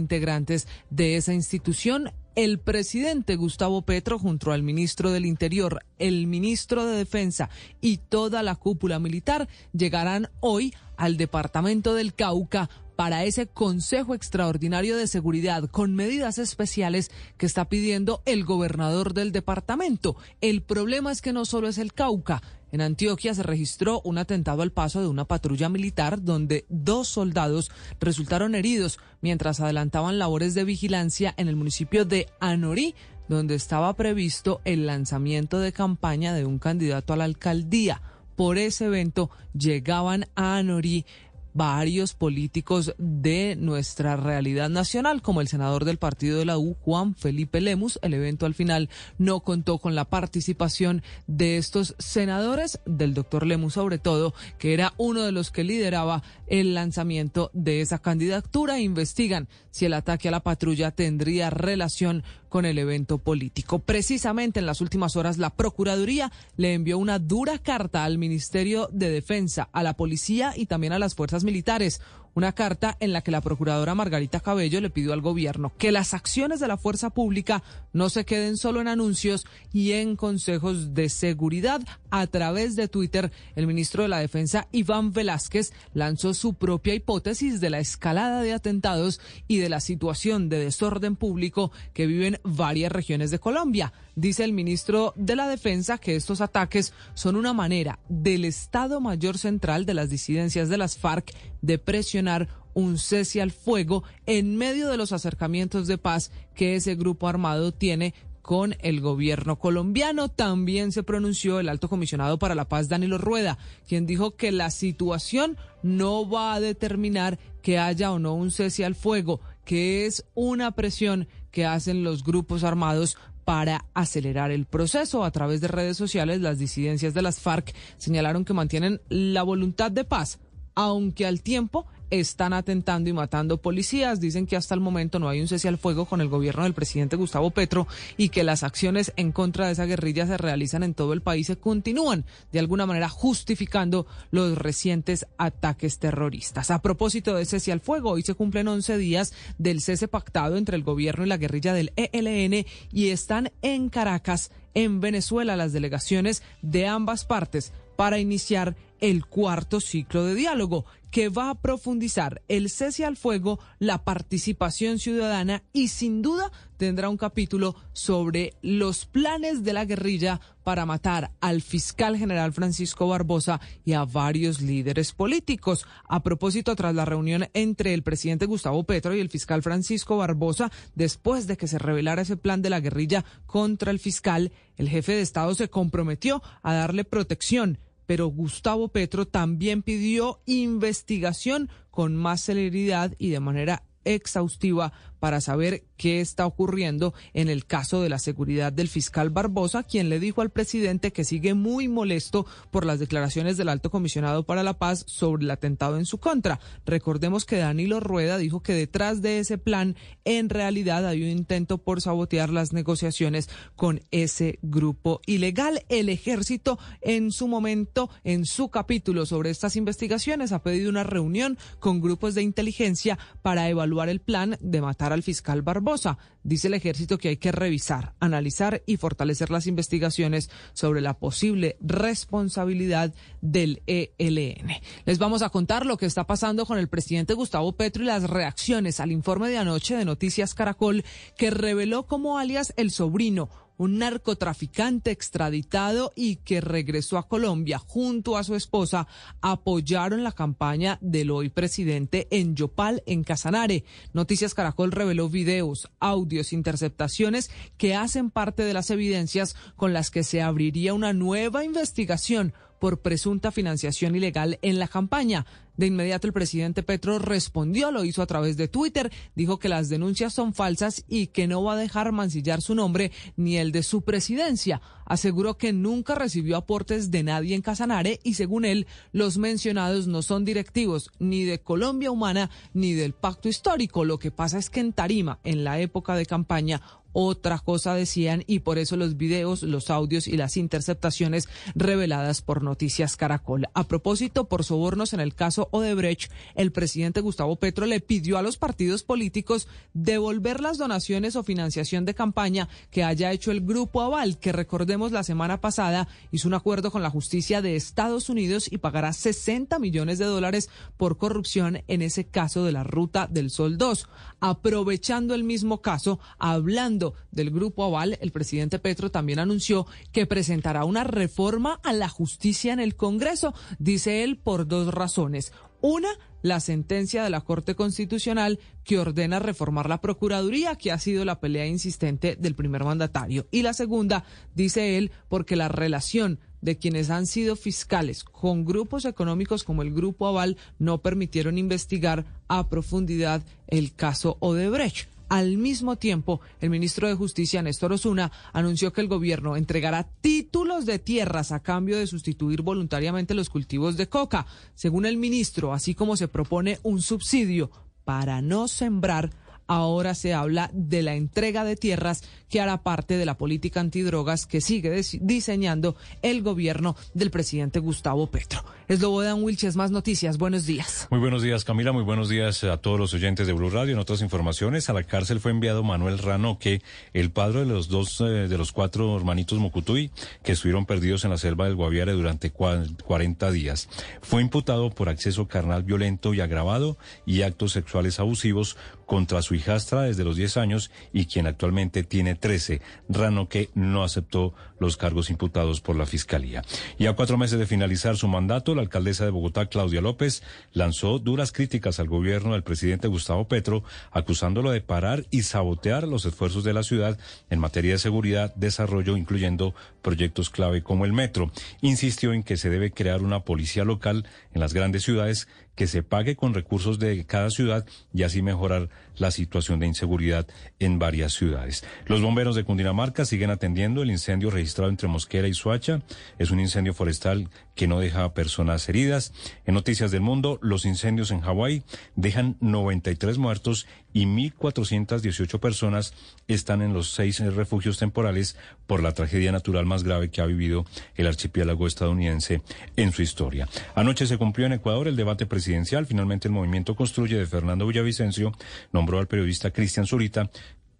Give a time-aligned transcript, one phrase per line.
[0.00, 2.10] integrantes de esa institución.
[2.34, 8.42] El presidente Gustavo Petro, junto al ministro del Interior, el ministro de Defensa y toda
[8.42, 15.70] la cúpula militar, llegarán hoy al departamento del Cauca para ese Consejo Extraordinario de Seguridad
[15.70, 20.16] con medidas especiales que está pidiendo el gobernador del departamento.
[20.42, 24.60] El problema es que no solo es el Cauca, en Antioquia se registró un atentado
[24.60, 30.64] al paso de una patrulla militar donde dos soldados resultaron heridos mientras adelantaban labores de
[30.64, 32.94] vigilancia en el municipio de Anorí,
[33.30, 38.02] donde estaba previsto el lanzamiento de campaña de un candidato a la alcaldía.
[38.36, 41.06] Por ese evento llegaban a Anorí
[41.54, 47.14] varios políticos de nuestra realidad nacional, como el senador del partido de la U, Juan
[47.14, 47.98] Felipe Lemus.
[48.02, 53.74] El evento al final no contó con la participación de estos senadores, del doctor Lemus
[53.74, 58.80] sobre todo, que era uno de los que lideraba el lanzamiento de esa candidatura.
[58.80, 63.78] Investigan si el ataque a la patrulla tendría relación con el evento político.
[63.78, 69.08] Precisamente en las últimas horas la Procuraduría le envió una dura carta al Ministerio de
[69.08, 72.00] Defensa, a la policía y también a las fuerzas militares
[72.40, 76.14] una carta en la que la procuradora Margarita Cabello le pidió al gobierno que las
[76.14, 81.10] acciones de la fuerza pública no se queden solo en anuncios y en consejos de
[81.10, 81.82] seguridad.
[82.10, 87.60] A través de Twitter, el ministro de la Defensa, Iván Velázquez, lanzó su propia hipótesis
[87.60, 92.90] de la escalada de atentados y de la situación de desorden público que viven varias
[92.90, 93.92] regiones de Colombia.
[94.16, 99.38] Dice el ministro de la Defensa que estos ataques son una manera del Estado Mayor
[99.38, 104.88] Central de las disidencias de las FARC de presionar un cese al fuego en medio
[104.88, 110.28] de los acercamientos de paz que ese grupo armado tiene con el gobierno colombiano.
[110.28, 113.58] También se pronunció el alto comisionado para la paz, Danilo Rueda,
[113.88, 118.84] quien dijo que la situación no va a determinar que haya o no un cese
[118.84, 125.24] al fuego, que es una presión que hacen los grupos armados para acelerar el proceso.
[125.24, 129.90] A través de redes sociales, las disidencias de las FARC señalaron que mantienen la voluntad
[129.90, 130.38] de paz
[130.74, 134.20] aunque al tiempo están atentando y matando policías.
[134.20, 136.74] Dicen que hasta el momento no hay un cese al fuego con el gobierno del
[136.74, 137.86] presidente Gustavo Petro
[138.16, 141.48] y que las acciones en contra de esa guerrilla se realizan en todo el país
[141.48, 146.70] y continúan de alguna manera justificando los recientes ataques terroristas.
[146.70, 150.76] A propósito de cese al fuego, hoy se cumplen 11 días del cese pactado entre
[150.76, 156.42] el gobierno y la guerrilla del ELN y están en Caracas, en Venezuela, las delegaciones
[156.62, 162.70] de ambas partes para iniciar el cuarto ciclo de diálogo, que va a profundizar el
[162.70, 169.64] cese al fuego, la participación ciudadana y sin duda tendrá un capítulo sobre los planes
[169.64, 175.84] de la guerrilla para matar al fiscal general Francisco Barbosa y a varios líderes políticos.
[176.08, 180.70] A propósito, tras la reunión entre el presidente Gustavo Petro y el fiscal Francisco Barbosa,
[180.94, 185.12] después de que se revelara ese plan de la guerrilla contra el fiscal, el jefe
[185.12, 187.78] de Estado se comprometió a darle protección
[188.10, 195.84] pero Gustavo Petro también pidió investigación con más celeridad y de manera exhaustiva para saber
[195.96, 200.40] qué está ocurriendo en el caso de la seguridad del fiscal Barbosa, quien le dijo
[200.40, 205.04] al presidente que sigue muy molesto por las declaraciones del alto comisionado para la paz
[205.06, 206.58] sobre el atentado en su contra.
[206.86, 209.94] Recordemos que Danilo Rueda dijo que detrás de ese plan
[210.24, 215.84] en realidad hay un intento por sabotear las negociaciones con ese grupo ilegal.
[215.88, 221.58] El ejército en su momento, en su capítulo sobre estas investigaciones, ha pedido una reunión
[221.78, 226.18] con grupos de inteligencia para evaluar el plan de matar al fiscal Barbosa.
[226.42, 231.76] Dice el ejército que hay que revisar, analizar y fortalecer las investigaciones sobre la posible
[231.80, 234.70] responsabilidad del ELN.
[235.04, 238.28] Les vamos a contar lo que está pasando con el presidente Gustavo Petro y las
[238.28, 241.04] reacciones al informe de anoche de Noticias Caracol
[241.36, 243.48] que reveló como alias el sobrino
[243.80, 249.08] un narcotraficante extraditado y que regresó a Colombia junto a su esposa,
[249.40, 253.84] apoyaron la campaña del hoy presidente en Yopal, en Casanare.
[254.12, 260.24] Noticias Caracol reveló videos, audios, interceptaciones que hacen parte de las evidencias con las que
[260.24, 265.46] se abriría una nueva investigación por presunta financiación ilegal en la campaña.
[265.80, 269.88] De inmediato el presidente Petro respondió, lo hizo a través de Twitter, dijo que las
[269.88, 273.82] denuncias son falsas y que no va a dejar mancillar su nombre ni el de
[273.82, 274.82] su presidencia.
[275.06, 280.20] Aseguró que nunca recibió aportes de nadie en Casanare y según él, los mencionados no
[280.20, 284.04] son directivos ni de Colombia Humana ni del Pacto Histórico.
[284.04, 286.82] Lo que pasa es que en Tarima, en la época de campaña,
[287.12, 292.62] otra cosa decían y por eso los videos, los audios y las interceptaciones reveladas por
[292.62, 293.66] Noticias Caracol.
[293.74, 298.42] A propósito, por sobornos en el caso Odebrecht, el presidente Gustavo Petro le pidió a
[298.42, 304.02] los partidos políticos devolver las donaciones o financiación de campaña que haya hecho el Grupo
[304.02, 308.70] Aval, que recordemos la semana pasada hizo un acuerdo con la justicia de Estados Unidos
[308.70, 313.50] y pagará 60 millones de dólares por corrupción en ese caso de la Ruta del
[313.50, 314.08] Sol 2.
[314.40, 316.99] Aprovechando el mismo caso, hablando
[317.30, 322.72] del Grupo Aval, el presidente Petro también anunció que presentará una reforma a la justicia
[322.72, 325.52] en el Congreso, dice él, por dos razones.
[325.82, 326.10] Una,
[326.42, 331.40] la sentencia de la Corte Constitucional que ordena reformar la Procuraduría, que ha sido la
[331.40, 333.46] pelea insistente del primer mandatario.
[333.50, 334.24] Y la segunda,
[334.54, 339.92] dice él, porque la relación de quienes han sido fiscales con grupos económicos como el
[339.92, 345.08] Grupo Aval no permitieron investigar a profundidad el caso Odebrecht.
[345.30, 350.86] Al mismo tiempo, el ministro de Justicia, Néstor Osuna, anunció que el gobierno entregará títulos
[350.86, 354.46] de tierras a cambio de sustituir voluntariamente los cultivos de coca.
[354.74, 357.70] Según el ministro, así como se propone un subsidio
[358.04, 359.30] para no sembrar,
[359.70, 364.46] ahora se habla de la entrega de tierras que hará parte de la política antidrogas
[364.46, 368.64] que sigue diseñando el gobierno del presidente Gustavo Petro.
[368.88, 370.36] Eslobodan Wilches, más noticias.
[370.36, 371.06] Buenos días.
[371.12, 371.92] Muy buenos días, Camila.
[371.92, 373.92] Muy buenos días a todos los oyentes de Blue Radio.
[373.92, 376.82] En otras informaciones, a la cárcel fue enviado Manuel Ranoque,
[377.12, 380.10] el padre de los dos, eh, de los cuatro hermanitos Mocutuy,
[380.42, 383.88] que estuvieron perdidos en la selva del Guaviare durante 40 días.
[384.20, 388.76] Fue imputado por acceso carnal violento y agravado y actos sexuales abusivos
[389.10, 392.80] contra su hijastra desde los 10 años y quien actualmente tiene 13.
[393.08, 396.62] Ranoque no aceptó los cargos imputados por la Fiscalía.
[396.96, 401.18] Y a cuatro meses de finalizar su mandato, la alcaldesa de Bogotá, Claudia López, lanzó
[401.18, 406.62] duras críticas al gobierno del presidente Gustavo Petro, acusándolo de parar y sabotear los esfuerzos
[406.62, 407.18] de la ciudad
[407.50, 411.50] en materia de seguridad, desarrollo, incluyendo proyectos clave como el metro.
[411.80, 414.24] Insistió en que se debe crear una policía local
[414.54, 418.88] en las grandes ciudades que se pague con recursos de cada ciudad y así mejorar
[419.20, 420.46] la situación de inseguridad
[420.78, 421.84] en varias ciudades.
[422.06, 426.02] Los bomberos de Cundinamarca siguen atendiendo el incendio registrado entre Mosquera y Suacha.
[426.38, 429.32] Es un incendio forestal que no deja personas heridas.
[429.64, 431.82] En Noticias del Mundo, los incendios en Hawái
[432.16, 436.14] dejan 93 muertos y 1.418 personas
[436.48, 438.56] están en los seis refugios temporales
[438.86, 440.84] por la tragedia natural más grave que ha vivido
[441.14, 442.62] el archipiélago estadounidense
[442.96, 443.68] en su historia.
[443.94, 446.06] Anoche se cumplió en Ecuador el debate presidencial.
[446.06, 448.52] Finalmente el movimiento Construye de Fernando Villavicencio
[448.92, 450.50] nombró al periodista Cristian Zurita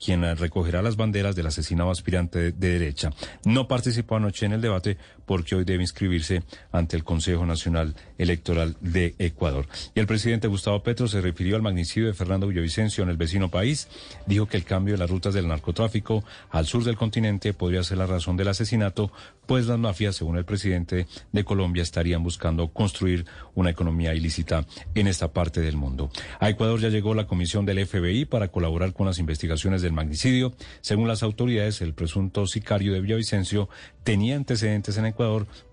[0.02, 3.10] quien recogerá las banderas del asesinado aspirante de, derecha.
[3.44, 4.96] No participó anoche en el debate
[5.30, 6.42] porque hoy debe inscribirse
[6.72, 9.68] ante el Consejo Nacional Electoral de Ecuador.
[9.94, 13.48] Y el presidente Gustavo Petro se refirió al magnicidio de Fernando Villavicencio en el vecino
[13.48, 13.86] país.
[14.26, 17.98] Dijo que el cambio de las rutas del narcotráfico al sur del continente podría ser
[17.98, 19.12] la razón del asesinato,
[19.46, 23.24] pues las mafias, según el presidente de Colombia, estarían buscando construir
[23.54, 24.66] una economía ilícita
[24.96, 26.10] en esta parte del mundo.
[26.40, 30.54] A Ecuador ya llegó la comisión del FBI para colaborar con las investigaciones de magnicidio.
[30.80, 33.68] Según las autoridades, el presunto sicario de Villavicencio
[34.02, 35.19] tenía antecedentes en Ecuador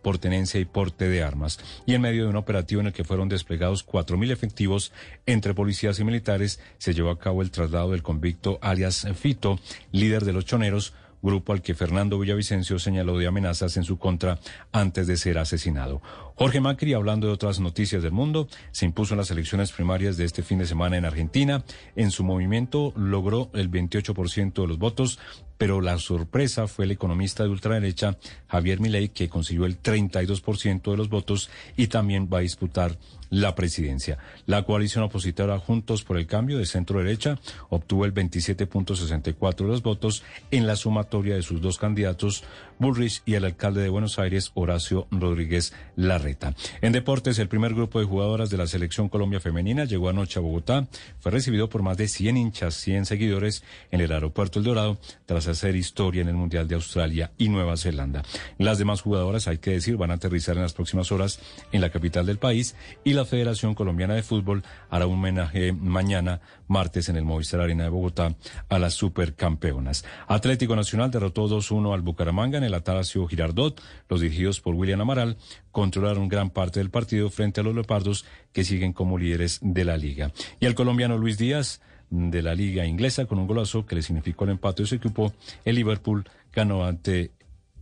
[0.02, 1.60] por tenencia y porte de armas.
[1.86, 4.92] Y en medio de un operativo en el que fueron desplegados 4.000 efectivos
[5.26, 9.60] entre policías y militares, se llevó a cabo el traslado del convicto alias Fito,
[9.92, 14.40] líder de los choneros, grupo al que Fernando Villavicencio señaló de amenazas en su contra
[14.72, 16.02] antes de ser asesinado.
[16.38, 20.26] Jorge Macri, hablando de otras noticias del mundo, se impuso en las elecciones primarias de
[20.26, 21.64] este fin de semana en Argentina.
[21.96, 25.18] En su movimiento logró el 28% de los votos,
[25.58, 30.98] pero la sorpresa fue el economista de ultraderecha Javier Milei, que consiguió el 32% de
[30.98, 34.18] los votos y también va a disputar la presidencia.
[34.46, 39.82] La coalición opositora Juntos por el Cambio de centro derecha obtuvo el 27.64 de los
[39.82, 42.44] votos en la sumatoria de sus dos candidatos,
[42.80, 46.54] Bullrich y el alcalde de Buenos Aires, Horacio Rodríguez Larreta.
[46.82, 50.42] En deportes, el primer grupo de jugadoras de la selección Colombia femenina llegó anoche a
[50.42, 50.88] Bogotá.
[51.20, 55.48] Fue recibido por más de 100 hinchas, 100 seguidores en el aeropuerto El Dorado tras
[55.48, 58.24] hacer historia en el Mundial de Australia y Nueva Zelanda.
[58.58, 61.40] Las demás jugadoras, hay que decir, van a aterrizar en las próximas horas
[61.72, 66.42] en la capital del país y la Federación Colombiana de Fútbol hará un homenaje mañana,
[66.68, 68.36] martes, en el Movistar Arena de Bogotá
[68.70, 70.06] a las supercampeonas.
[70.28, 73.82] Atlético Nacional derrotó 2-1 al Bucaramanga en el Atarcio Girardot.
[74.10, 75.38] Los dirigidos por William Amaral
[75.72, 79.98] controlaron gran parte del partido frente a los Leopardos que siguen como líderes de la
[79.98, 80.32] liga.
[80.60, 84.46] Y el colombiano Luis Díaz de la liga inglesa con un golazo que le significó
[84.46, 85.34] el empate de su equipo,
[85.66, 87.32] el Liverpool ganó ante,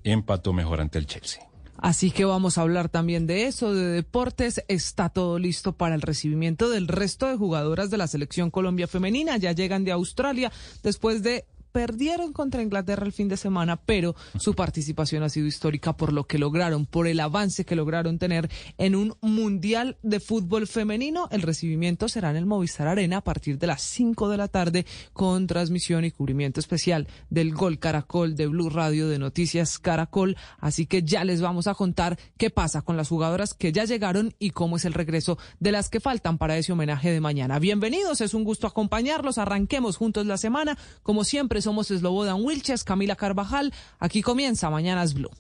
[0.04, 1.44] empató mejor ante el Chelsea.
[1.86, 4.64] Así que vamos a hablar también de eso, de deportes.
[4.68, 9.38] Está todo listo para el recibimiento del resto de jugadoras de la selección Colombia femenina.
[9.38, 10.52] Ya llegan de Australia
[10.82, 15.92] después de perdieron contra Inglaterra el fin de semana, pero su participación ha sido histórica
[15.92, 20.68] por lo que lograron, por el avance que lograron tener en un Mundial de Fútbol
[20.68, 21.28] Femenino.
[21.32, 24.86] El recibimiento será en el Movistar Arena a partir de las 5 de la tarde
[25.12, 30.38] con transmisión y cubrimiento especial del Gol Caracol de Blue Radio de Noticias Caracol.
[30.60, 34.34] Así que ya les vamos a contar qué pasa con las jugadoras que ya llegaron
[34.40, 37.60] y cómo es el regreso de las que faltan para ese homenaje de mañana.
[37.60, 39.38] Bienvenidos, es un gusto acompañarlos.
[39.38, 40.78] Arranquemos juntos la semana.
[41.04, 43.74] Como siempre, somos Slobodan Wilches, Camila Carvajal.
[44.00, 45.32] Aquí comienza Mañanas Blue.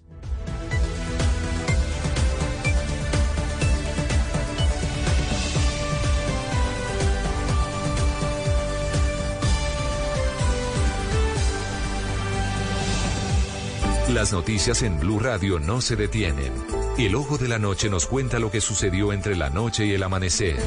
[14.09, 16.51] Las noticias en Blue Radio no se detienen.
[16.97, 20.01] El ojo de la noche nos cuenta lo que sucedió entre la noche y el
[20.03, 20.57] amanecer.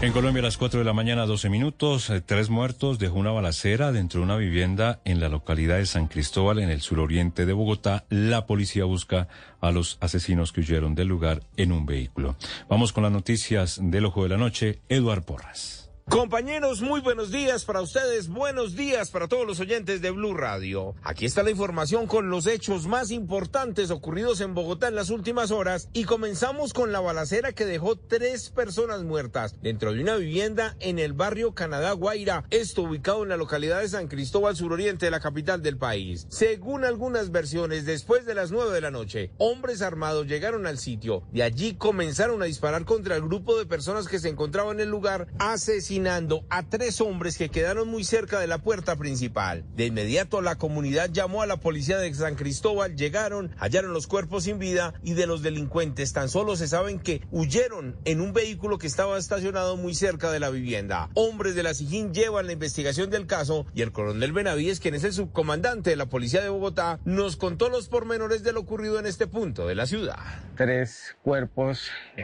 [0.00, 3.32] En Colombia a las 4 de la mañana, 12 minutos, eh, tres muertos dejó una
[3.32, 7.52] balacera dentro de una vivienda en la localidad de San Cristóbal, en el suroriente de
[7.52, 8.04] Bogotá.
[8.08, 9.26] La policía busca
[9.60, 12.36] a los asesinos que huyeron del lugar en un vehículo.
[12.68, 15.77] Vamos con las noticias del Ojo de la Noche, Eduard Porras.
[16.10, 20.94] Compañeros, muy buenos días para ustedes, buenos días para todos los oyentes de Blue Radio.
[21.02, 25.50] Aquí está la información con los hechos más importantes ocurridos en Bogotá en las últimas
[25.50, 30.76] horas y comenzamos con la balacera que dejó tres personas muertas dentro de una vivienda
[30.80, 35.20] en el barrio Canadá Guaira, esto ubicado en la localidad de San Cristóbal suroriente la
[35.20, 36.26] capital del país.
[36.30, 41.22] Según algunas versiones, después de las nueve de la noche, hombres armados llegaron al sitio
[41.34, 44.88] y allí comenzaron a disparar contra el grupo de personas que se encontraban en el
[44.88, 49.64] lugar, asesinando a tres hombres que quedaron muy cerca de la puerta principal.
[49.74, 54.44] De inmediato la comunidad llamó a la policía de San Cristóbal, llegaron, hallaron los cuerpos
[54.44, 58.78] sin vida y de los delincuentes tan solo se saben que huyeron en un vehículo
[58.78, 61.10] que estaba estacionado muy cerca de la vivienda.
[61.14, 65.02] Hombres de la SIGIN llevan la investigación del caso y el coronel Benavides, quien es
[65.02, 69.06] el subcomandante de la policía de Bogotá, nos contó los pormenores de lo ocurrido en
[69.06, 70.18] este punto de la ciudad.
[70.56, 72.22] Tres cuerpos, eh,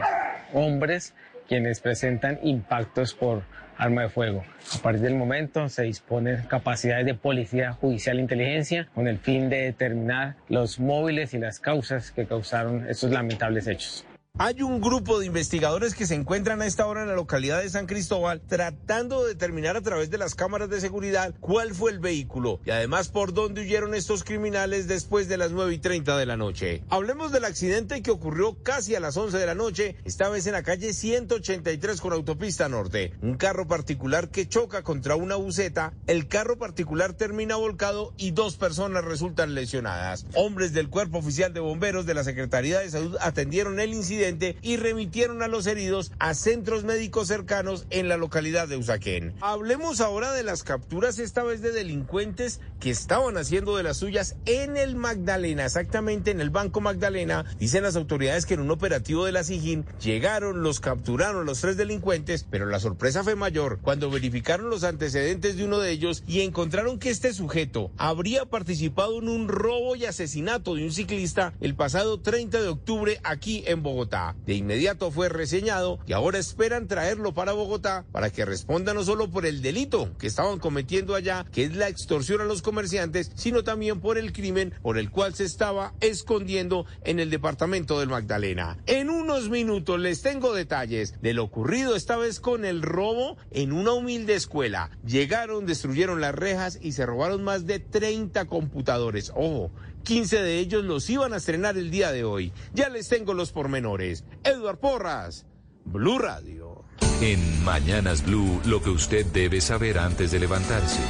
[0.53, 1.13] hombres,
[1.47, 3.43] quienes presentan impactos por
[3.77, 4.43] arma de fuego.
[4.73, 9.49] A partir del momento se disponen capacidades de policía judicial e inteligencia con el fin
[9.49, 14.05] de determinar los móviles y las causas que causaron estos lamentables hechos.
[14.37, 17.69] Hay un grupo de investigadores que se encuentran a esta hora en la localidad de
[17.69, 21.99] San Cristóbal tratando de determinar a través de las cámaras de seguridad cuál fue el
[21.99, 26.25] vehículo y además por dónde huyeron estos criminales después de las 9 y 30 de
[26.25, 26.83] la noche.
[26.89, 30.51] Hablemos del accidente que ocurrió casi a las 11 de la noche, esta vez en
[30.51, 33.13] la calle 183 con autopista norte.
[33.21, 38.57] Un carro particular que choca contra una buceta, el carro particular termina volcado y dos
[38.57, 40.25] personas resultan lesionadas.
[40.33, 44.24] Hombres del cuerpo oficial de bomberos de la Secretaría de Salud atendieron el incidente
[44.61, 49.35] y remitieron a los heridos a centros médicos cercanos en la localidad de Usaquén.
[49.39, 54.35] Hablemos ahora de las capturas, esta vez de delincuentes que estaban haciendo de las suyas
[54.45, 57.45] en el Magdalena, exactamente en el Banco Magdalena.
[57.59, 61.77] Dicen las autoridades que en un operativo de la SIGIN llegaron, los capturaron los tres
[61.77, 66.41] delincuentes, pero la sorpresa fue mayor cuando verificaron los antecedentes de uno de ellos y
[66.41, 71.75] encontraron que este sujeto habría participado en un robo y asesinato de un ciclista el
[71.75, 74.14] pasado 30 de octubre aquí en Bogotá.
[74.45, 79.29] De inmediato fue reseñado y ahora esperan traerlo para Bogotá para que responda no solo
[79.29, 83.65] por el delito que estaban cometiendo allá, que es la extorsión a los comerciantes, sino
[83.65, 88.77] también por el crimen por el cual se estaba escondiendo en el departamento del Magdalena.
[88.85, 93.73] En unos minutos les tengo detalles de lo ocurrido esta vez con el robo en
[93.73, 94.91] una humilde escuela.
[95.05, 99.33] Llegaron, destruyeron las rejas y se robaron más de 30 computadores.
[99.35, 99.71] Ojo,
[100.05, 102.53] 15 de ellos los iban a estrenar el día de hoy.
[102.73, 104.23] Ya les tengo los pormenores.
[104.43, 105.45] Edward Porras,
[105.83, 106.85] Blue Radio.
[107.21, 111.01] En Mañanas Blue, lo que usted debe saber antes de levantarse.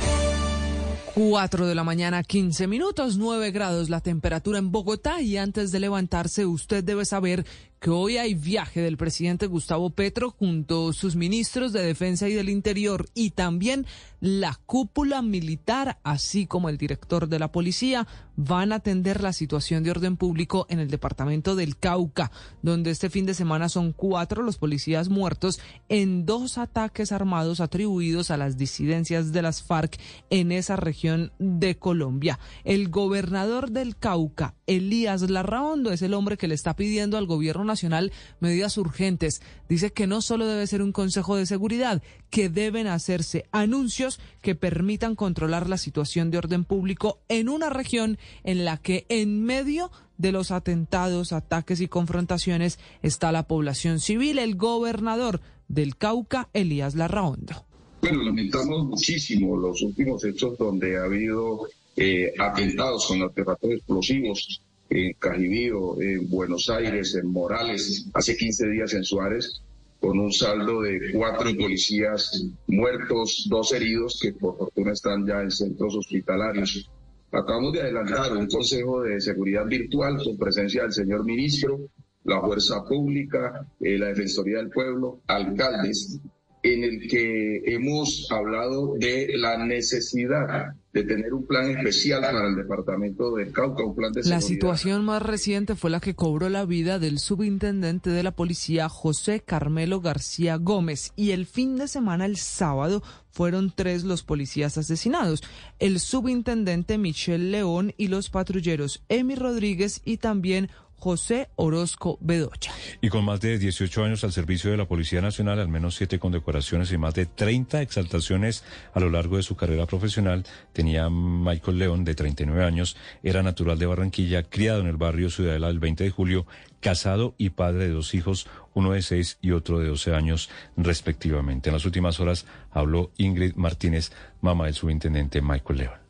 [1.14, 5.80] 4 de la mañana, 15 minutos, 9 grados la temperatura en Bogotá y antes de
[5.80, 7.46] levantarse usted debe saber
[7.80, 12.34] que hoy hay viaje del presidente Gustavo Petro junto a sus ministros de Defensa y
[12.34, 13.86] del Interior y también
[14.20, 19.84] la cúpula militar, así como el director de la policía, van a atender la situación
[19.84, 24.42] de orden público en el departamento del Cauca, donde este fin de semana son cuatro
[24.42, 30.52] los policías muertos en dos ataques armados atribuidos a las disidencias de las FARC en
[30.52, 32.40] esa región de Colombia.
[32.64, 37.64] El gobernador del Cauca, Elías Larraondo, es el hombre que le está pidiendo al gobierno
[37.64, 39.42] nacional medidas urgentes.
[39.70, 44.56] Dice que no solo debe ser un Consejo de Seguridad, que deben hacerse anuncios que
[44.56, 49.92] permitan controlar la situación de orden público en una región en la que en medio
[50.18, 54.40] de los atentados, ataques y confrontaciones está la población civil.
[54.40, 57.66] El gobernador del Cauca, Elías Larraondo.
[58.02, 65.14] Bueno, lamentamos muchísimo los últimos hechos donde ha habido eh, atentados con artefactos explosivos en
[65.14, 69.62] Cajibío, en Buenos Aires, en Morales, hace 15 días en Suárez,
[70.00, 75.50] con un saldo de cuatro policías muertos, dos heridos que por fortuna están ya en
[75.50, 76.90] centros hospitalarios.
[77.32, 81.80] Acabamos de adelantar un Consejo de Seguridad Virtual con presencia del señor ministro,
[82.24, 86.20] la Fuerza Pública, eh, la Defensoría del Pueblo, alcaldes,
[86.62, 92.56] en el que hemos hablado de la necesidad de tener un plan especial para el
[92.56, 94.38] departamento de Cauca, un plan de seguridad.
[94.38, 98.88] La situación más reciente fue la que cobró la vida del subintendente de la policía
[98.88, 104.78] José Carmelo García Gómez y el fin de semana, el sábado, fueron tres los policías
[104.78, 105.44] asesinados,
[105.80, 112.72] el subintendente Michel León y los patrulleros Emi Rodríguez y también José Orozco Bedocha.
[113.02, 116.20] Y con más de 18 años al servicio de la Policía Nacional, al menos siete
[116.20, 121.78] condecoraciones y más de 30 exaltaciones a lo largo de su carrera profesional, tenía Michael
[121.78, 126.04] León, de 39 años, era natural de Barranquilla, criado en el barrio Ciudadela del 20
[126.04, 126.46] de julio,
[126.80, 131.70] casado y padre de dos hijos, uno de seis y otro de 12 años, respectivamente.
[131.70, 134.12] En las últimas horas habló Ingrid Martínez,
[134.42, 136.05] mamá del subintendente Michael León.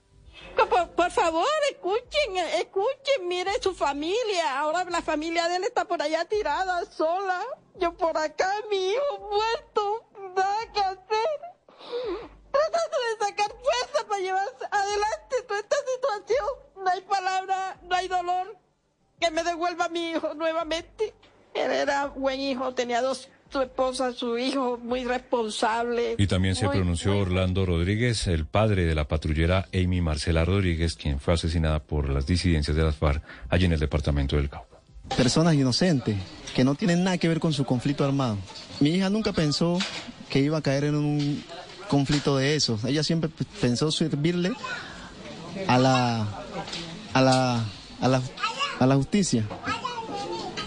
[0.95, 4.59] Por favor, escuchen, escuchen, mire su familia.
[4.59, 7.41] Ahora la familia de él está por allá tirada, sola.
[7.75, 11.39] Yo por acá, mi hijo muerto, nada que hacer.
[12.51, 16.47] Tratando de sacar fuerza para llevar adelante toda esta situación.
[16.77, 18.57] No hay palabra, no hay dolor.
[19.19, 21.13] Que me devuelva a mi hijo nuevamente.
[21.53, 26.15] Él era buen hijo, tenía dos su esposa, su hijo, muy responsable.
[26.17, 31.21] Y también se pronunció Orlando Rodríguez, el padre de la patrullera Amy Marcela Rodríguez, quien
[31.21, 34.75] fue asesinada por las disidencias de las FARC allí en el departamento del Cauca.
[35.15, 36.17] Personas inocentes
[36.53, 38.37] que no tienen nada que ver con su conflicto armado.
[38.81, 39.79] Mi hija nunca pensó
[40.29, 41.41] que iba a caer en un
[41.87, 42.83] conflicto de esos.
[42.83, 43.29] Ella siempre
[43.61, 44.51] pensó servirle
[45.65, 46.27] a la,
[47.13, 47.63] a la,
[48.01, 48.21] a la,
[48.79, 49.45] a la justicia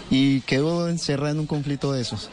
[0.09, 2.31] y quedó encerrada en un conflicto de esos.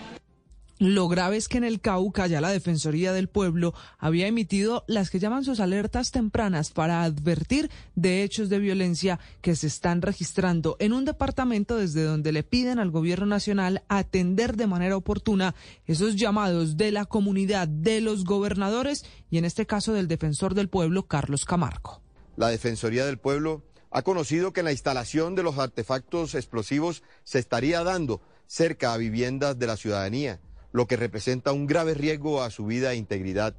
[0.79, 5.09] Lo grave es que en el Cauca ya la Defensoría del Pueblo había emitido las
[5.09, 10.77] que llaman sus alertas tempranas para advertir de hechos de violencia que se están registrando
[10.79, 15.55] en un departamento desde donde le piden al gobierno nacional atender de manera oportuna
[15.87, 20.69] esos llamados de la comunidad, de los gobernadores y en este caso del defensor del
[20.69, 22.03] pueblo, Carlos Camargo.
[22.37, 27.83] La Defensoría del Pueblo ha conocido que la instalación de los artefactos explosivos se estaría
[27.83, 30.39] dando cerca a viviendas de la ciudadanía
[30.77, 33.55] lo que representa un grave riesgo a su vida e integridad.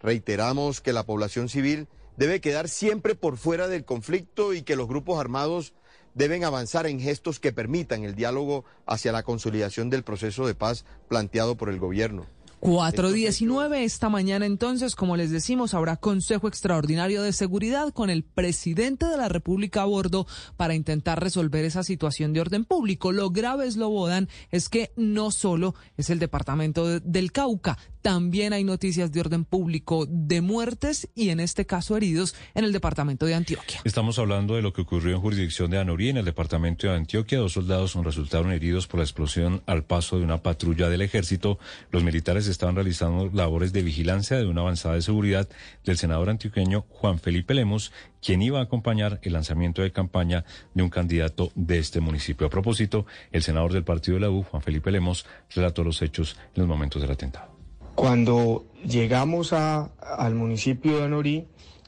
[0.00, 4.86] Reiteramos que la población civil debe quedar siempre por fuera del conflicto y que los
[4.86, 5.74] grupos armados
[6.14, 10.84] deben avanzar en gestos que permitan el diálogo hacia la consolidación del proceso de paz
[11.08, 12.24] planteado por el gobierno.
[12.64, 19.04] 419 esta mañana entonces, como les decimos, habrá Consejo Extraordinario de Seguridad con el presidente
[19.04, 23.12] de la República a bordo para intentar resolver esa situación de orden público.
[23.12, 28.52] Lo grave es lo bodan es que no solo es el departamento del Cauca, también
[28.52, 33.24] hay noticias de orden público de muertes y en este caso heridos en el departamento
[33.24, 33.80] de Antioquia.
[33.82, 37.38] Estamos hablando de lo que ocurrió en jurisdicción de Anorí, en el departamento de Antioquia.
[37.38, 41.58] Dos soldados resultaron heridos por la explosión al paso de una patrulla del ejército.
[41.92, 45.48] Los militares estaban realizando labores de vigilancia de una avanzada de seguridad
[45.84, 50.82] del senador antioqueño Juan Felipe Lemos, quien iba a acompañar el lanzamiento de campaña de
[50.82, 52.46] un candidato de este municipio.
[52.46, 56.36] A propósito, el senador del partido de la U, Juan Felipe Lemos, relató los hechos
[56.54, 57.52] en los momentos del atentado.
[57.94, 61.46] Cuando llegamos al municipio de Anorí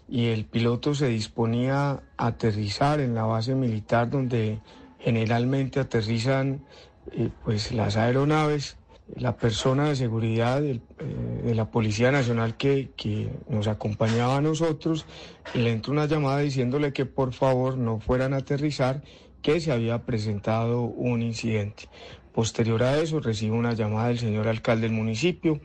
[0.08, 4.60] y el piloto se disponía a aterrizar en la base militar donde
[5.00, 6.64] generalmente aterrizan
[7.12, 8.76] eh, pues las aeronaves,
[9.14, 15.06] la persona de seguridad eh, de la Policía Nacional que, que, nos acompañaba a nosotros
[15.54, 19.02] le entró una llamada diciéndole que por favor no fueran a aterrizar,
[19.42, 21.88] que se había presentado un incidente.
[22.32, 25.60] Posterior a eso recibo una llamada del señor alcalde del municipio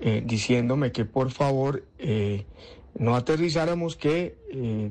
[0.00, 2.46] eh, diciéndome que por favor eh,
[2.98, 4.38] no aterrizáramos, que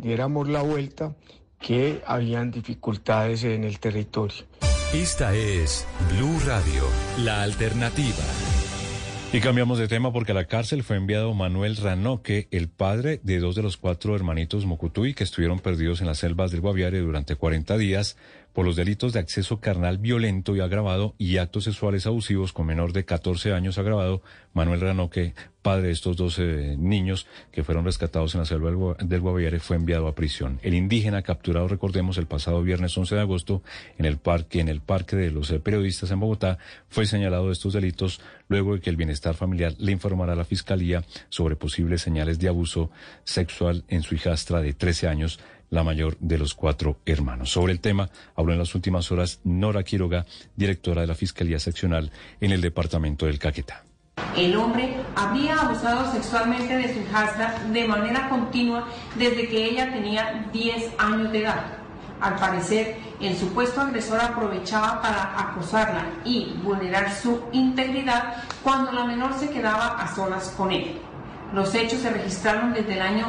[0.02, 1.16] diéramos la vuelta,
[1.60, 4.46] que habían dificultades en el territorio.
[4.94, 6.86] Esta es Blue Radio,
[7.18, 8.24] la alternativa.
[9.34, 13.40] Y cambiamos de tema porque a la cárcel fue enviado Manuel Ranoque, el padre de
[13.40, 17.36] dos de los cuatro hermanitos Mocutuy que estuvieron perdidos en las selvas del Guaviare durante
[17.36, 18.16] 40 días
[18.58, 22.92] por los delitos de acceso carnal violento y agravado y actos sexuales abusivos con menor
[22.92, 24.24] de 14 años agravado.
[24.56, 29.60] Manuel Ranoque, padre de estos dos niños que fueron rescatados en la selva del Guaviare,
[29.60, 30.60] fue enviado a prisión.
[30.64, 33.62] El indígena capturado, recordemos, el pasado viernes 11 de agosto
[34.00, 36.58] en el parque, en el parque de los eh, periodistas en Bogotá,
[36.90, 40.46] fue señalado de estos delitos luego de que el bienestar familiar le informara a la
[40.46, 42.90] fiscalía sobre posibles señales de abuso
[43.24, 45.40] sexual en su hijastra de 13 años
[45.70, 47.52] la mayor de los cuatro hermanos.
[47.52, 50.26] Sobre el tema habló en las últimas horas Nora Quiroga,
[50.56, 53.84] directora de la Fiscalía Seccional en el departamento del Caquetá.
[54.36, 60.50] El hombre había abusado sexualmente de su hijastra de manera continua desde que ella tenía
[60.52, 61.78] 10 años de edad.
[62.20, 69.34] Al parecer, el supuesto agresor aprovechaba para acosarla y vulnerar su integridad cuando la menor
[69.38, 71.00] se quedaba a solas con él.
[71.54, 73.26] Los hechos se registraron desde el año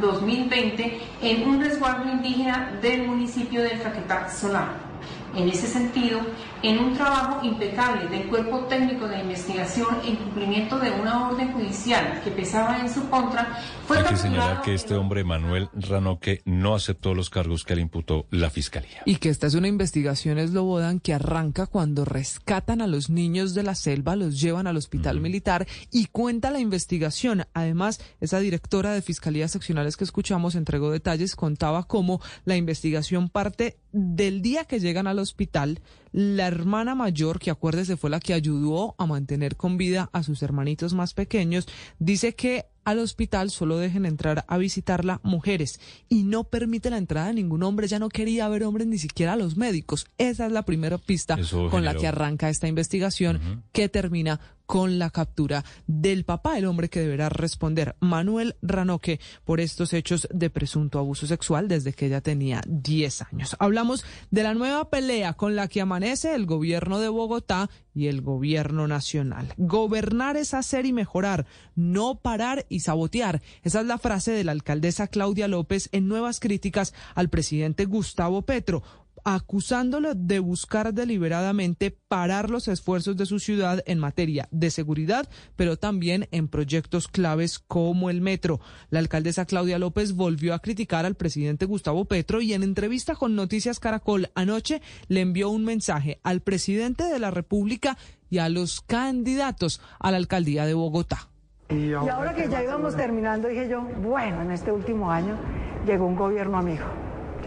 [0.00, 4.91] 2020 en un resguardo indígena del municipio de Caquetá, Solano.
[5.34, 6.20] En ese sentido,
[6.62, 12.20] en un trabajo impecable del cuerpo técnico de investigación en cumplimiento de una orden judicial
[12.22, 16.74] que pesaba en su contra, fue Hay que señalar que este hombre, Manuel Ranoque, no
[16.74, 19.02] aceptó los cargos que le imputó la fiscalía.
[19.06, 23.62] Y que esta es una investigación, Eslobodan, que arranca cuando rescatan a los niños de
[23.62, 27.46] la selva, los llevan al hospital militar y cuenta la investigación.
[27.54, 33.78] Además, esa directora de Fiscalías Seccionales que escuchamos entregó detalles, contaba cómo la investigación parte
[33.92, 35.80] del día que llegan al hospital,
[36.12, 40.42] la hermana mayor, que acuérdese fue la que ayudó a mantener con vida a sus
[40.42, 41.66] hermanitos más pequeños,
[41.98, 47.28] dice que al hospital solo dejen entrar a visitarla mujeres y no permite la entrada
[47.28, 47.88] de ningún hombre.
[47.88, 50.06] Ya no quería ver hombres ni siquiera a los médicos.
[50.18, 51.38] Esa es la primera pista
[51.70, 54.40] con la que arranca esta investigación que termina
[54.72, 60.26] con la captura del papá, el hombre que deberá responder, Manuel Ranoque, por estos hechos
[60.32, 63.56] de presunto abuso sexual desde que ella tenía 10 años.
[63.58, 68.22] Hablamos de la nueva pelea con la que amanece el gobierno de Bogotá y el
[68.22, 69.52] gobierno nacional.
[69.56, 73.42] Gobernar es hacer y mejorar, no parar y sabotear.
[73.62, 78.42] Esa es la frase de la alcaldesa Claudia López en nuevas críticas al presidente Gustavo
[78.42, 78.82] Petro
[79.24, 85.76] acusándolo de buscar deliberadamente parar los esfuerzos de su ciudad en materia de seguridad, pero
[85.76, 88.60] también en proyectos claves como el metro.
[88.90, 93.36] La alcaldesa Claudia López volvió a criticar al presidente Gustavo Petro y en entrevista con
[93.36, 97.96] Noticias Caracol anoche le envió un mensaje al presidente de la República
[98.30, 101.28] y a los candidatos a la alcaldía de Bogotá.
[101.68, 105.38] Y ahora que ya íbamos terminando, dije yo, bueno, en este último año
[105.86, 106.84] llegó un gobierno amigo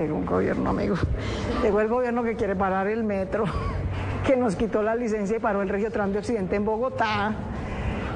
[0.03, 0.95] llegó un gobierno amigo,
[1.61, 3.45] llegó el gobierno que quiere parar el metro,
[4.25, 7.33] que nos quitó la licencia y paró el Regio Tram de Occidente en Bogotá.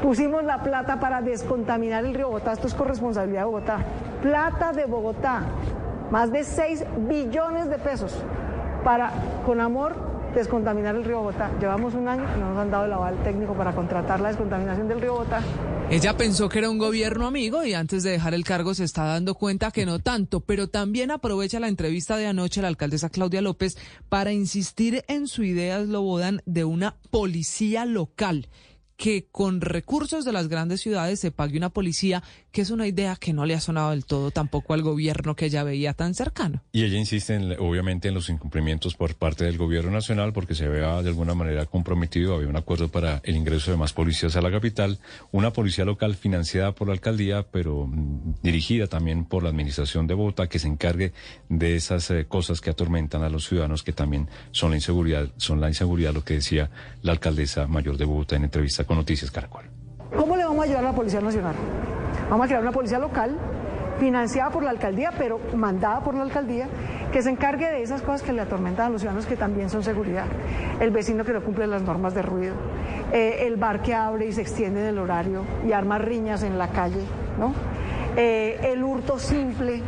[0.01, 3.77] Pusimos la plata para descontaminar el río Bogotá, esto es corresponsabilidad de Bogotá.
[4.21, 5.41] Plata de Bogotá,
[6.09, 8.23] más de 6 billones de pesos
[8.83, 9.11] para,
[9.45, 9.95] con amor,
[10.33, 11.51] descontaminar el río Bogotá.
[11.59, 14.87] Llevamos un año y no nos han dado el aval técnico para contratar la descontaminación
[14.87, 15.41] del río Bogotá.
[15.89, 19.05] Ella pensó que era un gobierno amigo y antes de dejar el cargo se está
[19.05, 23.41] dando cuenta que no tanto, pero también aprovecha la entrevista de anoche la alcaldesa Claudia
[23.41, 23.75] López
[24.07, 28.49] para insistir en su idea, Slobodan, de una policía local
[28.99, 33.15] que con recursos de las grandes ciudades se pague una policía, que es una idea
[33.15, 36.61] que no le ha sonado del todo tampoco al gobierno que ella veía tan cercano.
[36.71, 40.67] Y ella insiste en, obviamente en los incumplimientos por parte del gobierno nacional porque se
[40.67, 44.41] vea de alguna manera comprometido, había un acuerdo para el ingreso de más policías a
[44.41, 44.99] la capital,
[45.31, 50.13] una policía local financiada por la alcaldía, pero mm, dirigida también por la administración de
[50.13, 51.13] Bogotá, que se encargue
[51.49, 55.61] de esas eh, cosas que atormentan a los ciudadanos, que también son la inseguridad, son
[55.61, 56.69] la inseguridad, lo que decía
[57.01, 59.65] la alcaldesa mayor de Bogotá en entrevista con Noticias Caracol.
[60.15, 61.55] ¿Cómo le vamos a ayudar a la Policía Nacional?
[62.29, 63.37] Vamos a crear una policía local
[63.99, 66.67] financiada por la alcaldía, pero mandada por la alcaldía,
[67.11, 69.83] que se encargue de esas cosas que le atormentan a los ciudadanos, que también son
[69.83, 70.25] seguridad.
[70.79, 72.55] El vecino que no cumple las normas de ruido,
[73.11, 76.57] eh, el bar que abre y se extiende en el horario y arma riñas en
[76.57, 77.01] la calle,
[77.37, 77.53] ¿no?
[78.15, 79.81] Eh, el hurto simple,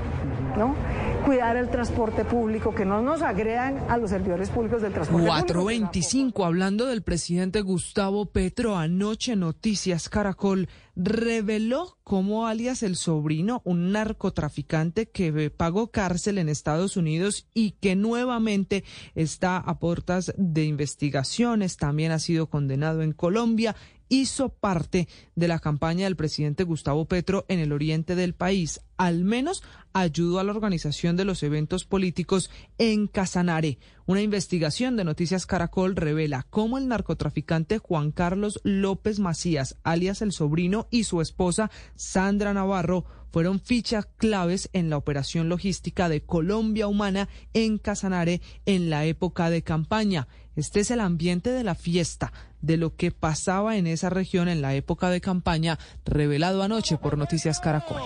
[0.58, 0.76] ¿no?
[1.22, 6.46] cuidar el transporte público, que no nos agredan a los servidores públicos del transporte 425,
[6.46, 15.10] hablando del presidente Gustavo Petro, anoche Noticias Caracol reveló cómo alias el sobrino, un narcotraficante
[15.10, 18.84] que pagó cárcel en Estados Unidos y que nuevamente
[19.16, 23.76] está a puertas de investigaciones, también ha sido condenado en Colombia
[24.12, 28.82] hizo parte de la campaña del presidente Gustavo Petro en el oriente del país.
[28.98, 33.80] Al menos ayudó a la organización de los eventos políticos en Casanare.
[34.06, 40.34] Una investigación de Noticias Caracol revela cómo el narcotraficante Juan Carlos López Macías, alias el
[40.34, 46.88] sobrino, y su esposa Sandra Navarro fueron fichas claves en la operación logística de Colombia
[46.88, 50.28] Humana en Casanare en la época de campaña.
[50.56, 54.62] Este es el ambiente de la fiesta, de lo que pasaba en esa región en
[54.62, 58.02] la época de campaña, revelado anoche por Noticias Caracol.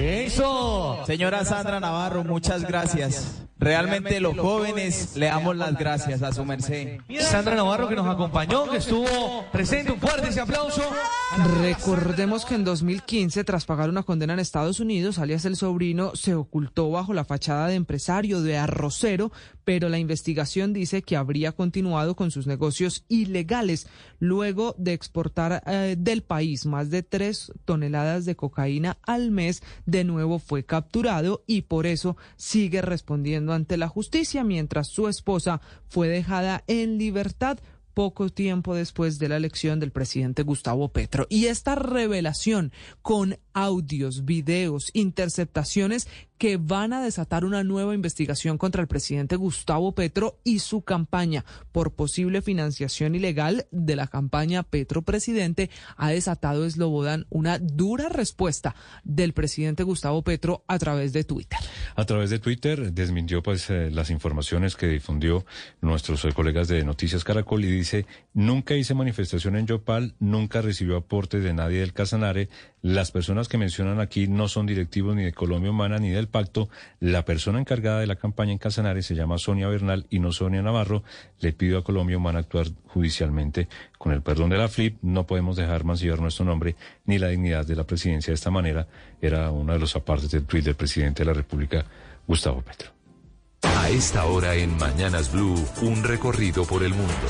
[0.00, 0.98] Eso.
[1.06, 3.47] Señora Sandra Navarro, muchas gracias.
[3.58, 7.00] Realmente los jóvenes le damos las gracias a su merced.
[7.20, 10.82] Sandra Navarro que nos acompañó, que estuvo presente, un fuerte ese aplauso.
[11.60, 16.34] Recordemos que en 2015, tras pagar una condena en Estados Unidos, alias el sobrino se
[16.34, 19.32] ocultó bajo la fachada de empresario de arrocero,
[19.64, 23.88] pero la investigación dice que habría continuado con sus negocios ilegales
[24.20, 29.62] luego de exportar eh, del país más de tres toneladas de cocaína al mes.
[29.84, 35.60] De nuevo fue capturado y por eso sigue respondiendo ante la justicia mientras su esposa
[35.88, 37.58] fue dejada en libertad
[37.98, 41.26] poco tiempo después de la elección del presidente Gustavo Petro.
[41.28, 42.70] Y esta revelación
[43.02, 46.06] con audios, videos, interceptaciones
[46.38, 51.44] que van a desatar una nueva investigación contra el presidente Gustavo Petro y su campaña
[51.72, 58.74] por posible financiación ilegal de la campaña Petro Presidente ha desatado Eslobodan una dura respuesta
[59.04, 61.58] del presidente Gustavo Petro a través de Twitter.
[61.96, 65.44] A través de Twitter desmintió pues eh, las informaciones que difundió
[65.80, 70.96] nuestros eh, colegas de Noticias Caracol y dice, nunca hice manifestación en Yopal, nunca recibió
[70.96, 72.48] aporte de nadie del Casanare,
[72.82, 76.68] las personas que mencionan aquí no son directivos ni de Colombia Humana ni del pacto.
[77.00, 80.62] La persona encargada de la campaña en Casanare se llama Sonia Bernal y no Sonia
[80.62, 81.02] Navarro.
[81.40, 83.68] Le pido a Colombia Humana actuar judicialmente.
[83.98, 87.66] Con el perdón de la FLIP, no podemos dejar mancillar nuestro nombre ni la dignidad
[87.66, 88.86] de la presidencia de esta manera.
[89.20, 91.84] Era uno de los apartes del tweet del presidente de la República,
[92.26, 92.90] Gustavo Petro.
[93.62, 97.28] A esta hora en Mañanas Blue, un recorrido por el mundo.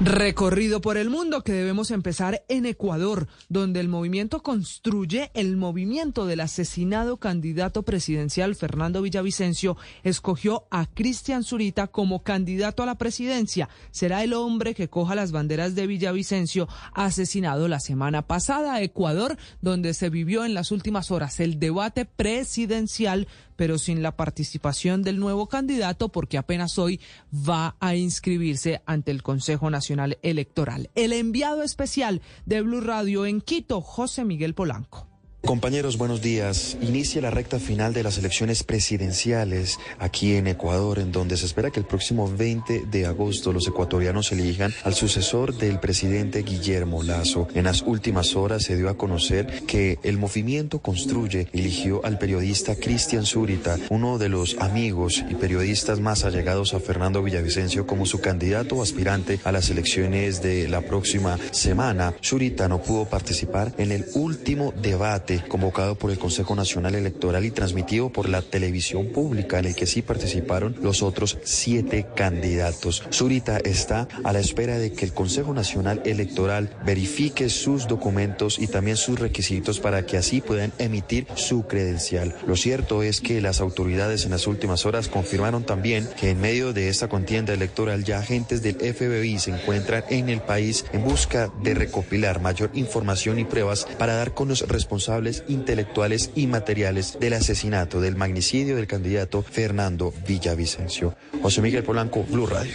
[0.00, 6.24] Recorrido por el mundo que debemos empezar en Ecuador, donde el movimiento construye el movimiento
[6.24, 13.68] del asesinado candidato presidencial Fernando Villavicencio escogió a Cristian Zurita como candidato a la presidencia.
[13.90, 18.80] Será el hombre que coja las banderas de Villavicencio asesinado la semana pasada.
[18.80, 23.26] Ecuador, donde se vivió en las últimas horas el debate presidencial
[23.58, 27.00] pero sin la participación del nuevo candidato porque apenas hoy
[27.34, 30.90] va a inscribirse ante el Consejo Nacional Electoral.
[30.94, 35.08] El enviado especial de Blue Radio en Quito, José Miguel Polanco.
[35.44, 36.76] Compañeros, buenos días.
[36.82, 41.70] Inicia la recta final de las elecciones presidenciales aquí en Ecuador, en donde se espera
[41.70, 47.46] que el próximo 20 de agosto los ecuatorianos elijan al sucesor del presidente Guillermo Lazo.
[47.54, 52.74] En las últimas horas se dio a conocer que el movimiento Construye eligió al periodista
[52.74, 58.20] Cristian Zurita, uno de los amigos y periodistas más allegados a Fernando Villavicencio, como su
[58.20, 62.12] candidato aspirante a las elecciones de la próxima semana.
[62.22, 67.50] Zurita no pudo participar en el último debate convocado por el Consejo Nacional Electoral y
[67.50, 73.02] transmitido por la televisión pública, en el que sí participaron los otros siete candidatos.
[73.12, 78.68] Zurita está a la espera de que el Consejo Nacional Electoral verifique sus documentos y
[78.68, 82.34] también sus requisitos para que así puedan emitir su credencial.
[82.46, 86.72] Lo cierto es que las autoridades en las últimas horas confirmaron también que en medio
[86.72, 91.52] de esta contienda electoral ya agentes del FBI se encuentran en el país en busca
[91.62, 95.17] de recopilar mayor información y pruebas para dar con los responsables
[95.48, 101.16] intelectuales y materiales del asesinato, del magnicidio del candidato Fernando Villavicencio.
[101.42, 102.74] José Miguel Polanco, Blue Radio.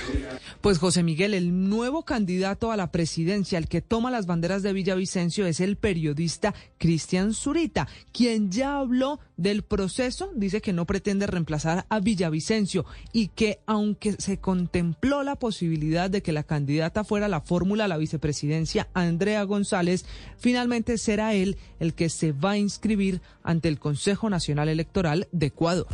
[0.64, 4.72] Pues José Miguel, el nuevo candidato a la presidencia, el que toma las banderas de
[4.72, 11.28] Villavicencio, es el periodista Cristian Zurita, quien ya habló del proceso, dice que no pretende
[11.28, 17.28] reemplazar a Villavicencio y que aunque se contempló la posibilidad de que la candidata fuera
[17.28, 20.06] la fórmula a la vicepresidencia Andrea González,
[20.38, 25.48] finalmente será él el que se va a inscribir ante el Consejo Nacional Electoral de
[25.48, 25.88] Ecuador.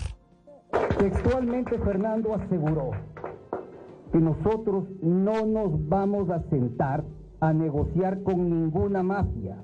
[1.00, 2.92] Textualmente Fernando aseguró
[4.12, 7.04] que nosotros no nos vamos a sentar
[7.40, 9.58] a negociar con ninguna mafia.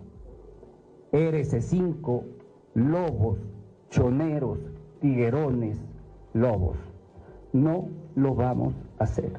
[1.11, 2.23] RC5,
[2.75, 3.39] lobos,
[3.89, 4.59] choneros,
[5.01, 5.79] tiguerones,
[6.33, 6.77] lobos.
[7.53, 9.33] No lo vamos a hacer.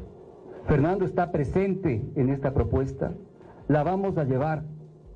[0.67, 3.13] Fernando está presente en esta propuesta,
[3.69, 4.65] la vamos a llevar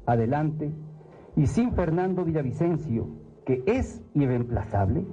[0.07, 0.71] adelante
[1.37, 3.09] y sin Fernando Villavicencio,
[3.45, 5.05] que es irreemplazable,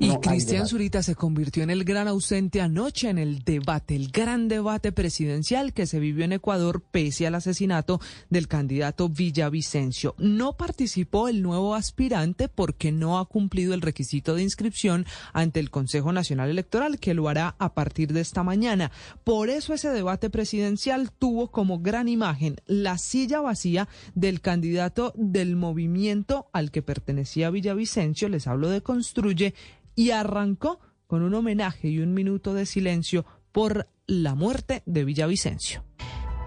[0.00, 4.46] Y Cristian Zurita se convirtió en el gran ausente anoche en el debate, el gran
[4.46, 10.14] debate presidencial que se vivió en Ecuador pese al asesinato del candidato Villavicencio.
[10.16, 15.70] No participó el nuevo aspirante porque no ha cumplido el requisito de inscripción ante el
[15.70, 18.92] Consejo Nacional Electoral, que lo hará a partir de esta mañana.
[19.24, 25.56] Por eso ese debate presidencial tuvo como gran imagen la silla vacía del candidato del
[25.56, 29.54] movimiento al que pertenecía Villavicencio, les hablo de Construye,
[29.98, 35.82] y arrancó con un homenaje y un minuto de silencio por la muerte de Villavicencio.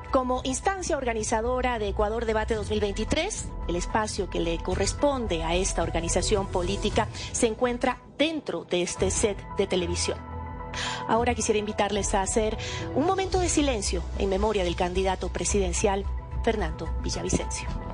[0.10, 6.48] Como instancia organizadora de Ecuador Debate 2023, el espacio que le corresponde a esta organización
[6.48, 10.18] política se encuentra dentro de este set de televisión.
[11.10, 12.58] Ahora quisiera invitarles a hacer
[12.96, 16.06] un momento de silencio en memoria del candidato presidencial
[16.46, 17.91] Fernando Villavicencio.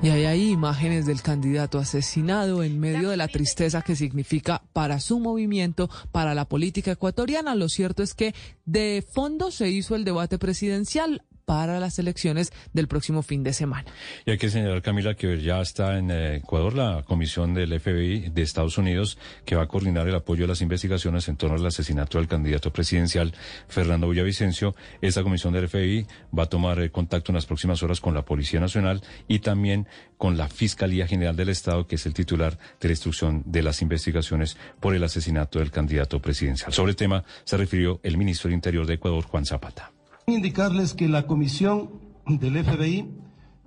[0.00, 5.00] Y hay ahí imágenes del candidato asesinado en medio de la tristeza que significa para
[5.00, 7.56] su movimiento, para la política ecuatoriana.
[7.56, 8.32] Lo cierto es que
[8.64, 13.90] de fondo se hizo el debate presidencial para las elecciones del próximo fin de semana.
[14.26, 18.28] Y hay que señalar, Camila, que ya está en eh, Ecuador la comisión del FBI
[18.28, 21.64] de Estados Unidos que va a coordinar el apoyo a las investigaciones en torno al
[21.64, 23.32] asesinato del candidato presidencial
[23.66, 24.74] Fernando Villavicencio.
[25.00, 26.06] Esta comisión del FBI
[26.38, 29.86] va a tomar eh, contacto en las próximas horas con la Policía Nacional y también
[30.18, 33.80] con la Fiscalía General del Estado, que es el titular de la instrucción de las
[33.80, 36.74] investigaciones por el asesinato del candidato presidencial.
[36.74, 39.92] Sobre el tema se refirió el ministro del Interior de Ecuador, Juan Zapata.
[40.28, 41.88] Indicarles que la comisión
[42.26, 43.08] del FBI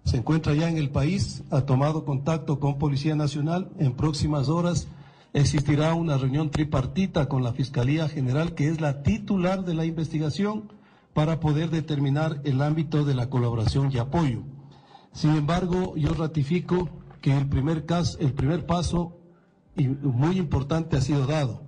[0.04, 3.72] se encuentra ya en el país, ha tomado contacto con Policía Nacional.
[3.80, 4.88] En próximas horas
[5.34, 10.72] existirá una reunión tripartita con la Fiscalía General, que es la titular de la investigación,
[11.16, 14.44] para poder determinar el ámbito de la colaboración y apoyo.
[15.14, 16.90] Sin embargo, yo ratifico
[17.22, 19.18] que el primer, caso, el primer paso
[19.76, 21.64] muy importante ha sido dado,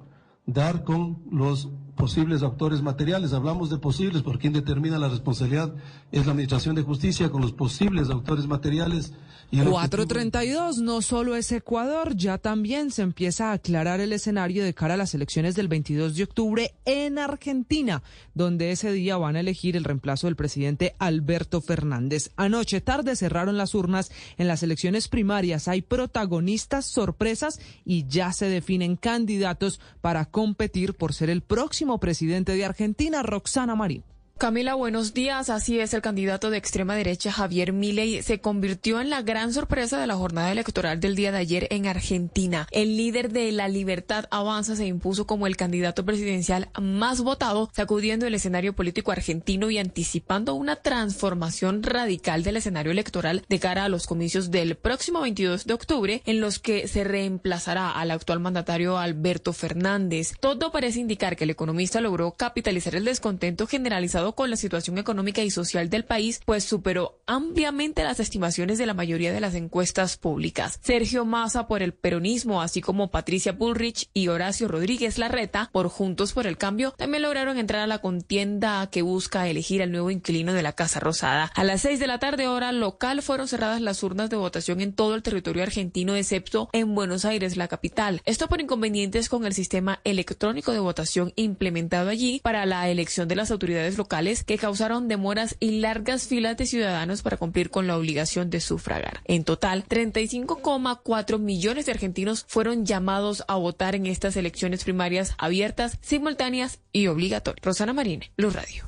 [0.46, 3.34] dar con los posibles autores materiales.
[3.34, 5.74] Hablamos de posibles, por quien determina la responsabilidad
[6.12, 9.14] es la Administración de Justicia con los posibles autores materiales.
[9.54, 14.96] 432, no solo es Ecuador, ya también se empieza a aclarar el escenario de cara
[14.96, 18.02] a las elecciones del 22 de octubre en Argentina,
[18.34, 22.32] donde ese día van a elegir el reemplazo del presidente Alberto Fernández.
[22.36, 25.68] Anoche tarde cerraron las urnas en las elecciones primarias.
[25.68, 32.54] Hay protagonistas, sorpresas y ya se definen candidatos para competir por ser el próximo presidente
[32.56, 34.04] de Argentina, Roxana Marín.
[34.38, 35.50] Camila, buenos días.
[35.50, 40.02] Así es, el candidato de extrema derecha Javier Milei se convirtió en la gran sorpresa
[40.02, 42.68] de la jornada electoral del día de ayer en Argentina.
[42.72, 48.28] El líder de La Libertad Avanza se impuso como el candidato presidencial más votado, sacudiendo
[48.28, 53.90] el escenario político argentino y anticipando una transformación radical del escenario electoral de cara a
[53.90, 58.98] los comicios del próximo 22 de octubre, en los que se reemplazará al actual mandatario
[58.98, 60.34] Alberto Fernández.
[60.42, 65.44] Todo parece indicar que el economista logró capitalizar el descontento generalizado con la situación económica
[65.44, 70.18] y social del país, pues superó ampliamente las estimaciones de la mayoría de las encuestas
[70.18, 70.80] públicas.
[70.82, 76.34] Sergio Massa por el peronismo, así como Patricia Bullrich y Horacio Rodríguez Larreta por Juntos
[76.34, 80.54] por el Cambio, también lograron entrar a la contienda que busca elegir al nuevo inquilino
[80.54, 81.52] de la Casa Rosada.
[81.56, 84.94] A las seis de la tarde hora local fueron cerradas las urnas de votación en
[84.94, 88.22] todo el territorio argentino, excepto en Buenos Aires, la capital.
[88.26, 93.36] Esto por inconvenientes con el sistema electrónico de votación implementado allí para la elección de
[93.36, 94.13] las autoridades locales
[94.46, 99.22] que causaron demoras y largas filas de ciudadanos para cumplir con la obligación de sufragar.
[99.26, 105.98] En total, 35,4 millones de argentinos fueron llamados a votar en estas elecciones primarias abiertas,
[106.02, 107.66] simultáneas y obligatorias.
[107.66, 108.84] Rosana Marine, Luz Radio.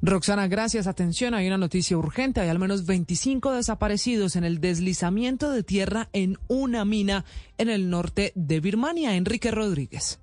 [0.00, 0.86] Roxana, gracias.
[0.86, 2.40] Atención, hay una noticia urgente.
[2.40, 7.26] Hay al menos 25 desaparecidos en el deslizamiento de tierra en una mina
[7.58, 9.14] en el norte de Birmania.
[9.14, 10.19] Enrique Rodríguez.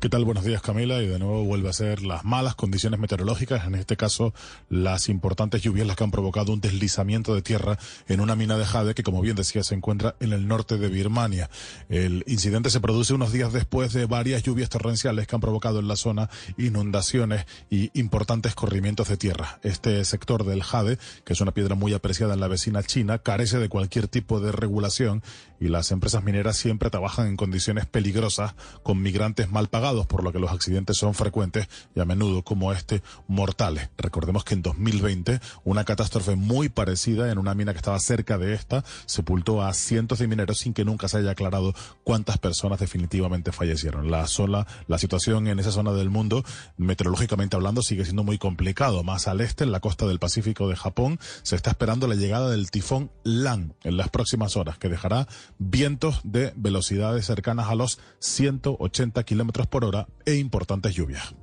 [0.00, 0.24] ¿Qué tal?
[0.24, 1.02] Buenos días, Camila.
[1.02, 4.32] Y de nuevo vuelve a ser las malas condiciones meteorológicas, en este caso
[4.68, 8.64] las importantes lluvias las que han provocado un deslizamiento de tierra en una mina de
[8.64, 11.50] jade que, como bien decía, se encuentra en el norte de Birmania.
[11.88, 15.88] El incidente se produce unos días después de varias lluvias torrenciales que han provocado en
[15.88, 19.58] la zona inundaciones y importantes corrimientos de tierra.
[19.64, 23.58] Este sector del jade, que es una piedra muy apreciada en la vecina China, carece
[23.58, 25.24] de cualquier tipo de regulación
[25.58, 30.32] y las empresas mineras siempre trabajan en condiciones peligrosas con migrantes mal pagados por lo
[30.32, 33.88] que los accidentes son frecuentes y a menudo como este mortales.
[33.96, 38.54] Recordemos que en 2020 una catástrofe muy parecida en una mina que estaba cerca de
[38.54, 41.74] esta sepultó a cientos de mineros sin que nunca se haya aclarado
[42.04, 44.10] cuántas personas definitivamente fallecieron.
[44.10, 46.44] La sola, la situación en esa zona del mundo,
[46.76, 49.02] meteorológicamente hablando, sigue siendo muy complicado.
[49.02, 52.50] Más al este, en la costa del Pacífico de Japón, se está esperando la llegada
[52.50, 57.98] del tifón Lan en las próximas horas, que dejará vientos de velocidades cercanas a los
[58.20, 61.34] 180 kilómetros por hora e importantes lluvias.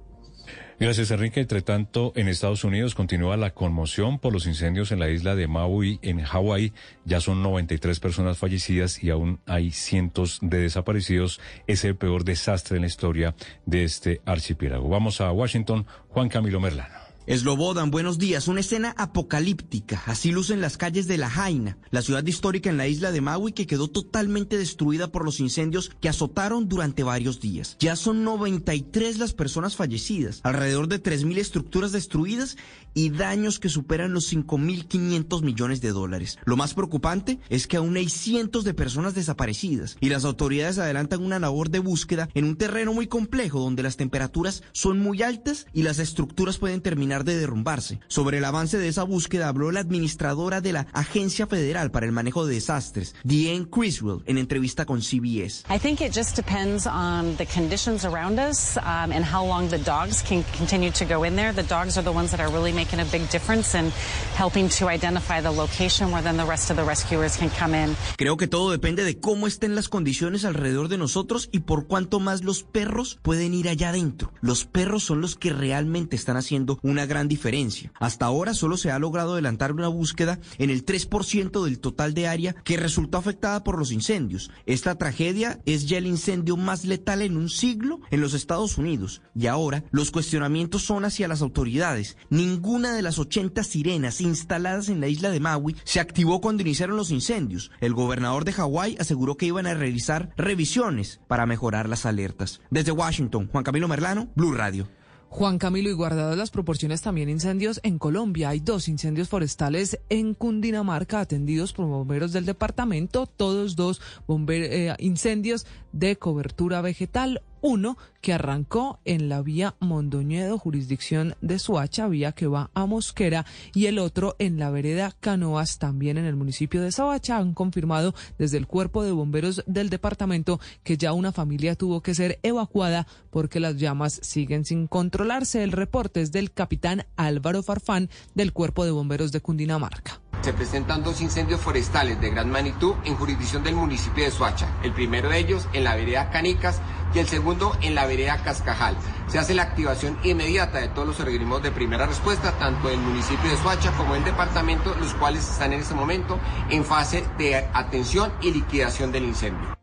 [0.78, 1.40] Gracias, Enrique.
[1.40, 5.48] Entre tanto, en Estados Unidos continúa la conmoción por los incendios en la isla de
[5.48, 6.74] Maui, en Hawái.
[7.06, 11.40] Ya son 93 personas fallecidas y aún hay cientos de desaparecidos.
[11.66, 14.90] Es el peor desastre en la historia de este archipiélago.
[14.90, 15.86] Vamos a Washington.
[16.10, 17.05] Juan Camilo Merlano.
[17.28, 18.48] Eslobodan, buenos días.
[18.48, 20.04] Una escena apocalíptica.
[20.06, 23.52] Así lucen las calles de La Jaina, la ciudad histórica en la isla de Maui
[23.52, 27.78] que quedó totalmente destruida por los incendios que azotaron durante varios días.
[27.80, 32.58] Ya son 93 las personas fallecidas, alrededor de 3.000 estructuras destruidas
[32.94, 36.38] y daños que superan los 5.500 millones de dólares.
[36.46, 41.24] Lo más preocupante es que aún hay cientos de personas desaparecidas y las autoridades adelantan
[41.24, 45.66] una labor de búsqueda en un terreno muy complejo donde las temperaturas son muy altas
[45.74, 48.00] y las estructuras pueden terminar de derrumbarse.
[48.08, 52.12] Sobre el avance de esa búsqueda habló la administradora de la Agencia Federal para el
[52.12, 55.64] Manejo de Desastres, Diane Criswell, en entrevista con CBS.
[55.70, 59.80] I think it just depends on the conditions around us um, and how long the
[59.80, 61.54] dogs can continue to go in there.
[61.54, 63.92] The dogs are the ones that are really making a big difference in
[64.36, 67.96] helping to identify the location where then the rest of the rescuers can come in.
[68.18, 72.20] Creo que todo depende de cómo estén las condiciones alrededor de nosotros y por cuánto
[72.20, 74.32] más los perros pueden ir allá adentro.
[74.42, 77.92] Los perros son los que realmente están haciendo una gran diferencia.
[78.00, 82.28] Hasta ahora solo se ha logrado adelantar una búsqueda en el 3% del total de
[82.28, 84.52] área que resultó afectada por los incendios.
[84.66, 89.22] Esta tragedia es ya el incendio más letal en un siglo en los Estados Unidos.
[89.36, 92.18] Y ahora los cuestionamientos son hacia las autoridades.
[92.30, 96.98] Ninguna de las 80 sirenas instaladas en la isla de Maui se activó cuando iniciaron
[96.98, 97.72] los incendios.
[97.82, 102.62] El gobernador de Hawái aseguró que iban a realizar revisiones para mejorar las alertas.
[102.70, 104.88] Desde Washington, Juan Camilo Merlano, Blue Radio.
[105.36, 108.48] Juan Camilo, y guardadas las proporciones, también incendios en Colombia.
[108.48, 114.00] Hay dos incendios forestales en Cundinamarca atendidos por bomberos del departamento, todos dos
[114.48, 117.42] eh, incendios de cobertura vegetal.
[117.62, 123.44] Uno que arrancó en la vía Mondoñedo, jurisdicción de Suacha, vía que va a Mosquera,
[123.74, 127.38] y el otro en la vereda Canoas, también en el municipio de Sabacha.
[127.38, 132.14] Han confirmado desde el cuerpo de bomberos del departamento que ya una familia tuvo que
[132.14, 135.64] ser evacuada porque las llamas siguen sin controlarse.
[135.64, 140.22] El reporte es del capitán Álvaro Farfán del cuerpo de bomberos de Cundinamarca.
[140.46, 144.68] Se presentan dos incendios forestales de gran magnitud en jurisdicción del municipio de Soacha.
[144.84, 146.82] El primero de ellos en la vereda Canicas
[147.16, 148.96] y el segundo en la vereda Cascajal.
[149.26, 153.50] Se hace la activación inmediata de todos los organismos de primera respuesta, tanto del municipio
[153.50, 156.40] de Soacha como del departamento, los cuales están en este momento
[156.70, 159.76] en fase de atención y liquidación del incendio.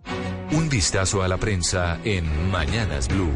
[0.52, 3.34] Un vistazo a la prensa en Mañanas Blue.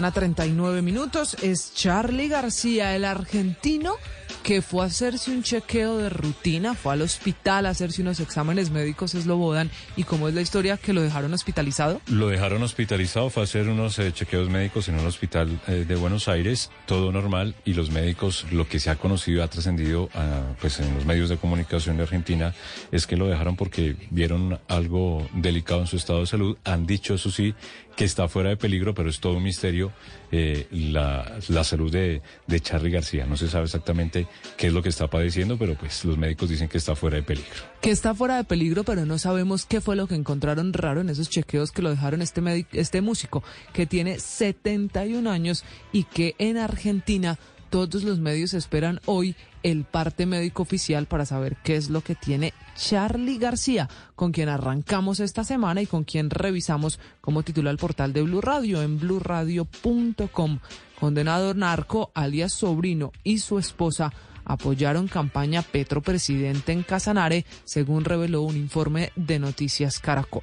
[0.00, 1.36] Mañana, 39 minutos.
[1.42, 3.96] Es Charlie García, el argentino
[4.42, 8.70] que fue a hacerse un chequeo de rutina, fue al hospital a hacerse unos exámenes
[8.70, 12.00] médicos eslobodan y cómo es la historia que lo dejaron hospitalizado.
[12.06, 15.94] Lo dejaron hospitalizado, fue a hacer unos eh, chequeos médicos en un hospital eh, de
[15.96, 20.42] Buenos Aires, todo normal y los médicos, lo que se ha conocido, ha trascendido ah,
[20.60, 22.54] pues en los medios de comunicación de Argentina,
[22.92, 27.14] es que lo dejaron porque vieron algo delicado en su estado de salud, han dicho
[27.14, 27.54] eso sí
[27.96, 29.92] que está fuera de peligro, pero es todo un misterio
[30.32, 33.26] eh, la, la, salud de, de Charlie García.
[33.26, 34.26] No se sabe exactamente
[34.56, 37.22] qué es lo que está padeciendo, pero pues los médicos dicen que está fuera de
[37.22, 37.50] peligro.
[37.80, 41.10] Que está fuera de peligro, pero no sabemos qué fue lo que encontraron raro en
[41.10, 46.58] esos chequeos que lo dejaron este, este músico, que tiene 71 años y que en
[46.58, 47.38] Argentina
[47.70, 52.14] todos los medios esperan hoy el parte médico oficial para saber qué es lo que
[52.14, 57.78] tiene Charlie García, con quien arrancamos esta semana y con quien revisamos como titula el
[57.78, 60.58] portal de Blue Radio en bluradio.com.
[60.98, 64.12] Condenado narco, alias sobrino, y su esposa
[64.44, 70.42] apoyaron campaña Petro Presidente en Casanare, según reveló un informe de Noticias Caracol.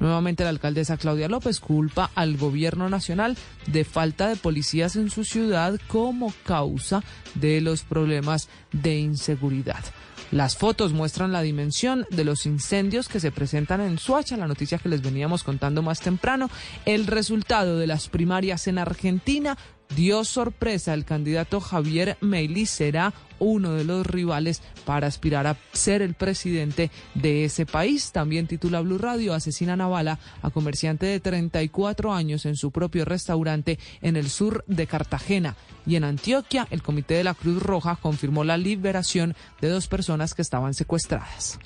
[0.00, 3.36] Nuevamente la alcaldesa Claudia López culpa al gobierno nacional
[3.66, 7.02] de falta de policías en su ciudad como causa
[7.34, 9.84] de los problemas de inseguridad.
[10.30, 14.78] Las fotos muestran la dimensión de los incendios que se presentan en Suacha, la noticia
[14.78, 16.50] que les veníamos contando más temprano.
[16.86, 19.56] El resultado de las primarias en Argentina
[19.94, 20.92] dio sorpresa.
[20.92, 26.90] El candidato Javier Meili será uno de los rivales para aspirar a ser el presidente
[27.14, 28.12] de ese país.
[28.12, 33.78] También titula Blue Radio, asesina Navala a comerciante de 34 años en su propio restaurante
[34.02, 35.56] en el sur de Cartagena.
[35.86, 40.32] Y en Antioquia, el Comité de la Cruz Roja confirmó la liberación de dos personas
[40.32, 41.58] que estaban secuestradas.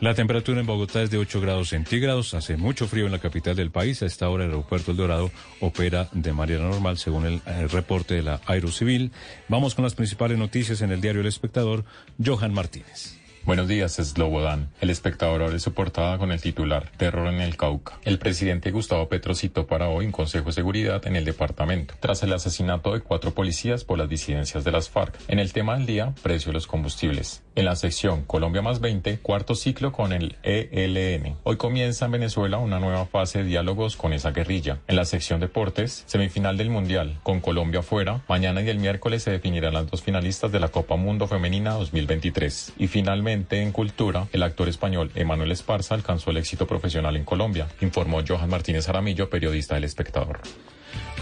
[0.00, 2.34] La temperatura en Bogotá es de 8 grados centígrados.
[2.34, 4.02] Hace mucho frío en la capital del país.
[4.02, 8.22] A esta hora el aeropuerto El Dorado opera de manera normal, según el, reporte de
[8.22, 9.10] la Aerocivil.
[9.48, 11.84] Vamos con las principales noticias en el diario El Espectador,
[12.24, 13.18] Johan Martínez.
[13.44, 14.70] Buenos días, Slobodan.
[14.80, 17.98] El espectador abre su portada con el titular Terror en el Cauca.
[18.02, 22.22] El presidente Gustavo Petro citó para hoy un Consejo de Seguridad en el departamento, tras
[22.22, 25.14] el asesinato de cuatro policías por las disidencias de las FARC.
[25.28, 27.43] En el tema del día, precio de los combustibles.
[27.56, 31.36] En la sección Colombia más 20, cuarto ciclo con el ELN.
[31.44, 34.80] Hoy comienza en Venezuela una nueva fase de diálogos con esa guerrilla.
[34.88, 38.22] En la sección Deportes, semifinal del Mundial, con Colombia fuera.
[38.28, 42.72] Mañana y el miércoles se definirán las dos finalistas de la Copa Mundo Femenina 2023.
[42.76, 47.68] Y finalmente, en cultura, el actor español Emanuel Esparza alcanzó el éxito profesional en Colombia,
[47.80, 50.40] informó Johan Martínez Aramillo, periodista del Espectador.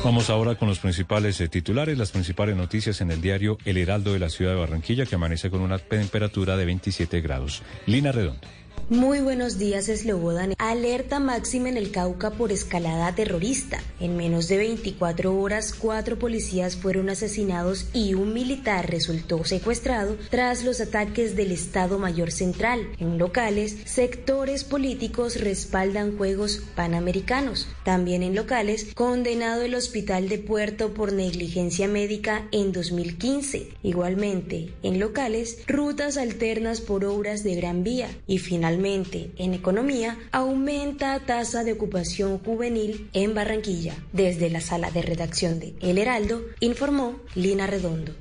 [0.05, 4.13] Vamos ahora con los principales eh, titulares, las principales noticias en el diario El Heraldo
[4.13, 7.63] de la ciudad de Barranquilla, que amanece con una temperatura de 27 grados.
[7.87, 8.49] Lina Redondo.
[8.93, 10.53] Muy buenos días, Slobodan.
[10.59, 13.81] Alerta máxima en el Cauca por escalada terrorista.
[14.01, 20.63] En menos de 24 horas, cuatro policías fueron asesinados y un militar resultó secuestrado tras
[20.63, 22.87] los ataques del Estado Mayor Central.
[22.99, 27.69] En locales, sectores políticos respaldan Juegos Panamericanos.
[27.85, 33.69] También en locales, condenado el Hospital de Puerto por negligencia médica en 2015.
[33.83, 38.11] Igualmente, en locales, rutas alternas por obras de Gran Vía.
[38.27, 43.95] Y finalmente, en economía, aumenta tasa de ocupación juvenil en Barranquilla.
[44.13, 48.13] Desde la sala de redacción de El Heraldo, informó Lina Redondo.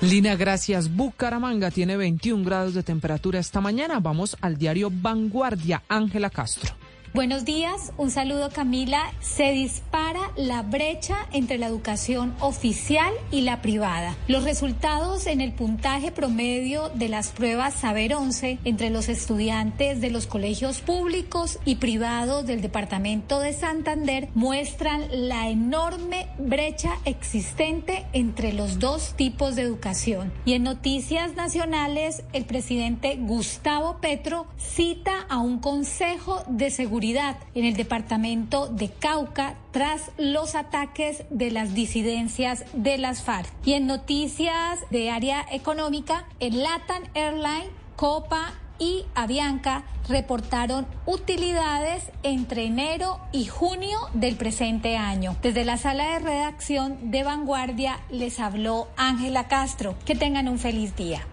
[0.00, 0.94] Lina, gracias.
[0.94, 3.98] Bucaramanga tiene 21 grados de temperatura esta mañana.
[3.98, 5.82] Vamos al diario Vanguardia.
[5.88, 6.85] Ángela Castro.
[7.14, 9.00] Buenos días, un saludo Camila.
[9.20, 14.16] Se dispara la brecha entre la educación oficial y la privada.
[14.28, 20.10] Los resultados en el puntaje promedio de las pruebas Saber 11 entre los estudiantes de
[20.10, 28.52] los colegios públicos y privados del departamento de Santander muestran la enorme brecha existente entre
[28.52, 30.32] los dos tipos de educación.
[30.44, 37.05] Y en noticias nacionales, el presidente Gustavo Petro cita a un consejo de seguridad
[37.54, 43.48] en el departamento de Cauca tras los ataques de las disidencias de las FARC.
[43.64, 52.64] Y en noticias de área económica, el Latin Airline, Copa y Avianca reportaron utilidades entre
[52.64, 55.36] enero y junio del presente año.
[55.42, 59.94] Desde la sala de redacción de Vanguardia les habló Ángela Castro.
[60.04, 61.26] Que tengan un feliz día.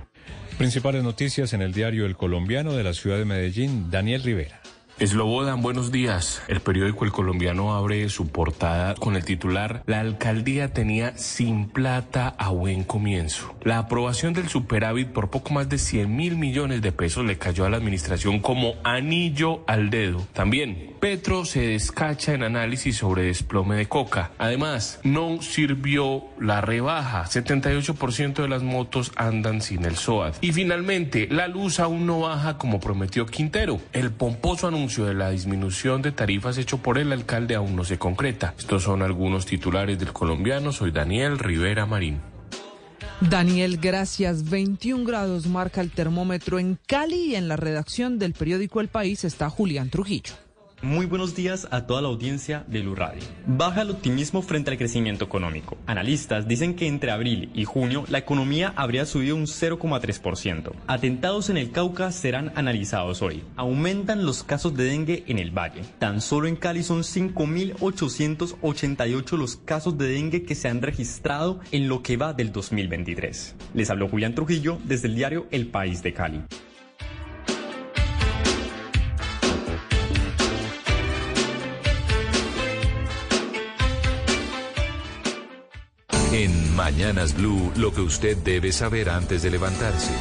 [0.57, 4.62] Principales noticias en el diario El Colombiano de la ciudad de Medellín, Daniel Rivera.
[5.00, 6.44] Eslobodan, buenos días.
[6.48, 12.36] El periódico El Colombiano abre su portada con el titular La alcaldía tenía sin plata
[12.38, 13.56] a buen comienzo.
[13.64, 17.66] La aprobación del superávit por poco más de 100 mil millones de pesos le cayó
[17.66, 20.28] a la administración como anillo al dedo.
[20.32, 24.32] También, Petro se descacha en análisis sobre desplome de coca.
[24.38, 27.26] Además, no sirvió la rebaja.
[27.26, 30.36] 78% de las motos andan sin el SOAD.
[30.41, 33.82] Y finalmente, la luz aún no baja como prometió Quintero.
[33.91, 37.98] El pomposo anuncio de la disminución de tarifas hecho por el alcalde aún no se
[37.98, 38.54] concreta.
[38.58, 40.72] Estos son algunos titulares del colombiano.
[40.72, 42.22] Soy Daniel Rivera Marín.
[43.22, 44.50] Daniel, gracias.
[44.50, 49.24] 21 grados marca el termómetro en Cali y en la redacción del periódico El País
[49.24, 50.43] está Julián Trujillo.
[50.84, 53.22] Muy buenos días a toda la audiencia de Lu Radio.
[53.48, 55.78] Baja el optimismo frente al crecimiento económico.
[55.88, 60.74] Analistas dicen que entre abril y junio la economía habría subido un 0,3%.
[60.88, 63.46] Atentados en el Cauca serán analizados hoy.
[63.56, 65.84] Aumentan los casos de dengue en el valle.
[66.00, 71.88] Tan solo en Cali son 5.888 los casos de dengue que se han registrado en
[71.88, 73.56] lo que va del 2023.
[73.74, 76.42] Les habló Julián Trujillo desde el diario El País de Cali.
[86.34, 90.12] En Mañanas Blue, lo que usted debe saber antes de levantarse.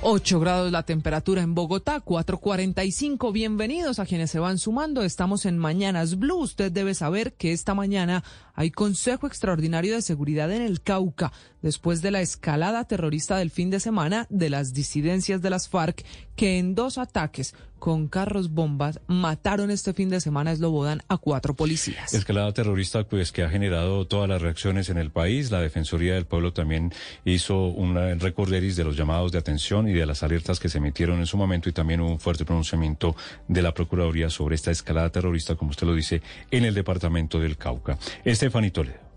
[0.00, 3.30] 8 grados la temperatura en Bogotá, 4.45.
[3.30, 5.02] Bienvenidos a quienes se van sumando.
[5.02, 6.38] Estamos en Mañanas Blue.
[6.38, 8.24] Usted debe saber que esta mañana
[8.54, 11.32] hay Consejo Extraordinario de Seguridad en el Cauca
[11.62, 16.04] después de la escalada terrorista del fin de semana de las disidencias de las FARC
[16.36, 21.54] que en dos ataques con carros bombas mataron este fin de semana Eslobodan a cuatro
[21.54, 22.12] policías.
[22.12, 25.50] Escalada terrorista pues que ha generado todas las reacciones en el país.
[25.50, 26.92] La Defensoría del Pueblo también
[27.24, 31.18] hizo un recorderis de los llamados de atención y de las alertas que se emitieron
[31.20, 33.14] en su momento y también un fuerte pronunciamiento
[33.46, 37.56] de la Procuraduría sobre esta escalada terrorista, como usted lo dice, en el departamento del
[37.56, 37.98] Cauca.
[38.24, 39.07] Estefanito Toledo.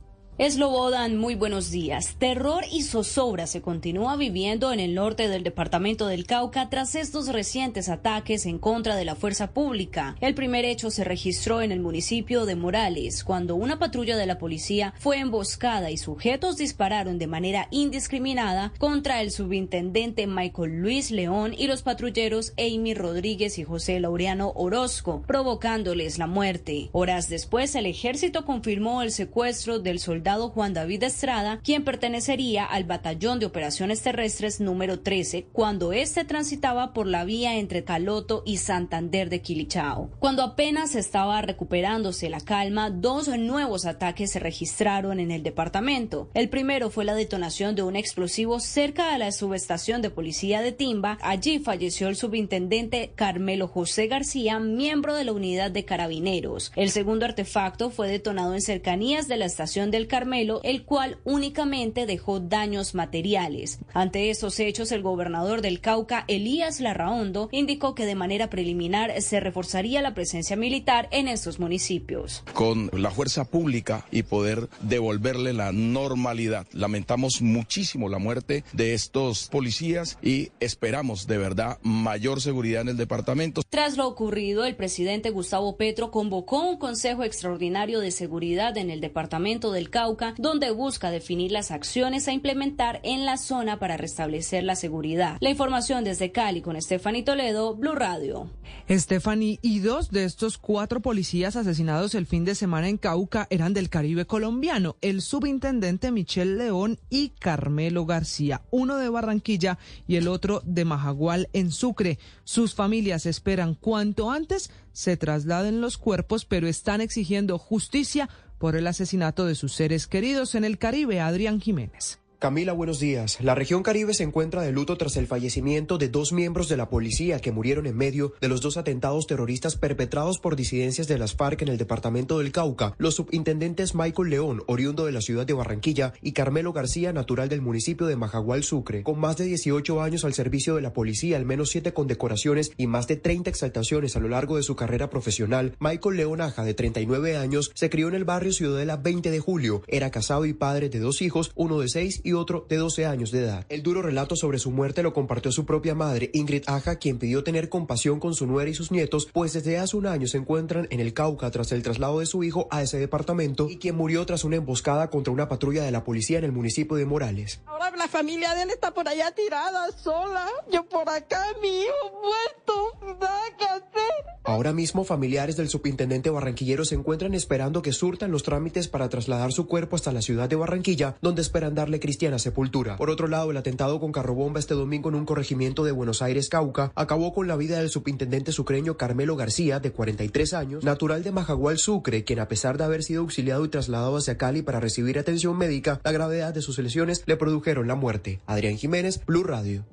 [0.41, 2.15] Eslobodan, muy buenos días.
[2.17, 7.27] Terror y zozobra se continúa viviendo en el norte del departamento del Cauca tras estos
[7.27, 10.15] recientes ataques en contra de la fuerza pública.
[10.19, 14.39] El primer hecho se registró en el municipio de Morales, cuando una patrulla de la
[14.39, 21.53] policía fue emboscada y sujetos dispararon de manera indiscriminada contra el subintendente Michael Luis León
[21.55, 26.89] y los patrulleros Amy Rodríguez y José Laureano Orozco, provocándoles la muerte.
[26.93, 32.85] Horas después, el ejército confirmó el secuestro del soldado Juan David Estrada, quien pertenecería al
[32.85, 38.57] Batallón de Operaciones Terrestres número 13 cuando éste transitaba por la vía entre Caloto y
[38.57, 40.09] Santander de Quilichao.
[40.19, 46.29] Cuando apenas estaba recuperándose la calma, dos nuevos ataques se registraron en el departamento.
[46.33, 50.71] El primero fue la detonación de un explosivo cerca de la subestación de policía de
[50.71, 51.17] Timba.
[51.21, 56.71] Allí falleció el subintendente Carmelo José García, miembro de la unidad de carabineros.
[56.75, 62.05] El segundo artefacto fue detonado en cercanías de la estación del Carmelo, el cual únicamente
[62.05, 63.79] dejó daños materiales.
[63.91, 69.39] Ante esos hechos, el gobernador del Cauca, Elías Larraondo, indicó que de manera preliminar se
[69.39, 72.43] reforzaría la presencia militar en estos municipios.
[72.53, 76.67] Con la fuerza pública y poder devolverle la normalidad.
[76.71, 82.97] Lamentamos muchísimo la muerte de estos policías y esperamos de verdad mayor seguridad en el
[82.97, 83.63] departamento.
[83.67, 89.01] Tras lo ocurrido, el presidente Gustavo Petro convocó un consejo extraordinario de seguridad en el
[89.01, 90.00] departamento del Cauca
[90.37, 95.37] donde busca definir las acciones a implementar en la zona para restablecer la seguridad.
[95.39, 98.49] La información desde Cali con Stephanie Toledo, Blue Radio.
[98.89, 103.73] Stephanie, y dos de estos cuatro policías asesinados el fin de semana en Cauca eran
[103.73, 109.77] del Caribe colombiano, el subintendente Michel León y Carmelo García, uno de Barranquilla
[110.07, 112.19] y el otro de Majagual en Sucre.
[112.43, 118.29] Sus familias esperan cuanto antes se trasladen los cuerpos, pero están exigiendo justicia
[118.61, 122.20] por el asesinato de sus seres queridos en el Caribe, Adrián Jiménez.
[122.41, 123.37] Camila, buenos días.
[123.39, 126.89] La región Caribe se encuentra de luto tras el fallecimiento de dos miembros de la
[126.89, 131.35] policía que murieron en medio de los dos atentados terroristas perpetrados por disidencias de las
[131.35, 132.95] FARC en el departamento del Cauca.
[132.97, 137.61] Los subintendentes Michael León, oriundo de la ciudad de Barranquilla, y Carmelo García, natural del
[137.61, 139.03] municipio de Majagual, Sucre.
[139.03, 142.87] Con más de 18 años al servicio de la policía, al menos siete condecoraciones y
[142.87, 146.73] más de 30 exaltaciones a lo largo de su carrera profesional, Michael León Aja, de
[146.73, 149.83] 39 años, se crió en el barrio Ciudadela 20 de Julio.
[149.85, 153.31] Era casado y padre de dos hijos, uno de seis y otro de 12 años
[153.31, 153.65] de edad.
[153.69, 157.43] El duro relato sobre su muerte lo compartió su propia madre, Ingrid Aja, quien pidió
[157.43, 160.87] tener compasión con su nuera y sus nietos, pues desde hace un año se encuentran
[160.89, 164.25] en el Cauca tras el traslado de su hijo a ese departamento y quien murió
[164.25, 167.61] tras una emboscada contra una patrulla de la policía en el municipio de Morales.
[167.65, 170.47] Ahora la familia de él está por allá tirada, sola.
[170.71, 173.17] Yo por acá, mi hijo muerto.
[173.19, 174.31] Nada que hacer.
[174.43, 179.51] Ahora mismo familiares del subintendente barranquillero se encuentran esperando que surtan los trámites para trasladar
[179.51, 181.99] su cuerpo hasta la ciudad de Barranquilla, donde esperan darle
[182.39, 182.97] sepultura.
[182.97, 186.49] Por otro lado, el atentado con carrobomba este domingo en un corregimiento de Buenos Aires,
[186.49, 191.31] Cauca, acabó con la vida del subintendente sucreño Carmelo García, de 43 años, natural de
[191.31, 195.17] Majagual, Sucre, quien a pesar de haber sido auxiliado y trasladado hacia Cali para recibir
[195.17, 198.39] atención médica, la gravedad de sus lesiones le produjeron la muerte.
[198.45, 199.83] Adrián Jiménez, Blue Radio.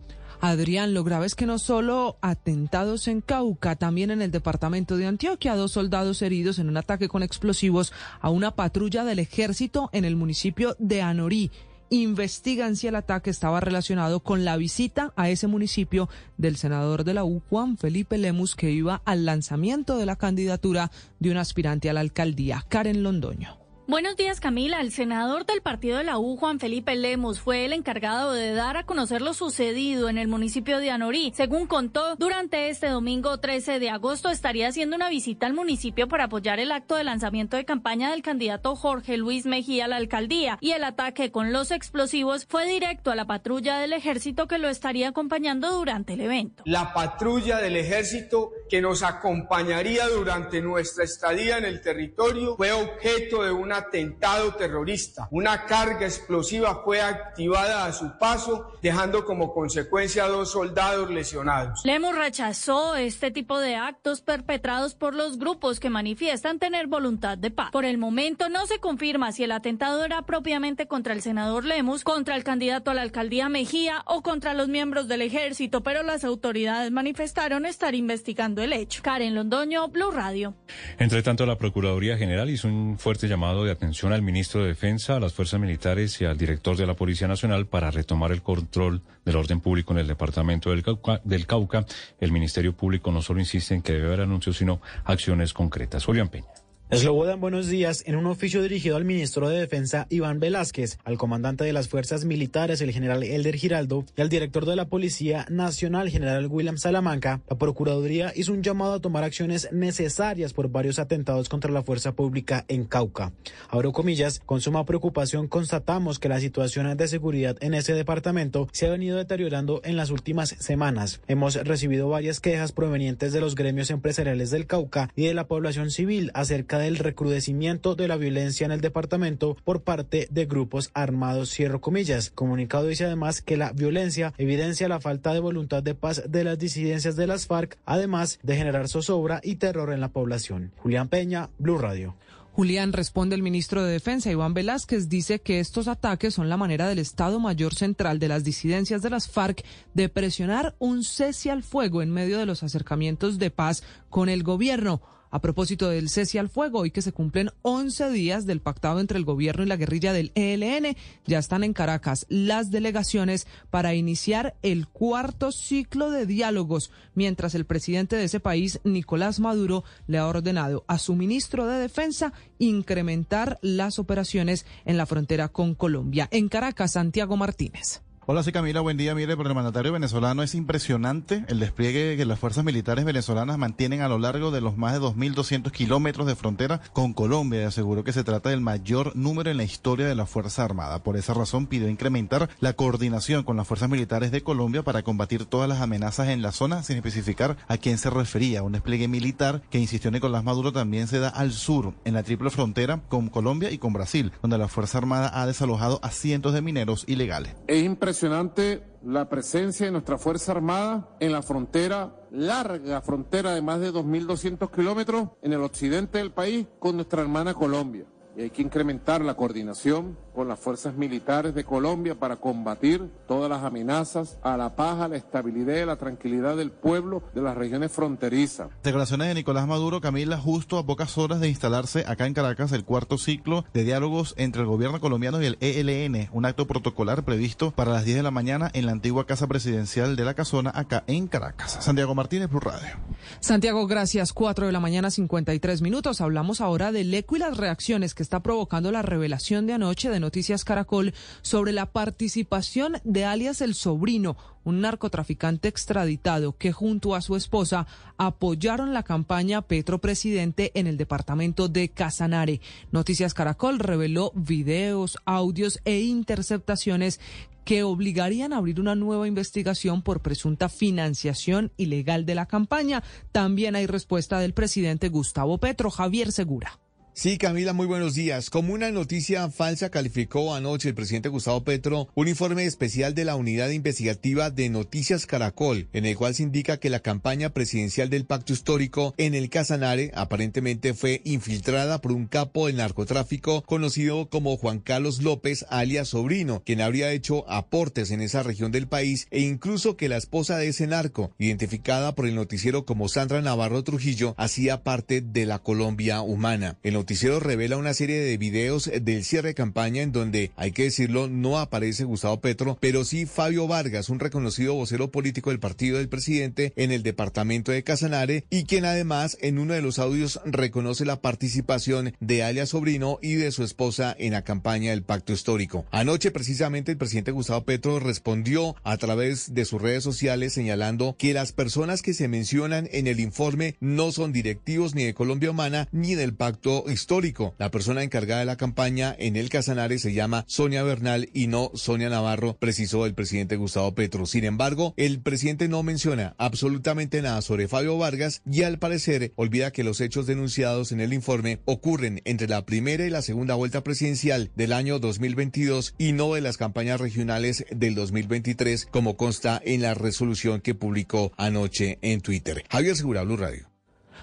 [0.41, 5.07] Adrián, lo grave es que no solo atentados en Cauca, también en el departamento de
[5.07, 10.05] Antioquia, dos soldados heridos en un ataque con explosivos a una patrulla del ejército en
[10.05, 11.51] el municipio de Anorí.
[11.91, 17.15] Investigan si el ataque estaba relacionado con la visita a ese municipio del senador de
[17.15, 21.89] la U, Juan Felipe Lemus, que iba al lanzamiento de la candidatura de un aspirante
[21.89, 23.68] a la alcaldía, Karen Londoño.
[23.91, 24.83] Buenos días, Camila.
[24.83, 28.77] El senador del partido de la U, Juan Felipe Lemos, fue el encargado de dar
[28.77, 31.33] a conocer lo sucedido en el municipio de Anorí.
[31.35, 36.25] Según contó, durante este domingo 13 de agosto estaría haciendo una visita al municipio para
[36.25, 40.59] apoyar el acto de lanzamiento de campaña del candidato Jorge Luis Mejía a la alcaldía
[40.61, 44.69] y el ataque con los explosivos fue directo a la patrulla del ejército que lo
[44.69, 46.63] estaría acompañando durante el evento.
[46.67, 53.43] La patrulla del ejército que nos acompañaría durante nuestra estadía en el territorio fue objeto
[53.43, 55.29] de una atentado terrorista.
[55.31, 61.81] Una carga explosiva fue activada a su paso, dejando como consecuencia a dos soldados lesionados.
[61.85, 67.51] Lemus rechazó este tipo de actos perpetrados por los grupos que manifiestan tener voluntad de
[67.51, 67.71] paz.
[67.71, 72.05] Por el momento no se confirma si el atentado era propiamente contra el senador Lemus,
[72.05, 76.25] contra el candidato a la alcaldía Mejía o contra los miembros del ejército, pero las
[76.25, 79.03] autoridades manifestaron estar investigando el hecho.
[79.03, 80.55] Karen Londoño, Blue Radio.
[80.99, 85.17] Entre tanto, la Procuraduría General hizo un fuerte llamado de atención al ministro de Defensa,
[85.17, 89.03] a las fuerzas militares y al director de la Policía Nacional para retomar el control
[89.25, 91.21] del orden público en el departamento del Cauca.
[91.25, 91.87] Del Cauca.
[92.21, 96.05] El Ministerio Público no solo insiste en que debe haber anuncios, sino acciones concretas.
[96.05, 96.68] Julián Peña.
[96.91, 101.63] Eslobodan buenos días en un oficio dirigido al ministro de Defensa Iván Velázquez, al comandante
[101.63, 106.09] de las fuerzas militares el general Elder Giraldo y al director de la Policía Nacional
[106.09, 107.43] general William Salamanca.
[107.51, 112.13] La Procuraduría hizo un llamado a tomar acciones necesarias por varios atentados contra la fuerza
[112.13, 113.33] pública en Cauca.
[113.69, 118.87] Abro comillas, con suma preocupación constatamos que la situación de seguridad en ese departamento se
[118.87, 121.21] ha venido deteriorando en las últimas semanas.
[121.29, 125.91] Hemos recibido varias quejas provenientes de los gremios empresariales del Cauca y de la población
[125.91, 131.51] civil acerca del recrudecimiento de la violencia en el departamento por parte de grupos armados,
[131.51, 132.31] cierro comillas.
[132.31, 136.59] Comunicado dice además que la violencia evidencia la falta de voluntad de paz de las
[136.59, 140.73] disidencias de las FARC, además de generar zozobra y terror en la población.
[140.79, 142.15] Julián Peña, Blue Radio.
[142.59, 146.89] Julián responde el ministro de Defensa, Iván Velázquez, dice que estos ataques son la manera
[146.89, 149.65] del Estado Mayor Central de las disidencias de las FARC
[149.95, 154.43] de presionar un cese al fuego en medio de los acercamientos de paz con el
[154.43, 155.01] gobierno.
[155.31, 159.19] A propósito del cese al fuego, hoy que se cumplen 11 días del pactado entre
[159.19, 164.55] el gobierno y la guerrilla del ELN, ya están en Caracas las delegaciones para iniciar
[164.63, 170.27] el cuarto ciclo de diálogos, mientras el presidente de ese país, Nicolás Maduro, le ha
[170.27, 176.29] ordenado a su ministro de Defensa incrementar las operaciones en la frontera con Colombia.
[176.31, 178.01] En Caracas, Santiago Martínez.
[178.31, 179.15] Hola, soy Camila, buen día.
[179.15, 184.03] Mire, por el mandatario venezolano es impresionante el despliegue que las fuerzas militares venezolanas mantienen
[184.03, 188.05] a lo largo de los más de 2.200 kilómetros de frontera con Colombia y aseguró
[188.05, 191.03] que se trata del mayor número en la historia de la Fuerza Armada.
[191.03, 195.47] Por esa razón pidió incrementar la coordinación con las fuerzas militares de Colombia para combatir
[195.47, 198.63] todas las amenazas en la zona sin especificar a quién se refería.
[198.63, 202.51] Un despliegue militar que insistió Nicolás Maduro también se da al sur, en la triple
[202.51, 206.61] frontera con Colombia y con Brasil, donde la Fuerza Armada ha desalojado a cientos de
[206.61, 207.57] mineros ilegales.
[207.67, 213.63] Es impresionante impresionante la presencia de nuestra Fuerza Armada en la frontera, larga frontera de
[213.63, 218.07] más de 2.200 kilómetros en el occidente del país con nuestra hermana Colombia.
[218.37, 223.51] Y hay que incrementar la coordinación con las fuerzas militares de Colombia para combatir todas
[223.51, 227.43] las amenazas a la paz, a la estabilidad y a la tranquilidad del pueblo de
[227.43, 228.69] las regiones fronterizas.
[228.85, 232.85] Declaraciones de Nicolás Maduro, Camila, justo a pocas horas de instalarse acá en Caracas el
[232.85, 237.73] cuarto ciclo de diálogos entre el gobierno colombiano y el ELN, un acto protocolar previsto
[237.73, 241.03] para las 10 de la mañana en la antigua Casa Presidencial de la Casona, acá
[241.09, 241.79] en Caracas.
[241.81, 242.97] Santiago Martínez, Blue Radio.
[243.41, 244.33] Santiago, gracias.
[244.33, 246.21] 4 de la mañana, 53 minutos.
[246.21, 250.28] Hablamos ahora del eco y las reacciones que está provocando la revelación de anoche de
[250.29, 257.23] Noticias Caracol sobre la participación de alias El Sobrino, un narcotraficante extraditado que junto a
[257.23, 257.87] su esposa
[258.19, 262.61] apoyaron la campaña Petro Presidente en el departamento de Casanare.
[262.93, 267.21] Noticias Caracol reveló videos, audios e interceptaciones
[267.65, 273.03] que obligarían a abrir una nueva investigación por presunta financiación ilegal de la campaña.
[273.33, 276.79] También hay respuesta del presidente Gustavo Petro, Javier Segura.
[277.19, 278.49] Sí, Camila, muy buenos días.
[278.49, 283.35] Como una noticia falsa calificó anoche el presidente Gustavo Petro un informe especial de la
[283.35, 288.25] Unidad Investigativa de Noticias Caracol, en el cual se indica que la campaña presidencial del
[288.25, 294.57] pacto histórico en el Casanare aparentemente fue infiltrada por un capo del narcotráfico conocido como
[294.57, 299.41] Juan Carlos López, alias Sobrino, quien habría hecho aportes en esa región del país e
[299.41, 304.37] incluso que la esposa de ese narco, identificada por el noticiero como Sandra Navarro Trujillo,
[304.37, 306.79] hacía parte de la Colombia humana.
[307.09, 311.27] Noticiero revela una serie de videos del cierre de campaña en donde, hay que decirlo,
[311.27, 316.11] no aparece Gustavo Petro, pero sí Fabio Vargas, un reconocido vocero político del partido del
[316.11, 321.07] presidente en el departamento de Casanare y quien además en uno de los audios reconoce
[321.07, 325.87] la participación de alias Sobrino y de su esposa en la campaña del pacto histórico.
[325.91, 331.33] Anoche precisamente el presidente Gustavo Petro respondió a través de sus redes sociales señalando que
[331.33, 335.89] las personas que se mencionan en el informe no son directivos ni de Colombia Humana
[335.91, 337.55] ni del pacto histórico histórico.
[337.59, 341.71] La persona encargada de la campaña en el Casanare se llama Sonia Bernal y no
[341.75, 344.27] Sonia Navarro, precisó el presidente Gustavo Petro.
[344.27, 349.71] Sin embargo, el presidente no menciona absolutamente nada sobre Fabio Vargas y al parecer olvida
[349.71, 353.85] que los hechos denunciados en el informe ocurren entre la primera y la segunda vuelta
[353.85, 359.83] presidencial del año 2022 y no de las campañas regionales del 2023, como consta en
[359.83, 362.65] la resolución que publicó anoche en Twitter.
[362.69, 363.78] Javier Segura, Blue Radio.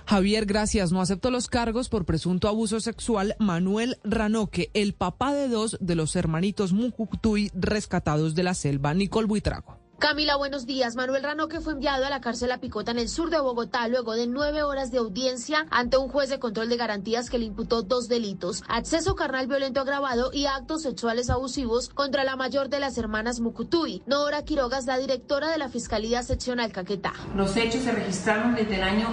[0.08, 0.92] Javier, gracias.
[0.92, 3.36] No aceptó los cargos por presunto abuso sexual.
[3.40, 8.94] Manuel Ranoque, el papá de dos de los hermanitos Mucutuy rescatados de la selva.
[8.94, 9.85] Nicole Buitrago.
[9.98, 10.98] Camila, buenos días.
[10.98, 14.14] Manuel Ranoque fue enviado a la cárcel La Picota en el sur de Bogotá luego
[14.14, 17.82] de nueve horas de audiencia ante un juez de control de garantías que le imputó
[17.82, 22.98] dos delitos, acceso carnal violento agravado y actos sexuales abusivos contra la mayor de las
[22.98, 24.04] hermanas Mucutuy.
[24.06, 27.14] Nora Quirogas, la directora de la Fiscalía Seccional Caquetá.
[27.34, 29.08] Los hechos se registraron desde el año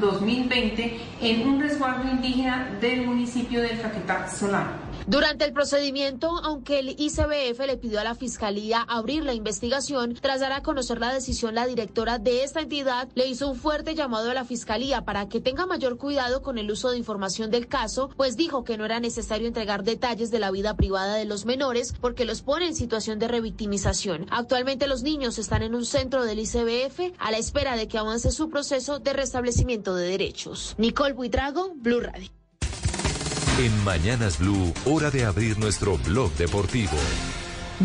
[0.00, 4.87] 2020 en un resguardo indígena del municipio de Caquetá, Solano.
[5.08, 10.40] Durante el procedimiento, aunque el ICBF le pidió a la Fiscalía abrir la investigación, tras
[10.40, 14.30] dar a conocer la decisión, la directora de esta entidad le hizo un fuerte llamado
[14.30, 18.10] a la Fiscalía para que tenga mayor cuidado con el uso de información del caso,
[18.18, 21.94] pues dijo que no era necesario entregar detalles de la vida privada de los menores
[21.98, 24.26] porque los pone en situación de revictimización.
[24.28, 28.30] Actualmente los niños están en un centro del ICBF a la espera de que avance
[28.30, 30.74] su proceso de restablecimiento de derechos.
[30.76, 32.37] Nicole Buitrago, Blue Radio.
[33.58, 36.96] En Mañanas Blue, hora de abrir nuestro blog deportivo.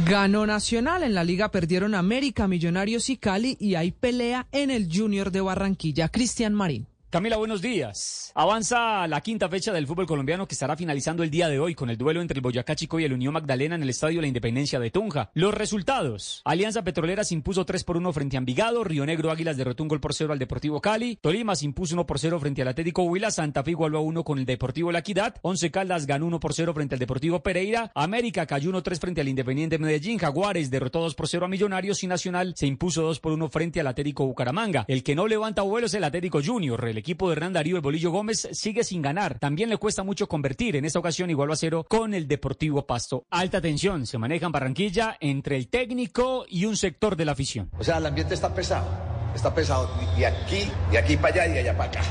[0.06, 4.88] Ganó Nacional en la liga, perdieron América, Millonarios y Cali y hay pelea en el
[4.96, 6.10] Junior de Barranquilla.
[6.10, 6.86] Cristian Marín.
[7.14, 8.32] Camila, buenos días.
[8.34, 11.92] Avanza la quinta fecha del fútbol colombiano que estará finalizando el día de hoy con
[11.92, 14.80] el duelo entre el Boyacá Chico y el Unión Magdalena en el Estadio La Independencia
[14.80, 15.30] de Tunja.
[15.36, 16.42] Los resultados.
[16.44, 19.90] Alianza Petrolera se impuso 3 por 1 frente a Envigado, Río Negro Águilas derrotó un
[19.90, 23.04] gol por 0 al Deportivo Cali, Tolima se impuso 1 por 0 frente al Atlético
[23.04, 26.40] Huila, Santa Fe igualó a 1 con el Deportivo La Equidad, Once Caldas ganó 1
[26.40, 31.02] por 0 frente al Deportivo Pereira, América cayó 1-3 frente al Independiente Medellín, Jaguares derrotó
[31.02, 34.26] 2 por 0 a Millonarios y Nacional se impuso 2 por 1 frente al Atlético
[34.26, 34.86] Bucaramanga.
[34.88, 38.48] El que no levanta vuelo es el Atlético Junior, equipo de Hernán Darío Bolillo Gómez
[38.54, 39.38] sigue sin ganar.
[39.38, 40.78] También le cuesta mucho convertir.
[40.78, 43.26] En esta ocasión igual a cero con el Deportivo Pasto.
[43.30, 47.70] Alta tensión se maneja en Barranquilla entre el técnico y un sector de la afición.
[47.78, 48.88] O sea, el ambiente está pesado.
[49.36, 49.90] Está pesado.
[50.18, 52.02] Y aquí, y aquí para allá y allá para acá.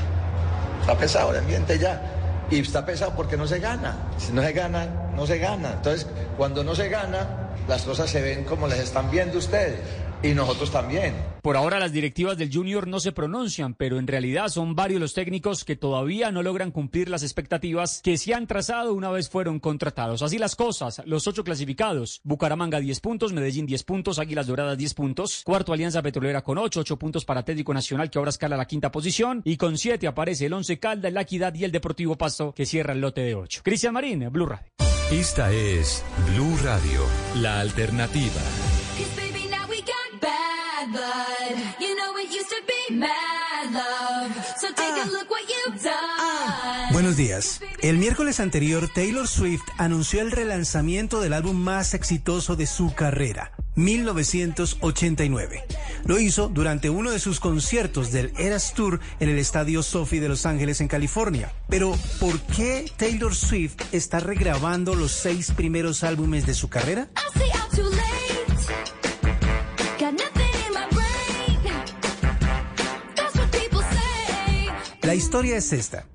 [0.81, 2.45] Está pesado el ambiente ya.
[2.51, 3.97] Y está pesado porque no se gana.
[4.19, 4.85] Si no se gana,
[5.15, 5.73] no se gana.
[5.73, 9.79] Entonces, cuando no se gana, las cosas se ven como les están viendo ustedes.
[10.23, 11.13] Y nosotros también.
[11.41, 15.13] Por ahora las directivas del Junior no se pronuncian, pero en realidad son varios los
[15.13, 19.59] técnicos que todavía no logran cumplir las expectativas que se han trazado una vez fueron
[19.59, 20.21] contratados.
[20.21, 24.93] Así las cosas, los ocho clasificados, Bucaramanga 10 puntos, Medellín 10 puntos, Águilas Doradas 10
[24.93, 28.65] puntos, cuarto Alianza Petrolera con 8, 8 puntos para Atlético Nacional que ahora escala la
[28.65, 32.53] quinta posición y con 7 aparece el Once Calda, el Equidad y el Deportivo Pasto
[32.53, 33.59] que cierra el lote de 8.
[33.61, 34.67] Cristian Marín, Blue Radio.
[35.11, 37.01] Esta es Blue Radio,
[37.35, 38.41] la alternativa.
[46.91, 47.61] Buenos días.
[47.81, 53.53] El miércoles anterior, Taylor Swift anunció el relanzamiento del álbum más exitoso de su carrera,
[53.75, 55.63] 1989.
[56.05, 60.29] Lo hizo durante uno de sus conciertos del Eras Tour en el Estadio Sophie de
[60.29, 61.53] Los Ángeles, en California.
[61.69, 67.07] Pero, ¿por qué Taylor Swift está regrabando los seis primeros álbumes de su carrera?
[75.13, 76.07] La historia es esta.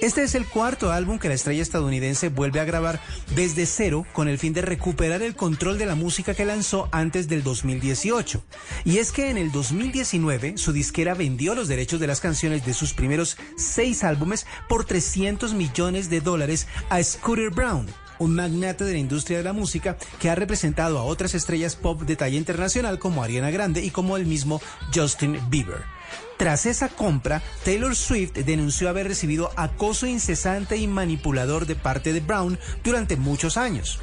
[0.00, 3.00] Este es el cuarto álbum que la estrella estadounidense vuelve a grabar
[3.36, 7.28] desde cero con el fin de recuperar el control de la música que lanzó antes
[7.28, 8.42] del 2018.
[8.84, 12.74] Y es que en el 2019 su disquera vendió los derechos de las canciones de
[12.74, 17.86] sus primeros seis álbumes por 300 millones de dólares a Scooter Brown
[18.18, 22.02] un magnate de la industria de la música que ha representado a otras estrellas pop
[22.02, 24.60] de talla internacional como Ariana Grande y como el mismo
[24.92, 25.99] Justin Bieber.
[26.40, 32.20] Tras esa compra, Taylor Swift denunció haber recibido acoso incesante y manipulador de parte de
[32.20, 34.00] Brown durante muchos años.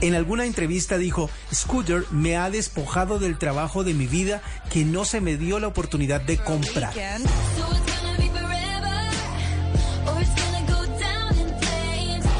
[0.00, 5.04] En alguna entrevista dijo, Scooter me ha despojado del trabajo de mi vida que no
[5.04, 6.92] se me dio la oportunidad de comprar.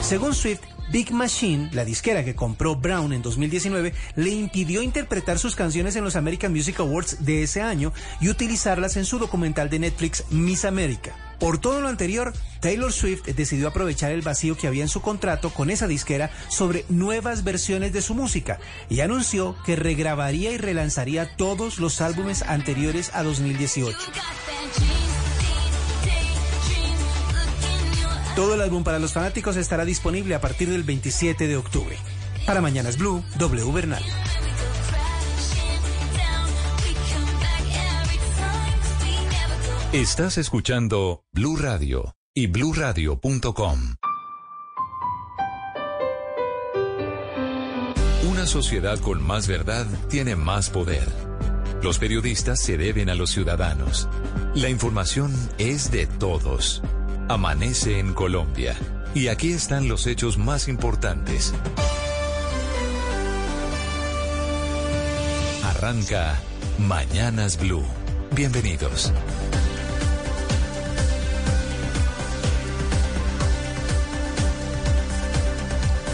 [0.03, 0.61] Según Swift,
[0.93, 6.05] Big Machine, la disquera que compró Brown en 2019, le impidió interpretar sus canciones en
[6.05, 10.67] los American Music Awards de ese año y utilizarlas en su documental de Netflix Miss
[10.67, 11.17] America.
[11.39, 15.49] Por todo lo anterior, Taylor Swift decidió aprovechar el vacío que había en su contrato
[15.49, 21.37] con esa disquera sobre nuevas versiones de su música y anunció que regrabaría y relanzaría
[21.37, 23.97] todos los álbumes anteriores a 2018.
[28.35, 31.97] Todo el álbum para los fanáticos estará disponible a partir del 27 de octubre.
[32.47, 34.03] Para Mañanas Blue, W Bernal.
[39.93, 43.97] Estás escuchando Blue Radio y bluradio.com.
[48.31, 51.07] Una sociedad con más verdad tiene más poder.
[51.83, 54.09] Los periodistas se deben a los ciudadanos.
[54.55, 56.83] La información es de todos.
[57.33, 58.77] Amanece en Colombia.
[59.15, 61.55] Y aquí están los hechos más importantes.
[65.65, 66.39] Arranca
[66.79, 67.87] Mañanas Blue.
[68.33, 69.15] Bienvenidos.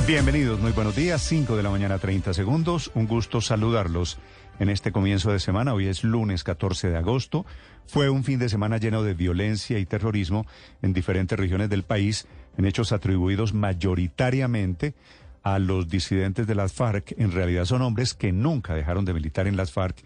[0.06, 4.18] Bienvenidos, muy buenos días, 5 de la mañana 30 segundos, un gusto saludarlos
[4.58, 7.46] en este comienzo de semana, hoy es lunes 14 de agosto,
[7.86, 10.46] fue un fin de semana lleno de violencia y terrorismo
[10.82, 14.94] en diferentes regiones del país, en hechos atribuidos mayoritariamente
[15.42, 19.46] a los disidentes de las FARC, en realidad son hombres que nunca dejaron de militar
[19.46, 19.96] en las FARC,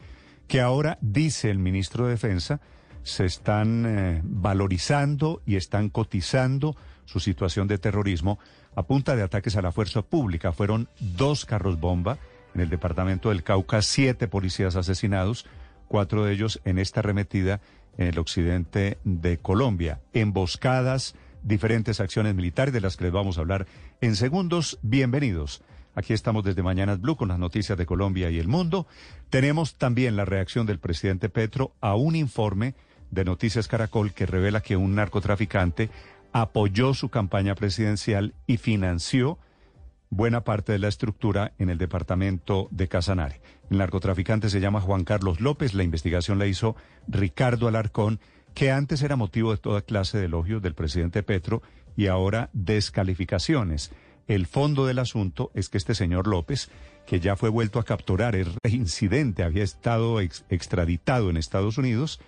[0.46, 2.60] que ahora, dice el ministro de Defensa,
[3.02, 8.38] se están eh, valorizando y están cotizando su situación de terrorismo
[8.76, 10.52] a punta de ataques a la fuerza pública.
[10.52, 12.18] Fueron dos carros bomba
[12.54, 15.46] en el departamento del Cauca, siete policías asesinados,
[15.88, 17.60] cuatro de ellos en esta arremetida
[17.98, 20.00] en el occidente de Colombia.
[20.12, 23.66] Emboscadas, diferentes acciones militares de las que les vamos a hablar
[24.00, 24.78] en segundos.
[24.82, 25.62] Bienvenidos.
[25.94, 28.86] Aquí estamos desde Mañanas Blue con las noticias de Colombia y el mundo.
[29.28, 32.74] Tenemos también la reacción del presidente Petro a un informe
[33.10, 35.90] de Noticias Caracol que revela que un narcotraficante
[36.32, 39.38] apoyó su campaña presidencial y financió
[40.12, 43.40] buena parte de la estructura en el departamento de Casanare.
[43.70, 46.76] El narcotraficante se llama Juan Carlos López, la investigación la hizo
[47.08, 48.20] Ricardo Alarcón,
[48.52, 51.62] que antes era motivo de toda clase de elogios del presidente Petro
[51.96, 53.90] y ahora descalificaciones.
[54.28, 56.68] El fondo del asunto es que este señor López,
[57.06, 62.20] que ya fue vuelto a capturar, el incidente había estado extraditado en Estados Unidos,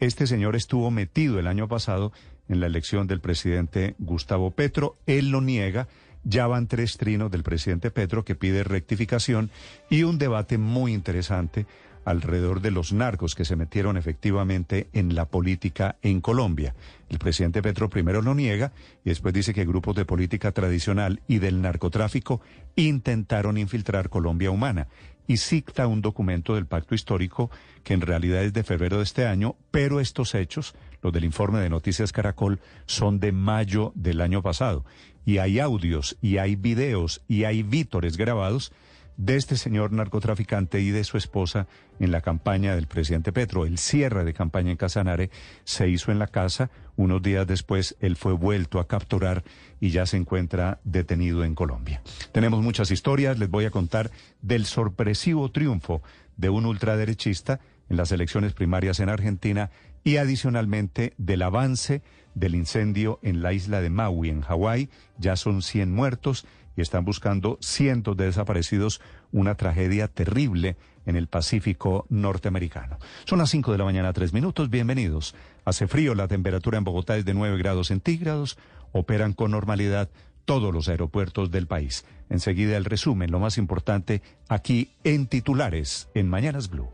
[0.00, 2.12] este señor estuvo metido el año pasado
[2.48, 4.96] en la elección del presidente Gustavo Petro.
[5.06, 5.88] Él lo niega.
[6.28, 9.52] Ya van tres trinos del presidente Petro que pide rectificación
[9.88, 11.66] y un debate muy interesante
[12.04, 16.74] alrededor de los narcos que se metieron efectivamente en la política en Colombia.
[17.08, 18.72] El presidente Petro primero lo niega
[19.04, 22.40] y después dice que grupos de política tradicional y del narcotráfico
[22.74, 24.88] intentaron infiltrar Colombia humana
[25.28, 27.52] y cita un documento del pacto histórico
[27.84, 31.60] que en realidad es de febrero de este año, pero estos hechos, los del informe
[31.60, 34.84] de Noticias Caracol, son de mayo del año pasado.
[35.26, 38.72] Y hay audios, y hay videos, y hay vítores grabados
[39.16, 41.66] de este señor narcotraficante y de su esposa
[41.98, 43.64] en la campaña del presidente Petro.
[43.64, 45.30] El cierre de campaña en Casanare
[45.64, 46.70] se hizo en la casa.
[46.96, 49.44] Unos días después él fue vuelto a capturar
[49.80, 52.02] y ya se encuentra detenido en Colombia.
[52.32, 53.38] Tenemos muchas historias.
[53.38, 54.10] Les voy a contar
[54.42, 56.02] del sorpresivo triunfo
[56.36, 59.70] de un ultraderechista en las elecciones primarias en Argentina
[60.04, 62.02] y adicionalmente del avance
[62.36, 64.88] del incendio en la isla de Maui, en Hawái.
[65.18, 69.00] Ya son 100 muertos y están buscando cientos de desaparecidos,
[69.32, 70.76] una tragedia terrible
[71.06, 72.98] en el Pacífico norteamericano.
[73.24, 74.68] Son las 5 de la mañana, tres minutos.
[74.68, 75.34] Bienvenidos.
[75.64, 78.58] Hace frío, la temperatura en Bogotá es de 9 grados centígrados.
[78.92, 80.10] Operan con normalidad
[80.44, 82.04] todos los aeropuertos del país.
[82.28, 86.90] Enseguida el resumen, lo más importante, aquí en titulares, en Mañanas Blue.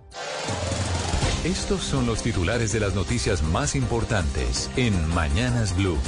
[1.44, 5.98] Estos son los titulares de las noticias más importantes en Mañanas Blue.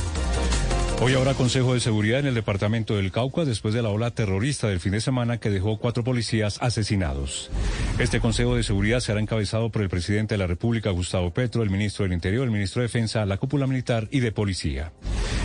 [1.03, 4.69] Hoy habrá Consejo de Seguridad en el departamento del Cauca después de la ola terrorista
[4.69, 7.51] del fin de semana que dejó cuatro policías asesinados.
[7.99, 11.71] Este Consejo de Seguridad será encabezado por el presidente de la República, Gustavo Petro, el
[11.71, 14.93] ministro del Interior, el ministro de Defensa, la cúpula militar y de policía.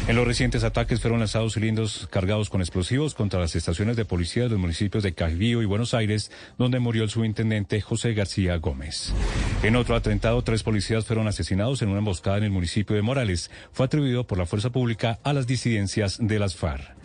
[0.09, 4.41] En los recientes ataques fueron lanzados cilindros cargados con explosivos contra las estaciones de policía
[4.41, 9.13] de los municipios de Cajío y Buenos Aires, donde murió el subintendente José García Gómez.
[9.61, 13.51] En otro atentado, tres policías fueron asesinados en una emboscada en el municipio de Morales.
[13.71, 16.95] Fue atribuido por la fuerza pública a las disidencias de las FARC.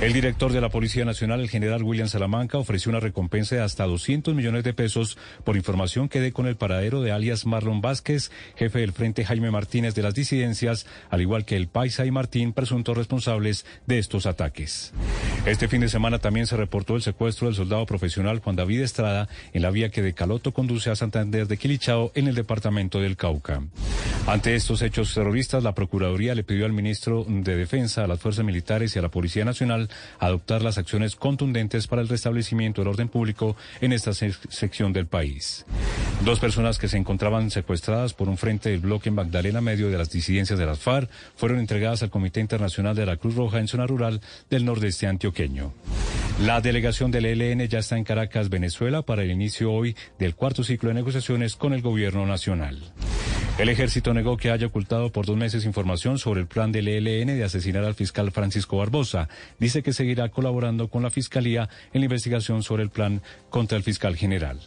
[0.00, 3.84] El director de la Policía Nacional, el general William Salamanca, ofreció una recompensa de hasta
[3.84, 8.30] 200 millones de pesos por información que dé con el paradero de alias Marlon Vázquez,
[8.54, 12.47] jefe del Frente Jaime Martínez de las disidencias, al igual que el Paisa y Martín,
[12.52, 14.92] presuntos responsables de estos ataques.
[15.46, 19.28] Este fin de semana también se reportó el secuestro del soldado profesional Juan David Estrada
[19.52, 23.16] en la vía que de Caloto conduce a Santander de Quilichao en el departamento del
[23.16, 23.62] Cauca.
[24.26, 28.44] Ante estos hechos terroristas, la Procuraduría le pidió al ministro de Defensa, a las Fuerzas
[28.44, 29.88] Militares y a la Policía Nacional
[30.18, 35.64] adoptar las acciones contundentes para el restablecimiento del orden público en esta sección del país.
[36.24, 39.96] Dos personas que se encontraban secuestradas por un frente del bloque en Magdalena, medio de
[39.96, 43.68] las disidencias de las FARC, fueron entregadas al Comité Internacional de la Cruz Roja en
[43.68, 44.20] zona rural
[44.50, 45.72] del nordeste antioqueño.
[46.40, 50.62] La delegación del ELN ya está en Caracas, Venezuela, para el inicio hoy del cuarto
[50.62, 52.92] ciclo de negociaciones con el gobierno nacional.
[53.58, 57.26] El ejército negó que haya ocultado por dos meses información sobre el plan del ELN
[57.26, 59.28] de asesinar al fiscal Francisco Barbosa.
[59.58, 63.82] Dice que seguirá colaborando con la fiscalía en la investigación sobre el plan contra el
[63.82, 64.60] fiscal general.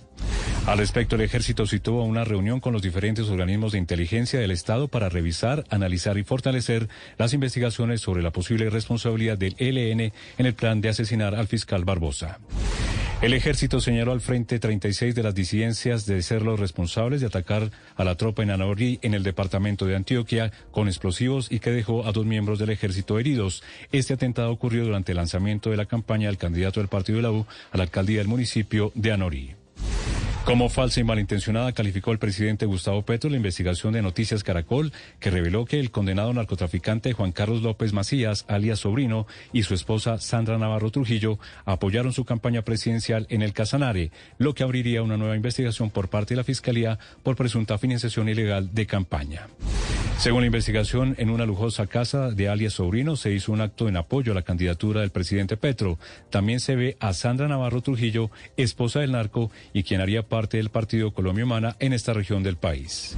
[0.66, 4.52] Al respecto, el ejército citó a una reunión con los diferentes organismos de inteligencia del
[4.52, 10.46] Estado para revisar, analizar y fortalecer las investigaciones sobre la posible responsabilidad del ELN en
[10.46, 12.40] el plan de asesinar al fiscal Barbosa.
[13.22, 17.70] El ejército señaló al frente 36 de las disidencias de ser los responsables de atacar
[17.96, 22.08] a la tropa en Anaorí, en el departamento de Antioquia, con explosivos y que dejó
[22.08, 23.62] a dos miembros del ejército heridos.
[23.92, 27.32] Este atentado ocurrió durante el lanzamiento de la campaña del candidato del partido de la
[27.32, 29.56] U a la alcaldía del municipio de Anorí.
[30.46, 35.30] Como falsa y malintencionada calificó el presidente Gustavo Petro la investigación de Noticias Caracol que
[35.30, 40.58] reveló que el condenado narcotraficante Juan Carlos López Macías, alias Sobrino, y su esposa Sandra
[40.58, 45.92] Navarro Trujillo apoyaron su campaña presidencial en el Casanare, lo que abriría una nueva investigación
[45.92, 49.48] por parte de la Fiscalía por presunta financiación ilegal de campaña.
[50.22, 53.98] Según la investigación, en una lujosa casa de alias Sobrino se hizo un acto en
[53.98, 55.98] apoyo a la candidatura del presidente Petro.
[56.30, 60.70] También se ve a Sandra Navarro Trujillo, esposa del narco y quien haría parte del
[60.70, 63.18] partido Colombia Humana en esta región del país.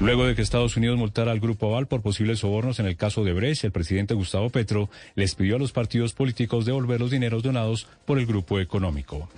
[0.00, 3.22] Luego de que Estados Unidos multara al Grupo Aval por posibles sobornos en el caso
[3.22, 7.42] de Brecht, el presidente Gustavo Petro les pidió a los partidos políticos devolver los dineros
[7.42, 9.28] donados por el grupo económico.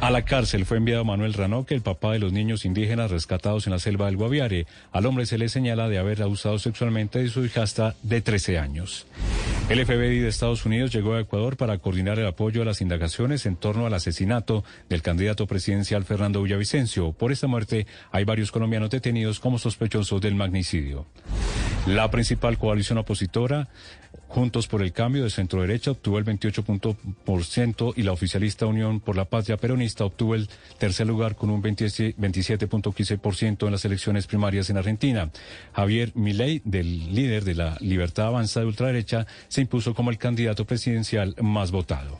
[0.00, 3.72] A la cárcel fue enviado Manuel Ranoque, el papá de los niños indígenas rescatados en
[3.72, 4.66] la selva del Guaviare.
[4.92, 9.06] Al hombre se le señala de haber abusado sexualmente de su hijasta de 13 años.
[9.68, 13.44] El FBI de Estados Unidos llegó a Ecuador para coordinar el apoyo a las indagaciones
[13.44, 17.12] en torno al asesinato del candidato presidencial Fernando Villavicencio.
[17.12, 19.77] Por esta muerte hay varios colombianos detenidos como sospechosos
[20.20, 21.06] del magnicidio.
[21.86, 23.68] La principal coalición opositora,
[24.28, 29.16] Juntos por el Cambio de centro derecha, obtuvo el 28% y la oficialista Unión por
[29.16, 34.76] la Patria Peronista obtuvo el tercer lugar con un 27.15% en las elecciones primarias en
[34.76, 35.30] Argentina.
[35.72, 40.66] Javier Milei, del líder de la Libertad Avanza de ultraderecha, se impuso como el candidato
[40.66, 42.18] presidencial más votado.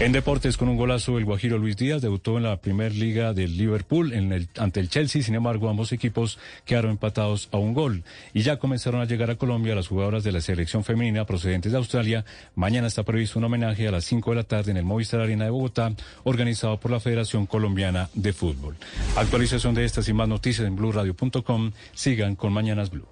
[0.00, 3.58] En deportes, con un golazo, el Guajiro Luis Díaz debutó en la Primer Liga del
[3.58, 4.14] Liverpool
[4.56, 5.22] ante el Chelsea.
[5.22, 8.02] Sin embargo, ambos equipos quedaron empatados a un gol.
[8.32, 11.78] Y ya comenzaron a llegar a Colombia las jugadoras de la selección femenina procedentes de
[11.78, 12.24] Australia.
[12.56, 15.44] Mañana está previsto un homenaje a las 5 de la tarde en el Movistar Arena
[15.44, 15.92] de Bogotá,
[16.24, 18.76] organizado por la Federación Colombiana de Fútbol.
[19.16, 21.70] Actualización de estas y más noticias en BlueRadio.com.
[21.94, 23.06] Sigan con Mañanas Blue.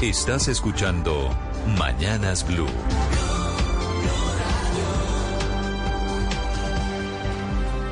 [0.00, 1.28] Estás escuchando
[1.78, 3.41] Mañanas Blue.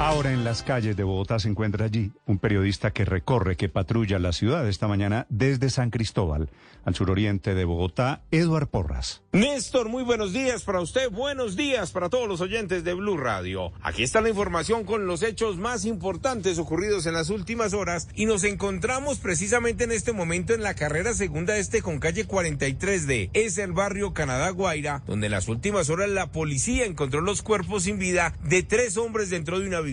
[0.00, 4.18] Ahora en las calles de Bogotá se encuentra allí un periodista que recorre, que patrulla
[4.18, 6.48] la ciudad esta mañana desde San Cristóbal,
[6.86, 9.20] al suroriente de Bogotá, Eduard Porras.
[9.32, 13.72] Néstor, muy buenos días para usted, buenos días para todos los oyentes de Blue Radio.
[13.82, 18.24] Aquí está la información con los hechos más importantes ocurridos en las últimas horas y
[18.24, 23.28] nos encontramos precisamente en este momento en la carrera segunda este con calle 43D.
[23.34, 27.82] Es el barrio Canadá Guaira, donde en las últimas horas la policía encontró los cuerpos
[27.82, 29.89] sin vida de tres hombres dentro de una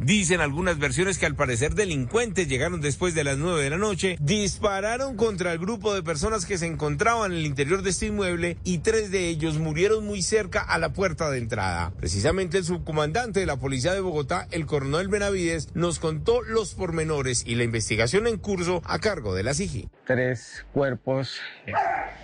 [0.00, 4.16] Dicen algunas versiones que al parecer delincuentes llegaron después de las 9 de la noche,
[4.20, 8.56] dispararon contra el grupo de personas que se encontraban en el interior de este inmueble
[8.64, 11.92] y tres de ellos murieron muy cerca a la puerta de entrada.
[11.98, 17.44] Precisamente el subcomandante de la policía de Bogotá, el coronel Benavides, nos contó los pormenores
[17.46, 19.88] y la investigación en curso a cargo de la SIGI.
[20.06, 21.72] Tres cuerpos, eh,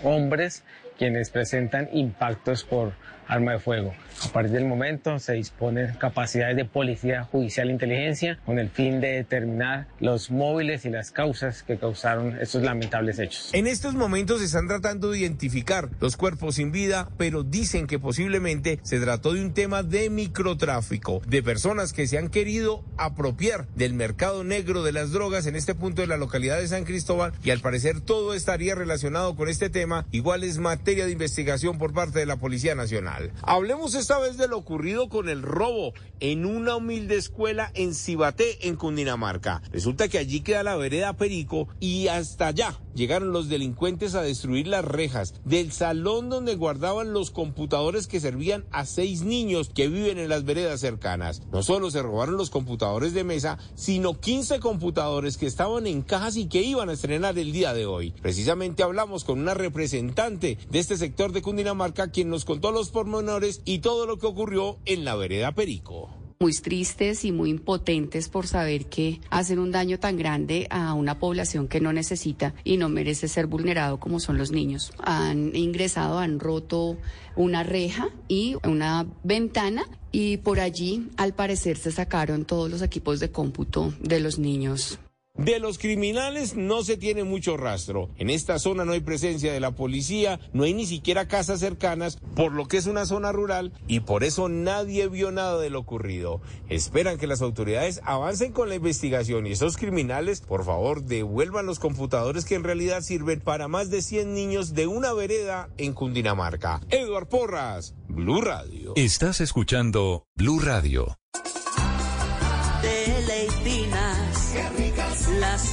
[0.03, 0.63] hombres,
[0.97, 2.93] quienes presentan impactos por
[3.27, 3.93] arma de fuego.
[4.23, 9.01] A partir del momento se disponen capacidades de policía judicial e inteligencia con el fin
[9.01, 13.49] de determinar los móviles y las causas que causaron estos lamentables hechos.
[13.53, 17.99] En estos momentos se están tratando de identificar los cuerpos sin vida, pero dicen que
[17.99, 23.67] posiblemente se trató de un tema de microtráfico, de personas que se han querido apropiar
[23.75, 27.33] del mercado negro de las drogas en este punto de la localidad de San Cristóbal
[27.43, 31.93] y al parecer todo estaría relacionado con este tema, igual es materia de investigación por
[31.93, 33.31] parte de la Policía Nacional.
[33.41, 38.67] Hablemos esta vez de lo ocurrido con el robo en una humilde escuela en Cibaté,
[38.67, 39.63] en Cundinamarca.
[39.71, 44.67] Resulta que allí queda la vereda Perico y hasta allá llegaron los delincuentes a destruir
[44.67, 50.17] las rejas del salón donde guardaban los computadores que servían a seis niños que viven
[50.17, 51.41] en las veredas cercanas.
[51.51, 56.37] No solo se robaron los computadores de mesa, sino 15 computadores que estaban en cajas
[56.37, 58.11] y que iban a estrenar el día de hoy.
[58.21, 63.61] Precisamente hablamos con una representante de este sector de Cundinamarca quien nos contó los pormenores
[63.65, 68.45] y todo lo que ocurrió en la vereda Perico muy tristes y muy impotentes por
[68.45, 72.89] saber que hacen un daño tan grande a una población que no necesita y no
[72.89, 74.91] merece ser vulnerado como son los niños.
[74.99, 76.97] Han ingresado, han roto
[77.35, 83.19] una reja y una ventana y por allí al parecer se sacaron todos los equipos
[83.19, 84.99] de cómputo de los niños
[85.37, 88.09] de los criminales no se tiene mucho rastro.
[88.17, 92.17] En esta zona no hay presencia de la policía, no hay ni siquiera casas cercanas,
[92.35, 95.79] por lo que es una zona rural y por eso nadie vio nada de lo
[95.79, 96.41] ocurrido.
[96.69, 101.79] Esperan que las autoridades avancen con la investigación y esos criminales, por favor, devuelvan los
[101.79, 106.81] computadores que en realidad sirven para más de 100 niños de una vereda en Cundinamarca.
[106.89, 108.93] Eduard Porras, Blue Radio.
[108.95, 111.17] Estás escuchando Blue Radio.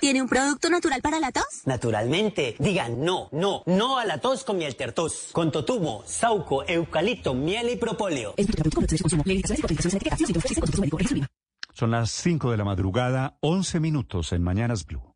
[0.00, 1.62] ¿Tiene un producto natural para la tos?
[1.64, 2.54] Naturalmente.
[2.58, 5.30] Digan no, no, no a la tos con miel tertos.
[5.32, 8.34] Con totumo, sauco, eucalipto, miel y propóleo.
[11.72, 15.15] Son las 5 de la madrugada, 11 minutos en Mañanas Blue.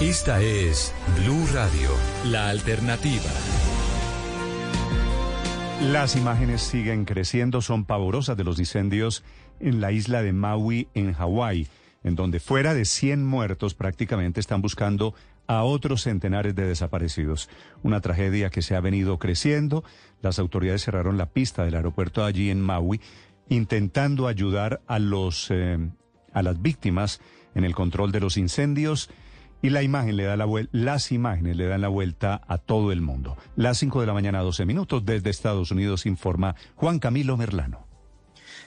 [0.00, 1.88] Esta es Blue Radio,
[2.26, 3.30] la alternativa.
[5.90, 9.24] Las imágenes siguen creciendo, son pavorosas de los incendios
[9.58, 11.66] en la isla de Maui, en Hawái,
[12.04, 15.14] en donde fuera de 100 muertos prácticamente están buscando
[15.46, 17.48] a otros centenares de desaparecidos.
[17.82, 19.82] Una tragedia que se ha venido creciendo.
[20.20, 23.00] Las autoridades cerraron la pista del aeropuerto allí en Maui,
[23.48, 25.78] intentando ayudar a los eh,
[26.34, 27.22] a las víctimas
[27.54, 29.08] en el control de los incendios
[29.62, 33.00] y la imagen le da la las imágenes le dan la vuelta a todo el
[33.00, 33.36] mundo.
[33.56, 37.86] Las 5 de la mañana, 12 minutos, desde Estados Unidos informa Juan Camilo Merlano.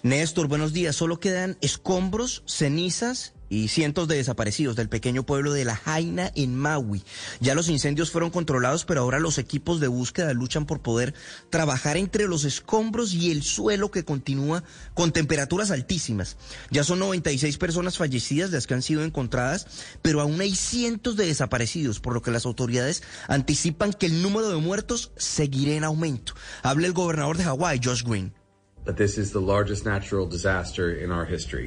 [0.03, 0.95] Néstor, buenos días.
[0.95, 6.55] Solo quedan escombros, cenizas y cientos de desaparecidos del pequeño pueblo de La Jaina en
[6.55, 7.03] Maui.
[7.39, 11.13] Ya los incendios fueron controlados, pero ahora los equipos de búsqueda luchan por poder
[11.49, 14.63] trabajar entre los escombros y el suelo que continúa
[14.93, 16.37] con temperaturas altísimas.
[16.71, 19.67] Ya son 96 personas fallecidas las que han sido encontradas,
[20.01, 24.49] pero aún hay cientos de desaparecidos, por lo que las autoridades anticipan que el número
[24.49, 26.33] de muertos seguirá en aumento.
[26.63, 28.33] Habla el gobernador de Hawái, Josh Green.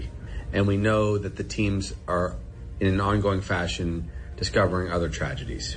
[0.03, 0.22] natural.
[0.53, 2.37] And we know that the teams are
[2.81, 5.77] in an ongoing fashion discovering other tragedies.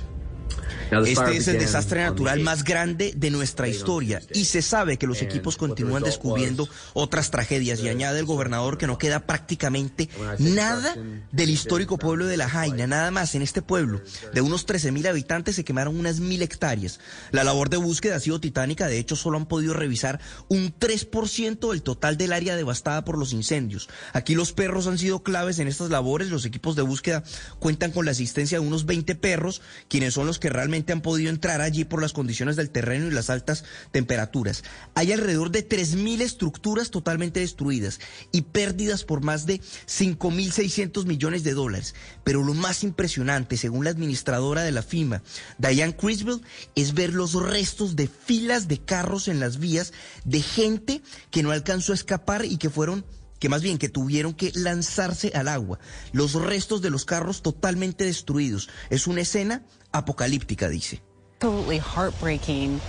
[0.90, 5.20] Este es el desastre natural más grande de nuestra historia y se sabe que los
[5.22, 10.08] equipos continúan descubriendo otras tragedias y añade el gobernador que no queda prácticamente
[10.38, 10.96] nada
[11.32, 14.00] del histórico pueblo de La Jaina, nada más en este pueblo
[14.32, 17.00] de unos 13 mil habitantes se quemaron unas mil hectáreas.
[17.32, 21.70] La labor de búsqueda ha sido titánica, de hecho solo han podido revisar un 3%
[21.70, 23.88] del total del área devastada por los incendios.
[24.12, 27.24] Aquí los perros han sido claves en estas labores, los equipos de búsqueda
[27.58, 31.30] cuentan con la asistencia de unos 20 perros, quienes son los que realmente han podido
[31.30, 34.64] entrar allí por las condiciones del terreno y las altas temperaturas.
[34.94, 38.00] Hay alrededor de 3.000 estructuras totalmente destruidas
[38.32, 41.94] y pérdidas por más de 5.600 millones de dólares.
[42.24, 45.22] Pero lo más impresionante, según la administradora de la FIMA,
[45.58, 46.42] Diane Criswell,
[46.74, 49.92] es ver los restos de filas de carros en las vías
[50.24, 53.04] de gente que no alcanzó a escapar y que fueron
[53.38, 55.78] que más bien que tuvieron que lanzarse al agua.
[56.12, 58.68] Los restos de los carros totalmente destruidos.
[58.90, 59.62] Es una escena
[60.02, 61.00] apocalíptica, dice.
[61.40, 62.80] Absolutely heartbreaking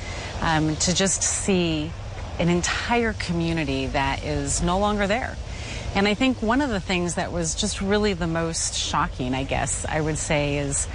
[0.42, 1.92] um, to just see
[2.40, 5.36] an entire community that is no longer there.
[5.96, 9.44] And I think one of the things that was just really the most shocking, I
[9.44, 10.88] guess I would say, is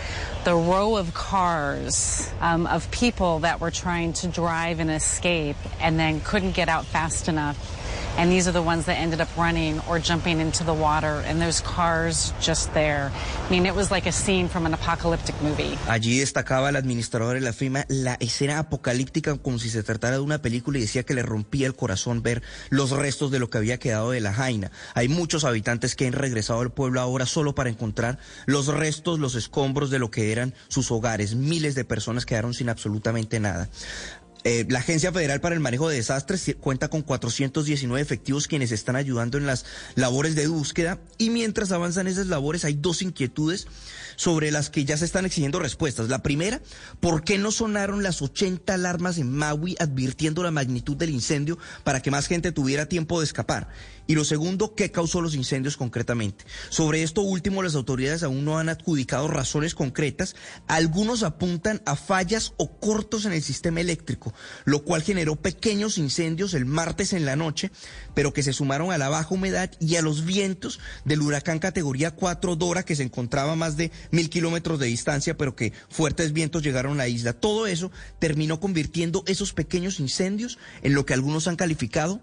[0.44, 5.98] the row of cars um, of people that were trying to drive and escape and
[5.98, 7.59] then couldn't get out fast enough.
[8.19, 11.40] And these are the ones that ended up running or jumping into the water, and
[11.40, 13.10] those cars just there.
[13.47, 15.78] I mean, it was like a scene from an apocalyptic movie.
[15.89, 20.23] Allí destacaba el administrador de la FEMA la escena apocalíptica como si se tratara de
[20.23, 23.59] una película y decía que le rompía el corazón ver los restos de lo que
[23.59, 24.70] había quedado de la Jaina.
[24.94, 29.35] Hay muchos habitantes que han regresado al pueblo ahora solo para encontrar los restos, los
[29.35, 31.35] escombros de lo que eran sus hogares.
[31.35, 33.69] Miles de personas quedaron sin absolutamente nada.
[34.44, 38.97] Eh, la Agencia Federal para el Manejo de Desastres cuenta con 419 efectivos quienes están
[38.97, 39.64] ayudando en las
[39.94, 43.69] labores de búsqueda y mientras avanzan esas labores hay dos inquietudes
[44.16, 46.09] sobre las que ya se están exigiendo respuestas.
[46.09, 46.60] La primera,
[46.98, 52.01] ¿por qué no sonaron las 80 alarmas en Maui advirtiendo la magnitud del incendio para
[52.01, 53.69] que más gente tuviera tiempo de escapar?
[54.07, 56.45] Y lo segundo, ¿qué causó los incendios concretamente?
[56.70, 60.35] Sobre esto último, las autoridades aún no han adjudicado razones concretas.
[60.66, 64.35] Algunos apuntan a fallas o cortos en el sistema eléctrico,
[64.65, 67.70] lo cual generó pequeños incendios el martes en la noche,
[68.15, 72.12] pero que se sumaron a la baja humedad y a los vientos del huracán categoría
[72.12, 76.33] 4 Dora, que se encontraba a más de mil kilómetros de distancia, pero que fuertes
[76.33, 77.33] vientos llegaron a la isla.
[77.33, 82.20] Todo eso terminó convirtiendo esos pequeños incendios en lo que algunos han calificado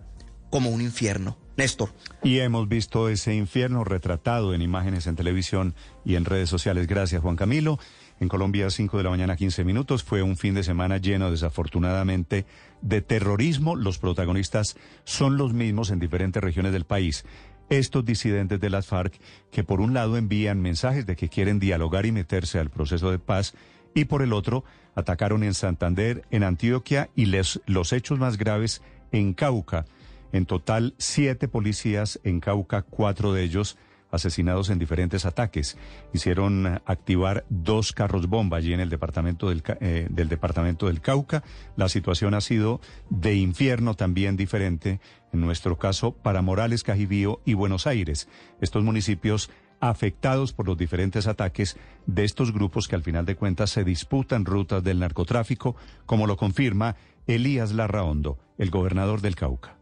[0.50, 1.38] como un infierno.
[1.60, 1.90] Néstor.
[2.24, 6.88] Y hemos visto ese infierno retratado en imágenes en televisión y en redes sociales.
[6.88, 7.80] Gracias, Juan Camilo.
[8.22, 10.04] En Colombia, 5 de la mañana, 15 minutos.
[10.04, 12.46] Fue un fin de semana lleno, desafortunadamente,
[12.82, 13.76] de terrorismo.
[13.76, 17.26] Los protagonistas son los mismos en diferentes regiones del país.
[17.70, 19.20] Estos disidentes de las FARC
[19.52, 23.20] que por un lado envían mensajes de que quieren dialogar y meterse al proceso de
[23.20, 23.54] paz
[23.94, 24.64] y por el otro
[24.96, 28.82] atacaron en Santander, en Antioquia y les, los hechos más graves
[29.12, 29.86] en Cauca
[30.32, 33.78] en total, siete policías en Cauca, cuatro de ellos
[34.12, 35.78] asesinados en diferentes ataques.
[36.14, 41.44] Hicieron activar dos carros bomba allí en el departamento del, eh, del, departamento del Cauca.
[41.76, 45.00] La situación ha sido de infierno también diferente,
[45.32, 48.28] en nuestro caso, para Morales, Cajibío y Buenos Aires.
[48.62, 49.50] Estos municipios
[49.80, 54.44] afectados por los diferentes ataques de estos grupos que al final de cuentas se disputan
[54.44, 55.76] rutas del narcotráfico,
[56.06, 56.96] como lo confirma
[57.28, 59.79] Elías Larraondo, el gobernador del Cauca.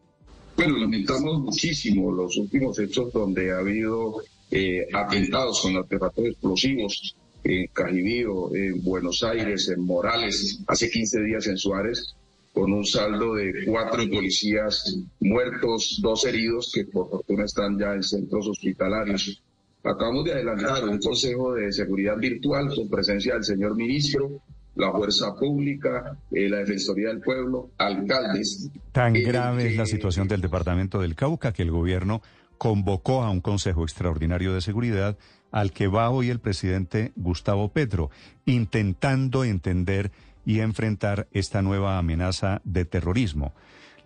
[0.57, 7.67] Bueno, lamentamos muchísimo los últimos hechos donde ha habido eh, atentados con artefactos explosivos en
[7.67, 12.15] Cajibío, en Buenos Aires, en Morales, hace 15 días en Suárez,
[12.51, 18.01] con un saldo de cuatro policías muertos, dos heridos que por fortuna están ya en
[18.01, 19.39] centros hospitalarios.
[19.84, 24.41] Acabamos de adelantar un consejo de seguridad virtual con presencia del señor ministro,
[24.77, 28.69] la fuerza pública, eh, la Defensoría del Pueblo, alcaldes.
[28.91, 32.21] Tan eh, grave es la situación del departamento del Cauca que el gobierno
[32.57, 35.17] convocó a un Consejo Extraordinario de Seguridad
[35.51, 38.09] al que va hoy el presidente Gustavo Petro,
[38.45, 40.11] intentando entender
[40.45, 43.53] y enfrentar esta nueva amenaza de terrorismo.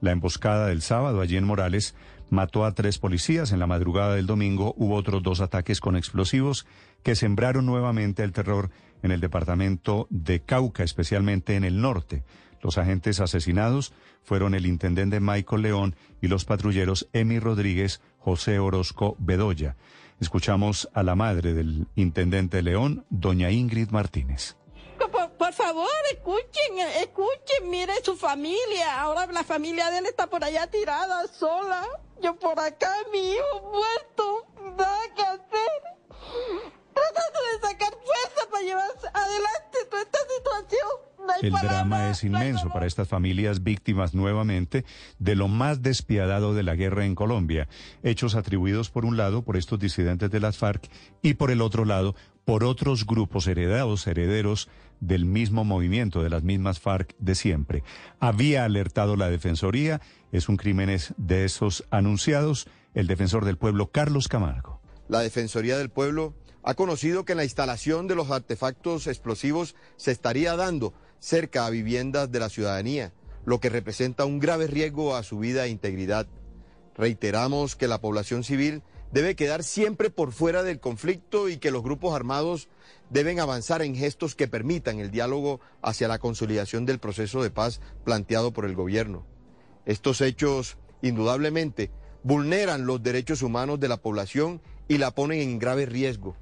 [0.02, 1.96] La emboscada del sábado allí en Morales
[2.32, 3.52] mató a tres policías.
[3.52, 6.66] En la madrugada del domingo hubo otros dos ataques con explosivos
[7.04, 8.72] que sembraron nuevamente el terror
[9.04, 12.24] en el departamento de Cauca, especialmente en el norte.
[12.62, 19.16] Los agentes asesinados fueron el intendente Michael León y los patrulleros Emi Rodríguez, José Orozco
[19.20, 19.76] Bedoya.
[20.20, 24.56] Escuchamos a la madre del intendente León, doña Ingrid Martínez.
[25.40, 29.02] Por, favor, escuchen, escuchen, mire su familia.
[29.02, 31.88] Ahora la familia de él está por allá tirada, sola.
[32.22, 34.46] Yo por acá, mi hijo muerto,
[34.78, 41.12] nada que hacer tratando de sacar fuerza para llevar adelante toda esta situación.
[41.42, 44.86] el drama es inmenso para estas familias víctimas nuevamente
[45.20, 47.68] de lo más despiadado de la guerra en Colombia.
[48.04, 50.90] Hechos atribuidos por un lado por estos disidentes de las FARC
[51.22, 52.16] y por el otro lado
[52.46, 54.70] por otros grupos heredados, herederos
[55.00, 57.84] del mismo movimiento, de las mismas FARC de siempre.
[58.20, 60.02] Había alertado la Defensoría,
[60.32, 64.82] es un crimen de esos anunciados, el defensor del pueblo, Carlos Camargo.
[65.08, 70.56] La Defensoría del Pueblo ha conocido que la instalación de los artefactos explosivos se estaría
[70.56, 73.14] dando cerca a viviendas de la ciudadanía,
[73.46, 76.28] lo que representa un grave riesgo a su vida e integridad.
[76.96, 81.84] Reiteramos que la población civil debe quedar siempre por fuera del conflicto y que los
[81.84, 82.70] grupos armados
[83.10, 87.82] deben avanzar en gestos que permitan el diálogo hacia la consolidación del proceso de paz
[88.06, 89.26] planteado por el gobierno.
[89.86, 91.92] Estos hechos, indudablemente,
[92.24, 96.38] vulneran los derechos humanos de la población y la ponen en grave riesgo.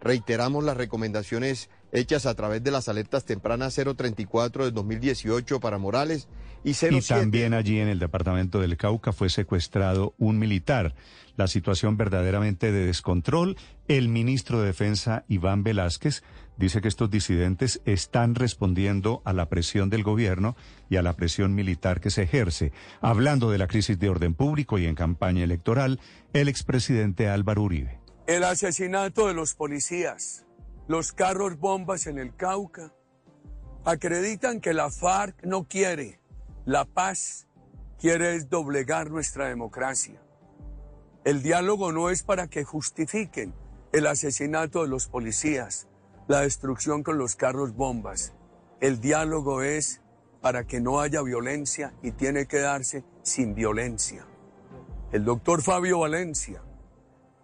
[0.00, 6.28] Reiteramos las recomendaciones hechas a través de las alertas tempranas 034 del 2018 para Morales
[6.64, 6.96] y 07.
[6.96, 10.94] Y también allí en el departamento del Cauca fue secuestrado un militar.
[11.36, 13.56] La situación verdaderamente de descontrol.
[13.86, 16.22] El ministro de Defensa, Iván Velázquez,
[16.56, 20.56] dice que estos disidentes están respondiendo a la presión del gobierno
[20.90, 22.72] y a la presión militar que se ejerce.
[23.00, 26.00] Hablando de la crisis de orden público y en campaña electoral,
[26.32, 27.97] el expresidente Álvaro Uribe.
[28.28, 30.44] El asesinato de los policías,
[30.86, 32.92] los carros bombas en el Cauca,
[33.86, 36.20] acreditan que la FARC no quiere
[36.66, 37.48] la paz,
[37.98, 40.20] quiere doblegar nuestra democracia.
[41.24, 43.54] El diálogo no es para que justifiquen
[43.92, 45.88] el asesinato de los policías,
[46.26, 48.34] la destrucción con los carros bombas.
[48.82, 50.02] El diálogo es
[50.42, 54.26] para que no haya violencia y tiene que darse sin violencia.
[55.12, 56.62] El doctor Fabio Valencia,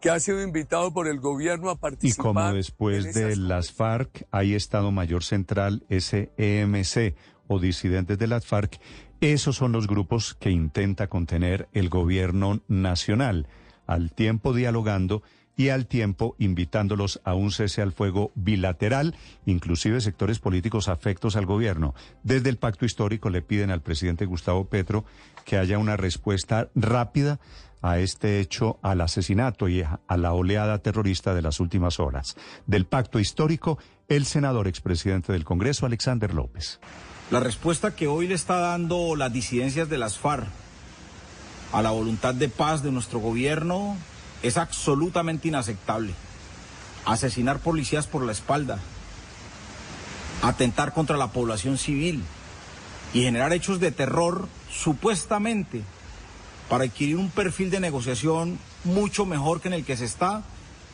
[0.04, 2.20] que ha sido invitado por el gobierno a participar.
[2.20, 7.14] Y como después de las FARC hay Estado Mayor Central, SEMC
[7.48, 8.78] o disidentes de las FARC,
[9.22, 13.48] esos son los grupos que intenta contener el gobierno nacional
[13.86, 15.22] al tiempo dialogando
[15.56, 19.16] y al tiempo invitándolos a un cese al fuego bilateral,
[19.46, 21.94] inclusive sectores políticos afectos al gobierno.
[22.22, 25.06] Desde el pacto histórico le piden al presidente Gustavo Petro
[25.46, 27.40] que haya una respuesta rápida
[27.84, 32.34] a este hecho, al asesinato y a la oleada terrorista de las últimas horas.
[32.66, 33.78] Del pacto histórico,
[34.08, 36.80] el senador expresidente del Congreso, Alexander López.
[37.30, 40.46] La respuesta que hoy le está dando las disidencias de las FARC
[41.72, 43.98] a la voluntad de paz de nuestro gobierno
[44.42, 46.14] es absolutamente inaceptable.
[47.04, 48.78] Asesinar policías por la espalda,
[50.40, 52.22] atentar contra la población civil
[53.12, 55.82] y generar hechos de terror supuestamente
[56.68, 60.42] para adquirir un perfil de negociación mucho mejor que en el que se está,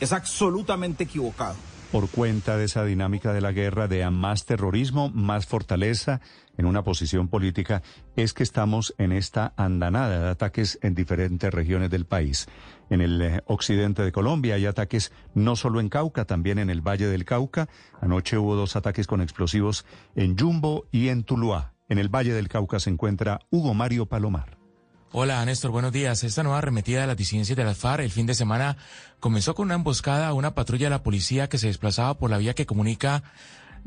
[0.01, 1.57] es absolutamente equivocado
[1.91, 6.21] por cuenta de esa dinámica de la guerra, de más terrorismo, más fortaleza
[6.57, 7.83] en una posición política,
[8.17, 12.47] es que estamos en esta andanada de ataques en diferentes regiones del país.
[12.91, 16.81] En el eh, occidente de Colombia hay ataques no solo en Cauca, también en el
[16.81, 17.69] Valle del Cauca.
[18.01, 19.85] Anoche hubo dos ataques con explosivos
[20.15, 21.75] en Jumbo y en Tuluá.
[21.89, 24.60] En el Valle del Cauca se encuentra Hugo Mario Palomar.
[25.13, 26.23] Hola Néstor, buenos días.
[26.23, 28.77] Esta nueva arremetida de las disidencias de las FARC el fin de semana
[29.19, 32.39] comenzó con una emboscada a una patrulla de la policía que se desplazaba por la
[32.39, 33.25] vía que comunica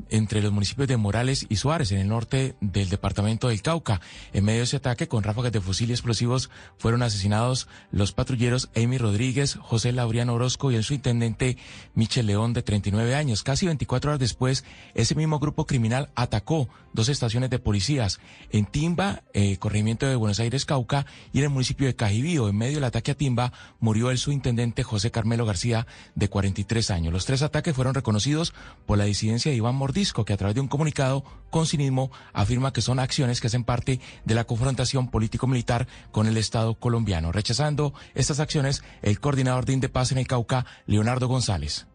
[0.10, 4.02] entre los municipios de Morales y Suárez, en el norte del departamento del Cauca.
[4.34, 8.70] En medio de ese ataque, con ráfagas de fusil y explosivos, fueron asesinados los patrulleros
[8.76, 11.58] Amy Rodríguez, José Lauriano Orozco y el subintendente
[11.96, 13.44] Michel León, de 39 años.
[13.44, 14.64] Casi 24 horas después,
[14.94, 18.20] ese mismo grupo criminal atacó dos estaciones de policías
[18.52, 22.50] en Timba, eh, corregimiento de Buenos Aires, Cauca, y en el municipio de Cajibío.
[22.50, 27.14] En medio del ataque a Timba, murió el subintendente José Carmelo García, de 43 años.
[27.14, 28.54] Los tres ataques fueron reconocidos
[28.86, 32.72] por la disidencia de Iván Mordisco, que a través de un comunicado con cinismo afirma
[32.72, 37.34] que son acciones que hacen parte de la confrontación político-militar con el Estado colombiano.
[37.34, 41.86] Rechazando estas acciones, el coordinador de Indepaz en el Cauca, Leonardo González.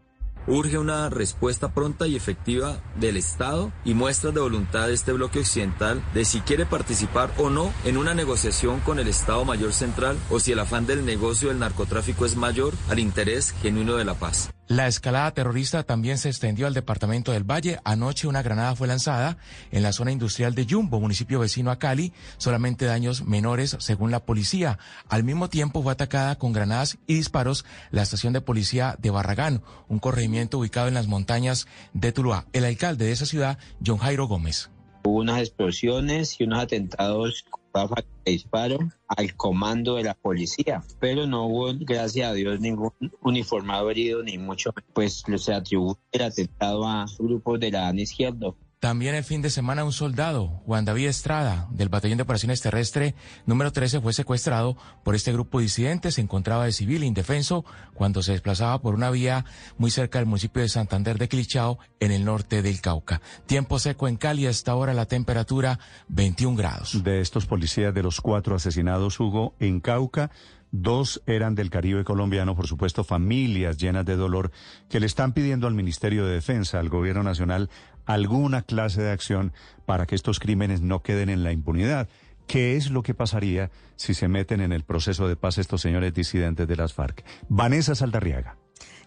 [0.47, 5.39] Urge una respuesta pronta y efectiva del Estado y muestras de voluntad de este bloque
[5.39, 10.19] occidental de si quiere participar o no en una negociación con el Estado Mayor Central
[10.31, 14.15] o si el afán del negocio del narcotráfico es mayor al interés genuino de la
[14.15, 14.51] paz.
[14.69, 17.81] La escalada terrorista también se extendió al departamento del Valle.
[17.85, 19.39] Anoche una granada fue lanzada
[19.71, 24.27] en la zona industrial de Yumbo, municipio vecino a Cali, solamente daños menores según la
[24.27, 24.79] policía.
[25.09, 29.63] Al mismo tiempo fue atacada con granadas y disparos la estación de policía de Barragán,
[29.89, 32.45] un corregimiento ubicado en las montañas de Tuluá.
[32.53, 34.69] El alcalde de esa ciudad, John Jairo Gómez.
[35.03, 37.47] Hubo unas explosiones y unos atentados
[37.87, 42.93] de disparo al comando de la policía, pero no hubo, gracias a Dios, ningún
[43.23, 48.55] uniformado herido, ni mucho, pues se atribuye el atentado a grupos de la izquierda.
[48.81, 53.17] También el fin de semana un soldado, Juan David Estrada, del Batallón de Operaciones Terrestre
[53.45, 56.13] número 13, fue secuestrado por este grupo disidente.
[56.13, 57.65] Se encontraba de civil indefenso
[57.95, 59.45] cuando se desplazaba por una vía
[59.79, 63.21] muy cerca del municipio de Santander de Clichao, en el norte del Cauca.
[63.47, 67.03] Tiempo seco en Cali, hasta ahora la temperatura 21 grados.
[67.03, 70.31] De estos policías, de los cuatro asesinados, Hugo, en Cauca,
[70.71, 74.51] Dos eran del Caribe colombiano, por supuesto, familias llenas de dolor
[74.89, 77.71] que le están pidiendo al Ministerio de Defensa, al Gobierno Nacional,
[78.05, 79.53] alguna clase de acción
[79.87, 82.09] para que estos crímenes no queden en la impunidad.
[82.47, 86.15] ¿Qué es lo que pasaría si se meten en el proceso de paz estos señores
[86.15, 87.25] disidentes de las FARC?
[87.49, 88.57] Vanessa Saldarriaga.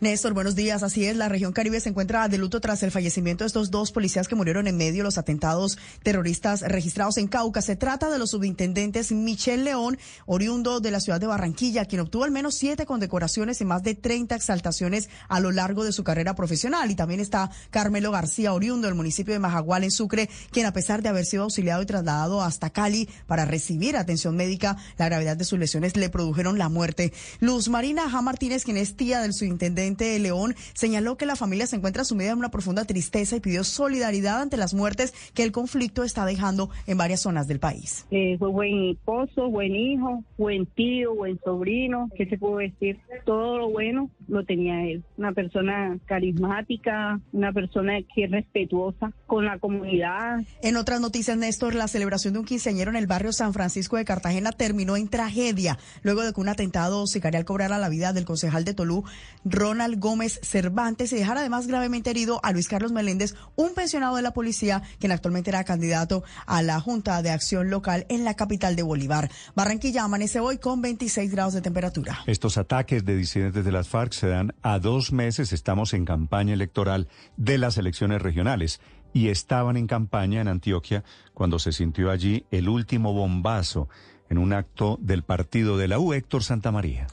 [0.01, 0.81] Néstor, buenos días.
[0.81, 3.91] Así es, la región Caribe se encuentra de luto tras el fallecimiento de estos dos
[3.91, 7.61] policías que murieron en medio de los atentados terroristas registrados en Cauca.
[7.61, 12.23] Se trata de los subintendentes Michel León, oriundo de la ciudad de Barranquilla, quien obtuvo
[12.23, 16.33] al menos siete condecoraciones y más de 30 exaltaciones a lo largo de su carrera
[16.33, 16.89] profesional.
[16.89, 21.03] Y también está Carmelo García, oriundo del municipio de Majagual, en Sucre, quien a pesar
[21.03, 25.45] de haber sido auxiliado y trasladado hasta Cali para recibir atención médica, la gravedad de
[25.45, 27.13] sus lesiones le produjeron la muerte.
[27.39, 28.19] Luz Marina J.
[28.23, 32.31] Martínez, quien es tía del subintendente de León, señaló que la familia se encuentra sumida
[32.31, 36.69] en una profunda tristeza y pidió solidaridad ante las muertes que el conflicto está dejando
[36.87, 38.05] en varias zonas del país.
[38.11, 42.99] Eh, fue buen esposo, buen hijo, buen tío, buen sobrino, ¿qué se puede decir?
[43.25, 45.03] Todo lo bueno lo tenía él.
[45.17, 50.41] Una persona carismática, una persona que es respetuosa con la comunidad.
[50.61, 54.05] En otras noticias, Néstor, la celebración de un quinceañero en el barrio San Francisco de
[54.05, 58.65] Cartagena terminó en tragedia luego de que un atentado sicarial cobrara la vida del concejal
[58.65, 59.03] de Tolú,
[59.45, 64.21] Ronald Gómez Cervantes, y dejara además gravemente herido a Luis Carlos Meléndez, un pensionado de
[64.21, 68.75] la policía, quien actualmente era candidato a la Junta de Acción Local en la capital
[68.75, 69.31] de Bolívar.
[69.55, 72.19] Barranquilla amanece hoy con 26 grados de temperatura.
[72.27, 75.53] Estos ataques de disidentes de las FARC se dan a dos meses.
[75.53, 78.79] Estamos en campaña electoral de las elecciones regionales
[79.13, 81.03] y estaban en campaña en Antioquia
[81.33, 83.89] cuando se sintió allí el último bombazo
[84.29, 87.07] en un acto del partido de la U, Héctor Santamaría.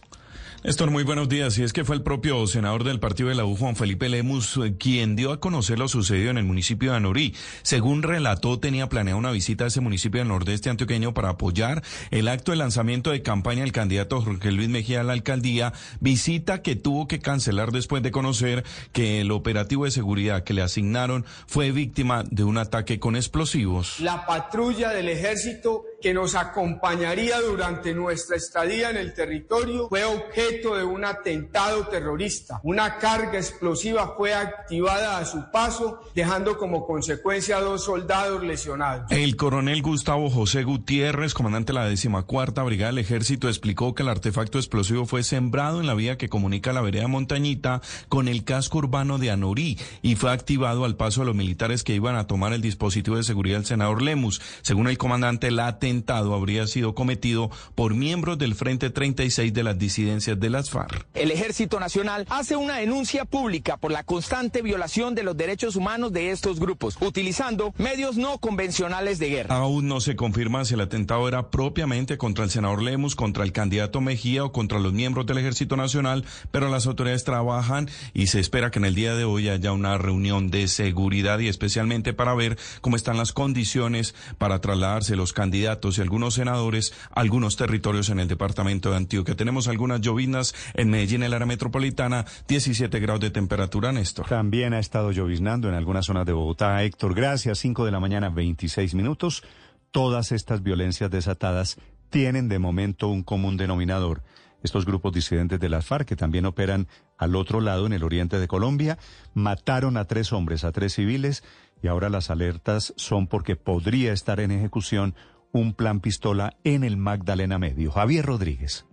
[0.65, 1.57] Néstor, muy buenos días.
[1.59, 4.57] Y es que fue el propio senador del partido de la U, Juan Felipe Lemus,
[4.57, 7.37] eh, quien dio a conocer lo sucedido en el municipio de Anorí.
[7.63, 12.27] Según relató, tenía planeado una visita a ese municipio del nordeste antioqueño para apoyar el
[12.27, 16.75] acto de lanzamiento de campaña del candidato Jorge Luis Mejía a la alcaldía, visita que
[16.75, 21.71] tuvo que cancelar después de conocer que el operativo de seguridad que le asignaron fue
[21.71, 24.01] víctima de un ataque con explosivos.
[24.01, 30.77] La patrulla del ejército que nos acompañaría durante nuestra estadía en el territorio fue objeto
[30.77, 32.61] de un atentado terrorista.
[32.63, 39.11] Una carga explosiva fue activada a su paso, dejando como consecuencia a dos soldados lesionados.
[39.11, 44.09] El coronel Gustavo José Gutiérrez, comandante de la decimacuarta Brigada del Ejército, explicó que el
[44.09, 48.79] artefacto explosivo fue sembrado en la vía que comunica la vereda Montañita con el casco
[48.79, 52.53] urbano de Anorí y fue activado al paso de los militares que iban a tomar
[52.53, 54.41] el dispositivo de seguridad del senador Lemus.
[54.63, 59.79] Según el comandante, la atentado habría sido cometido por miembros del Frente 36 de las
[59.79, 61.07] disidencias de las FARC.
[61.15, 66.13] El Ejército Nacional hace una denuncia pública por la constante violación de los derechos humanos
[66.13, 69.57] de estos grupos, utilizando medios no convencionales de guerra.
[69.57, 73.53] Aún no se confirma si el atentado era propiamente contra el senador Lemus, contra el
[73.53, 78.41] candidato Mejía o contra los miembros del Ejército Nacional, pero las autoridades trabajan y se
[78.41, 82.35] espera que en el día de hoy haya una reunión de seguridad y especialmente para
[82.35, 88.19] ver cómo están las condiciones para trasladarse los candidatos y algunos senadores algunos territorios en
[88.19, 89.37] el departamento de Antioquia.
[89.37, 94.27] Tenemos algunas llovinas en Medellín, el área metropolitana, 17 grados de temperatura, Néstor.
[94.27, 96.83] También ha estado lloviznando en algunas zonas de Bogotá.
[96.83, 97.59] Héctor, gracias.
[97.59, 99.45] 5 de la mañana, 26 minutos.
[99.93, 101.79] Todas estas violencias desatadas
[102.11, 104.23] tienen de momento un común denominador.
[104.63, 108.41] Estos grupos disidentes de las FARC, que también operan al otro lado, en el oriente
[108.41, 108.99] de Colombia,
[109.33, 111.45] mataron a tres hombres, a tres civiles,
[111.81, 115.15] y ahora las alertas son porque podría estar en ejecución
[115.53, 117.91] un plan pistola en el Magdalena Medio.
[117.91, 118.88] Javier Rodríguez.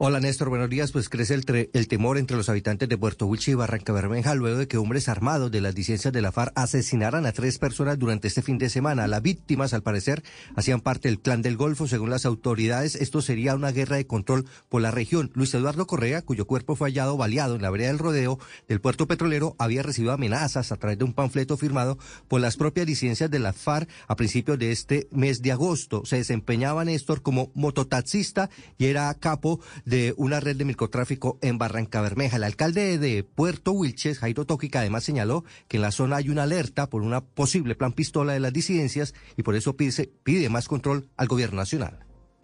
[0.00, 0.92] Hola Néstor, buenos días.
[0.92, 4.68] Pues crece el, temor entre los habitantes de Puerto Wilche y Barranca Bermeja luego de
[4.68, 8.40] que hombres armados de las disidencias de la FARC asesinaran a tres personas durante este
[8.40, 9.08] fin de semana.
[9.08, 10.22] Las víctimas, al parecer,
[10.54, 11.88] hacían parte del clan del Golfo.
[11.88, 15.32] Según las autoridades, esto sería una guerra de control por la región.
[15.34, 18.38] Luis Eduardo Correa, cuyo cuerpo fue hallado baleado en la vereda del rodeo
[18.68, 21.98] del puerto petrolero, había recibido amenazas a través de un panfleto firmado
[22.28, 26.04] por las propias disidencias de la FARC a principios de este mes de agosto.
[26.04, 28.48] Se desempeñaba Néstor como mototaxista
[28.78, 29.58] y era capo
[29.88, 32.36] de una red de microtráfico en Barranca Bermeja.
[32.36, 36.42] El alcalde de Puerto Wilches, Jairo Tóquica, además señaló que en la zona hay una
[36.42, 40.68] alerta por una posible plan pistola de las disidencias y por eso pide, pide más
[40.68, 42.00] control al gobierno nacional.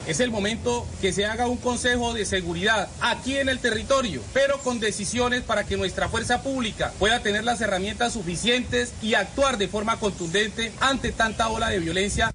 [0.07, 4.59] Es el momento que se haga un consejo de seguridad aquí en el territorio, pero
[4.59, 9.69] con decisiones para que nuestra fuerza pública pueda tener las herramientas suficientes y actuar de
[9.69, 12.31] forma contundente ante tanta ola de violencia.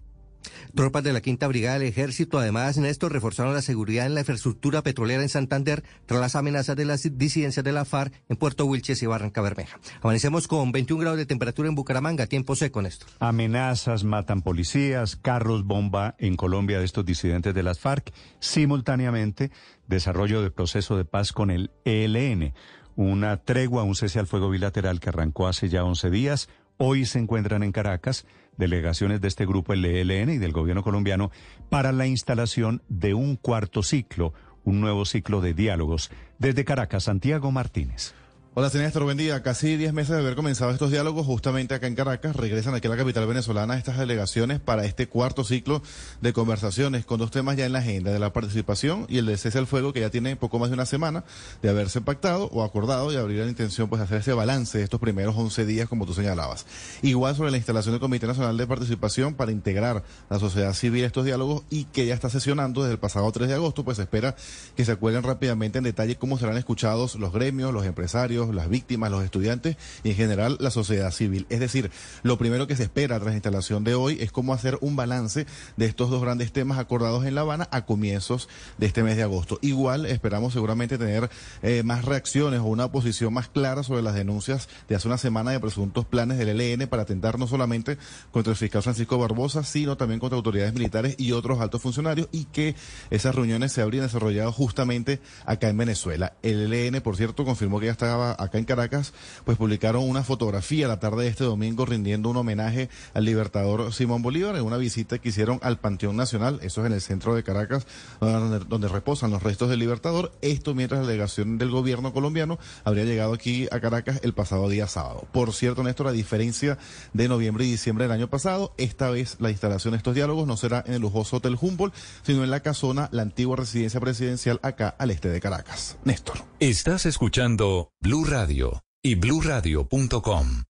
[0.76, 4.22] Tropas de la Quinta Brigada del Ejército, además, en esto reforzaron la seguridad en la
[4.22, 8.66] infraestructura petrolera en Santander tras las amenazas de las disidencias de la FARC en Puerto
[8.66, 9.80] Wilches y Barranca Bermeja.
[10.02, 13.10] Amanecemos con 21 grados de temperatura en Bucaramanga, tiempo seco, Néstor.
[13.20, 18.14] Amenazas, matan policías, carros bomba en Colombia de estos disidentes de las FARC.
[18.40, 19.52] Simultáneamente,
[19.88, 22.54] desarrollo de proceso de paz con el ELN.
[22.96, 26.50] Una tregua, un cese al fuego bilateral que arrancó hace ya 11 días.
[26.78, 28.26] Hoy se encuentran en Caracas
[28.60, 31.32] delegaciones de este grupo, el ELN y del gobierno colombiano,
[31.70, 34.34] para la instalación de un cuarto ciclo,
[34.64, 36.12] un nuevo ciclo de diálogos.
[36.38, 38.14] Desde Caracas, Santiago Martínez.
[38.56, 39.44] Hola, Néstor, buen día.
[39.44, 42.90] Casi 10 meses de haber comenzado estos diálogos, justamente acá en Caracas, regresan aquí a
[42.90, 45.84] la capital venezolana estas delegaciones para este cuarto ciclo
[46.20, 49.38] de conversaciones con dos temas ya en la agenda, de la participación y el de
[49.38, 51.24] cese al fuego, que ya tiene poco más de una semana
[51.62, 54.84] de haberse pactado o acordado y abrir la intención pues de hacer ese balance de
[54.84, 56.66] estos primeros 11 días, como tú señalabas.
[57.04, 61.08] Igual sobre la instalación del Comité Nacional de Participación para integrar la sociedad civil a
[61.08, 64.04] estos diálogos y que ya está sesionando desde el pasado 3 de agosto, pues se
[64.04, 64.36] espera
[64.76, 69.12] que se acuerden rápidamente en detalle cómo serán escuchados los gremios, los empresarios, las víctimas,
[69.12, 71.46] los estudiantes y en general la sociedad civil.
[71.50, 71.92] Es decir,
[72.24, 75.46] lo primero que se espera tras la instalación de hoy es cómo hacer un balance
[75.78, 79.24] de estos dos grandes temas acordados en La Habana a comienzos de este mes de
[79.24, 79.60] agosto.
[79.62, 81.30] Igual esperamos seguramente tener
[81.62, 85.52] eh, más reacciones o una posición más clara sobre las denuncias de hace una semana
[85.52, 87.98] de presuntos planes del ELN para atentar no solamente
[88.32, 92.46] contra el fiscal Francisco Barbosa, sino también contra autoridades militares y otros altos funcionarios y
[92.46, 92.76] que
[93.10, 96.34] esas reuniones se habrían desarrollado justamente acá en Venezuela.
[96.42, 99.14] El ELN, por cierto, confirmó que ya estaba acá en Caracas,
[99.46, 104.22] pues publicaron una fotografía la tarde de este domingo rindiendo un homenaje al libertador Simón
[104.22, 107.44] Bolívar en una visita que hicieron al Panteón Nacional, eso es en el centro de
[107.44, 107.88] Caracas,
[108.20, 110.32] donde, reposan los restos del libertador.
[110.42, 114.88] Esto mientras la delegación del gobierno colombiano habría llegado aquí a Caracas el pasado día
[114.88, 115.28] sábado.
[115.32, 116.78] Por cierto, Néstor, a diferencia
[117.14, 120.58] de noviembre y diciembre del año pasado, esta vez la instalación de estos diálogos no
[120.58, 121.94] será en el lujoso Hotel Humboldt,
[122.24, 125.98] sino en la casona, la antigua residencia presidencial acá al este de Caracas.
[126.04, 126.38] Néstor.
[126.60, 130.64] Estás escuchando Blue Radio y bluradio.com.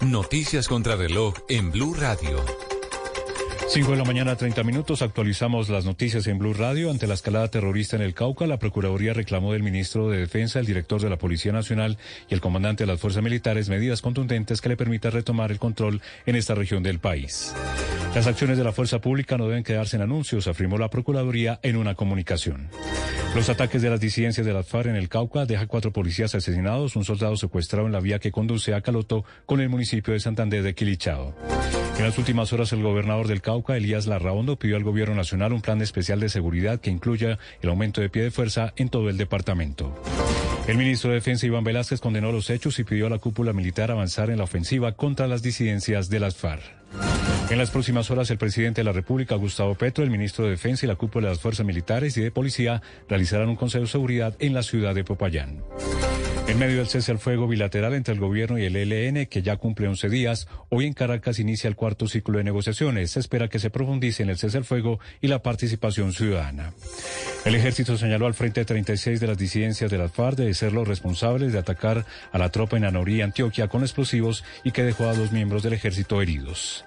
[0.00, 2.67] Noticias contra reloj en Blue Radio.
[3.70, 5.02] 5 de la mañana, 30 minutos.
[5.02, 6.90] Actualizamos las noticias en Blue Radio.
[6.90, 10.64] Ante la escalada terrorista en el Cauca, la Procuraduría reclamó del ministro de Defensa, el
[10.64, 11.98] director de la Policía Nacional
[12.30, 16.00] y el comandante de las Fuerzas Militares medidas contundentes que le permitan retomar el control
[16.24, 17.54] en esta región del país.
[18.14, 21.76] Las acciones de la fuerza pública no deben quedarse en anuncios, afirmó la Procuraduría en
[21.76, 22.70] una comunicación.
[23.34, 26.96] Los ataques de las disidencias de la FARC en el Cauca dejan cuatro policías asesinados,
[26.96, 30.62] un soldado secuestrado en la vía que conduce a Caloto con el municipio de Santander
[30.62, 31.34] de Quilichao.
[31.98, 35.60] En las últimas horas, el gobernador del Cauca, Elías Larraondo, pidió al gobierno nacional un
[35.60, 39.16] plan especial de seguridad que incluya el aumento de pie de fuerza en todo el
[39.16, 39.94] departamento.
[40.66, 43.90] El ministro de Defensa, Iván Velázquez, condenó los hechos y pidió a la cúpula militar
[43.90, 46.77] avanzar en la ofensiva contra las disidencias de las FARC.
[47.50, 50.84] En las próximas horas, el presidente de la República, Gustavo Petro, el ministro de Defensa
[50.84, 54.36] y la cúpula de las Fuerzas Militares y de Policía realizarán un consejo de seguridad
[54.38, 55.62] en la ciudad de Popayán.
[56.48, 59.56] En medio del cese al fuego bilateral entre el gobierno y el ELN, que ya
[59.56, 63.10] cumple 11 días, hoy en Caracas inicia el cuarto ciclo de negociaciones.
[63.10, 66.72] Se espera que se profundice en el cese al fuego y la participación ciudadana.
[67.44, 70.88] El ejército señaló al frente 36 de las disidencias de las FARC de ser los
[70.88, 75.14] responsables de atacar a la tropa en Anorí, Antioquia, con explosivos y que dejó a
[75.14, 76.77] dos miembros del ejército heridos.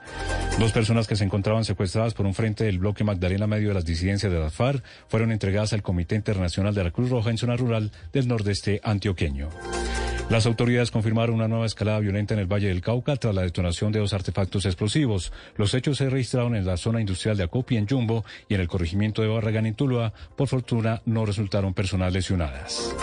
[0.59, 3.85] Dos personas que se encontraban secuestradas por un frente del bloque Magdalena medio de las
[3.85, 7.55] disidencias de las FARC fueron entregadas al Comité Internacional de la Cruz Roja en zona
[7.55, 9.49] rural del nordeste antioqueño.
[10.31, 13.91] Las autoridades confirmaron una nueva escalada violenta en el Valle del Cauca tras la detonación
[13.91, 15.33] de dos artefactos explosivos.
[15.57, 18.69] Los hechos se registraron en la zona industrial de Acopi, en Jumbo, y en el
[18.69, 20.13] corregimiento de Barragán, en Tuluá.
[20.37, 22.95] Por fortuna, no resultaron personas lesionadas.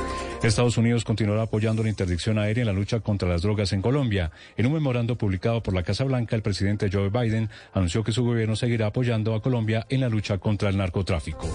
[0.47, 4.31] Estados Unidos continuará apoyando la interdicción aérea en la lucha contra las drogas en Colombia.
[4.57, 8.25] En un memorando publicado por la Casa Blanca, el presidente Joe Biden anunció que su
[8.25, 11.49] gobierno seguirá apoyando a Colombia en la lucha contra el narcotráfico.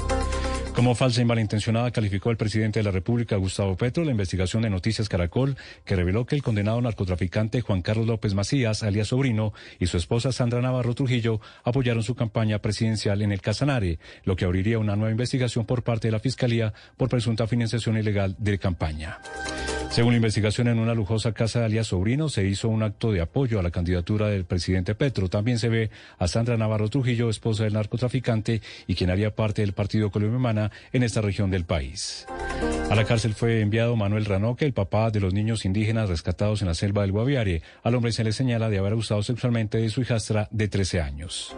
[0.76, 4.72] Como falsa y malintencionada calificó el presidente de la República, Gustavo Petro, la investigación de
[4.72, 5.56] Noticias Caracol,
[5.86, 10.32] que reveló que el condenado narcotraficante Juan Carlos López Macías, alias Sobrino, y su esposa
[10.32, 15.12] Sandra Navarro Trujillo apoyaron su campaña presidencial en el Casanare, lo que abriría una nueva
[15.12, 19.20] investigación por parte de la Fiscalía por presunta financiación ilegal de campaña.
[19.94, 23.22] Según la investigación, en una lujosa casa de alias Sobrino se hizo un acto de
[23.22, 25.30] apoyo a la candidatura del presidente Petro.
[25.30, 29.74] También se ve a Sandra Navarro Trujillo, esposa del narcotraficante y quien haría parte del
[29.74, 32.26] Partido Colombiana en esta región del país.
[32.90, 36.70] A la cárcel fue enviado Manuel Ranoque, el papá de los niños indígenas rescatados en
[36.70, 37.61] la selva del Guaviare.
[37.84, 41.56] Al hombre se le señala de haber abusado sexualmente de su hijastra de 13 años.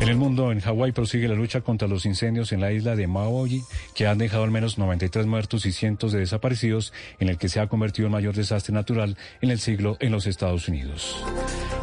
[0.00, 3.08] En el mundo, en Hawái prosigue la lucha contra los incendios en la isla de
[3.08, 3.64] Maui,
[3.94, 7.58] que han dejado al menos 93 muertos y cientos de desaparecidos, en el que se
[7.58, 11.24] ha convertido en mayor desastre natural en el siglo en los Estados Unidos.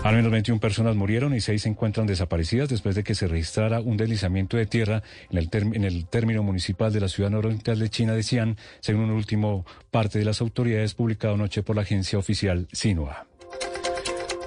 [0.04, 3.82] Al menos 21 personas murieron y 6 se encuentran desaparecidas después de que se registrara
[3.82, 7.90] un deslizamiento de tierra en el, en el término municipal de la ciudad nororiental de
[7.90, 12.18] China de Xi'an, según un último parte de las autoridades publicado anoche por la agencia
[12.18, 13.28] oficial Sinua.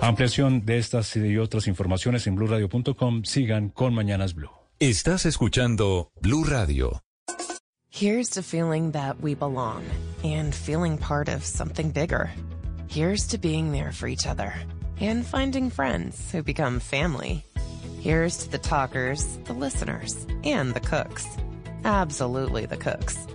[0.01, 3.25] Ampliación de estas y otras informaciones en blurradio.com.
[3.25, 4.51] Sigan con Mañanas Blue.
[4.79, 7.03] Estás escuchando Blue Radio.
[7.91, 9.83] Here's to feeling that we belong
[10.23, 12.31] and feeling part of something bigger.
[12.89, 14.55] Here's to being there for each other
[15.01, 17.45] and finding friends who become family.
[18.01, 21.27] Here's to the talkers, the listeners, and the cooks.
[21.85, 23.27] Absolutely the cooks.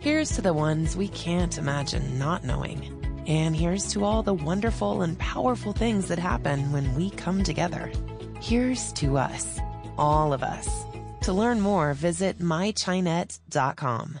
[0.00, 2.97] Here's to the ones we can't imagine not knowing.
[3.28, 7.92] And here's to all the wonderful and powerful things that happen when we come together.
[8.40, 9.60] Here's to us,
[9.98, 10.66] all of us.
[11.22, 14.20] To learn more, visit mychinet.com.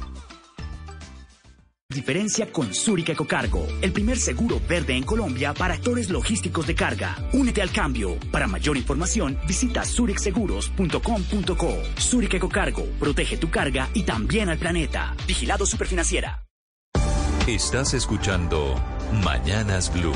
[1.91, 7.17] Diferencia con Zurich Ecocargo, el primer seguro verde en Colombia para actores logísticos de carga.
[7.33, 8.17] Únete al cambio.
[8.31, 11.77] Para mayor información, visita zurichseguros.com.co.
[11.99, 15.15] Zurich Ecocargo, protege tu carga y también al planeta.
[15.27, 16.45] Vigilado Superfinanciera.
[17.47, 18.75] Estás escuchando
[19.23, 20.13] Mañanas Blue.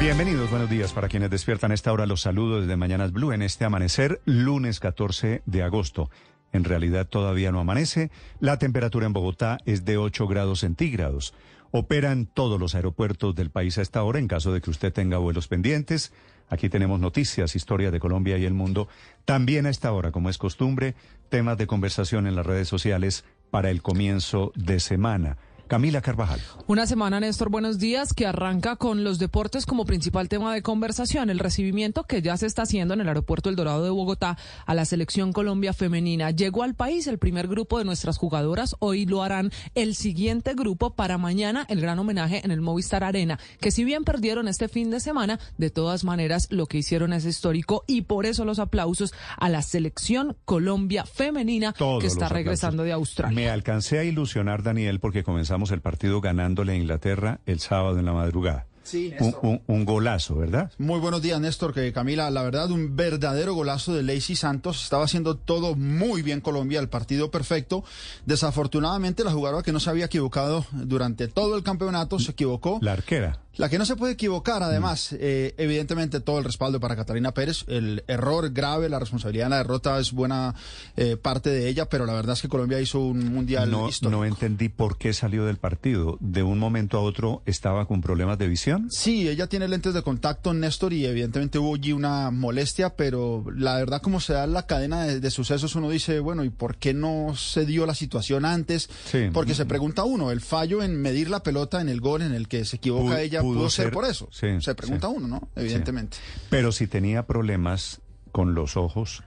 [0.00, 0.92] Bienvenidos, buenos días.
[0.92, 5.42] Para quienes despiertan esta hora, los saludos desde Mañanas Blue en este amanecer, lunes 14
[5.44, 6.08] de agosto.
[6.52, 8.12] En realidad todavía no amanece.
[8.38, 11.34] La temperatura en Bogotá es de 8 grados centígrados.
[11.72, 15.18] Operan todos los aeropuertos del país a esta hora en caso de que usted tenga
[15.18, 16.12] vuelos pendientes.
[16.48, 18.86] Aquí tenemos noticias, historia de Colombia y el mundo.
[19.24, 20.94] También a esta hora, como es costumbre,
[21.28, 25.38] temas de conversación en las redes sociales para el comienzo de semana.
[25.68, 26.40] Camila Carvajal.
[26.66, 31.30] Una semana, Néstor, buenos días, que arranca con los deportes como principal tema de conversación,
[31.30, 34.36] el recibimiento que ya se está haciendo en el aeropuerto El Dorado de Bogotá
[34.66, 36.30] a la selección Colombia femenina.
[36.30, 40.94] Llegó al país el primer grupo de nuestras jugadoras, hoy lo harán el siguiente grupo
[40.94, 44.90] para mañana, el gran homenaje en el Movistar Arena, que si bien perdieron este fin
[44.90, 49.12] de semana, de todas maneras lo que hicieron es histórico y por eso los aplausos
[49.36, 53.34] a la selección Colombia femenina Todos que está regresando de Australia.
[53.34, 58.04] Me alcancé a ilusionar, Daniel, porque comenzamos el partido ganándole a Inglaterra el sábado en
[58.04, 58.66] la madrugada.
[58.84, 59.12] Sí,
[59.42, 60.72] un, un golazo, ¿verdad?
[60.78, 61.74] Muy buenos días, Néstor.
[61.74, 64.82] Que Camila, la verdad, un verdadero golazo de Lacey Santos.
[64.82, 67.84] Estaba haciendo todo muy bien Colombia, el partido perfecto.
[68.24, 72.78] Desafortunadamente, la jugadora que no se había equivocado durante todo el campeonato se equivocó.
[72.80, 73.40] La arquera.
[73.58, 77.64] La que no se puede equivocar, además, eh, evidentemente todo el respaldo para Catalina Pérez.
[77.66, 80.54] El error grave, la responsabilidad en la derrota es buena
[80.96, 84.16] eh, parte de ella, pero la verdad es que Colombia hizo un mundial No, histórico.
[84.16, 86.18] no entendí por qué salió del partido.
[86.20, 88.88] De un momento a otro estaba con problemas de visión.
[88.92, 93.74] Sí, ella tiene lentes de contacto, Néstor, y evidentemente hubo allí una molestia, pero la
[93.76, 96.94] verdad como se da la cadena de, de sucesos, uno dice, bueno, ¿y por qué
[96.94, 98.88] no se dio la situación antes?
[99.10, 99.30] Sí.
[99.32, 102.46] Porque se pregunta uno, el fallo en medir la pelota en el gol en el
[102.46, 104.28] que se equivoca ella pudo, ser, ser- por eso.
[104.32, 105.14] sí, se pregunta sí.
[105.16, 105.48] uno, ¿no?
[105.56, 106.16] Evidentemente.
[106.50, 108.00] Pero si tenía problemas
[108.32, 109.22] con los ojos,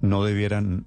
[0.00, 0.86] no debieran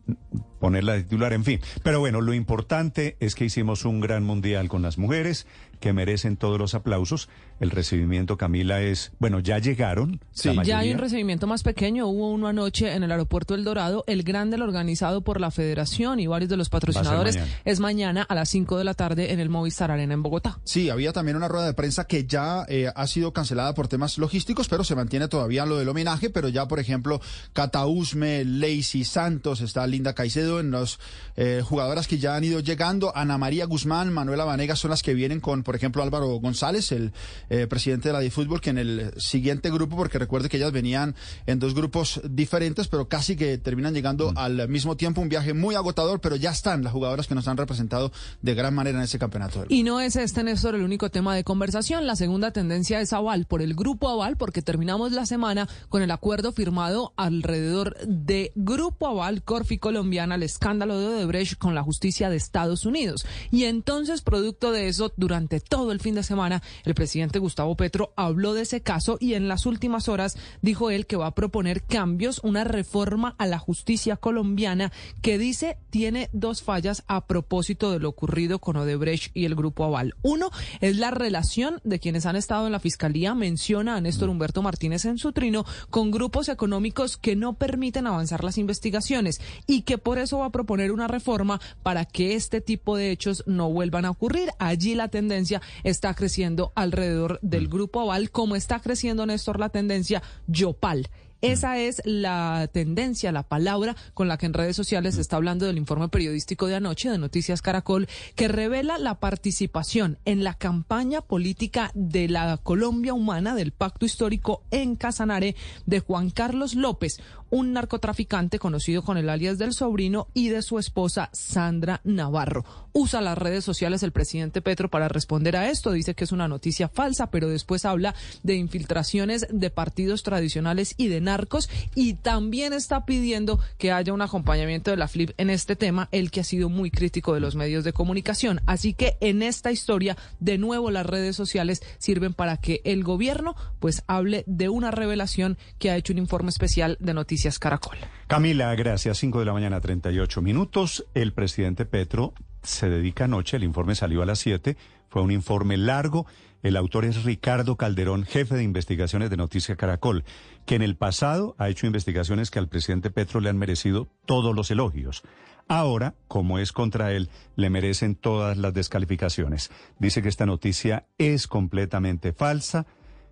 [0.59, 1.59] ponerla de titular, en fin.
[1.83, 5.47] Pero bueno, lo importante es que hicimos un gran mundial con las mujeres
[5.79, 7.29] que merecen todos los aplausos.
[7.59, 10.19] El recibimiento, Camila, es, bueno, ya llegaron.
[10.43, 12.07] la Ya hay un recibimiento más pequeño.
[12.07, 14.03] Hubo uno anoche en el aeropuerto El Dorado.
[14.07, 17.53] El grande, el organizado por la Federación y varios de los patrocinadores, mañana.
[17.65, 20.59] es mañana a las 5 de la tarde en el Movistar Arena en Bogotá.
[20.63, 24.17] Sí, había también una rueda de prensa que ya eh, ha sido cancelada por temas
[24.17, 27.21] logísticos, pero se mantiene todavía lo del homenaje, pero ya, por ejemplo,
[27.53, 30.99] Cata Usme, Lacey Santos, está Linda Caicedo, en los
[31.35, 35.13] eh, jugadoras que ya han ido llegando, Ana María Guzmán, Manuela Vanegas son las que
[35.13, 37.11] vienen con, por ejemplo, Álvaro González, el
[37.49, 41.13] eh, presidente de la DiFútbol, que en el siguiente grupo, porque recuerde que ellas venían
[41.45, 45.75] en dos grupos diferentes, pero casi que terminan llegando al mismo tiempo, un viaje muy
[45.75, 49.19] agotador, pero ya están las jugadoras que nos han representado de gran manera en ese
[49.19, 49.59] campeonato.
[49.59, 52.07] del Y no es este, Néstor, el único tema de conversación.
[52.07, 56.11] La segunda tendencia es Aval, por el grupo Aval, porque terminamos la semana con el
[56.11, 62.29] acuerdo firmado alrededor de Grupo Aval, Corfi Colombiana, el escándalo de Odebrecht con la justicia
[62.29, 63.25] de Estados Unidos.
[63.51, 68.13] Y entonces, producto de eso, durante todo el fin de semana, el presidente Gustavo Petro
[68.15, 71.83] habló de ese caso y en las últimas horas dijo él que va a proponer
[71.83, 77.99] cambios, una reforma a la justicia colombiana que dice tiene dos fallas a propósito de
[77.99, 80.15] lo ocurrido con Odebrecht y el Grupo Aval.
[80.21, 80.49] Uno
[80.81, 85.05] es la relación de quienes han estado en la fiscalía, menciona a Néstor Humberto Martínez
[85.05, 90.19] en su trino, con grupos económicos que no permiten avanzar las investigaciones y que por
[90.19, 94.11] eso va a proponer una reforma para que este tipo de hechos no vuelvan a
[94.11, 94.49] ocurrir.
[94.59, 95.46] Allí la tendencia
[95.83, 101.09] está creciendo alrededor del Grupo Aval, como está creciendo, Néstor, la tendencia Yopal.
[101.41, 105.67] Esa es la tendencia, la palabra con la que en redes sociales se está hablando
[105.67, 111.21] del informe periodístico de anoche de Noticias Caracol, que revela la participación en la campaña
[111.21, 115.55] política de la Colombia Humana del Pacto Histórico en Casanare
[115.85, 120.79] de Juan Carlos López, un narcotraficante conocido con el alias del sobrino y de su
[120.79, 122.65] esposa Sandra Navarro.
[122.93, 125.91] Usa las redes sociales el presidente Petro para responder a esto.
[125.91, 131.07] Dice que es una noticia falsa, pero después habla de infiltraciones de partidos tradicionales y
[131.07, 135.75] de narcos y también está pidiendo que haya un acompañamiento de la FLIP en este
[135.75, 138.61] tema, el que ha sido muy crítico de los medios de comunicación.
[138.65, 143.55] Así que en esta historia, de nuevo las redes sociales sirven para que el gobierno
[143.79, 147.97] pues hable de una revelación que ha hecho un informe especial de noticias Caracol.
[148.27, 149.17] Camila, gracias.
[149.19, 151.05] 5 de la mañana, 38 minutos.
[151.13, 152.33] El presidente Petro
[152.63, 154.75] se dedica anoche, el informe salió a las 7,
[155.09, 156.25] fue un informe largo.
[156.63, 160.25] El autor es Ricardo Calderón, jefe de investigaciones de Noticias Caracol,
[160.65, 164.55] que en el pasado ha hecho investigaciones que al presidente Petro le han merecido todos
[164.55, 165.23] los elogios.
[165.69, 169.69] Ahora, como es contra él, le merecen todas las descalificaciones.
[169.99, 172.87] Dice que esta noticia es completamente falsa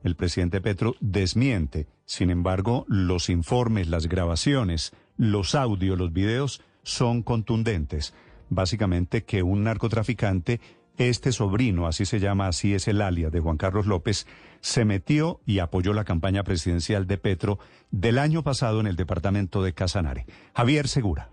[0.05, 1.87] el presidente Petro desmiente.
[2.05, 8.13] Sin embargo, los informes, las grabaciones, los audios, los videos son contundentes.
[8.49, 10.61] Básicamente que un narcotraficante,
[10.97, 14.27] este sobrino, así se llama, así es el alias de Juan Carlos López,
[14.61, 17.57] se metió y apoyó la campaña presidencial de Petro
[17.89, 20.27] del año pasado en el departamento de Casanare.
[20.53, 21.29] Javier Segura.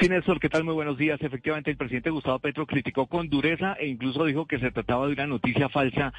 [0.00, 0.64] Sí, Néstor, ¿qué tal?
[0.64, 1.20] Muy buenos días.
[1.22, 5.12] Efectivamente, el presidente Gustavo Petro criticó con dureza e incluso dijo que se trataba de
[5.12, 6.12] una noticia falsa,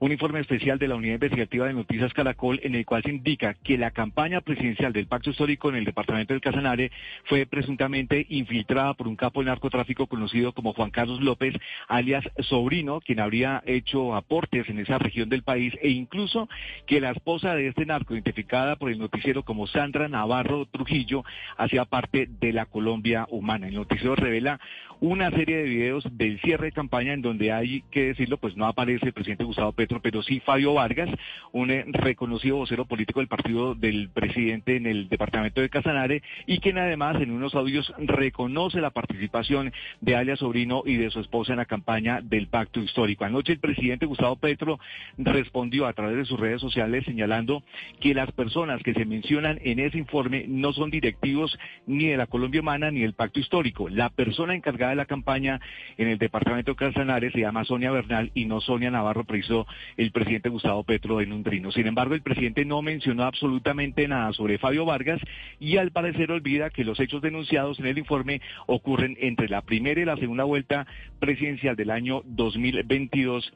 [0.00, 3.54] un informe especial de la Unidad Investigativa de Noticias Caracol, en el cual se indica
[3.54, 6.90] que la campaña presidencial del Pacto Histórico en el departamento del Casanare
[7.24, 11.54] fue presuntamente infiltrada por un capo de narcotráfico conocido como Juan Carlos López,
[11.86, 16.48] alias Sobrino, quien habría hecho aportes en esa región del país, e incluso
[16.86, 21.24] que la esposa de este narco, identificada por el noticiero como Sandra Navarro Trujillo,
[21.56, 23.68] hacía parte de la colonia Colombia Humana.
[23.68, 24.58] El noticiero revela
[25.00, 28.66] una serie de videos del cierre de campaña en donde hay que decirlo, pues no
[28.66, 31.08] aparece el presidente Gustavo Petro, pero sí Fabio Vargas,
[31.52, 36.58] un eh, reconocido vocero político del partido del presidente en el departamento de Casanare y
[36.58, 41.52] quien además en unos audios reconoce la participación de alias Sobrino y de su esposa
[41.52, 43.24] en la campaña del pacto histórico.
[43.24, 44.80] Anoche el presidente Gustavo Petro
[45.16, 47.62] respondió a través de sus redes sociales señalando
[48.00, 51.56] que las personas que se mencionan en ese informe no son directivos
[51.86, 53.88] ni de la Colombia Humana ni del pacto histórico.
[53.88, 55.60] La persona encargada de la campaña
[55.96, 60.12] en el departamento de Casanares se llama Sonia Bernal y no Sonia Navarro, precisó el
[60.12, 61.72] presidente Gustavo Petro en un trino.
[61.72, 65.20] Sin embargo, el presidente no mencionó absolutamente nada sobre Fabio Vargas
[65.58, 70.00] y al parecer olvida que los hechos denunciados en el informe ocurren entre la primera
[70.00, 70.86] y la segunda vuelta
[71.18, 73.52] presidencial del año 2022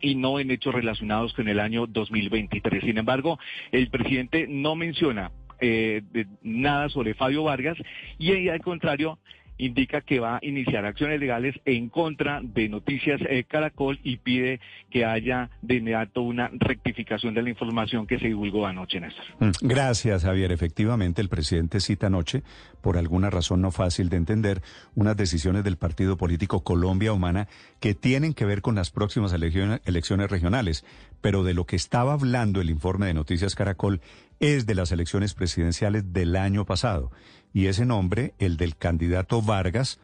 [0.00, 2.84] y no en hechos relacionados con el año 2023.
[2.84, 3.38] Sin embargo,
[3.72, 6.02] el presidente no menciona eh,
[6.42, 7.76] nada sobre Fabio Vargas
[8.18, 9.18] y al contrario
[9.58, 14.60] indica que va a iniciar acciones legales en contra de Noticias eh, Caracol y pide
[14.90, 19.24] que haya de inmediato una rectificación de la información que se divulgó anoche, Néstor.
[19.40, 20.52] Mm, gracias, Javier.
[20.52, 22.42] Efectivamente, el presidente cita anoche,
[22.80, 24.62] por alguna razón no fácil de entender,
[24.94, 27.48] unas decisiones del partido político Colombia Humana
[27.80, 30.84] que tienen que ver con las próximas elecciones, elecciones regionales.
[31.20, 34.00] Pero de lo que estaba hablando el informe de Noticias Caracol
[34.38, 37.10] es de las elecciones presidenciales del año pasado
[37.58, 39.98] y ese nombre, el del candidato Vargas,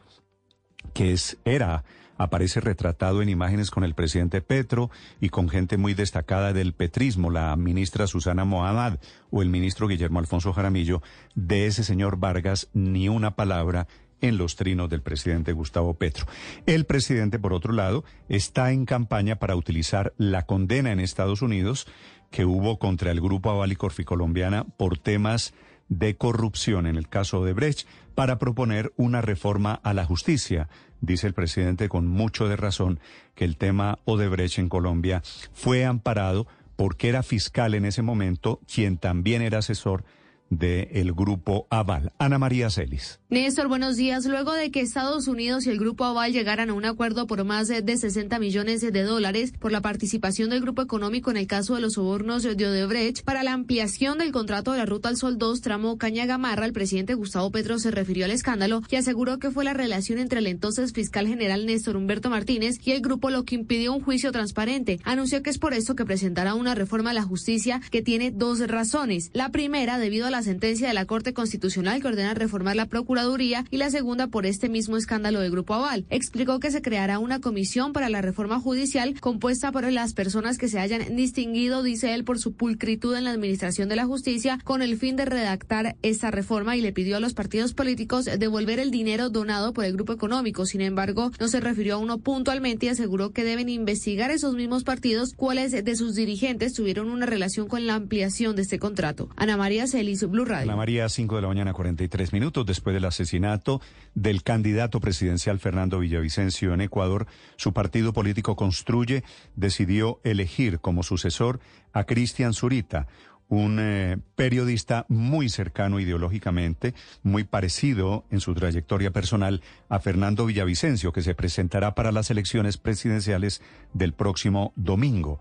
[0.93, 1.85] que es, era,
[2.17, 4.91] aparece retratado en imágenes con el presidente Petro
[5.21, 8.99] y con gente muy destacada del petrismo, la ministra Susana Mohamed
[9.31, 11.01] o el ministro Guillermo Alfonso Jaramillo,
[11.33, 13.87] de ese señor Vargas ni una palabra
[14.19, 16.25] en los trinos del presidente Gustavo Petro.
[16.65, 21.87] El presidente, por otro lado, está en campaña para utilizar la condena en Estados Unidos
[22.31, 25.53] que hubo contra el Grupo Aval y Corficolombiana por temas
[25.89, 30.69] de corrupción en el caso de Brecht para proponer una reforma a la justicia.
[31.01, 32.99] Dice el presidente con mucho de razón
[33.35, 35.21] que el tema Odebrecht en Colombia
[35.53, 40.03] fue amparado porque era fiscal en ese momento, quien también era asesor
[40.49, 42.13] del grupo Aval.
[42.17, 43.19] Ana María Celis.
[43.29, 44.25] Néstor, buenos días.
[44.25, 47.67] Luego de que Estados Unidos y el grupo Aval llegaran a un acuerdo por más
[47.67, 51.81] de 60 millones de dólares por la participación del grupo económico en el caso de
[51.81, 55.61] los sobornos de Odebrecht para la ampliación del contrato de la Ruta al Sol 2
[55.61, 59.63] tramo Caña Gamarra, el presidente Gustavo Petro se refirió al escándalo y aseguró que fue
[59.63, 63.55] la relación entre el entonces fiscal general Néstor Humberto Martínez y el grupo lo que
[63.55, 64.99] impidió un juicio transparente.
[65.03, 68.59] Anunció que es por eso que presentará una reforma a la justicia que tiene dos
[68.67, 69.31] razones.
[69.33, 73.63] La primera, debido a la sentencia de la Corte Constitucional que ordena reformar la Procuraduría
[73.71, 76.05] y la segunda por este mismo escándalo de Grupo Aval.
[76.09, 80.67] Explicó que se creará una comisión para la reforma judicial compuesta por las personas que
[80.67, 84.81] se hayan distinguido, dice él, por su pulcritud en la administración de la justicia con
[84.81, 88.91] el fin de redactar esta reforma y le pidió a los partidos políticos devolver el
[88.91, 90.65] dinero donado por el grupo económico.
[90.65, 94.83] Sin embargo, no se refirió a uno puntualmente y aseguró que deben investigar esos mismos
[94.83, 99.29] partidos cuáles de sus dirigentes tuvieron una relación con la ampliación de este contrato.
[99.37, 100.63] Ana María Celis, Blue Radio.
[100.63, 103.81] Ana María, 5 de la mañana, 43 minutos después del asesinato
[104.13, 109.23] del candidato presidencial Fernando Villavicencio en Ecuador, su partido político Construye
[109.55, 111.59] decidió elegir como sucesor
[111.93, 113.07] a Cristian Zurita,
[113.47, 116.93] un eh, periodista muy cercano ideológicamente,
[117.23, 122.77] muy parecido en su trayectoria personal a Fernando Villavicencio, que se presentará para las elecciones
[122.77, 123.61] presidenciales
[123.93, 125.39] del próximo domingo.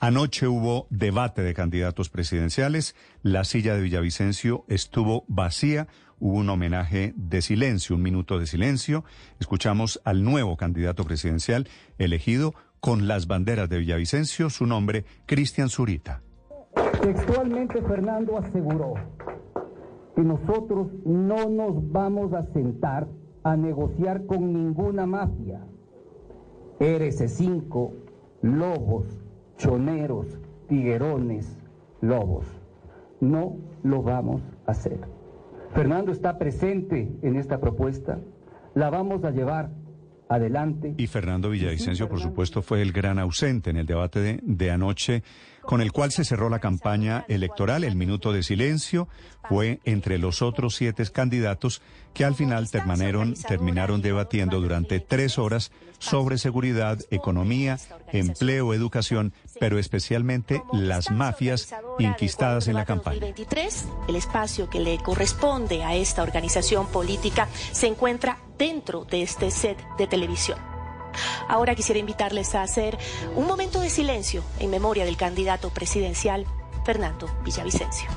[0.00, 5.88] Anoche hubo debate de candidatos presidenciales, la silla de Villavicencio estuvo vacía,
[6.18, 9.04] hubo un homenaje de silencio, un minuto de silencio.
[9.40, 16.23] Escuchamos al nuevo candidato presidencial elegido con las banderas de Villavicencio, su nombre, Cristian Zurita.
[17.02, 18.94] Textualmente Fernando aseguró
[20.14, 23.08] que nosotros no nos vamos a sentar
[23.42, 25.60] a negociar con ninguna mafia.
[26.80, 27.92] RC5,
[28.42, 29.06] lobos,
[29.58, 30.26] choneros,
[30.68, 31.58] tiguerones,
[32.00, 32.46] lobos.
[33.20, 35.00] No lo vamos a hacer.
[35.74, 38.18] Fernando está presente en esta propuesta,
[38.74, 39.70] la vamos a llevar
[40.28, 40.94] adelante.
[40.96, 45.22] Y Fernando Villavicencio, por supuesto, fue el gran ausente en el debate de, de anoche
[45.66, 47.84] con el cual se cerró la campaña electoral.
[47.84, 49.08] El minuto de silencio
[49.48, 51.82] fue entre los otros siete candidatos
[52.12, 57.78] que al final terminaron, terminaron debatiendo durante tres horas sobre seguridad, economía,
[58.12, 63.20] empleo, educación, pero especialmente las mafias inquistadas en la campaña.
[63.20, 69.50] 2023, el espacio que le corresponde a esta organización política se encuentra dentro de este
[69.50, 70.73] set de televisión.
[71.48, 72.98] Ahora quisiera invitarles a hacer
[73.34, 76.46] un momento de silencio en memoria del candidato presidencial
[76.84, 78.10] Fernando Villavicencio.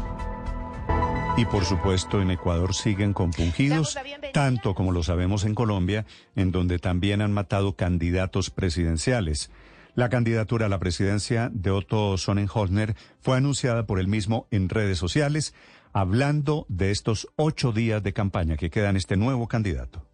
[1.38, 3.96] Y por supuesto en Ecuador siguen compungidos,
[4.34, 9.52] tanto como lo sabemos en Colombia, en donde también han matado candidatos presidenciales.
[9.94, 14.98] La candidatura a la presidencia de Otto Sonnenholzner fue anunciada por él mismo en redes
[14.98, 15.54] sociales,
[15.94, 20.07] hablando de estos ocho días de campaña que quedan este nuevo candidato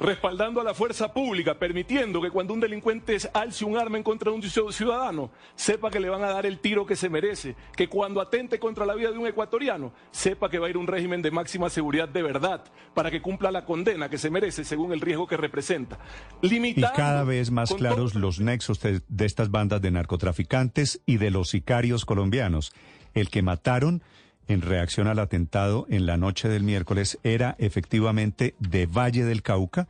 [0.00, 4.30] respaldando a la fuerza pública, permitiendo que cuando un delincuente alce un arma en contra
[4.30, 7.88] de un ciudadano, sepa que le van a dar el tiro que se merece, que
[7.88, 11.20] cuando atente contra la vida de un ecuatoriano, sepa que va a ir un régimen
[11.20, 12.64] de máxima seguridad de verdad,
[12.94, 15.98] para que cumpla la condena que se merece según el riesgo que representa.
[16.40, 21.30] y cada vez más claros los nexos de, de estas bandas de narcotraficantes y de
[21.30, 22.72] los sicarios colombianos.
[23.12, 24.02] El que mataron
[24.50, 29.86] en reacción al atentado en la noche del miércoles era efectivamente de Valle del Cauca.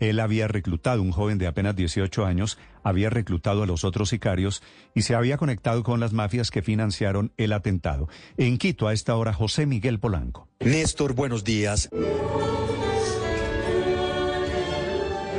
[0.00, 4.64] Él había reclutado, un joven de apenas 18 años, había reclutado a los otros sicarios
[4.94, 8.08] y se había conectado con las mafias que financiaron el atentado.
[8.36, 10.48] En Quito, a esta hora, José Miguel Polanco.
[10.58, 11.88] Néstor, buenos días.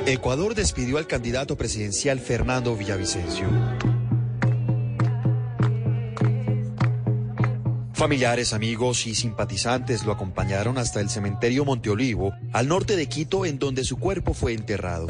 [0.05, 3.47] Ecuador despidió al candidato presidencial Fernando Villavicencio.
[8.01, 13.59] Familiares, amigos y simpatizantes lo acompañaron hasta el cementerio Monteolivo, al norte de Quito, en
[13.59, 15.05] donde su cuerpo fue enterrado.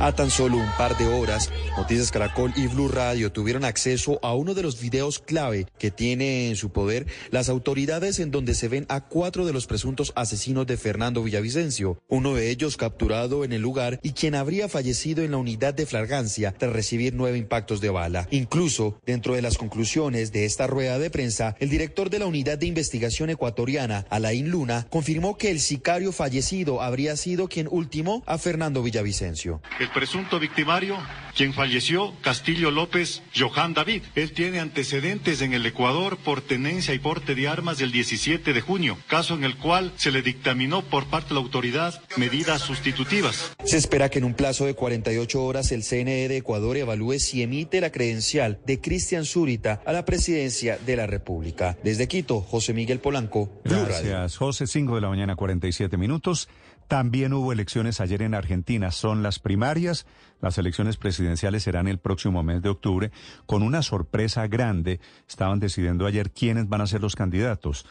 [0.00, 4.34] A tan solo un par de horas, Noticias Caracol y Blue Radio tuvieron acceso a
[4.34, 8.68] uno de los videos clave que tiene en su poder las autoridades en donde se
[8.68, 13.52] ven a cuatro de los presuntos asesinos de Fernando Villavicencio, uno de ellos capturado en
[13.52, 17.80] el lugar y quien habría fallecido en la unidad de flagrancia tras recibir nueve impactos
[17.80, 18.28] de bala.
[18.30, 22.58] Incluso, dentro de las conclusiones de esta rueda de prensa, el director de la unidad
[22.58, 28.36] de investigación ecuatoriana, Alain Luna, confirmó que el sicario fallecido habría sido quien ultimó a
[28.36, 29.62] Fernando Villavicencio.
[29.84, 30.96] El presunto victimario,
[31.36, 34.02] quien falleció, Castillo López Johan David.
[34.14, 38.60] Él tiene antecedentes en el Ecuador por tenencia y porte de armas del 17 de
[38.62, 43.52] junio, caso en el cual se le dictaminó por parte de la autoridad medidas sustitutivas.
[43.62, 47.42] Se espera que en un plazo de 48 horas el CNE de Ecuador evalúe si
[47.42, 51.76] emite la credencial de Cristian Zurita a la presidencia de la República.
[51.84, 53.60] Desde Quito, José Miguel Polanco.
[53.64, 54.66] Gracias, José.
[54.66, 56.48] 5 de la mañana, 47 minutos.
[56.88, 58.90] También hubo elecciones ayer en Argentina.
[58.90, 60.06] Son las primarias.
[60.40, 63.10] Las elecciones presidenciales serán el próximo mes de octubre.
[63.46, 67.86] Con una sorpresa grande, estaban decidiendo ayer quiénes van a ser los candidatos.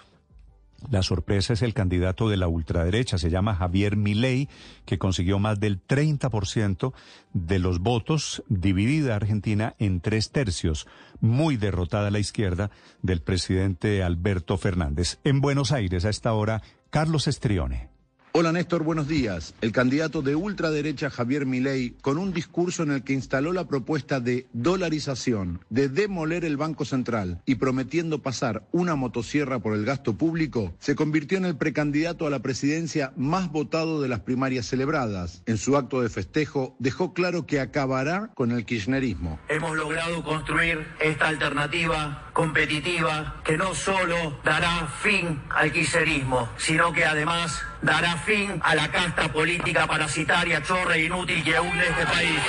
[0.91, 4.49] La sorpresa es el candidato de la ultraderecha, se llama Javier Milei,
[4.85, 6.93] que consiguió más del 30%
[7.33, 10.87] de los votos, dividida Argentina en tres tercios,
[11.21, 12.69] muy derrotada la izquierda
[13.01, 15.19] del presidente Alberto Fernández.
[15.23, 17.92] En Buenos Aires, a esta hora, Carlos Estrione.
[18.35, 19.53] Hola Néstor, buenos días.
[19.61, 24.19] El candidato de ultraderecha Javier Milei, con un discurso en el que instaló la propuesta
[24.19, 30.17] de dolarización, de demoler el Banco Central y prometiendo pasar una motosierra por el gasto
[30.17, 35.43] público, se convirtió en el precandidato a la presidencia más votado de las primarias celebradas.
[35.45, 39.39] En su acto de festejo dejó claro que acabará con el kirchnerismo.
[39.47, 47.05] Hemos logrado construir esta alternativa competitiva que no solo dará fin al kirchnerismo, sino que
[47.05, 52.39] además dará fin a la casta política parasitaria, chorra e inútil que hunde este país.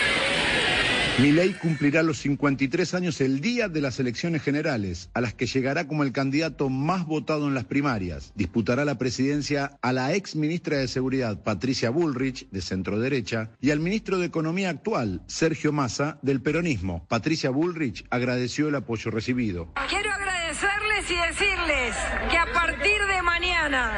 [1.18, 5.86] ley cumplirá los 53 años el día de las elecciones generales, a las que llegará
[5.88, 8.32] como el candidato más votado en las primarias.
[8.34, 13.70] Disputará la presidencia a la ex ministra de Seguridad, Patricia Bullrich, de centro derecha, y
[13.70, 17.04] al ministro de Economía actual, Sergio Massa, del peronismo.
[17.08, 19.72] Patricia Bullrich agradeció el apoyo recibido.
[19.88, 21.96] Quiero agradecerles y decirles
[22.30, 23.92] que a partir de mañana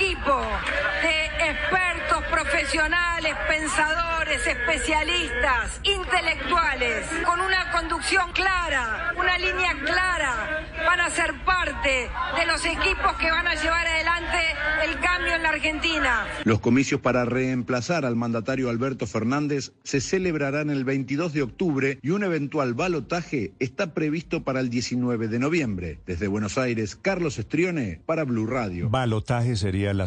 [0.00, 0.40] equipo
[1.02, 2.09] de expertos,
[2.60, 12.10] profesionales, pensadores, especialistas, intelectuales, con una conducción clara, una línea clara, van a ser parte
[12.38, 14.36] de los equipos que van a llevar adelante
[14.84, 16.26] el cambio en la Argentina.
[16.44, 22.10] Los comicios para reemplazar al mandatario Alberto Fernández se celebrarán el 22 de octubre y
[22.10, 26.00] un eventual balotaje está previsto para el 19 de noviembre.
[26.06, 28.90] Desde Buenos Aires, Carlos Estrione para Blue Radio.
[28.90, 30.04] Balotaje sería la,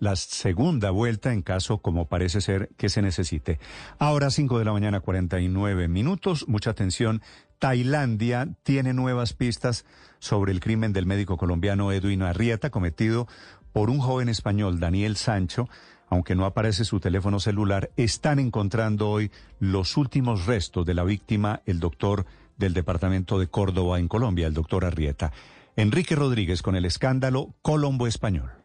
[0.00, 3.58] la segunda vuelta en caso, como parece ser, que se necesite.
[3.98, 6.48] Ahora 5 de la mañana, 49 minutos.
[6.48, 7.20] Mucha atención.
[7.58, 9.84] Tailandia tiene nuevas pistas
[10.18, 13.28] sobre el crimen del médico colombiano Edwin Arrieta cometido
[13.74, 15.68] por un joven español, Daniel Sancho,
[16.08, 21.60] aunque no aparece su teléfono celular, están encontrando hoy los últimos restos de la víctima,
[21.66, 22.24] el doctor
[22.56, 25.30] del departamento de Córdoba en Colombia, el doctor Arrieta.
[25.76, 28.61] Enrique Rodríguez con el escándalo Colombo Español.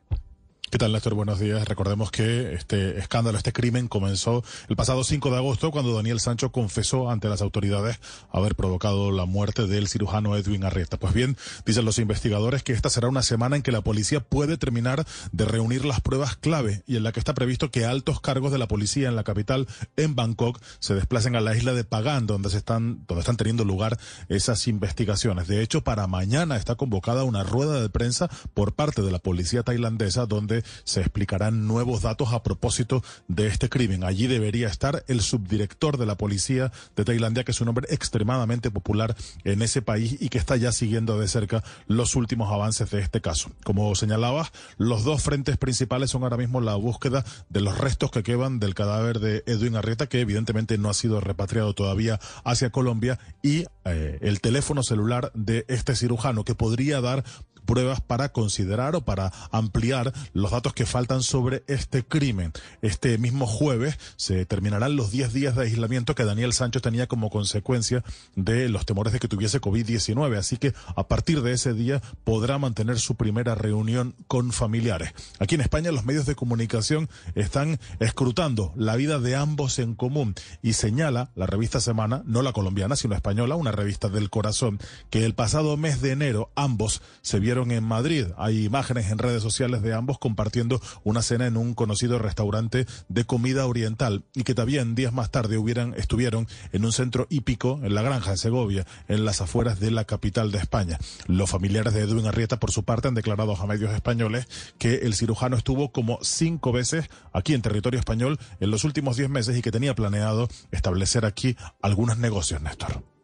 [0.70, 1.14] ¿Qué tal, Néstor?
[1.14, 1.66] Buenos días.
[1.66, 6.52] Recordemos que este escándalo, este crimen comenzó el pasado 5 de agosto cuando Daniel Sancho
[6.52, 8.02] confesó ante las autoridades
[8.34, 10.98] haber provocado la muerte del cirujano Edwin Arrieta.
[10.98, 14.58] Pues bien, dicen los investigadores que esta será una semana en que la policía puede
[14.58, 18.52] terminar de reunir las pruebas clave y en la que está previsto que altos cargos
[18.52, 22.28] de la policía en la capital, en Bangkok, se desplacen a la isla de Pagan,
[22.28, 25.48] donde se están, donde están teniendo lugar esas investigaciones.
[25.48, 29.64] De hecho, para mañana está convocada una rueda de prensa por parte de la policía
[29.64, 34.04] tailandesa donde se explicarán nuevos datos a propósito de este crimen.
[34.04, 38.72] Allí debería estar el subdirector de la policía de Tailandia, que es un hombre extremadamente
[38.72, 43.02] popular en ese país y que está ya siguiendo de cerca los últimos avances de
[43.02, 43.52] este caso.
[43.64, 48.24] Como señalabas, los dos frentes principales son ahora mismo la búsqueda de los restos que
[48.24, 53.20] quedan del cadáver de Edwin Arrieta, que evidentemente no ha sido repatriado todavía hacia Colombia,
[53.42, 57.24] y eh, el teléfono celular de este cirujano, que podría dar
[57.68, 62.54] pruebas para considerar o para ampliar los datos que faltan sobre este crimen.
[62.82, 67.30] Este mismo jueves se terminarán los 10 días de aislamiento que Daniel Sancho tenía como
[67.30, 68.04] consecuencia
[68.36, 70.38] de los temores de que tuviese COVID-19.
[70.38, 75.14] Así que a partir de ese día podrá mantener su primera reunión con familiares.
[75.40, 80.34] Aquí en España los medios de comunicación están escrutando la vida de ambos en común
[80.64, 84.80] y señala la revista Semana, no la colombiana, sino española, una revista del corazón,
[85.10, 88.28] que el pasado mes de enero ambos se vieron en Madrid.
[88.38, 93.26] Hay imágenes en redes sociales de ambos compartiendo una cena en un conocido restaurante de
[93.26, 97.96] comida oriental y que también días más tarde hubieran, estuvieron en un centro hípico en
[97.96, 101.00] la granja en Segovia, en las afueras de la capital de España.
[101.26, 104.48] Los familiares de Edwin Arrieta, por su parte, han declarado a medios españoles
[104.78, 109.30] que el cirujano estuvo como cinco veces aquí en territorio español en los últimos diez
[109.30, 113.17] meses y que tenía planeado establecer aquí algunos negocios, Néstor.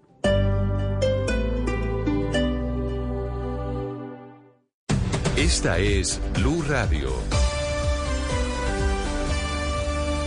[5.37, 7.09] Esta es Blue Radio.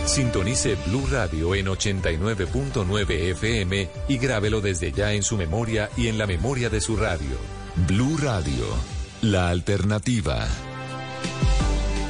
[0.05, 6.17] Sintonice Blue Radio en 89.9 FM y grábelo desde ya en su memoria y en
[6.17, 7.37] la memoria de su radio.
[7.87, 8.65] Blue Radio,
[9.21, 10.45] la alternativa.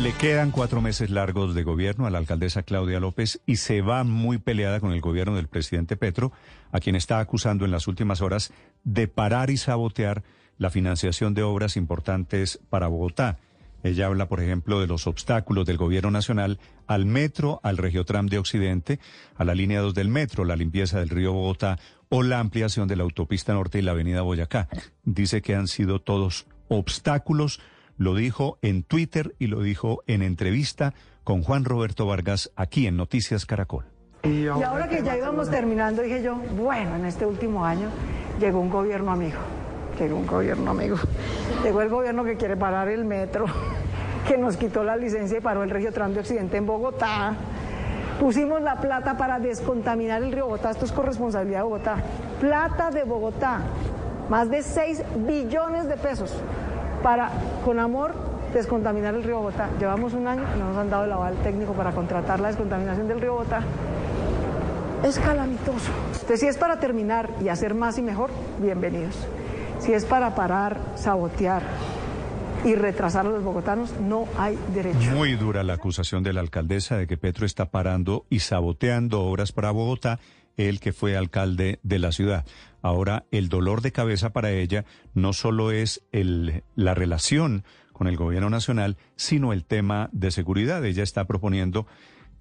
[0.02, 4.06] Le quedan cuatro meses largos de gobierno a la alcaldesa Claudia López y se va
[4.06, 6.32] muy peleada con el gobierno del presidente Petro,
[6.72, 8.52] a quien está acusando en las últimas horas
[8.84, 10.24] de parar y sabotear
[10.58, 13.38] la financiación de obras importantes para Bogotá.
[13.84, 18.40] Ella habla, por ejemplo, de los obstáculos del gobierno nacional al metro, al regiotram de
[18.40, 19.00] Occidente,
[19.36, 21.78] a la línea 2 del metro, la limpieza del río Bogotá
[22.10, 24.68] o la ampliación de la autopista norte y la avenida Boyacá.
[25.04, 27.60] Dice que han sido todos obstáculos
[27.98, 30.94] Lo dijo en Twitter y lo dijo en entrevista
[31.24, 33.86] con Juan Roberto Vargas aquí en Noticias Caracol.
[34.24, 37.90] Y ahora que ya íbamos terminando, dije yo, bueno, en este último año
[38.40, 39.38] llegó un gobierno amigo,
[40.00, 40.98] llegó un gobierno amigo,
[41.64, 43.46] llegó el gobierno que quiere parar el metro,
[44.28, 47.36] que nos quitó la licencia y paró el Regio Tram de Occidente en Bogotá.
[48.20, 51.96] Pusimos la plata para descontaminar el río Bogotá, esto es corresponsabilidad de Bogotá.
[52.40, 53.60] Plata de Bogotá,
[54.30, 56.36] más de 6 billones de pesos
[57.04, 57.30] para,
[57.64, 58.14] con amor,
[58.54, 59.70] descontaminar el río Bogotá.
[59.80, 63.08] Llevamos un año y no nos han dado el aval técnico para contratar la descontaminación
[63.08, 63.62] del río Bogotá.
[65.04, 65.92] Es calamitoso.
[66.14, 69.16] Entonces, si es para terminar y hacer más y mejor, bienvenidos.
[69.88, 71.64] Si es para parar, sabotear
[72.66, 75.12] y retrasar a los bogotanos, no hay derecho.
[75.12, 79.54] Muy dura la acusación de la alcaldesa de que Petro está parando y saboteando obras
[79.54, 80.20] para Bogotá,
[80.58, 82.46] el que fue alcalde de la ciudad.
[82.82, 84.84] Ahora, el dolor de cabeza para ella
[85.14, 90.84] no solo es el, la relación con el gobierno nacional, sino el tema de seguridad.
[90.84, 91.88] Ella está proponiendo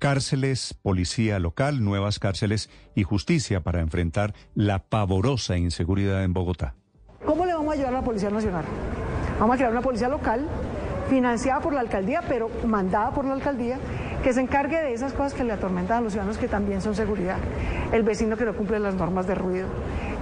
[0.01, 6.75] cárceles, policía local, nuevas cárceles y justicia para enfrentar la pavorosa inseguridad en Bogotá.
[7.25, 8.65] ¿Cómo le vamos a ayudar a la Policía Nacional?
[9.39, 10.47] Vamos a crear una policía local
[11.09, 13.79] financiada por la alcaldía, pero mandada por la alcaldía,
[14.23, 16.95] que se encargue de esas cosas que le atormentan a los ciudadanos, que también son
[16.95, 17.37] seguridad.
[17.93, 19.69] El vecino que no cumple las normas de ruido,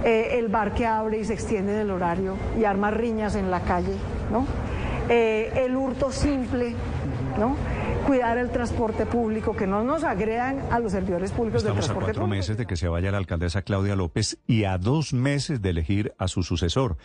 [0.03, 3.49] eh, el bar que abre y se extiende en el horario y arma riñas en
[3.49, 3.95] la calle,
[4.31, 4.45] ¿no?
[5.09, 6.75] Eh, el hurto simple,
[7.39, 7.55] ¿no?
[8.05, 12.03] Cuidar el transporte público, que no nos agredan a los servidores públicos Estamos del transporte
[12.03, 12.37] a cuatro público.
[12.37, 16.13] meses de que se vaya la alcaldesa Claudia López y a dos meses de elegir
[16.17, 16.97] a su sucesor.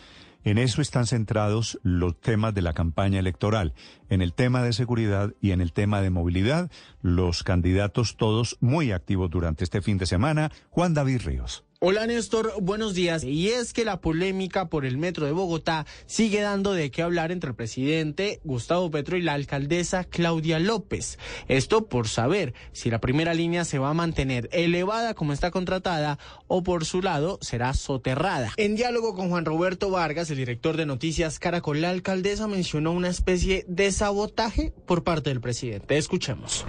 [0.43, 3.73] En eso están centrados los temas de la campaña electoral,
[4.09, 6.71] en el tema de seguridad y en el tema de movilidad.
[7.01, 10.51] Los candidatos todos muy activos durante este fin de semana.
[10.69, 11.63] Juan David Ríos.
[11.83, 13.23] Hola Néstor, buenos días.
[13.23, 17.31] Y es que la polémica por el metro de Bogotá sigue dando de qué hablar
[17.31, 21.17] entre el presidente Gustavo Petro y la alcaldesa Claudia López.
[21.47, 26.19] Esto por saber si la primera línea se va a mantener elevada como está contratada
[26.45, 28.51] o por su lado será soterrada.
[28.57, 33.07] En diálogo con Juan Roberto Vargas, el director de Noticias Caracol, la alcaldesa mencionó una
[33.09, 35.97] especie de sabotaje por parte del presidente.
[35.97, 36.63] Escuchemos.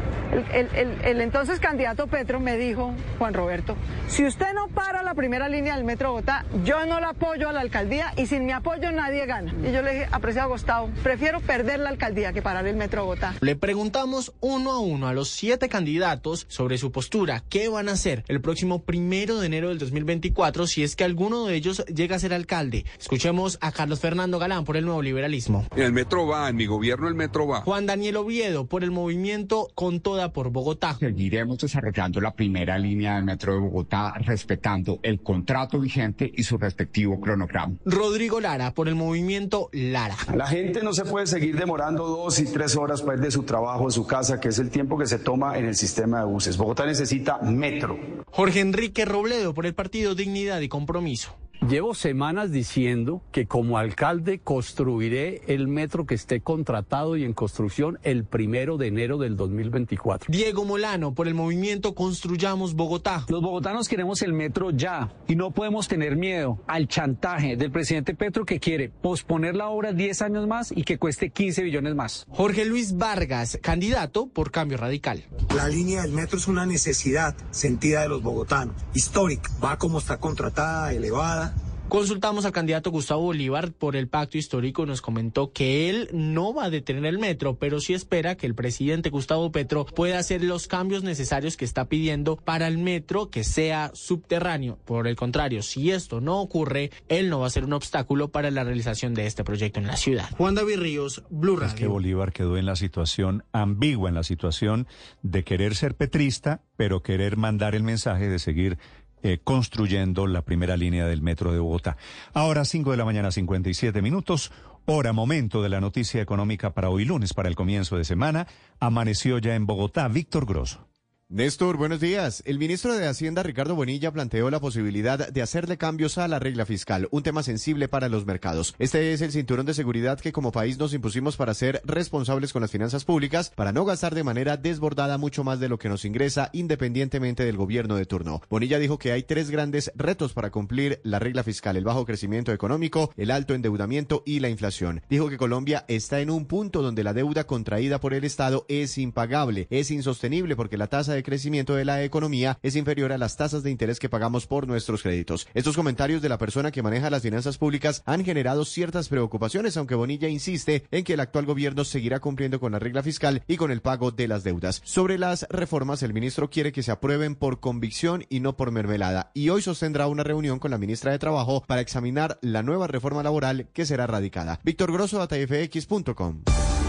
[0.54, 0.68] El,
[1.04, 3.76] el- entonces candidato Petro me dijo, Juan Roberto,
[4.08, 7.52] si usted no para la primera línea del Metro Bogotá, yo no la apoyo a
[7.52, 9.54] la alcaldía y sin mi apoyo nadie gana.
[9.66, 13.34] Y yo le dije, apreciado Gustavo, prefiero perder la alcaldía que parar el Metro Bogotá.
[13.40, 17.92] Le preguntamos uno a uno a los siete candidatos sobre su postura, qué van a
[17.92, 22.16] hacer el próximo primero de enero del 2024 si es que alguno de ellos llega
[22.16, 22.84] a ser alcalde.
[22.98, 25.66] Escuchemos a Carlos Fernando Galán por el nuevo liberalismo.
[25.76, 27.62] El metro va, en mi gobierno el metro va.
[27.62, 30.96] Juan Daniel Oviedo por el movimiento Con Toda por Bogotá.
[30.98, 36.58] Seguiremos desarrollando la primera línea del metro de Bogotá respetando el contrato vigente y su
[36.58, 37.74] respectivo cronograma.
[37.84, 40.16] Rodrigo Lara por el movimiento Lara.
[40.34, 43.42] La gente no se puede seguir demorando dos y tres horas para ir de su
[43.44, 46.26] trabajo, de su casa, que es el tiempo que se toma en el sistema de
[46.26, 46.56] buses.
[46.56, 47.98] Bogotá necesita metro.
[48.30, 51.36] Jorge Enrique Robledo por el partido Dignidad y Compromiso.
[51.68, 58.00] Llevo semanas diciendo que como alcalde construiré el metro que esté contratado y en construcción
[58.02, 60.26] el primero de enero del 2024.
[60.28, 63.24] Diego Molano por el movimiento Construyamos Bogotá.
[63.28, 68.16] Los bogotanos queremos el metro ya y no podemos tener miedo al chantaje del presidente
[68.16, 72.26] Petro que quiere posponer la obra 10 años más y que cueste 15 billones más.
[72.28, 75.22] Jorge Luis Vargas, candidato por Cambio Radical.
[75.54, 80.16] La línea del metro es una necesidad sentida de los bogotanos, histórica, va como está
[80.18, 81.51] contratada, elevada.
[81.88, 84.86] Consultamos al candidato Gustavo Bolívar por el pacto histórico.
[84.86, 88.54] Nos comentó que él no va a detener el metro, pero sí espera que el
[88.54, 93.44] presidente Gustavo Petro pueda hacer los cambios necesarios que está pidiendo para el metro que
[93.44, 94.78] sea subterráneo.
[94.86, 98.50] Por el contrario, si esto no ocurre, él no va a ser un obstáculo para
[98.50, 100.30] la realización de este proyecto en la ciudad.
[100.38, 101.90] Juan David Ríos, Blue Es que Radio.
[101.90, 104.86] Bolívar quedó en la situación ambigua, en la situación
[105.22, 108.78] de querer ser petrista, pero querer mandar el mensaje de seguir
[109.22, 111.96] eh, construyendo la primera línea del metro de Bogotá.
[112.32, 114.52] Ahora, 5 de la mañana, 57 minutos.
[114.84, 118.48] Hora, momento de la noticia económica para hoy lunes, para el comienzo de semana.
[118.80, 120.08] Amaneció ya en Bogotá.
[120.08, 120.91] Víctor Grosso.
[121.32, 122.42] Néstor, buenos días.
[122.44, 126.66] El ministro de Hacienda, Ricardo Bonilla, planteó la posibilidad de hacerle cambios a la regla
[126.66, 128.74] fiscal, un tema sensible para los mercados.
[128.78, 132.60] Este es el cinturón de seguridad que como país nos impusimos para ser responsables con
[132.60, 136.04] las finanzas públicas, para no gastar de manera desbordada mucho más de lo que nos
[136.04, 138.42] ingresa independientemente del gobierno de turno.
[138.50, 142.52] Bonilla dijo que hay tres grandes retos para cumplir la regla fiscal, el bajo crecimiento
[142.52, 145.00] económico, el alto endeudamiento y la inflación.
[145.08, 148.98] Dijo que Colombia está en un punto donde la deuda contraída por el Estado es
[148.98, 153.18] impagable, es insostenible porque la tasa de de crecimiento de la economía es inferior a
[153.18, 155.46] las tasas de interés que pagamos por nuestros créditos.
[155.54, 159.94] Estos comentarios de la persona que maneja las finanzas públicas han generado ciertas preocupaciones, aunque
[159.94, 163.70] Bonilla insiste en que el actual gobierno seguirá cumpliendo con la regla fiscal y con
[163.70, 164.82] el pago de las deudas.
[164.84, 169.30] Sobre las reformas, el ministro quiere que se aprueben por convicción y no por mermelada.
[169.34, 173.22] Y hoy sostendrá una reunión con la ministra de Trabajo para examinar la nueva reforma
[173.22, 174.60] laboral que será radicada.
[174.64, 176.42] Víctor Grosso, datafx.com.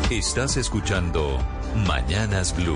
[0.10, 1.40] Estás escuchando
[1.88, 2.76] Mañanas Blue.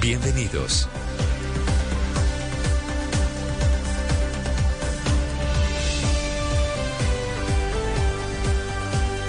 [0.00, 0.88] Bienvenidos.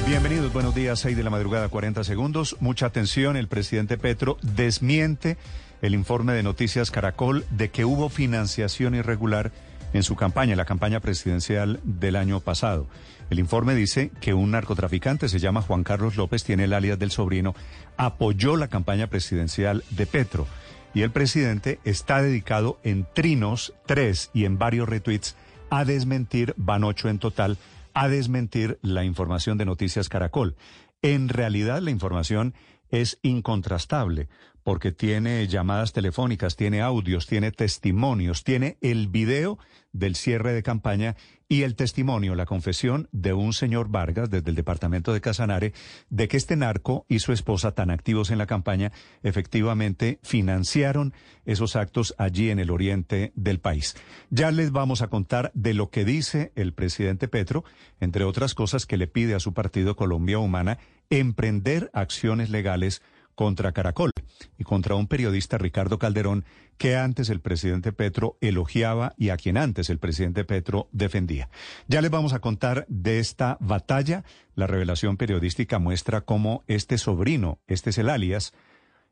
[0.07, 2.57] Bienvenidos, buenos días, 6 de la madrugada, 40 segundos.
[2.59, 5.37] Mucha atención, el presidente Petro desmiente
[5.81, 9.51] el informe de Noticias Caracol de que hubo financiación irregular
[9.93, 12.87] en su campaña, la campaña presidencial del año pasado.
[13.29, 17.11] El informe dice que un narcotraficante, se llama Juan Carlos López, tiene el alias del
[17.11, 17.55] sobrino,
[17.97, 20.47] apoyó la campaña presidencial de Petro.
[20.93, 25.35] Y el presidente está dedicado en trinos, tres y en varios retweets,
[25.69, 27.57] a desmentir, van ocho en total,
[27.93, 30.55] a desmentir la información de Noticias Caracol.
[31.01, 32.53] En realidad la información
[32.89, 34.29] es incontrastable
[34.67, 39.57] porque tiene llamadas telefónicas, tiene audios, tiene testimonios, tiene el video
[39.93, 41.15] del cierre de campaña
[41.47, 45.71] y el testimonio, la confesión de un señor Vargas desde el departamento de Casanare
[46.09, 48.91] de que este narco y su esposa tan activos en la campaña
[49.23, 51.13] efectivamente financiaron
[51.45, 53.95] esos actos allí en el oriente del país.
[54.31, 57.63] Ya les vamos a contar de lo que dice el presidente Petro,
[58.01, 60.77] entre otras cosas que le pide a su partido Colombia Humana
[61.09, 63.01] emprender acciones legales
[63.37, 64.11] contra Caracol
[64.57, 66.43] y contra un periodista, Ricardo Calderón,
[66.79, 71.47] que antes el presidente Petro elogiaba y a quien antes el presidente Petro defendía.
[71.87, 74.23] Ya les vamos a contar de esta batalla.
[74.55, 78.53] La revelación periodística muestra cómo este sobrino, este es el alias,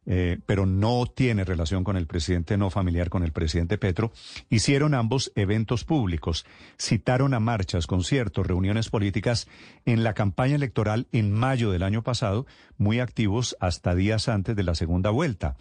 [0.06, 4.12] eh, pero no tiene relación con el presidente, no familiar con el presidente Petro,
[4.50, 6.46] hicieron ambos eventos públicos,
[6.80, 9.48] citaron a marchas, conciertos, reuniones políticas
[9.86, 12.46] en la campaña electoral en mayo del año pasado,
[12.78, 15.56] muy activos hasta días antes de la segunda vuelta.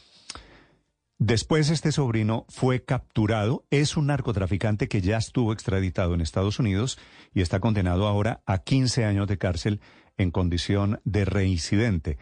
[1.19, 6.99] Después este sobrino fue capturado, es un narcotraficante que ya estuvo extraditado en Estados Unidos
[7.33, 9.81] y está condenado ahora a 15 años de cárcel
[10.17, 12.19] en condición de reincidente.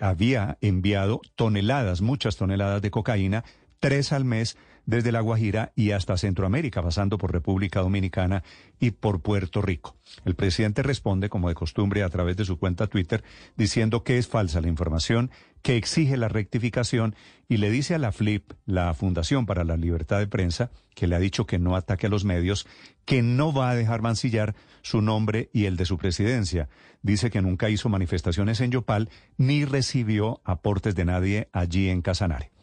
[0.00, 3.44] Había enviado toneladas, muchas toneladas de cocaína,
[3.80, 8.42] tres al mes desde La Guajira y hasta Centroamérica, pasando por República Dominicana
[8.78, 9.96] y por Puerto Rico.
[10.24, 13.24] El presidente responde, como de costumbre, a través de su cuenta Twitter,
[13.56, 15.30] diciendo que es falsa la información,
[15.62, 17.16] que exige la rectificación
[17.48, 21.16] y le dice a la FLIP, la Fundación para la Libertad de Prensa, que le
[21.16, 22.66] ha dicho que no ataque a los medios,
[23.04, 26.68] que no va a dejar mancillar su nombre y el de su presidencia.
[27.02, 32.53] Dice que nunca hizo manifestaciones en Yopal ni recibió aportes de nadie allí en Casanare.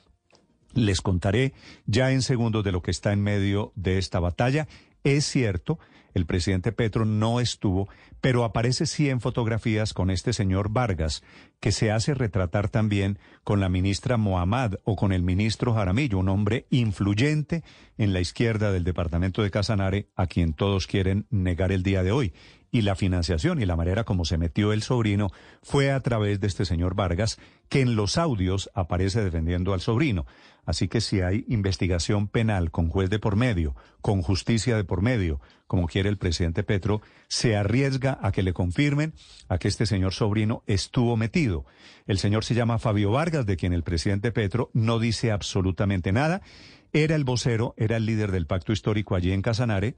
[0.73, 1.53] Les contaré
[1.85, 4.67] ya en segundos de lo que está en medio de esta batalla.
[5.03, 5.79] Es cierto,
[6.13, 7.87] el presidente Petro no estuvo,
[8.19, 11.23] pero aparece sí en fotografías con este señor Vargas,
[11.59, 16.29] que se hace retratar también con la ministra Mohamed o con el ministro Jaramillo, un
[16.29, 17.63] hombre influyente
[17.97, 22.11] en la izquierda del departamento de Casanare, a quien todos quieren negar el día de
[22.11, 22.33] hoy
[22.71, 25.29] y la financiación y la manera como se metió el sobrino
[25.61, 27.37] fue a través de este señor Vargas,
[27.69, 30.25] que en los audios aparece defendiendo al sobrino.
[30.65, 35.01] Así que si hay investigación penal con juez de por medio, con justicia de por
[35.01, 39.13] medio, como quiere el presidente Petro, se arriesga a que le confirmen
[39.47, 41.65] a que este señor sobrino estuvo metido.
[42.05, 46.41] El señor se llama Fabio Vargas, de quien el presidente Petro no dice absolutamente nada.
[46.93, 49.95] Era el vocero, era el líder del pacto histórico allí en Casanare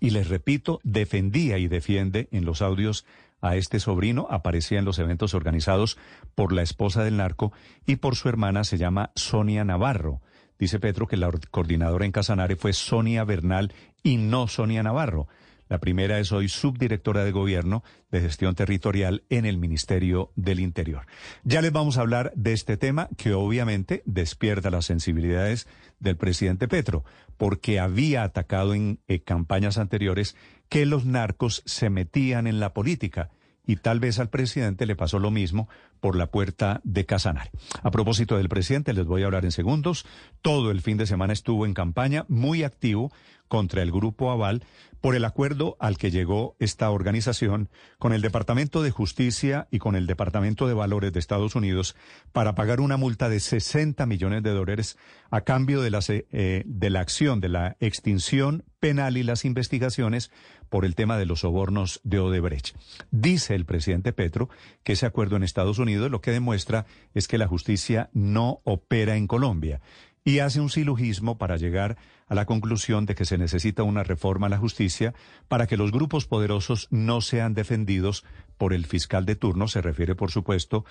[0.00, 3.06] y les repito, defendía y defiende en los audios
[3.40, 5.98] a este sobrino, aparecía en los eventos organizados
[6.34, 7.52] por la esposa del narco
[7.86, 10.20] y por su hermana, se llama Sonia Navarro.
[10.58, 13.72] Dice Petro que la coordinadora en Casanare fue Sonia Bernal
[14.02, 15.28] y no Sonia Navarro.
[15.68, 21.06] La primera es hoy subdirectora de Gobierno de Gestión Territorial en el Ministerio del Interior.
[21.42, 25.66] Ya les vamos a hablar de este tema que obviamente despierta las sensibilidades
[25.98, 27.04] del presidente Petro,
[27.36, 30.36] porque había atacado en eh, campañas anteriores
[30.68, 33.30] que los narcos se metían en la política
[33.66, 35.68] y tal vez al presidente le pasó lo mismo
[36.00, 37.50] por la puerta de Casanare.
[37.82, 40.06] A propósito del presidente, les voy a hablar en segundos.
[40.40, 43.12] Todo el fin de semana estuvo en campaña, muy activo
[43.48, 44.62] contra el Grupo Aval
[45.00, 47.68] por el acuerdo al que llegó esta organización
[47.98, 51.94] con el Departamento de Justicia y con el Departamento de Valores de Estados Unidos
[52.32, 54.98] para pagar una multa de 60 millones de dólares
[55.30, 60.30] a cambio de la, eh, de la acción de la extinción penal y las investigaciones
[60.68, 62.76] por el tema de los sobornos de Odebrecht.
[63.10, 64.48] Dice el presidente Petro
[64.82, 69.16] que ese acuerdo en Estados Unidos lo que demuestra es que la justicia no opera
[69.16, 69.80] en Colombia
[70.24, 71.96] y hace un silogismo para llegar a
[72.34, 75.14] la conclusión de que se necesita una reforma a la justicia
[75.48, 78.24] para que los grupos poderosos no sean defendidos
[78.58, 79.68] por el fiscal de turno.
[79.68, 80.84] Se refiere, por supuesto,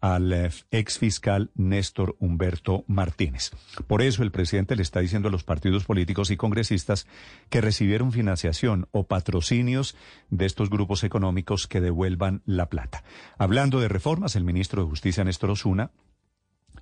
[0.00, 3.52] al eh, ex fiscal Néstor Humberto Martínez.
[3.86, 7.06] Por eso el presidente le está diciendo a los partidos políticos y congresistas
[7.48, 9.96] que recibieron financiación o patrocinios
[10.30, 13.04] de estos grupos económicos que devuelvan la plata.
[13.38, 15.90] Hablando de reformas, el ministro de Justicia, Néstor Osuna,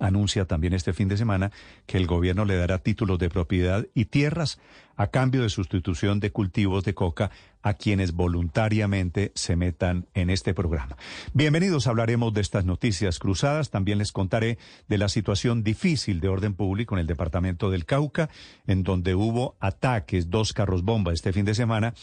[0.01, 1.51] anuncia también este fin de semana
[1.85, 4.59] que el gobierno le dará títulos de propiedad y tierras
[4.97, 10.53] a cambio de sustitución de cultivos de coca a quienes voluntariamente se metan en este
[10.53, 10.97] programa.
[11.33, 13.69] Bienvenidos, hablaremos de estas noticias cruzadas.
[13.69, 14.57] También les contaré
[14.87, 18.29] de la situación difícil de orden público en el departamento del Cauca,
[18.67, 21.93] en donde hubo ataques, dos carros bomba este fin de semana,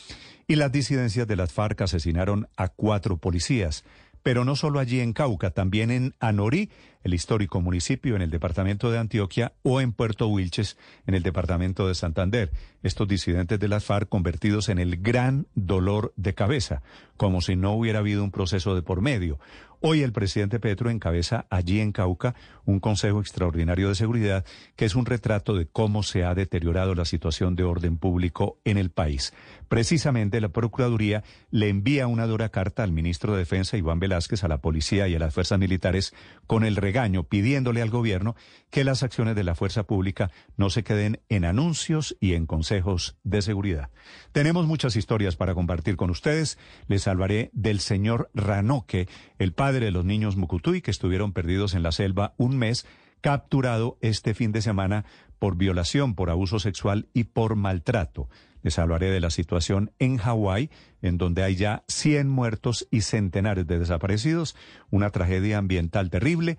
[0.46, 3.84] y las disidencias de las FARC asesinaron a cuatro policías
[4.22, 6.70] pero no solo allí en Cauca, también en Anorí,
[7.02, 10.76] el histórico municipio en el departamento de Antioquia, o en Puerto Wilches,
[11.06, 12.50] en el departamento de Santander.
[12.82, 16.82] Estos disidentes de las FARC convertidos en el gran dolor de cabeza,
[17.16, 19.38] como si no hubiera habido un proceso de por medio.
[19.80, 22.34] Hoy el presidente Petro encabeza allí en Cauca
[22.64, 27.04] un Consejo Extraordinario de Seguridad que es un retrato de cómo se ha deteriorado la
[27.04, 29.32] situación de orden público en el país.
[29.68, 34.48] Precisamente la Procuraduría le envía una dura carta al ministro de Defensa, Iván Velázquez, a
[34.48, 36.12] la policía y a las fuerzas militares
[36.48, 38.34] con el regaño, pidiéndole al gobierno
[38.70, 43.16] que las acciones de la fuerza pública no se queden en anuncios y en consejos
[43.22, 43.90] de seguridad.
[44.32, 46.58] Tenemos muchas historias para compartir con ustedes.
[46.88, 49.08] Les hablaré del señor Ranoque,
[49.38, 52.86] el padre padre de los niños Mucutuy que estuvieron perdidos en la selva un mes,
[53.20, 55.04] capturado este fin de semana
[55.38, 58.30] por violación, por abuso sexual y por maltrato.
[58.62, 60.70] Les hablaré de la situación en Hawái,
[61.02, 64.56] en donde hay ya 100 muertos y centenares de desaparecidos,
[64.90, 66.58] una tragedia ambiental terrible.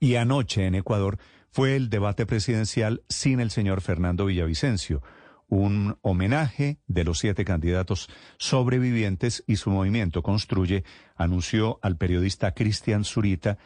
[0.00, 1.18] Y anoche en Ecuador
[1.50, 5.02] fue el debate presidencial sin el señor Fernando Villavicencio
[5.48, 10.84] un homenaje de los siete candidatos sobrevivientes y su movimiento Construye
[11.16, 13.58] anunció al periodista Cristian Zurita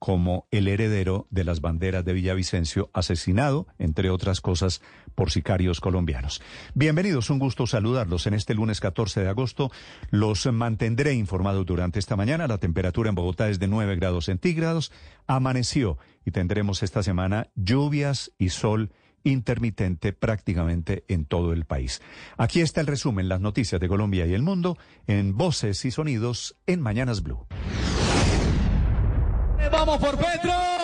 [0.00, 4.80] como el heredero de las banderas de Villavicencio, asesinado, entre otras cosas,
[5.14, 6.40] por sicarios colombianos.
[6.74, 9.70] Bienvenidos, un gusto saludarlos en este lunes 14 de agosto.
[10.08, 12.48] Los mantendré informados durante esta mañana.
[12.48, 14.90] La temperatura en Bogotá es de 9 grados centígrados.
[15.26, 22.00] Amaneció y tendremos esta semana lluvias y sol intermitente prácticamente en todo el país.
[22.38, 26.56] Aquí está el resumen, las noticias de Colombia y el mundo en Voces y Sonidos
[26.66, 27.46] en Mañanas Blue.
[29.68, 30.79] ¡Vamos por Petro!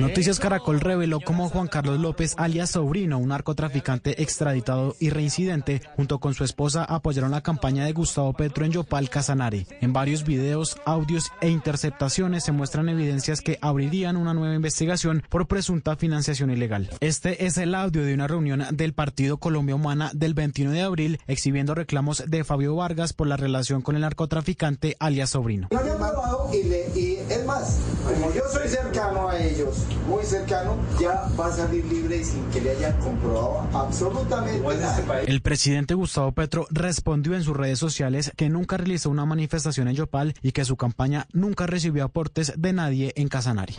[0.00, 6.20] Noticias Caracol reveló cómo Juan Carlos López, alias Sobrino, un narcotraficante extraditado y reincidente, junto
[6.20, 9.66] con su esposa apoyaron la campaña de Gustavo Petro en Yopal, Casanare.
[9.80, 15.48] En varios videos, audios e interceptaciones se muestran evidencias que abrirían una nueva investigación por
[15.48, 16.90] presunta financiación ilegal.
[17.00, 21.20] Este es el audio de una reunión del Partido Colombia Humana del 21 de abril
[21.26, 25.68] exhibiendo reclamos de Fabio Vargas por la relación con el narcotraficante alias Sobrino.
[26.52, 31.84] Y, es más, como yo soy cercano a ellos, muy cercano, ya va a salir
[31.84, 35.22] libre y sin que le hayan comprobado absolutamente nada.
[35.22, 39.94] El presidente Gustavo Petro respondió en sus redes sociales que nunca realizó una manifestación en
[39.94, 43.74] Yopal y que su campaña nunca recibió aportes de nadie en Casanare.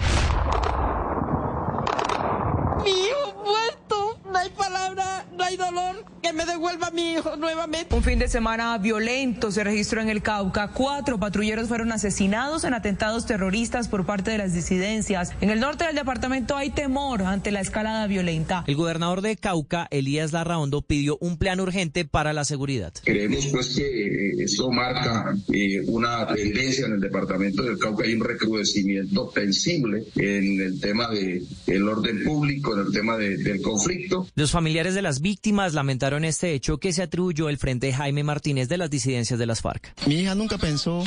[5.57, 7.95] Dolor, que me devuelva a mi hijo nuevamente.
[7.95, 10.69] Un fin de semana violento se registró en el Cauca.
[10.69, 15.31] Cuatro patrulleros fueron asesinados en atentados terroristas por parte de las disidencias.
[15.41, 18.63] En el norte del departamento hay temor ante la escalada violenta.
[18.67, 22.93] El gobernador de Cauca, Elías Larraondo, pidió un plan urgente para la seguridad.
[23.03, 28.13] Creemos pues que eh, esto marca eh, una tendencia en el departamento del Cauca y
[28.13, 34.27] un recrudecimiento sensible en el tema del el orden público, en el tema del conflicto.
[34.35, 38.25] Los familiares de las víctimas víctimas lamentaron este hecho que se atribuyó el Frente Jaime
[38.25, 39.93] Martínez de las disidencias de las FARC.
[40.05, 41.05] Mi hija nunca pensó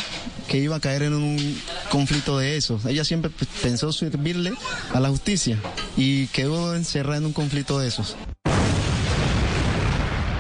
[0.49, 1.61] que iba a caer en un
[1.91, 2.81] conflicto de eso.
[2.89, 3.31] Ella siempre
[3.63, 4.55] pensó servirle
[4.95, 5.59] a la justicia
[5.99, 8.17] y quedó encerrada en un conflicto de esos.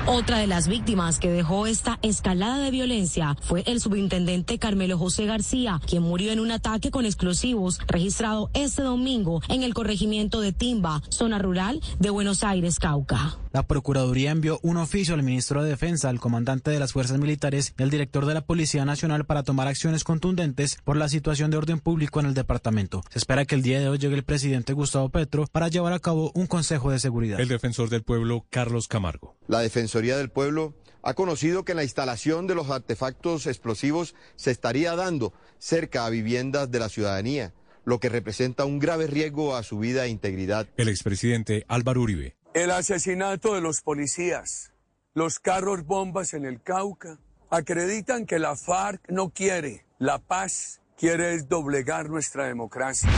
[0.06, 5.26] Otra de las víctimas que dejó esta escalada de violencia fue el subintendente Carmelo José
[5.26, 10.52] García, quien murió en un ataque con explosivos registrado este domingo en el corregimiento de
[10.52, 13.38] Timba, zona rural de Buenos Aires, Cauca.
[13.52, 17.74] La Procuraduría envió un oficio al ministro de Defensa, al comandante de las Fuerzas Militares
[17.78, 21.58] y al director de la Policía Nacional para tomar acciones contundentes por la situación de
[21.58, 23.02] orden público en el departamento.
[23.10, 26.00] Se espera que el día de hoy llegue el presidente Gustavo Petro para llevar a
[26.00, 27.38] cabo un consejo de seguridad.
[27.38, 29.36] El defensor del pueblo, Carlos Camargo.
[29.52, 30.72] La Defensoría del Pueblo
[31.02, 36.70] ha conocido que la instalación de los artefactos explosivos se estaría dando cerca a viviendas
[36.70, 37.52] de la ciudadanía,
[37.84, 40.68] lo que representa un grave riesgo a su vida e integridad.
[40.78, 42.34] El expresidente Álvaro Uribe.
[42.54, 44.72] El asesinato de los policías,
[45.12, 47.18] los carros bombas en el Cauca,
[47.50, 53.10] acreditan que la FARC no quiere la paz, quiere doblegar nuestra democracia.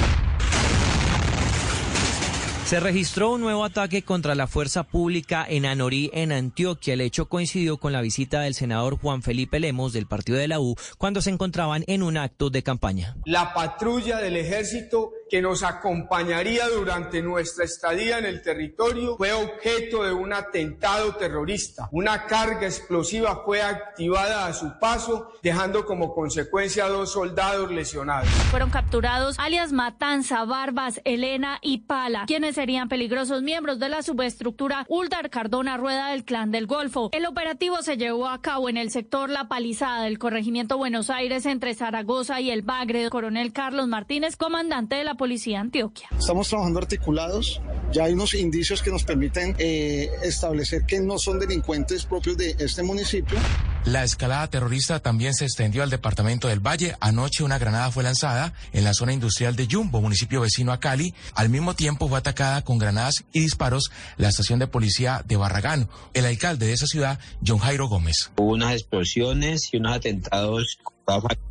[2.74, 6.94] Se registró un nuevo ataque contra la fuerza pública en Anorí, en Antioquia.
[6.94, 10.58] El hecho coincidió con la visita del senador Juan Felipe Lemos del partido de la
[10.58, 13.14] U cuando se encontraban en un acto de campaña.
[13.26, 20.04] La patrulla del ejército que nos acompañaría durante nuestra estadía en el territorio fue objeto
[20.04, 21.88] de un atentado terrorista.
[21.92, 28.28] Una carga explosiva fue activada a su paso, dejando como consecuencia a dos soldados lesionados.
[28.50, 34.86] Fueron capturados alias Matanza, Barbas, Elena y Pala, quienes serían peligrosos miembros de la subestructura
[34.88, 37.10] Uldar Cardona Rueda del Clan del Golfo.
[37.12, 41.44] El operativo se llevó a cabo en el sector La Palizada del corregimiento Buenos Aires
[41.44, 43.10] entre Zaragoza y el Bagre.
[43.10, 46.08] Coronel Carlos Martínez, comandante de la Policía Antioquia.
[46.18, 47.60] Estamos trabajando articulados,
[47.92, 52.56] ya hay unos indicios que nos permiten eh, establecer que no son delincuentes propios de
[52.60, 53.36] este municipio.
[53.84, 56.96] La escalada terrorista también se extendió al departamento del Valle.
[57.00, 61.14] Anoche una granada fue lanzada en la zona industrial de Yumbo, municipio vecino a Cali.
[61.34, 65.88] Al mismo tiempo fue atacada con granadas y disparos la estación de policía de Barragán.
[66.12, 68.30] El alcalde de esa ciudad, John Jairo Gómez.
[68.36, 70.78] Hubo unas explosiones y unos atentados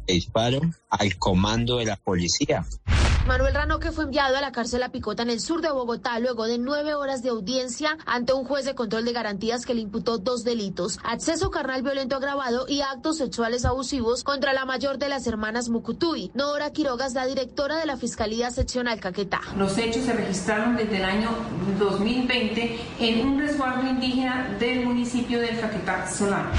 [0.07, 2.65] de disparo al comando de la policía.
[3.27, 6.45] Manuel Ranoque fue enviado a la cárcel a Picota en el sur de Bogotá luego
[6.45, 10.17] de nueve horas de audiencia ante un juez de control de garantías que le imputó
[10.17, 15.25] dos delitos, acceso carnal violento agravado y actos sexuales abusivos contra la mayor de las
[15.25, 16.31] hermanas Mucutuy.
[16.33, 19.39] Nora Quirogas, la directora de la Fiscalía Seccional Caquetá.
[19.57, 21.29] Los hechos se registraron desde el año
[21.79, 26.49] 2020 en un resguardo indígena del municipio del Caquetá Solano.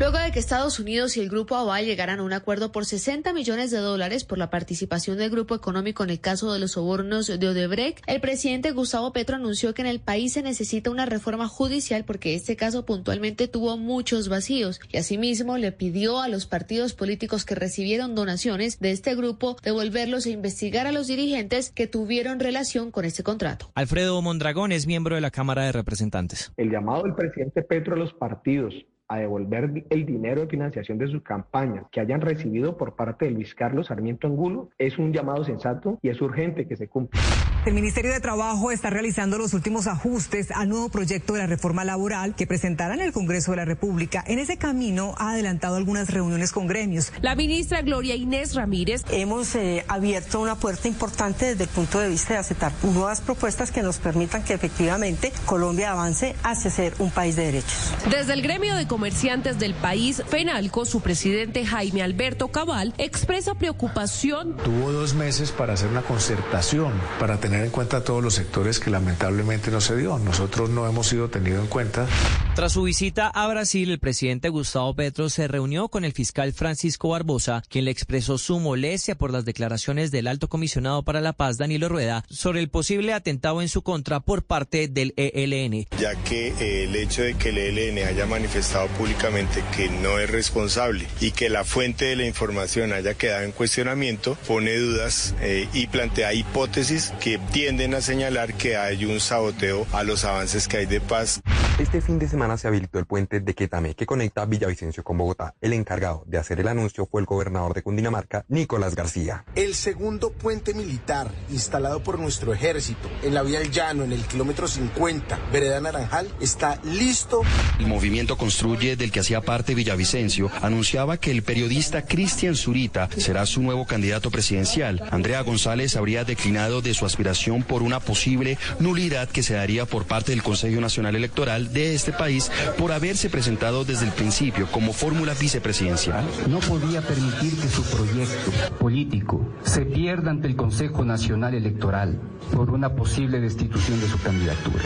[0.00, 3.32] Luego de que Estados Unidos y el Grupo Aval llegaran a un acuerdo por 60
[3.32, 7.26] millones de dólares por la participación del grupo económico en el caso de los sobornos
[7.26, 11.48] de Odebrecht, el presidente Gustavo Petro anunció que en el país se necesita una reforma
[11.48, 16.94] judicial porque este caso puntualmente tuvo muchos vacíos y asimismo le pidió a los partidos
[16.94, 22.38] políticos que recibieron donaciones de este grupo devolverlos e investigar a los dirigentes que tuvieron
[22.38, 23.72] relación con este contrato.
[23.74, 26.52] Alfredo Mondragón es miembro de la Cámara de Representantes.
[26.56, 28.72] El llamado del presidente Petro a los partidos
[29.14, 33.30] a devolver el dinero de financiación de sus campañas que hayan recibido por parte de
[33.30, 37.20] Luis Carlos Sarmiento Angulo es un llamado sensato y es urgente que se cumpla.
[37.66, 41.82] El Ministerio de Trabajo está realizando los últimos ajustes al nuevo proyecto de la reforma
[41.82, 44.22] laboral que presentará en el Congreso de la República.
[44.26, 47.10] En ese camino ha adelantado algunas reuniones con gremios.
[47.22, 49.02] La ministra Gloria Inés Ramírez.
[49.10, 53.70] Hemos eh, abierto una puerta importante desde el punto de vista de aceptar nuevas propuestas
[53.70, 57.94] que nos permitan que efectivamente Colombia avance hacia ser un país de derechos.
[58.10, 64.56] Desde el gremio de comerciantes del país, Penalco, su presidente Jaime Alberto Cabal, expresa preocupación.
[64.64, 68.88] Tuvo dos meses para hacer una concertación, para tener en cuenta todos los sectores que
[68.88, 70.18] lamentablemente no se dio.
[70.18, 72.06] Nosotros no hemos sido tenidos en cuenta.
[72.54, 77.10] Tras su visita a Brasil, el presidente Gustavo Petro se reunió con el fiscal Francisco
[77.10, 81.58] Barbosa, quien le expresó su molestia por las declaraciones del alto comisionado para la paz,
[81.58, 85.86] Danilo Rueda, sobre el posible atentado en su contra por parte del ELN.
[85.98, 90.30] Ya que eh, el hecho de que el ELN haya manifestado públicamente que no es
[90.30, 95.68] responsable y que la fuente de la información haya quedado en cuestionamiento, pone dudas eh,
[95.72, 100.78] y plantea hipótesis que tienden a señalar que hay un saboteo a los avances que
[100.78, 101.40] hay de paz.
[101.76, 105.56] Este fin de semana se habilitó el puente de Quetame que conecta Villavicencio con Bogotá.
[105.60, 109.44] El encargado de hacer el anuncio fue el gobernador de Cundinamarca, Nicolás García.
[109.56, 114.22] El segundo puente militar instalado por nuestro ejército en la vía del llano, en el
[114.22, 117.42] kilómetro 50, Vereda Naranjal, está listo.
[117.80, 123.46] El movimiento Construye, del que hacía parte Villavicencio, anunciaba que el periodista Cristian Zurita será
[123.46, 125.02] su nuevo candidato presidencial.
[125.10, 130.04] Andrea González habría declinado de su aspiración por una posible nulidad que se daría por
[130.04, 134.92] parte del Consejo Nacional Electoral de este país por haberse presentado desde el principio como
[134.92, 136.24] fórmula vicepresidencial.
[136.48, 142.20] No podía permitir que su proyecto político se pierda ante el Consejo Nacional Electoral
[142.52, 144.84] por una posible destitución de su candidatura.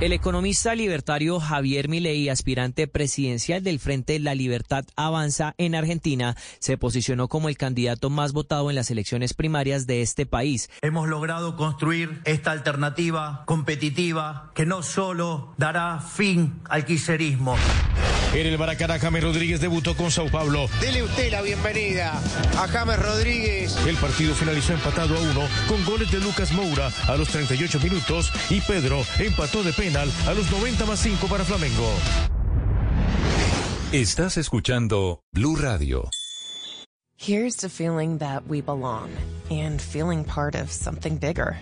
[0.00, 6.76] El economista libertario Javier Milei, aspirante presidencial del Frente La Libertad Avanza en Argentina, se
[6.76, 10.68] posicionó como el candidato más votado en las elecciones primarias de este país.
[10.82, 17.56] Hemos logrado construir esta alternativa competitiva que no solo dará fin al quiserismo.
[18.34, 20.68] En el Maracaná, James Rodríguez debutó con Sao Paulo.
[20.80, 22.20] Dele usted la bienvenida
[22.58, 23.76] a James Rodríguez.
[23.86, 28.32] El partido finalizó empatado a uno con goles de Lucas Moura a los 38 minutos
[28.50, 31.88] y Pedro empató de penal a los 90 más 5 para Flamengo.
[33.92, 36.10] Estás escuchando Blue Radio.
[37.16, 39.10] Here's to feeling that we belong
[39.48, 41.56] and feeling part of something bigger.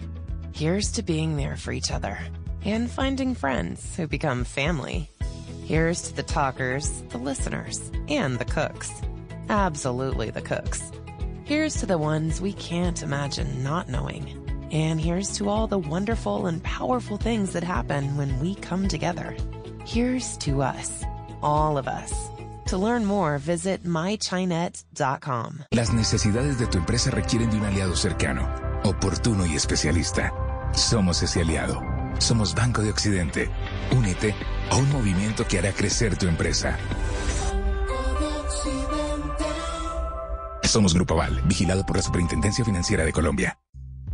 [0.55, 2.19] Here's to being there for each other
[2.65, 5.09] and finding friends who become family.
[5.65, 8.91] Here's to the talkers, the listeners, and the cooks.
[9.49, 10.91] Absolutely the cooks.
[11.45, 14.39] Here's to the ones we can't imagine not knowing.
[14.73, 19.37] And here's to all the wonderful and powerful things that happen when we come together.
[19.85, 21.05] Here's to us,
[21.43, 22.13] all of us.
[22.67, 25.65] To learn more, visit mychinet.com.
[25.73, 28.49] Las necesidades de tu empresa requieren de un aliado cercano,
[28.85, 30.33] oportuno y especialista.
[30.75, 31.92] Somos ese aliado.
[32.19, 33.51] Somos Banco de Occidente.
[33.91, 34.35] Únete
[34.71, 36.79] a un movimiento que hará crecer tu empresa.
[40.65, 43.59] Somos Grupo Aval, vigilado por la Superintendencia Financiera de Colombia.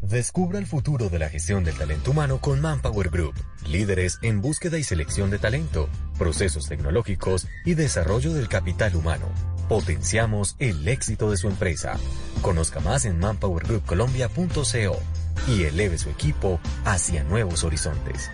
[0.03, 3.35] Descubra el futuro de la gestión del talento humano con Manpower Group,
[3.67, 5.89] líderes en búsqueda y selección de talento,
[6.19, 9.27] procesos tecnológicos y desarrollo del capital humano.
[9.69, 11.99] Potenciamos el éxito de su empresa.
[12.41, 18.31] Conozca más en manpowergroupcolombia.co y eleve su equipo hacia nuevos horizontes.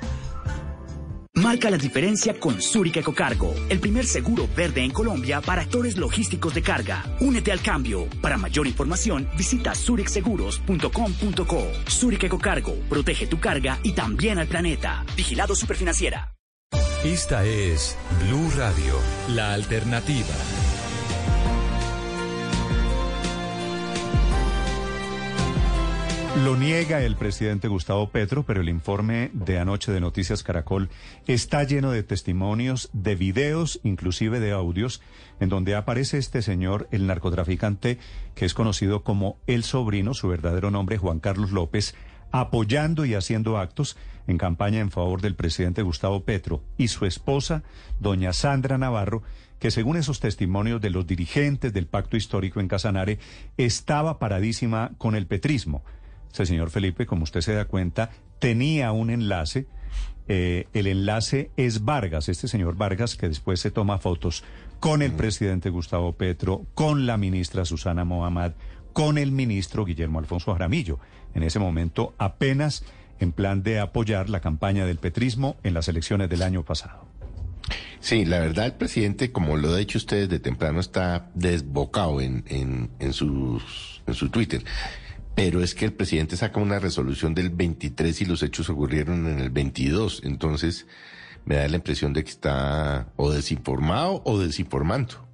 [1.36, 6.54] Marca la diferencia con Zurich Ecocargo, el primer seguro verde en Colombia para actores logísticos
[6.54, 7.04] de carga.
[7.20, 8.06] Únete al cambio.
[8.22, 11.66] Para mayor información, visita zurichseguros.com.co.
[11.88, 15.04] Zurich Ecocargo, protege tu carga y también al planeta.
[15.16, 16.32] Vigilado Superfinanciera.
[17.04, 18.94] Esta es Blue Radio,
[19.28, 20.34] la alternativa.
[26.42, 30.90] Lo niega el presidente Gustavo Petro, pero el informe de anoche de Noticias Caracol
[31.28, 35.00] está lleno de testimonios, de videos, inclusive de audios,
[35.38, 37.98] en donde aparece este señor, el narcotraficante,
[38.34, 41.94] que es conocido como el sobrino, su verdadero nombre, Juan Carlos López,
[42.32, 43.96] apoyando y haciendo actos
[44.26, 47.62] en campaña en favor del presidente Gustavo Petro y su esposa,
[48.00, 49.22] doña Sandra Navarro,
[49.60, 53.20] que según esos testimonios de los dirigentes del pacto histórico en Casanare,
[53.56, 55.84] estaba paradísima con el petrismo.
[56.34, 59.66] Ese señor Felipe, como usted se da cuenta, tenía un enlace.
[60.26, 64.42] Eh, el enlace es Vargas, este señor Vargas que después se toma fotos
[64.80, 68.52] con el presidente Gustavo Petro, con la ministra Susana Mohamed,
[68.92, 70.98] con el ministro Guillermo Alfonso Jaramillo.
[71.34, 72.84] En ese momento apenas
[73.20, 77.06] en plan de apoyar la campaña del petrismo en las elecciones del año pasado.
[78.00, 82.44] Sí, la verdad el presidente, como lo ha dicho ustedes de temprano, está desbocado en,
[82.48, 84.64] en, en, sus, en su Twitter.
[85.34, 89.40] Pero es que el presidente saca una resolución del 23 y los hechos ocurrieron en
[89.40, 90.22] el 22.
[90.24, 90.86] Entonces
[91.44, 95.26] me da la impresión de que está o desinformado o desinformando.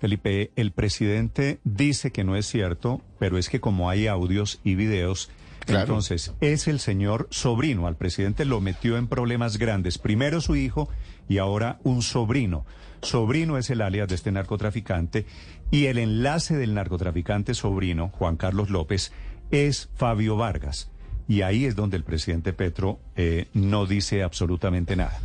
[0.00, 4.74] Felipe, el presidente dice que no es cierto, pero es que como hay audios y
[4.74, 5.30] videos,
[5.66, 7.86] entonces es el señor sobrino.
[7.86, 9.98] Al presidente lo metió en problemas grandes.
[9.98, 10.88] Primero su hijo
[11.28, 12.64] y ahora un sobrino.
[13.02, 15.26] Sobrino es el alias de este narcotraficante
[15.70, 19.12] y el enlace del narcotraficante sobrino, Juan Carlos López,
[19.50, 20.90] es Fabio Vargas.
[21.28, 25.18] Y ahí es donde el presidente Petro eh, no dice absolutamente nada.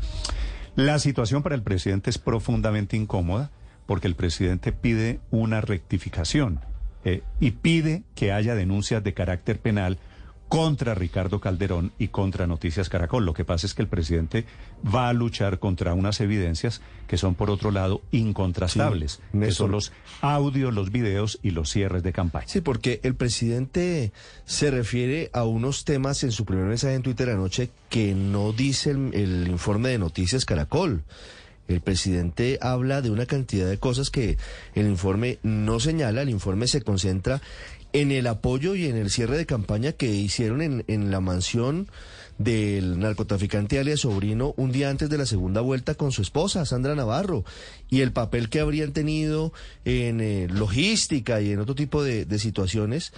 [0.76, 3.50] La situación para el presidente es profundamente incómoda
[3.86, 6.60] porque el presidente pide una rectificación
[7.06, 9.98] eh, y pide que haya denuncias de carácter penal
[10.56, 13.26] contra Ricardo Calderón y contra Noticias Caracol.
[13.26, 14.46] Lo que pasa es que el presidente
[14.84, 19.92] va a luchar contra unas evidencias que son, por otro lado, incontrastables, que son los
[20.22, 22.48] audios, los videos y los cierres de campaña.
[22.48, 24.14] Sí, porque el presidente
[24.46, 28.92] se refiere a unos temas en su primer mensaje en Twitter anoche que no dice
[28.92, 31.04] el informe de Noticias Caracol.
[31.68, 34.38] El presidente habla de una cantidad de cosas que
[34.76, 37.42] el informe no señala, el informe se concentra
[38.02, 41.88] en el apoyo y en el cierre de campaña que hicieron en, en la mansión
[42.38, 46.94] del narcotraficante alias Sobrino un día antes de la segunda vuelta con su esposa, Sandra
[46.96, 47.46] Navarro,
[47.90, 49.54] y el papel que habrían tenido
[49.86, 53.14] en eh, logística y en otro tipo de, de situaciones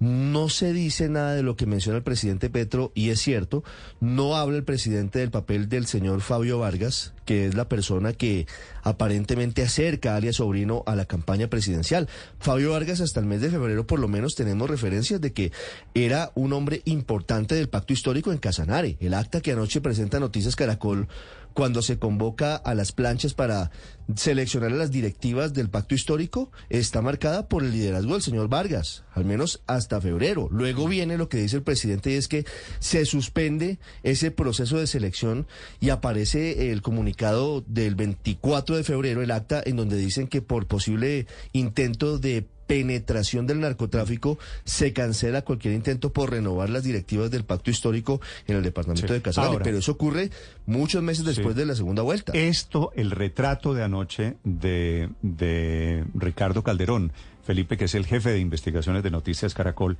[0.00, 3.62] no se dice nada de lo que menciona el presidente Petro y es cierto,
[4.00, 8.46] no habla el presidente del papel del señor Fabio Vargas, que es la persona que
[8.82, 12.08] aparentemente acerca a alias Sobrino a la campaña presidencial.
[12.38, 15.52] Fabio Vargas hasta el mes de febrero por lo menos tenemos referencias de que
[15.92, 18.96] era un hombre importante del pacto histórico en Casanare.
[19.00, 21.08] El acta que anoche presenta Noticias Caracol
[21.54, 23.70] cuando se convoca a las planchas para
[24.16, 29.04] seleccionar a las directivas del pacto histórico está marcada por el liderazgo del señor Vargas,
[29.12, 30.48] al menos hasta febrero.
[30.50, 32.44] Luego viene lo que dice el presidente y es que
[32.78, 35.46] se suspende ese proceso de selección
[35.80, 40.66] y aparece el comunicado del 24 de febrero, el acta, en donde dicen que por
[40.66, 47.42] posible intento de penetración del narcotráfico, se cancela cualquier intento por renovar las directivas del
[47.42, 49.58] pacto histórico en el departamento de Casanare.
[49.64, 50.30] Pero eso ocurre
[50.66, 52.30] muchos meses después de la segunda vuelta.
[52.32, 58.38] Esto, el retrato de anoche de, de Ricardo Calderón, Felipe, que es el jefe de
[58.38, 59.98] investigaciones de Noticias Caracol,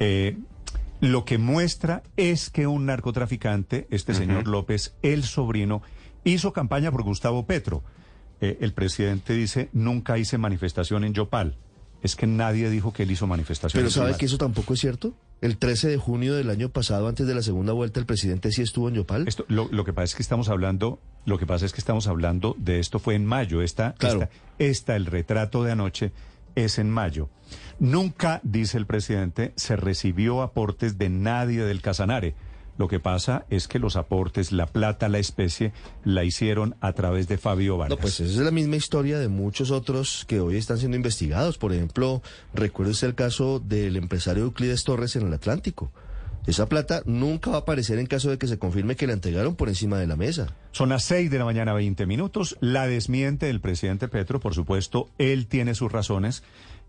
[0.00, 0.36] eh,
[1.00, 5.80] lo que muestra es que un narcotraficante, este señor López, el sobrino,
[6.24, 7.84] hizo campaña por Gustavo Petro.
[8.40, 11.56] Eh, el presidente dice, nunca hice manifestación en Yopal
[12.02, 13.92] es que nadie dijo que él hizo manifestaciones.
[13.92, 15.14] Pero ¿sabe que eso tampoco es cierto?
[15.40, 18.62] El 13 de junio del año pasado, antes de la segunda vuelta, el presidente sí
[18.62, 19.26] estuvo en Yopal.
[19.26, 22.54] Esto, lo, que pasa es que estamos hablando, lo que pasa es que estamos hablando
[22.58, 23.62] de esto fue en mayo.
[23.62, 23.94] Esta,
[24.58, 26.12] esta, el retrato de anoche
[26.54, 27.28] es en mayo.
[27.78, 32.34] Nunca, dice el presidente, se recibió aportes de nadie del Casanare.
[32.80, 37.28] Lo que pasa es que los aportes, la plata, la especie, la hicieron a través
[37.28, 37.98] de Fabio Vargas.
[37.98, 41.58] No, pues esa es la misma historia de muchos otros que hoy están siendo investigados.
[41.58, 42.22] Por ejemplo,
[42.54, 45.92] recuerde el caso del empresario Euclides Torres en el Atlántico.
[46.46, 49.56] Esa plata nunca va a aparecer en caso de que se confirme que la entregaron
[49.56, 50.46] por encima de la mesa.
[50.72, 52.56] Son las 6 de la mañana, 20 minutos.
[52.60, 56.44] La desmiente el presidente Petro, por supuesto, él tiene sus razones.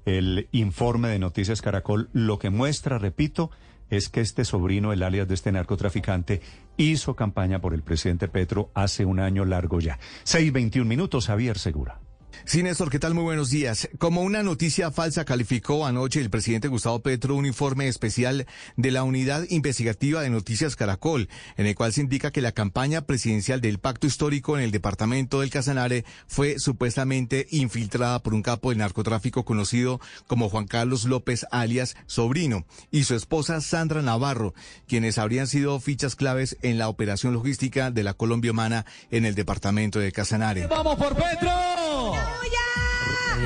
[0.05, 3.51] El informe de Noticias Caracol lo que muestra, repito,
[3.91, 6.41] es que este sobrino, el alias de este narcotraficante,
[6.77, 9.99] hizo campaña por el presidente Petro hace un año largo ya.
[10.25, 11.99] 6.21 minutos, Javier Segura.
[12.45, 13.13] Sí, ¿qué tal?
[13.13, 13.87] Muy buenos días.
[13.97, 19.03] Como una noticia falsa calificó anoche el presidente Gustavo Petro un informe especial de la
[19.03, 23.79] Unidad Investigativa de Noticias Caracol, en el cual se indica que la campaña presidencial del
[23.79, 29.45] pacto histórico en el departamento del Casanare fue supuestamente infiltrada por un capo del narcotráfico
[29.45, 34.53] conocido como Juan Carlos López alias Sobrino y su esposa Sandra Navarro,
[34.87, 39.35] quienes habrían sido fichas claves en la operación logística de la Colombia Humana en el
[39.35, 40.67] departamento de Casanare.
[40.67, 42.30] ¡Vamos por Petro!
[42.39, 42.60] Yeah.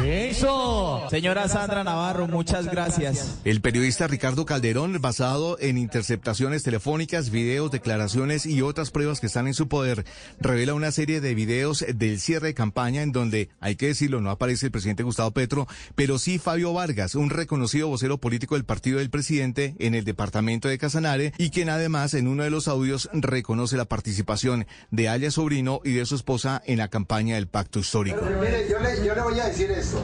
[0.04, 1.08] Eso.
[1.10, 3.40] Señora Sandra Navarro, muchas gracias.
[3.44, 9.48] El periodista Ricardo Calderón, basado en interceptaciones telefónicas, videos, declaraciones y otras pruebas que están
[9.48, 10.06] en su poder,
[10.40, 14.30] revela una serie de videos del cierre de campaña en donde, hay que decirlo, no
[14.30, 19.00] aparece el presidente Gustavo Petro, pero sí Fabio Vargas, un reconocido vocero político del partido
[19.00, 23.10] del presidente en el departamento de Casanare y quien además en uno de los audios
[23.14, 27.80] reconoce la participación de Aya Sobrino y de su esposa en la campaña del pacto
[27.80, 28.22] histórico.
[28.42, 29.98] mire, yo le, yo le voy a decir esto.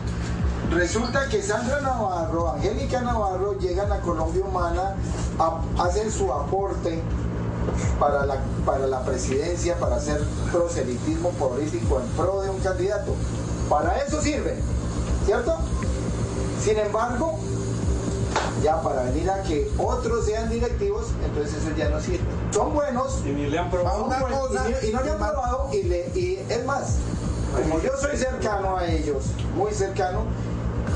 [0.71, 4.95] Resulta que Sandra Navarro, Angélica Navarro llegan a Colombia Humana,
[5.39, 7.01] a- hacen su aporte
[7.99, 8.35] para la,
[8.65, 13.13] para la presidencia, para hacer proselitismo político en pro de un candidato.
[13.69, 14.57] Para eso sirve,
[15.25, 15.57] ¿cierto?
[16.63, 17.37] Sin embargo,
[18.63, 22.23] ya para venir a que otros sean directivos, entonces eso ya no sirve.
[22.51, 23.21] Son buenos,
[23.83, 26.95] para una cosa, y- y, no le han probado, y, le- y es más,
[27.53, 30.25] como yo soy cercano a ellos, muy cercano,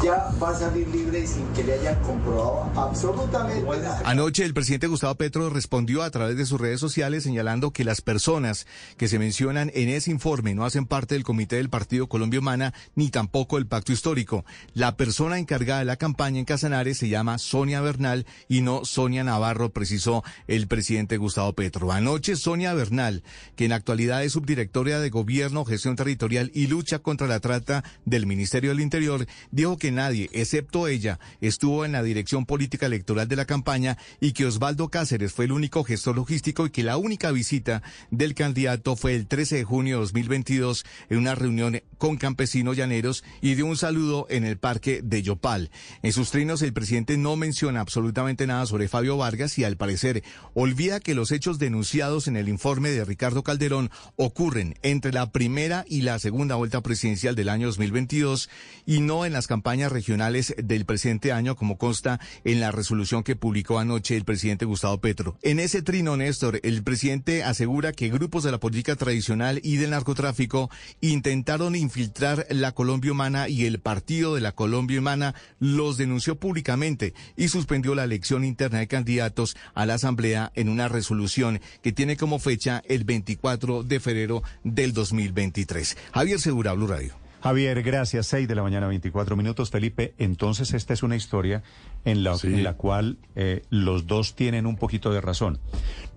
[0.03, 4.01] ya va a salir libre y sin que le hayan comprobado absolutamente nada.
[4.05, 8.01] Anoche el presidente Gustavo Petro respondió a través de sus redes sociales señalando que las
[8.01, 12.39] personas que se mencionan en ese informe no hacen parte del comité del Partido Colombia
[12.39, 14.45] Humana ni tampoco del pacto histórico.
[14.73, 19.23] La persona encargada de la campaña en Casanare se llama Sonia Bernal y no Sonia
[19.23, 21.91] Navarro, precisó el presidente Gustavo Petro.
[21.91, 23.23] Anoche Sonia Bernal,
[23.55, 27.83] que en la actualidad es subdirectora de Gobierno, Gestión Territorial y Lucha contra la Trata
[28.05, 33.27] del Ministerio del Interior, dijo que nadie, excepto ella, estuvo en la dirección política electoral
[33.27, 36.97] de la campaña y que Osvaldo Cáceres fue el único gestor logístico y que la
[36.97, 42.17] única visita del candidato fue el 13 de junio de 2022 en una reunión con
[42.17, 45.69] campesinos llaneros y de un saludo en el parque de Yopal.
[46.01, 50.23] En sus trinos el presidente no menciona absolutamente nada sobre Fabio Vargas y al parecer
[50.53, 55.85] olvida que los hechos denunciados en el informe de Ricardo Calderón ocurren entre la primera
[55.87, 58.49] y la segunda vuelta presidencial del año 2022
[58.85, 63.35] y no en las campañas regionales del presente año, como consta en la resolución que
[63.35, 65.37] publicó anoche el presidente Gustavo Petro.
[65.41, 69.89] En ese trino, Néstor, el presidente asegura que grupos de la política tradicional y del
[69.89, 70.69] narcotráfico
[71.01, 77.15] intentaron infiltrar la Colombia Humana y el partido de la Colombia Humana los denunció públicamente
[77.35, 82.17] y suspendió la elección interna de candidatos a la Asamblea en una resolución que tiene
[82.17, 85.97] como fecha el 24 de febrero del 2023.
[86.13, 87.24] Javier Segura, Blue Radio.
[87.45, 88.25] Javier, gracias.
[88.25, 89.69] 6 de la mañana, 24 minutos.
[89.69, 91.61] Felipe, entonces esta es una historia
[92.03, 95.59] en la, en la cual eh, los dos tienen un poquito de razón.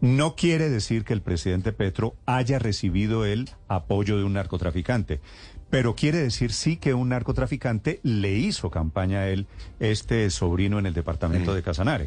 [0.01, 5.21] No quiere decir que el presidente Petro haya recibido el apoyo de un narcotraficante,
[5.69, 9.47] pero quiere decir sí que un narcotraficante le hizo campaña a él,
[9.81, 12.07] este sobrino en el departamento de Casanare.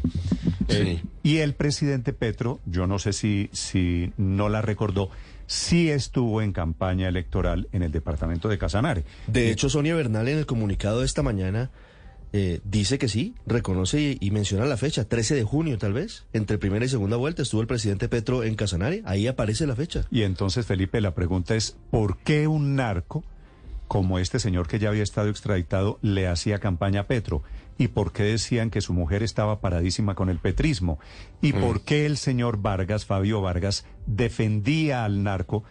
[0.66, 5.10] Eh, y el presidente Petro, yo no sé si, si no la recordó,
[5.52, 9.04] sí estuvo en campaña electoral en el departamento de Casanare.
[9.26, 11.70] De hecho, Sonia Bernal en el comunicado de esta mañana
[12.32, 16.24] eh, dice que sí, reconoce y, y menciona la fecha, 13 de junio tal vez,
[16.32, 20.06] entre primera y segunda vuelta estuvo el presidente Petro en Casanare, ahí aparece la fecha.
[20.10, 23.22] Y entonces, Felipe, la pregunta es, ¿por qué un narco,
[23.88, 27.42] como este señor que ya había estado extraditado, le hacía campaña a Petro?
[27.78, 30.98] ¿Y por qué decían que su mujer estaba paradísima con el petrismo?
[31.40, 35.64] ¿Y por qué el señor Vargas, Fabio Vargas, defendía al narco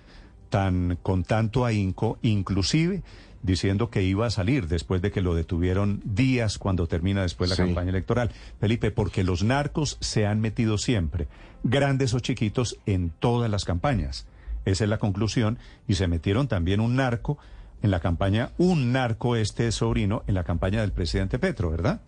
[0.50, 3.02] tan con tanto ahínco, inclusive
[3.44, 7.56] diciendo que iba a salir después de que lo detuvieron días cuando termina después la
[7.56, 7.64] Sí.
[7.64, 8.30] campaña electoral?
[8.60, 11.28] Felipe, porque los narcos se han metido siempre,
[11.64, 14.28] grandes o chiquitos, en todas las campañas.
[14.66, 15.58] Esa es la conclusión.
[15.88, 17.40] Y se metieron también un narco
[17.82, 22.01] en la campaña, un narco este sobrino en la campaña del presidente Petro, ¿verdad?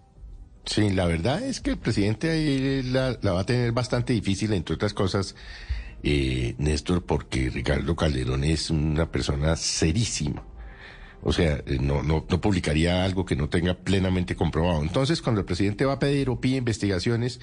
[0.66, 4.54] Sí, la verdad es que el presidente ahí la, la va a tener bastante difícil,
[4.54, 5.36] entre otras cosas,
[6.04, 10.44] eh, Néstor, porque Ricardo Calderón es una persona serísima.
[11.22, 14.82] O sea, eh, no, no, no publicaría algo que no tenga plenamente comprobado.
[14.82, 17.40] Entonces, cuando el presidente va a pedir o pide investigaciones,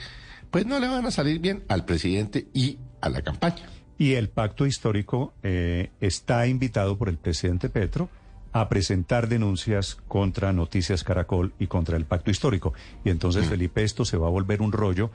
[0.50, 3.68] pues no le van a salir bien al presidente y a la campaña.
[3.99, 8.09] Y el pacto histórico eh, está invitado por el presidente Petro
[8.53, 12.73] a presentar denuncias contra Noticias Caracol y contra el pacto histórico.
[13.05, 15.11] Y entonces, Felipe, esto se va a volver un rollo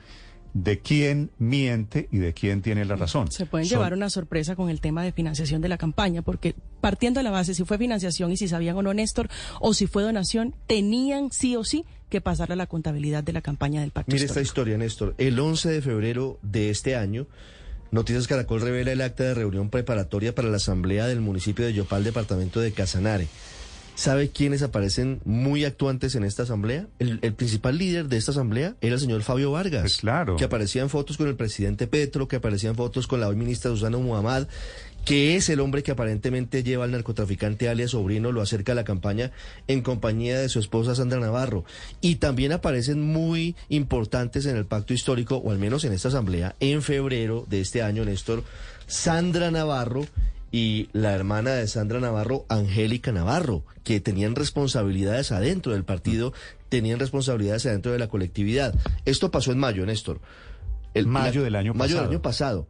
[0.54, 3.30] de quién miente y de quién tiene la razón.
[3.30, 6.56] Se pueden Son- llevar una sorpresa con el tema de financiación de la campaña, porque
[6.80, 9.28] partiendo de la base, si fue financiación y si sabían o no Néstor,
[9.60, 13.42] o si fue donación, tenían sí o sí que pasarle a la contabilidad de la
[13.42, 15.14] campaña del pacto Mire esta historia, Néstor.
[15.18, 17.28] El 11 de febrero de este año,
[17.92, 22.04] Noticias Caracol revela el acta de reunión preparatoria para la asamblea del municipio de Yopal,
[22.04, 23.28] departamento de Casanare.
[23.96, 26.88] ¿Sabe quiénes aparecen muy actuantes en esta asamblea?
[27.00, 29.84] El, el principal líder de esta asamblea era el señor Fabio Vargas.
[29.84, 30.36] Pues claro.
[30.36, 33.38] Que aparecía en fotos con el presidente Petro, que aparecía en fotos con la hoy
[33.38, 34.48] ministra Susana Muhammad,
[35.06, 38.84] que es el hombre que aparentemente lleva al narcotraficante alias Sobrino, lo acerca a la
[38.84, 39.32] campaña
[39.68, 41.64] en compañía de su esposa Sandra Navarro.
[42.02, 46.56] Y también aparecen muy importantes en el pacto histórico, o al menos en esta asamblea,
[46.60, 48.44] en febrero de este año, Néstor,
[48.88, 50.08] Sandra Navarro
[50.52, 56.34] y la hermana de Sandra Navarro, Angélica Navarro, que tenían responsabilidades adentro del partido,
[56.70, 58.74] tenían responsabilidades adentro de la colectividad.
[59.06, 60.20] Esto pasó en mayo, Néstor.
[60.96, 62.02] El, mayo del año mayo pasado.
[62.02, 62.68] del año pasado.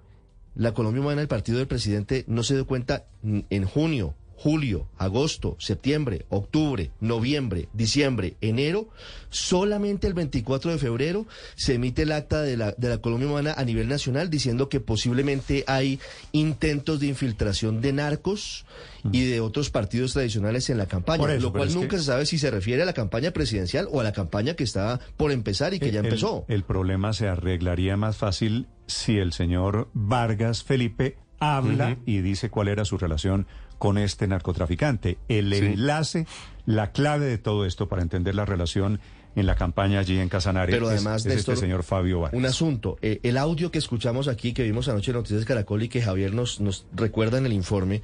[0.55, 5.55] La Colombia Humana, el partido del presidente, no se dio cuenta en junio, julio, agosto,
[5.59, 8.89] septiembre, octubre, noviembre, diciembre, enero,
[9.29, 11.25] solamente el 24 de febrero
[11.55, 14.79] se emite el acta de la, de la Colombia Humana a nivel nacional diciendo que
[14.79, 15.99] posiblemente hay
[16.31, 18.65] intentos de infiltración de narcos
[19.11, 22.25] y de otros partidos tradicionales en la campaña, eso, lo cual nunca que- se sabe
[22.25, 25.73] si se refiere a la campaña presidencial o a la campaña que está por empezar
[25.73, 26.45] y que ya El- empezó.
[26.47, 32.67] El, problema se arreglaría más fácil si el señor Vargas Felipe habla y dice cuál
[32.69, 33.45] era su relación
[33.77, 35.17] con este narcotraficante.
[35.27, 35.65] El Sí.
[35.65, 36.27] enlace,
[36.65, 38.99] la clave de todo esto para entender la relación
[39.35, 42.37] en la campaña allí en Casanare Pero es- además, es, Néstor, este señor Fabio Vargas.
[42.39, 45.89] Un asunto, eh, el audio que escuchamos aquí, que vimos anoche en Noticias Caracol y
[45.89, 48.01] que Javier nos, nos recuerda en el informe,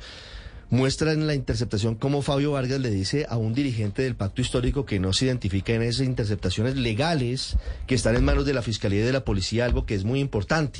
[0.72, 4.86] muestra en la interceptación cómo Fabio Vargas le dice a un dirigente del pacto histórico
[4.86, 9.02] que no se identifica en esas interceptaciones legales que están en manos de la Fiscalía
[9.02, 10.80] y de la Policía, algo que es muy importante.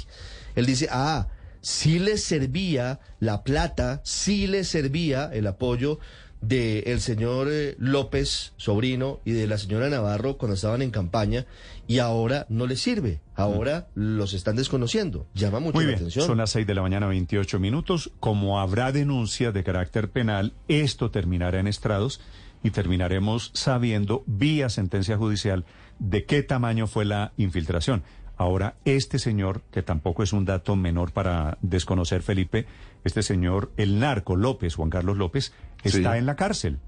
[0.56, 1.28] Él dice, ah,
[1.60, 6.00] sí les servía la plata, sí les servía el apoyo
[6.42, 11.46] del señor eh, López, sobrino, y de la señora Navarro cuando estaban en campaña,
[11.88, 15.28] y ahora no les sirve, ahora los están desconociendo.
[15.34, 16.26] Llama mucho Muy la atención.
[16.26, 18.12] son las 6 de la mañana, 28 minutos.
[18.20, 22.22] Como habrá denuncias de carácter penal, esto terminará en estrados
[22.64, 25.66] y terminaremos sabiendo, vía sentencia judicial,
[26.00, 28.04] de qué tamaño fue la infiltración.
[28.38, 32.66] Ahora, este señor, que tampoco es un dato menor para desconocer, Felipe,
[33.04, 35.54] este señor, el narco López, Juan Carlos López,
[35.84, 36.18] está Sí.
[36.18, 36.80] en la cárcel.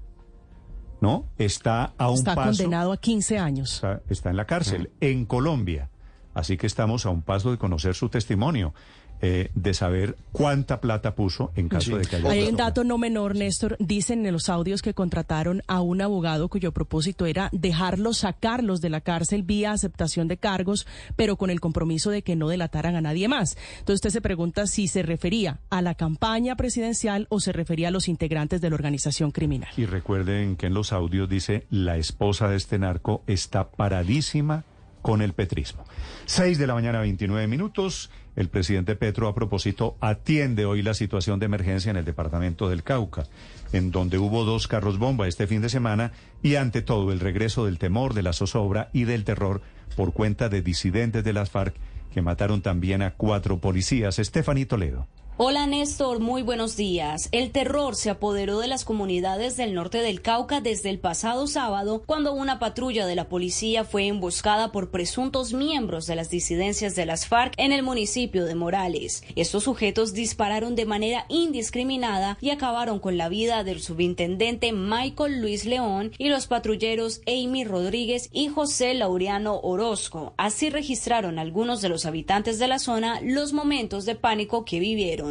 [1.00, 1.26] ¿No?
[1.36, 3.74] Está a un Está paso condenado a 15 años.
[3.74, 5.90] está, está en la cárcel, en Colombia.
[6.32, 8.72] Así que estamos a un paso de conocer su testimonio,
[9.20, 12.30] eh, de saber cuánta plata puso en caso de que haya...
[12.30, 13.76] Hay un dato no menor, Néstor.
[13.78, 18.90] Dicen en los audios que contrataron a un abogado cuyo propósito era dejarlos sacarlos de
[18.90, 20.86] la cárcel vía aceptación de cargos,
[21.16, 23.56] pero con el compromiso de que no delataran a nadie más.
[23.78, 27.90] Entonces usted se pregunta si se refería a la campaña presidencial o se refería a
[27.90, 29.70] los integrantes de la organización criminal.
[29.76, 34.64] Y recuerden que en los audios dice, la esposa de este narco está paradísima
[35.02, 35.84] con el petrismo.
[36.24, 38.10] 6 de la mañana, 29 minutos.
[38.36, 42.82] El presidente Petro, a propósito, atiende hoy la situación de emergencia en el departamento del
[42.82, 43.24] Cauca,
[43.72, 47.64] en donde hubo dos carros bomba este fin de semana y ante todo el regreso
[47.66, 49.62] del temor, de la zozobra y del terror
[49.96, 51.74] por cuenta de disidentes de las FARC
[52.12, 54.18] que mataron también a cuatro policías.
[54.18, 55.06] Estefanía Toledo.
[55.36, 57.28] Hola Néstor, muy buenos días.
[57.32, 62.04] El terror se apoderó de las comunidades del norte del Cauca desde el pasado sábado,
[62.06, 67.06] cuando una patrulla de la policía fue emboscada por presuntos miembros de las disidencias de
[67.06, 69.24] las FARC en el municipio de Morales.
[69.34, 75.64] Estos sujetos dispararon de manera indiscriminada y acabaron con la vida del subintendente Michael Luis
[75.64, 80.32] León y los patrulleros Amy Rodríguez y José Laureano Orozco.
[80.36, 85.23] Así registraron algunos de los habitantes de la zona los momentos de pánico que vivieron.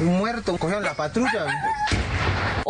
[0.00, 1.46] Un muerto, cogieron la patrulla.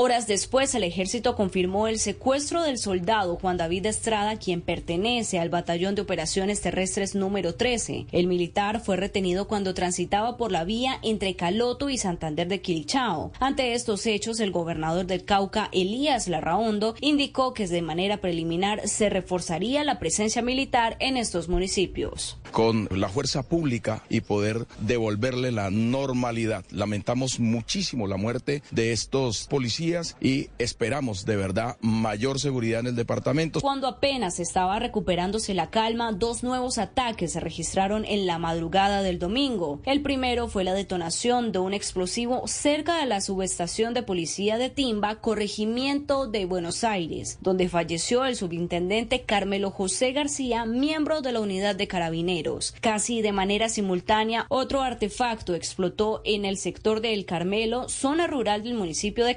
[0.01, 5.49] Horas después, el ejército confirmó el secuestro del soldado Juan David Estrada, quien pertenece al
[5.51, 8.07] Batallón de Operaciones Terrestres número 13.
[8.13, 13.33] El militar fue retenido cuando transitaba por la vía entre Caloto y Santander de Quilichao.
[13.41, 19.11] Ante estos hechos, el gobernador del Cauca, Elías Larraondo, indicó que de manera preliminar se
[19.11, 22.39] reforzaría la presencia militar en estos municipios.
[22.53, 26.65] con la fuerza pública y poder devolverle la normalidad.
[26.71, 29.88] Lamentamos muchísimo la muerte de estos policías
[30.21, 33.61] y esperamos de verdad mayor seguridad en el departamento.
[33.61, 39.19] Cuando apenas estaba recuperándose la calma, dos nuevos ataques se registraron en la madrugada del
[39.19, 39.81] domingo.
[39.85, 44.71] El primero fue la detonación de un explosivo cerca de la subestación de policía de
[44.71, 51.41] Timba, corregimiento de Buenos Aires, donde falleció el subintendente Carmelo José García, miembro de la
[51.41, 52.75] unidad de carabineros.
[52.81, 58.63] Casi de manera simultánea, otro artefacto explotó en el sector de El Carmelo, zona rural
[58.63, 59.37] del municipio de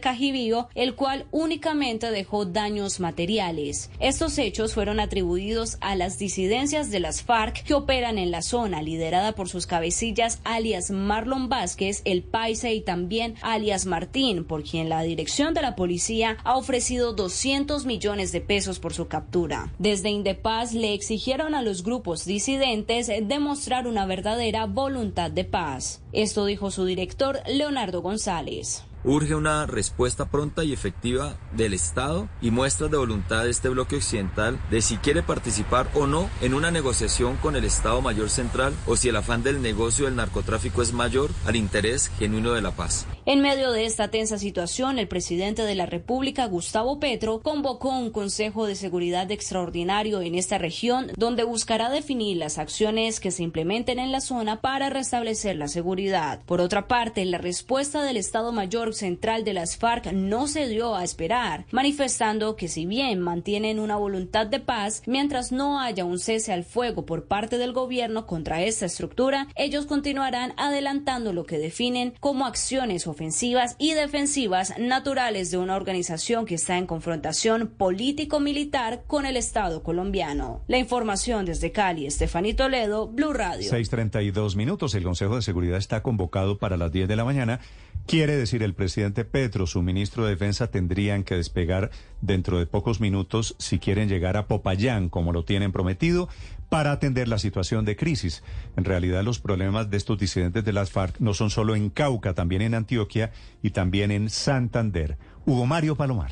[0.73, 3.91] El cual únicamente dejó daños materiales.
[3.99, 8.81] Estos hechos fueron atribuidos a las disidencias de las FARC que operan en la zona,
[8.81, 14.89] liderada por sus cabecillas alias Marlon Vázquez, el Paisa y también alias Martín, por quien
[14.89, 19.71] la dirección de la policía ha ofrecido 200 millones de pesos por su captura.
[19.77, 26.01] Desde Indepaz le exigieron a los grupos disidentes demostrar una verdadera voluntad de paz.
[26.13, 28.83] Esto dijo su director Leonardo González.
[29.03, 33.95] Urge una respuesta pronta y efectiva del Estado y muestras de voluntad de este bloque
[33.95, 38.75] occidental de si quiere participar o no en una negociación con el Estado Mayor Central
[38.85, 42.75] o si el afán del negocio del narcotráfico es mayor al interés genuino de la
[42.75, 43.07] paz.
[43.25, 48.11] En medio de esta tensa situación, el presidente de la República, Gustavo Petro, convocó un
[48.11, 53.97] Consejo de Seguridad extraordinario en esta región donde buscará definir las acciones que se implementen
[53.97, 56.43] en la zona para restablecer la seguridad.
[56.45, 60.95] Por otra parte, la respuesta del Estado Mayor central de las FARC no se dio
[60.95, 66.19] a esperar, manifestando que si bien mantienen una voluntad de paz, mientras no haya un
[66.19, 71.57] cese al fuego por parte del gobierno contra esta estructura, ellos continuarán adelantando lo que
[71.57, 79.03] definen como acciones ofensivas y defensivas naturales de una organización que está en confrontación político-militar
[79.07, 80.61] con el Estado colombiano.
[80.67, 83.71] La información desde Cali, Estefanito Toledo, Blue Radio.
[83.71, 84.93] 6:32 minutos.
[84.93, 87.59] El Consejo de Seguridad está convocado para las 10 de la mañana.
[88.07, 92.99] Quiere decir, el presidente Petro, su ministro de Defensa, tendrían que despegar dentro de pocos
[92.99, 96.27] minutos si quieren llegar a Popayán, como lo tienen prometido,
[96.69, 98.43] para atender la situación de crisis.
[98.75, 102.33] En realidad, los problemas de estos disidentes de las FARC no son solo en Cauca,
[102.33, 103.31] también en Antioquia
[103.61, 105.17] y también en Santander.
[105.45, 106.31] Hugo Mario Palomar.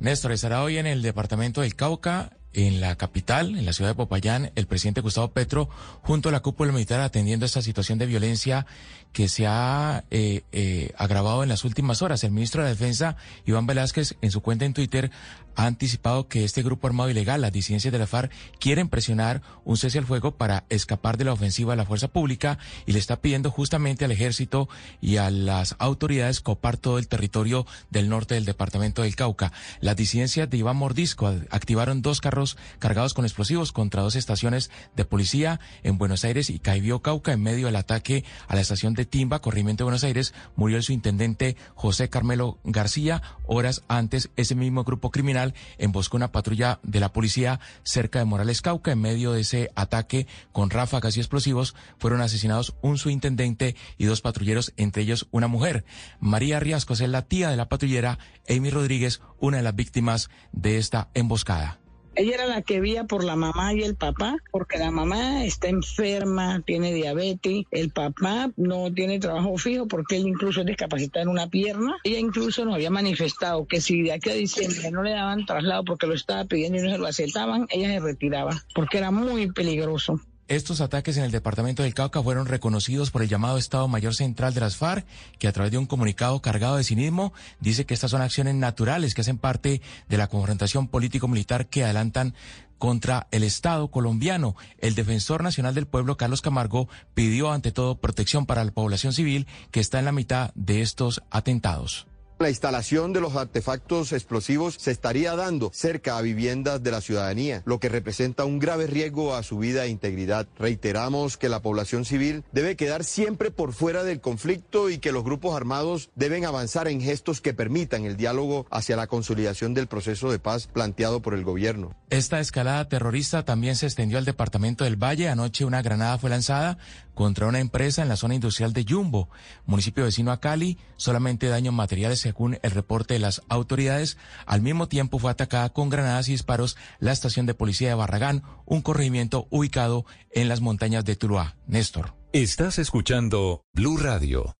[0.00, 3.94] Néstor, estará hoy en el departamento del Cauca en la capital, en la ciudad de
[3.94, 5.68] Popayán, el presidente Gustavo Petro,
[6.02, 8.66] junto a la cúpula militar, atendiendo esta situación de violencia
[9.12, 12.24] que se ha eh, eh, agravado en las últimas horas.
[12.24, 15.10] El ministro de la Defensa, Iván Velázquez, en su cuenta en Twitter,
[15.58, 18.30] ha anticipado que este grupo armado ilegal, las disidencias de la FARC,
[18.60, 22.58] quieren presionar un cese al fuego para escapar de la ofensiva de la fuerza pública
[22.86, 24.68] y le está pidiendo justamente al ejército
[25.00, 29.52] y a las autoridades copar todo el territorio del norte del departamento del Cauca.
[29.80, 35.06] Las disidencias de Iván Mordisco activaron dos carros cargados con explosivos contra dos estaciones de
[35.06, 39.06] policía en Buenos Aires y Caibío Cauca en medio del ataque a la estación de
[39.06, 43.22] Timba, corrimiento de Buenos Aires, murió su intendente José Carmelo García.
[43.46, 48.60] Horas antes, ese mismo grupo criminal emboscó una patrulla de la policía cerca de Morales
[48.60, 48.92] Cauca.
[48.92, 54.20] En medio de ese ataque con ráfagas y explosivos, fueron asesinados un subintendente y dos
[54.20, 55.84] patrulleros, entre ellos una mujer.
[56.18, 58.18] María Riascos es la tía de la patrullera,
[58.48, 61.78] Amy Rodríguez, una de las víctimas de esta emboscada.
[62.18, 65.68] Ella era la que veía por la mamá y el papá, porque la mamá está
[65.68, 71.28] enferma, tiene diabetes, el papá no tiene trabajo fijo porque él incluso es discapacitado en
[71.28, 71.96] una pierna.
[72.02, 75.84] Ella incluso nos había manifestado que si de aquí a diciembre no le daban traslado
[75.84, 79.52] porque lo estaba pidiendo y no se lo aceptaban, ella se retiraba, porque era muy
[79.52, 80.20] peligroso.
[80.48, 84.54] Estos ataques en el departamento del Cauca fueron reconocidos por el llamado Estado Mayor Central
[84.54, 85.04] de las FARC,
[85.38, 89.12] que a través de un comunicado cargado de cinismo dice que estas son acciones naturales
[89.12, 92.34] que hacen parte de la confrontación político-militar que adelantan
[92.78, 94.56] contra el Estado colombiano.
[94.78, 99.46] El defensor nacional del pueblo, Carlos Camargo, pidió ante todo protección para la población civil
[99.70, 102.06] que está en la mitad de estos atentados.
[102.38, 107.62] La instalación de los artefactos explosivos se estaría dando cerca a viviendas de la ciudadanía,
[107.66, 110.46] lo que representa un grave riesgo a su vida e integridad.
[110.56, 115.24] Reiteramos que la población civil debe quedar siempre por fuera del conflicto y que los
[115.24, 120.30] grupos armados deben avanzar en gestos que permitan el diálogo hacia la consolidación del proceso
[120.30, 121.96] de paz planteado por el gobierno.
[122.08, 125.28] Esta escalada terrorista también se extendió al departamento del Valle.
[125.28, 126.78] Anoche una granada fue lanzada
[127.18, 129.28] contra una empresa en la zona industrial de Yumbo,
[129.66, 130.78] municipio vecino a Cali.
[130.96, 134.16] Solamente daños materiales según el reporte de las autoridades.
[134.46, 138.44] Al mismo tiempo fue atacada con granadas y disparos la estación de policía de Barragán,
[138.66, 141.56] un corregimiento ubicado en las montañas de Tuluá.
[141.66, 142.14] Néstor.
[142.32, 144.54] Estás escuchando Blue Radio.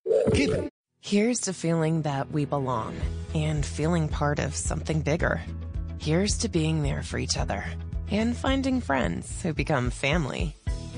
[1.01, 2.95] Here's to feeling that we belong
[3.37, 5.41] and feeling part of something bigger.
[6.01, 7.65] Here's to being there for each other
[8.11, 10.57] and finding friends who become family.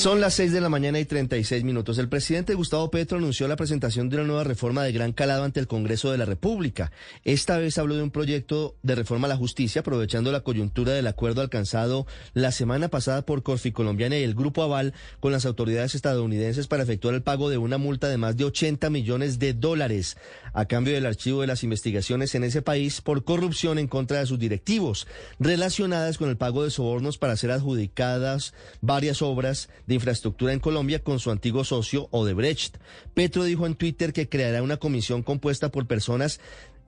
[0.00, 1.98] Son las 6 de la mañana y 36 minutos.
[1.98, 5.60] El presidente Gustavo Petro anunció la presentación de una nueva reforma de gran calado ante
[5.60, 6.90] el Congreso de la República.
[7.24, 11.06] Esta vez habló de un proyecto de reforma a la justicia, aprovechando la coyuntura del
[11.06, 15.94] acuerdo alcanzado la semana pasada por Corfi Colombiana y el Grupo Aval con las autoridades
[15.94, 20.16] estadounidenses para efectuar el pago de una multa de más de 80 millones de dólares
[20.54, 24.26] a cambio del archivo de las investigaciones en ese país por corrupción en contra de
[24.26, 25.06] sus directivos,
[25.38, 31.02] relacionadas con el pago de sobornos para ser adjudicadas varias obras de infraestructura en Colombia
[31.02, 32.76] con su antiguo socio Odebrecht.
[33.12, 36.40] Petro dijo en Twitter que creará una comisión compuesta por personas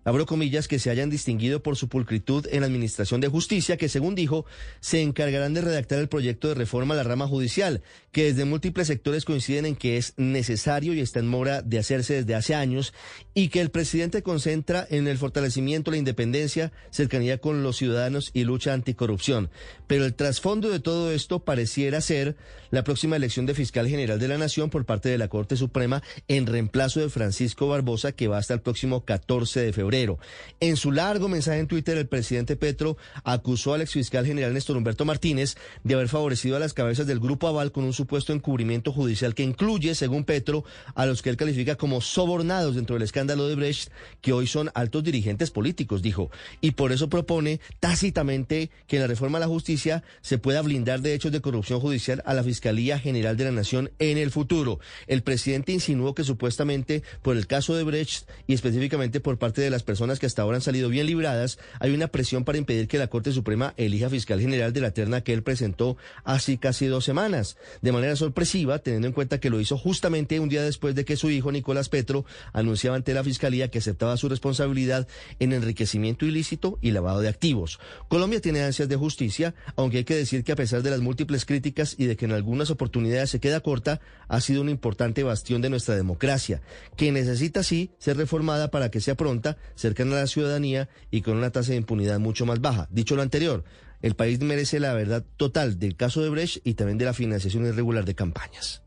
[0.04, 3.88] abro comillas, que se hayan distinguido por su pulcritud en la Administración de Justicia, que
[3.88, 4.44] según dijo,
[4.80, 8.88] se encargarán de redactar el proyecto de reforma a la rama judicial, que desde múltiples
[8.88, 12.92] sectores coinciden en que es necesario y está en mora de hacerse desde hace años,
[13.34, 18.30] y que el presidente concentra en el fortalecimiento de la independencia, cercanía con los ciudadanos
[18.34, 19.50] y lucha anticorrupción.
[19.86, 22.36] Pero el trasfondo de todo esto pareciera ser
[22.70, 26.02] la próxima elección de fiscal general de la Nación por parte de la Corte Suprema
[26.28, 30.18] en reemplazo de Francisco Barbosa, que va hasta el próximo 14 de febrero.
[30.60, 35.04] En su largo mensaje en Twitter, el presidente Petro acusó al exfiscal general Néstor Humberto
[35.04, 39.34] Martínez de haber favorecido a las cabezas del Grupo Aval con un supuesto encubrimiento judicial
[39.34, 43.54] que incluye, según Petro, a los que él califica como sobornados dentro del escándalo de
[43.54, 46.30] Brecht, que hoy son altos dirigentes políticos, dijo.
[46.60, 51.00] Y por eso propone tácitamente que en la reforma a la justicia se pueda blindar
[51.00, 54.80] de hechos de corrupción judicial a la Fiscalía General de la Nación en el futuro.
[55.06, 59.70] El presidente insinuó que supuestamente por el caso de Brecht y específicamente por parte de
[59.70, 62.98] las personas que hasta ahora han salido bien libradas, hay una presión para impedir que
[62.98, 67.04] la Corte Suprema elija fiscal general de la terna que él presentó hace casi dos
[67.04, 71.04] semanas, de manera sorpresiva, teniendo en cuenta que lo hizo justamente un día después de
[71.04, 75.08] que su hijo Nicolás Petro anunciaba ante la Fiscalía que aceptaba su responsabilidad
[75.38, 77.78] en enriquecimiento ilícito y lavado de activos.
[78.08, 81.44] Colombia tiene ansias de justicia, aunque hay que decir que a pesar de las múltiples
[81.44, 85.62] críticas y de que en algunas oportunidades se queda corta, ha sido un importante bastión
[85.62, 86.62] de nuestra democracia,
[86.96, 91.36] que necesita sí ser reformada para que sea pronta, cercana a la ciudadanía y con
[91.36, 92.88] una tasa de impunidad mucho más baja.
[92.90, 93.64] Dicho lo anterior,
[94.00, 97.66] el país merece la verdad total del caso de Brecht y también de la financiación
[97.66, 98.82] irregular de campañas.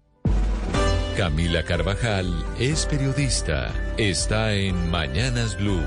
[1.16, 3.72] Camila Carvajal es periodista.
[3.96, 5.82] Está en Mañanas Blue.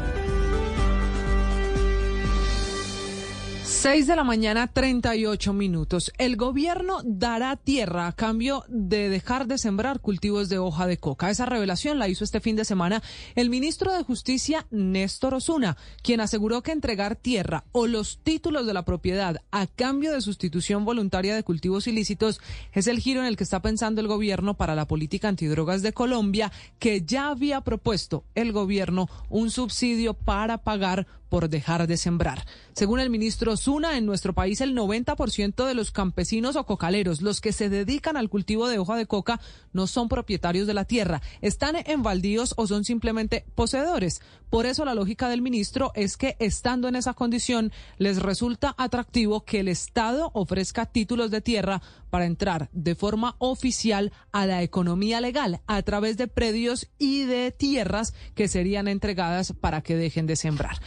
[3.69, 6.11] 6 de la mañana, 38 minutos.
[6.17, 11.29] El gobierno dará tierra a cambio de dejar de sembrar cultivos de hoja de coca.
[11.29, 13.03] Esa revelación la hizo este fin de semana
[13.35, 18.73] el ministro de Justicia, Néstor Osuna, quien aseguró que entregar tierra o los títulos de
[18.73, 22.41] la propiedad a cambio de sustitución voluntaria de cultivos ilícitos
[22.73, 25.93] es el giro en el que está pensando el gobierno para la política antidrogas de
[25.93, 32.45] Colombia, que ya había propuesto el gobierno un subsidio para pagar por dejar de sembrar.
[32.73, 37.41] Según el ministro Zuna, en nuestro país el 90% de los campesinos o cocaleros, los
[37.41, 39.41] que se dedican al cultivo de hoja de coca,
[39.73, 44.21] no son propietarios de la tierra, están en baldíos o son simplemente poseedores.
[44.51, 49.45] Por eso la lógica del ministro es que estando en esa condición les resulta atractivo
[49.45, 55.21] que el Estado ofrezca títulos de tierra para entrar de forma oficial a la economía
[55.21, 60.37] legal a través de predios y de tierras que serían entregadas para que dejen de
[60.37, 60.81] sembrar.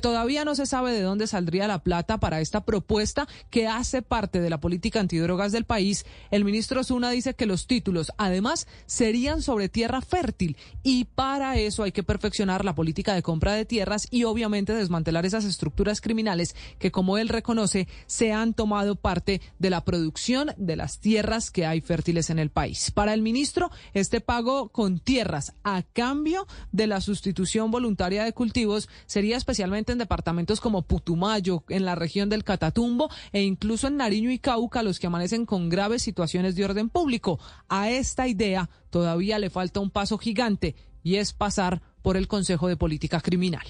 [0.00, 4.40] Todavía no se sabe de dónde saldría la plata para esta propuesta que hace parte
[4.40, 9.42] de la política antidrogas del país, el ministro Zuna dice que los títulos además serían
[9.42, 14.08] sobre tierra fértil y para eso hay que perfeccionar la política de compra de tierras
[14.10, 19.70] y obviamente desmantelar esas estructuras criminales que como él reconoce se han tomado parte de
[19.70, 22.90] la producción de las tierras que hay fértiles en el país.
[22.90, 28.88] Para el ministro, este pago con tierras a cambio de la sustitución voluntaria de cultivos
[29.06, 34.30] sería especialmente en departamentos como Putumayo, en la región del Catatumbo e incluso en Nariño
[34.30, 37.38] y Cauca, los que amanecen con graves situaciones de orden público.
[37.68, 42.68] A esta idea todavía le falta un paso gigante y es pasar por el Consejo
[42.68, 43.66] de Política Criminal.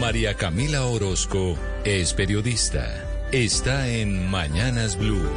[0.00, 3.28] María Camila Orozco es periodista.
[3.32, 5.28] Está en Mañanas Blue.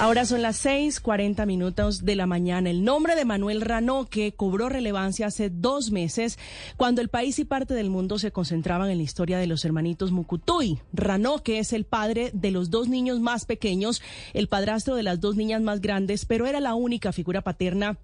[0.00, 2.70] Ahora son las 6:40 minutos de la mañana.
[2.70, 6.38] El nombre de Manuel Ranoque cobró relevancia hace dos meses
[6.76, 10.12] cuando el país y parte del mundo se concentraban en la historia de los hermanitos
[10.12, 10.78] Mucutuy.
[10.92, 14.00] Ranoque es el padre de los dos niños más pequeños,
[14.34, 17.98] el padrastro de las dos niñas más grandes, pero era la única figura paterna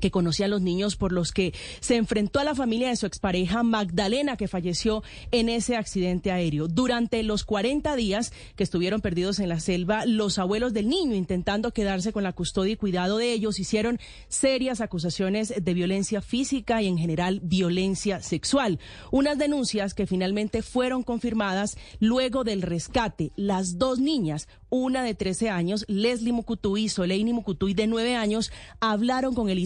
[0.00, 3.06] que conocía a los niños por los que se enfrentó a la familia de su
[3.06, 6.68] expareja Magdalena, que falleció en ese accidente aéreo.
[6.68, 11.72] Durante los 40 días que estuvieron perdidos en la selva, los abuelos del niño, intentando
[11.72, 13.98] quedarse con la custodia y cuidado de ellos, hicieron
[14.28, 18.78] serias acusaciones de violencia física y en general violencia sexual.
[19.10, 23.32] Unas denuncias que finalmente fueron confirmadas luego del rescate.
[23.36, 28.50] Las dos niñas, una de 13 años, Leslie Mucutuy y Soleini Mucutuy de 9 años,
[28.80, 29.58] hablaron con el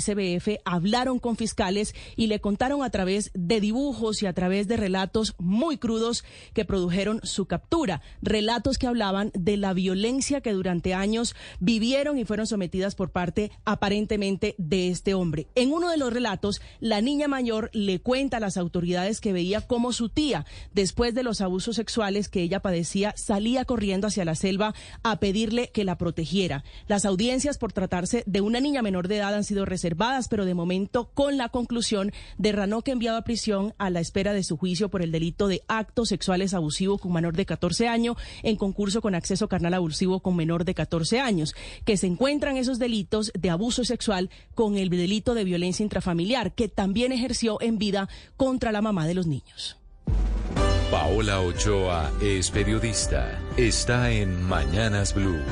[0.64, 5.34] Hablaron con fiscales y le contaron a través de dibujos y a través de relatos
[5.38, 6.24] muy crudos
[6.54, 8.02] que produjeron su captura.
[8.22, 13.52] Relatos que hablaban de la violencia que durante años vivieron y fueron sometidas por parte
[13.64, 15.46] aparentemente de este hombre.
[15.54, 19.60] En uno de los relatos, la niña mayor le cuenta a las autoridades que veía
[19.60, 24.34] cómo su tía, después de los abusos sexuales que ella padecía, salía corriendo hacia la
[24.34, 26.64] selva a pedirle que la protegiera.
[26.86, 30.54] Las audiencias por tratarse de una niña menor de edad han sido reservadas, pero de
[30.54, 34.88] momento con la conclusión de Ranoque enviado a prisión a la espera de su juicio
[34.88, 39.14] por el delito de actos sexuales abusivos con menor de 14 años en concurso con
[39.14, 41.54] acceso carnal abusivo con menor de 14 años,
[41.84, 46.68] que se encuentran esos delitos de abuso sexual con el delito de violencia intrafamiliar que
[46.68, 49.76] también ejerció en vida contra la mamá de los niños.
[50.90, 53.38] Paola Ochoa es periodista.
[53.58, 55.42] Está en Mañanas Blue.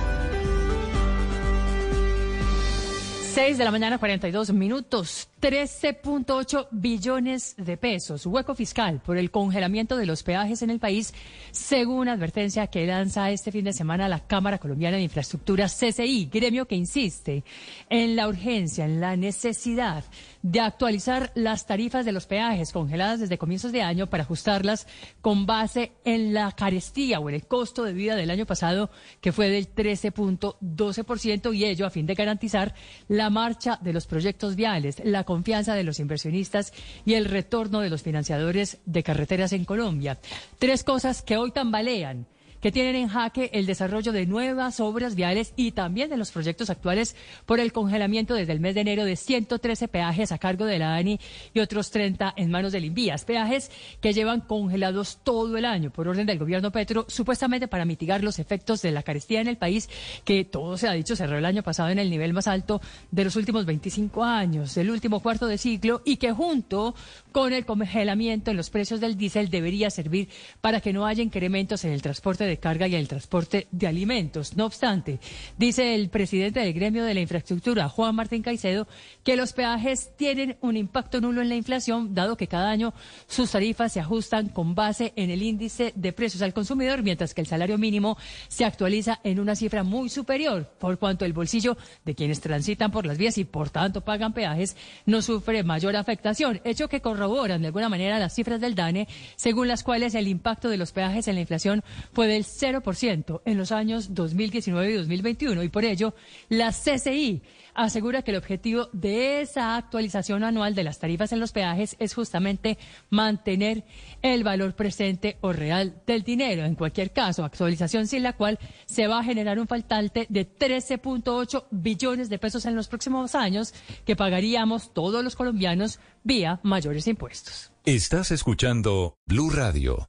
[3.37, 5.29] 6 de la mañana, 42 minutos.
[5.41, 11.13] 13.8 billones de pesos, hueco fiscal por el congelamiento de los peajes en el país,
[11.51, 16.67] según advertencia que lanza este fin de semana la Cámara Colombiana de Infraestructura CCI, gremio
[16.67, 17.45] que insiste
[17.91, 20.05] en la urgencia, en la necesidad
[20.43, 24.87] de actualizar las tarifas de los peajes congeladas desde comienzos de año para ajustarlas
[25.21, 28.91] con base en la carestía o en el costo de vida del año pasado,
[29.21, 32.75] que fue del 13.12%, y ello a fin de garantizar
[33.09, 36.73] la marcha de los proyectos viales, la confianza de los inversionistas
[37.05, 40.19] y el retorno de los financiadores de carreteras en Colombia.
[40.59, 42.27] Tres cosas que hoy tambalean
[42.67, 46.69] que tienen en jaque el desarrollo de nuevas obras viales y también de los proyectos
[46.69, 47.15] actuales
[47.45, 50.97] por el congelamiento desde el mes de enero de 113 peajes a cargo de la
[50.97, 51.21] ANI
[51.55, 53.25] y otros 30 en manos del Invías.
[53.25, 53.71] Peajes
[54.01, 58.41] que llevan congelados todo el año por orden del gobierno Petro, supuestamente para mitigar los
[58.41, 59.89] efectos de la carestía en el país,
[60.25, 62.81] que todo se ha dicho cerró el año pasado en el nivel más alto
[63.13, 66.97] de los últimos 25 años, del último cuarto de siglo, y que junto
[67.31, 70.31] con el congelamiento en los precios del diésel debería servir
[70.61, 74.57] para que no haya incrementos en el transporte de carga y el transporte de alimentos.
[74.57, 75.19] No obstante,
[75.57, 78.87] dice el presidente del gremio de la infraestructura, Juan Martín Caicedo,
[79.25, 82.95] que los peajes tienen un impacto nulo en la inflación, dado que cada año
[83.27, 87.41] sus tarifas se ajustan con base en el índice de precios al consumidor, mientras que
[87.41, 88.17] el salario mínimo
[88.49, 93.07] se actualiza en una cifra muy superior, por cuanto el bolsillo de quienes transitan por
[93.07, 97.69] las vías y por tanto pagan peajes no sufre mayor afectación, hecho que corroboran de
[97.69, 101.35] alguna manera las cifras del DANE, según las cuales el impacto de los peajes en
[101.35, 106.15] la inflación fue del 0% en los años 2019 y 2021 y por ello
[106.51, 107.43] la CCI
[107.75, 112.15] asegura que el objetivo de esa actualización anual de las tarifas en los peajes es
[112.15, 112.77] justamente
[113.11, 113.85] mantener
[114.23, 116.65] el valor presente o real del dinero.
[116.65, 121.67] En cualquier caso, actualización sin la cual se va a generar un faltante de 13.8
[121.71, 123.75] billones de pesos en los próximos años
[124.05, 127.73] que pagaríamos todos los colombianos vía mayores impuestos.
[127.85, 130.09] Estás escuchando Blue Radio.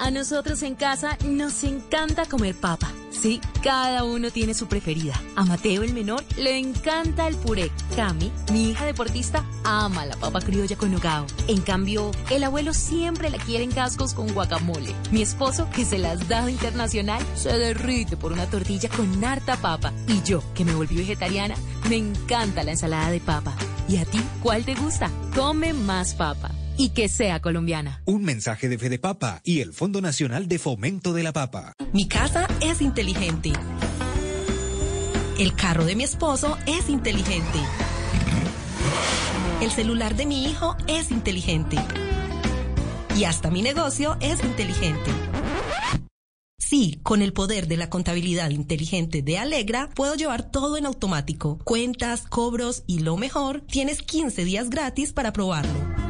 [0.00, 2.92] A nosotros en casa nos encanta comer papa.
[3.10, 5.20] Sí, cada uno tiene su preferida.
[5.34, 7.72] A Mateo el menor le encanta el puré.
[7.96, 11.26] Cami, mi hija deportista, ama la papa criolla con nogao.
[11.48, 14.94] En cambio, el abuelo siempre la quiere en cascos con guacamole.
[15.10, 19.92] Mi esposo, que se las da internacional, se derrite por una tortilla con harta papa.
[20.06, 21.56] Y yo, que me volví vegetariana,
[21.88, 23.52] me encanta la ensalada de papa.
[23.88, 25.10] ¿Y a ti cuál te gusta?
[25.34, 28.00] Come más papa y que sea colombiana.
[28.06, 31.74] Un mensaje de Fede Papa y el Fondo Nacional de Fomento de la Papa.
[31.92, 33.52] Mi casa es inteligente.
[35.38, 37.58] El carro de mi esposo es inteligente.
[39.60, 41.76] El celular de mi hijo es inteligente.
[43.16, 45.10] Y hasta mi negocio es inteligente.
[46.58, 51.58] Sí, con el poder de la contabilidad inteligente de Alegra, puedo llevar todo en automático.
[51.64, 56.07] Cuentas, cobros y lo mejor, tienes 15 días gratis para probarlo.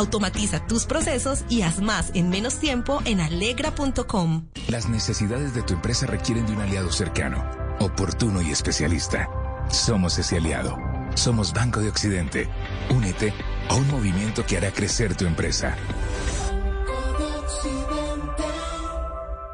[0.00, 4.46] Automatiza tus procesos y haz más en menos tiempo en alegra.com.
[4.68, 7.44] Las necesidades de tu empresa requieren de un aliado cercano,
[7.80, 9.28] oportuno y especialista.
[9.68, 10.78] Somos ese aliado.
[11.16, 12.48] Somos Banco de Occidente.
[12.88, 13.34] Únete
[13.68, 15.76] a un movimiento que hará crecer tu empresa.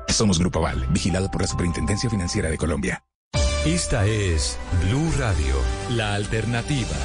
[0.08, 3.02] Somos Grupo Aval, vigilado por la Superintendencia Financiera de Colombia.
[3.64, 5.56] Esta es Blue Radio,
[5.90, 6.96] la alternativa.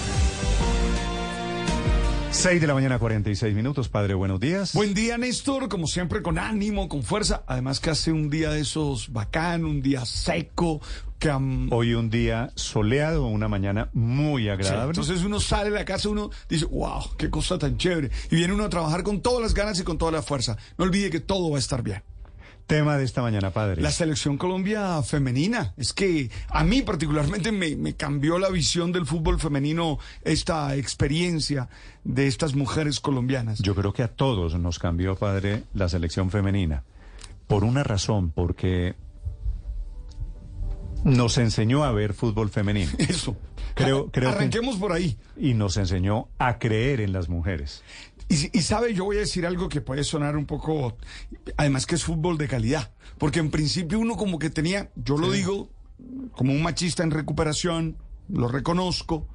[2.32, 3.90] 6 de la mañana, 46 minutos.
[3.90, 4.74] Padre, buenos días.
[4.74, 5.68] Buen día, Néstor.
[5.69, 7.43] Como siempre, con ánimo, con fuerza.
[7.45, 10.82] Además que hace un día de esos bacán, un día seco.
[11.19, 14.90] Que, Hoy un día soleado, una mañana muy Sí, agradable.
[14.90, 18.10] entonces uno sale de la casa, uno dice, wow, qué cosa tan chévere.
[18.32, 20.58] Y viene uno a trabajar con todas las ganas y con toda la fuerza.
[20.80, 22.01] No olvide que todo va a estar bien.
[22.68, 23.82] Tema de esta mañana, padre.
[23.82, 25.74] La selección Colombia femenina.
[25.78, 31.68] Es que a mí particularmente me, me cambió la visión del fútbol femenino esta experiencia
[32.06, 33.60] de estas mujeres colombianas.
[33.60, 36.84] Yo creo que a todos nos cambió, padre, la selección femenina.
[37.48, 38.96] Por una razón, porque
[41.04, 42.92] nos enseñó a ver fútbol femenino.
[43.00, 43.36] Eso.
[43.74, 45.18] Creo, creo que- Arranquemos por ahí.
[45.38, 47.84] y nos enseñó a creer en las mujeres.
[48.32, 50.95] Y, y sabe, yo voy a decir algo que puede sonar un poco,
[51.58, 55.30] además que es fútbol de calidad, porque en principio uno como que tenía, yo lo
[55.32, 55.69] digo
[56.32, 57.98] como un machista en recuperación,
[58.30, 59.27] lo reconozco.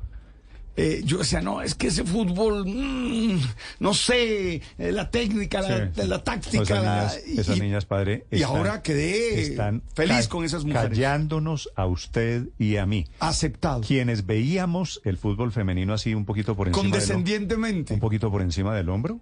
[0.77, 3.41] Eh, yo decía, no, es que ese fútbol, mm,
[3.81, 6.07] no sé, eh, la técnica, la, Sí.
[6.07, 6.63] la táctica.
[6.63, 8.27] Esas la- niñas, y- esas niñas, padre.
[8.31, 10.91] y ahora quedé están feliz con esas mujeres.
[10.91, 13.07] Callándonos a usted y a mí.
[13.21, 13.81] Aceptado.
[13.81, 16.93] Quienes veíamos el fútbol femenino así un poquito por encima del.
[16.93, 17.95] Condescendientemente.
[17.95, 19.21] Un poquito por encima del hombro.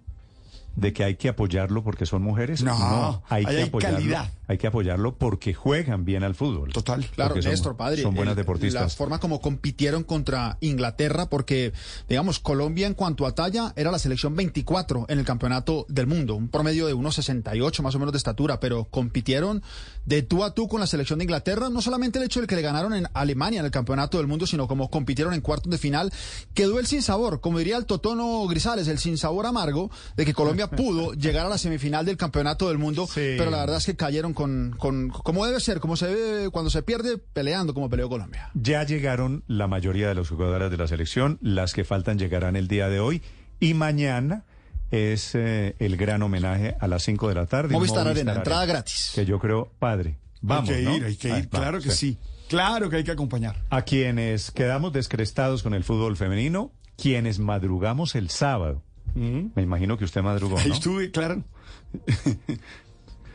[0.75, 2.61] De que hay que apoyarlo porque son mujeres.
[2.61, 3.97] No, hay que hay apoyarlo.
[3.97, 4.31] calidad.
[4.47, 6.71] Hay que apoyarlo porque juegan bien al fútbol.
[6.73, 7.03] Total.
[7.15, 8.01] Claro, son- Néstor, padre.
[8.03, 8.81] Son buenas el- deportistas.
[8.83, 11.73] La forma como compitieron contra Inglaterra, porque,
[12.09, 16.35] digamos, Colombia en cuanto a talla era la selección 24 en el campeonato del mundo,
[16.35, 19.63] un promedio de 1,68 más o menos de estatura, pero compitieron
[20.05, 21.69] de tú a tú con la selección de Inglaterra.
[21.69, 24.45] No solamente el hecho de que le ganaron en Alemania en el campeonato del mundo,
[24.45, 26.11] sino como compitieron en cuartos de final,
[26.53, 31.13] quedó el sinsabor, como diría el Totono Grisales, el sinsabor amargo de que Colombia pudo
[31.15, 34.75] llegar a la semifinal del campeonato del mundo, pero la verdad es que cayeron con,
[34.77, 38.49] con como debe ser, como se ve cuando se pierde, peleando como peleó Colombia.
[38.53, 42.67] Ya llegaron la mayoría de las jugadoras de la selección, las que faltan llegarán el
[42.67, 43.21] día de hoy
[43.59, 44.43] y mañana
[44.91, 47.69] es eh, el gran homenaje a las 5 de la tarde.
[47.69, 49.11] en Movistar Arena, entrada Arena, gratis.
[49.15, 50.95] Que yo creo, padre, vamos, hay que ¿no?
[50.97, 52.17] ir, hay que Ah, ir, claro vamos, que sí.
[52.47, 53.55] Claro que hay que acompañar.
[53.71, 58.83] A quienes quedamos descrestados con el fútbol femenino, quienes madrugamos el sábado.
[59.15, 60.73] Me imagino que usted madrugó, Ahí ¿no?
[60.75, 61.43] estuve, claro.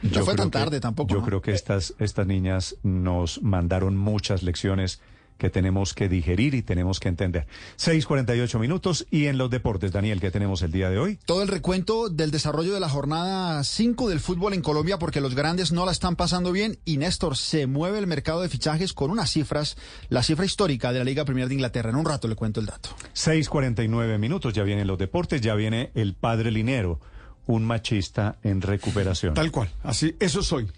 [0.02, 1.24] No fue tan que- tarde tampoco, Yo ¿no?
[1.26, 5.00] creo que estas, estas niñas nos mandaron muchas lecciones
[5.40, 7.46] que tenemos que digerir y tenemos que entender.
[7.78, 11.18] 6:48 minutos y en los deportes, Daniel, ¿qué tenemos el día de hoy?
[11.24, 15.34] Todo el recuento del desarrollo de la jornada 5 del fútbol en Colombia porque los
[15.34, 19.10] grandes no la están pasando bien y Néstor se mueve el mercado de fichajes con
[19.10, 19.78] unas cifras,
[20.10, 21.88] la cifra histórica de la Liga Premier de Inglaterra.
[21.88, 22.90] En un rato le cuento el dato.
[23.14, 27.00] 6:49 minutos, ya vienen los deportes, ya viene el padre Linero,
[27.46, 29.32] un machista en recuperación.
[29.32, 29.70] Tal cual.
[29.82, 30.68] Así, eso soy.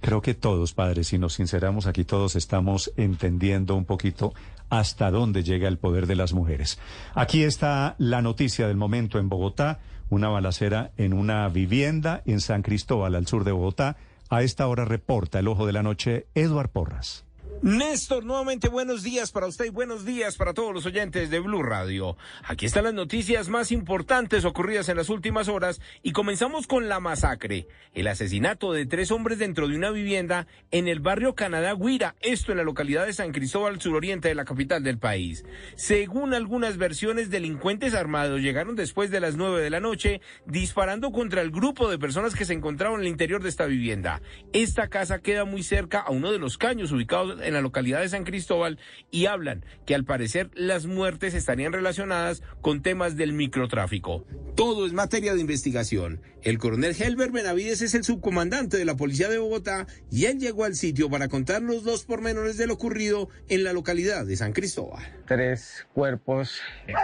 [0.00, 4.32] Creo que todos, padres, si nos sinceramos aquí, todos estamos entendiendo un poquito
[4.68, 6.78] hasta dónde llega el poder de las mujeres.
[7.14, 12.62] Aquí está la noticia del momento en Bogotá, una balacera en una vivienda en San
[12.62, 13.96] Cristóbal, al sur de Bogotá.
[14.28, 17.25] A esta hora reporta el ojo de la noche Eduard Porras.
[17.66, 21.64] Néstor, nuevamente buenos días para usted y buenos días para todos los oyentes de Blue
[21.64, 22.16] Radio.
[22.44, 27.00] Aquí están las noticias más importantes ocurridas en las últimas horas y comenzamos con la
[27.00, 32.14] masacre, el asesinato de tres hombres dentro de una vivienda en el barrio Canadá Guira,
[32.20, 35.44] esto en la localidad de San Cristóbal, suroriente de la capital del país.
[35.74, 41.42] Según algunas versiones, delincuentes armados llegaron después de las nueve de la noche disparando contra
[41.42, 44.22] el grupo de personas que se encontraban en el interior de esta vivienda.
[44.52, 48.08] Esta casa queda muy cerca a uno de los caños ubicados en la localidad de
[48.08, 48.78] San Cristóbal
[49.10, 54.24] y hablan que al parecer las muertes estarían relacionadas con temas del microtráfico.
[54.54, 56.20] Todo es materia de investigación.
[56.42, 60.64] El coronel Helber Benavides es el subcomandante de la policía de Bogotá y él llegó
[60.64, 64.52] al sitio para contar los dos pormenores de lo ocurrido en la localidad de San
[64.52, 65.02] Cristóbal.
[65.26, 66.94] tres cuerpos eh,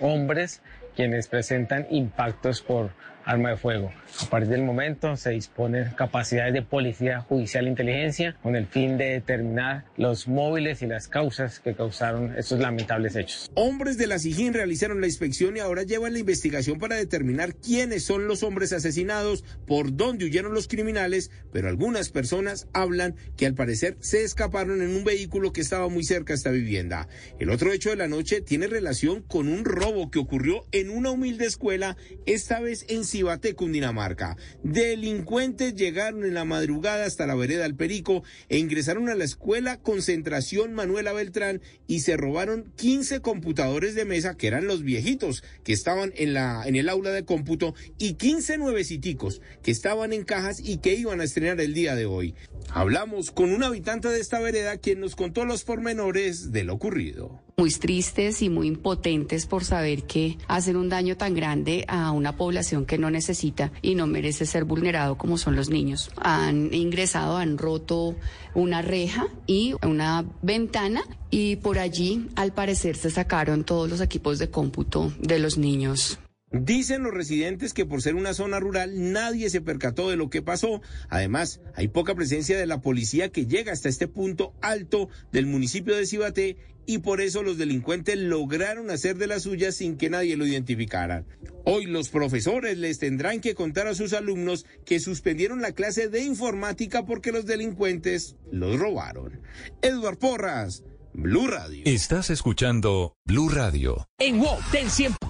[0.00, 0.60] hombres
[0.96, 2.90] quienes presentan impactos por
[3.30, 3.92] arma de fuego.
[4.22, 8.98] A partir del momento se disponen capacidades de policía judicial e inteligencia con el fin
[8.98, 13.50] de determinar los móviles y las causas que causaron estos lamentables hechos.
[13.54, 18.04] Hombres de la SIGIN realizaron la inspección y ahora llevan la investigación para determinar quiénes
[18.04, 23.54] son los hombres asesinados, por dónde huyeron los criminales, pero algunas personas hablan que al
[23.54, 27.08] parecer se escaparon en un vehículo que estaba muy cerca a esta vivienda.
[27.38, 31.10] El otro hecho de la noche tiene relación con un robo que ocurrió en una
[31.10, 34.38] humilde escuela, esta vez en Cibate, Cundinamarca.
[34.62, 39.76] Delincuentes llegaron en la madrugada hasta la vereda del Perico e ingresaron a la escuela
[39.76, 45.74] Concentración Manuela Beltrán y se robaron 15 computadores de mesa que eran los viejitos que
[45.74, 50.58] estaban en la en el aula de cómputo y 15 nueveciticos que estaban en cajas
[50.64, 52.34] y que iban a estrenar el día de hoy.
[52.70, 57.42] Hablamos con un habitante de esta vereda quien nos contó los pormenores de lo ocurrido
[57.60, 62.34] muy tristes y muy impotentes por saber que hacen un daño tan grande a una
[62.34, 66.10] población que no necesita y no merece ser vulnerado como son los niños.
[66.16, 68.16] Han ingresado, han roto
[68.54, 74.38] una reja y una ventana y por allí al parecer se sacaron todos los equipos
[74.38, 76.18] de cómputo de los niños.
[76.52, 80.42] Dicen los residentes que por ser una zona rural nadie se percató de lo que
[80.42, 80.80] pasó.
[81.08, 85.94] Además, hay poca presencia de la policía que llega hasta este punto alto del municipio
[85.94, 86.56] de Cibaté
[86.90, 91.24] y por eso los delincuentes lograron hacer de las suyas sin que nadie lo identificara.
[91.64, 96.24] Hoy los profesores les tendrán que contar a sus alumnos que suspendieron la clase de
[96.24, 99.40] informática porque los delincuentes los robaron.
[99.82, 101.82] Edward Porras, Blue Radio.
[101.84, 104.08] Estás escuchando Blue Radio.
[104.18, 105.29] En WOW, ten siempre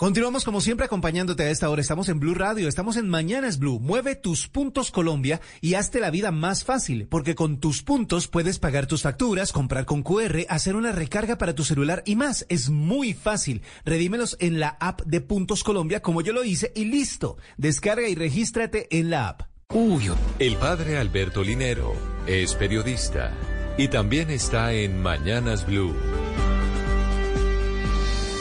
[0.00, 1.82] Continuamos como siempre acompañándote a esta hora.
[1.82, 3.80] Estamos en Blue Radio, estamos en Mañanas Blue.
[3.80, 8.60] Mueve tus puntos Colombia y hazte la vida más fácil, porque con tus puntos puedes
[8.60, 12.46] pagar tus facturas, comprar con QR, hacer una recarga para tu celular y más.
[12.48, 13.62] Es muy fácil.
[13.84, 17.36] Redímelos en la app de Puntos Colombia como yo lo hice y listo.
[17.56, 19.42] Descarga y regístrate en la app.
[19.74, 21.92] Uy, el padre Alberto Linero
[22.24, 23.32] es periodista
[23.76, 25.92] y también está en Mañanas Blue.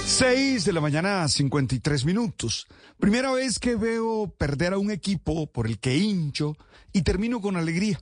[0.08, 2.66] 6 de la mañana, 53 minutos.
[2.98, 6.56] Primera vez que veo perder a un equipo por el que hincho
[6.94, 8.00] y termino con alegría.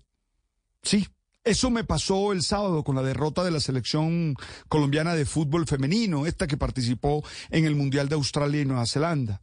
[0.84, 1.08] Sí,
[1.43, 4.35] eso me pasó el sábado con la derrota de la selección
[4.69, 9.42] colombiana de fútbol femenino, esta que participó en el Mundial de Australia y Nueva Zelanda.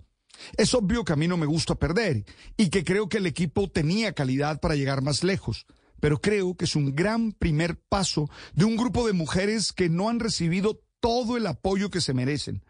[0.56, 2.24] Es obvio que a mí no me gusta perder
[2.56, 5.66] y que creo que el equipo tenía calidad para llegar más lejos
[6.00, 10.08] pero creo que es un gran primer paso de un grupo de mujeres que no
[10.08, 12.64] han recibido todo el apoyo que se merecen.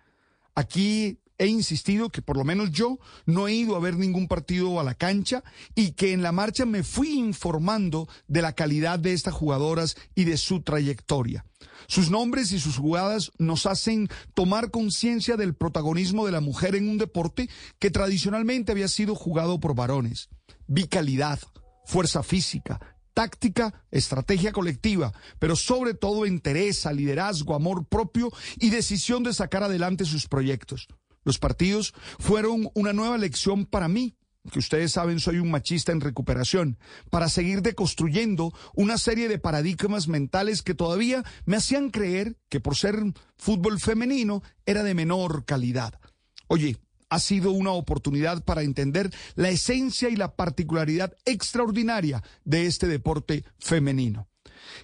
[0.54, 4.80] Aquí he insistido que por lo menos yo no he ido a ver ningún partido
[4.80, 5.44] a la cancha
[5.74, 10.24] y que en la marcha me fui informando de la calidad de estas jugadoras y
[10.24, 11.44] de su trayectoria.
[11.88, 16.88] Sus nombres y sus jugadas nos hacen tomar conciencia del protagonismo de la mujer en
[16.88, 20.28] un deporte que tradicionalmente había sido jugado por varones.
[20.66, 21.38] Vi calidad,
[21.84, 29.32] fuerza física, táctica, estrategia colectiva, pero sobre todo interés, liderazgo, amor propio y decisión de
[29.32, 30.88] sacar adelante sus proyectos.
[31.24, 34.16] Los partidos fueron una nueva lección para mí,
[34.50, 36.78] que ustedes saben soy un machista en recuperación,
[37.10, 42.76] para seguir deconstruyendo una serie de paradigmas mentales que todavía me hacían creer que por
[42.76, 42.96] ser
[43.36, 46.00] fútbol femenino era de menor calidad.
[46.48, 46.76] Oye,
[47.12, 53.44] ha sido una oportunidad para entender la esencia y la particularidad extraordinaria de este deporte
[53.58, 54.28] femenino.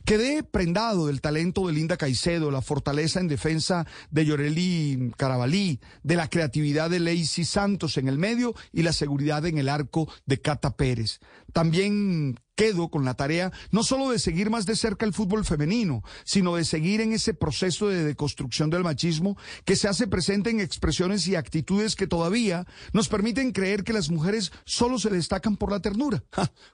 [0.05, 6.17] Quedé prendado del talento de Linda Caicedo, la fortaleza en defensa de Yoreli Carabalí, de
[6.17, 10.41] la creatividad de Lacey Santos en el medio y la seguridad en el arco de
[10.41, 11.21] Cata Pérez.
[11.53, 16.03] También quedo con la tarea no solo de seguir más de cerca el fútbol femenino,
[16.25, 20.61] sino de seguir en ese proceso de deconstrucción del machismo que se hace presente en
[20.61, 25.71] expresiones y actitudes que todavía nos permiten creer que las mujeres solo se destacan por
[25.71, 26.25] la ternura,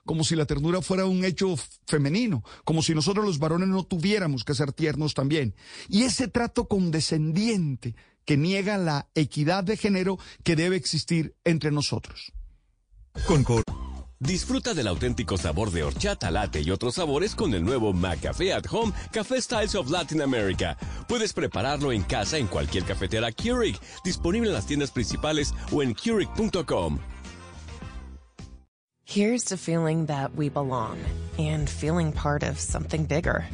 [0.05, 1.55] como si la ternura fuera un hecho
[1.85, 5.53] femenino, como si nosotros los varones no tuviéramos que ser tiernos también.
[5.87, 7.95] Y ese trato condescendiente
[8.25, 12.33] que niega la equidad de género que debe existir entre nosotros.
[14.19, 18.65] Disfruta del auténtico sabor de horchata, latte y otros sabores con el nuevo McCafé at
[18.71, 20.77] Home Café Styles of Latin America.
[21.07, 25.93] Puedes prepararlo en casa en cualquier cafetera Keurig, disponible en las tiendas principales o en
[25.93, 26.99] Keurig.com.
[29.03, 30.97] Here's to feeling that we belong
[31.37, 33.45] and feeling part of something bigger.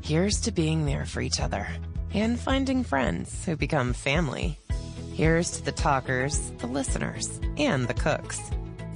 [0.00, 1.66] Here's to being there for each other
[2.14, 4.56] and finding friends who become family.
[5.12, 7.28] Here's to the talkers, the listeners,
[7.58, 8.40] and the cooks.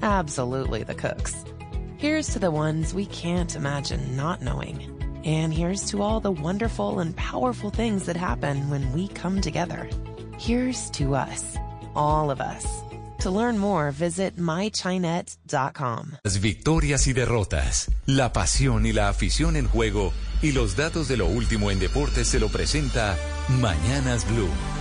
[0.02, 1.44] Absolutely the cooks.
[1.96, 4.94] Here's to the ones we can't imagine not knowing.
[5.24, 9.88] And here's to all the wonderful and powerful things that happen when we come together.
[10.38, 11.56] Here's to us,
[11.96, 12.64] all of us.
[13.22, 16.18] To learn more, visit mychinet.com.
[16.22, 21.16] Las victorias y derrotas, la pasión y la afición en juego y los datos de
[21.16, 23.16] lo último en deportes se lo presenta
[23.48, 24.77] Mañanas Blue.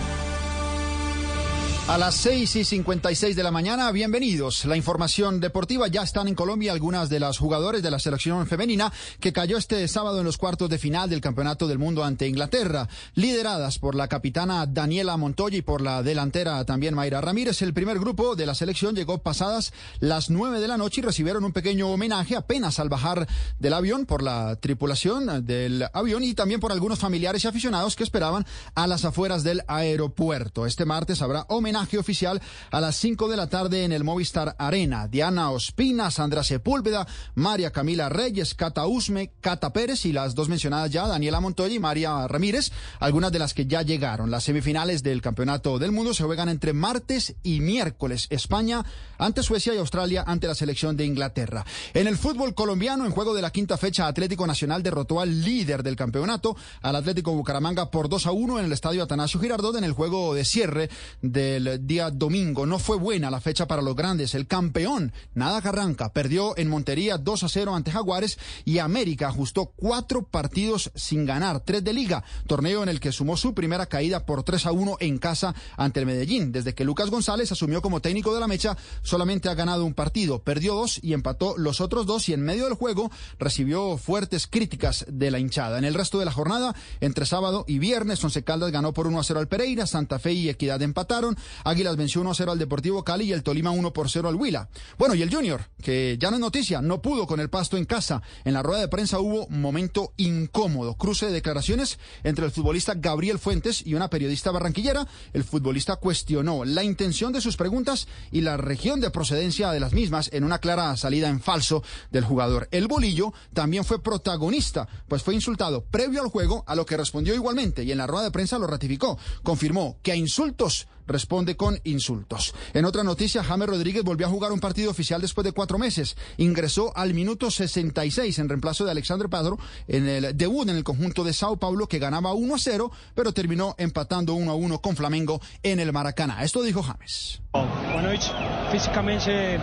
[1.90, 4.66] A las 6 y 56 de la mañana, bienvenidos.
[4.66, 8.92] La información deportiva ya están en Colombia algunas de las jugadores de la selección femenina
[9.22, 12.90] que cayó este sábado en los cuartos de final del Campeonato del Mundo ante Inglaterra,
[13.16, 17.62] lideradas por la capitana Daniela Montoya y por la delantera también Mayra Ramírez.
[17.62, 21.46] El primer grupo de la selección llegó pasadas las 9 de la noche y recibieron
[21.46, 26.60] un pequeño homenaje apenas al bajar del avión por la tripulación del avión y también
[26.60, 30.66] por algunos familiares y aficionados que esperaban a las afueras del aeropuerto.
[30.66, 32.42] Este martes habrá homenaje oficial
[32.72, 35.08] a las 5 de la tarde en el Movistar Arena.
[35.08, 40.90] Diana Ospina, Sandra Sepúlveda, María Camila Reyes, Cata Usme, Cata Pérez y las dos mencionadas
[40.92, 44.32] ya, Daniela Montoya y María Ramírez, algunas de las que ya llegaron.
[44.32, 48.28] Las semifinales del Campeonato del Mundo se juegan entre martes y miércoles.
[48.32, 48.84] España
[49.20, 51.66] ante Suecia y Australia ante la selección de Inglaterra.
[51.94, 55.84] En el fútbol colombiano, en juego de la quinta fecha, Atlético Nacional derrotó al líder
[55.84, 59.84] del campeonato, al Atlético Bucaramanga por 2 a 1 en el estadio Atanasio Girardot en
[59.84, 60.90] el juego de cierre
[61.22, 62.66] del día domingo.
[62.66, 64.36] No fue buena la fecha para los grandes.
[64.36, 69.74] El campeón, nada Carranca, perdió en Montería 2 a 0 ante Jaguares y América ajustó
[69.76, 74.26] cuatro partidos sin ganar, tres de liga, torneo en el que sumó su primera caída
[74.26, 76.52] por 3 a 1 en casa ante el Medellín.
[76.52, 80.44] Desde que Lucas González asumió como técnico de la mecha, solamente ha ganado un partido,
[80.44, 85.06] perdió dos y empató los otros dos y en medio del juego recibió fuertes críticas
[85.10, 85.78] de la hinchada.
[85.78, 89.20] En el resto de la jornada, entre sábado y viernes, Once Caldas ganó por 1
[89.20, 92.60] a 0 al Pereira, Santa Fe y Equidad empataron, Águilas venció 1 a 0 al
[92.60, 94.70] Deportivo Cali y el Tolima 1 por 0 al Huila.
[94.98, 97.86] Bueno, y el Junior, que ya no es noticia, no pudo con el pasto en
[97.86, 98.22] casa.
[98.46, 103.40] En la rueda de prensa hubo momento incómodo, cruce de declaraciones entre el futbolista Gabriel
[103.40, 105.08] Fuentes y una periodista barranquillera.
[105.34, 109.94] El futbolista cuestionó la intención de sus preguntas y la región de procedencia de las
[109.94, 112.68] mismas en una clara salida en falso del jugador.
[112.72, 117.34] El bolillo también fue protagonista, pues fue insultado previo al juego, a lo que respondió
[117.34, 119.18] igualmente y en la rueda de prensa lo ratificó.
[119.44, 122.54] Confirmó que a insultos responde con insultos.
[122.74, 126.16] En otra noticia, James Rodríguez volvió a jugar un partido oficial después de cuatro meses.
[126.38, 131.24] Ingresó al minuto 66 en reemplazo de Alexandre Padro en el debut en el conjunto
[131.24, 134.96] de Sao Paulo que ganaba 1 a 0, pero terminó empatando 1 a 1 con
[134.96, 136.44] Flamengo en el Maracaná.
[136.44, 137.42] Esto dijo James.
[137.54, 138.32] Boa noite.
[138.72, 139.60] Fisicamente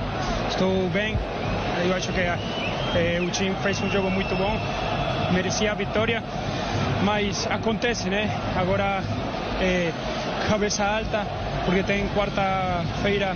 [0.51, 1.17] estou bem.
[1.85, 4.59] Eu acho que eh, o time fez um jogo muito bom,
[5.33, 6.23] merecia a vitória,
[7.05, 8.31] mas acontece, né?
[8.57, 9.03] Agora
[9.61, 9.93] eh,
[10.49, 11.27] cabeça alta,
[11.65, 13.35] porque tem quarta-feira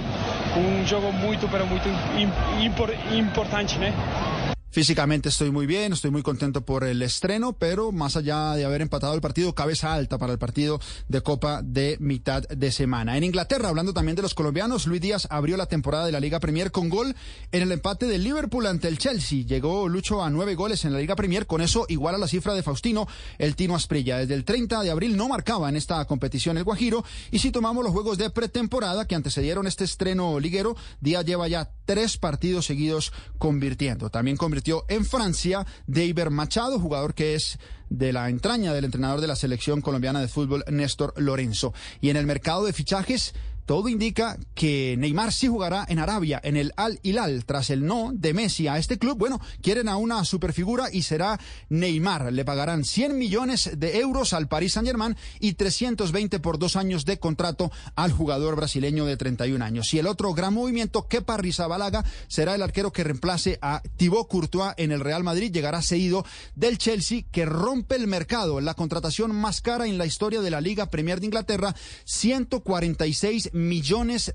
[0.57, 3.93] um jogo muito, pero muito im, impor, importante, né?
[4.71, 8.83] Físicamente estoy muy bien, estoy muy contento por el estreno, pero más allá de haber
[8.83, 13.17] empatado el partido, cabeza alta para el partido de Copa de mitad de semana.
[13.17, 16.39] En Inglaterra, hablando también de los colombianos, Luis Díaz abrió la temporada de la Liga
[16.39, 17.17] Premier con gol
[17.51, 19.47] en el empate del Liverpool ante el Chelsea.
[19.47, 22.53] Llegó Lucho a nueve goles en la Liga Premier, con eso igual a la cifra
[22.53, 24.19] de Faustino, el Tino Asprilla.
[24.19, 27.83] Desde el 30 de abril no marcaba en esta competición el Guajiro, y si tomamos
[27.83, 33.15] los juegos de pretemporada que antecedieron este estreno liguero, Díaz lleva ya tres partidos seguidos
[33.39, 34.11] convirtiendo.
[34.11, 34.37] También
[34.89, 37.59] en Francia David Machado, jugador que es
[37.91, 41.73] de la entraña del entrenador de la selección colombiana de fútbol, Néstor Lorenzo.
[42.01, 43.35] Y en el mercado de fichajes,
[43.69, 48.13] todo indica que Neymar sí jugará en Arabia, en el Al Hilal, tras el no
[48.15, 49.19] de Messi a este club.
[49.19, 51.39] Bueno, quieren a una superfigura y será
[51.69, 52.33] Neymar.
[52.33, 57.19] Le pagarán 100 millones de euros al Paris Saint-Germain y 320 por dos años de
[57.19, 59.93] contrato al jugador brasileño de 31 años.
[59.93, 64.73] Y el otro gran movimiento, Kepa Rizabalaga, será el arquero que reemplace a Thibaut Courtois
[64.79, 65.53] en el Real Madrid.
[65.53, 66.25] Llegará seguido
[66.55, 68.63] del Chelsea, que rompe el mercado.
[68.63, 73.58] La contratación más cara en la historia de la Liga Premier de Inglaterra, 146 millones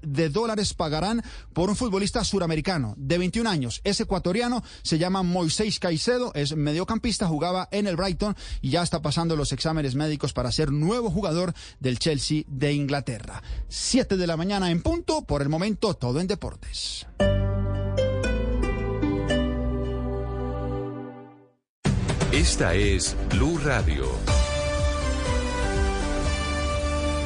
[0.01, 3.81] de dólares pagarán por un futbolista suramericano de 21 años.
[3.83, 9.01] Es ecuatoriano, se llama Moisés Caicedo, es mediocampista, jugaba en el Brighton y ya está
[9.01, 13.41] pasando los exámenes médicos para ser nuevo jugador del Chelsea de Inglaterra.
[13.67, 17.05] Siete de la mañana en punto, por el momento todo en deportes.
[22.31, 24.42] Esta es Blue Radio.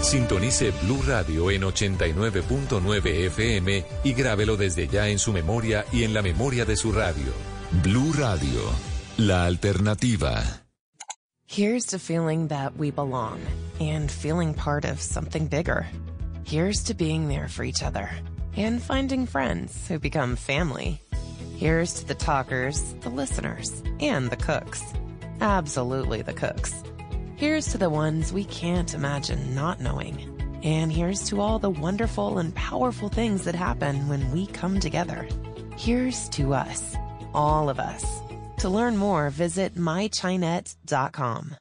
[0.08, 6.14] Sintonice Blue Radio en 89.9 FM y grábelo desde ya en su memoria y en
[6.14, 7.34] la memoria de su radio.
[7.84, 8.62] Blue Radio,
[9.18, 10.62] la alternativa.
[11.46, 13.42] Here's to feeling that we belong
[13.82, 15.86] and feeling part of something bigger.
[16.46, 18.10] Here's to being there for each other
[18.56, 21.02] and finding friends who become family.
[21.58, 24.82] Here's to the talkers, the listeners, and the cooks.
[25.42, 26.82] Absolutely the cooks.
[27.38, 30.18] Here's to the ones we can't imagine not knowing.
[30.64, 35.28] And here's to all the wonderful and powerful things that happen when we come together.
[35.78, 36.96] Here's to us,
[37.36, 38.04] all of us.
[38.62, 41.56] To learn more, visit mychinet.com.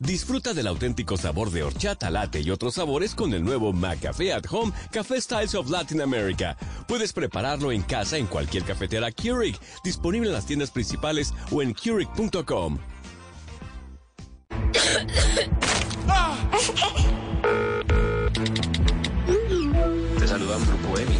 [0.00, 4.46] Disfruta del auténtico sabor de horchata, latte y otros sabores con el nuevo McCafé at
[4.50, 6.56] Home Café Styles of Latin America.
[6.88, 11.72] Puedes prepararlo en casa en cualquier cafetera Keurig, disponible en las tiendas principales o en
[11.72, 12.78] Keurig.com.
[20.18, 21.18] Te saludan Grupo EMI.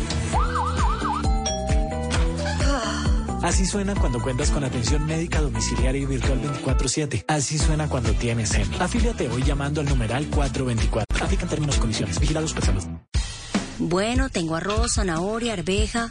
[3.43, 7.25] Así suena cuando cuentas con atención médica domiciliaria y virtual 24-7.
[7.29, 8.77] Así suena cuando tienes EMI.
[8.81, 11.25] Afíliate hoy llamando al numeral 424.
[11.25, 12.19] Aplican términos y condiciones.
[12.19, 12.85] Vigilados por salud.
[13.79, 16.11] Bueno, tengo arroz, zanahoria, arveja.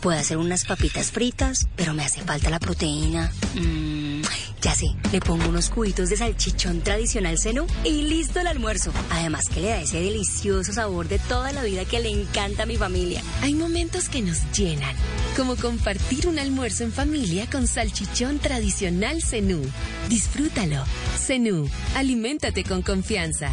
[0.00, 3.32] Puedo hacer unas papitas fritas, pero me hace falta la proteína.
[3.54, 4.20] Mm,
[4.60, 8.92] ya sé, le pongo unos cubitos de salchichón tradicional seno y listo el almuerzo.
[9.10, 12.66] Además que le da ese delicioso sabor de toda la vida que le encanta a
[12.66, 13.22] mi familia.
[13.40, 14.94] Hay momentos que nos llenan,
[15.36, 19.62] como compartir un almuerzo en familia con salchichón tradicional Zenú.
[20.10, 20.84] Disfrútalo.
[21.16, 23.52] Zenú, aliméntate con confianza.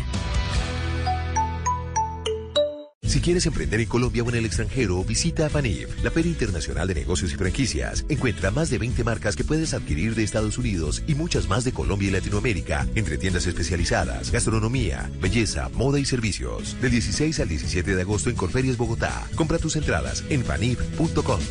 [3.11, 6.95] Si quieres emprender en Colombia o en el extranjero, visita Panif, la Feria Internacional de
[6.95, 8.05] Negocios y Franquicias.
[8.07, 11.73] Encuentra más de 20 marcas que puedes adquirir de Estados Unidos y muchas más de
[11.73, 16.77] Colombia y Latinoamérica, entre tiendas especializadas, gastronomía, belleza, moda y servicios.
[16.79, 19.27] Del 16 al 17 de agosto en Corferias, Bogotá.
[19.35, 21.41] Compra tus entradas en panif.com.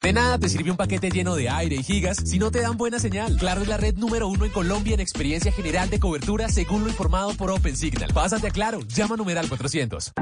[0.00, 2.76] De nada te sirve un paquete lleno de aire y gigas si no te dan
[2.76, 3.36] buena señal.
[3.36, 6.88] Claro es la red número uno en Colombia en experiencia general de cobertura según lo
[6.88, 8.12] informado por OpenSignal.
[8.12, 10.12] Pásate a Claro, llama numeral 400.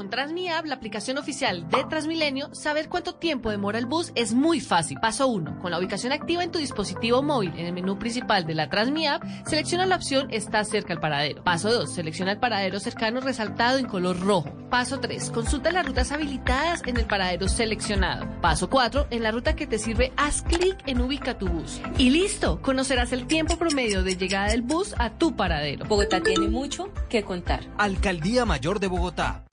[0.00, 4.58] Con TransmiApp, la aplicación oficial de Transmilenio, saber cuánto tiempo demora el bus es muy
[4.58, 4.96] fácil.
[4.98, 5.58] Paso 1.
[5.60, 9.22] Con la ubicación activa en tu dispositivo móvil en el menú principal de la TransmiApp,
[9.46, 11.44] selecciona la opción Está cerca al paradero.
[11.44, 11.92] Paso 2.
[11.92, 14.50] Selecciona el paradero cercano resaltado en color rojo.
[14.70, 15.32] Paso 3.
[15.32, 18.26] Consulta las rutas habilitadas en el paradero seleccionado.
[18.40, 19.08] Paso 4.
[19.10, 21.78] En la ruta que te sirve, haz clic en Ubica tu bus.
[21.98, 22.62] Y listo.
[22.62, 25.84] Conocerás el tiempo promedio de llegada del bus a tu paradero.
[25.84, 27.60] Bogotá tiene mucho que contar.
[27.76, 29.44] Alcaldía Mayor de Bogotá.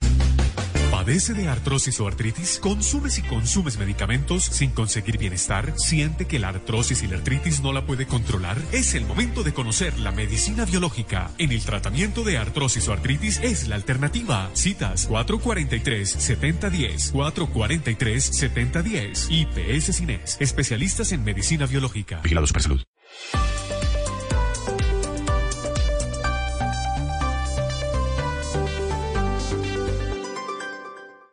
[0.90, 2.58] ¿Padece de artrosis o artritis?
[2.60, 5.74] ¿Consumes y consumes medicamentos sin conseguir bienestar?
[5.76, 8.56] ¿Siente que la artrosis y la artritis no la puede controlar?
[8.72, 11.30] Es el momento de conocer la medicina biológica.
[11.36, 14.48] En el tratamiento de artrosis o artritis es la alternativa.
[14.54, 19.26] Citas 443-7010, 443-7010.
[19.30, 22.22] IPS Cines, especialistas en medicina biológica.
[22.22, 22.82] Vigilados para salud.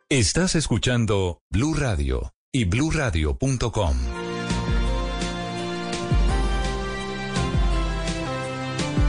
[0.08, 3.96] Estás escuchando Blue Radio y bluradio.com.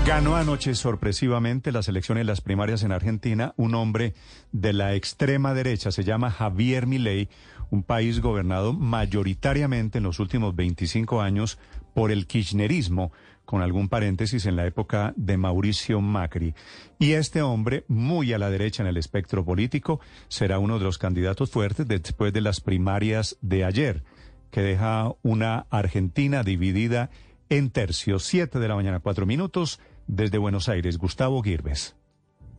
[0.08, 4.16] Ganó anoche sorpresivamente las elecciones, las primarias en Argentina, un hombre
[4.52, 7.30] de la extrema derecha, se llama Javier Milei,
[7.70, 11.60] un país gobernado mayoritariamente en los últimos 25 años
[11.94, 13.12] por el kirchnerismo,
[13.48, 16.54] con algún paréntesis en la época de Mauricio Macri.
[17.00, 20.98] Y este hombre, muy a la derecha en el espectro político, será uno de los
[20.98, 24.04] candidatos fuertes después de las primarias de ayer,
[24.52, 27.10] que deja una Argentina dividida
[27.48, 28.26] en tercios.
[28.26, 31.97] Siete de la mañana, cuatro minutos, desde Buenos Aires, Gustavo Girves.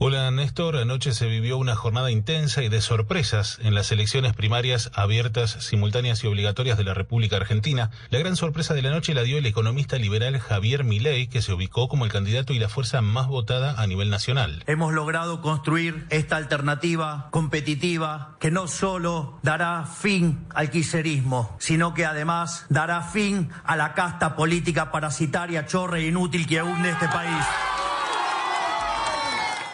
[0.01, 4.93] Hola Néstor, anoche se vivió una jornada intensa y de sorpresas en las elecciones primarias
[4.94, 7.91] abiertas, simultáneas y obligatorias de la República Argentina.
[8.10, 11.52] La gran sorpresa de la noche la dio el economista liberal Javier Milei, que se
[11.52, 14.62] ubicó como el candidato y la fuerza más votada a nivel nacional.
[14.68, 22.07] Hemos logrado construir esta alternativa competitiva que no solo dará fin al quiserismo, sino que
[22.07, 27.44] además dará fin a la casta política parasitaria, chorre e inútil que hunde este país.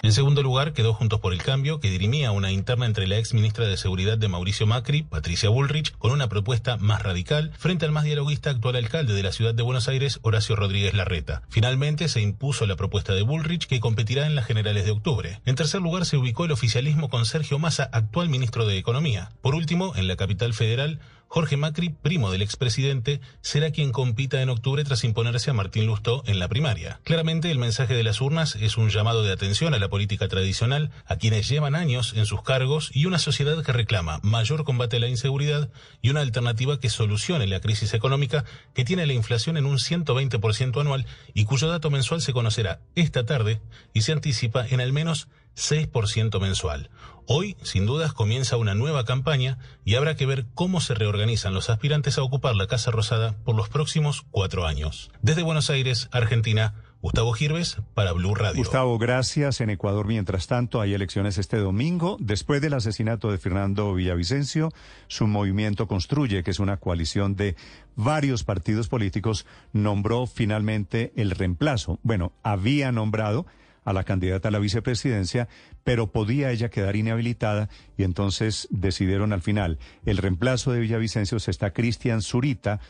[0.04, 3.32] En segundo lugar, quedó Juntos por el Cambio, que dirimía una interna entre la ex
[3.32, 7.92] ministra de Seguridad de Mauricio Macri, Patricia Bullrich, con una propuesta más radical, frente al
[7.92, 11.40] más dialoguista actual alcalde de la ciudad de Buenos Aires, Horacio Rodríguez Larreta.
[11.48, 15.40] Finalmente se impuso la propuesta de Bullrich, que competirá en las generales de octubre.
[15.46, 19.30] En tercer lugar, se ubicó el oficialismo con Sergio Massa, actual ministro de Economía.
[19.40, 21.00] Por último, en la capital federal,
[21.34, 26.22] Jorge Macri, primo del expresidente, será quien compita en octubre tras imponerse a Martín Lustó
[26.26, 27.00] en la primaria.
[27.02, 30.92] Claramente el mensaje de las urnas es un llamado de atención a la política tradicional,
[31.06, 35.00] a quienes llevan años en sus cargos y una sociedad que reclama mayor combate a
[35.00, 35.70] la inseguridad
[36.02, 40.80] y una alternativa que solucione la crisis económica que tiene la inflación en un 120%
[40.80, 41.04] anual
[41.34, 43.60] y cuyo dato mensual se conocerá esta tarde
[43.92, 46.90] y se anticipa en al menos 6% mensual.
[47.26, 51.70] Hoy, sin dudas, comienza una nueva campaña y habrá que ver cómo se reorganizan los
[51.70, 55.10] aspirantes a ocupar la Casa Rosada por los próximos cuatro años.
[55.22, 58.58] Desde Buenos Aires, Argentina, Gustavo Girves para Blue Radio.
[58.58, 59.60] Gustavo, gracias.
[59.62, 62.16] En Ecuador, mientras tanto, hay elecciones este domingo.
[62.20, 64.72] Después del asesinato de Fernando Villavicencio,
[65.06, 67.56] su movimiento Construye, que es una coalición de
[67.96, 71.98] varios partidos políticos, nombró finalmente el reemplazo.
[72.02, 73.46] Bueno, había nombrado
[73.84, 75.48] a la candidata a la vicepresidencia,
[75.84, 81.72] pero podía ella quedar inhabilitada y entonces decidieron al final el reemplazo de Villavicencio está
[81.72, 82.80] Cristian Zurita.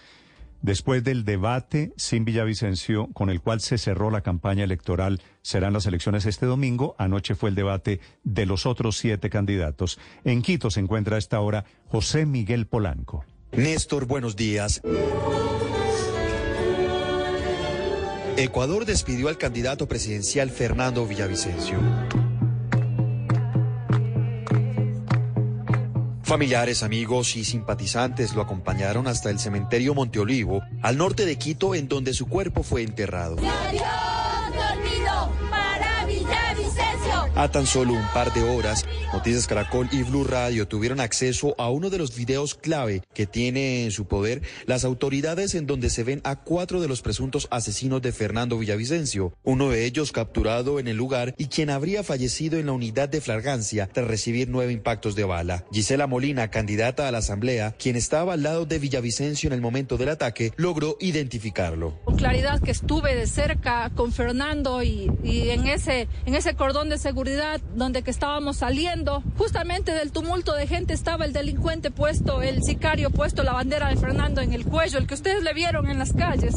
[0.62, 5.84] Después del debate sin Villavicencio, con el cual se cerró la campaña electoral, serán las
[5.84, 6.94] elecciones este domingo.
[6.98, 9.98] Anoche fue el debate de los otros siete candidatos.
[10.24, 13.26] En Quito se encuentra a esta hora José Miguel Polanco.
[13.52, 14.80] Néstor, buenos días.
[18.36, 21.78] Ecuador despidió al candidato presidencial Fernando Villavicencio.
[26.24, 31.86] Familiares, amigos y simpatizantes lo acompañaron hasta el cementerio Monteolivo, al norte de Quito, en
[31.86, 33.36] donde su cuerpo fue enterrado.
[37.36, 41.68] A tan solo un par de horas, Noticias Caracol y Blue Radio tuvieron acceso a
[41.68, 46.04] uno de los videos clave que tiene en su poder las autoridades en donde se
[46.04, 50.86] ven a cuatro de los presuntos asesinos de Fernando Villavicencio, uno de ellos capturado en
[50.86, 55.16] el lugar y quien habría fallecido en la unidad de flagrancia tras recibir nueve impactos
[55.16, 55.64] de bala.
[55.72, 59.96] Gisela Molina, candidata a la Asamblea, quien estaba al lado de Villavicencio en el momento
[59.96, 61.98] del ataque, logró identificarlo.
[62.04, 66.96] Con claridad que estuve de cerca con Fernando y, en, ese, en ese cordón de
[66.96, 67.23] seguridad
[67.74, 69.22] donde que estábamos saliendo.
[69.38, 73.96] Justamente del tumulto de gente estaba el delincuente puesto, el sicario puesto la bandera de
[73.96, 76.54] Fernando en el cuello, el que ustedes le vieron en las calles.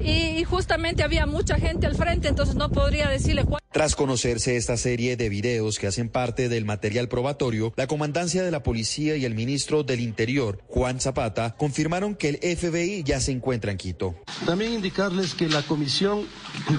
[0.00, 3.59] Y, justamente había mucha gente al frente, entonces no podría decirle cuál.
[3.72, 8.50] Tras conocerse esta serie de videos que hacen parte del material probatorio, la comandancia de
[8.50, 13.30] la policía y el ministro del Interior, Juan Zapata, confirmaron que el FBI ya se
[13.30, 14.16] encuentra en Quito.
[14.44, 16.26] También indicarles que la comisión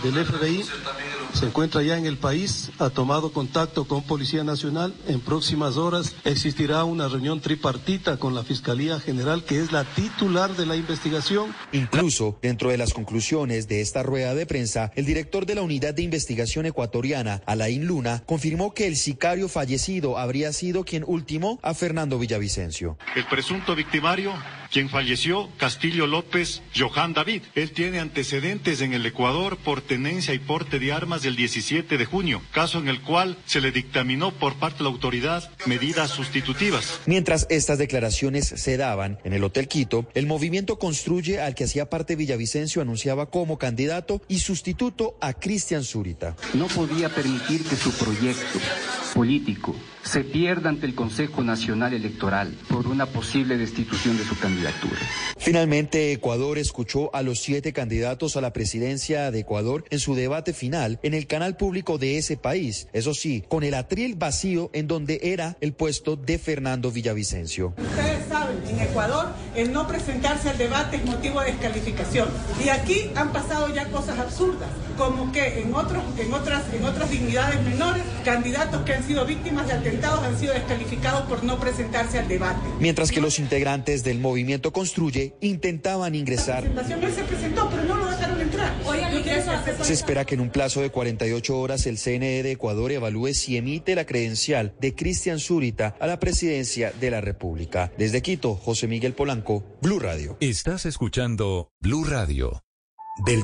[0.04, 0.66] del FBI
[1.34, 4.94] se encuentra ya en el país, ha tomado contacto con Policía Nacional.
[5.08, 10.58] En próximas horas existirá una reunión tripartita con la Fiscalía General, que es la titular
[10.58, 11.56] de la investigación.
[11.72, 15.94] Incluso, dentro de las conclusiones de esta rueda de prensa, el director de la Unidad
[15.94, 21.76] de Investigación Ecuatoriana, Alain Luna, confirmó que el sicario fallecido habría sido quien ultimó a
[21.76, 22.98] Fernando Villavicencio.
[23.16, 24.34] El presunto victimario
[24.72, 27.44] quien falleció, Castillo López Johan David.
[27.56, 32.06] Él tiene antecedentes en el Ecuador por tenencia y porte de armas del 17 de
[32.06, 37.02] junio, caso en el cual se le dictaminó por parte de la autoridad medidas sustitutivas.
[37.06, 41.90] Mientras estas declaraciones se daban en el Hotel Quito, el movimiento Construye al que hacía
[41.90, 46.36] parte Villavicencio anunciaba como candidato y sustituto a Cristian Zurita.
[46.54, 48.60] No podía permitir que su proyecto
[49.14, 54.98] político se pierda ante el Consejo Nacional Electoral por una posible destitución de su candidatura.
[55.38, 60.54] Finalmente, Ecuador escuchó a los siete candidatos a la presidencia de Ecuador en su debate
[60.54, 64.88] final en el canal público de ese país, eso sí, con el atril vacío en
[64.88, 67.74] donde era el puesto de Fernando Villavicencio.
[67.78, 72.30] Ustedes saben, en Ecuador el no presentarse al debate es motivo de descalificación.
[72.64, 77.10] Y aquí han pasado ya cosas absurdas, como que en, otros, en, otras, en otras
[77.10, 82.20] dignidades menores, candidatos que han sido víctimas de atentados han sido descalificados por no presentarse
[82.20, 82.62] al debate.
[82.80, 86.64] Mientras que los integrantes del movimiento Construye intentaban ingresar.
[86.64, 88.72] La presentación se presentó, pero no lo dejaron entrar.
[89.82, 93.58] Se espera que en un plazo de 48 horas el CNE de Ecuador evalúe si
[93.58, 97.92] emite la credencial de Cristian Zurita a la presidencia de la República.
[97.98, 100.38] Desde Quito, José Miguel Polanco, Blue Radio.
[100.40, 102.64] Estás escuchando Blue Radio.
[103.26, 103.44] Del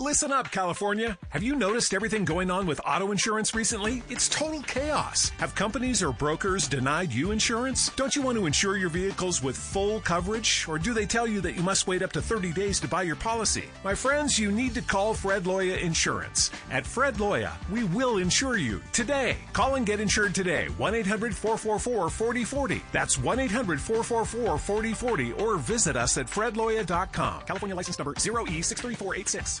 [0.00, 1.18] Listen up, California.
[1.28, 4.02] Have you noticed everything going on with auto insurance recently?
[4.08, 5.28] It's total chaos.
[5.36, 7.90] Have companies or brokers denied you insurance?
[7.96, 10.64] Don't you want to insure your vehicles with full coverage?
[10.66, 13.02] Or do they tell you that you must wait up to 30 days to buy
[13.02, 13.64] your policy?
[13.84, 16.50] My friends, you need to call Fred Loya Insurance.
[16.70, 19.36] At Fred Loya, we will insure you today.
[19.52, 20.68] Call and get insured today.
[20.78, 22.82] 1 800 444 4040.
[22.90, 27.42] That's 1 800 444 4040 or visit us at fredloya.com.
[27.42, 29.60] California license number E 0E63486.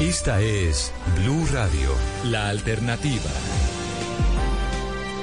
[0.00, 1.90] Esta es Blue Radio,
[2.24, 3.30] la alternativa.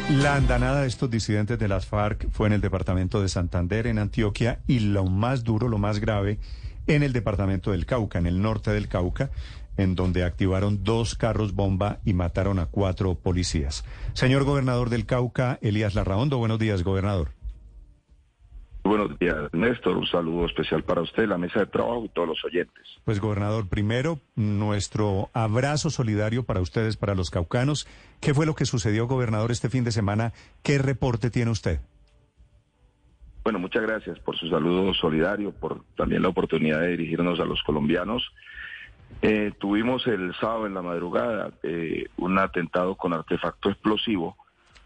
[0.09, 3.99] La andanada de estos disidentes de las FARC fue en el departamento de Santander, en
[3.99, 6.39] Antioquia, y lo más duro, lo más grave,
[6.87, 9.31] en el departamento del Cauca, en el norte del Cauca,
[9.75, 13.83] en donde activaron dos carros bomba y mataron a cuatro policías.
[14.13, 17.31] Señor gobernador del Cauca, Elías Larraondo, buenos días, gobernador.
[18.83, 19.95] Buenos días, Néstor.
[19.95, 22.83] Un saludo especial para usted, la mesa de trabajo y todos los oyentes.
[23.05, 27.87] Pues, gobernador, primero, nuestro abrazo solidario para ustedes, para los caucanos.
[28.19, 30.33] ¿Qué fue lo que sucedió, gobernador, este fin de semana?
[30.63, 31.79] ¿Qué reporte tiene usted?
[33.43, 37.63] Bueno, muchas gracias por su saludo solidario, por también la oportunidad de dirigirnos a los
[37.63, 38.33] colombianos.
[39.21, 44.35] Eh, tuvimos el sábado en la madrugada eh, un atentado con artefacto explosivo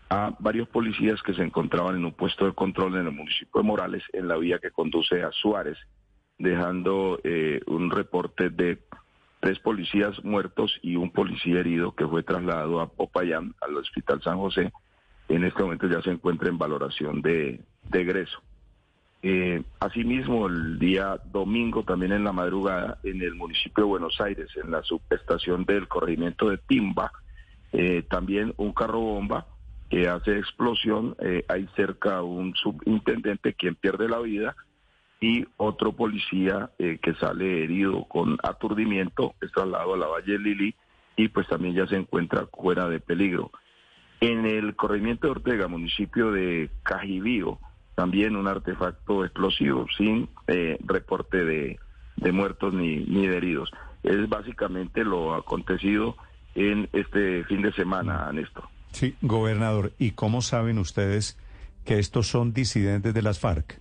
[0.09, 3.67] a varios policías que se encontraban en un puesto de control en el municipio de
[3.67, 5.77] Morales, en la vía que conduce a Suárez,
[6.37, 8.79] dejando eh, un reporte de
[9.39, 14.37] tres policías muertos y un policía herido que fue trasladado a Popayán, al Hospital San
[14.37, 14.71] José.
[15.29, 18.39] En este momento ya se encuentra en valoración de, de egreso.
[19.23, 24.49] Eh, asimismo, el día domingo, también en la madrugada, en el municipio de Buenos Aires,
[24.63, 27.11] en la subestación del corregimiento de Timba,
[27.73, 29.45] eh, también un carro bomba
[29.89, 34.55] que hace explosión, eh, hay cerca un subintendente quien pierde la vida
[35.19, 40.75] y otro policía eh, que sale herido con aturdimiento, es trasladado a la Valle Lili
[41.15, 43.51] y pues también ya se encuentra fuera de peligro.
[44.19, 47.59] En el corregimiento de Ortega, municipio de Cajibío,
[47.95, 51.79] también un artefacto explosivo sin eh, reporte de,
[52.17, 53.71] de muertos ni, ni de heridos.
[54.03, 56.15] Es básicamente lo acontecido
[56.53, 58.65] en este fin de semana, Néstor.
[58.97, 61.37] Sí, gobernador, ¿y cómo saben ustedes
[61.85, 63.79] que estos son disidentes de las FARC?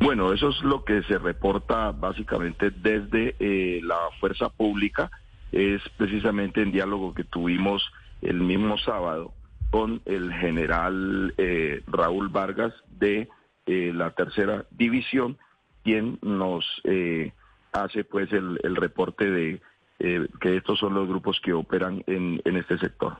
[0.00, 5.10] Bueno, eso es lo que se reporta básicamente desde eh, la fuerza pública,
[5.52, 7.82] es precisamente en diálogo que tuvimos
[8.22, 9.34] el mismo sábado
[9.70, 13.28] con el general eh, Raúl Vargas de
[13.66, 15.36] eh, la tercera división,
[15.84, 17.34] quien nos eh,
[17.72, 19.60] hace pues el, reporte de
[19.98, 23.18] eh, que estos son los grupos que operan en este sector.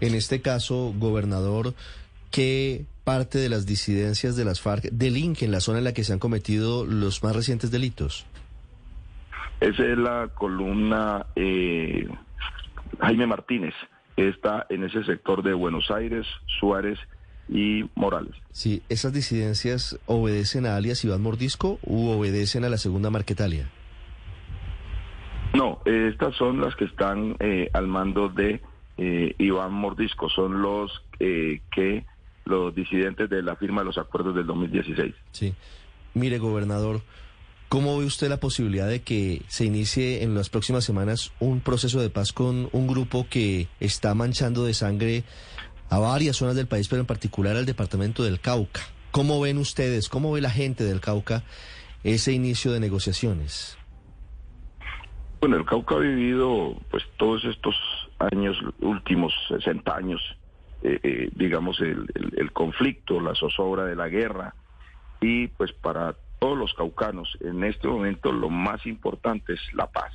[0.00, 1.74] En este caso, gobernador,
[2.30, 6.04] ¿qué parte de las disidencias de las FARC delinque en la zona en la que
[6.04, 8.26] se han cometido los más recientes delitos?
[9.60, 12.06] Esa es la columna eh,
[13.00, 13.74] Jaime Martínez,
[14.16, 16.26] que está en ese sector de Buenos Aires,
[16.60, 16.98] Suárez
[17.48, 18.34] y Morales.
[18.52, 23.68] Sí, ¿esas disidencias obedecen a alias Iván Mordisco u obedecen a la segunda Marquetalia?
[25.54, 28.60] No, eh, estas son las que están eh, al mando de
[28.98, 32.04] eh, Iván Mordisco, son los eh, que
[32.44, 35.14] los disidentes de la firma de los acuerdos del 2016.
[35.32, 35.54] Sí.
[36.14, 37.02] Mire, gobernador,
[37.68, 42.00] ¿cómo ve usted la posibilidad de que se inicie en las próximas semanas un proceso
[42.00, 45.24] de paz con un grupo que está manchando de sangre
[45.90, 48.80] a varias zonas del país, pero en particular al departamento del Cauca?
[49.10, 51.44] ¿Cómo ven ustedes, cómo ve la gente del Cauca
[52.04, 53.78] ese inicio de negociaciones?
[55.40, 57.76] Bueno, el Cauca ha vivido pues todos estos
[58.18, 60.20] años, últimos 60 años,
[60.82, 64.54] eh, eh, digamos, el, conflicto, la zozobra de la guerra,
[65.20, 70.12] y pues para todos los caucanos en este momento lo más importante es la paz.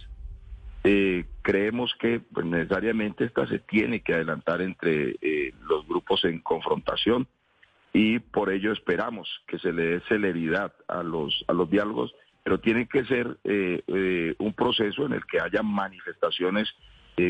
[0.85, 6.40] Eh, creemos que pues, necesariamente esta se tiene que adelantar entre eh, los grupos en
[6.40, 7.27] confrontación
[7.93, 12.59] y por ello esperamos que se le dé celeridad a los, a los diálogos, pero
[12.59, 13.38] tiene que ser
[14.38, 16.73] un proceso en el que haya manifestaciones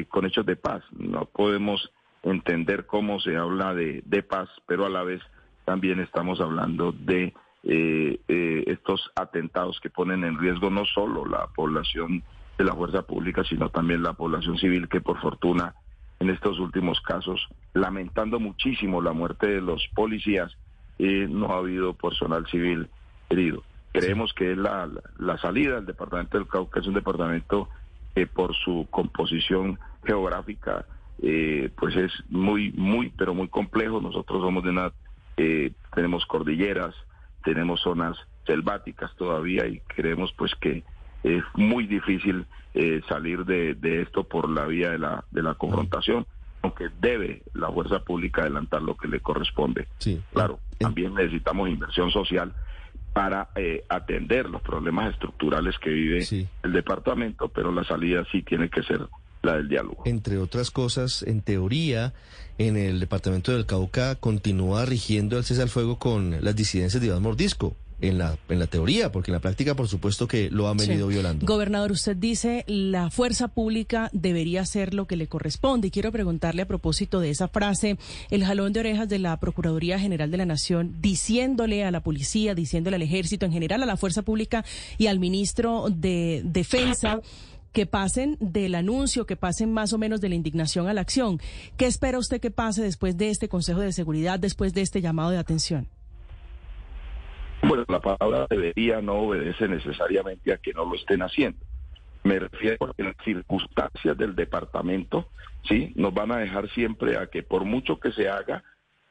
[0.09, 0.83] con hechos de paz.
[0.91, 1.91] No podemos
[2.23, 5.21] entender cómo se habla de, de, paz, pero a la vez
[5.65, 11.47] también estamos hablando de eh, eh, estos atentados que ponen en riesgo no solo la
[11.47, 12.23] población
[12.57, 15.73] de la fuerza pública, sino también la población civil que por fortuna
[16.19, 20.55] en estos últimos casos, lamentando muchísimo la muerte de los policías,
[20.99, 22.87] eh, no ha habido personal civil
[23.29, 23.63] herido.
[23.91, 27.69] Creemos que la, la salida del departamento del Cauca es un departamento
[28.13, 30.85] que por su composición geográfica
[31.21, 34.01] eh, pues es muy, muy, pero muy complejo.
[34.01, 34.91] Nosotros somos de una,
[35.37, 36.93] eh, tenemos cordilleras,
[37.43, 40.83] tenemos zonas selváticas todavía y creemos pues que
[41.23, 45.53] es muy difícil eh, salir de, de, esto por la vía de la, de la
[45.53, 46.25] confrontación,
[46.61, 49.87] aunque debe la fuerza pública adelantar lo que le corresponde.
[49.99, 50.21] Sí.
[50.33, 52.53] Claro, también necesitamos inversión social
[53.13, 56.27] para eh, atender los problemas estructurales que vive
[56.63, 59.07] el departamento, pero la salida sí tiene que ser
[59.43, 60.03] la del diálogo.
[60.05, 62.13] Entre otras cosas, en teoría,
[62.57, 67.07] en el departamento del Cauca continúa rigiendo el cese al fuego con las disidencias de
[67.07, 67.75] Iván Mordisco.
[68.03, 71.07] En la, en la teoría, porque en la práctica, por supuesto, que lo han venido
[71.07, 71.13] Sí.
[71.13, 71.45] violando.
[71.45, 75.87] Gobernador, usted dice la fuerza pública debería hacer lo que le corresponde.
[75.87, 77.97] Y quiero preguntarle a propósito de esa frase,
[78.29, 82.53] el jalón de orejas de la Procuraduría General de la Nación, diciéndole a la policía,
[82.55, 84.65] diciéndole al ejército, en general a la fuerza pública
[84.97, 87.21] y al ministro de Defensa
[87.71, 91.39] que pasen del anuncio, que pasen más o menos de la indignación a la acción.
[91.77, 95.31] ¿Qué espera usted que pase después de este Consejo de Seguridad, después de este llamado
[95.31, 95.87] de atención?
[97.65, 101.59] Bueno, la palabra debería no obedece necesariamente a que no lo estén haciendo.
[102.23, 105.29] Me refiero a que las circunstancias del departamento,
[105.67, 108.63] sí, nos van a dejar siempre a que por mucho que se haga,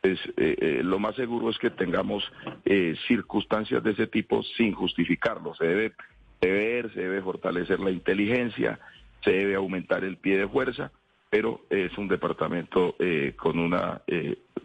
[0.03, 2.31] pues, eh, eh, lo más seguro es que tengamos
[2.67, 5.55] eh, circunstancias de ese tipo sin justificarlo.
[5.55, 5.93] Se debe
[6.41, 8.79] ver, se debe fortalecer la inteligencia,
[9.25, 10.93] se debe aumentar el pie de fuerza,
[11.31, 14.03] pero es un departamento eh, con una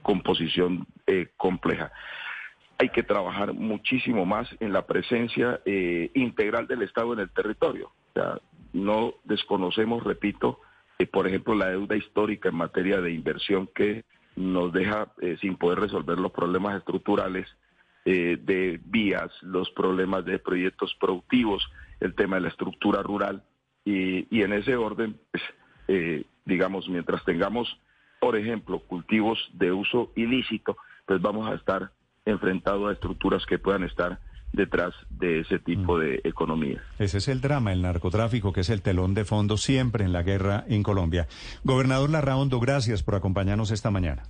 [0.01, 0.85] composición
[1.37, 1.91] compleja
[2.79, 7.91] hay que trabajar muchísimo más en la presencia eh, integral del Estado en el territorio.
[8.73, 10.59] No desconocemos, repito,
[10.99, 14.03] eh, por ejemplo, la deuda histórica en materia de inversión que
[14.35, 17.47] nos deja eh, sin poder resolver los problemas estructurales
[18.05, 21.67] eh, de vías, los problemas de proyectos productivos,
[21.99, 23.43] el tema de la estructura rural.
[23.85, 25.43] Y, y en ese orden, pues,
[26.45, 27.79] digamos, mientras tengamos,
[28.19, 31.91] por ejemplo, cultivos de uso ilícito, pues vamos a estar
[32.27, 34.19] enfrentados a estructuras que puedan estar
[34.53, 36.81] detrás de ese tipo de economía.
[36.99, 40.23] Ese es el drama, el narcotráfico, que es el telón de fondo siempre en la
[40.23, 41.27] guerra en Colombia.
[41.63, 44.23] Gobernador Larraondo, gracias por acompañarnos esta mañana.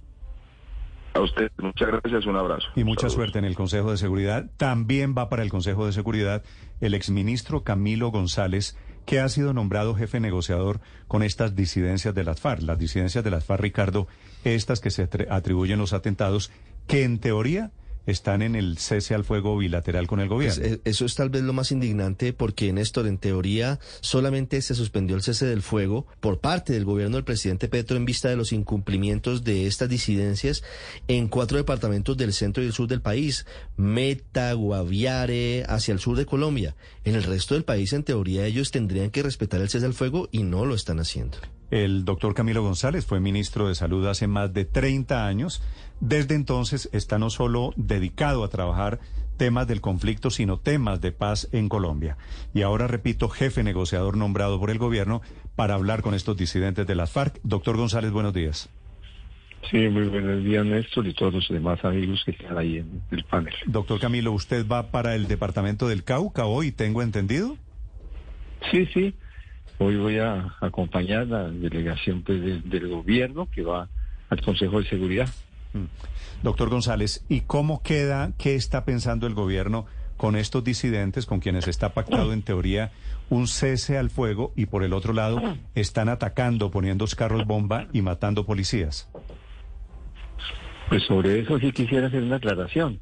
[1.14, 2.68] A usted, muchas gracias, un abrazo.
[2.76, 4.50] Y mucha suerte en el Consejo de Seguridad.
[4.58, 6.44] También va para el Consejo de Seguridad
[6.80, 12.42] el exministro Camilo González, que ha sido nombrado jefe negociador con estas disidencias de las
[12.42, 12.62] FARC.
[12.62, 14.08] Las disidencias de las FARC, Ricardo,
[14.44, 16.52] estas que se atri- atribuyen los atentados,
[16.88, 17.72] que en teoría
[18.08, 20.62] están en el cese al fuego bilateral con el gobierno.
[20.62, 24.76] Pues, eh, eso es tal vez lo más indignante porque, Néstor, en teoría solamente se
[24.76, 28.38] suspendió el cese del fuego por parte del gobierno del presidente Petro en vista de
[28.38, 30.64] los incumplimientos de estas disidencias
[31.08, 33.46] en cuatro departamentos del centro y el sur del país,
[33.76, 36.76] Meta, Guaviare, hacia el sur de Colombia.
[37.04, 40.30] En el resto del país, en teoría, ellos tendrían que respetar el cese al fuego
[40.32, 41.38] y no lo están haciendo.
[41.70, 45.62] El doctor Camilo González fue ministro de Salud hace más de 30 años.
[46.00, 49.00] Desde entonces está no solo dedicado a trabajar
[49.36, 52.18] temas del conflicto, sino temas de paz en Colombia.
[52.54, 55.22] Y ahora, repito, jefe negociador nombrado por el gobierno
[55.56, 57.40] para hablar con estos disidentes de las FARC.
[57.44, 58.70] Doctor González, buenos días.
[59.70, 63.24] Sí, muy buenos días, Néstor, y todos los demás amigos que están ahí en el
[63.26, 63.54] panel.
[63.66, 67.58] Doctor Camilo, ¿usted va para el departamento del Cauca hoy, tengo entendido?
[68.72, 69.14] Sí, sí.
[69.80, 73.88] Hoy voy a acompañar la delegación pues, de- del gobierno que va
[74.30, 75.30] al Consejo de Seguridad.
[76.42, 81.68] Doctor González, ¿y cómo queda, qué está pensando el gobierno con estos disidentes con quienes
[81.68, 82.92] está pactado en teoría
[83.30, 85.40] un cese al fuego y por el otro lado
[85.76, 89.08] están atacando, poniendo carros bomba y matando policías?
[90.90, 93.00] Pues sobre eso sí quisiera hacer una aclaración.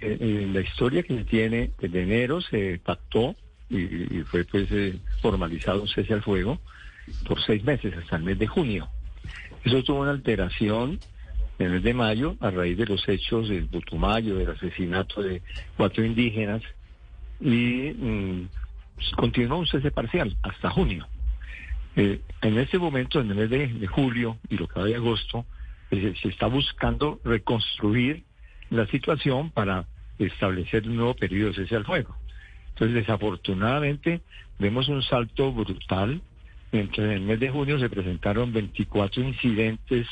[0.00, 3.34] Eh, En la historia que se tiene, desde enero se pactó
[3.70, 6.60] y, y fue pues eh, formalizado un cese al fuego
[7.26, 8.88] por seis meses hasta el mes de junio.
[9.64, 10.98] Eso tuvo una alteración
[11.58, 15.42] en el mes de mayo a raíz de los hechos del Butumayo, del asesinato de
[15.76, 16.62] cuatro indígenas
[17.40, 18.48] y mm,
[19.16, 21.06] continuó un cese parcial hasta junio.
[21.96, 25.44] Eh, en este momento, en el mes de, julio y lo que va de agosto,
[25.90, 28.24] eh, se está buscando reconstruir
[28.70, 29.86] la situación para
[30.18, 32.16] establecer un nuevo periodo de cese al fuego.
[32.80, 34.22] Entonces, desafortunadamente,
[34.58, 36.22] vemos un salto brutal.
[36.72, 40.06] Entre en el mes de junio se presentaron 24 incidentes,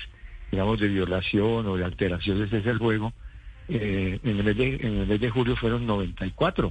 [0.50, 3.14] digamos, de violación o de alteración de cese al fuego,
[3.68, 6.70] eh, en, el mes de, en el mes de julio fueron 94.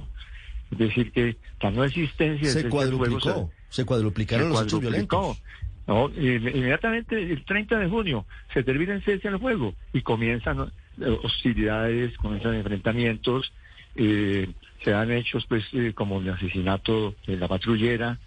[0.70, 5.42] Es decir, que la no existencia se cuadruplicó, se, cuadruplicaron los hechos violentos.
[5.88, 10.70] No, inmediatamente el 30 de junio se termina el cese al fuego y comienzan
[11.00, 13.52] eh, hostilidades, comienzan enfrentamientos,
[13.96, 14.48] eh,
[14.84, 18.18] se dan hechos pues eh, como el asesinato de la patrullera,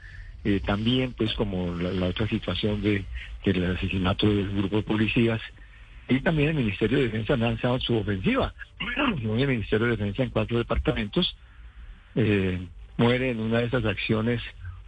[0.65, 3.05] también pues como la, otra situación de,
[3.45, 5.39] del asesinato del grupo de policías
[6.09, 8.51] y también el Ministerio de Defensa ha lanzado su ofensiva.
[9.21, 11.37] el Ministerio de Defensa en cuatro departamentos
[12.97, 14.41] muere en una de esas acciones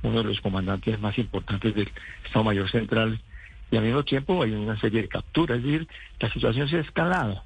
[0.04, 1.90] uno de los comandantes más importantes del
[2.26, 3.20] Estado Mayor Central,
[3.72, 5.88] y al mismo tiempo hay una serie de capturas, es decir,
[6.20, 7.44] la situación se ha escalado.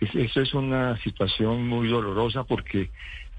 [0.00, 2.90] Eso es una situación muy dolorosa porque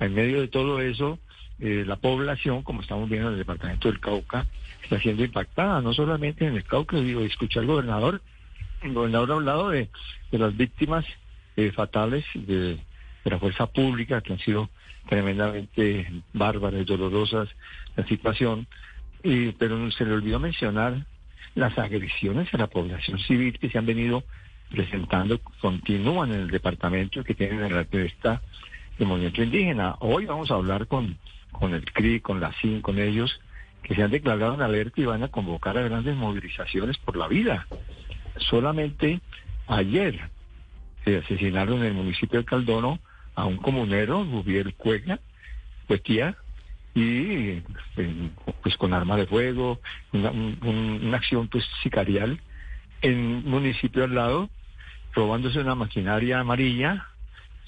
[0.06, 1.20] en medio de todo eso,
[1.60, 4.46] eh, la población, como estamos viendo en el departamento del Cauca,
[4.84, 8.22] está siendo impactada, no solamente en el Cauca, digo, escuché al gobernador,
[8.82, 9.90] el gobernador ha hablado de,
[10.32, 11.06] las víctimas
[11.56, 12.78] eh, fatales de,
[13.24, 14.70] de la fuerza pública que han sido
[15.08, 17.50] tremendamente bárbaras, dolorosas
[17.96, 18.68] la situación,
[19.24, 21.06] y, pero se le olvidó mencionar
[21.54, 24.24] las agresiones a la población civil que se han venido
[24.70, 28.42] presentando, continúan en el departamento que tienen en la revista
[29.02, 29.96] del movimiento indígena.
[30.00, 31.18] Hoy vamos a hablar con,
[31.52, 33.42] con el CRI, con la CIN, con ellos,
[33.82, 37.28] que se han declarado en alerta y van a convocar a grandes movilizaciones por la
[37.28, 37.66] vida.
[38.38, 39.20] Solamente
[39.66, 40.30] ayer
[41.04, 43.00] se asesinaron en el municipio de Caldono
[43.34, 45.20] a un comunero, Rubiel Cuega,
[45.88, 46.38] Cuetía,
[46.94, 47.62] y
[48.62, 49.80] pues con arma de fuego,
[50.14, 52.40] una, acción pues sicarial
[53.02, 54.50] en un municipio al lado,
[55.14, 57.08] robándose una maquinaria amarilla,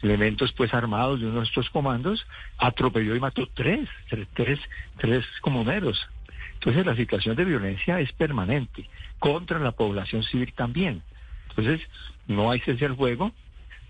[0.04, 2.26] elementos pues armados de uno de estos comandos,
[2.58, 3.90] atropelló y mató tres,
[4.34, 4.60] tres,
[4.98, 6.08] tres comuneros.
[6.56, 8.88] Entonces la situación de violencia es permanente,
[9.20, 11.02] contra la población civil también.
[11.50, 11.82] Entonces
[12.28, 13.32] no hay cese al fuego,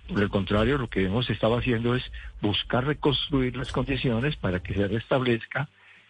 [0.08, 2.04] por el contrario, lo que hemos estado haciendo es
[2.42, 5.70] buscar reconstruir las condiciones para que se restablezca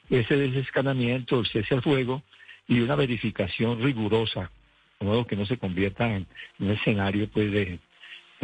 [0.09, 2.23] ese desescalamiento, el cese al fuego
[2.67, 4.51] y una verificación rigurosa,
[4.99, 6.25] de modo que no se convierta en
[6.59, 7.79] un escenario pues de,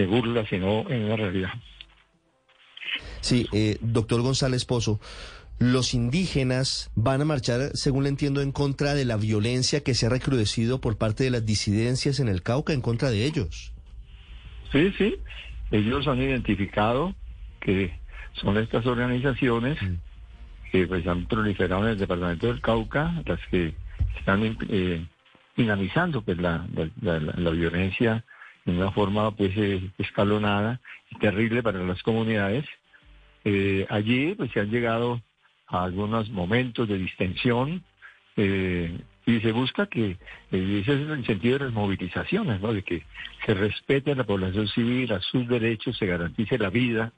[0.06, 1.54] burla, sino en una realidad.
[3.22, 5.00] Sí, eh, doctor González Pozo,
[5.60, 10.06] los indígenas van a marchar, según le entiendo, en contra de la violencia que se
[10.06, 13.74] ha recrudecido por parte de las disidencias en el Cauca, en contra de ellos.
[14.72, 15.16] Sí, sí.
[15.72, 17.14] Ellos han identificado
[17.60, 17.92] que
[18.34, 19.96] son estas organizaciones mm.
[20.72, 23.74] que pues han proliferado en el departamento del Cauca, las que
[24.18, 25.06] están eh,
[25.58, 26.66] dinamizando pues la,
[27.02, 28.24] la, violencia
[28.72, 30.80] de una forma pues eh, escalonada
[31.12, 32.66] y terrible para las comunidades.
[33.46, 35.22] Eh, allí pues se han llegado
[35.68, 37.84] a algunos momentos de distensión,
[38.42, 40.12] eh, y se busca que,
[40.52, 42.74] eh, ese es el sentido de las movilizaciones, ¿no?
[42.74, 43.04] de que
[43.46, 47.12] se respete a la población civil, a sus derechos, se garantice la vida,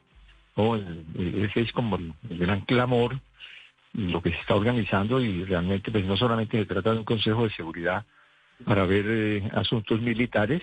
[0.57, 0.75] ¿no?
[0.75, 3.19] ese es como el, gran clamor,
[3.93, 7.43] lo que se está organizando y realmente pues no solamente se trata de un Consejo
[7.43, 8.05] de Seguridad
[8.65, 10.61] para ver asuntos militares,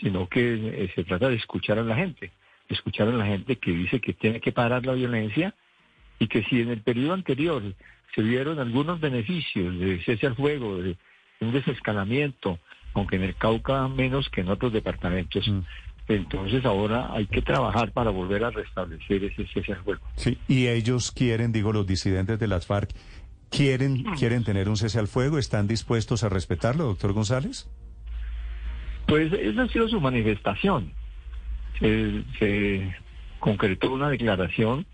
[0.00, 2.32] sino que eh, se trata de escuchar a la gente,
[2.68, 5.54] escuchar a la gente que dice que tiene que parar la violencia
[6.18, 7.62] y que si en el periodo anterior
[8.14, 10.96] se vieron algunos beneficios de cese al fuego, de
[11.40, 12.58] un desescalamiento,
[12.94, 15.46] aunque en el Cauca menos que en otros departamentos.
[15.48, 15.60] Mm.
[16.08, 20.02] Entonces ahora hay que trabajar para volver a restablecer ese cese al fuego.
[20.16, 22.90] Sí, y ellos quieren, digo, los disidentes de las FARC,
[23.50, 24.14] ¿quieren, mm.
[24.16, 25.38] quieren tener un cese al fuego?
[25.38, 27.70] ¿Están dispuestos a respetarlo, doctor González?
[29.06, 30.92] Pues esa ha sido su manifestación.
[31.80, 32.94] se
[33.38, 34.86] concretó una declaración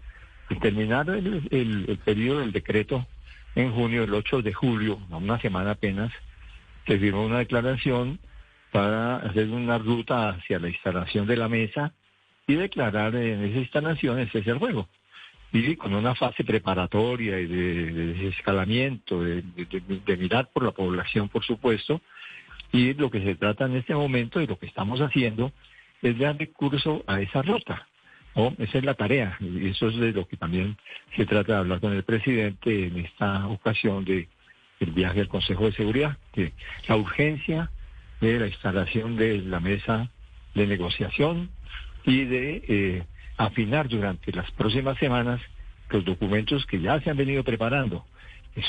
[0.51, 3.07] al terminar el, periodo del decreto
[3.55, 6.13] en junio, el 8 de julio, a una semana apenas,
[6.87, 8.19] se firmó una declaración
[8.73, 11.93] para hacer una ruta hacia la instalación de la mesa
[12.47, 14.89] y declarar en esa instalación ese es el juego.
[15.53, 21.45] Y con una fase preparatoria y de, desescalamiento, de, de, mirar por la población, por
[21.45, 22.01] supuesto.
[22.73, 25.53] Y lo que se trata en este momento y lo que estamos haciendo
[26.03, 27.87] es dar recurso a esa ruta
[28.59, 30.77] esa es la tarea y eso es de lo que también
[31.17, 34.29] se trata de hablar con el presidente en esta ocasión de
[34.81, 36.53] el viaje al Consejo de Seguridad, que
[36.87, 37.71] la urgencia
[38.21, 40.09] de la instalación de la mesa
[40.55, 41.51] de negociación
[42.05, 43.03] y de eh,
[43.37, 45.41] afinar durante las próximas semanas
[45.91, 48.07] los documentos que ya se han venido preparando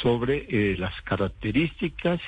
[0.02, 2.20] sobre eh, las características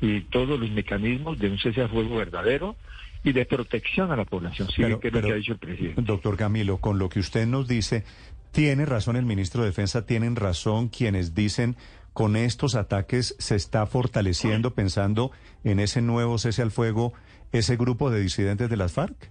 [0.00, 2.76] y todos los mecanismos de un cese a fuego verdadero
[3.22, 6.02] y de protección a la población civil, que es lo que ha dicho el presidente.
[6.02, 8.04] Doctor Camilo, con lo que usted nos dice,
[8.52, 11.76] tiene razón el ministro de Defensa, tienen razón quienes dicen
[12.12, 15.30] con estos ataques se está fortaleciendo, pensando
[15.64, 17.12] en ese nuevo cese al fuego,
[17.52, 19.30] ese grupo de disidentes de las FARC.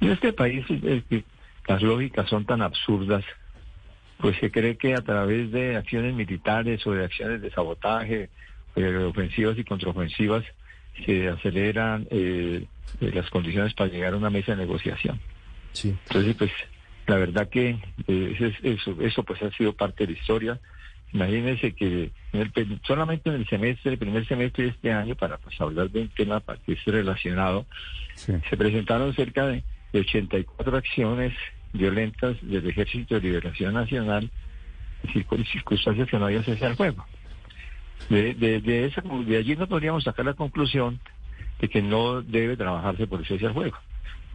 [0.00, 1.24] En este país es que
[1.66, 3.24] las lógicas son tan absurdas,
[4.18, 8.30] pues se cree que a través de acciones militares o de acciones de sabotaje, eh,
[8.76, 10.44] ofensivas y contraofensivas,
[11.04, 12.66] se aceleran eh,
[13.00, 15.20] las condiciones para llegar a una mesa de negociación.
[15.72, 15.94] Sí.
[16.08, 16.52] Entonces, pues,
[17.06, 20.60] la verdad que eh, eso, eso pues ha sido parte de la historia.
[21.12, 25.38] Imagínense que en el, solamente en el semestre, el primer semestre de este año, para
[25.38, 27.66] pues hablar de un tema que esté relacionado,
[28.14, 29.62] se presentaron cerca de,
[29.92, 31.32] 84 acciones
[31.72, 34.28] violentas del Ejército de Liberación Nacional
[35.04, 37.06] en circunstancias que no había cese al fuego.
[38.08, 41.00] De, de, esa, de allí no podríamos sacar la conclusión
[41.60, 43.78] de que no debe trabajarse por el cese al fuego.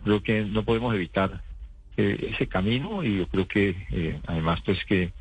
[0.04, 1.42] Creo que no podemos evitar
[1.98, 5.12] eh, ese camino y yo creo que eh, además pues que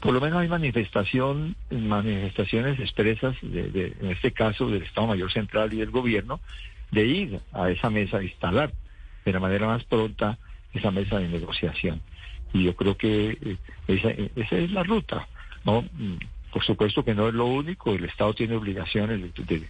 [0.00, 5.74] por lo menos hay manifestación, manifestaciones expresas, de, en este caso del Estado Mayor Central
[5.74, 6.40] y del Gobierno,
[6.92, 8.72] de ir a esa mesa, a instalar
[9.24, 10.38] de la manera más pronta
[10.72, 12.00] esa mesa de negociación.
[12.52, 13.56] Y yo creo que eh,
[13.88, 15.26] esa, esa, es la ruta.
[15.64, 15.84] ¿no?
[16.58, 19.62] Por supuesto que no es lo único, el Estado tiene obligaciones de,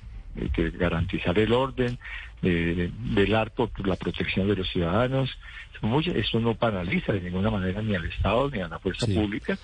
[0.78, 1.99] garantizar el orden,
[2.41, 5.28] de, velar por, la protección de los ciudadanos.
[6.15, 9.58] Eso no paraliza de ninguna manera ni al Estado ni a la fuerza pública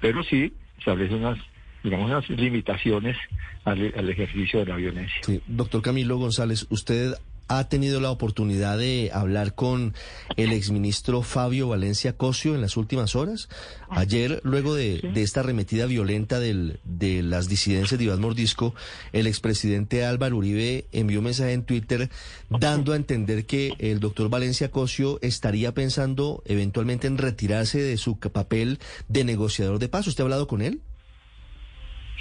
[0.00, 1.38] pero sí establece unas
[1.84, 3.16] digamos, unas limitaciones
[3.64, 5.20] al, ejercicio de la violencia.
[5.46, 7.14] Doctor Camilo González, usted
[7.58, 9.94] ha tenido la oportunidad de hablar con
[10.36, 13.48] el exministro Fabio Valencia Cosio en las últimas horas.
[13.90, 18.74] Ayer, luego de, esta arremetida violenta del, de las disidencias de Iván Mordisco,
[19.12, 22.08] el expresidente Álvaro Uribe envió un mensaje en Twitter
[22.48, 28.18] dando a entender que el doctor Valencia Cosio estaría pensando eventualmente en retirarse de su
[28.18, 30.06] papel de negociador de paz.
[30.06, 30.80] ¿Usted ha hablado con él?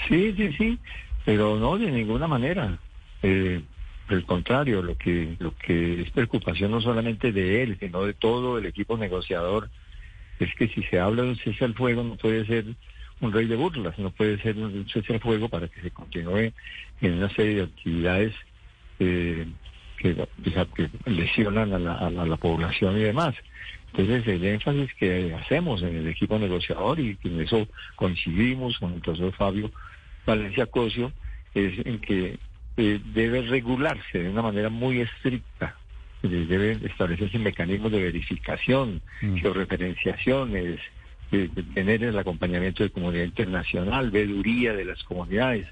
[0.07, 0.79] Sí, sí, sí,
[1.25, 2.79] pero no de ninguna manera.
[3.23, 3.61] Eh,
[4.13, 8.57] el contrario, lo que, lo que es preocupación no solamente de él, sino de todo
[8.57, 9.69] el equipo negociador,
[10.39, 12.65] es que si se habla de un cese al fuego no puede ser
[13.19, 16.51] un rey de burlas, no puede ser un cese al fuego para que se continúe
[17.01, 18.33] en una serie de actividades
[18.99, 19.45] eh,
[19.97, 20.27] que,
[21.05, 23.35] lesionan a la, a la, población y demás.
[23.93, 29.01] Entonces el énfasis que hacemos en el equipo negociador y en eso coincidimos con el
[29.01, 29.71] profesor Fabio
[30.25, 31.11] Valencia Cosio
[31.53, 32.39] es en que
[32.81, 35.75] eh, debe regularse de una manera muy estricta.
[36.23, 39.35] Deben establecerse mecanismos de verificación, mm.
[39.35, 40.79] georreferenciaciones,
[41.29, 45.67] de, tener el acompañamiento de comunidad internacional, veduría de las comunidades,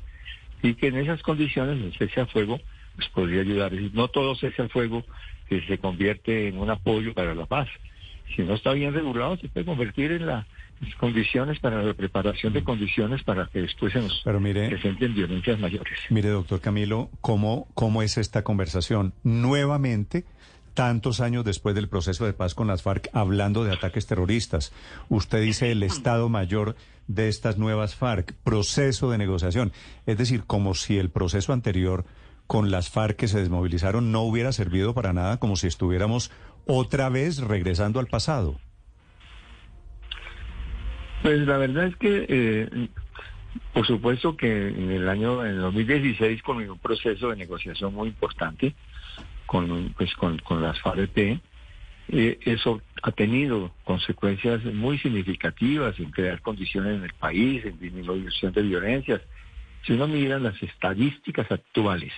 [0.61, 2.59] y que en esas condiciones el cese a fuego
[2.95, 3.71] pues, podría ayudar.
[3.93, 5.03] No todo cese al fuego
[5.47, 7.69] que se convierte en un apoyo para la paz.
[8.35, 10.45] Si no está bien regulado, se puede convertir en la
[10.99, 15.59] condiciones para la preparación de condiciones para que después se nos Pero mire, presenten violencias
[15.59, 15.99] mayores.
[16.09, 19.13] Mire, doctor Camilo, ¿cómo, ¿cómo es esta conversación?
[19.23, 20.25] Nuevamente,
[20.73, 24.71] tantos años después del proceso de paz con las FARC, hablando de ataques terroristas.
[25.09, 26.75] Usted dice el Estado Mayor
[27.07, 29.73] de estas nuevas FARC, proceso de negociación.
[30.05, 32.05] Es decir, como si el proceso anterior
[32.47, 36.31] con las FARC que se desmovilizaron no hubiera servido para nada, como si estuviéramos
[36.65, 38.59] otra vez regresando al pasado.
[41.21, 42.87] Pues la verdad es que, eh,
[43.73, 48.73] por supuesto que en el año, en 2016, con un proceso de negociación muy importante
[49.45, 51.41] con, pues, con, las FARC,
[52.11, 58.53] eh, eso ha tenido consecuencias muy significativas en crear condiciones en el país, en disminución
[58.53, 59.21] de violencias.
[59.85, 62.13] Si uno mira las estadísticas actuales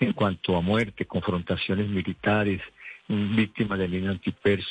[0.00, 2.62] en cuanto a muerte, confrontaciones militares,
[3.08, 4.18] víctimas de línea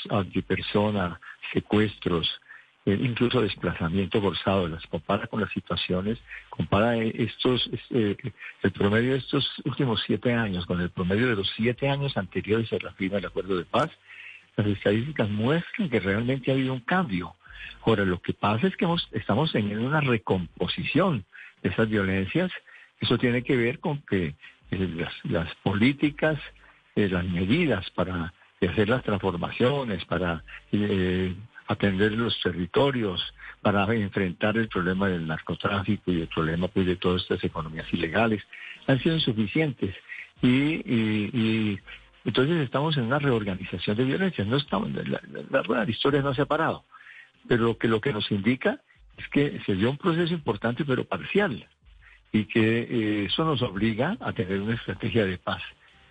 [0.09, 1.19] antipersona,
[1.51, 2.39] secuestros,
[2.87, 8.15] eh, incluso desplazamiento forzado, las compara con las situaciones, compara estos, eh,
[8.63, 12.71] el promedio de estos últimos siete años con el promedio de los siete años anteriores
[12.71, 13.91] a la firma del acuerdo de paz,
[14.55, 17.35] las estadísticas muestran que realmente ha habido un cambio.
[17.85, 21.25] Ahora, lo que pasa es que estamos teniendo una recomposición
[21.63, 22.53] de esas violencias.
[23.01, 24.33] Eso tiene que ver con que
[24.71, 26.39] eh, las, políticas,
[26.95, 30.41] las medidas para hacer las transformaciones, para
[31.67, 37.23] atender los territorios, para enfrentar el problema del narcotráfico y el problema pues, de todas
[37.23, 38.43] estas economías ilegales,
[38.87, 39.95] han sido insuficientes.
[40.41, 41.77] Y,
[42.23, 44.45] entonces estamos en una reorganización de violencia.
[44.45, 46.83] No estamos, la, la, rueda de historia no se ha parado.
[47.47, 48.81] Pero lo que, lo que nos indica
[49.17, 51.67] es que se dio un proceso importante pero parcial
[52.31, 55.61] y que eh, eso nos obliga a tener una estrategia de paz.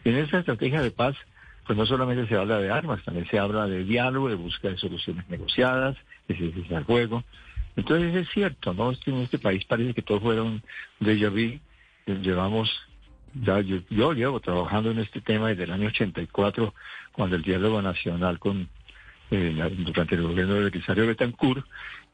[0.05, 1.17] En esa estrategia de paz
[1.67, 4.79] pues no solamente se habla de armas, también se habla de diálogo, de búsqueda de
[4.79, 5.97] soluciones negociadas,
[6.29, 7.25] de ciencia al juego.
[7.77, 8.93] Entonces es cierto, ¿no?
[8.93, 10.63] En este país parece que todo fuera un
[11.01, 11.59] déjà vu.
[12.07, 12.71] Llevamos
[13.35, 16.73] ya yo, yo llevo trabajando en este tema desde el año 84,
[17.13, 18.69] cuando el diálogo nacional con
[19.31, 21.67] eh, durante el gobierno de Belisario Betancourt,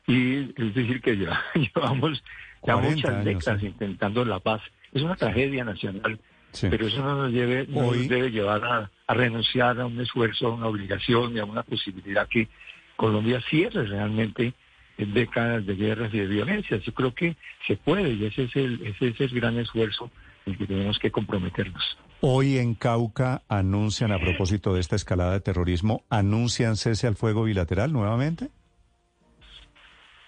[0.07, 2.23] y es decir que ya llevamos
[2.65, 3.67] ya 40 muchas décadas sí.
[3.67, 4.63] intentando la paz.
[4.93, 6.19] Es una tragedia nacional,
[6.53, 6.69] Sí.
[6.71, 9.99] pero eso no nos, lleve, no Hoy- nos debe llevar a, a renunciar a un
[10.01, 12.49] esfuerzo, a una obligación y a una posibilidad que
[12.97, 14.53] Colombia cierre realmente
[14.99, 16.77] en décadas de guerras y de violencia.
[16.77, 20.11] Yo creo que se puede y ese es el, ese es el gran esfuerzo
[20.45, 21.97] en el que tenemos que comprometernos.
[22.21, 27.45] Hoy en Cauca anuncian, a propósito de esta escalada de terrorismo, anuncian cese al fuego
[27.45, 28.51] bilateral nuevamente.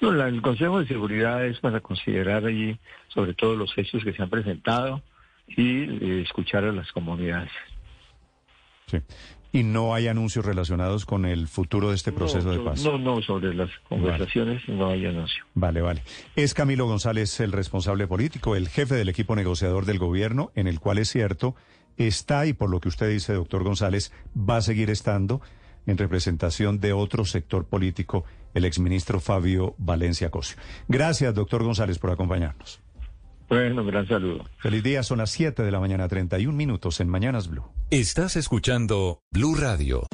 [0.00, 2.78] No, la- el Consejo de Seguridad es para considerar allí
[3.08, 5.02] sobre todo los hechos que se han presentado
[5.46, 7.50] y eh, escuchar a las comunidades.
[8.86, 8.98] Sí.
[9.52, 12.84] Y no hay anuncios relacionados con el futuro de este proceso no, de paz.
[12.84, 15.44] No, no, sobre las conversaciones no hay anuncio.
[15.54, 16.02] Vale, vale.
[16.34, 20.80] Es Camilo González el responsable político, el jefe del equipo negociador del gobierno, en el
[20.80, 21.54] cual es cierto,
[21.96, 25.40] está, y por lo que usted dice, doctor González, va a seguir estando
[25.86, 28.24] en representación de otro sector político,
[28.54, 30.56] el exministro Fabio Valencia Cosio.
[30.88, 32.80] Gracias, doctor González, por acompañarnos.
[33.54, 34.44] Bueno, un gran saludo.
[34.58, 37.64] Feliz día, son las 7 de la mañana, 31 minutos en Mañanas Blue.
[37.90, 40.08] Estás escuchando Blue Radio.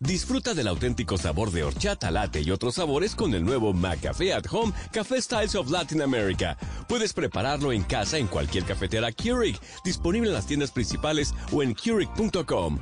[0.00, 4.46] Disfruta del auténtico sabor de horchata, latte y otros sabores con el nuevo McCafé at
[4.50, 6.56] Home Café Styles of Latin America.
[6.88, 11.74] Puedes prepararlo en casa en cualquier cafetera Keurig, disponible en las tiendas principales o en
[11.74, 12.78] Keurig.com.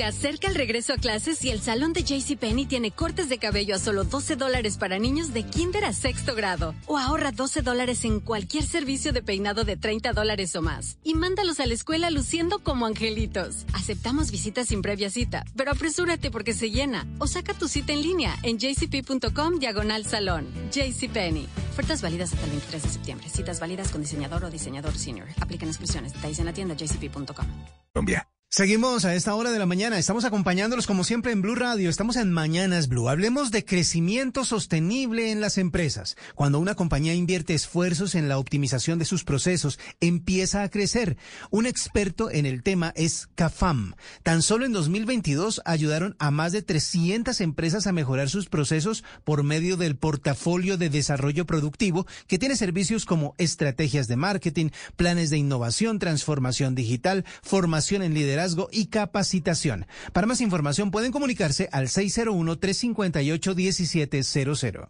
[0.00, 3.74] Se acerca el regreso a clases y el salón de JCPenney tiene cortes de cabello
[3.74, 6.74] a solo 12 dólares para niños de kinder a sexto grado.
[6.86, 10.96] O ahorra 12 dólares en cualquier servicio de peinado de 30 dólares o más.
[11.04, 13.66] Y mándalos a la escuela luciendo como angelitos.
[13.74, 17.06] Aceptamos visitas sin previa cita, pero apresúrate porque se llena.
[17.18, 20.48] O saca tu cita en línea en jcp.com diagonal salón.
[20.72, 21.46] JCPenney.
[21.72, 23.28] Ofertas válidas hasta el 23 de septiembre.
[23.28, 25.28] Citas válidas con diseñador o diseñador senior.
[25.40, 26.14] Aplican exclusiones.
[26.14, 27.46] Detalles en la tienda jcp.com.
[27.92, 28.26] Colombia.
[28.52, 29.96] Seguimos a esta hora de la mañana.
[29.96, 31.88] Estamos acompañándolos como siempre en Blue Radio.
[31.88, 33.08] Estamos en Mañanas Blue.
[33.08, 36.16] Hablemos de crecimiento sostenible en las empresas.
[36.34, 41.16] Cuando una compañía invierte esfuerzos en la optimización de sus procesos, empieza a crecer.
[41.50, 43.94] Un experto en el tema es CAFAM.
[44.24, 49.44] Tan solo en 2022 ayudaron a más de 300 empresas a mejorar sus procesos por
[49.44, 55.38] medio del portafolio de desarrollo productivo que tiene servicios como estrategias de marketing, planes de
[55.38, 58.39] innovación, transformación digital, formación en liderazgo
[58.72, 59.86] y capacitación.
[60.12, 64.88] Para más información pueden comunicarse al 601-358-1700.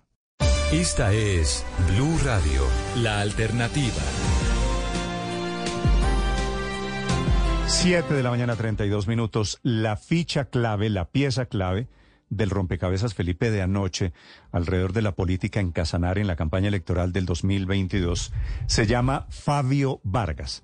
[0.73, 2.63] Esta es Blue Radio,
[2.97, 4.03] la alternativa.
[7.67, 9.59] 7 de la mañana, 32 minutos.
[9.63, 11.89] La ficha clave, la pieza clave
[12.29, 14.13] del rompecabezas Felipe de anoche
[14.53, 18.33] alrededor de la política en Casanar en la campaña electoral del 2022
[18.67, 20.63] se llama Fabio Vargas.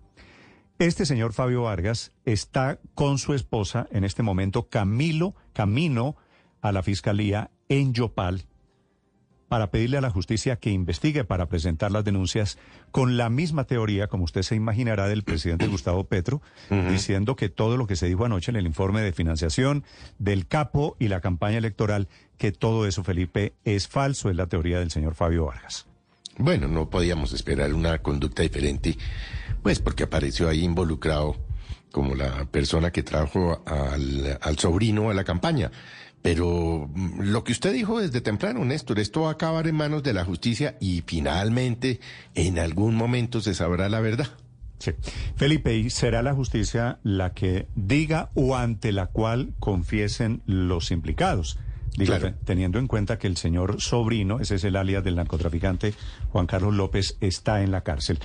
[0.79, 6.17] Este señor Fabio Vargas está con su esposa en este momento Camilo, camino
[6.61, 8.45] a la fiscalía en Yopal
[9.49, 12.59] para pedirle a la justicia que investigue para presentar las denuncias
[12.91, 16.43] con la misma teoría, como usted se imaginará, del presidente Gustavo Petro,
[16.91, 19.85] diciendo que todo lo que se dijo anoche en el informe de financiación
[20.19, 24.81] del capo y la campaña electoral, que todo eso, Felipe, es falso, es la teoría
[24.81, 25.86] del señor Fabio Vargas.
[26.39, 28.97] Bueno, no podíamos esperar una conducta diferente,
[29.63, 31.37] pues porque apareció ahí involucrado
[31.91, 35.71] como la persona que trajo al, sobrino a la campaña.
[36.21, 40.03] Pero mm, lo que usted dijo desde temprano, Néstor, esto va a acabar en manos
[40.03, 42.01] de la justicia y finalmente
[42.35, 44.29] en algún momento se sabrá la verdad.
[44.79, 44.93] Sí.
[45.37, 51.59] Felipe, ¿y será la justicia la que diga o ante la cual confiesen los implicados?
[51.97, 52.35] Digo, Claro.
[52.45, 55.95] teniendo en cuenta que el señor sobrino, ese es el alias del narcotraficante
[56.31, 58.19] Juan Carlos López, está en la cárcel.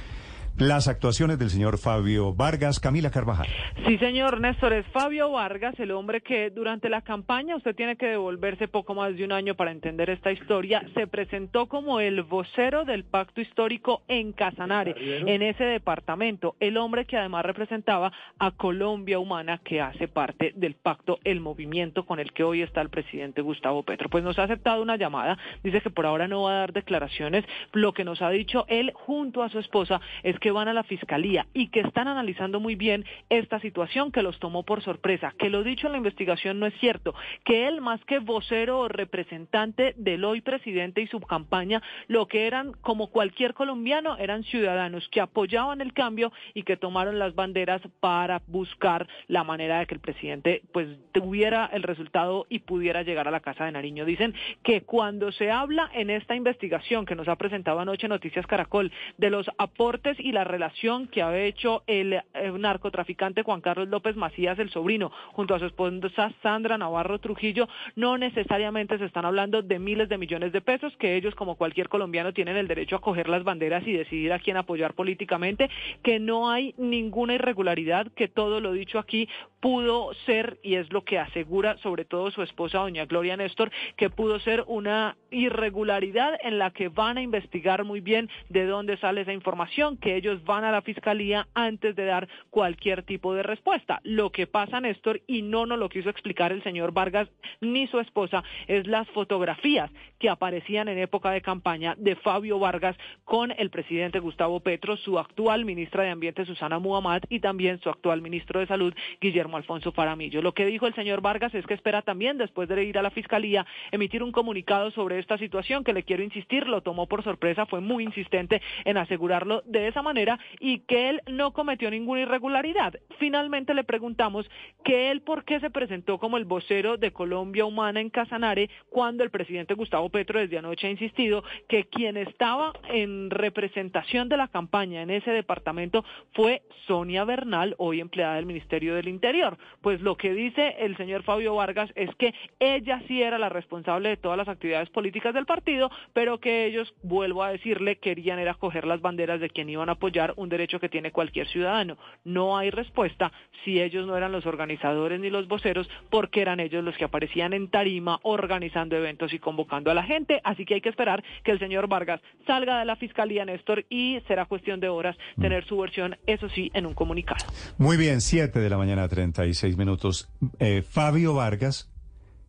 [0.57, 3.47] Las actuaciones del señor Fabio Vargas, Camila Carvajal.
[3.87, 8.07] Sí, señor Néstor, es Fabio Vargas, el hombre que durante la campaña, usted tiene que
[8.07, 12.85] devolverse poco más de un año para entender esta historia, se presentó como el vocero
[12.85, 19.17] del pacto histórico en Casanare, en ese departamento, el hombre que además representaba a Colombia
[19.17, 23.41] Humana, que hace parte del pacto, el movimiento con el que hoy está el presidente
[23.41, 24.09] Gustavo Petro.
[24.09, 27.45] Pues nos ha aceptado una llamada, dice que por ahora no va a dar declaraciones,
[27.73, 30.83] lo que nos ha dicho él junto a su esposa es que van a la
[30.83, 35.49] fiscalía y que están analizando muy bien esta situación que los tomó por sorpresa, que
[35.49, 39.93] lo dicho en la investigación no es cierto, que él más que vocero o representante
[39.97, 45.21] del hoy presidente y su campaña, lo que eran como cualquier colombiano eran ciudadanos que
[45.21, 50.01] apoyaban el cambio y que tomaron las banderas para buscar la manera de que el
[50.01, 54.05] presidente pues tuviera el resultado y pudiera llegar a la casa de Nariño.
[54.05, 58.91] Dicen que cuando se habla en esta investigación que nos ha presentado anoche Noticias Caracol
[59.17, 62.23] de los aportes y la relación que ha hecho el, eh,
[62.57, 68.17] narcotraficante Juan Carlos López Macías, el sobrino, junto a su esposa Sandra Navarro Trujillo, no
[68.17, 72.33] necesariamente se están hablando de miles de millones de pesos, que ellos como cualquier colombiano
[72.33, 75.69] tienen el derecho a coger las banderas y decidir a quién apoyar políticamente,
[76.03, 79.27] que no hay ninguna irregularidad, que todo lo dicho aquí
[79.59, 84.09] pudo ser, y es lo que asegura sobre todo su esposa, doña Gloria Néstor, que
[84.09, 89.21] pudo ser una irregularidad en la que van a investigar muy bien de dónde sale
[89.21, 93.99] esa información, que ellos van a la fiscalía antes de dar cualquier tipo de respuesta.
[94.03, 97.27] Lo que pasa, Néstor, y no nos lo quiso explicar el señor Vargas
[97.59, 102.95] ni su esposa, es las fotografías que aparecían en época de campaña de Fabio Vargas
[103.25, 107.89] con el presidente Gustavo Petro, su actual ministra de Ambiente Susana Muhammad y también su
[107.89, 110.43] actual ministro de Salud Guillermo Alfonso Faramillo.
[110.43, 113.09] Lo que dijo el señor Vargas es que espera también, después de ir a la
[113.09, 117.65] fiscalía, emitir un comunicado sobre esta situación que le quiero insistir, lo tomó por sorpresa,
[117.65, 120.10] fue muy insistente en asegurarlo de esa manera
[120.59, 122.93] y que él no cometió ninguna irregularidad.
[123.17, 124.49] Finalmente le preguntamos
[124.83, 129.23] que él por qué se presentó como el vocero de Colombia Humana en Casanare cuando
[129.23, 134.47] el presidente Gustavo Petro desde anoche ha insistido que quien estaba en representación de la
[134.47, 139.57] campaña en ese departamento fue Sonia Bernal, hoy empleada del Ministerio del Interior.
[139.81, 144.09] Pues lo que dice el señor Fabio Vargas es que ella sí era la responsable
[144.09, 148.53] de todas las actividades políticas del partido, pero que ellos, vuelvo a decirle, querían era
[148.55, 151.95] coger las banderas de quien iban a apoyar un derecho que tiene cualquier ciudadano.
[152.23, 153.31] No hay respuesta
[153.63, 157.53] si ellos no eran los organizadores ni los voceros, porque eran ellos los que aparecían
[157.53, 160.41] en tarima organizando eventos y convocando a la gente.
[160.43, 164.19] Así que hay que esperar que el señor Vargas salga de la fiscalía, Néstor, y
[164.27, 165.41] será cuestión de horas Mm.
[165.41, 167.45] tener su versión, eso sí, en un comunicado.
[167.77, 170.29] Muy bien, 7 de la mañana, 36 minutos.
[170.59, 171.91] Eh, Fabio Vargas,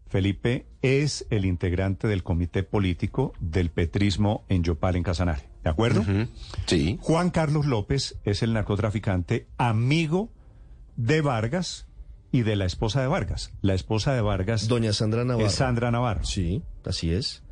[0.08, 5.51] Felipe, es el integrante del comité político del petrismo en Yopal, en Casanare.
[5.64, 6.04] ¿De acuerdo?
[6.66, 6.98] Sí.
[7.00, 10.30] Juan Carlos López es el narcotraficante amigo
[10.96, 11.86] de Vargas
[12.32, 13.52] y de la esposa de Vargas.
[13.60, 14.66] La esposa de Vargas.
[14.68, 15.46] Doña Sandra Navarro.
[15.46, 16.24] Es Sandra Navarro.
[16.24, 17.42] Sí, así es.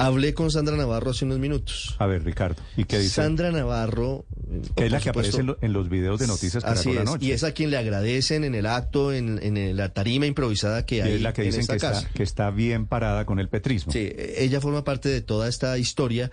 [0.00, 1.96] Hablé con Sandra Navarro hace unos minutos.
[1.98, 3.14] A ver, Ricardo, ¿y qué dice?
[3.16, 4.26] Sandra Navarro.
[4.48, 6.90] eh, Que es la que aparece supuesto, en, lo- en los videos de Noticias Así
[6.90, 7.26] Caracol es, anoche.
[7.26, 10.98] y es a quien le agradecen en el acto, en, en la tarima improvisada que
[10.98, 12.10] Y hay es la que en dicen esta que está, casa.
[12.14, 13.92] que está bien parada con el petrismo.
[13.92, 16.30] Sí, ella forma parte de toda esta historia.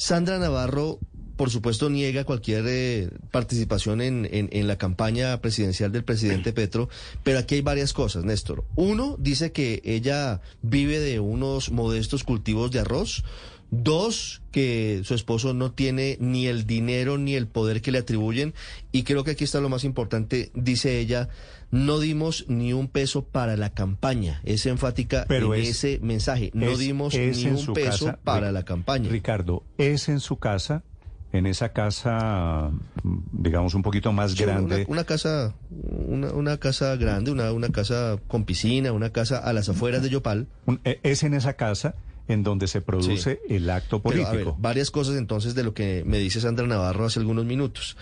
[0.00, 0.98] Sandra Navarro,
[1.36, 6.88] por supuesto, niega cualquier eh, participación en, en- en la campaña presidencial del presidente Petro,
[7.22, 8.64] pero aquí hay varias cosas, Néstor.
[8.76, 13.24] Uno, dice que ella vive de unos modestos cultivos de arroz.
[13.70, 18.52] Dos, que su esposo no tiene ni el dinero ni el poder que le atribuyen.
[18.90, 21.28] Y creo que aquí está lo más importante, dice ella,
[21.70, 24.40] no dimos ni un peso para la campaña.
[24.44, 26.50] Es enfática Pero en es- ese mensaje.
[26.54, 29.08] No es- dimos es ni un peso casa, para la campaña.
[29.10, 30.82] Ricardo, es en su casa,
[31.32, 32.70] en esa casa,
[33.32, 34.84] digamos, un poquito más Sí, grande.
[34.88, 39.68] Una, casa, una, una casa grande, una, una casa con piscina, una casa a las
[39.68, 40.48] afueras de Yopal.
[40.66, 41.94] Un- eh, es en esa casa
[42.26, 44.56] en donde se produce el acto Pero, a ver, político.
[44.60, 47.96] varias cosas entonces de lo que me dice Sandra Navarro hace algunos minutos.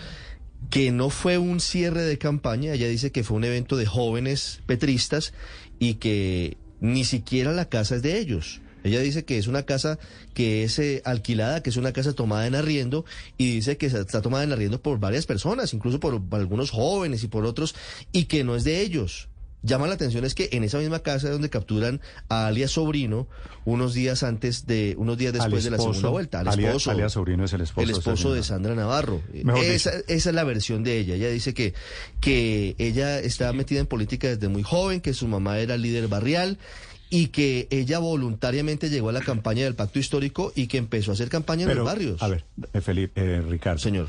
[0.69, 4.61] Que no fue un cierre de campaña, ella dice que fue un evento de jóvenes
[4.65, 5.33] petristas
[5.79, 8.61] y que ni siquiera la casa es de ellos.
[8.83, 9.99] Ella dice que es una casa
[10.33, 13.05] que es eh, alquilada, que es una casa tomada en arriendo
[13.37, 17.27] y dice que está tomada en arriendo por varias personas, incluso por algunos jóvenes y
[17.27, 17.75] por otros,
[18.11, 19.28] y que no es de ellos.
[19.61, 23.27] Llama la atención es que en esa misma casa es donde capturan a alias Sobrino
[23.65, 26.39] unos días antes de, unos días después de la segunda vuelta.
[26.39, 26.91] Al alias- esposo.
[26.91, 28.69] alias Sobrino es el esposo El de esposo de Sandra.
[28.71, 29.21] Sandra Navarro.
[29.63, 31.15] Esa, esa es la versión de ella.
[31.15, 31.73] Ella dice que,
[32.21, 36.57] que ella está metida en política desde muy joven, que su mamá era líder barrial
[37.09, 41.15] y que ella voluntariamente llegó a la campaña del pacto histórico y que empezó a
[41.15, 42.21] hacer campaña en los barrios.
[42.23, 43.79] A ver, eh, Felipe, eh, Ricardo.
[43.79, 44.07] Señor.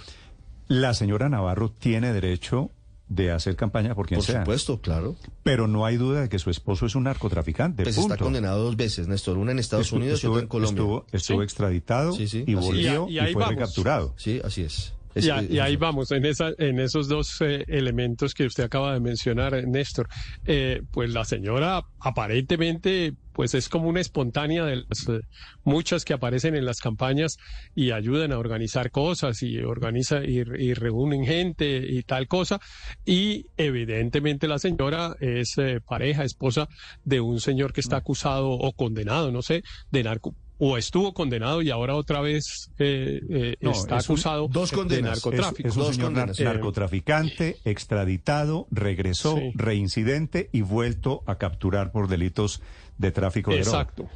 [0.69, 2.71] La señora Navarro tiene derecho
[3.11, 4.41] de hacer campaña por quien Por sea.
[4.41, 5.17] supuesto, claro.
[5.43, 7.83] Pero no hay duda de que su esposo es un narcotraficante.
[7.83, 8.15] Pues punto.
[8.15, 9.37] está condenado dos veces, Néstor.
[9.37, 10.81] Una en Estados Estu- Unidos y estuvo- otra en Colombia.
[10.81, 13.31] estuvo- estuvo extraditado y así volvió es.
[13.31, 14.15] y, fue recapturado.
[14.17, 14.95] Sí, así es.
[15.15, 18.47] Es- y, a- es- y ahí vamos, en, esa, en esos dos eh, elementos que
[18.47, 20.09] usted acaba de mencionar, eh, Néstor.
[20.47, 25.21] Eh, pues la señora aparentemente pues es como una espontánea de las eh,
[25.65, 27.37] muchas que aparecen en las campañas
[27.75, 32.59] y ayudan a organizar cosas y organiza y, y reúnen gente y tal cosa.
[33.05, 35.55] Y evidentemente la señora es
[35.87, 36.69] pareja, esposa
[37.05, 41.63] de un señor que está acusado o condenado, no sé, de narco o estuvo condenado
[41.63, 44.49] y ahora otra vez eh, eh, No, está es un- acusado
[44.87, 45.69] de narcotráfico.
[45.69, 49.53] Es, es un señor nar- Eh, narcotraficante, extraditado, regresó, Sí.
[49.55, 52.61] reincidente y vuelto a capturar por delitos
[52.99, 53.81] de tráfico de droga.
[53.81, 54.09] Exacto.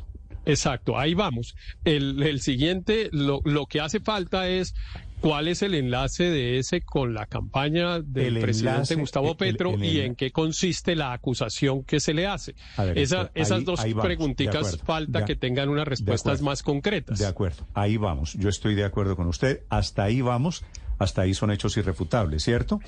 [0.47, 1.57] Exacto, ahí vamos.
[1.85, 4.75] El, el siguiente, lo, lo que hace falta es
[5.21, 9.37] cuál es el enlace de ese con la campaña del El presidente enlace, Gustavo el-
[9.37, 12.55] Petro el- y en qué consiste la acusación que se le hace.
[12.77, 14.79] Ver, Esa- esas ahí- dos ahí vamos, preguntitas acuerdo.
[14.85, 16.45] falta De- que tengan unas respuestas acuerdo.
[16.45, 17.19] más concretas.
[17.19, 18.35] De acuerdo, ahí vamos.
[18.35, 19.63] Yo estoy de acuerdo con usted.
[19.71, 20.65] Hasta ahí vamos.
[20.99, 22.81] Hasta ahí son hechos irrefutables, ¿cierto?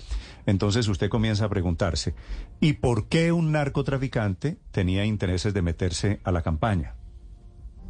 [0.46, 2.14] Entonces usted comienza a preguntarse,
[2.60, 6.94] ¿y por qué un narcotraficante tenía intereses de meterse a la campaña?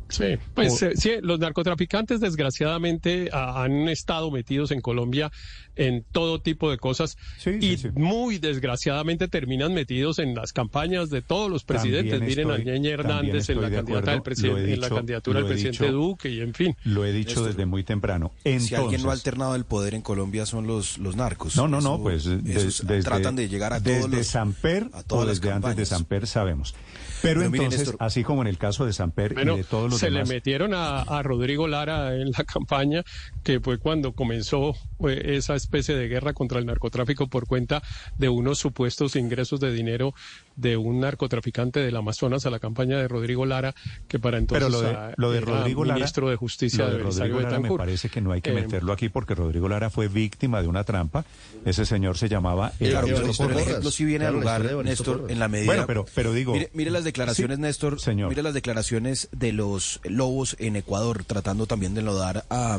[0.08, 5.30] Sí, pues eh, sí, los narcotraficantes desgraciadamente ah, han estado metidos en Colombia
[5.74, 11.50] en todo tipo de cosas y muy desgraciadamente terminan metidos en las campañas de todos
[11.50, 12.12] los presidentes.
[12.18, 14.10] También Miren a estoy- Ñeñe también Hernández en la de acuerdo.
[14.10, 14.22] del
[14.68, 16.76] he en la dicho- candidatura del presidente dicho- Duque y en fin.
[16.84, 18.32] Lo he dicho Néstor, desde muy temprano.
[18.42, 21.56] si alguien no ha Entonces- alternado el poder en Colombia son los, los narcos.
[21.56, 24.26] No, no, no, Eso- pues de- esos desde, tratan de llegar a desde todos los...
[24.26, 25.84] Samper a o todas las desde antes de.
[25.86, 26.74] Samper sabemos.
[27.22, 29.90] Pero, Pero entonces, Néstor- así como en el caso de Samper Bueno, y de todos
[29.90, 33.02] los se demás, le metieron a, a Rodrigo Lara en la campaña,
[33.42, 34.74] que fue cuando comenzó
[35.08, 37.82] esa especie de guerra contra el narcotráfico por cuenta
[38.18, 40.14] de unos supuestos ingresos de dinero
[40.56, 43.74] de un narcotraficante del Amazonas a la campaña de Rodrigo Lara,
[44.08, 46.92] que para entonces pero lo de, lo de era Rodrigo Lara, ministro de Justicia lo
[46.92, 49.90] de Rodrigo Lara me parece que no hay que Eh, meterlo aquí porque Rodrigo Lara
[49.90, 51.24] fue víctima de una trampa.
[51.64, 53.58] Ese señor se llamaba Claro, el Porras.
[53.60, 55.66] ejemplo sí viene Claro, al lugar, Néstor, en la medida...
[55.66, 56.52] Bueno, pero, pero digo...
[56.54, 58.00] Mire, mire las declaraciones, Sí, Néstor.
[58.00, 58.28] señor.
[58.30, 62.78] Mire las declaraciones de los lobos en Ecuador, tratando también de enlodar a,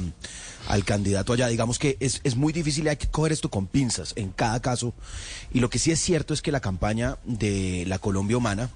[0.68, 1.48] al candidato allá.
[1.48, 4.94] Digamos que es, es muy difícil, hay que coger esto con pinzas en cada caso.
[5.52, 8.70] Y lo que sí es cierto es que la campaña de la Colombia Humana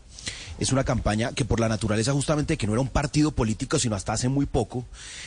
[0.59, 3.95] es una campaña que por la naturaleza justamente que no era un partido político, sino
[3.95, 4.85] hasta hace muy poco,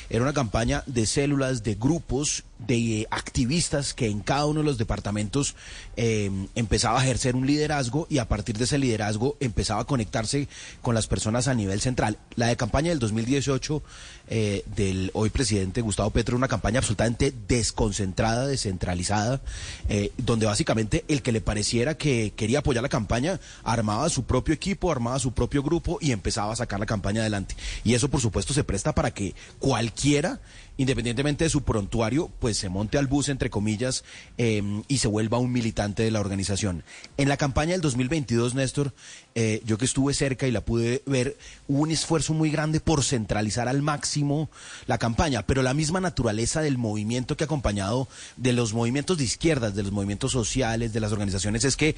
[0.08, 4.78] era una campaña de células, de grupos, de activistas que en cada uno de los
[4.78, 5.54] departamentos
[5.96, 10.48] eh, empezaba a ejercer un liderazgo y a partir de ese liderazgo empezaba a conectarse
[10.80, 12.18] con las personas a nivel central.
[12.36, 13.82] La de campaña del 2018
[14.28, 19.42] eh, del hoy presidente Gustavo Petro, una campaña absolutamente desconcentrada, descentralizada,
[19.88, 24.54] eh, donde básicamente el que le pareciera que quería apoyar la campaña armaba su propio
[24.54, 27.54] equipo, armaba su propio grupo y empezaba a sacar la campaña adelante.
[27.84, 30.40] Y eso por supuesto se presta para que cualquiera
[30.76, 34.04] independientemente de su prontuario, pues se monte al bus, entre comillas,
[34.38, 36.84] eh, y se vuelva un militante de la organización.
[37.16, 38.92] En la campaña del 2022, Néstor,
[39.36, 43.02] eh, yo que estuve cerca y la pude ver, hubo un esfuerzo muy grande por
[43.02, 44.48] centralizar al máximo
[44.86, 48.06] la campaña, pero la misma naturaleza del movimiento que ha acompañado
[48.36, 51.96] de los movimientos de izquierdas, de los movimientos sociales, de las organizaciones, es que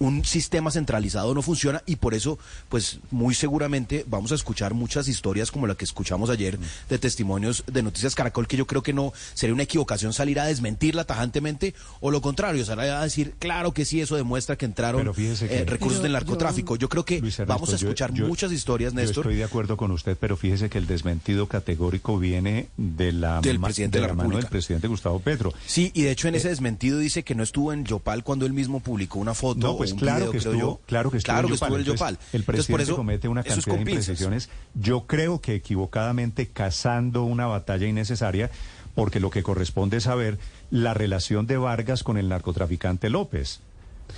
[0.00, 5.08] un sistema centralizado no funciona y por eso, pues muy seguramente vamos a escuchar muchas
[5.08, 6.58] historias como la que escuchamos ayer
[6.88, 10.46] de testimonios de Noticias Caracol, que yo creo que no sería una equivocación salir a
[10.46, 15.12] desmentirla tajantemente o lo contrario, salir a decir, claro que sí, eso demuestra que entraron
[15.12, 16.77] fíjese que- eh, recursos Pero del yo- narcotráfico.
[16.78, 19.24] Yo, creo que Ernesto, vamos a yo- escuchar yo- muchas historias, Yo Néstor.
[19.26, 23.60] estoy de acuerdo con usted, pero fíjese que el desmentido categórico viene de la, Del
[23.60, 25.52] presidente de la mano del presidente Gustavo Petro.
[25.66, 28.46] Sí, y de hecho en Eh, ese desmentido dice que no estuvo en Yopal cuando
[28.46, 30.80] él mismo publicó una foto No, o pues un claro video, que estuvo, yo.
[30.86, 32.14] claro que estuvo Claro en que estuvo en Yopal.
[32.14, 34.48] Entonces, El Entonces, por presidente eso, comete una cantidad de imprecisiones.
[34.74, 38.50] Yo creo que equivocadamente cazando una batalla innecesaria,
[38.94, 40.38] porque lo que corresponde es saber
[40.70, 43.60] la relación de Vargas con el narcotraficante López.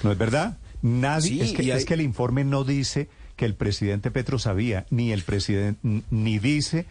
[0.03, 0.57] ¿No es verdad?
[0.83, 4.11] Nadie, Sí, es, que, y hay- es que el informe no dice que el presidente
[4.11, 6.87] Petro sabía, ni el presidente, ni dice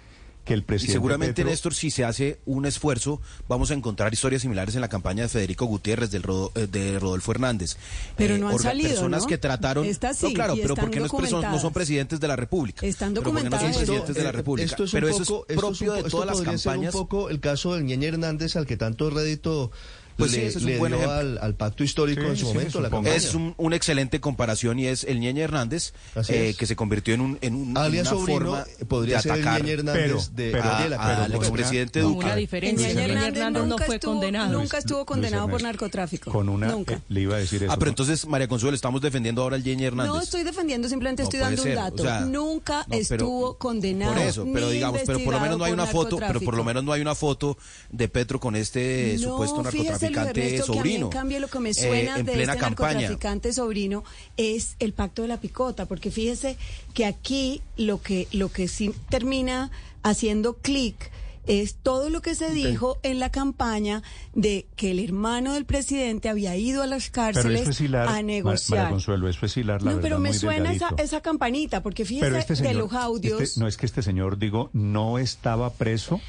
[0.45, 4.11] que el Y presidente seguramente, Petro- Néstor, si se hace un esfuerzo, vamos a encontrar
[4.13, 7.77] historias similares en la campaña de Federico Gutiérrez, del Rodo- eh, de Rodolfo Hernández.
[8.17, 9.27] Pero no han salido, Personas ¿no?
[9.27, 9.85] que trataron...
[9.85, 12.19] Está sí, no, claro, y pero están ¿por qué no, es preso- no son presidentes
[12.19, 12.83] de la República?
[12.83, 14.65] Están Pero ¿por qué no son presidentes de la Eh, República?
[14.65, 16.41] Esto es un pero poco, eso es esto es un propio de esto todas las
[16.41, 16.95] campañas.
[16.95, 19.71] un poco el caso del Ñeñe Hernández al que tanto rédito
[20.19, 21.19] Pues sí, le, ese es un buen dio ejemplo.
[21.19, 22.81] al, al pacto histórico Sí, en su sí, momento.
[22.81, 25.93] la es un- una excelente comparación y es el Ñeñe Hernández,
[26.27, 26.57] eh, es.
[26.57, 29.41] que se convirtió en, un, en, un, Alias una Sobrino forma podría de ser el
[29.41, 32.25] atacar Ñeñe Hernández de a- Gabriela, a- pero al expresidente una- Duque.
[32.25, 32.87] Una diferencia.
[32.87, 34.51] Ñeñe Ñeñe Hernández nunca fue estuvo, condenado.
[34.59, 36.31] Nunca estuvo condenado por Ernesto, narcotráfico.
[36.31, 36.95] Con una, Nunca.
[36.95, 37.71] eh, le iba a decir eso.
[37.71, 40.13] Ah, pero entonces, María Consuelo, estamos defendiendo ahora al Ñeñe Hernández.
[40.13, 42.03] No estoy defendiendo, simplemente estoy dando un dato.
[42.25, 44.13] Nunca pero- estuvo condenado.
[44.13, 46.53] Por eso, pero digamos, pero por lo menos no hay una foto, por pero por
[46.55, 46.63] lo narcotráfico.
[46.65, 47.57] menos no hay una foto
[47.91, 51.05] de Petro con este supuesto Luis narcotraficante Ernesto, que a mí, sobrino.
[51.07, 52.93] en cambio, lo que me eh, suena en de plena este campaña.
[52.93, 54.03] narcotraficante sobrino
[54.37, 56.57] es el pacto de la picota, porque fíjese
[56.93, 59.71] que aquí lo que, lo que sí termina
[60.03, 61.11] haciendo clic
[61.47, 64.03] es todo lo que se dijo en la campaña
[64.35, 68.07] de que el hermano del presidente había ido a las Pero cárceles eso es hilar,
[68.07, 68.79] a Mar- negociar.
[68.81, 71.81] María Consuelo, eso es hilar, la no, verdad, pero me muy suena esa, esa campanita,
[71.81, 73.41] porque fíjese este señor, de los audios.
[73.41, 76.21] este- no es que este señor, digo, no estaba preso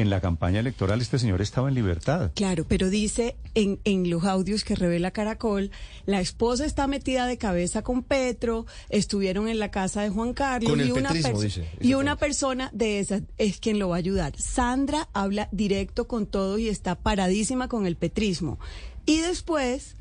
[0.00, 2.30] en la campaña electoral, este señor estaba en libertad.
[2.34, 5.70] Claro, pero dice en, en los audios que revela Caracol,
[6.06, 10.70] la esposa está metida de cabeza con Petro, estuvieron en la casa de Juan Carlos
[10.70, 13.78] Con el y, una, petrismo, perso- dice, y dice una persona de esas es quien
[13.78, 14.32] lo va a ayudar.
[14.38, 18.58] Sandra habla directo con todo y está paradísima con el petrismo.
[19.06, 19.96] Y después,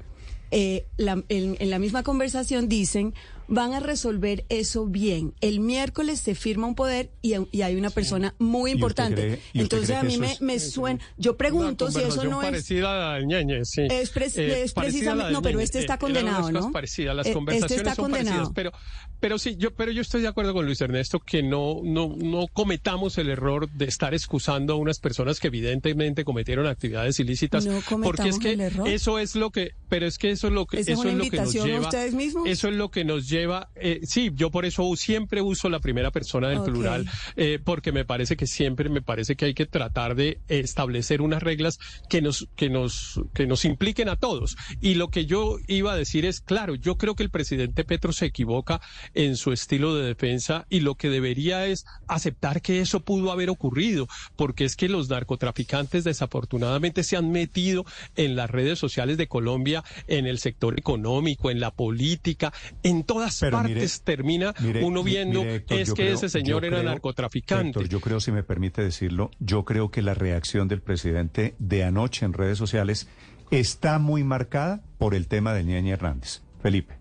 [0.52, 3.14] eh, la- en, en la misma conversación dicen,
[3.48, 5.34] van a resolver eso bien.
[5.42, 9.22] El miércoles se firma un poder y, y hay una persona muy ¿Y usted importante.
[9.22, 12.24] cree- y usted Entonces a mí eso me, es- me suena, yo pregunto si eso
[12.26, 12.48] no es...
[12.50, 13.82] parecida a la Ñeñe, sí.
[13.90, 16.72] Es pre- es parecida a la precisamente- no, pero este está Eh, condenado, ¿no?
[16.72, 18.36] parecidas, las Eh, este conversaciones está son condenado.
[18.52, 18.72] parecidas, pero,
[19.20, 22.48] pero sí, yo, pero yo estoy de acuerdo con Luis Ernesto que no, no, no
[22.52, 27.72] cometamos el error de estar excusando a unas personas que evidentemente cometieron actividades ilícitas, No
[27.74, 28.88] porque es cometamos que el error.
[28.88, 31.12] eso es lo que, pero es que eso es lo que, ¿Esa es eso una
[31.12, 32.48] es lo que nos invitación a lleva, ustedes mismos?
[32.48, 33.37] eso es lo que nos lleva,
[33.76, 38.06] eh, sí, yo por eso siempre uso la primera persona del plural, eh, porque me
[38.06, 42.48] parece que siempre me parece que hay que tratar de establecer unas reglas que nos
[42.56, 44.58] que nos que nos impliquen a todos.
[44.82, 48.14] Y lo que yo iba a decir es claro yo creo que el presidente Petro
[48.14, 48.82] se equivoca
[49.14, 53.50] en su estilo de defensa y lo que debería es aceptar que eso pudo haber
[53.50, 57.86] ocurrido porque es que los narcotraficantes desafortunadamente se han metido
[58.16, 63.27] en las redes sociales de Colombia en el sector económico en la política en todas
[63.40, 66.30] Pero mire, partes termina Mire, uno mi- viendo mire, Héctor, es yo que creo- ese
[66.30, 67.68] señor era creo- narcotraficante.
[67.80, 71.84] Héctor, yo creo, si me permite decirlo, yo creo que la reacción del presidente de
[71.84, 73.08] anoche en redes sociales
[73.52, 76.42] está muy marcada por el tema de Ñeñe Hernández.
[76.62, 76.96] Felipe.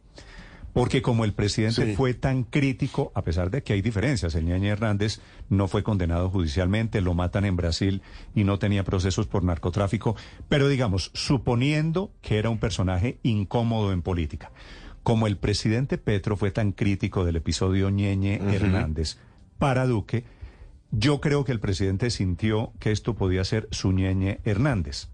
[0.73, 1.95] Porque como el presidente Sí.
[1.97, 6.29] fue tan crítico, a pesar de que hay diferencias, el Ñeñe Hernández no fue condenado
[6.29, 8.03] judicialmente, lo matan en Brasil
[8.35, 10.17] y no tenía procesos por narcotráfico,
[10.51, 14.51] pero digamos, suponiendo que era un personaje incómodo en política.
[15.07, 18.41] Como el presidente Petro fue tan crítico del episodio Ñeñe.
[18.53, 19.19] Hernández
[19.57, 20.25] para Duque,
[20.91, 25.07] yo creo que el presidente sintió que esto podía ser su Ñeñe Hernández.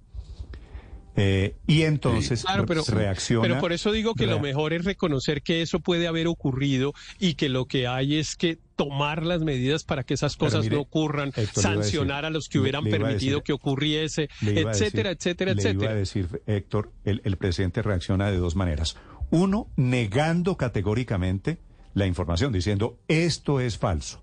[1.15, 3.43] Eh, y entonces Claro, pero, reacciona.
[3.47, 7.35] pero por eso digo que lo mejor es reconocer que eso puede haber ocurrido y
[7.35, 10.81] que lo que hay es que tomar las medidas para que esas cosas mire, no
[10.81, 13.43] ocurran, Héctor, le iba a decir- sancionar a los que le- hubieran le permitido decir-
[13.45, 15.85] que ocurriese, Le etcétera, decir- etcétera, le etcétera.
[15.85, 18.97] iba a decir, Héctor, el, el presidente reacciona de dos maneras.
[19.33, 21.59] Uno, negando categóricamente
[21.95, 24.23] la información, diciendo esto es falso.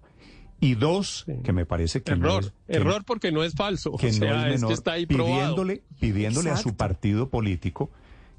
[0.61, 3.93] Y dos, que me parece que no Error, es- que- error porque no es falso,
[3.97, 5.33] que o sea, no es es menor, que está ahí probado.
[5.35, 7.89] pidiéndole, pidiéndole a su partido político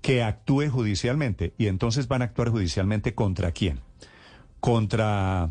[0.03, 1.53] que actúe judicialmente.
[1.59, 3.81] Y entonces van a actuar judicialmente contra quién?
[4.61, 5.51] Contra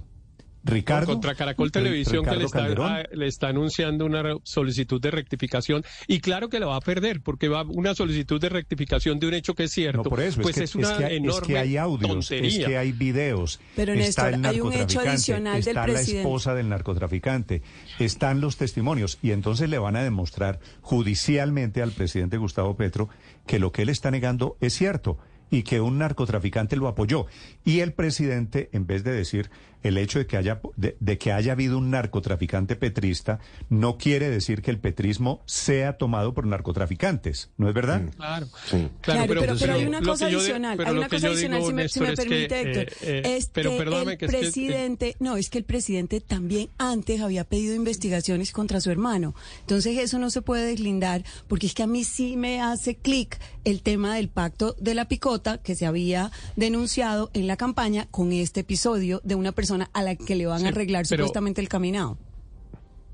[0.63, 1.13] Ricardo.
[1.13, 2.91] Contra Caracol Televisión que le está, Calderón.
[2.91, 7.21] ah, le está anunciando una solicitud de rectificación y claro que la va a perder
[7.21, 10.03] porque va una solicitud de rectificación de un hecho que es cierto.
[10.03, 12.11] No, por eso, pues es, que, una es que hay, es enorme que hay audios,
[12.27, 12.47] tontería.
[12.47, 15.79] es que hay videos, Pero, está Néstor, el hay un hecho narcotraficante, adicional del está
[15.87, 16.21] la presidente.
[16.21, 17.61] esposa del narcotraficante,
[17.99, 23.09] están los testimonios y entonces le van a demostrar judicialmente al presidente Gustavo Petro
[23.47, 25.17] que lo que él está negando es cierto
[25.51, 27.25] y que un narcotraficante lo apoyó.
[27.65, 29.49] Y el presidente, en vez de decir
[29.83, 34.29] el hecho de que haya, de, de que haya habido un narcotraficante petrista, no quiere
[34.29, 38.01] decir que el petrismo sea tomado por narcotraficantes, ¿no es verdad?
[38.15, 38.47] Claro.
[38.69, 38.87] Sí.
[39.01, 41.73] Claro, pero, pero hay una cosa de- adicional, pero hay una cosa adicional, digo, si
[41.75, 42.93] me, si Néstor, me es que, permite, Héctor.
[43.07, 45.57] eh, eh, es pero que perdóname el que es que, eh, presidente, no, es que
[45.57, 49.33] el presidente también antes había pedido investigaciones contra su hermano.
[49.61, 53.37] Entonces eso no se puede deslindar, porque es que a mí sí me hace clic
[53.63, 58.31] el tema del pacto de la picota que se había denunciado en la campaña con
[58.33, 61.69] este episodio de una persona a la que le van a arreglar pero- supuestamente el
[61.69, 62.17] caminado.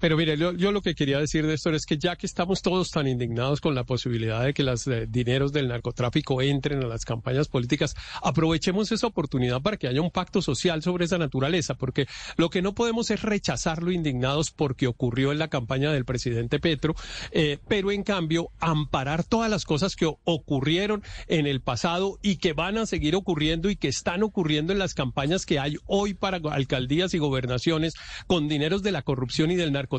[0.06, 2.92] Pero mire, yo, lo que quería decir de esto es que ya que estamos todos
[2.92, 7.06] tan indignados con la posibilidad de que los eh, dineros del narcotráfico entren a las
[7.06, 12.06] campañas políticas, aprovechemos esa oportunidad para que haya un pacto social sobre esa naturaleza, porque
[12.38, 16.94] lo que no podemos es rechazarlo indignados porque ocurrió en la campaña del presidente Petro,
[17.32, 22.54] eh, pero en cambio amparar todas las cosas que ocurrieron en el pasado y que
[22.54, 26.40] van a seguir ocurriendo y que están ocurriendo en las campañas que hay hoy para
[26.52, 27.96] alcaldías y gobernaciones
[28.28, 29.95] con dineros de la corrupción y del narcotráfico.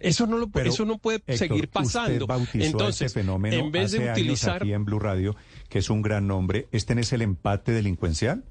[0.00, 2.26] Eso no lo eso no puede seguir pasando.
[2.54, 5.36] Entonces, fenómeno en vez de utilizar aquí en Blue Radio,
[5.68, 8.44] que es un gran nombre, ¿este es el empate delincuencial?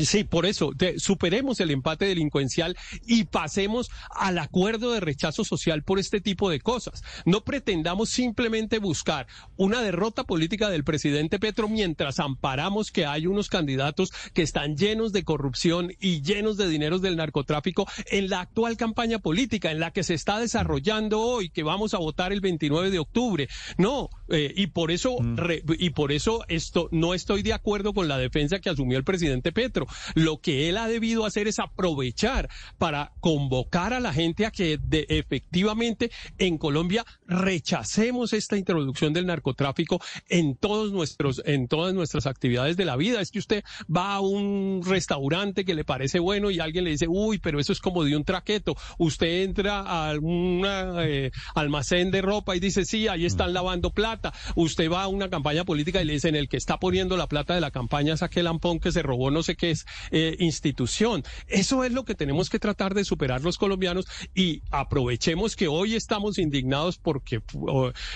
[0.00, 5.98] Sí, por eso, superemos el empate delincuencial y pasemos al acuerdo de rechazo social por
[5.98, 7.02] este tipo de cosas.
[7.24, 13.48] No pretendamos simplemente buscar una derrota política del presidente Petro mientras amparamos que hay unos
[13.48, 18.76] candidatos que están llenos de corrupción y llenos de dineros del narcotráfico en la actual
[18.76, 22.90] campaña política, en la que se está desarrollando hoy, que vamos a votar el 29
[22.90, 23.48] de octubre.
[23.78, 25.36] No, eh, y por eso, mm.
[25.78, 29.52] y por eso esto, no estoy de acuerdo con la defensa que asumió el presidente
[29.52, 29.81] Petro.
[30.14, 34.78] Lo que él ha debido hacer es aprovechar para convocar a la gente a que
[35.08, 42.76] efectivamente en Colombia rechacemos esta introducción del narcotráfico en todos nuestros, en todas nuestras actividades
[42.76, 43.20] de la vida.
[43.20, 47.06] Es que usted va a un restaurante que le parece bueno y alguien le dice,
[47.08, 48.76] uy, pero eso es como de un traqueto.
[48.98, 53.54] Usted entra a un eh, almacén de ropa y dice, sí, ahí están mm.
[53.54, 54.32] lavando plata.
[54.54, 57.54] Usted va a una campaña política y le dicen, el que está poniendo la plata
[57.54, 61.22] de la campaña es aquel lampón que se robó no sé qué es eh, institución.
[61.48, 65.94] Eso es lo que tenemos que tratar de superar los colombianos y aprovechemos que hoy
[65.94, 67.42] estamos indignados porque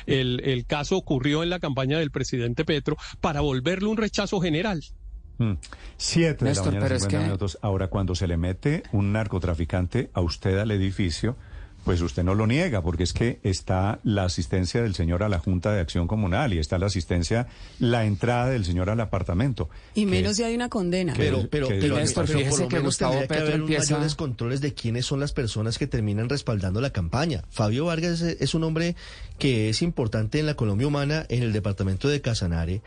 [0.07, 4.83] el, el caso ocurrió en la campaña del presidente Petro para volverle un rechazo general.
[5.39, 5.53] Mm.
[5.97, 7.59] Siete de la mañana, 50 minutos.
[7.63, 11.37] Ahora, cuando se le mete un narcotraficante a usted al edificio,
[11.87, 15.39] pues usted no lo niega, porque es que está la asistencia del señor a la
[15.39, 17.47] Junta de Acción Comunal y está la asistencia,
[17.79, 19.71] la entrada del señor al apartamento.
[19.95, 21.15] Y menos si hay una condena.
[21.17, 23.95] Pero, pero, pero, Néstor, fíjese que Gustavo Petro empieza...
[23.95, 27.45] mayores controles de quiénes son las personas que terminan respaldando la campaña.
[27.51, 28.97] Fabio Vargas es un hombre
[29.39, 32.83] que es importante en la Colombia Humana, en el departamento de Casanare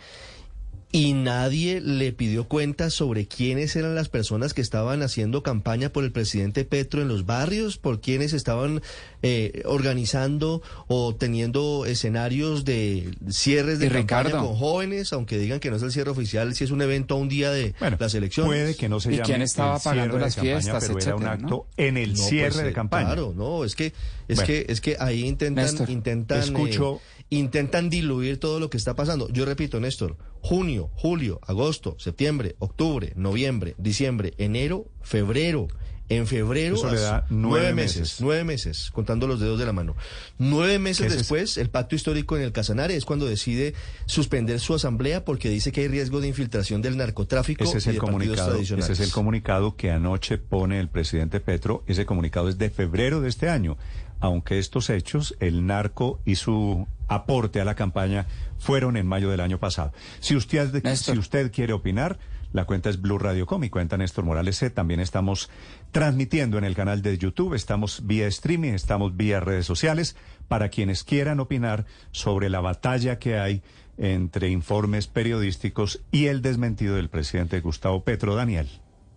[0.92, 6.04] y nadie le pidió cuentas sobre quiénes eran las personas que estaban haciendo campaña por
[6.04, 8.82] el presidente Petro en los barrios, por quiénes estaban
[9.22, 15.78] eh, organizando o teniendo escenarios de cierres de campaña con jóvenes, aunque digan que no
[15.78, 18.50] es el cierre oficial, si es un evento a un día de las elecciones.
[18.50, 21.68] Puede que no se llame ¿Y quién estaba pagando las fiestas, pero era un acto
[21.78, 23.08] en el cierre pues, de eh, campaña.
[23.08, 23.94] Claro, no, es que
[24.28, 28.96] es que es que ahí intentan intentan escucho eh, intentan diluir todo lo que está
[28.96, 29.30] pasando.
[29.30, 35.68] Yo repito, Néstor, junio, julio, agosto, septiembre, octubre, noviembre, diciembre, enero, febrero.
[36.12, 39.96] En febrero, Eso le da nueve, meses, Nueve meses, contando los dedos de la mano.
[40.40, 43.76] Nueve meses después, el pacto histórico en el Casanare es cuando decide
[44.08, 47.64] suspender su asamblea porque dice que hay riesgo de infiltración del narcotráfico.
[47.64, 48.56] Ese es el comunicado.
[48.56, 51.84] Ese es el comunicado que anoche pone el presidente Petro.
[51.86, 53.78] Ese comunicado es de febrero de este año
[54.20, 59.42] aunque estos hechos, el narco y su aporte a la campaña fueron en mayo del
[59.42, 59.92] año pasado.
[60.20, 62.18] Si usted, si usted quiere opinar,
[62.52, 64.70] la cuenta es Blue Radio Com y cuenta Néstor Morales C.
[64.70, 65.50] También estamos
[65.92, 70.16] transmitiendo en el canal de YouTube, estamos vía streaming, estamos vía redes sociales
[70.48, 73.62] para quienes quieran opinar sobre la batalla que hay
[73.98, 78.70] entre informes periodísticos y el desmentido del presidente Gustavo Petro Daniel.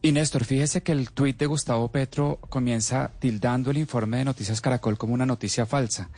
[0.04, 4.60] Y Néstor, fíjese que el tuit de Gustavo Petro comienza tildando el informe de Noticias
[4.60, 6.10] Caracol como una noticia falsa.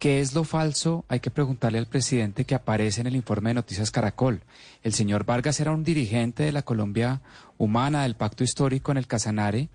[0.00, 1.04] ¿Qué es lo falso?
[1.08, 4.40] Hay que preguntarle al presidente que aparece en el informe de Noticias Caracol.
[4.82, 7.20] El señor Vargas era un dirigente de la Colombia
[7.58, 9.68] humana, del pacto histórico en el Casanare,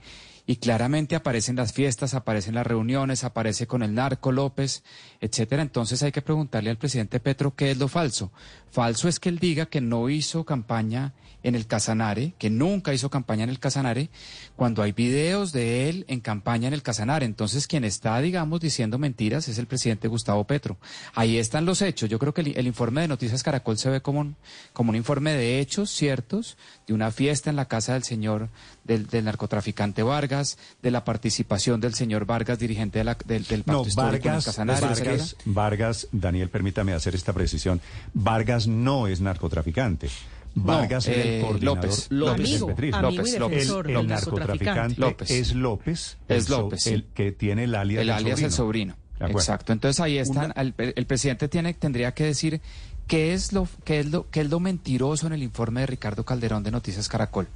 [0.48, 4.84] y claramente aparecen las fiestas, aparecen las reuniones, aparece con el narco López,
[5.22, 5.62] etcétera.
[5.62, 8.32] Entonces hay que preguntarle al presidente Petro qué es lo falso.
[8.72, 11.14] Falso es que él diga que no hizo campaña
[11.46, 14.10] en el Casanare, que nunca hizo campaña en el Casanare,
[14.56, 17.24] cuando hay videos de él en campaña en el Casanare.
[17.24, 20.78] Entonces, quien está, digamos, diciendo mentiras es el presidente Gustavo Petro.
[21.14, 22.10] Ahí están los hechos.
[22.10, 24.36] Yo creo que el, informe de Noticias Caracol se ve como un,
[24.74, 26.58] como un informe de hechos ciertos,
[26.88, 28.50] de una fiesta en la casa del señor,
[28.84, 30.35] del, narcotraficante Vargas,
[30.82, 34.82] de la participación del señor Vargas, dirigente del, del Pacto Histórico en el Casanare.
[34.82, 37.82] Vargas, Vargas, Daniel, permítame hacer esta precisión.
[38.14, 40.10] Vargas no es narcotraficante.
[40.56, 45.32] Vargas era el eh, coordinador López, López, López, López, López, el, el narcotraficante López.
[45.32, 48.48] es López, es López, el que tiene el alias el alias sobrino.
[48.48, 48.96] el sobrino.
[49.20, 49.74] Exacto.
[49.74, 50.54] Entonces ahí están.
[50.56, 52.62] El, el, presidente tiene tendría que decir
[53.08, 56.24] qué es lo qué es lo qué es lo mentiroso en el informe de Ricardo
[56.24, 57.48] Calderón de Noticias Caracol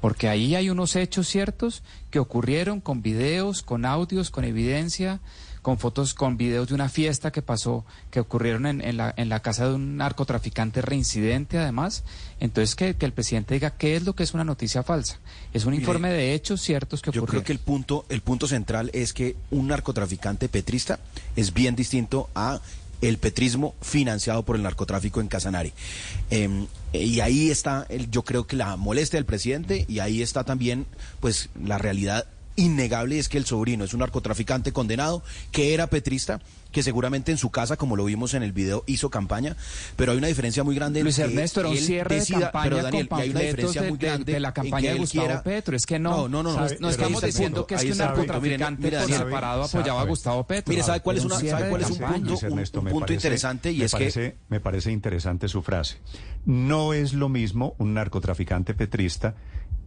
[0.00, 5.20] porque ahí hay unos hechos ciertos que ocurrieron con videos, con audios, con evidencia,
[5.62, 9.28] con fotos, con videos de una fiesta que pasó, que ocurrieron en, en la, en
[9.28, 12.02] la casa de un narcotraficante reincidente además.
[12.40, 15.18] Entonces que, que el presidente diga qué es lo que es una noticia falsa.
[15.52, 17.44] Es un Mire, informe de hechos ciertos que Yo ocurrieron.
[17.44, 20.98] creo que el punto, el punto central es que un narcotraficante petrista
[21.36, 22.60] es bien distinto a
[23.02, 25.72] el petrismo financiado por el narcotráfico en Casanare.
[26.30, 30.44] Eh, y ahí está, el, yo creo que la molestia del presidente y ahí está
[30.44, 30.86] también,
[31.20, 36.40] pues, la realidad innegable es que el sobrino es un narcotraficante condenado que era petrista
[36.72, 39.56] que seguramente en su casa, como lo vimos en el video, hizo campaña,
[39.96, 42.50] pero hay una diferencia muy grande en Luis que Ernesto, era un cierre de campaña
[42.64, 44.92] pero Daniel, con hay una diferencia de- muy de- grande de la en campaña que
[44.92, 45.76] de Gustavo quiera- Petro.
[45.76, 48.98] Es que no, no, no, no, estamos diciendo punto, que es que un narcotraficante Mire,
[49.00, 50.04] por separado sabe, apoyaba a.
[50.04, 50.70] Gustavo Petro.
[50.70, 52.28] Mire, ¿sabe cuál es un una- sabe cuál es un punto?
[52.30, 55.62] Luis Ernesto, un punto parece- interesante y me es que- parece, me parece interesante su
[55.62, 55.98] frase.
[56.46, 59.34] No es lo mismo un narcotraficante petrista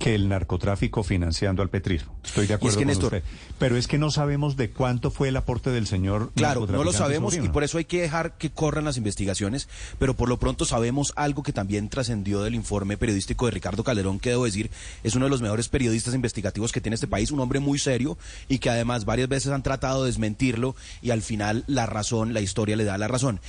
[0.03, 2.13] que el narcotráfico financiando al petrismo.
[2.25, 3.23] Estoy de es acuerdo que, con Néstor- usted.
[3.57, 6.91] Pero es que no sabemos de cuánto fue el aporte del señor Claro, no lo
[6.91, 10.65] sabemos y por eso hay que dejar que corran las investigaciones, pero por lo pronto
[10.65, 14.69] sabemos algo que también trascendió del informe periodístico de Ricardo Calderón, que debo decir
[15.03, 18.17] es uno de los mejores periodistas investigativos que tiene este país, un hombre muy serio
[18.49, 22.41] y que además varias veces han tratado de desmentirlo y al final la razón, la
[22.41, 23.39] historia le da la razón.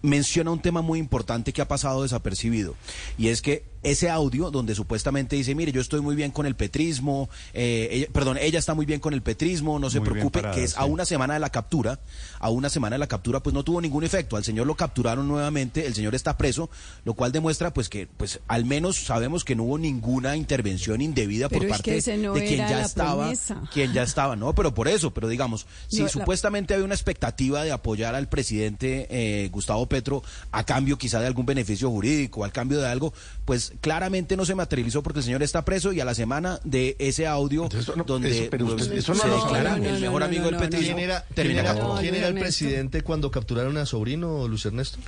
[0.00, 2.76] Menciona un tema muy importante que ha pasado desapercibido
[3.18, 6.56] y es que ese audio donde supuestamente dice, mire, yo estoy muy bien con el
[6.56, 10.40] petrismo, eh, ella- perdón, ella está muy bien con el petrismo, no se Muy preocupe,
[10.40, 12.00] parada, que es a una semana de la captura,
[12.40, 14.36] a una semana de la captura, pues no tuvo ningún efecto.
[14.36, 16.70] Al señor lo capturaron nuevamente, el señor está preso,
[17.04, 21.48] lo cual demuestra pues que pues al menos sabemos que no hubo ninguna intervención indebida
[21.48, 23.62] por Pero parte no de quien ya estaba, promesa.
[23.72, 26.94] quien ya estaba, no, pero por eso, pero digamos, si No, la- supuestamente había una
[26.94, 32.44] expectativa de apoyar al presidente eh, Gustavo Petro a cambio quizá de algún beneficio jurídico,
[32.44, 33.12] al cambio de algo,
[33.44, 36.96] pues claramente no se materializó porque el señor está preso y a la semana de
[36.98, 37.68] ese audio
[38.06, 40.60] donde eso- pero usted- eso no se lo- declara no, el mejor amigo del no,
[40.60, 41.86] petrismo, ¿Quién era, quién termina era- acá.
[42.00, 44.98] quién era el presidente cuando capturaron a Sobrino, Luis Ernesto?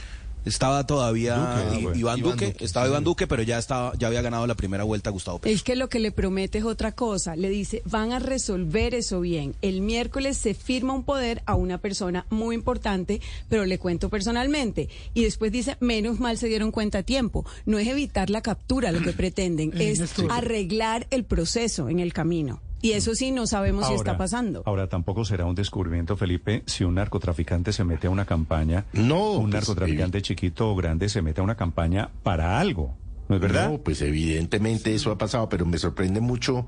[0.44, 1.78] Estaba todavía Duque, ah.
[1.80, 2.88] Iván, Iván Duque, Duque, estaba.
[2.88, 5.54] Iván Duque, pero ya estaba, ya había ganado la primera vuelta Gustavo Petro.
[5.54, 7.36] Es que lo que le promete es otra cosa.
[7.36, 9.54] Le dice, van a resolver eso bien.
[9.62, 14.88] El miércoles se firma un poder a una persona muy importante, pero le cuento personalmente.
[15.14, 17.44] Y después dice, menos mal se dieron cuenta a tiempo.
[17.66, 22.60] No es evitar la captura lo que pretenden, es arreglar el proceso en el camino.
[22.83, 24.62] Y eso sí, no sabemos si está pasando.
[24.65, 28.86] Ahora tampoco será un descubrimiento, Felipe, si un narcotraficante se mete a una campaña.
[28.94, 32.97] No, Un pues, narcotraficante chiquito o grande se mete a una campaña para algo.
[33.28, 33.70] ¿No es verdad?
[33.70, 36.67] No, pues evidentemente eso ha pasado, pero me sorprende mucho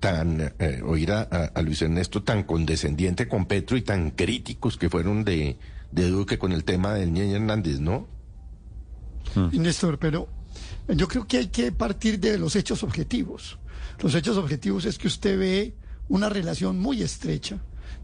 [0.00, 4.76] tan eh, oír a, a- a Luis Ernesto tan condescendiente con Petro y tan críticos
[4.76, 5.56] que fueron de,
[5.90, 8.06] de Duque con el tema del Ñeñe Hernández, ¿no?
[9.52, 10.28] Y Néstor, pero
[10.88, 13.57] yo creo que hay que partir de los hechos objetivos.
[14.00, 15.74] Los hechos objetivos es que usted ve
[16.08, 17.58] una relación muy estrecha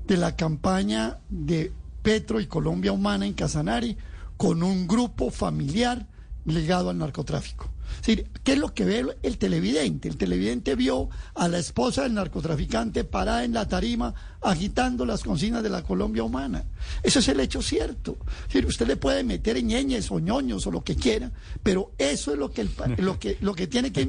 [0.06, 3.96] de la campaña de Petro y Colombia Humana en Casanare
[4.36, 6.06] con un grupo familiar
[6.44, 7.73] ligado al narcotráfico.
[8.00, 10.08] Es decir, ¿qué es lo que ve el televidente?
[10.08, 15.62] El televidente vio a la esposa del narcotraficante parada en la tarima agitando las consignas
[15.62, 16.64] de la Colombia humana.
[17.02, 18.18] Eso es el hecho cierto.
[18.42, 21.32] Es decir, usted le puede meter ñeñes o ñoños o lo que quiera,
[21.62, 24.02] pero eso es lo que, el lo que, lo que tiene que.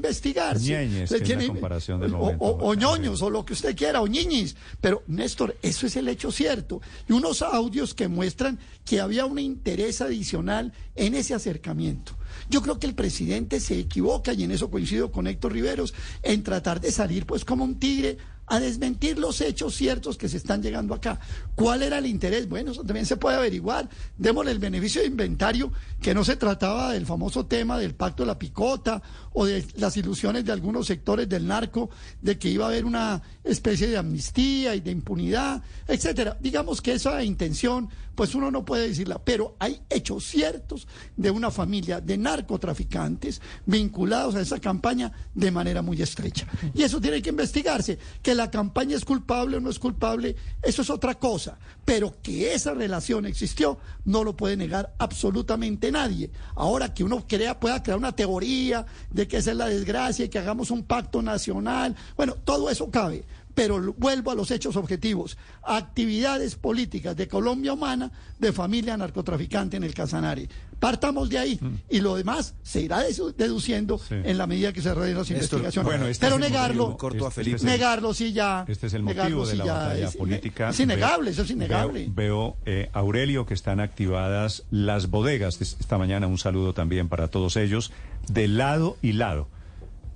[0.62, 1.10] Ñeñes,
[1.54, 4.56] comparación del o, o- o ñoños o lo que usted quiera, o ñiñis.
[4.82, 6.82] Pero, Néstor, eso es el hecho cierto.
[7.08, 12.14] Y unos audios que muestran que había un interés adicional en ese acercamiento.
[12.50, 15.94] Yo creo que el presidente se equivoca, y en eso coincido con Héctor Riveros,
[16.24, 18.18] en tratar de salir pues como un tigre
[18.48, 21.20] a desmentir los hechos ciertos que se están llegando acá.
[21.56, 22.48] ¿Cuál era el interés?
[22.48, 23.90] Bueno, eso también se puede averiguar.
[24.18, 28.28] Démosle el beneficio de inventario, que no se trataba del famoso tema del pacto de
[28.28, 29.02] la picota
[29.34, 31.90] o de las ilusiones de algunos sectores del narco
[32.22, 36.38] de que iba a haber una especie de amnistía y de impunidad, etcétera.
[36.40, 41.52] Digamos que esa intención, pues uno no puede decirla, pero hay hechos ciertos de una
[41.52, 46.48] familia de narcotraficantes vinculados a esa campaña de manera muy estrecha.
[46.74, 48.00] Y eso tiene que investigarse.
[48.22, 51.58] Que la campaña es culpable o no es culpable, eso es otra cosa.
[51.84, 56.32] Pero que esa relación existió, no lo puede negar absolutamente nadie.
[56.56, 60.30] Ahora que uno crea, pueda crear una teoría de que esa es la desgracia y
[60.30, 63.26] que hagamos un pacto nacional, bueno, todo eso cabe.
[63.56, 65.38] Pero vuelvo a los hechos objetivos.
[65.64, 70.48] Actividades políticas de Colombia Humana de familia narcotraficante en el Casanare.
[70.80, 71.60] Partamos de ahí
[71.90, 73.02] y lo demás se irá
[73.38, 75.86] deduciendo en la medida que se realicen las investigaciones.
[75.90, 76.98] bueno, este Pero es el negarlo, motivo.
[76.98, 77.64] Corto a este- Felipe.
[77.66, 78.66] negarlo sí ya.
[78.68, 80.70] Este es el motivo de la batalla es- política.
[80.70, 82.06] Es innegable, Veo- eso es innegable.
[82.10, 86.28] Veo, veo, eh, Aurelio, que están activadas las bodegas es- esta mañana.
[86.28, 87.92] Un saludo también para todos ellos,
[88.28, 89.48] de lado y lado.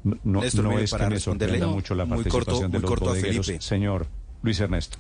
[0.04, 2.80] No, Néstor, no mire, es que para me sorprenda mucho la muy participación corto- de
[2.80, 3.66] muy los bodegueros.
[3.66, 4.08] Señor
[4.42, 4.98] Luis Ernesto.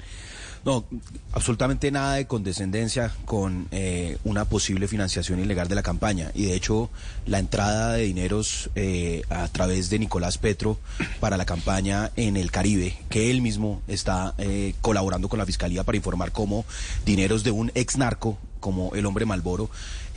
[0.65, 0.83] No,
[1.31, 6.31] absolutamente nada de condescendencia con eh, una posible financiación ilegal de la campaña.
[6.35, 6.89] Y de hecho,
[7.25, 10.77] la entrada de dineros eh, a través de Nicolás Petro
[11.21, 15.85] para la campaña en el Caribe, que él mismo está eh, colaborando con la Fiscalía
[15.85, 16.65] para informar cómo
[17.05, 19.69] dineros de un ex narco como el hombre Malboro,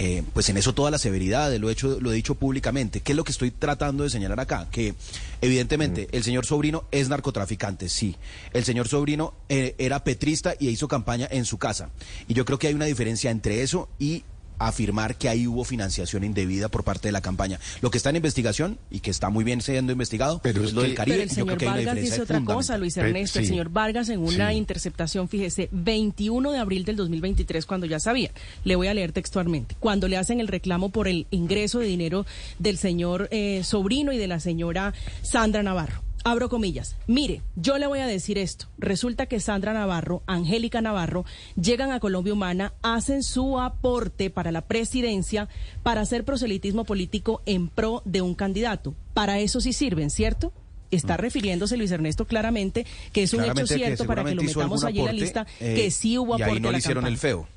[0.04, 3.02] eh, pues en eso toda la severidad, lo he, hecho, lo he dicho públicamente.
[3.02, 4.66] ¿Qué es lo que estoy tratando de señalar acá?
[4.68, 4.96] Que
[5.40, 8.16] evidentemente el señor Sobrino es narcotraficante, sí.
[8.52, 11.90] El señor Sobrino eh, era petrista y hizo campaña en su casa.
[12.26, 14.24] Y yo creo que hay una diferencia entre eso y
[14.58, 17.58] afirmar que ahí hubo financiación indebida por parte de la campaña.
[17.80, 20.94] Lo que está en investigación y que está muy bien siendo investigado es lo del
[20.94, 21.16] Caribe.
[21.18, 22.78] Pero el y yo creo señor Vargas dice otra cosa.
[22.78, 23.38] Luis Ernesto.
[23.38, 23.50] El Sí.
[23.50, 24.56] señor Vargas en una Sí.
[24.56, 28.30] interceptación, fíjese, 21 de abril del 2023, cuando ya sabía.
[28.64, 29.76] Le voy a leer textualmente.
[29.80, 32.26] Cuando le hacen el reclamo por el ingreso de dinero
[32.58, 36.02] del señor eh, sobrino y de la señora Sandra Navarro.
[36.24, 36.96] Abro comillas.
[37.06, 38.66] Mire, yo le voy a decir esto.
[38.78, 41.24] Resulta que Sandra Navarro, Angélica Navarro,
[41.60, 45.48] llegan a Colombia Humana, hacen su aporte para la presidencia
[45.82, 48.94] para hacer proselitismo político en pro de un candidato.
[49.14, 50.52] Para eso sí sirven, ¿cierto?
[50.92, 53.66] Está refiriéndose Luis Ernesto claramente que es un hecho Mm.
[53.66, 56.42] Que cierto para que lo metamos allí en la lista eh, que sí hubo y
[56.42, 57.48] aporte ahí no a le hicieron el feo.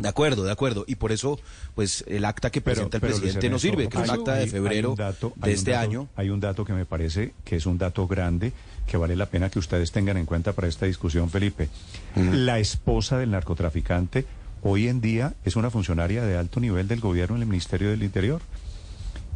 [0.00, 0.84] De acuerdo, de acuerdo.
[0.86, 1.38] Y por eso,
[1.74, 4.46] pues, el acta que presenta el pero, presidente no sirve, que es un acta de
[4.46, 6.08] febrero dato- de este dato- año.
[6.16, 8.52] Hay un dato que me parece que es un dato grande
[8.86, 11.68] que vale la pena que ustedes tengan en cuenta para esta discusión, Felipe.
[12.16, 14.24] La esposa del narcotraficante
[14.62, 18.02] hoy en día es una funcionaria de alto nivel del gobierno en el Ministerio del
[18.02, 18.40] Interior.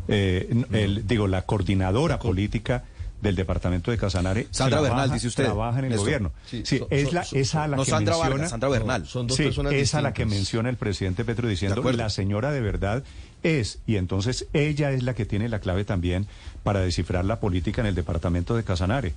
[0.08, 2.84] Eh, el- digo, la coordinadora política
[3.24, 4.46] del departamento de Casanare.
[4.52, 6.04] Sandra trabaja- Bernal, dice usted, Trabaja en el Néstor.
[6.06, 6.32] gobierno.
[6.46, 8.30] Sí, es la, esa a la no que Sandra menciona.
[8.34, 9.00] Vargas, Sandra Bernal.
[9.02, 11.98] No, Son dos sí, personas esa a la que menciona el presidente Petro diciendo acuerdo.
[11.98, 13.02] la señora de verdad
[13.42, 16.26] es, y entonces ella es la que tiene la clave también
[16.62, 19.14] para descifrar la política en el departamento de Casanare.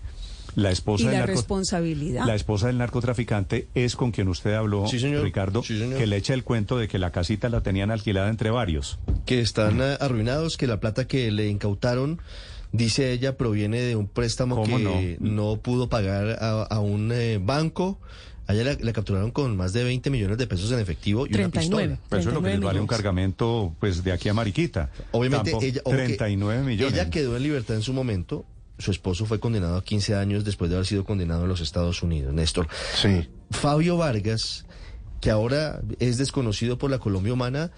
[0.55, 2.25] La esposa Y la responsabilidad.
[2.25, 5.23] la esposa del narcotraficante es con quien usted habló, Sí, señor.
[5.23, 5.99] Ricardo, Sí, señor.
[5.99, 8.97] que le echa el cuento de que la casita la tenían alquilada entre varios.
[9.25, 12.19] que están eh, arruinados, que la plata que le incautaron,
[12.71, 15.57] dice ella, proviene de un préstamo ¿Cómo que no?
[15.57, 17.99] pudo pagar a, a un eh, banco.
[18.49, 21.49] Allá la, la capturaron con más de 20 millones de pesos en efectivo y una
[21.49, 21.87] 39.
[21.95, 22.07] pistola.
[22.09, 24.89] Pero eso es lo que les vale un cargamento pues de aquí a Mariquita.
[25.11, 26.93] Obviamente Tampoco- ella, ojo que 39 millones.
[26.93, 28.45] ella quedó en libertad en su momento.
[28.79, 32.01] Su esposo fue condenado a 15 años después de haber sido condenado en los Estados
[32.03, 32.67] Unidos, Néstor.
[32.95, 33.27] Sí.
[33.51, 34.65] Fabio Vargas,
[35.19, 37.71] que ahora es desconocido por la Colombia Humana,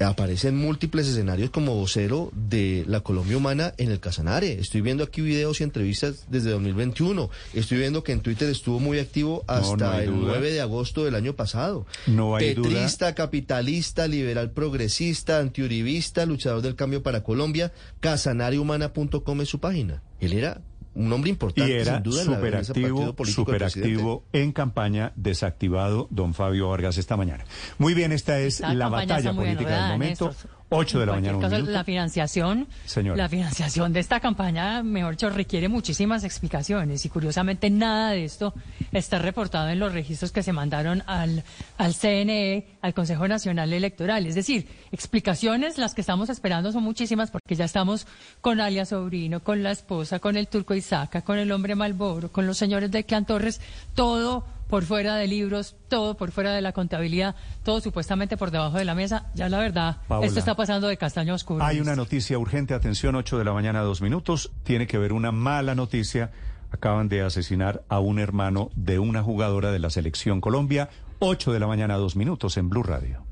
[0.00, 4.52] aparece en múltiples escenarios como vocero de la Colombia Humana en el Casanare.
[4.52, 7.30] Estoy viendo aquí videos y entrevistas desde 2021.
[7.54, 10.32] Estoy viendo que en Twitter estuvo muy activo hasta no el duda.
[10.32, 11.86] 9 de agosto del año pasado.
[12.06, 12.68] No hay duda.
[12.68, 20.02] Petrista, capitalista, liberal progresista, antiuribista, luchador del cambio para Colombia, casanarehumana.com es su página.
[20.20, 20.60] Él era
[20.94, 26.06] un hombre Y importante, era sin duda, en, la, en superactivo, superactivo en campaña, desactivado
[26.10, 27.44] don Fabio Vargas esta mañana.
[27.78, 30.28] Muy bien, esta es Esta la campaña batalla política del momento.
[30.28, 30.50] Néstor.
[30.74, 33.16] 8 de la mañana, caso, la financiación, Señora.
[33.16, 38.54] la financiación de esta campaña, mejor dicho, requiere muchísimas explicaciones y curiosamente nada de esto
[38.90, 41.44] está reportado en los registros que se mandaron al,
[41.76, 44.26] al CNE, al Consejo Nacional Electoral.
[44.26, 48.06] Es decir, explicaciones, las que estamos esperando son muchísimas porque ya estamos
[48.40, 52.46] con alias Sobrino, con la esposa, con el turco Isaca, con el hombre Malboro, con
[52.46, 53.60] los señores de Clan Torres,
[53.94, 58.78] todo por fuera de libros, todo por fuera de la contabilidad, todo supuestamente por debajo
[58.78, 59.26] de la mesa.
[59.34, 60.26] Ya la verdad, Paola.
[60.26, 61.62] esto está pasando de castaño oscuro.
[61.62, 64.50] Hay una noticia urgente, atención, 8 de la mañana, dos minutos.
[64.62, 66.30] Tiene que ver una mala noticia.
[66.70, 70.88] Acaban de asesinar a un hermano de una jugadora de la selección Colombia.
[71.18, 73.26] 8 de la mañana, dos minutos en Blue Radio.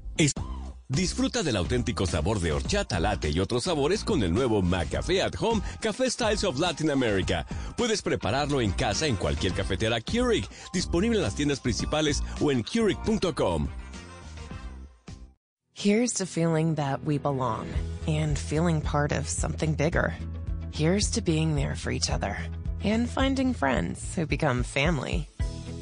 [0.91, 5.37] Disfruta del auténtico sabor de horchata, latte y otros sabores con el nuevo McCafé at
[5.41, 7.47] Home Café Styles of Latin America.
[7.77, 12.65] Puedes prepararlo en casa en cualquier cafetera Keurig, disponible en las tiendas principales o en
[12.65, 13.69] Keurig.com.
[15.75, 17.69] Here's to feeling that we belong
[18.09, 20.13] and feeling part of something bigger.
[20.73, 22.37] Here's to being there for each other
[22.83, 25.29] and finding friends who become family.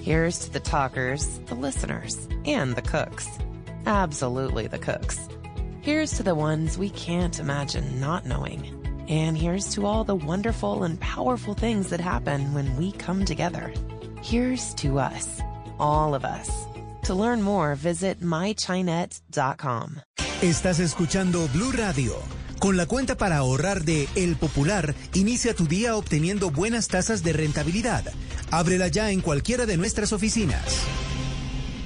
[0.03, 3.27] Here's to the talkers, the listeners, and the cooks.
[3.89, 5.18] Absolutely the cooks.
[5.81, 8.67] Here's to the ones we can't imagine not knowing.
[9.08, 13.73] And here's to all the wonderful and powerful things that happen when we come together.
[14.20, 15.41] Here's to us,
[15.78, 16.50] all of us.
[17.05, 20.02] To learn more, visit mychinet.com.
[20.42, 22.12] Estás escuchando Blue Radio.
[22.58, 27.33] Con la cuenta para ahorrar de El Popular, inicia tu día obteniendo buenas tasas de
[27.33, 28.05] rentabilidad.
[28.50, 30.83] Ábrela ya en cualquiera de nuestras oficinas.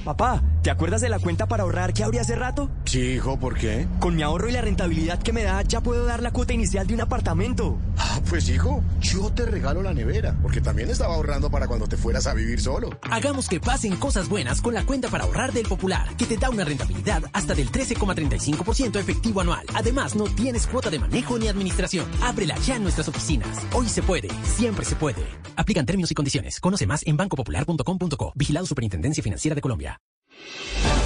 [0.03, 2.69] Papá, ¿Te acuerdas de la cuenta para ahorrar que abrí hace rato?
[2.85, 3.85] Sí, hijo, ¿por qué?
[3.99, 6.87] Con mi ahorro y la rentabilidad que me da, ya puedo dar la cuota inicial
[6.87, 7.77] de un apartamento.
[7.97, 11.97] Ah, pues hijo, yo te regalo la nevera, porque también estaba ahorrando para cuando te
[11.97, 12.91] fueras a vivir solo.
[13.11, 16.49] Hagamos que pasen cosas buenas con la cuenta para ahorrar del Popular, que te da
[16.49, 19.65] una rentabilidad hasta del 13,35% efectivo anual.
[19.73, 22.05] Además, no tienes cuota de manejo ni administración.
[22.21, 23.67] Ábrela ya en nuestras oficinas.
[23.73, 25.25] Hoy se puede, siempre se puede.
[25.57, 26.61] Aplican términos y condiciones.
[26.61, 28.31] Conoce más en bancopopular.com.co.
[28.33, 29.99] Vigilado Superintendencia Financiera de Colombia.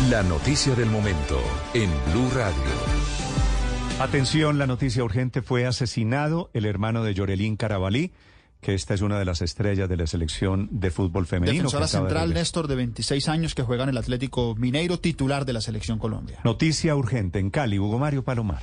[0.09, 1.41] La noticia del momento
[1.73, 3.07] en Blue Radio.
[3.99, 8.13] Atención, la noticia urgente fue asesinado el hermano de Yorelín Carabalí,
[8.61, 11.55] que esta es una de las estrellas de la selección de fútbol femenino.
[11.55, 12.35] Defensora de central regresar.
[12.35, 16.39] Néstor de 26 años que juega en el Atlético Mineiro, titular de la selección Colombia.
[16.43, 18.61] Noticia urgente en Cali, Hugo Mario Palomar.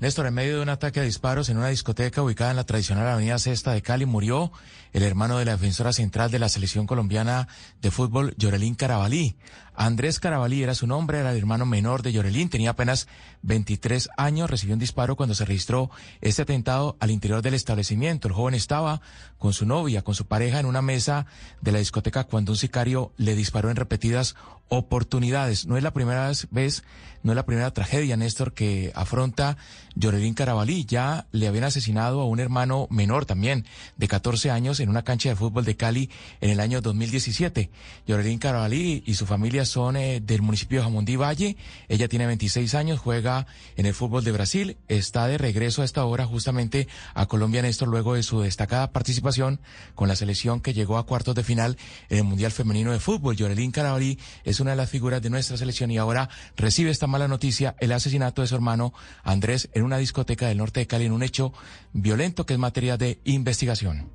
[0.00, 3.06] Néstor, en medio de un ataque a disparos en una discoteca ubicada en la tradicional
[3.06, 4.50] avenida Cesta de Cali, murió
[4.94, 7.48] el hermano de la defensora central de la selección colombiana
[7.82, 9.36] de fútbol, Yorelín Carabalí.
[9.80, 13.08] Andrés Carabalí era su nombre, era el hermano menor de Yorelín, tenía apenas
[13.42, 18.28] 23 años, recibió un disparo cuando se registró este atentado al interior del establecimiento.
[18.28, 19.00] El joven estaba
[19.38, 21.26] con su novia, con su pareja en una mesa
[21.60, 24.36] de la discoteca cuando un sicario le disparó en repetidas
[24.68, 25.66] oportunidades.
[25.66, 26.82] No es la primera vez,
[27.22, 29.56] no es la primera tragedia, Néstor, que afronta
[29.96, 30.84] Yorelín Carabalí.
[30.84, 35.28] Ya le habían asesinado a un hermano menor también, de 14 años, en una cancha
[35.28, 36.10] de fútbol de Cali
[36.40, 37.70] en el año 2017.
[38.06, 41.56] Yorelín Carabalí y su familia son eh, del municipio de Jamundí Valle.
[41.88, 43.29] Ella tiene 26 años, juega
[43.76, 44.76] en el fútbol de Brasil.
[44.88, 49.60] Está de regreso a esta hora justamente a Colombia, Néstor, luego de su destacada participación
[49.94, 51.76] con la selección que llegó a cuartos de final
[52.08, 53.36] en el Mundial Femenino de Fútbol.
[53.36, 57.28] Yorelín Carabalí es una de las figuras de nuestra selección y ahora recibe esta mala
[57.28, 58.92] noticia, el asesinato de su hermano
[59.22, 61.52] Andrés en una discoteca del norte de Cali en un hecho
[61.92, 64.10] violento que es materia de investigación.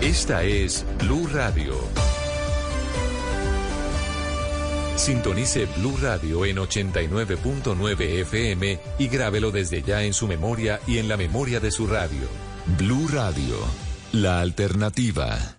[0.00, 2.01] Esta es Blue Radio.
[5.02, 11.08] Sintonice Blue Radio en 89.9 FM y grábelo desde ya en su memoria y en
[11.08, 12.28] la memoria de su radio.
[12.78, 13.56] Blue Radio,
[14.12, 15.58] la alternativa.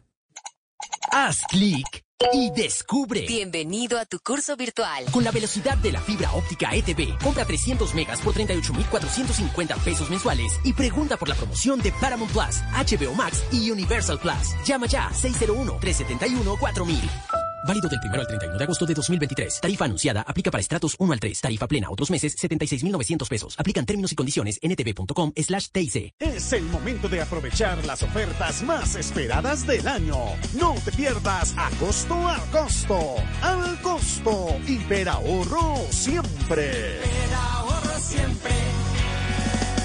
[1.11, 3.25] Haz clic y descubre.
[3.27, 5.03] Bienvenido a tu curso virtual.
[5.11, 10.57] Con la velocidad de la fibra óptica ETV, compra 300 megas por 38,450 pesos mensuales
[10.63, 14.55] y pregunta por la promoción de Paramount Plus, HBO Max y Universal Plus.
[14.65, 17.52] Llama ya 601-371-4000.
[17.65, 19.61] Válido del 1 al 31 de agosto de 2023.
[19.61, 21.41] Tarifa anunciada aplica para estratos 1 al 3.
[21.41, 23.55] Tarifa plena otros meses 76,900 pesos.
[23.57, 26.13] Aplican términos y condiciones ntv.com slash TIC.
[26.19, 30.17] Es el momento de aprovechar las ofertas más esperadas del año.
[30.59, 33.15] No te pierdas agosto a agosto.
[33.41, 34.55] Al costo.
[34.67, 36.99] Hiperahorro siempre.
[37.33, 38.51] ahorro siempre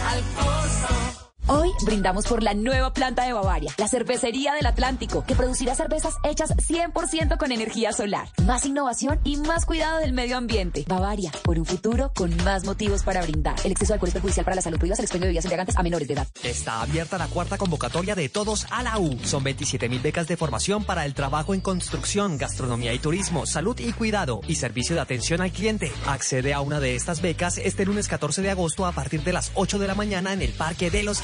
[0.08, 1.17] al costo.
[1.50, 6.16] Hoy brindamos por la nueva planta de Bavaria, la cervecería del Atlántico, que producirá cervezas
[6.22, 8.28] hechas 100% con energía solar.
[8.44, 10.84] Más innovación y más cuidado del medio ambiente.
[10.86, 13.56] Bavaria, por un futuro con más motivos para brindar.
[13.64, 14.76] El exceso de alcohol es perjudicial para la salud.
[14.76, 16.28] Prohíbas el expendio de bebidas embriagantes a menores de edad.
[16.42, 19.18] Está abierta la cuarta convocatoria de Todos a la U.
[19.24, 23.78] Son 27 mil becas de formación para el trabajo en construcción, gastronomía y turismo, salud
[23.80, 25.90] y cuidado y servicio de atención al cliente.
[26.06, 29.50] Accede a una de estas becas este lunes 14 de agosto a partir de las
[29.54, 31.22] 8 de la mañana en el Parque de los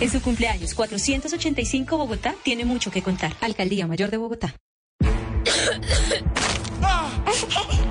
[0.00, 3.34] En su cumpleaños 485 Bogotá tiene mucho que contar.
[3.40, 4.54] Alcaldía Mayor de Bogotá.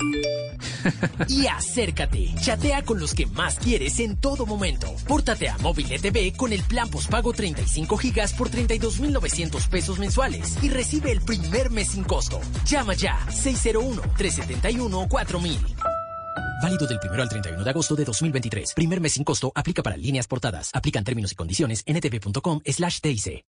[1.29, 2.35] y acércate.
[2.41, 4.95] Chatea con los que más quieres en todo momento.
[5.07, 10.69] Pórtate a Móvil ETV con el plan postpago 35 gigas por 32,900 pesos mensuales y
[10.69, 12.41] recibe el primer mes sin costo.
[12.67, 15.77] Llama ya 601-371-4000.
[16.63, 18.75] Válido del 1 al 31 de agosto de 2023.
[18.75, 20.71] Primer mes sin costo aplica para líneas portadas.
[20.75, 23.45] Aplican términos y condiciones en etv.com slash TIC.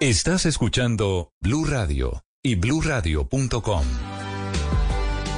[0.00, 3.84] Estás escuchando Blue Radio y bluradio.com.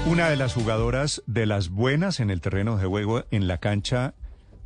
[0.07, 4.15] Una de las jugadoras de las buenas en el terreno de juego en la cancha,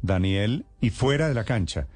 [0.02, 1.86] Daniel, y fuera de la cancha,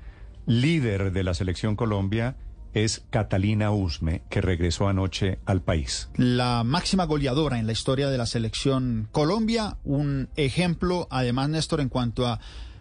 [0.47, 2.37] líder de la selección Colombia,
[2.73, 6.09] es Catalina Usme, que regresó anoche al país.
[6.17, 11.91] La máxima goleadora en la historia de la selección Colombia, un ejemplo, además, Néstor, en
[11.91, 12.41] cuanto a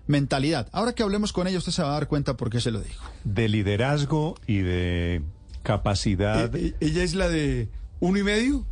[0.10, 0.68] mentalidad.
[0.74, 2.82] Ahora que hablemos con ella, usted se va a dar cuenta por qué se lo
[2.82, 3.02] digo.
[3.24, 5.22] De liderazgo y de
[5.64, 6.54] capacidad.
[6.56, 8.66] Eh, eh, ¿Ella es la de uno y medio?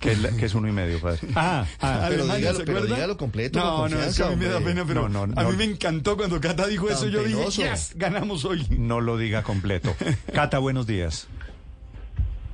[0.00, 1.18] ¿Qué, es la- qué es uno y medio, padre?
[1.34, 2.94] Ah, ah, pero Alemania, dígalo, ¿se pero acuerda?
[2.96, 5.40] dígalo completo, No, con no, es que a mí me da pena, pero No, no,
[5.40, 5.50] a no.
[5.50, 7.08] mí me encantó cuando Cata dijo Tan eso.
[7.08, 7.62] Yo penoso.
[7.62, 8.66] dije, yes, ganamos hoy.
[8.70, 9.94] No lo diga completo.
[10.34, 11.26] Cata, buenos días.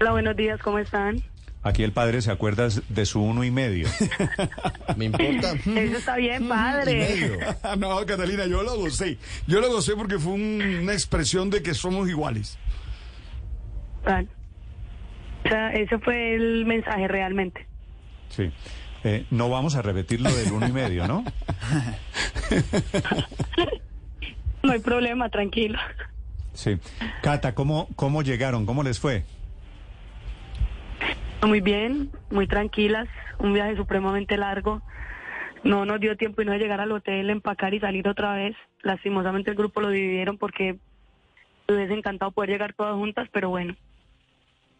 [0.00, 1.22] Hola, buenos días, ¿cómo están?
[1.62, 3.86] Aquí el padre se acuerda de su uno y medio.
[4.96, 5.52] Me importa.
[5.52, 7.36] Eso está bien, padre.
[7.78, 9.18] no, Catalina, yo lo gocé.
[9.46, 12.58] Yo lo gocé porque fue un- una expresión de que somos iguales.
[14.04, 14.28] Vale.
[15.44, 17.66] O sea, ese fue el mensaje realmente.
[18.30, 18.50] Sí.
[19.04, 21.24] Eh, no vamos a repetir lo del uno y medio, ¿no?
[24.62, 25.78] No hay problema, tranquilo.
[26.52, 26.78] Sí.
[27.22, 28.66] Cata, ¿cómo, cómo llegaron?
[28.66, 29.24] ¿Cómo les fue?
[31.46, 33.08] Muy bien, muy tranquilas.
[33.38, 34.82] Un viaje supremamente largo.
[35.64, 38.54] No nos dio tiempo y no de llegar al hotel, empacar y salir otra vez.
[38.82, 40.78] Lastimosamente el grupo lo dividieron porque
[41.68, 43.74] hubiese encantado poder llegar todas juntas, pero bueno.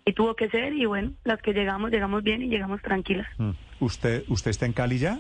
[0.07, 3.27] Y tuvo que ser y bueno, las que llegamos, llegamos bien y llegamos tranquilas.
[3.39, 3.51] Mm.
[3.81, 5.19] ¿Usted, ¿Usted está en Cali ya?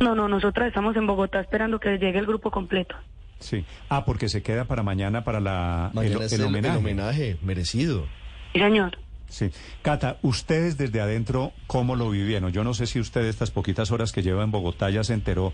[0.00, 2.96] No, no, nosotras estamos en Bogotá esperando que llegue el grupo completo.
[3.38, 3.64] Sí.
[3.88, 6.78] Ah, porque se queda para mañana para la, Mañana el, es el homenaje.
[6.78, 8.06] homenaje merecido.
[8.52, 8.98] Sí, señor.
[9.28, 9.50] Sí.
[9.82, 12.50] Cata, ustedes desde adentro, ¿cómo lo vivieron?
[12.52, 15.52] Yo no sé si usted estas poquitas horas que lleva en Bogotá ya se enteró,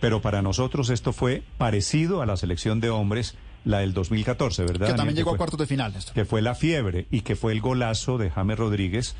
[0.00, 4.74] pero para nosotros esto fue parecido a la selección de hombres, la del 2014, ¿verdad?
[4.74, 4.96] Que Daniel?
[4.96, 6.14] también llegó a fue- cuartos de final, Néstor.
[6.14, 9.16] que fue la fiebre y que fue el golazo de James Rodríguez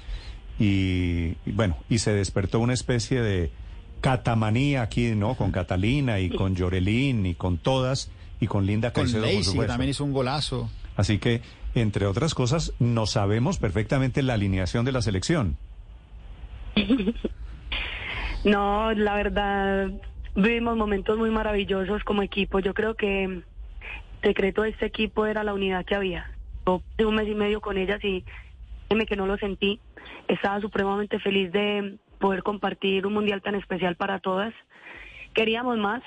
[0.58, 3.50] y, y bueno, y se despertó una especie de
[4.00, 5.34] catamanía aquí, ¿no?
[5.34, 8.10] Con Catalina y con Llorelín y con todas
[8.40, 10.68] y con Linda Con Caicedo, por Lacey, que también hizo un golazo.
[10.96, 11.40] Así que,
[11.74, 15.56] entre otras cosas, no sabemos perfectamente la alineación de la selección.
[18.44, 19.90] No, la verdad,
[20.34, 22.58] vivimos momentos muy maravillosos como equipo.
[22.58, 23.44] Yo creo que el
[24.22, 26.30] secreto de este equipo era la unidad que había.
[26.66, 28.22] Yo un mes y medio con ellas y
[28.88, 29.80] créeme que no lo sentí.
[30.28, 34.52] Estaba supremamente feliz de poder compartir un mundial tan especial para todas.
[35.32, 36.02] Queríamos más,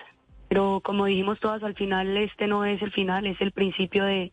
[0.47, 4.31] pero como dijimos todas al final, este no es el final, es el principio de,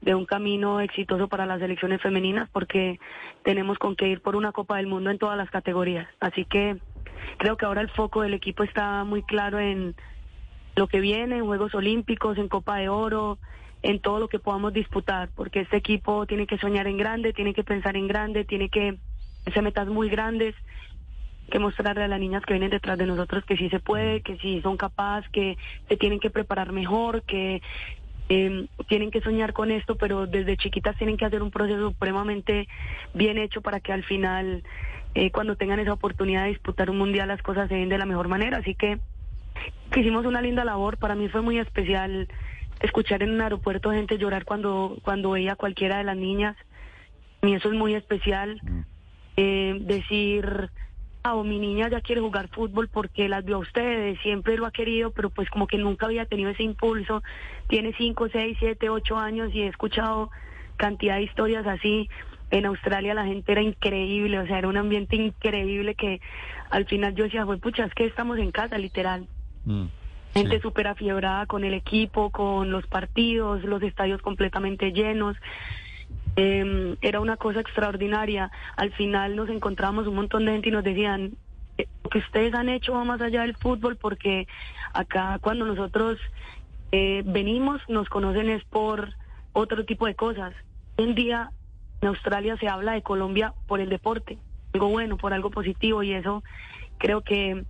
[0.00, 2.98] de un camino exitoso para las selecciones femeninas porque
[3.42, 6.08] tenemos con qué ir por una Copa del Mundo en todas las categorías.
[6.20, 6.76] Así que
[7.38, 9.94] creo que ahora el foco del equipo está muy claro en
[10.76, 13.38] lo que viene, en Juegos Olímpicos, en Copa de Oro,
[13.82, 17.54] en todo lo que podamos disputar, porque este equipo tiene que soñar en grande, tiene
[17.54, 18.96] que pensar en grande, tiene que
[19.46, 20.54] hacer metas muy grandes,
[21.50, 24.36] que mostrarle a las niñas que vienen detrás de nosotros que sí se puede, que
[24.38, 25.56] sí son capaces, que
[25.88, 27.62] se tienen que preparar mejor, que
[28.28, 32.68] eh, tienen que soñar con esto, pero desde chiquitas tienen que hacer un proceso supremamente
[33.14, 34.62] bien hecho para que al final,
[35.14, 38.06] eh, cuando tengan esa oportunidad de disputar un mundial, las cosas se den de la
[38.06, 38.58] mejor manera.
[38.58, 38.98] Así que
[39.90, 40.98] que hicimos una linda labor.
[40.98, 42.28] Para mí fue muy especial
[42.80, 46.56] escuchar en un aeropuerto gente llorar cuando, cuando veía a cualquiera de las niñas.
[47.42, 48.60] Y eso es muy especial.
[49.36, 50.70] Eh, decir,
[51.34, 54.70] o mi niña ya quiere jugar fútbol porque las vio a ustedes, siempre lo ha
[54.70, 57.22] querido, pero pues como que nunca había tenido ese impulso.
[57.68, 60.30] Tiene cinco, seis, siete, ocho años y he escuchado
[60.76, 62.08] cantidad de historias así.
[62.50, 66.20] En Australia la gente era increíble, o sea, era un ambiente increíble que
[66.70, 69.26] al final yo decía, fue pucha, es que estamos en casa, literal.
[69.64, 69.86] Mm,
[70.34, 75.36] gente súper afiebrada con el equipo, con los partidos, los estadios completamente llenos.
[76.36, 78.50] Eh, era una cosa extraordinaria.
[78.76, 81.32] Al final nos encontramos un montón de gente y nos decían,
[81.78, 84.46] eh, lo que ustedes han hecho va más allá del fútbol porque
[84.92, 86.18] acá cuando nosotros
[86.92, 89.10] eh, venimos nos conocen es por
[89.52, 90.54] otro tipo de cosas.
[90.96, 91.50] Un día
[92.00, 94.38] en Australia se habla de Colombia por el deporte,
[94.74, 96.42] algo bueno, por algo positivo y eso
[96.98, 97.64] creo que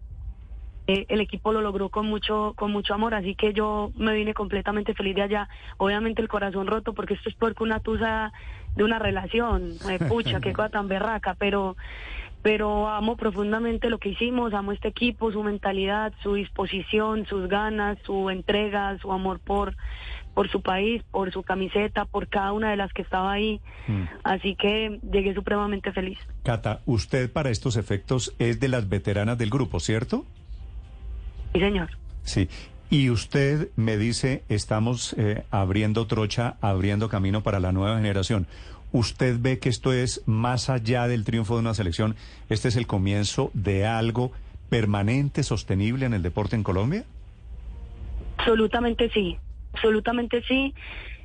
[0.89, 4.33] eh, el equipo lo logró con mucho con mucho amor, así que yo me vine
[4.33, 5.49] completamente feliz de allá.
[5.76, 8.33] Obviamente el corazón roto porque esto es porque una tusa
[8.75, 11.76] de una relación, eh, pucha, qué cosa tan berraca, pero
[12.41, 17.99] pero amo profundamente lo que hicimos, amo este equipo, su mentalidad, su disposición, sus ganas,
[18.07, 19.76] su entrega, su amor por
[20.33, 23.60] por su país, por su camiseta, por cada una de las que estaba ahí.
[23.89, 24.05] Mm.
[24.23, 26.18] Así que llegué supremamente feliz.
[26.44, 30.25] Cata, usted para estos efectos es de las veteranas del grupo, ¿cierto?
[31.52, 31.89] Sí, señor.
[32.25, 32.49] Sí.
[32.91, 38.47] Y usted me dice, estamos eh, abriendo trocha, abriendo camino para la nueva generación.
[38.93, 42.17] ¿Usted ve que esto es más allá del triunfo de una selección?
[42.49, 44.33] ¿Este es el comienzo de algo
[44.70, 47.05] permanente, sostenible en el deporte en Colombia?
[48.39, 49.36] Absolutamente sí,
[49.75, 50.75] absolutamente sí.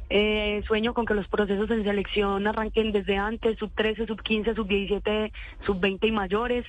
[0.10, 4.54] Eh, sueño con que los procesos en selección arranquen desde antes, sub 13, sub 15,
[4.54, 5.32] sub 17,
[5.66, 6.66] sub 20 y mayores.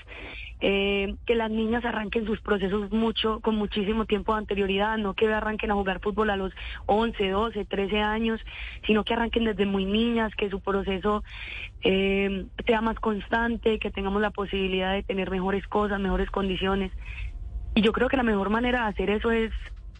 [0.61, 5.31] Eh, que las niñas arranquen sus procesos mucho, con muchísimo tiempo de anterioridad, no que
[5.31, 6.55] arranquen a jugar fútbol a los
[6.87, 8.41] 11, 12, 13 años,
[8.87, 11.23] sino que arranquen desde muy niñas, que su proceso
[11.83, 16.93] eh, sea más constante, que tengamos la posibilidad de tener mejores cosas, mejores condiciones.
[17.75, 19.53] Y yo creo que la mejor manera de hacer eso es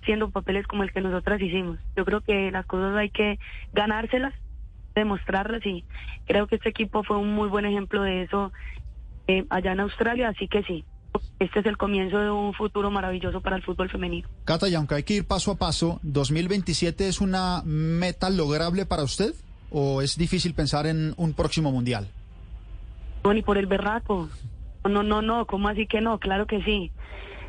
[0.05, 1.79] siendo papeles como el que nosotras hicimos.
[1.97, 3.39] Yo creo que las cosas hay que
[3.73, 4.35] ganárselas,
[4.95, 5.85] demostrarlas y
[6.27, 8.53] creo que este equipo fue un muy buen ejemplo de eso
[9.27, 10.85] eh, allá en Australia, así que sí.
[11.39, 14.29] Este es el comienzo de un futuro maravilloso para el fútbol femenino.
[14.45, 19.05] Cata, y aunque hay que ir paso a paso, ¿2027 es una meta lograble para
[19.05, 19.35] usted?
[19.71, 22.09] ¿O es difícil pensar en un próximo mundial?
[23.25, 24.29] No, ni por el berraco.
[24.89, 26.19] No, no, no, ¿cómo así que no?
[26.19, 26.93] Claro que sí.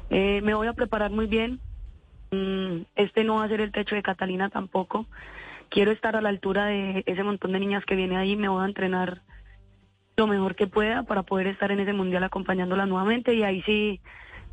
[0.10, 1.60] Eh, me voy a preparar muy bien.
[2.36, 5.06] Mm, este no va a ser el techo de Catalina tampoco.
[5.70, 8.36] Quiero estar a la altura de ese montón de niñas que viene ahí.
[8.36, 9.22] Me voy a entrenar
[10.18, 14.00] lo mejor que pueda para poder estar en ese mundial acompañándola nuevamente y ahí sí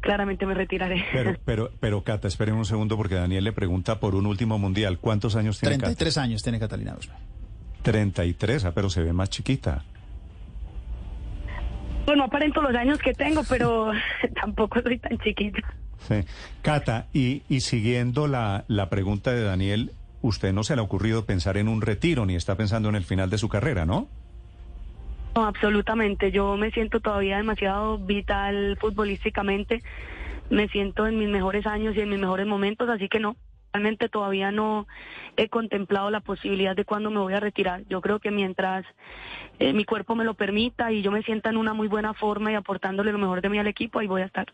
[0.00, 1.04] claramente me retiraré.
[1.12, 4.98] Pero, pero, pero Cata, esperen un segundo porque Daniel le pregunta por un último mundial.
[4.98, 6.96] ¿Cuántos años tiene 33 años tiene Catalina
[7.82, 9.84] 33, ah, pero se ve más chiquita.
[12.06, 13.92] Bueno, aparento los años que tengo, pero
[14.40, 15.60] tampoco soy tan chiquita.
[15.98, 16.24] Sí.
[16.62, 21.26] Cata, y, y siguiendo la, la pregunta de Daniel, usted no se le ha ocurrido
[21.26, 24.08] pensar en un retiro ni está pensando en el final de su carrera, ¿no?
[25.34, 26.30] No, absolutamente.
[26.30, 29.82] Yo me siento todavía demasiado vital futbolísticamente.
[30.50, 33.36] Me siento en mis mejores años y en mis mejores momentos, así que no.
[33.72, 34.86] Realmente todavía no
[35.36, 37.84] he contemplado la posibilidad de cuándo me voy a retirar.
[37.88, 38.84] Yo creo que mientras
[39.58, 42.52] eh, mi cuerpo me lo permita y yo me sienta en una muy buena forma
[42.52, 44.52] y aportándole lo mejor de mí al equipo, ahí voy a estar.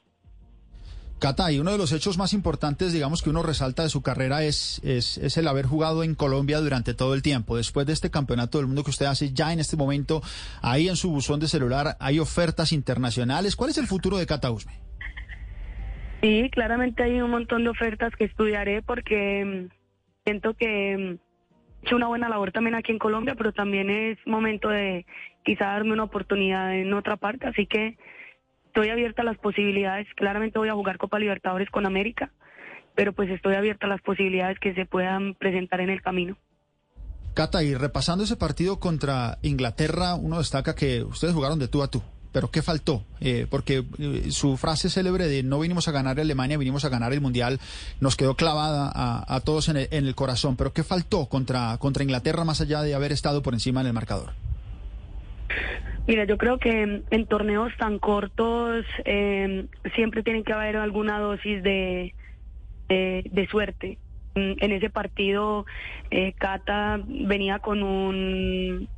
[1.18, 4.44] Cata, y uno de los hechos más importantes, digamos, que uno resalta de su carrera
[4.44, 7.56] es, es, es, el haber jugado en Colombia durante todo el tiempo.
[7.56, 10.22] Después de este campeonato del mundo que usted hace ya en este momento,
[10.62, 13.56] ahí en su buzón de celular hay ofertas internacionales.
[13.56, 14.78] ¿Cuál es el futuro de Cata Usme?
[16.20, 19.74] Sí, claramente hay un montón de ofertas que estudiaré porque mm,
[20.24, 24.18] siento que mm, he hecho una buena labor también aquí en Colombia, pero también es
[24.26, 25.06] momento de
[25.44, 27.46] quizá darme una oportunidad en otra parte.
[27.46, 27.96] Así que
[28.66, 30.06] estoy abierta a las posibilidades.
[30.16, 32.32] Claramente voy a jugar Copa Libertadores con América,
[32.96, 36.36] pero pues estoy abierta a las posibilidades que se puedan presentar en el camino.
[37.34, 41.88] Cata, y repasando ese partido contra Inglaterra, uno destaca que ustedes jugaron de tú a
[41.88, 42.02] tú.
[42.32, 43.04] Pero ¿qué faltó?
[43.20, 47.12] Eh, porque eh, su frase célebre de no vinimos a ganar Alemania, vinimos a ganar
[47.12, 47.58] el Mundial,
[48.00, 50.56] nos quedó clavada a, todos en el, corazón.
[50.56, 53.92] Pero ¿qué faltó contra, contra Inglaterra más allá de haber estado por encima en el
[53.92, 54.32] marcador?
[56.06, 61.62] Mira, yo creo que en, torneos tan cortos em, siempre tiene que haber alguna dosis
[61.62, 62.14] de,
[62.88, 63.98] de, suerte.
[64.34, 65.66] Mm, en ese partido,
[66.10, 68.88] eh, Cata venía con un,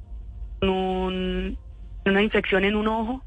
[2.04, 3.22] una infección en un ojo.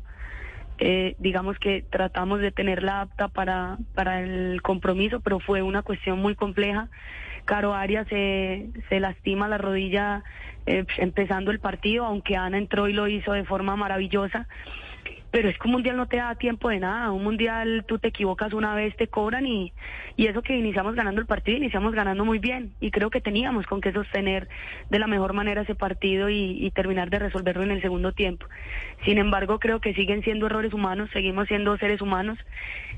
[0.79, 6.19] Eh, digamos que tratamos de tenerla apta para, para el compromiso, pero fue una cuestión
[6.19, 6.89] muy compleja.
[7.45, 10.23] Caro Arias se, se lastima la rodilla
[10.65, 14.47] eh, empezando el partido, aunque Ana entró y lo hizo de forma maravillosa.
[15.33, 17.11] Pero es que un mundial no te da tiempo de nada.
[17.11, 19.73] Un mundial tú te equivocas una vez, te cobran y,
[20.15, 22.75] y eso que iniciamos ganando el partido, iniciamos ganando muy bien.
[22.79, 24.47] Y creo que teníamos con qué sostener
[24.91, 28.45] de la mejor manera ese partido y, terminar de resolverlo en el segundo tiempo.
[29.05, 32.37] Sin embargo, creo que siguen siendo errores humanos, seguimos siendo seres humanos.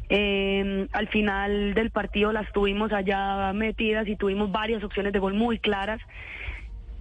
[0.09, 5.35] Eh, al final del partido las tuvimos allá metidas y tuvimos varias opciones de gol
[5.35, 6.01] muy claras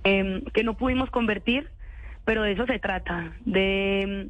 [0.04, 1.70] eh, que no pudimos convertir,
[2.24, 4.28] pero de eso se trata, de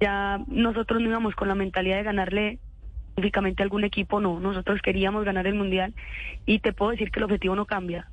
[0.00, 2.58] ya nosotros no íbamos con la mentalidad de ganarle
[3.08, 5.94] específicamente algún equipo, no, nosotros queríamos ganar el mundial
[6.44, 8.10] y te puedo decir que el objetivo no cambia.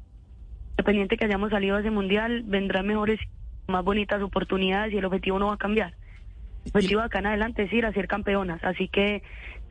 [0.71, 3.19] Independiente que hayamos salido de ese mundial, vendrán mejores,
[3.67, 5.93] más bonitas oportunidades y el objetivo no va a cambiar.
[6.65, 9.23] El objetivo de acá en adelante es ir a ser campeonas, así que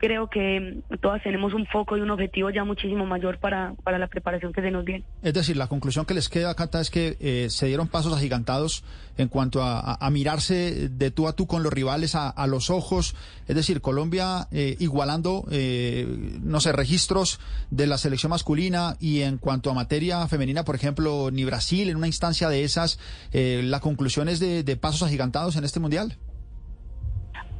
[0.03, 4.07] creo que todas tenemos un foco y un objetivo ya muchísimo mayor para, para la
[4.07, 5.05] preparación que se nos viene.
[5.21, 8.83] Es decir, la conclusión que les queda, Cata, es que eh, se dieron pasos agigantados
[9.17, 13.15] en cuanto a, mirarse de tú a tú con los rivales a, los ojos.
[13.47, 16.05] Es decir, Colombia eh, igualando, eh,
[16.41, 17.39] no sé, registros
[17.71, 21.95] de la selección masculina y en cuanto a materia femenina, por ejemplo, ni Brasil en
[21.95, 22.99] una instancia de esas,
[23.31, 26.17] la conclusión es de, de pasos agigantados en este mundial.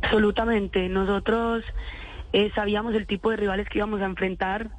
[0.01, 0.89] Absolutamente.
[0.89, 1.63] Nosotros
[2.33, 4.69] eh, sabíamos el tipo de rivales que íbamos a enfrentar.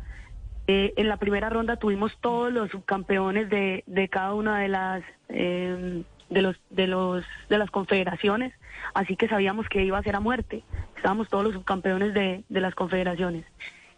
[0.66, 5.04] Eh, en la primera ronda tuvimos todos los subcampeones de, de cada una de las
[5.28, 8.52] em, de las confederaciones,
[8.94, 10.64] así que sabíamos que iba a ser a muerte.
[10.96, 13.44] Estábamos todos los subcampeones de, las confederaciones.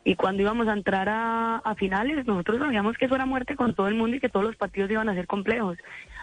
[0.04, 3.88] Y cuando íbamos a entrar a, finales, nosotros sabíamos que eso era muerte con todo
[3.88, 5.78] el mundo y que todos los partidos iban a ser complejos.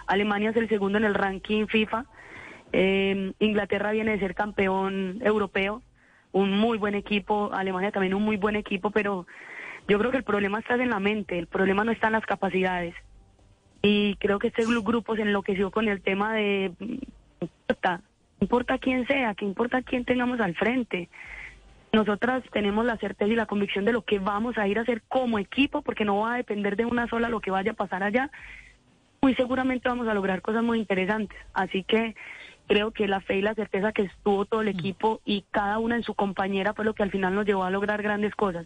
[0.07, 2.05] Alemania es el segundo en el ranking FIFA.
[2.71, 5.81] Eh, Inglaterra viene de ser campeón europeo
[6.33, 9.25] un muy buen equipo, Alemania también un muy buen equipo, pero
[9.87, 12.25] yo creo que el problema está en la mente, el problema no está en las
[12.25, 12.95] capacidades.
[13.81, 16.71] Y creo que este grupo se enloqueció con el tema de,
[17.39, 18.01] importa,
[18.39, 21.09] importa quién sea, que importa quién tengamos al frente.
[21.91, 25.03] Nosotras tenemos la certeza y la convicción de lo que vamos a ir a hacer
[25.07, 28.03] como equipo, porque no va a depender de una sola lo que vaya a pasar
[28.03, 28.31] allá.
[29.21, 31.37] Muy seguramente vamos a lograr cosas muy interesantes.
[31.53, 32.15] Así que
[32.67, 34.79] creo que la fe y la certeza que estuvo todo el mm.
[34.79, 37.69] equipo y cada una en su compañera fue lo que al final nos llevó a
[37.69, 38.65] lograr grandes cosas.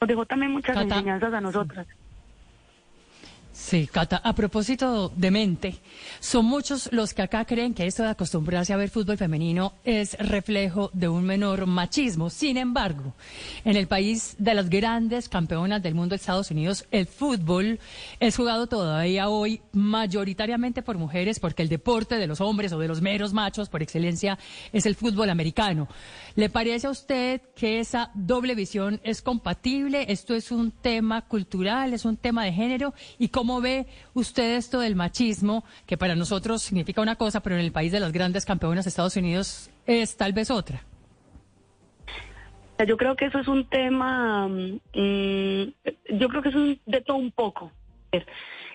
[0.00, 1.86] Nos dejó también muchas enseñanzas a nosotras.
[1.86, 1.94] Sí,
[3.92, 5.76] Cata, a propósito de mente,
[6.18, 10.18] son muchos los que acá creen que esto de acostumbrarse a ver fútbol femenino es
[10.18, 12.30] reflejo de un menor machismo.
[12.30, 13.14] Sin embargo,
[13.64, 17.78] en el país de las grandes campeonas del mundo, Estados Unidos, el fútbol
[18.18, 22.88] es jugado todavía hoy mayoritariamente por mujeres porque el deporte de los hombres o de
[22.88, 24.36] los meros machos por excelencia
[24.72, 25.86] es el fútbol americano.
[26.34, 30.06] ¿Le parece a usted que esa doble visión es compatible?
[30.08, 32.94] ¿Esto es un tema cultural, es un tema de género?
[33.18, 37.62] ¿Y cómo ve usted esto del machismo, que para nosotros significa una cosa, pero en
[37.62, 40.82] el país de las grandes campeonas Estados Unidos es tal vez otra?
[42.86, 45.72] Yo creo que eso es un tema, mm,
[46.12, 47.72] yo creo que eso es de todo un poco.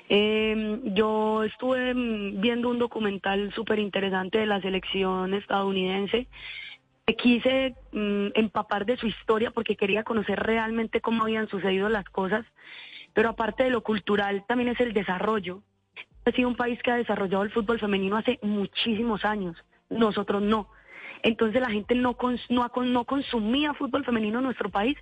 [0.10, 6.28] Eh, yo estuve viendo un documental súper interesante de la selección estadounidense
[7.14, 12.46] quise mm, empapar de su historia porque quería conocer realmente cómo habían sucedido las cosas,
[13.16, 15.64] pero aparte de lo cultural también es el desarrollo.
[16.26, 19.56] Ha sido un país que ha desarrollado el fútbol femenino hace muchísimos años,
[19.90, 20.70] nosotros no.
[21.24, 22.16] Entonces la gente no,
[22.50, 24.98] no, no consumía fútbol femenino en nuestro país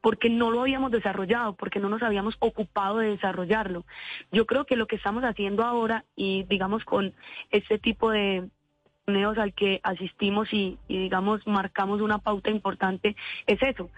[0.00, 3.84] porque no lo habíamos desarrollado, porque no nos habíamos ocupado de desarrollarlo.
[4.32, 7.14] Yo creo que lo que estamos haciendo ahora y digamos con
[7.50, 8.48] este tipo de,
[9.06, 13.14] al que asistimos y, digamos marcamos una pauta importante
[13.46, 13.90] es eso.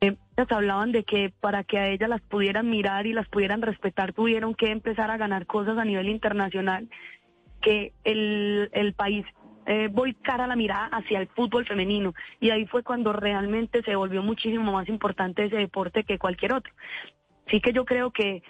[0.00, 4.12] Ellas hablaban de que para que a ellas las pudieran mirar y las pudieran respetar
[4.12, 6.88] tuvieron que empezar a ganar cosas a nivel internacional,
[7.62, 9.24] que el, el país
[9.64, 14.22] eh, volcara la mirada hacia el fútbol femenino y ahí fue cuando realmente se volvió
[14.22, 16.72] muchísimo más importante ese deporte que cualquier otro.
[17.46, 18.42] Así que yo creo que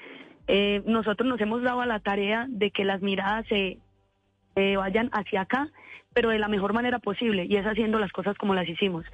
[0.48, 3.78] eh, nosotros nos hemos dado a la tarea de que las miradas se
[4.54, 5.70] vayan hacia acá
[6.16, 9.04] pero de la mejor manera posible y es haciendo las cosas como las hicimos.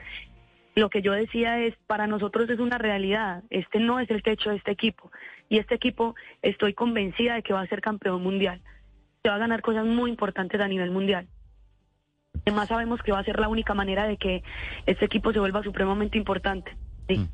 [0.75, 4.51] Lo que yo decía es, para nosotros es una realidad, este no es el techo
[4.51, 5.11] de este equipo
[5.49, 8.63] y este equipo estoy convencida de que va a ser campeón mundial,
[9.23, 11.29] que va a ganar cosas muy importantes a nivel mundial.
[12.47, 14.43] Además sabemos que va a ser la única manera de que
[14.87, 16.75] este equipo se vuelva supremamente importante.
[17.09, 17.25] Mm.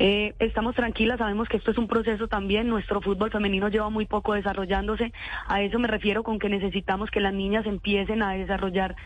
[0.00, 4.06] Eh, estamos tranquilas, sabemos que esto es un proceso también, nuestro fútbol femenino lleva muy
[4.06, 5.12] poco desarrollándose,
[5.46, 8.96] a eso me refiero con que necesitamos que las niñas empiecen a desarrollar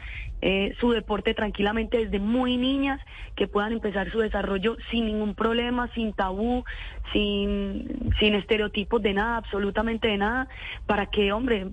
[0.41, 3.01] eh, su deporte tranquilamente desde muy niñas,
[3.37, 6.65] que puedan empezar su desarrollo sin ningún problema, sin tabú,
[7.13, 10.49] sin, sin estereotipos de nada, absolutamente de nada,
[10.87, 11.67] para que, hombre,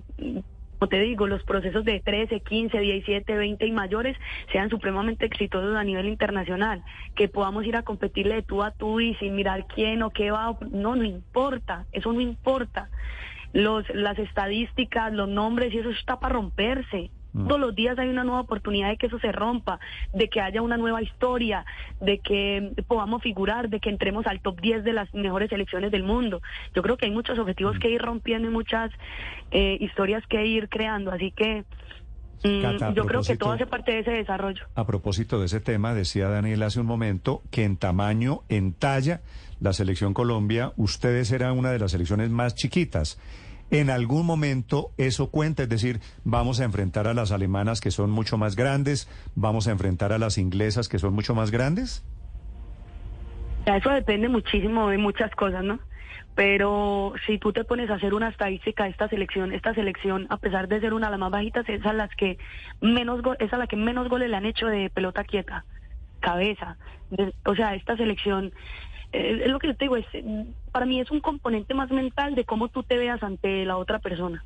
[0.78, 4.16] como te digo, los procesos de 13, 15, 17, 20 y mayores
[4.52, 6.82] sean supremamente exitosos a nivel internacional,
[7.14, 10.30] que podamos ir a competirle de tú a tú y sin mirar quién o qué
[10.30, 12.90] va, no, no importa, eso no importa.
[13.52, 17.10] Los, las estadísticas, los nombres y eso está para romperse.
[17.44, 19.78] Todos los días hay una nueva oportunidad de que eso se rompa,
[20.14, 21.64] de que haya una nueva historia,
[22.00, 26.02] de que podamos figurar, de que entremos al top 10 de las mejores selecciones del
[26.02, 26.40] mundo.
[26.74, 28.90] Yo creo que hay muchos objetivos que ir rompiendo y muchas
[29.50, 31.64] eh, historias que ir creando, así que
[32.44, 34.64] mm, yo creo que todo hace parte de ese desarrollo.
[34.74, 39.20] A propósito de ese tema, decía Daniel hace un momento que en tamaño, en talla,
[39.60, 43.18] la selección Colombia, ustedes eran una de las selecciones más chiquitas.
[43.70, 48.10] En algún momento eso cuenta, es decir, vamos a enfrentar a las alemanas que son
[48.10, 52.04] mucho más grandes, vamos a enfrentar a las inglesas que son mucho más grandes.
[53.66, 55.80] Eso depende muchísimo de muchas cosas, ¿no?
[56.36, 60.68] Pero si tú te pones a hacer una estadística esta selección, esta selección, a pesar
[60.68, 62.38] de ser una de las más bajitas, es a las que
[62.80, 65.64] menos es a la que menos goles le han hecho de pelota quieta,
[66.20, 66.76] cabeza.
[67.44, 68.52] O sea, esta selección
[69.16, 70.06] es lo que yo te digo, es,
[70.72, 73.98] para mí es un componente más mental de cómo tú te veas ante la otra
[73.98, 74.44] persona.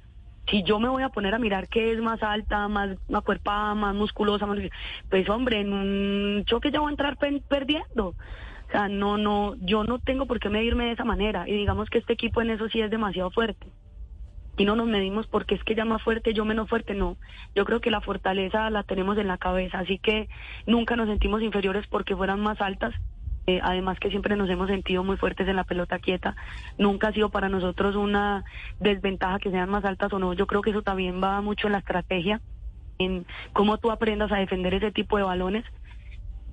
[0.49, 3.95] Si yo me voy a poner a mirar qué es más alta, más acuerpada, más
[3.95, 4.59] musculosa, más,
[5.09, 7.17] pues hombre, en un choque ya voy a entrar
[7.49, 8.09] perdiendo.
[8.09, 11.49] O sea, no, no, yo no tengo por qué medirme de esa manera.
[11.49, 13.67] Y digamos que este equipo en eso sí es demasiado fuerte.
[14.57, 17.17] Y no nos medimos porque es que ella más fuerte, yo menos fuerte, no.
[17.55, 20.29] Yo creo que la fortaleza la tenemos en la cabeza, así que
[20.67, 22.95] nunca nos sentimos inferiores porque fueran más altas
[23.47, 26.37] eh, además que siempre nos hemos sentido muy fuertes en la pelota quieta.
[26.79, 28.45] Nunca ha sido para nosotros una
[28.79, 30.35] desventaja que sean más altas o no.
[30.35, 32.41] Yo creo que eso también va mucho en la estrategia,
[32.99, 35.65] en cómo tú aprendas a defender ese tipo de balones.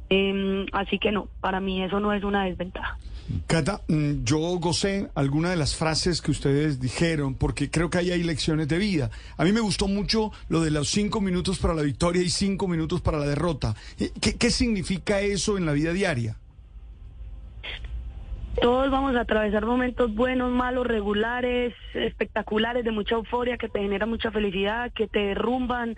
[0.09, 2.97] Em, así que no, para mí eso no es una desventaja.
[3.45, 8.11] Cata, mm, yo gocé alguna de las frases que ustedes dijeron porque creo que ahí
[8.11, 9.11] hay lecciones de vida.
[9.35, 12.69] A mí me gustó mucho lo de los cinco minutos para la victoria y cinco
[12.69, 13.75] minutos para la derrota.
[13.99, 16.37] Eh, qué significa eso en la vida diaria?
[18.61, 24.07] Todos vamos a atravesar momentos buenos, malos, regulares, espectaculares, de mucha euforia, que te genera
[24.07, 25.95] mucha felicidad, que te derrumban,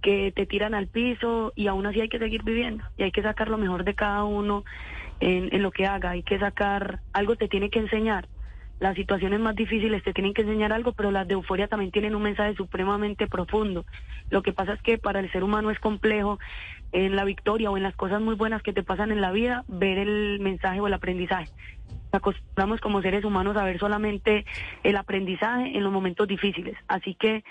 [0.00, 3.22] que te tiran al piso y aún así hay que seguir viviendo y hay que
[3.22, 4.64] sacar lo mejor de cada uno
[5.20, 8.26] en, en lo que haga, hay que sacar, algo te tiene que enseñar.
[8.80, 12.14] Las situaciones más difíciles te tienen que enseñar algo, pero las de euforia también tienen
[12.14, 13.84] un mensaje supremamente profundo.
[14.30, 16.38] Lo que pasa es que para el ser humano es complejo
[16.92, 19.64] en la victoria o en las cosas muy buenas que te pasan en la vida
[19.66, 21.50] ver el mensaje o el aprendizaje
[22.12, 24.44] acostumbramos como seres humanos a ver solamente
[24.82, 26.76] el aprendizaje en los momentos difíciles.
[26.88, 27.44] Así que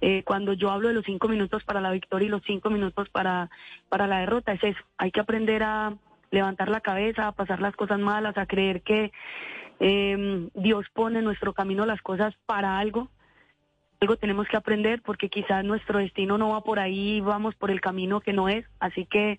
[0.00, 3.08] eh, cuando yo hablo de los cinco minutos para la victoria y los cinco minutos
[3.08, 3.50] para,
[3.88, 4.80] para la derrota, es eso.
[4.98, 5.94] Hay que aprender a
[6.30, 9.12] levantar la cabeza, a pasar las cosas malas, a creer que
[9.80, 13.08] eh, Dios pone en nuestro camino las cosas para algo.
[14.00, 17.80] Algo tenemos que aprender porque quizás nuestro destino no va por ahí, vamos por el
[17.80, 18.64] camino que no es.
[18.80, 19.38] Así que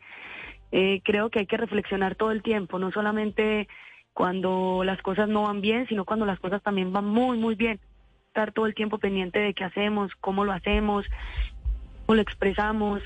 [0.72, 3.68] eh, creo que hay que reflexionar todo el tiempo, no solamente
[4.14, 7.80] cuando las cosas no van bien, sino cuando las cosas también van muy, muy bien.
[8.28, 11.06] Estar todo el tiempo pendiente de qué hacemos, cómo lo hacemos,
[12.06, 13.02] cómo lo expresamos.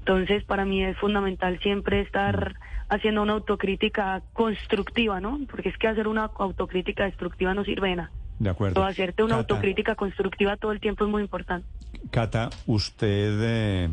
[0.00, 2.54] Entonces, para mí es fundamental siempre estar
[2.88, 5.40] haciendo una autocrítica constructiva, ¿no?
[5.50, 8.10] Porque es que hacer una autocrítica destructiva no sirve de nada.
[8.38, 8.84] De acuerdo.
[8.84, 11.66] Hacerte una autocrítica constructiva todo el tiempo es muy importante.
[12.10, 13.88] Cata, usted eh,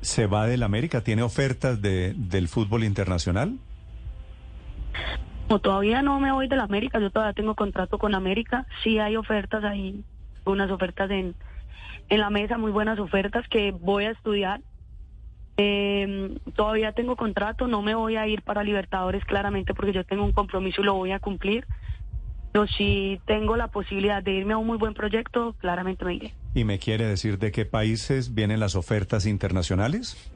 [0.00, 3.58] se va del América, ¿tiene ofertas de, del fútbol internacional?
[5.60, 9.16] Todavía no me voy de la América, yo todavía tengo contrato con América, sí hay
[9.16, 10.02] ofertas ahí,
[10.44, 11.34] unas ofertas en,
[12.08, 14.60] en la mesa, muy buenas ofertas que voy a estudiar.
[15.58, 20.24] Eh, todavía tengo contrato, no me voy a ir para Libertadores claramente porque yo tengo
[20.24, 21.66] un compromiso y lo voy a cumplir.
[22.52, 26.34] Pero si tengo la posibilidad de irme a un muy buen proyecto, claramente me iré.
[26.54, 30.31] ¿Y me quiere decir de qué países vienen las ofertas internacionales?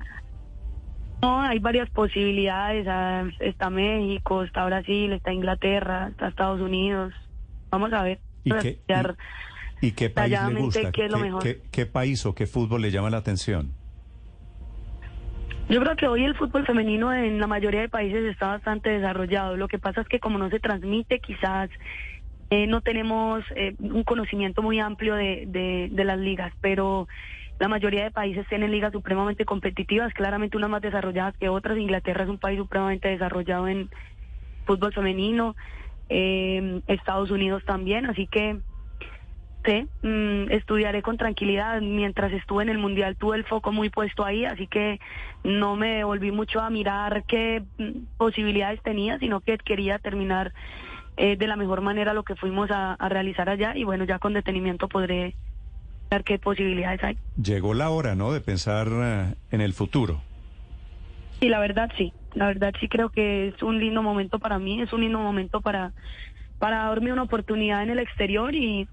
[1.23, 2.87] No, hay varias posibilidades.
[2.89, 7.13] Ah, está México, está Brasil, está Inglaterra, está Estados Unidos.
[7.71, 8.21] Vamos a ver.
[8.45, 8.79] ¿Y qué,
[9.81, 10.93] y, qué país le gusta?
[10.93, 13.73] ¿Qué, país o qué fútbol le llama la atención?
[15.69, 19.57] Yo creo que hoy el fútbol femenino en la mayoría de países está bastante desarrollado.
[19.57, 21.71] Lo que pasa es que como no se transmite, quizás
[22.51, 27.09] eh, no tenemos eh, un conocimiento muy amplio de, de, de las ligas, pero
[27.59, 31.79] la mayoría de países tienen ligas supremamente competitivas, claramente unas más desarrolladas que otras.
[31.79, 33.91] Inglaterra es un país supremamente desarrollado en
[34.67, 35.57] fútbol femenino,
[36.09, 38.59] eh, Estados Unidos también, así que
[39.65, 41.81] sí, mm, estudiaré con tranquilidad.
[41.81, 45.01] Mientras estuve en el Mundial tuve el foco muy puesto ahí, así que
[45.43, 50.53] no me volví mucho a mirar qué mm, posibilidades tenía, sino que quería terminar
[51.17, 54.35] eh, de la mejor manera lo que fuimos a realizar allá y bueno, ya con
[54.35, 55.35] detenimiento podré
[56.11, 57.19] ver qué posibilidades hay.
[57.43, 60.23] Llegó la hora, ¿no?, de pensar eh, en el futuro.
[61.41, 64.81] Y la verdad sí, la verdad sí creo que es un lindo momento para mí,
[64.81, 65.93] es un lindo momento para,
[66.59, 68.89] para darme una oportunidad en el exterior y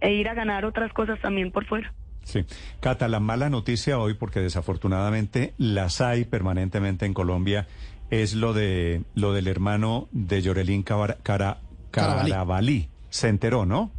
[0.00, 1.92] e ir a ganar otras cosas también por fuera.
[2.24, 2.44] Sí.
[2.80, 7.66] Cata, la mala noticia hoy, porque desafortunadamente las hay permanentemente en Colombia,
[8.10, 11.58] es lo de lo del hermano de Yorelín Cara, Cara,
[11.90, 12.88] Carabalí.
[13.10, 13.90] Se enteró, ¿no?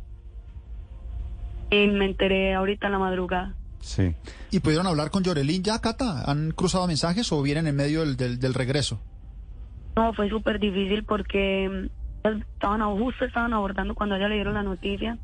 [1.71, 3.55] Y me enteré ahorita en la madrugada.
[3.79, 4.13] Sí.
[4.51, 6.29] ¿Y pudieron hablar con Yorelín ya, Cata?
[6.29, 9.01] ¿Han cruzado mensajes o vienen en medio del, del, regreso?
[9.95, 11.89] No, fue súper difícil porque
[12.23, 15.17] mm, estaban justo estaban abordando cuando ella le dieron la noticia.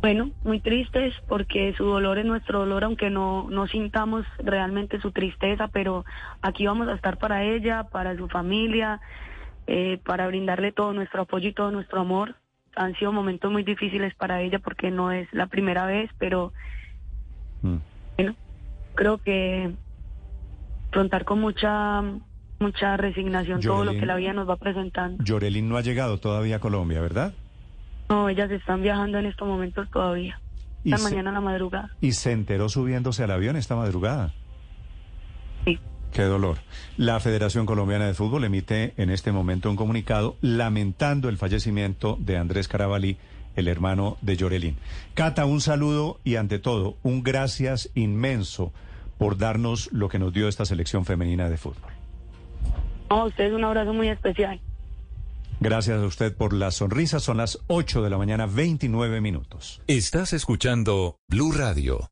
[0.00, 5.12] Bueno, muy tristes porque su dolor es nuestro dolor, aunque no, no sintamos realmente su
[5.12, 6.04] tristeza, pero
[6.40, 9.00] aquí vamos a estar para ella, para su familia,
[9.68, 12.34] eh, para brindarle todo nuestro apoyo y todo nuestro amor.
[12.76, 16.52] Han sido momentos muy difíciles para ella porque no es la primera vez, pero
[17.62, 17.76] mm.
[18.16, 18.34] bueno,
[18.94, 19.70] creo que
[20.88, 22.02] afrontar con mucha
[22.58, 25.22] mucha resignación todo lo que la vida nos va presentando.
[25.24, 27.34] Llorelín no ha llegado todavía a Colombia, ¿verdad?
[28.08, 30.40] No, ellas están viajando en estos momentos todavía.
[30.84, 31.90] Esta mañana a la madrugada.
[32.00, 34.32] ¿Y se enteró subiéndose al avión esta madrugada?
[35.64, 35.78] Sí.
[36.12, 36.58] Qué dolor.
[36.98, 42.36] La Federación Colombiana de Fútbol emite en este momento un comunicado lamentando el fallecimiento de
[42.36, 43.16] Andrés Carabalí,
[43.56, 44.76] el hermano de Llorelín.
[45.14, 48.72] Cata, un saludo y ante todo, un gracias inmenso
[49.16, 51.90] por darnos lo que nos dio esta selección femenina de fútbol.
[53.08, 54.60] A usted un abrazo muy especial.
[55.60, 57.20] Gracias a usted por la sonrisa.
[57.20, 59.80] Son las 8 de la mañana, 29 minutos.
[59.86, 62.11] Estás escuchando Blue Radio.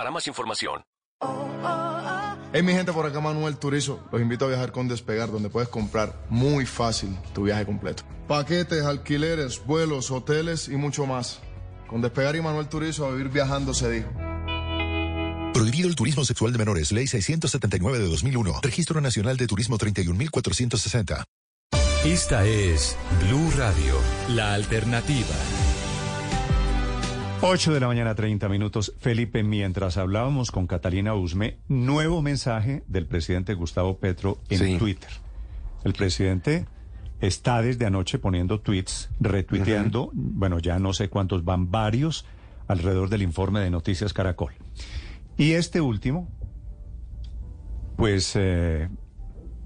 [0.00, 0.82] para más información.
[2.54, 4.02] Hey mi gente, por acá Manuel Turizo.
[4.10, 8.02] Los invito a viajar con Despegar, donde puedes comprar muy fácil tu viaje completo.
[8.26, 11.40] Paquetes, alquileres, vuelos, hoteles y mucho más.
[11.86, 14.08] Con Despegar y Manuel Turizo a vivir viajando se dijo.
[15.52, 16.92] Prohibido el turismo sexual de menores.
[16.92, 18.60] Ley 679 de 2001.
[18.62, 21.24] Registro Nacional de Turismo 31460.
[22.06, 22.96] Esta es
[23.26, 23.96] Blue Radio,
[24.30, 25.36] la alternativa.
[27.42, 28.92] 8 de la mañana, 30 minutos.
[28.98, 35.08] Felipe, mientras hablábamos con Catalina Usme, nuevo mensaje del presidente Gustavo Petro en Twitter.
[35.82, 36.66] El presidente
[37.20, 42.26] está desde anoche poniendo tweets, retuiteando, bueno, ya no sé cuántos van, varios,
[42.68, 44.52] alrededor del informe de Noticias Caracol.
[45.38, 46.28] Y este último,
[47.96, 48.90] pues eh,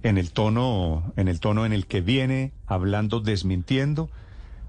[0.05, 4.11] en el tono, en el tono en el que viene hablando, desmintiendo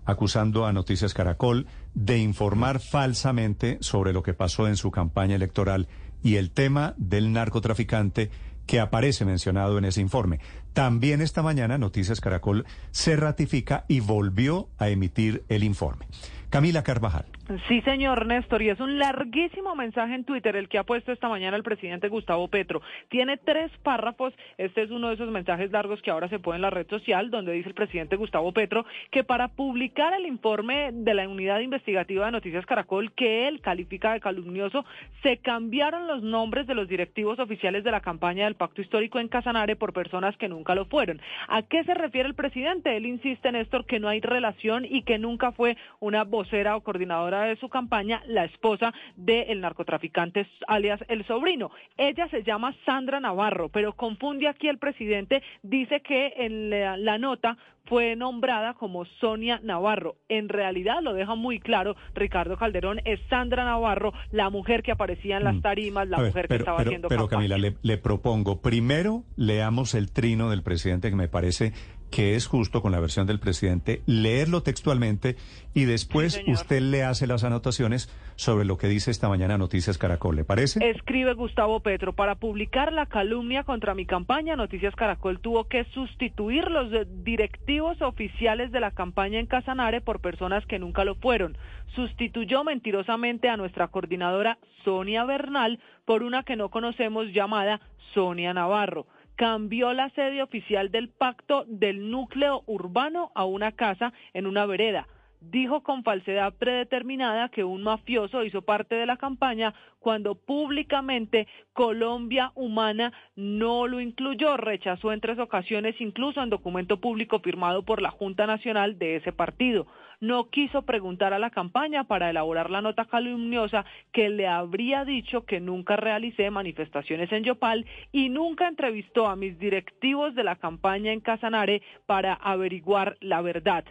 [0.06, 5.88] acusando a Noticias Caracol de informar falsamente sobre lo que pasó en su campaña electoral
[6.22, 8.30] y el tema del narcotraficante
[8.66, 10.40] que aparece mencionado en ese informe.
[10.74, 16.06] También esta mañana Noticias Caracol se ratifica y volvió a emitir el informe.
[16.50, 17.26] Camila Carvajal.
[17.68, 21.30] Sí, señor Néstor, y es un larguísimo mensaje en Twitter el que ha puesto esta
[21.30, 22.82] mañana el presidente Gustavo Petro.
[23.08, 26.64] Tiene tres párrafos, este es uno de esos mensajes largos que ahora se pone en
[26.64, 31.14] la red social, donde dice el presidente Gustavo Petro que para publicar el informe de
[31.14, 34.84] la unidad investigativa de Noticias Caracol, que él califica de calumnioso,
[35.22, 39.28] se cambiaron los nombres de los directivos oficiales de la campaña del Pacto Histórico en
[39.28, 41.22] Casanare por personas que nunca lo fueron.
[41.48, 42.98] ¿A qué se refiere el presidente?
[42.98, 47.35] Él insiste, Néstor, que no hay relación y que nunca fue una vocera o coordinadora
[47.44, 51.72] de su campaña, la esposa del narcotraficante alias el sobrino.
[51.98, 57.58] Ella se llama Sandra Navarro, pero confunde aquí el presidente, dice que en la, nota
[57.86, 60.16] fue nombrada como Sonia Navarro.
[60.28, 65.38] En realidad lo deja muy claro Ricardo Calderón, es Sandra Navarro, la mujer que aparecía
[65.38, 65.62] en las mm.
[65.62, 70.50] tarimas, la mujer que estaba haciendo Pero Camila, le, le propongo, primero leamos el trino
[70.50, 71.74] del presidente que me parece
[72.12, 75.36] que es justo con la versión del presidente, leerlo textualmente
[75.74, 80.36] y después usted le hace las anotaciones sobre lo que dice esta mañana Noticias Caracol.
[80.36, 80.90] ¿Le parece?
[80.90, 86.70] Escribe Gustavo Petro, para publicar la calumnia contra mi campaña, Noticias Caracol tuvo que sustituir
[86.70, 86.92] los
[87.24, 91.58] directivos oficiales de la campaña en Casanare por personas que nunca lo fueron.
[91.96, 97.82] Sustituyó mentirosamente a nuestra coordinadora Sonia Bernal por una que no conocemos llamada
[98.14, 104.48] Sonia Navarro cambió la sede oficial del pacto del núcleo urbano a una casa en
[104.48, 105.08] una vereda
[105.52, 112.52] dijo con falsedad predeterminada que un mafioso hizo parte de la campaña cuando públicamente Colombia
[112.56, 118.12] Humana no lo incluyó, rechazó en tres ocasiones incluso en documento público firmado por la
[118.12, 119.88] Junta Nacional de ese partido.
[120.20, 125.46] No quiso preguntar a la campaña para elaborar la nota calumniosa que le habría dicho
[125.46, 131.12] que nunca realicé manifestaciones en Yopal y nunca entrevistó a mis directivos de la campaña
[131.12, 133.86] en Casanare para averiguar la verdad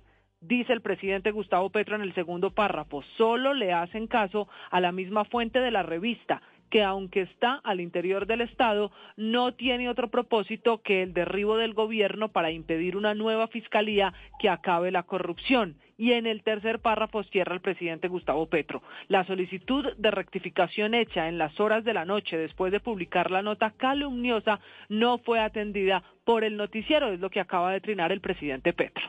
[0.46, 4.92] dice el presidente Gustavo Petro en el segundo párrafo, solo le hacen caso a la
[4.92, 10.10] misma fuente de la revista, que aunque está al interior del Estado, no tiene otro
[10.10, 15.76] propósito que el derribo del gobierno para impedir una nueva fiscalía que acabe la corrupción.
[15.96, 18.82] Y en el tercer párrafo cierra el presidente Gustavo Petro.
[19.08, 23.42] La solicitud de rectificación hecha en las horas de la noche después de publicar la
[23.42, 28.20] nota calumniosa no fue atendida por el noticiero, es lo que acaba de trinar el
[28.20, 29.04] presidente Petro.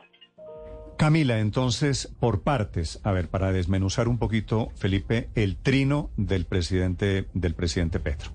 [0.97, 7.25] Camila, entonces, por partes, a ver, para desmenuzar un poquito, Felipe, el trino del presidente,
[7.33, 8.31] del presidente Petro.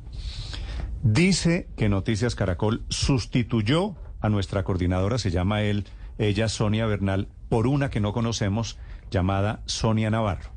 [1.02, 5.84] Dice que Noticias Caracol sustituyó a nuestra coordinadora, se llama él,
[6.18, 8.78] ella Sonia Bernal, por una que no conocemos,
[9.10, 10.50] llamada Sonia Navarro.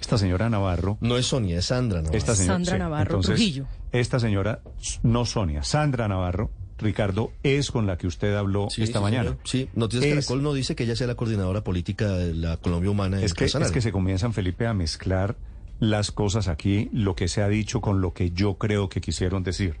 [0.00, 0.98] Esta señora Navarro.
[1.00, 2.16] No es Sonia, es Sandra Navarro.
[2.18, 3.66] Esta señora, Sandra sí, Navarro entonces, Trujillo.
[3.92, 4.60] Esta señora,
[5.04, 9.24] no Sonia, Sandra Navarro, Ricardo, es con la que usted habló Sí, esta sí, mañana.
[9.30, 9.38] señor.
[9.44, 12.90] Sí, Noticias Es- Caracol no dice que ella sea la coordinadora política de la Colombia
[12.90, 15.36] Humana en Es que, es que se comienzan, Felipe, a mezclar
[15.78, 19.44] las cosas aquí, lo que se ha dicho con lo que yo creo que quisieron
[19.44, 19.76] decir.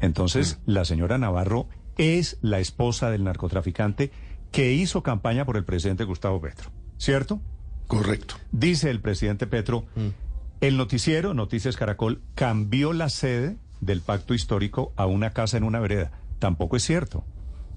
[0.00, 1.66] Entonces, la señora Navarro
[1.98, 4.10] es la esposa del narcotraficante
[4.54, 7.40] que hizo campaña por el presidente Gustavo Petro, ¿cierto?
[7.88, 8.36] Correcto.
[8.52, 9.84] Dice el presidente Petro,
[10.60, 15.80] el noticiero, Noticias Caracol, cambió la sede del pacto histórico a una casa en una
[15.80, 16.12] vereda.
[16.38, 17.24] Tampoco es cierto.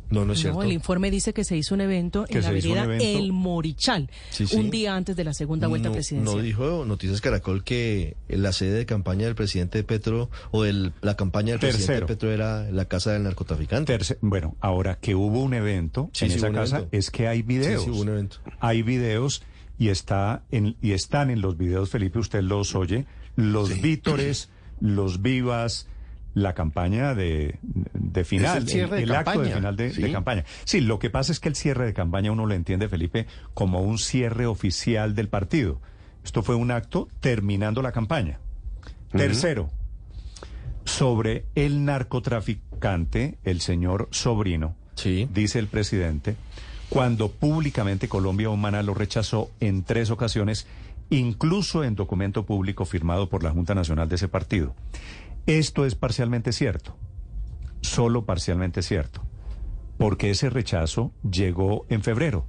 [0.10, 3.04] No, no No, el informe dice que se hizo un evento en la evento.
[3.04, 4.56] El Morichal, Sí, sí.
[4.56, 6.36] un día antes de la segunda vuelta no, presidencial.
[6.38, 11.16] no dijo Noticias Caracol que la sede de campaña del presidente Petro o el- la
[11.18, 12.06] campaña del presidente.
[12.06, 13.94] Petro era la casa del narcotraficante.
[13.98, 16.98] Terce- bueno, ahora que hubo un evento Sí, en sí, esa casa, evento.
[16.98, 17.84] es que hay videos.
[17.84, 18.38] Sí, sí, hubo un evento.
[18.60, 19.44] Hay videos
[19.80, 23.06] y está en, y están en los videos, Felipe, usted los oye,
[23.36, 25.88] los vítores, los vivas,
[26.38, 30.04] la campaña de, de final, el cierre de acto de final de, sí.
[30.04, 30.46] de campaña.
[30.66, 33.82] Sí, lo que pasa es que el cierre de campaña uno lo entiende, Felipe, como
[33.82, 35.82] un cierre oficial del partido.
[36.24, 38.40] Esto fue un acto terminando la campaña.
[39.12, 39.72] Tercero,
[40.86, 44.76] sobre el narcotraficante, el señor Sobrino,
[45.34, 46.36] dice el presidente,
[46.90, 50.68] cuando públicamente Colombia Humana lo rechazó en tres ocasiones,
[51.10, 54.76] incluso en documento público firmado por la Junta Nacional de ese partido.
[55.48, 56.96] Esto es parcialmente cierto,
[57.82, 59.22] solo parcialmente cierto,
[59.98, 62.46] porque ese rechazo llegó en febrero.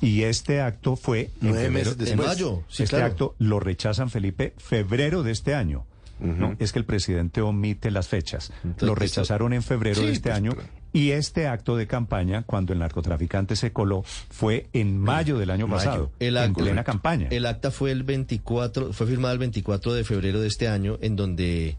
[0.00, 2.10] Y este acto fue en Nueve meses.
[2.10, 3.12] En mayo, sí, este claro.
[3.12, 5.86] acto lo rechazan, Felipe, febrero de este año.
[6.20, 6.56] ¿no?
[6.58, 8.52] Es que el presidente omite las fechas.
[8.80, 10.52] lo rechazaron en febrero Sí, de este pues, año
[10.92, 15.66] y este acto de campaña, cuando el narcotraficante se coló, fue en mayo del año
[15.66, 15.76] Mayo.
[15.84, 17.26] pasado, El en plena campaña.
[17.32, 21.16] El acta fue el 24, fue firmada el 24 de febrero de este año, en
[21.16, 21.76] donde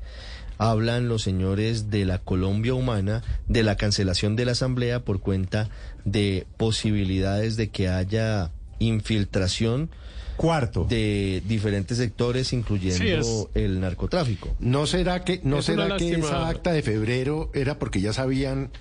[0.57, 5.69] hablan los señores de la Colombia Humana de la cancelación de la Asamblea por cuenta
[6.05, 9.89] de posibilidades de que haya infiltración
[10.37, 10.85] Cuarto.
[10.89, 14.53] de diferentes sectores, incluyendo Sí, el narcotráfico.
[14.59, 18.71] ¿No será que, no Es será que esa acta de febrero era porque ya sabían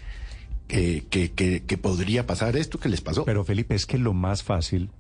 [0.67, 3.25] que, que, que, que podría pasar esto que les pasó?
[3.25, 4.91] Pero Felipe, es que lo más fácil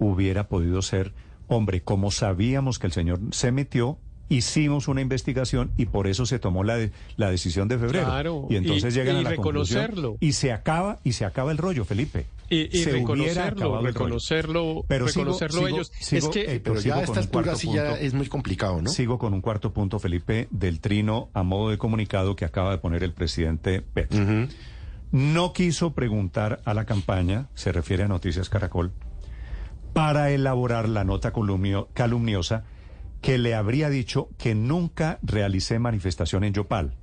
[0.00, 1.12] hubiera podido ser,
[1.46, 3.98] hombre, como sabíamos que el señor se metió,
[4.30, 8.06] hicimos una investigación y por eso se tomó la, de- la decisión de febrero.
[8.06, 10.16] Claro, y entonces y- llegan y a la conclusión reconocerlo.
[10.20, 12.24] y se acaba y se acaba el rollo, Felipe.
[12.48, 15.92] Y, y se hubiera reconocerlo, reconocerlo, Pero reconocerlo sigo- ellos.
[16.00, 17.96] sigo- es que eh, pero sigo con un cuarto punto.
[17.96, 18.90] es muy complicado, ¿no?
[18.90, 22.78] Sigo con un cuarto punto, Felipe, del trino a modo de comunicado que acaba de
[22.78, 24.48] poner el presidente Petro.
[25.12, 28.92] No quiso preguntar a la campaña, se refiere a Noticias Caracol,
[29.92, 32.64] para elaborar la nota calumnio- calumniosa
[33.20, 36.96] que le habría dicho que nunca realicé manifestación en Yopal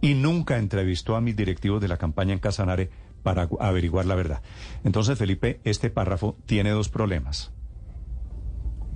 [0.00, 2.90] y nunca entrevistó a mis directivos de la campaña en Casanare
[3.22, 4.42] para averiguar la verdad.
[4.84, 7.52] Entonces, Felipe, este párrafo tiene dos problemas.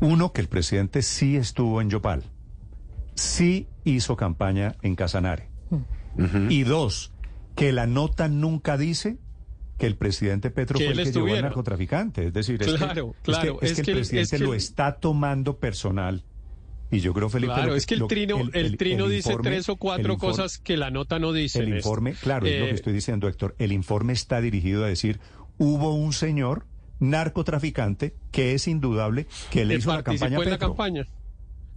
[0.00, 2.24] Uno, que el presidente sí estuvo en Yopal,
[3.14, 5.50] sí hizo campaña en Casanare.
[6.48, 7.12] Y dos,
[7.54, 9.18] que la nota nunca dice
[9.80, 12.26] que el presidente Petro Que fue el que llevó al narcotraficante.
[12.28, 14.94] Es decir, es que- Claro, es, claro, que, es es que el presidente lo está
[15.00, 16.22] tomando personal.
[16.92, 17.52] Y yo creo, Felipe...
[17.54, 20.18] Claro, lo es que el lo- trino, el, trino el dice tres o cuatro informe-
[20.18, 21.60] cosas que la nota no dice.
[21.60, 23.54] el informe, claro, es lo Eh, que estoy diciendo, Héctor.
[23.58, 25.20] El informe está dirigido a decir,
[25.58, 26.66] hubo un señor
[26.98, 31.06] narcotraficante que es indudable que le hizo la campaña en la campaña.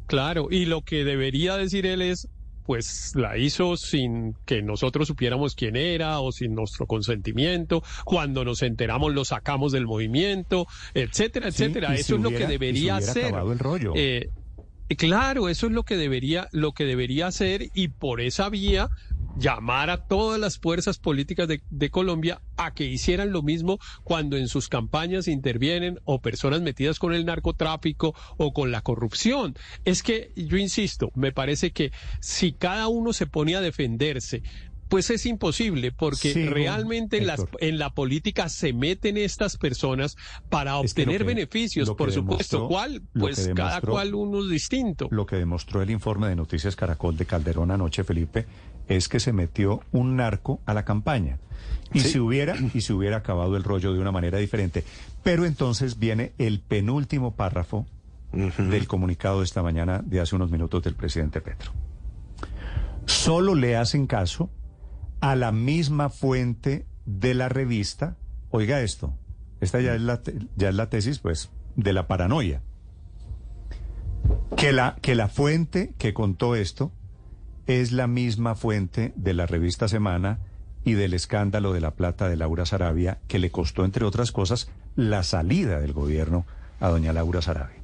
[0.07, 2.27] Claro, y lo que debería decir él es,
[2.65, 7.83] pues la hizo sin que nosotros supiéramos quién era o sin nuestro consentimiento.
[8.05, 11.95] Cuando nos enteramos lo sacamos del movimiento, etcétera, Sí, etcétera.
[11.95, 13.25] Eso es lo que debería hacer.
[13.25, 13.93] acabado el rollo.
[13.95, 14.29] Eh,
[14.97, 18.89] Claro, eso es lo que debería, lo que debería hacer y por esa vía
[19.37, 24.37] llamar a todas las fuerzas políticas de, de Colombia a que hicieran lo mismo cuando
[24.37, 29.55] en sus campañas intervienen o personas metidas con el narcotráfico o con la corrupción.
[29.85, 34.43] Es que yo insisto, me parece que si cada uno se pone a defenderse
[34.89, 40.15] pues es imposible porque realmente en, las- en la política se meten estas personas
[40.49, 42.57] para Es que obtener que- beneficios, por supuesto.
[42.57, 43.01] demostró- ¿Cuál?
[43.19, 45.07] Pues cada cual uno distinto.
[45.09, 48.45] Lo que demostró el informe de Noticias Caracol de Calderón anoche, Felipe,
[48.87, 51.39] es que se metió un narco a la campaña.
[51.93, 52.09] Y Sí.
[52.13, 54.83] si hubiera, y se hubiera acabado el rollo de una manera diferente.
[55.23, 57.85] Pero entonces viene el penúltimo párrafo
[58.31, 61.71] del comunicado de esta mañana de hace unos minutos del presidente Petro.
[63.05, 64.49] Solo le hacen caso
[65.21, 68.17] a la misma fuente de la revista.
[68.49, 69.13] Oiga esto,
[69.61, 70.21] esta ya es la,
[70.55, 72.61] ya es la tesis, pues, de la paranoia.
[74.57, 76.91] Que la, que la fuente que contó esto
[77.67, 80.39] es la misma fuente de la revista Semana
[80.85, 84.69] y del escándalo de la plata de Laura Sarabia, que le costó, entre otras cosas,
[84.95, 86.45] la salida del gobierno
[86.79, 87.77] a doña Laura Sarabia.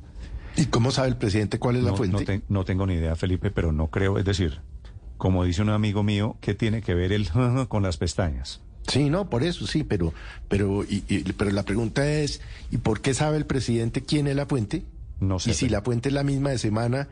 [0.58, 2.18] ¿Y cómo sabe el presidente cuál es la No, fuente?
[2.20, 4.60] no te- no tengo ni idea, Felipe, pero no creo, es decir,
[5.18, 7.30] como dice un amigo mío, ¿qué tiene que ver el
[7.70, 8.62] con las pestañas?
[8.88, 10.14] Sí, no, por eso sí, pero,
[10.50, 14.36] pero, y- y- pero la pregunta es, ¿y por qué sabe el presidente quién es
[14.36, 14.84] la fuente?
[15.22, 15.52] No sé.
[15.52, 17.08] Y si la fuente es la misma de Semana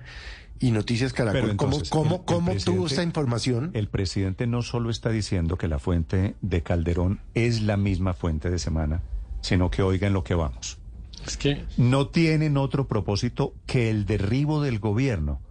[0.60, 3.72] y Noticias Caracol, Pero ¿cómo, entonces, cómo, el- el cómo esta información?
[3.74, 8.50] El presidente no solo está diciendo que la fuente de Calderón es la misma fuente
[8.50, 9.02] de Semana,
[9.42, 10.78] sino que oigan lo que vamos.
[11.26, 15.42] Es que No tienen otro propósito que el derribo del gobierno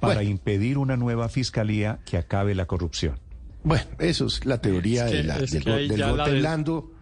[0.00, 0.30] para Bueno.
[0.30, 3.18] impedir una nueva fiscalía que acabe la corrupción.
[3.62, 6.92] Bueno, eso es la teoría Es que- de la- es del, del la blando,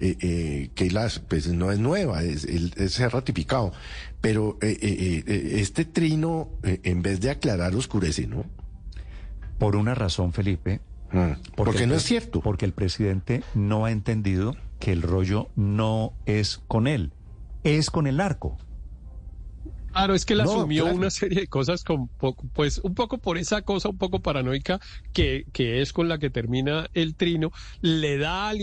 [0.00, 3.72] eh, eh, que las, pues no es nueva, es, el- es ser ratificado.
[4.20, 8.44] Pero eh, eh, eh, este trino, eh, en vez de aclarar, oscurece, ¿no?
[9.58, 10.80] Por una razón, Felipe.
[11.56, 12.40] porque el no es cierto.
[12.40, 17.12] Porque el presidente no ha entendido que el rollo no es con él,
[17.62, 18.58] es con el narco.
[19.92, 20.96] Claro, es que él No, asumió claro.
[20.98, 24.80] una serie de cosas con poco, pues un poco por esa cosa un poco paranoica
[25.12, 28.60] que, que es con la que termina el trino, le da al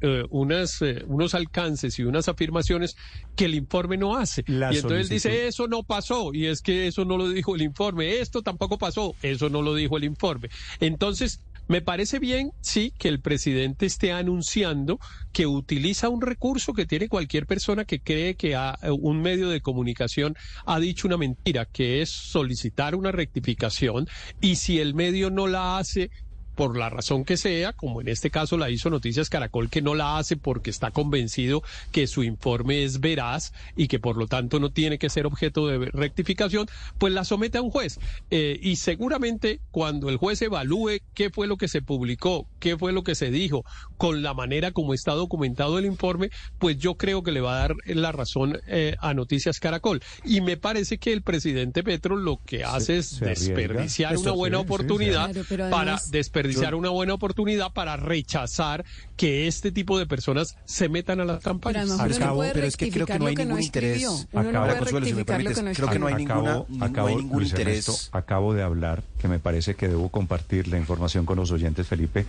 [0.00, 2.94] eh, unas, eh, unos alcances y unas afirmaciones
[3.36, 4.42] que el informe no hace.
[4.46, 7.54] La y entonces él dice, eso no pasó, y es que eso no lo dijo
[7.54, 10.48] el informe, esto tampoco pasó, eso no lo dijo el informe.
[10.80, 14.98] Entonces, me parece bien, sí, que el presidente esté anunciando
[15.32, 19.60] que utiliza un recurso que tiene cualquier persona que cree que ha- un medio de
[19.60, 20.34] comunicación
[20.66, 24.06] ha dicho una mentira, que es solicitar una rectificación,
[24.40, 26.10] y si el medio no la hace,
[26.60, 29.94] por la razón que sea, como en este caso la hizo Noticias Caracol, que no
[29.94, 34.60] la hace porque está convencido que su informe es veraz y que por lo tanto
[34.60, 37.98] no tiene que ser objeto de rectificación, pues la somete a un juez.
[38.30, 42.92] Eh, y seguramente cuando el juez evalúe qué fue lo que se publicó, qué fue
[42.92, 43.64] lo que se dijo,
[43.96, 46.28] con la manera como está documentado el informe,
[46.58, 50.02] pues yo creo que le va a dar la razón eh, a Noticias Caracol.
[50.26, 54.58] Y me parece que el presidente Petro lo que hace es se desperdiciar una buena
[54.58, 54.74] sí, sí, sí.
[54.74, 56.10] oportunidad Claro, para además-
[56.50, 58.84] desperdiciar Yo- una buena oportunidad para rechazar
[59.16, 61.88] que este tipo de personas se metan a las Pero campañas.
[61.88, 64.02] no Acabo- puede pero es que creo que no hay no ningún interés.
[64.02, 64.12] escribió.
[64.32, 66.06] Uno no Acabo- puede Consuelo, si me rectificar lo que no permites, creo que no
[66.06, 66.34] hay escribió.
[66.34, 67.88] ninguna- acabo, no hay acabo, ningún Luis interés.
[67.88, 71.86] Ernesto, acabo de hablar, que me parece que debo compartir la información con los oyentes,
[71.86, 72.26] Felipe,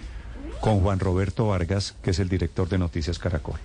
[0.60, 3.56] con Juan Roberto Vargas, que es el director de Noticias Caracol.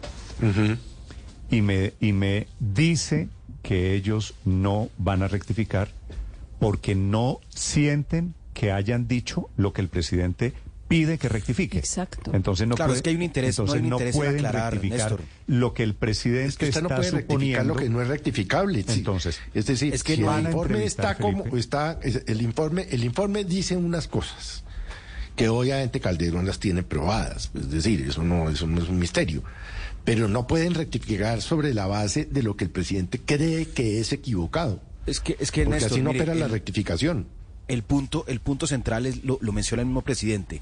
[1.51, 3.29] y, me, y me dice
[3.63, 5.89] que ellos no van a rectificar
[6.59, 10.55] porque no sienten que hayan dicho lo que el presidente
[10.89, 11.79] pide que rectifique.
[11.79, 12.31] Exacto.
[12.33, 14.13] Entonces no Claro, puede- es que hay un interés, no entonces hay un no en
[14.13, 15.21] pueden aclarar, rectificar Néstor.
[15.49, 17.75] lo que el presidente Es que usted no está puede rectificar suponiendo.
[17.75, 18.83] lo que no es rectificable.
[18.83, 18.93] sí.
[19.01, 22.41] Entonces, es decir, es que si no el a informe está como está, es- el
[22.41, 24.63] informe, el informe dice unas cosas
[25.35, 29.43] que obviamente Calderón las tiene probadas, es decir, eso no, eso no es un misterio.
[30.05, 34.13] Pero no pueden rectificar sobre la base de lo que el presidente cree que es
[34.13, 34.81] equivocado.
[35.05, 37.27] Es que, es que Porque Néstor, así no mire, opera la rectificación.
[37.69, 40.61] El punto, el punto central es, lo, lo menciona el mismo presidente.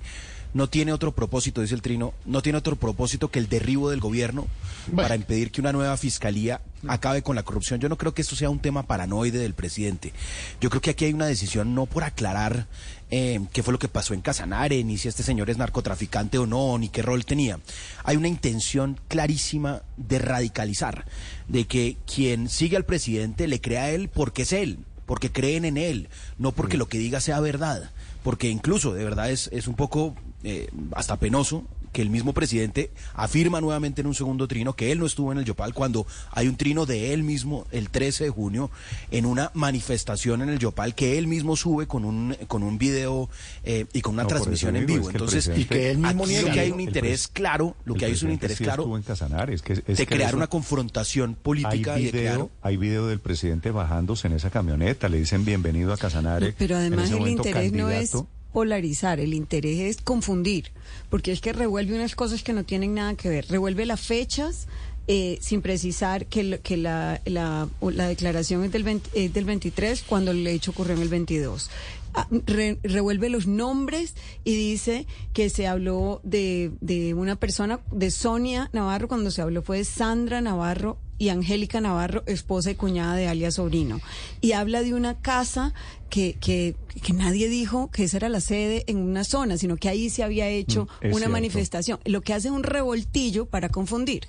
[0.54, 3.99] no tiene otro propósito, dice el Trino, no tiene otro propósito que el derribo del
[3.99, 4.47] gobierno
[4.94, 7.81] para impedir que una nueva fiscalía acabe con la corrupción.
[7.81, 10.12] Yo no creo que esto sea un tema paranoide del presidente.
[10.60, 12.69] Yo creo que aquí hay una decisión no por aclarar
[13.10, 16.47] eh, qué fue lo que pasó en Casanare, ni si este señor es narcotraficante o
[16.47, 17.58] no, ni qué rol tenía.
[18.04, 21.04] Hay una intención clarísima de radicalizar,
[21.49, 25.65] de que quien sigue al presidente le crea a él porque es él, porque creen
[25.65, 27.90] en él, no porque lo que diga sea verdad.
[28.22, 32.91] Porque incluso, de verdad, es, es un poco eh, hasta penoso que el mismo presidente
[33.15, 36.49] afirma nuevamente en un segundo trino que él no estuvo en el Yopal cuando hay
[36.49, 38.71] un trino de él mismo el 13 de junio
[39.12, 43.31] en una manifestación en el Yopal que él mismo sube con un con un video
[43.62, 45.09] eh, y con una No, transmisión en vivo.
[45.09, 46.49] Entonces, Y que él mismo aquí niega.
[46.49, 49.03] lo que hay un interés claro, lo que hay es un interés sí claro en
[49.05, 52.35] Casanare, es que- es de que crear eso- una confrontación política hay y de crear
[52.35, 56.55] video, hay video del presidente bajándose en esa camioneta, le dicen bienvenido a Casanare.
[56.59, 58.10] Pero en además el interés no es
[58.53, 60.71] polarizar, el interés es confundir,
[61.10, 64.67] porque es que revuelve unas cosas que no tienen nada que ver, revuelve las fechas.
[65.06, 70.03] eh, sin precisar que, que la, la, la declaración es del, 20 es del 23
[70.03, 71.69] cuando el hecho ocurrió en el 22.
[72.15, 78.10] Ah, re- revuelve los nombres y dice que se habló de, de una persona, de
[78.10, 83.15] Sonia Navarro, cuando se habló fue de Sandra Navarro y Angélica Navarro, esposa y cuñada
[83.17, 84.01] de alias Sobrino.
[84.41, 85.73] Y habla de una casa
[86.11, 89.89] que, que, que nadie dijo que esa era la sede en una zona, sino que
[89.89, 91.31] ahí se había hecho Mm, una cierto.
[91.31, 92.01] manifestación.
[92.05, 94.27] Lo que hace es un revoltillo para confundir.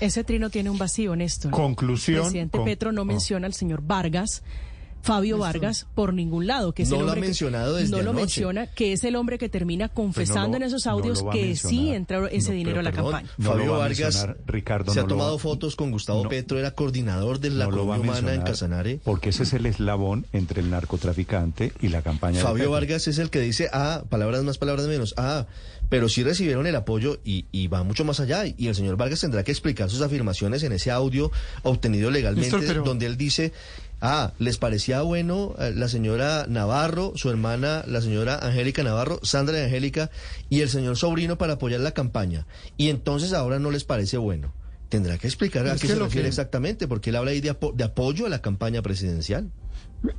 [0.00, 1.52] Ese trino tiene un vacío, Néstor.
[1.52, 3.04] Conclusión, El presidente con- Petro no oh.
[3.04, 4.42] menciona al señor Vargas.
[5.02, 8.12] Fabio Vargas por ningún lado, que es No el lo ha mencionado desde no lo
[8.12, 12.26] menciona, que es el hombre que termina confesando lo- en esos audios que sí entró
[12.26, 13.30] ese No, dinero a la perdón, campaña.
[13.38, 17.50] Fabio Vargas Ricardo, se no ha tomado va- fotos con Gustavo Petro, era coordinador de
[17.50, 19.00] la Humana en Casanare.
[19.04, 22.70] Porque ese es el eslabón entre el narcotraficante y la campaña de Fabio.
[22.70, 25.46] Vargas es el que dice, ah, palabras más, palabras menos, ah,
[25.88, 28.44] pero sí recibieron el apoyo y, y va mucho más allá.
[28.46, 32.84] Y el señor Vargas tendrá que explicar sus afirmaciones en ese audio obtenido legalmente, pero-
[32.84, 33.52] donde él dice,
[34.00, 39.58] ah, les parecía bueno eh, la señora Navarro, su hermana, la señora Angélica Navarro, Sandra
[39.60, 40.10] y Angélica,
[40.48, 42.46] y el señor sobrino para apoyar la campaña.
[42.76, 44.52] Y entonces ahora no les parece bueno.
[44.88, 47.30] Tendrá que explicar a Es qué que se lo refiere que- exactamente, porque él habla
[47.30, 49.50] ahí de, apo- de apoyo a la campaña presidencial.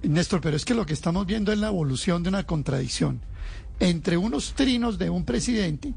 [0.04, 3.20] Néstor, pero es que lo que estamos viendo es la evolución de una contradicción
[3.80, 5.94] entre unos trinos de un presidente,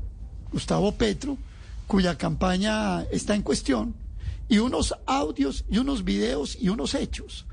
[0.50, 1.36] Gustavo Petro,
[1.86, 3.94] cuya campaña está en cuestión,
[4.48, 7.46] y unos audios y unos videos y unos hechos.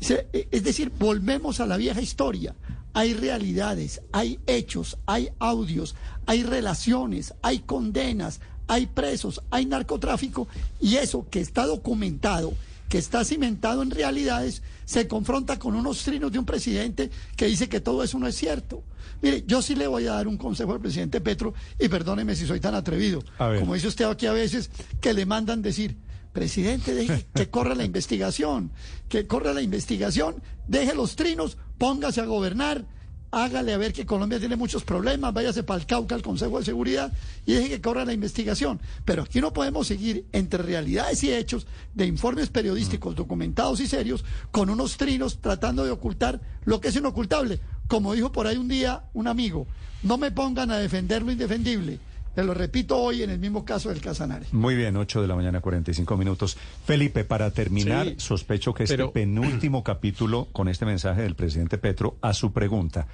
[0.00, 2.54] Se- e- Es decir, volvemos a la vieja historia.
[2.92, 5.94] Hay realidades, hay hechos, hay audios,
[6.26, 10.48] hay relaciones, hay condenas, hay presos, hay narcotráfico
[10.80, 12.54] y eso que está documentado,
[12.88, 17.68] que está cimentado en realidades, se confronta con unos trinos de un presidente que dice
[17.68, 18.82] que todo eso no es cierto.
[19.22, 22.46] Mire, yo sí le voy a dar un consejo al presidente Petro y perdóneme si
[22.46, 23.22] soy tan atrevido.
[23.60, 25.96] Como dice usted aquí a veces, que le mandan decir,
[26.36, 28.70] presidente, deje que corra la investigación,
[29.08, 32.84] que corra la investigación, deje los trinos, póngase a gobernar,
[33.30, 36.66] hágale a ver que Colombia tiene muchos problemas, váyase para el Cauca al Consejo de
[36.66, 37.10] Seguridad
[37.46, 38.80] y deje que corra la investigación.
[39.06, 44.22] Pero aquí no podemos seguir entre realidades y hechos de informes periodísticos documentados y serios
[44.50, 47.60] con unos trinos tratando de ocultar lo que es inocultable.
[47.88, 49.66] Como dijo por ahí un día un amigo,
[50.02, 51.98] no me pongan a defender lo indefendible.
[52.36, 54.44] Te lo repito hoy en el mismo caso del Casanare.
[54.52, 56.56] Muy bien, 8 de la mañana, 45 minutos.
[56.84, 61.78] Felipe, para terminar, Sí, sospecho que este pero- penúltimo capítulo con este mensaje del presidente
[61.78, 63.08] Petro a su pregunta,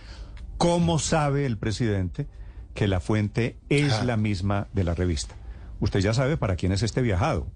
[0.58, 2.26] ¿cómo sabe el presidente
[2.74, 4.04] que la fuente es Ah.
[4.04, 5.36] la misma de la revista?
[5.78, 7.46] Usted ya sabe para quién es este viajado.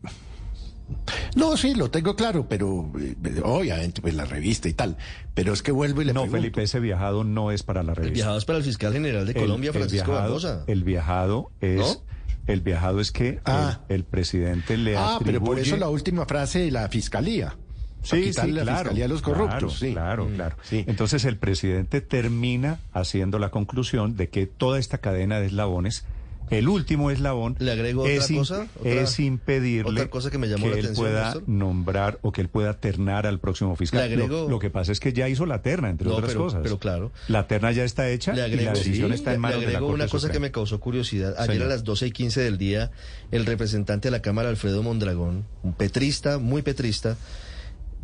[1.35, 4.97] No, sí, lo tengo claro, pero eh, obviamente, pues la revista y tal.
[5.35, 6.37] Pero es que vuelvo y le No, pregunto.
[6.43, 8.15] Felipe, ese viajado no es para la revista.
[8.15, 10.65] viajado es para el fiscal general de El- Colombia, el Francisco viajado- Barbosa.
[10.67, 11.77] El viajado es...
[11.79, 12.17] ¿No?
[12.47, 13.81] El viajado es que Ah.
[13.89, 17.57] el, el presidente le Ah, pero por atribuye- eso la última frase de la fiscalía.
[18.05, 19.79] Sí, quitarle sí, la claro, fiscalía a los corruptos.
[19.81, 19.93] sí.
[19.93, 20.57] Claro, Mm, claro.
[20.63, 20.85] sí.
[20.87, 26.05] Entonces el presidente termina haciendo la conclusión de que toda esta cadena de eslabones,
[26.51, 28.67] el último eslabón, ¿Le agrego otra es, cosa?
[28.79, 32.41] Otra- es impedirle otra cosa que me llamó la él atención, pueda nombrar o que
[32.41, 34.01] él pueda ternar al próximo fiscal.
[34.01, 36.31] Le agrego- Lo, lo que pasa es que ya hizo la terna, entre No, otras
[36.33, 36.61] pero- cosas.
[36.63, 37.13] pero claro.
[37.29, 39.61] La terna ya está hecha Le y agrego, la decisión sí, está en le manos
[39.61, 41.35] de la agrego Corte una cosa que me causó curiosidad.
[41.39, 41.67] Ayer Señor.
[41.67, 42.91] a las 12 y 15 del día,
[43.31, 47.17] el representante de la Cámara, Alfredo Mondragón, un petrista, muy petrista,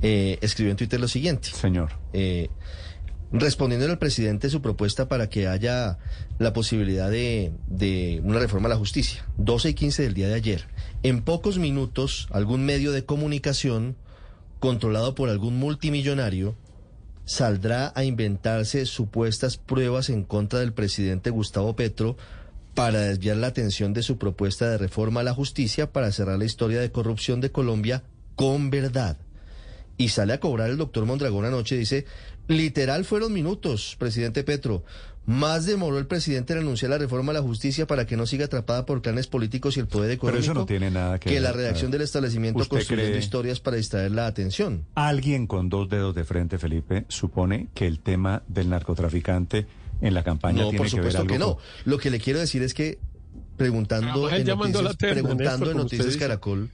[0.03, 1.49] eh, escribió en Twitter lo siguiente.
[1.51, 1.93] Señor.
[2.13, 2.49] Eh,
[3.33, 5.99] respondiendo al presidente su propuesta para que haya
[6.39, 7.53] la posibilidad de,
[8.25, 9.25] una reforma a la justicia.
[9.39, 10.67] 12 y 15 del día de ayer.
[11.03, 13.97] En pocos minutos, algún medio de comunicación
[14.61, 16.55] controlado por algún multimillonario
[17.25, 22.17] saldrá a inventarse supuestas pruebas en contra del presidente Gustavo Petro
[22.75, 26.45] para desviar la atención de su propuesta de reforma a la justicia para cerrar la
[26.45, 28.03] historia de corrupción de Colombia
[28.35, 29.19] con verdad.
[29.99, 32.07] Y sale a cobrar el doctor Mondragón anoche, dice,
[32.49, 34.85] literal fueron minutos, presidente Petro.
[35.25, 38.47] Más demoró el presidente en anunciar la reforma a la justicia para que no siga
[38.47, 40.41] atrapada por planes políticos y el poder económico.
[40.43, 41.43] Pero eso no tiene nada que, que ver.
[41.45, 44.85] la redacción del establecimiento ¿Usted construyendo cree- historias para distraer la atención.
[44.97, 49.69] Alguien con dos dedos de frente, Felipe, supone que el tema del narcotraficante
[50.01, 51.55] en la campaña No, tiene por que ver supuesto algo que no.
[51.55, 52.99] con- Lo que le quiero decir es que
[53.57, 56.19] preguntando Ah, en llamando Noticias, terna, preguntando Néstor, en Noticias dice.
[56.19, 56.69] Caracol,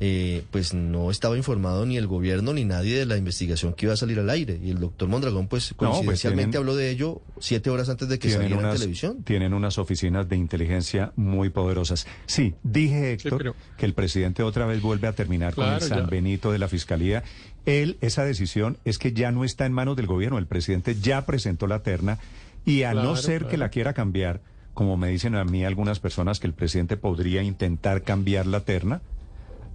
[0.00, 3.94] eh, pues no estaba informado ni el gobierno ni nadie de la investigación que iba
[3.94, 4.58] a salir al aire.
[4.62, 8.18] Y el doctor Mondragón, pues pues coincidencialmente tienen- habló de ello siete horas antes de
[8.18, 9.22] que saliera en unas, televisión.
[9.24, 12.06] tienen unas oficinas de inteligencia muy poderosas.
[12.26, 15.98] Sí, dije, Héctor, pero- que el presidente otra vez vuelve a terminar con el San
[16.04, 16.06] ya.
[16.06, 17.24] Benito de la Fiscalía.
[17.66, 20.38] Él, esa decisión es que ya no está en manos del gobierno.
[20.38, 22.18] El presidente ya presentó la terna
[22.64, 24.40] y a no Claro, ser que la quiera cambiar,
[24.74, 29.00] como me dicen a mí algunas personas que el presidente podría intentar cambiar la terna,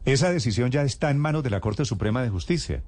[0.06, 2.84] esa decisión ya está en manos de la Corte Suprema de Justicia.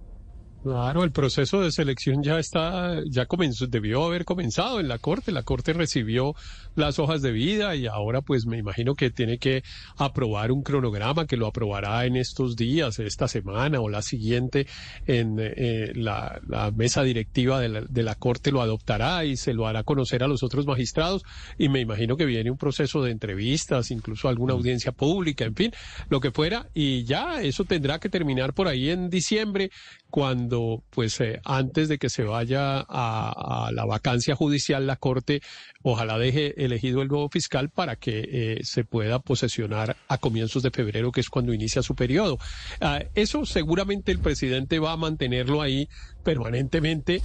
[0.66, 5.32] Claro, el proceso de selección ya está, ya comenzó, debió haber comenzado en la Corte.
[5.32, 6.34] La Corte recibió
[6.74, 9.62] las hojas de vida y ahora pues me imagino que tiene que
[9.96, 14.66] aprobar un cronograma que lo aprobará en estos días, esta semana o la siguiente,
[15.06, 19.54] en eh, la, la mesa directiva de la, de la Corte lo adoptará y se
[19.54, 21.24] lo hará conocer a los otros magistrados.
[21.60, 25.72] Y me imagino que viene un proceso de entrevistas, incluso alguna audiencia pública, en fin,
[26.10, 26.70] lo que fuera.
[26.74, 29.70] Y ya eso tendrá que terminar por ahí en diciembre
[30.16, 35.42] cuando, pues, eh, antes de que se vaya a, la vacancia judicial, la Corte
[35.84, 40.72] ojalá deje elegido el nuevo fiscal para que eh, se pueda posesionar a comienzos de
[40.72, 42.38] febrero, que es cuando inicia su periodo.
[42.80, 45.90] Ah, eso seguramente el presidente va a mantenerlo ahí
[46.24, 47.22] permanentemente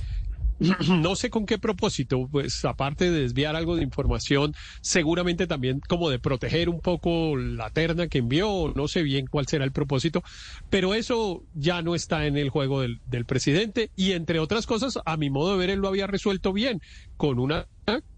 [0.88, 6.10] no sé con qué propósito, pues aparte de desviar algo de información, seguramente también como
[6.10, 10.22] de proteger un poco la terna que envió, no sé bien cuál será el propósito,
[10.68, 15.16] pero eso ya no está en el juego del, presidente y entre otras cosas, a
[15.16, 16.80] mi modo de ver, él lo había resuelto bien
[17.16, 17.66] con una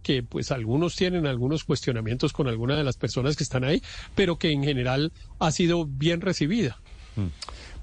[0.02, 3.82] que pues algunos tienen algunos cuestionamientos con alguna de las personas que están ahí,
[4.14, 6.78] pero que en general ha sido bien recibida.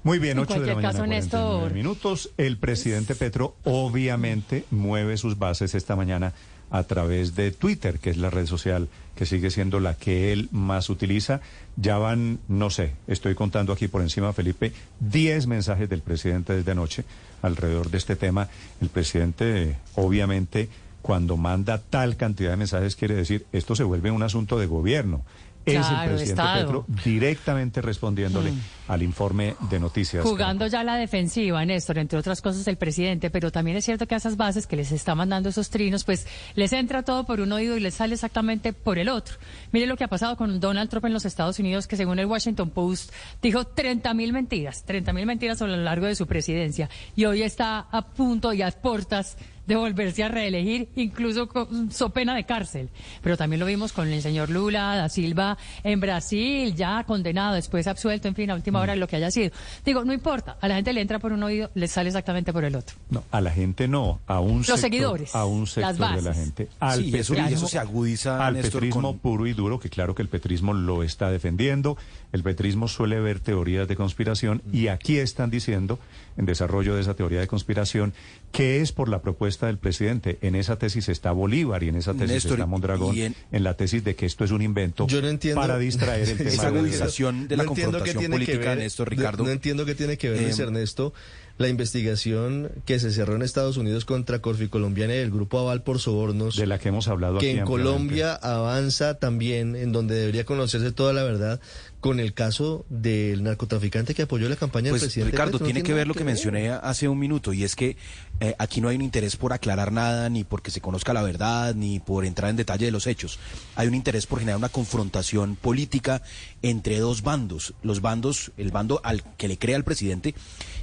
[0.02, 1.74] Muy bien, En 8 de la mañana, caso, 49 Néstor.
[1.74, 2.30] minutos.
[2.38, 6.32] El presidente Petro obviamente mueve sus bases esta mañana
[6.70, 10.48] a través de Twitter, que es la red social que sigue siendo la que él
[10.52, 11.40] más utiliza.
[11.76, 16.70] Ya van, no sé, estoy contando aquí por encima, Felipe, 10 mensajes del presidente desde
[16.70, 17.04] anoche
[17.42, 18.48] alrededor de este tema.
[18.80, 20.68] El presidente, obviamente,
[21.02, 25.22] cuando manda tal cantidad de mensajes, quiere decir, esto se vuelve un asunto de gobierno.
[25.66, 26.64] Es el Claro, presidente Estado.
[26.64, 28.60] Petro directamente respondiéndole Mm.
[28.88, 30.24] al informe de noticias.
[30.24, 34.14] Jugando ya la defensiva, Néstor, entre otras cosas el presidente, pero también es cierto que
[34.14, 37.52] a esas bases que les está mandando esos trinos, pues les entra todo por un
[37.52, 39.36] oído y les sale exactamente por el otro.
[39.70, 42.26] Mire lo que ha pasado con Donald Trump en los Estados Unidos, que según el
[42.26, 43.12] Washington Post
[43.42, 47.42] dijo 30 mil mentiras, 30 mil mentiras a lo largo de su presidencia, y hoy
[47.42, 49.36] está a punto y a puertas
[49.70, 52.88] de volverse a reelegir, incluso con so pena de cárcel.
[53.22, 57.86] Pero también lo vimos con el señor Lula da Silva en Brasil, ya condenado, después
[57.86, 59.50] absuelto, en fin, a última hora lo que haya sido.
[59.84, 62.64] Digo, no importa, a la gente le entra por un oído, le sale exactamente por
[62.64, 62.96] el otro.
[63.10, 66.00] No, a la gente no, a un Los sector, seguidores, a un las sector de
[66.00, 66.36] la bases.
[66.36, 66.68] gente.
[66.80, 69.88] Al Sí, eso- y eso se agudiza, al Néstor, petrismo con- puro y duro, que
[69.88, 71.96] claro que el petrismo lo está defendiendo.
[72.32, 75.98] El petrismo suele ver teorías de conspiración y aquí están diciendo,
[76.40, 78.12] en desarrollo de esa teoría de conspiración,
[78.50, 80.38] que es por la propuesta del presidente.
[80.42, 83.36] En esa tesis está Bolívar y en esa tesis Néstor, está Mondragón, y en...
[83.52, 85.60] en- la tesis de que esto es un invento Yo no entiendo.
[85.60, 88.44] para distraer el tema Esa de la agudización de la No entiendo qué confrontación tiene
[88.46, 89.44] que política, ver- Néstor, no- Ricardo.
[89.44, 91.12] No, entiendo qué tiene que ver, Luis Eh, Ernesto,
[91.58, 95.82] la investigación que se cerró en Estados Unidos contra Corfi Colombiana y el Grupo Aval
[95.82, 96.56] por sobornos.
[96.56, 97.66] De la que hemos hablado que aquí en.
[97.66, 101.60] Colombia avanza también, en donde debería conocerse toda la verdad,
[102.00, 105.32] con el caso del narcotraficante que apoyó la campaña del Pues presidente.
[105.32, 105.66] Ricardo, Petro.
[105.66, 107.96] No tiene que ver lo que mencioné hace un minuto y es que
[108.40, 111.74] eh, aquí no hay un interés por aclarar nada, ni porque se conozca la verdad,
[111.74, 113.38] ni por entrar en detalle de los hechos.
[113.76, 116.22] Hay un interés por generar una confrontación política
[116.62, 117.74] entre dos bandos.
[117.82, 120.34] Los bandos, el bando al que le crea al presidente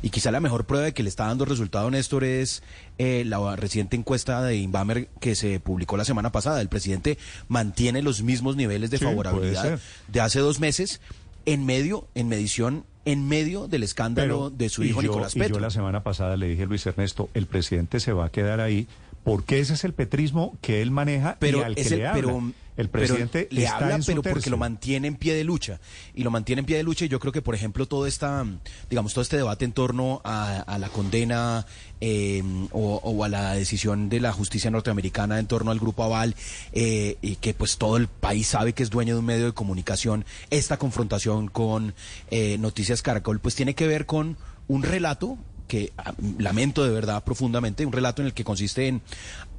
[0.03, 2.61] y quizá la mejor prueba de que le está dando resultado, Néstor, es
[2.99, 6.61] eh, la reciente encuesta de Inbamer que se publicó la semana pasada.
[6.61, 11.01] El presidente mantiene los mismos niveles de Sí, favorabilidad de hace dos meses
[11.47, 15.39] en medio, en medición, en medio del escándalo de su y hijo yo- Nicolás y
[15.39, 15.55] Petro.
[15.55, 18.59] yo la semana pasada le dije a Luis Ernesto, el presidente se va a quedar
[18.59, 18.87] ahí
[19.23, 22.21] porque ese es el petrismo que él maneja Pero y al que le habla.
[22.21, 25.43] pero- El presidente le está habla, en su pero porque lo mantiene en pie de
[25.43, 25.79] lucha.
[26.13, 27.05] Y lo mantiene en pie de lucha.
[27.05, 28.45] Y yo creo que, por ejemplo, todo esta,
[28.89, 31.65] digamos, todo este debate en torno a, a la condena
[31.99, 36.35] eh, o, o a la decisión de la justicia norteamericana en torno al grupo Aval,
[36.71, 39.53] eh, y que pues todo el país sabe que es dueño de un medio de
[39.53, 41.95] comunicación, esta confrontación con
[42.29, 47.23] eh, Noticias Caracol, pues tiene que ver con un relato que ah, lamento de verdad
[47.23, 49.01] profundamente, un relato en el que consiste en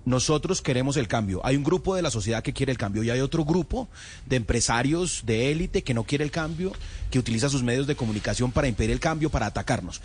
[0.09, 1.41] nosotros queremos el cambio.
[1.45, 3.89] Hay un grupo de la sociedad que quiere el cambio y hay otro grupo
[4.27, 6.73] de empresarios de élite que no quiere el cambio,
[7.11, 10.01] que utiliza sus medios de comunicación para impedir el cambio, para atacarnos.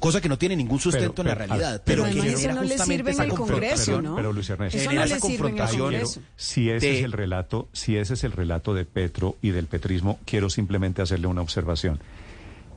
[0.00, 2.78] Cosa que no tiene ningún sustento en la realidad, pero, Además, que eso no le
[2.78, 3.96] sirve en el confrontación.
[3.96, 4.16] Congreso, ¿no?
[4.16, 6.24] Pero Luis Ernesto, Eso no genera le esa sirve en el confrontación.
[6.36, 9.66] Si ese de- es el relato, si ese es el relato de Petro y del
[9.66, 12.00] petrismo, quiero simplemente hacerle una observación.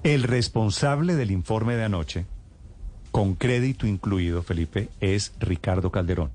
[0.03, 2.25] El responsable del informe de anoche,
[3.11, 6.29] con crédito incluido, Felipe, es Ricardo Calderón.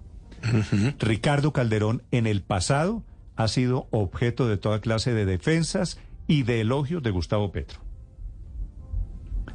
[0.98, 3.04] Ricardo Calderón en el pasado
[3.36, 7.80] ha sido objeto de toda clase de defensas y de elogios de Gustavo Petro.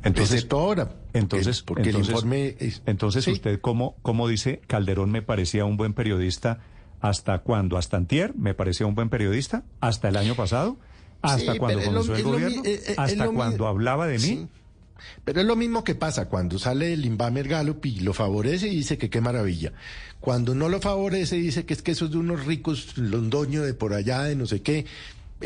[0.03, 0.89] Entonces, ahora.
[1.13, 3.31] entonces, porque el informe es- entonces Sí.
[3.31, 6.59] usted cómo, cómo dice Calderón me parecía un buen periodista
[6.99, 10.77] hasta cuándo, hasta antier me parecía un buen periodista, hasta el año pasado,
[11.21, 14.19] hasta Sí, cuando comenzó el lo gobierno, eh, eh, hasta mi- cuando hablaba de mí.
[14.25, 14.47] Sí.
[15.25, 18.75] Pero es lo mismo que pasa cuando sale el Inbamer Gallup y lo favorece y
[18.77, 19.73] dice que qué maravilla.
[20.19, 23.73] Cuando no lo favorece dice que es que eso es de unos ricos londoños de
[23.73, 24.85] por allá, de no sé qué.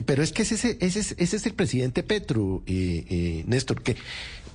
[0.05, 3.81] Pero es que ese, ese, ese es, ese es el presidente Petro, eh, eh, Néstor,
[3.81, 3.95] que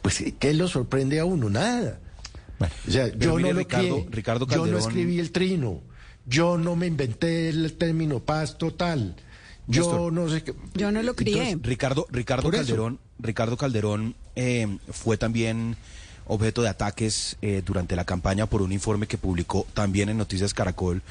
[0.03, 1.51] pues ¿qué lo sorprende a uno?
[1.51, 1.99] Nada.
[2.60, 5.33] o sea, Pero yo mire, no lo Ricardo- crié, Ricardo yo no Calderón- escribí el
[5.33, 5.81] trino,
[6.26, 9.17] yo no me inventé el término paz total,
[9.67, 10.12] yo Néstor.
[10.12, 10.55] no sé qué.
[10.75, 11.39] Yo no lo crié.
[11.51, 12.99] Entonces, Ricardo, Ricardo eso.
[13.22, 15.76] Ricardo Calderón eh, fue también
[16.26, 20.55] objeto de ataques eh, durante la campaña por un informe que publicó también en Noticias
[20.55, 21.03] Caracol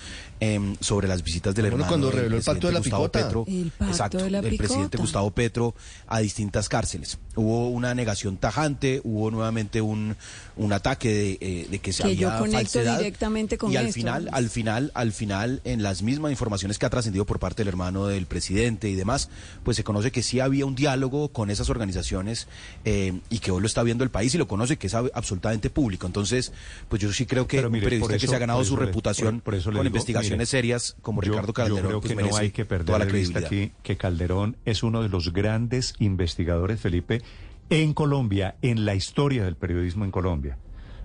[0.43, 3.23] em, sobre las visitas del Bueno, hermano cuando reveló el pacto de la Gustavo picota.
[3.25, 4.97] Petro, El pacto exacto, de la del presidente.
[4.97, 5.75] Gustavo Petro
[6.07, 7.19] a distintas cárceles.
[7.35, 10.15] Hubo una negación tajante, hubo nuevamente un,
[10.57, 13.77] un ataque de, eh, de que se Que yo había conecto falsedad directamente con y
[13.77, 13.93] al esto.
[13.99, 17.67] final, al final, al final, en las mismas informaciones que ha trascendido por parte del
[17.67, 19.29] hermano del presidente y demás,
[19.63, 22.47] pues se conoce que sí había un diálogo con esas organizaciones
[22.83, 25.11] eh, y que hoy lo está viendo el país y lo conoce que es ab-
[25.13, 26.07] absolutamente público.
[26.07, 26.51] Entonces,
[26.89, 28.75] pues yo sí creo que Pero un mire, periodista por que se ha ganado su
[28.75, 31.81] le- reputación por- por eso le con digo, investigaciones mire, serias como yo- Ricardo Calderón,
[31.83, 33.71] Yo creo pues que no hay que perder toda la de vista credibilidad.
[33.75, 37.21] aquí que Calderón es uno de los grandes investigadores, Felipe,
[37.69, 40.57] en Colombia, en la historia del periodismo en Colombia.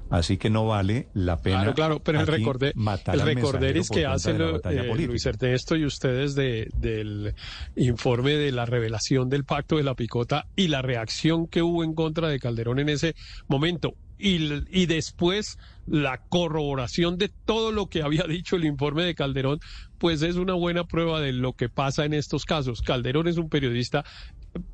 [0.08, 1.58] Así que no vale la pena.
[1.62, 4.70] Claro, claro, pero el recordé, matar el al recorder mensajero es por que hace lo-
[5.02, 5.06] eh.
[5.06, 7.34] Luis Ernesto y ustedes de, del
[7.74, 11.94] informe de la revelación del pacto de la picota y la reacción que hubo en
[11.94, 13.16] contra de Calderón en ese
[13.48, 13.94] momento.
[14.18, 14.36] Y,
[14.70, 19.60] y después la corroboración de todo lo que había dicho el informe de Calderón,
[19.98, 22.82] pues es una buena prueba de lo que pasa en estos casos.
[22.82, 24.04] Calderón es un periodista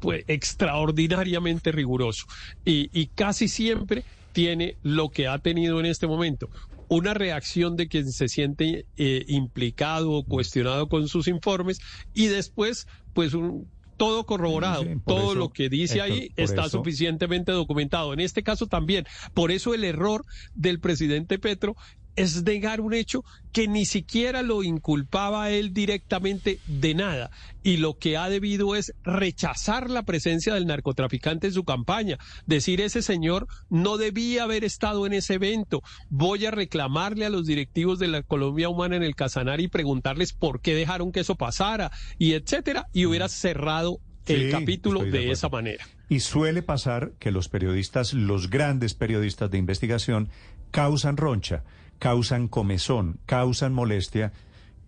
[0.01, 2.27] pues, extraordinariamente riguroso
[2.65, 6.49] y, y casi siempre tiene lo que ha tenido en este momento.
[6.89, 11.79] Una reacción de quien se siente eh, implicado o cuestionado con sus informes
[12.13, 13.67] y después, pues, un,
[14.03, 14.83] todo corroborado.
[14.83, 18.13] Sí, todo eso, lo que dice Héctor, ahí está eso- suficientemente documentado.
[18.13, 19.05] En este caso también.
[19.33, 21.77] Por eso el error del presidente Petro
[22.17, 27.31] es negar un hecho que ni siquiera lo inculpaba a él directamente de nada.
[27.63, 32.19] Y lo que ha debido es rechazar la presencia del narcotraficante en su campaña.
[32.47, 35.83] Decir ese señor no debía haber estado en ese evento.
[36.09, 40.33] Voy a reclamarle a los directivos de la Colombia Humana en el Casanar y preguntarles
[40.33, 42.89] por qué dejaron que eso pasara y etcétera.
[42.93, 45.85] Y hubiera cerrado el capítulo de, esa manera.
[46.09, 50.29] Y suele pasar que los periodistas, los grandes periodistas de investigación,
[50.71, 51.65] causan roncha,
[52.03, 54.33] causan comezón, causan molestia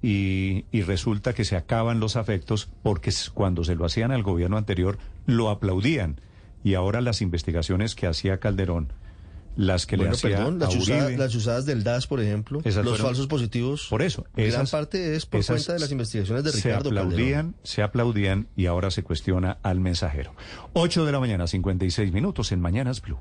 [0.02, 4.56] y, y resulta que se acaban los afectos porque cuando se lo hacían al gobierno
[4.56, 6.20] anterior lo aplaudían
[6.64, 8.92] y ahora las investigaciones que hacía Calderón,
[9.54, 12.20] las que bueno, le hacía perdón, las, a chuzada- Uribe, las chuzadas del DAS, por
[12.20, 13.86] ejemplo, los fueron- falsos positivos.
[13.88, 16.90] Por eso, gran esas- parte es por esas cuenta de las investigaciones de se Ricardo
[16.90, 17.12] Calderón.
[17.12, 20.34] aplaudían, se aplaudían y ahora se cuestiona al mensajero.
[20.72, 23.20] 8 de la mañana, 56 minutos en Mañanas Blue.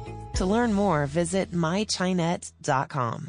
[0.33, 3.27] To learn more, visit mychinet.com.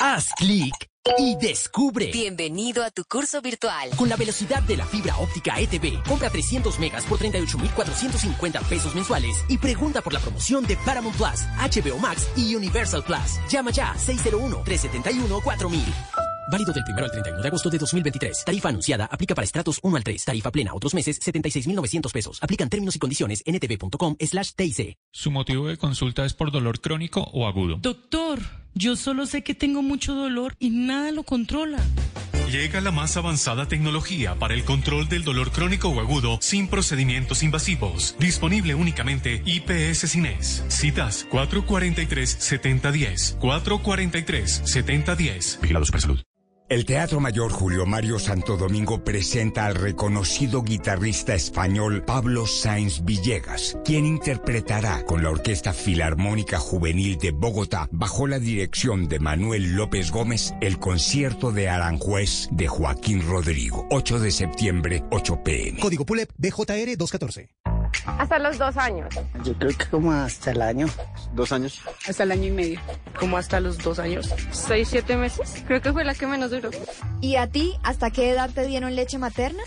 [0.00, 0.74] Haz clic
[1.18, 2.10] y descubre.
[2.12, 3.90] Bienvenido a tu curso virtual.
[3.96, 9.44] Con la velocidad de la fibra óptica ETV, compra 300 megas por 38,450 pesos mensuales
[9.48, 13.38] y pregunta por la promoción de Paramount Plus, HBO Max y Universal Plus.
[13.48, 16.31] Llama ya 601-371-4000.
[16.52, 18.44] Válido del 1 al 31 de agosto de 2023.
[18.44, 19.06] Tarifa anunciada.
[19.06, 20.22] Aplica para estratos 1 al 3.
[20.22, 20.74] Tarifa plena.
[20.74, 22.38] Otros meses 76,900 pesos.
[22.42, 23.42] Aplican términos y condiciones.
[23.46, 24.98] ntv.com slash TIC.
[25.10, 27.78] ¿Su motivo de consulta es por dolor crónico o agudo?
[27.80, 28.40] Doctor,
[28.74, 31.78] yo solo sé que tengo mucho dolor y nada lo controla.
[32.50, 37.42] Llega la más avanzada tecnología para el control del dolor crónico o agudo sin procedimientos
[37.42, 38.14] invasivos.
[38.18, 40.62] Disponible únicamente IPS Cines.
[40.68, 43.38] Citas 443-7010.
[43.38, 45.62] 443-7010.
[45.62, 46.20] Vigilado Supersalud.
[46.72, 53.76] El Teatro Mayor Julio Mario Santo Domingo presenta al reconocido guitarrista español Pablo Sáenz Villegas,
[53.84, 60.10] quien interpretará con la Orquesta Filarmónica Juvenil de Bogotá, bajo la dirección de Manuel López
[60.10, 63.86] Gómez, el concierto de Aranjuez de Joaquín Rodrigo.
[63.90, 65.78] 8 de septiembre, 8 pm.
[65.78, 67.50] Código PULEP BJR 214.
[68.06, 69.14] Hasta los dos años.
[69.44, 70.88] Yo creo que como hasta el año.
[71.34, 71.80] ¿Dos años?
[72.08, 72.80] Hasta el año y medio.
[73.18, 74.32] ¿Como hasta los dos años?
[74.50, 75.62] ¿Seis, siete meses?
[75.66, 76.70] Creo que fue la que menos duró.
[77.20, 79.62] ¿Y a ti, hasta qué edad te dieron leche materna?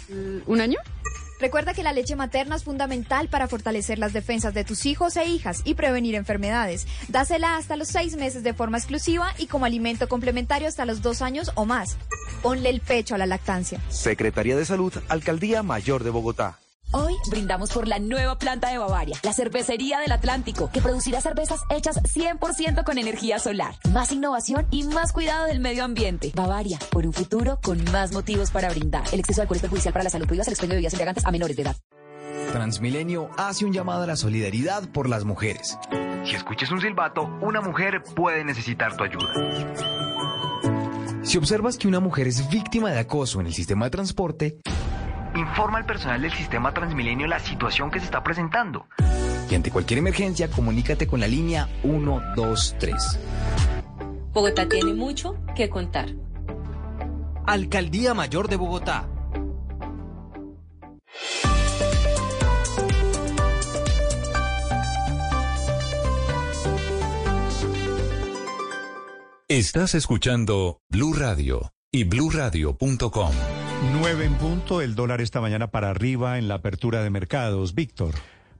[0.46, 0.78] ¿Un año?
[1.40, 5.26] Recuerda que la leche materna es fundamental para fortalecer las defensas de tus hijos e
[5.26, 6.88] hijas y prevenir enfermedades.
[7.10, 11.22] Dásela hasta los seis meses de forma exclusiva y como alimento complementario hasta los dos
[11.22, 11.98] años o más.
[12.42, 13.82] Ponle el pecho a la lactancia.
[13.90, 16.60] Secretaría de Salud, Alcaldía Mayor de Bogotá.
[16.98, 21.60] Hoy brindamos por la nueva planta de Bavaria, la cervecería del Atlántico, que producirá cervezas
[21.70, 23.76] hechas 100% con energía solar.
[23.92, 26.32] Más innovación y más cuidado del medio ambiente.
[26.34, 29.04] Bavaria, por un futuro con más motivos para brindar.
[29.12, 30.26] El exceso de alcohol es perjudicial para la salud.
[30.26, 31.76] Prohíbas el expendio de bebidas embriagantes a menores de edad.
[32.54, 35.78] Transmilenio hace un llamado a la solidaridad por las mujeres.
[36.24, 39.34] Si escuches un silbato, una mujer puede necesitar tu ayuda.
[41.24, 44.60] Si observas que una mujer es víctima de acoso en el sistema de transporte,
[45.40, 48.88] informa al personal del sistema Transmilenio la situación que se está presentando.
[49.50, 53.20] Y ante cualquier emergencia, comunícate con la línea 123.
[54.34, 56.10] Bogotá tiene mucho que contar.
[57.46, 59.08] Alcaldía Mayor de Bogotá.
[69.48, 73.65] Estás escuchando Blue Radio y bluradio.com.
[73.94, 77.76] 9 en punto, el dólar esta mañana para arriba en la apertura de mercados.
[77.76, 78.16] Víctor.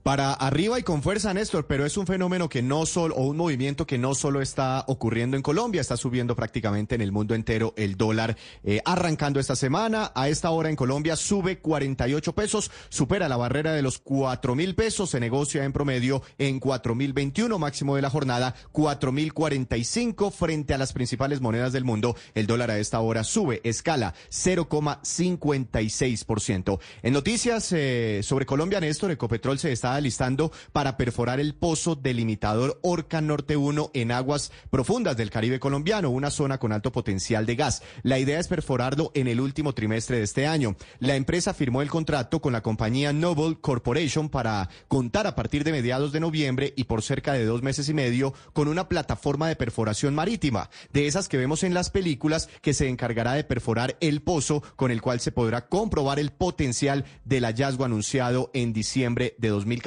[0.06, 3.38] Para arriba y con fuerza, Néstor, pero es un fenómeno que no solo, o un
[3.38, 7.74] movimiento que no solo está ocurriendo en Colombia, está subiendo prácticamente en el mundo entero
[7.76, 10.12] el dólar, eh, arrancando esta semana.
[10.14, 14.76] A esta hora en Colombia sube 48 pesos, supera la barrera de los 4 mil
[14.76, 19.34] pesos, se negocia en promedio en 4 mil 21, máximo de la jornada 4 mil
[19.34, 22.16] 45 frente a las principales monedas del mundo.
[22.36, 26.80] El dólar a esta hora sube, escala 0,56%.
[27.02, 32.80] En noticias eh, sobre Colombia, Néstor, Ecopetrol se está alistando para perforar el pozo delimitador
[32.84, 37.56] Orca Norte 1 en aguas profundas del Caribe colombiano, una zona con alto potencial de
[37.56, 37.82] gas.
[38.04, 40.76] La idea es perforarlo en el último trimestre de este año.
[41.00, 45.72] La empresa firmó el contrato con la compañía Noble Corporation para contar a partir de
[45.72, 49.56] mediados de noviembre y por cerca de dos meses y medio con una plataforma de
[49.56, 54.22] perforación marítima, de esas que vemos en las películas, que se encargará de perforar el
[54.22, 59.50] pozo con el cual se podrá comprobar el potencial del hallazgo anunciado en diciembre de
[59.50, 59.85] 2014.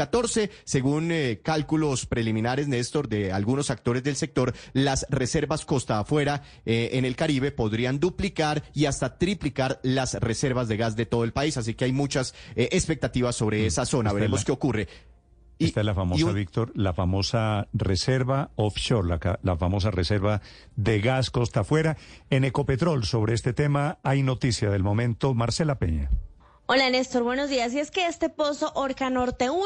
[0.64, 6.90] Según eh, cálculos preliminares, Néstor, de algunos actores del sector, las reservas costa afuera eh,
[6.92, 11.32] en el Caribe podrían duplicar y hasta triplicar las reservas de gas de todo el
[11.32, 11.56] país.
[11.56, 14.12] Así que hay muchas eh, expectativas sobre esa zona.
[14.12, 14.88] Veremos qué ocurre.
[15.58, 20.40] Esta es la famosa, Víctor, la famosa reserva offshore, la, la, famosa reserva
[20.76, 21.96] de gas costa afuera.
[22.30, 25.34] En Ecopetrol, sobre este tema, hay noticia del momento.
[25.34, 26.10] Marcela Peña.
[26.70, 27.72] Hola Néstor, buenos días.
[27.72, 29.62] Y es que este pozo Orca Norte 1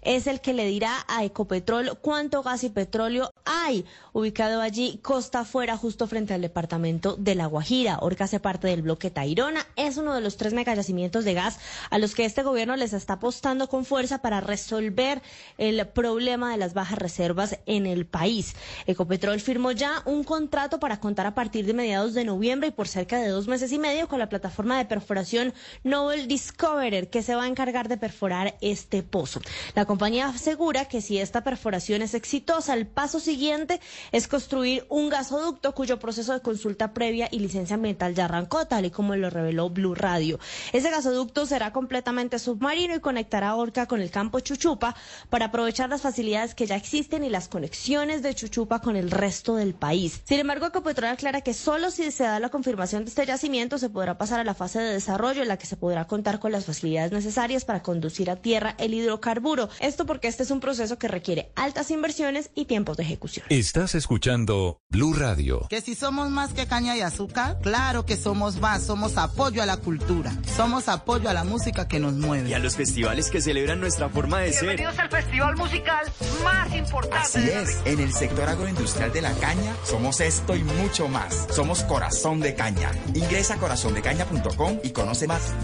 [0.00, 5.40] es el que le dirá a Ecopetrol cuánto gas y petróleo hay, ubicado allí costa
[5.40, 7.98] afuera, justo frente al departamento de La Guajira.
[8.00, 11.58] Orca hace parte del bloque Tairona, es uno de los tres megayacimientos de gas
[11.90, 15.20] a los que este gobierno les está apostando con fuerza para resolver
[15.58, 18.56] el problema de las bajas reservas en el país.
[18.86, 22.88] Ecopetrol firmó ya un contrato para contar a partir de mediados de noviembre y por
[22.88, 25.52] cerca de dos meses y medio con la plataforma de perforación
[25.84, 29.40] Novel Discoverer, que se va a encargar de perforar este pozo.
[29.74, 33.80] La compañía asegura que si esta perforación es exitosa, el paso siguiente
[34.12, 38.84] es construir un gasoducto cuyo proceso de consulta previa y licencia ambiental ya arrancó, tal
[38.84, 40.38] y como lo reveló Blue Radio.
[40.72, 44.94] Ese gasoducto será completamente submarino y conectará Orca con el campo Chuchupa
[45.30, 49.56] para aprovechar las facilidades que ya existen y las conexiones de Chuchupa con el resto
[49.56, 50.22] del país.
[50.24, 53.90] Sin embargo, Ecopetrol aclara que solo si se da la confirmación de este yacimiento se
[53.90, 56.66] podrá pasar a la fase de desarrollo en la que se podrá contar con las
[56.66, 59.70] facilidades necesarias para conducir a tierra el hidrocarburo.
[59.80, 63.46] Esto porque este es un proceso que requiere altas inversiones y tiempos de ejecución.
[63.48, 65.66] Estás escuchando Blue Radio.
[65.70, 69.66] Que si somos más que caña y azúcar, claro que somos más, somos apoyo a
[69.66, 72.50] la cultura, somos apoyo a la música que nos mueve.
[72.50, 74.76] Y a los festivales que celebran nuestra forma de ser.
[74.76, 76.06] Bienvenidos al festival musical
[76.44, 77.16] más importante.
[77.16, 81.46] Así es, en el sector agroindustrial de la caña somos esto y mucho más.
[81.50, 82.90] Somos Corazón de Caña.
[83.14, 85.54] Ingresa a corazondecaña.com y conoce más.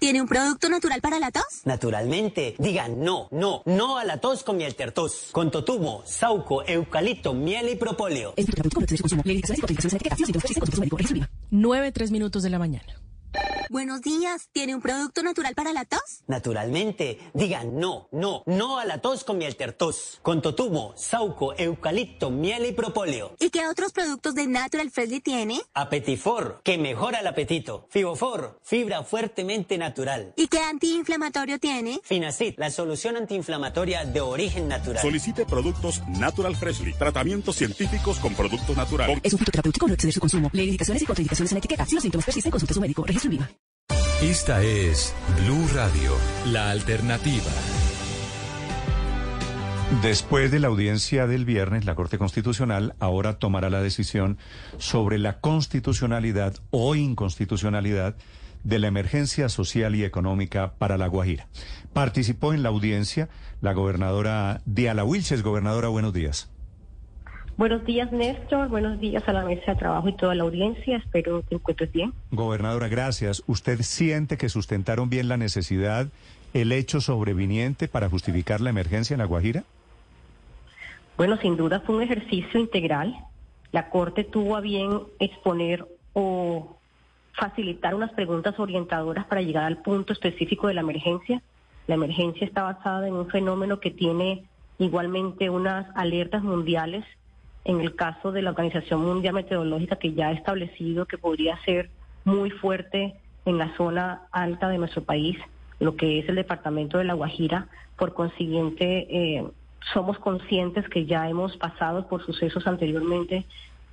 [0.00, 1.62] ¿Tiene un producto natural para la tos?
[1.64, 2.56] Naturalmente.
[2.58, 5.28] Digan no, no, no a la tos con miel tertos.
[5.30, 8.34] Con totumo, sauco, eucalipto, miel y propóleo.
[11.50, 13.02] Nueve, tres minutos de la mañana.
[13.70, 14.48] Buenos días.
[14.52, 16.22] ¿Tiene un producto natural para la tos?
[16.26, 17.18] Naturalmente.
[17.32, 20.18] Digan no, no, no a la tos con miel tertos.
[20.22, 23.34] Con totumo, sauco, eucalipto, miel y propóleo.
[23.40, 25.62] ¿Y qué otros productos de Natural Freshly tiene?
[25.72, 27.86] Apetifor, que mejora el apetito.
[27.88, 30.34] Fibofor, fibra fuertemente natural.
[30.36, 32.00] ¿Y qué antiinflamatorio tiene?
[32.02, 35.00] Finacid, la solución antiinflamatoria de origen natural.
[35.00, 36.92] Solicite productos Natural Freshly.
[36.94, 39.18] Tratamientos científicos con productos naturales.
[39.22, 40.50] Es un fitoterapéutico, no exceder su consumo.
[40.52, 41.86] Lee indicaciones y contraindicaciones en la etiqueta.
[41.86, 43.04] Si los síntomas persisten, consulte a su médico.
[43.04, 43.48] Registro viva.
[44.22, 46.12] Esta es Blue Radio,
[46.46, 47.50] la alternativa.
[50.00, 54.38] Después de la audiencia del viernes, la Corte Constitucional ahora tomará la decisión
[54.78, 58.16] sobre la constitucionalidad o inconstitucionalidad
[58.64, 61.48] de la emergencia social y económica para La Guajira.
[61.92, 63.28] Participó en la audiencia
[63.60, 65.42] la gobernadora Diala Wilches.
[65.42, 66.51] Gobernadora, buenos días.
[67.56, 68.68] Buenos días, Néstor.
[68.68, 70.96] Buenos días a la mesa de trabajo y toda la audiencia.
[70.96, 72.12] Espero que encuentres bien.
[72.30, 73.42] Gobernadora, gracias.
[73.46, 76.06] ¿Usted siente que sustentaron bien la necesidad,
[76.54, 79.64] el hecho sobreviniente para justificar la emergencia en La Guajira?
[81.18, 83.14] Bueno, sin duda fue un ejercicio integral.
[83.70, 86.78] La Corte tuvo a bien exponer o
[87.34, 91.42] facilitar unas preguntas orientadoras para llegar al punto específico de la emergencia.
[91.86, 94.44] La emergencia está basada en un fenómeno que tiene
[94.78, 97.04] igualmente unas alertas mundiales
[97.64, 101.90] en el caso de la Organización Mundial Meteorológica que ya ha establecido que podría ser
[102.24, 103.14] muy fuerte
[103.44, 105.36] en la zona alta de nuestro país,
[105.78, 107.68] lo que es el departamento de La Guajira.
[107.96, 109.44] Por consiguiente, eh,
[109.92, 113.44] somos conscientes que ya hemos pasado por sucesos anteriormente,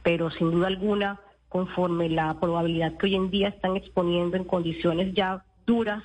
[0.03, 1.19] pero sin duda alguna,
[1.49, 6.03] conforme la probabilidad que hoy en día están exponiendo en condiciones ya duras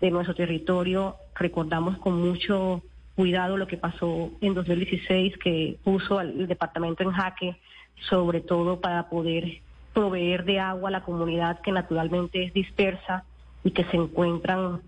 [0.00, 2.82] de nuestro territorio, recordamos con mucho
[3.22, 7.56] cuidado lo que pasó en 2016, que puso al departamento en jaque,
[8.08, 9.60] sobre todo para poder
[9.94, 13.22] proveer de agua a la comunidad que naturalmente es dispersa
[13.62, 14.80] y que se encuentran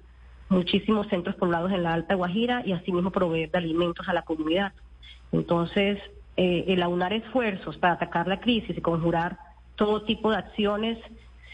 [0.49, 4.73] muchísimos centros poblados en la Alta Guajira y asimismo proveer de alimentos a la comunidad.
[5.31, 6.01] Entonces,
[6.37, 9.39] eh, el aunar esfuerzos para atacar la crisis y conjurar
[9.77, 10.99] todo tipo de acciones,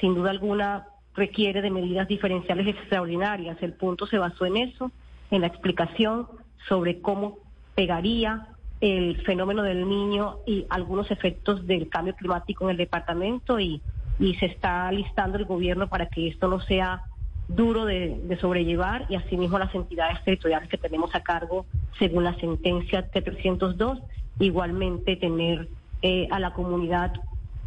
[0.01, 3.59] sin duda alguna, requiere de medidas diferenciales extraordinarias.
[3.61, 4.91] El punto se basó en eso,
[5.31, 7.39] en la explicación sobre cómo
[7.75, 8.49] pegaría
[8.81, 13.83] el fenómeno del niño y algunos efectos del cambio climático en el departamento y,
[14.19, 17.03] y se está listando el gobierno para que esto no sea
[17.49, 21.67] duro de, sobrellevar y asimismo las entidades territoriales que tenemos a cargo
[21.99, 24.01] según la sentencia T302
[24.39, 25.69] igualmente tener
[26.03, 27.13] eh, a la comunidad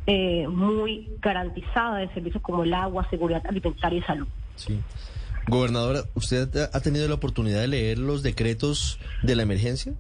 [0.07, 4.27] eh, muy garantizada de servicios como el agua, seguridad alimentaria y salud.
[4.55, 4.79] Sí.
[5.47, 9.93] Gobernadora, ¿usted ha tenido la oportunidad de leer los decretos de la emergencia?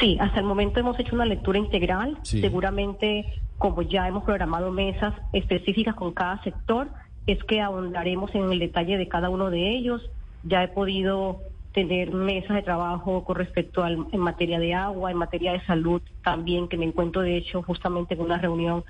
[0.00, 2.18] Sí, hasta el momento hemos hecho una lectura integral.
[2.22, 3.24] Seguramente,
[3.58, 6.88] como ya hemos programado mesas específicas con cada sector,
[7.26, 10.02] es que ahondaremos en el detalle de cada uno de ellos.
[10.44, 11.40] Ya he podido
[11.72, 16.02] tener mesas de trabajo con respecto al, en materia de agua, en materia de salud
[16.22, 18.84] también, que me encuentro de hecho justamente en una reunión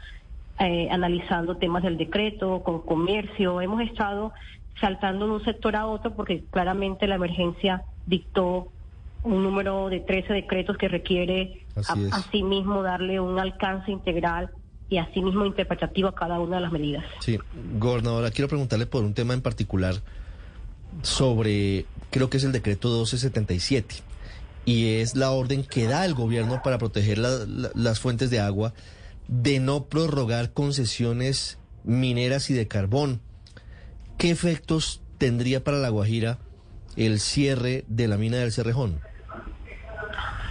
[0.59, 3.61] eh, analizando temas del decreto, con comercio.
[3.61, 4.33] Hemos estado
[4.81, 8.69] saltando de un sector a otro porque claramente la emergencia dictó
[9.23, 11.65] un número de 13 decretos que requiere
[12.13, 14.51] asimismo darle un alcance integral
[14.89, 17.05] y asimismo interpretativo a cada una de las medidas.
[17.21, 17.39] Sí,
[17.79, 19.95] gobernadora, quiero preguntarle por un tema en particular
[21.03, 23.97] sobre, creo que es el decreto 1277,
[24.65, 28.41] y es la orden que da el gobierno para proteger la- la- las fuentes de
[28.41, 28.75] agua
[29.29, 33.21] de no prorrogar concesiones mineras y de carbón.
[34.23, 36.39] ¿Qué efectos tendría para La Guajira
[36.97, 39.01] el cierre de la mina del Cerrejón?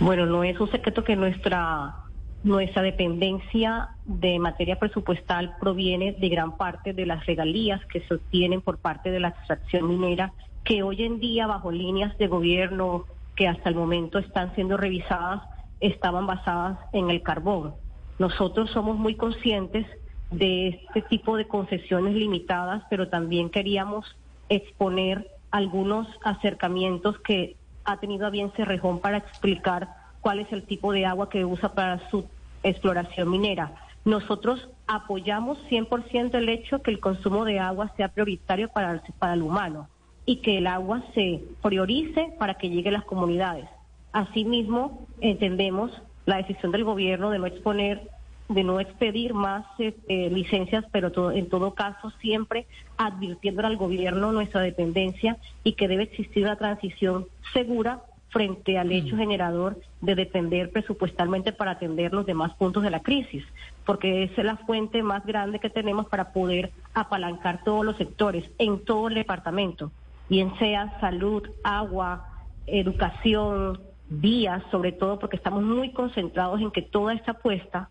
[0.02, 1.96] Bueno, no es un secreto que nuestra
[2.44, 8.60] nuestra dependencia de materia presupuestal proviene de gran parte de las regalías que se obtienen
[8.60, 10.34] por parte de la extracción minera,
[10.66, 13.06] que hoy en día bajo líneas de gobierno
[13.38, 15.44] que hasta el momento están siendo revisadas,
[15.80, 17.76] estaban basadas en el carbón.
[18.20, 19.88] Nosotros somos muy conscientes
[20.32, 24.16] de este tipo de concesiones limitadas, pero también queríamos
[24.50, 29.90] exponer algunos acercamientos que ha tenido a bien Cerrejón para explicar
[30.22, 32.26] cuál es el tipo de agua que usa para su
[32.64, 33.74] exploración minera.
[34.06, 39.42] Nosotros apoyamos 100% el hecho que el consumo de agua sea prioritario para para el
[39.42, 39.90] humano
[40.26, 43.68] y que el agua se priorice para que llegue a las comunidades.
[44.12, 45.92] Asimismo, entendemos
[46.26, 48.10] la decisión del gobierno de no exponer,
[48.54, 52.68] de no expedir más eh, licencias, pero todo- en todo caso siempre
[52.98, 59.18] advirtiendo al gobierno nuestra dependencia y que debe existir una transición segura frente al hecho
[59.18, 63.44] generador de depender presupuestalmente para atender los demás puntos de la crisis,
[63.86, 68.50] porque esa es la fuente más grande que tenemos para poder apalancar todos los sectores
[68.58, 69.92] en todo el departamento,
[70.30, 72.26] bien sea salud, agua,
[72.68, 77.90] educación, vías, sobre todo porque estamos muy concentrados en que toda esta apuesta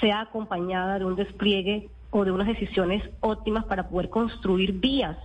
[0.00, 5.16] sea acompañada de un despliegue o de unas decisiones óptimas para poder construir vías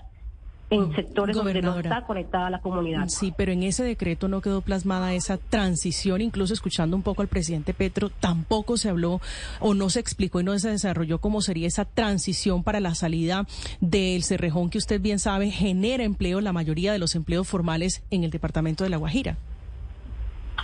[0.72, 3.08] en sectores donde no está conectada la comunidad.
[3.08, 7.28] Sí, pero en ese decreto no quedó plasmada esa transición, incluso escuchando un poco al
[7.28, 9.20] presidente Petro, tampoco se habló
[9.60, 13.46] o no se explicó y no se desarrolló cómo sería esa transición para la salida
[13.82, 18.24] del Cerrejón, que usted bien sabe genera empleo, la mayoría de los empleos formales en
[18.24, 19.38] el departamento de La Guajira.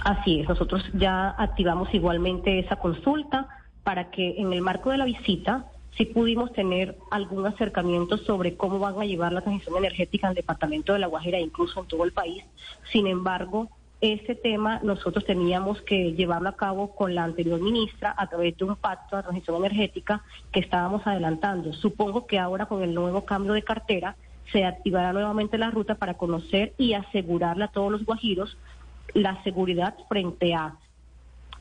[0.04, 3.48] Así es, nosotros ya activamos igualmente esa consulta
[3.86, 8.80] para que en el marco de la visita sí pudimos tener algún acercamiento sobre cómo
[8.80, 12.12] van a llevar la transición energética al departamento de La Guajira, incluso en todo el
[12.12, 12.44] país.
[12.92, 13.70] Sin embargo,
[14.02, 18.66] ese tema nosotros teníamos que llevarlo a cabo con la anterior ministra a través de
[18.66, 21.72] un pacto de transición energética que estábamos adelantando.
[21.72, 24.16] Supongo que ahora con el nuevo cambio de cartera
[24.52, 28.58] se activará nuevamente la ruta para conocer y asegurarle a todos los guajiros
[29.14, 30.76] la seguridad frente a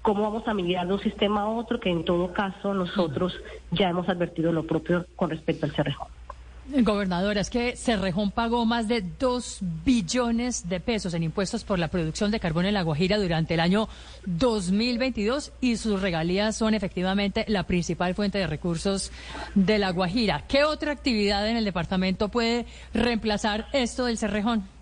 [0.04, 3.32] cómo vamos a migrar de un sistema a otro, que en todo caso nosotros
[3.70, 6.08] ya hemos advertido lo propio con respecto al Cerrejón.
[6.66, 11.88] Gobernadora, es que Cerrejón pagó más de 2 billones de pesos en impuestos por la
[11.88, 13.88] producción de carbón en La Guajira durante el año
[14.26, 19.10] 2022 y sus regalías son efectivamente la principal fuente de recursos
[19.54, 20.44] de La Guajira.
[20.46, 24.73] ¿Qué otra actividad en el departamento puede reemplazar esto del Cerrejón?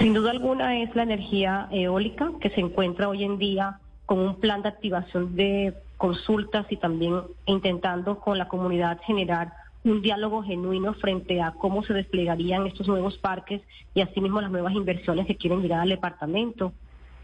[0.00, 4.36] Sin duda alguna es la energía eólica que se encuentra hoy en día con un
[4.36, 9.52] plan de activación de consultas y también intentando con la comunidad generar
[9.84, 13.60] un diálogo genuino frente a cómo se desplegarían estos nuevos parques
[13.92, 16.72] y asimismo las nuevas inversiones que quieren llegar al departamento.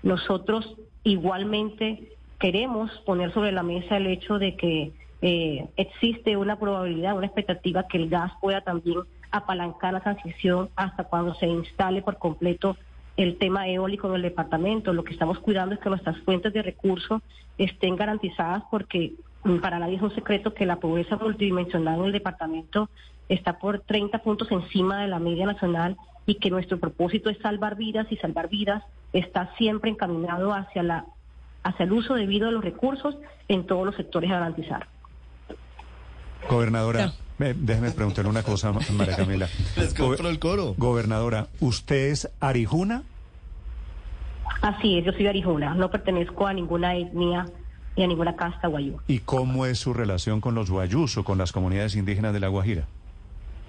[0.03, 4.93] Nosotros igualmente queremos poner sobre la mesa el hecho de que
[5.23, 8.99] eh, existe una probabilidad, una expectativa que el gas pueda también
[9.31, 12.77] apalancar la transición hasta cuando se instale por completo
[13.17, 14.93] el tema eólico en el departamento.
[14.93, 17.23] Lo que estamos cuidando es que nuestras fuentes de recursos
[17.59, 22.13] estén garantizadas porque mm, para nadie es un secreto que la pobreza multidimensional en el
[22.13, 22.91] departamento
[23.29, 27.77] está por 30 puntos encima de la media nacional y que nuestro propósito es salvar
[27.77, 31.07] vidas y salvar vidas está siempre encaminado hacia la
[31.63, 33.17] hacia el uso debido de los recursos
[33.49, 34.87] en todos los sectores a garantizar.
[36.49, 39.49] Gobernadora, déjeme preguntarle una cosa, María Camila.
[39.77, 40.75] Les compro el coro.
[40.77, 43.03] Gobernadora, ¿usted es arijuna?
[44.63, 47.47] Así es, yo soy de Arijuna, no pertenezco a ninguna etnia
[47.97, 48.99] ni a ninguna casta guayú.
[49.07, 52.49] ¿Y cómo es su relación con los guayús o con las comunidades indígenas de La
[52.49, 52.87] Guajira?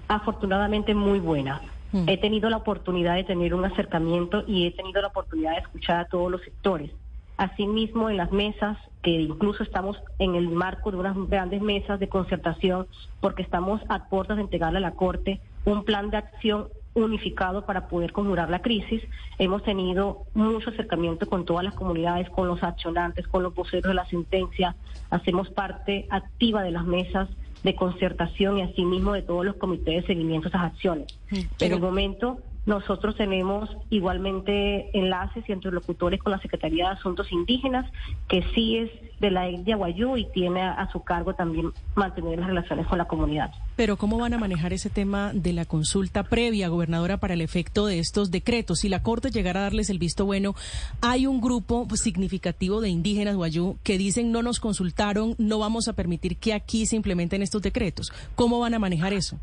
[0.08, 1.60] afortunadamente muy buena.
[2.06, 6.00] He tenido la oportunidad de tener un acercamiento y he tenido la oportunidad de escuchar
[6.00, 6.90] a todos los sectores.
[7.38, 12.08] Asimismo, en las mesas, que incluso estamos en el marco de unas grandes mesas de
[12.08, 12.86] concertación,
[13.20, 17.88] porque estamos a puertas de entregarle a la Corte un plan de acción unificado para
[17.88, 19.02] poder conjurar la crisis.
[19.38, 23.94] Hemos tenido mucho acercamiento con todas las comunidades, con los accionantes, con los voceros de
[23.94, 24.74] la sentencia.
[25.10, 27.28] Hacemos parte activa de las mesas
[27.62, 31.18] de concertación y asimismo de todos los comités de seguimiento a esas acciones.
[31.60, 37.90] En el momento nosotros tenemos igualmente enlaces y interlocutores con la Secretaría de Asuntos Indígenas,
[38.28, 42.48] que sí es de la de Aguayú y tiene a, su cargo también mantener las
[42.48, 43.50] relaciones con la comunidad.
[43.74, 47.86] Pero ¿cómo van a manejar ese tema de la consulta previa, gobernadora, para el efecto
[47.86, 48.80] de estos decretos?
[48.80, 50.54] Si la Corte llegara a darles el visto bueno,
[51.00, 55.94] hay un grupo significativo de indígenas Guayú que dicen no nos consultaron, no vamos a
[55.94, 58.12] permitir que aquí se implementen estos decretos.
[58.34, 59.38] ¿Cómo van a manejar eso?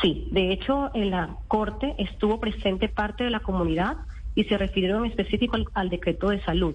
[0.00, 3.98] Sí, de hecho en la Corte estuvo presente parte de la comunidad
[4.34, 6.74] y se refirieron en específico al, decreto de salud.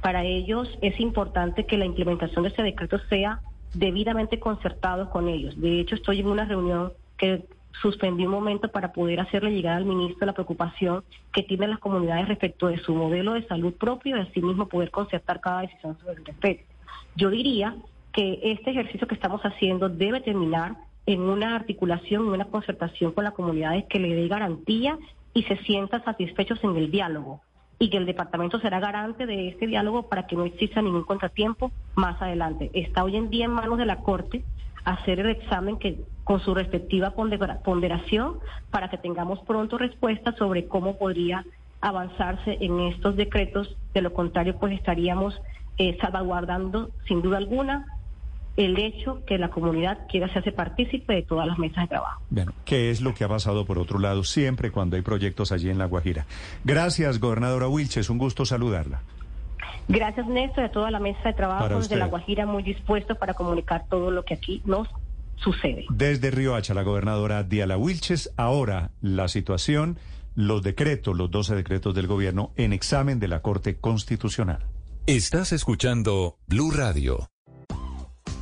[0.00, 3.40] Para ellos es importante que la implementación de ese decreto sea
[3.74, 5.60] debidamente concertado con ellos.
[5.60, 7.44] De hecho, estoy en una reunión que
[7.80, 12.28] suspendí un momento para poder hacerle llegar al ministro la preocupación que tienen las comunidades
[12.28, 16.24] respecto de su modelo de salud propio y asimismo poder concertar cada decisión sobre el
[16.24, 16.72] respecto.
[17.16, 17.76] Yo diría
[18.12, 23.24] que este ejercicio que estamos haciendo debe terminar en una articulación, en una concertación con
[23.24, 24.98] las comunidades que le dé garantía
[25.32, 27.40] y se sientan satisfechos en el diálogo
[27.78, 31.70] y que el departamento será garante de este diálogo para que no exista ningún contratiempo
[31.94, 32.70] más adelante.
[32.72, 34.44] Está hoy en día en manos de la Corte
[34.84, 37.14] hacer el examen que con su respectiva
[37.64, 38.38] ponderación
[38.70, 41.44] para que tengamos pronto respuestas sobre cómo podría
[41.80, 43.76] avanzarse en estos decretos.
[43.92, 45.40] De lo contrario, pues estaríamos
[45.78, 47.86] eh, salvaguardando sin duda alguna
[48.56, 52.22] el hecho que la comunidad quiera hacerse partícipe de todas las mesas de trabajo.
[52.30, 55.68] Bueno, ¿qué es lo que ha pasado por otro lado siempre cuando hay proyectos allí
[55.68, 56.26] en La Guajira?
[56.64, 59.02] Gracias, gobernadora Wilches, un gusto saludarla.
[59.88, 63.86] Gracias, Néstor, a toda la mesa de trabajo de La Guajira, muy dispuesto para comunicar
[63.88, 64.88] todo lo que aquí nos
[65.36, 65.84] sucede.
[65.90, 69.98] Desde Río Hacha, la gobernadora Diala Wilches, ahora la situación,
[70.34, 74.64] los decretos, los 12 decretos del gobierno en examen de la Corte Constitucional.
[75.06, 77.28] Estás escuchando Blue Radio.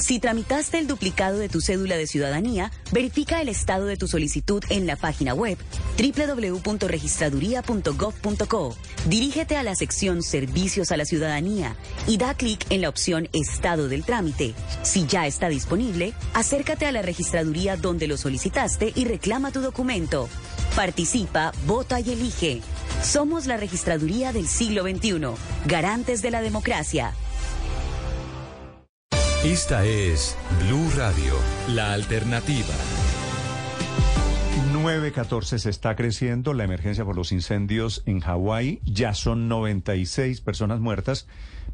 [0.00, 4.64] Si tramitaste el duplicado de tu cédula de ciudadanía, verifica el estado de tu solicitud
[4.70, 5.58] en la página web
[5.98, 8.76] www.registraduría.gov.co.
[9.06, 13.88] Dirígete a la sección Servicios a la Ciudadanía y da clic en la opción Estado
[13.88, 14.54] del trámite.
[14.82, 20.30] Si ya está disponible, acércate a la registraduría donde lo solicitaste y reclama tu documento.
[20.76, 22.62] Participa, vota y elige.
[23.02, 25.26] Somos la registraduría del siglo XXI,
[25.66, 27.12] garantes de la democracia.
[29.44, 31.32] Esta es Blue Radio,
[31.68, 32.74] la alternativa.
[34.74, 38.80] 914 se está creciendo la emergencia por los incendios en Hawái.
[38.84, 41.26] Ya son 96 personas muertas,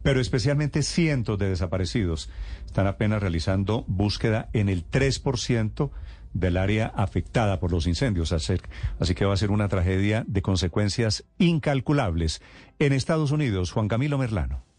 [0.04, 2.30] pero especialmente cientos de desaparecidos.
[2.66, 5.90] Están apenas realizando búsqueda en el 3%
[6.34, 8.30] del área afectada por los incendios.
[8.30, 12.42] Así que va a ser una tragedia de consecuencias incalculables.
[12.78, 14.75] En Estados Unidos, Juan Camilo Merlano.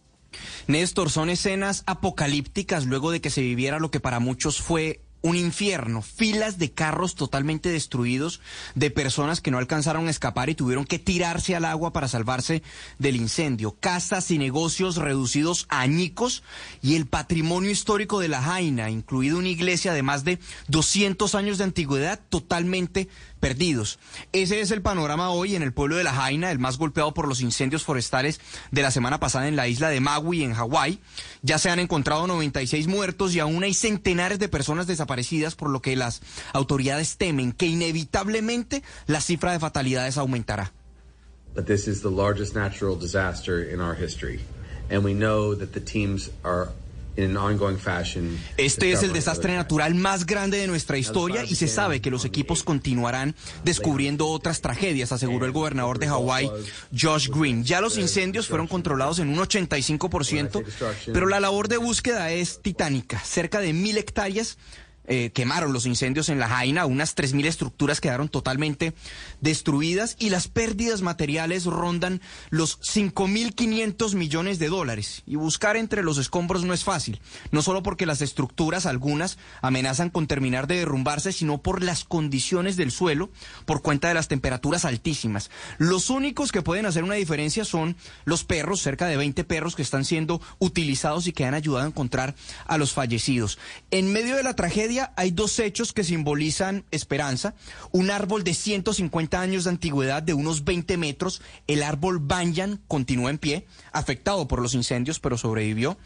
[0.67, 5.35] Néstor, son escenas apocalípticas luego de que se viviera lo que para muchos fue un
[5.35, 8.39] infierno, filas de carros totalmente destruidos,
[8.75, 12.61] de personas que no alcanzaron a escapar y tuvieron que tirarse al agua para salvarse
[12.99, 16.43] del incendio, casas y negocios reducidos a añicos
[16.81, 21.57] y el patrimonio histórico de la Jaina, incluido una iglesia de más de 200 años
[21.57, 23.99] de antigüedad, totalmente perdidos.
[24.33, 27.27] Ese es el panorama hoy en el pueblo de La Jaina, el más golpeado por
[27.27, 28.39] los incendios forestales
[28.71, 30.99] de la semana pasada en la isla de Maui, en Hawái.
[31.41, 35.81] Ya se han encontrado 96 muertos y aún hay centenares de personas desaparecidas, por lo
[35.81, 36.21] que las
[36.53, 40.73] autoridades temen que inevitablemente la cifra de fatalidades aumentará.
[41.55, 44.41] But this is the largest natural disaster in our history,
[44.91, 46.69] and we know that the teams are
[48.57, 52.25] este es el desastre natural más grande de nuestra historia y se sabe que los
[52.25, 56.49] equipos continuarán descubriendo otras tragedias, aseguró el gobernador de Hawái,
[56.97, 57.63] Josh Green.
[57.63, 60.63] Ya los incendios fueron controlados en un 85%,
[61.11, 63.19] pero la labor de búsqueda es titánica.
[63.19, 64.57] Cerca de mil hectáreas
[65.07, 68.93] eh, quemaron los incendios en La Jaina, unas 3.000 estructuras quedaron totalmente
[69.41, 75.23] destruidas y las pérdidas materiales rondan los 5.500 millones de dólares.
[75.25, 80.09] Y buscar entre los escombros no es fácil, no solo porque las estructuras, algunas, amenazan
[80.09, 83.29] con terminar de derrumbarse, sino por las condiciones del suelo,
[83.65, 85.49] por cuenta de las temperaturas altísimas.
[85.77, 89.81] Los únicos que pueden hacer una diferencia son los perros, cerca de 20 perros que
[89.81, 93.57] están siendo utilizados y que han ayudado a encontrar a los fallecidos.
[93.91, 97.55] En medio de la tragedia hay dos hechos que simbolizan esperanza.
[97.91, 103.29] Un árbol de 150 años de antigüedad de unos 20 metros, el árbol Banyan continúa
[103.29, 105.97] en pie, afectado por los incendios, pero sobrevivió.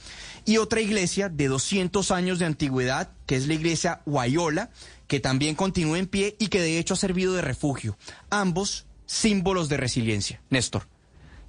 [0.45, 4.71] Y otra iglesia de 200 años de antigüedad, que es la iglesia Guayola,
[5.07, 7.97] que también continúa en pie y que de hecho ha servido de refugio.
[8.29, 10.41] Ambos símbolos de resiliencia.
[10.49, 10.87] Néstor.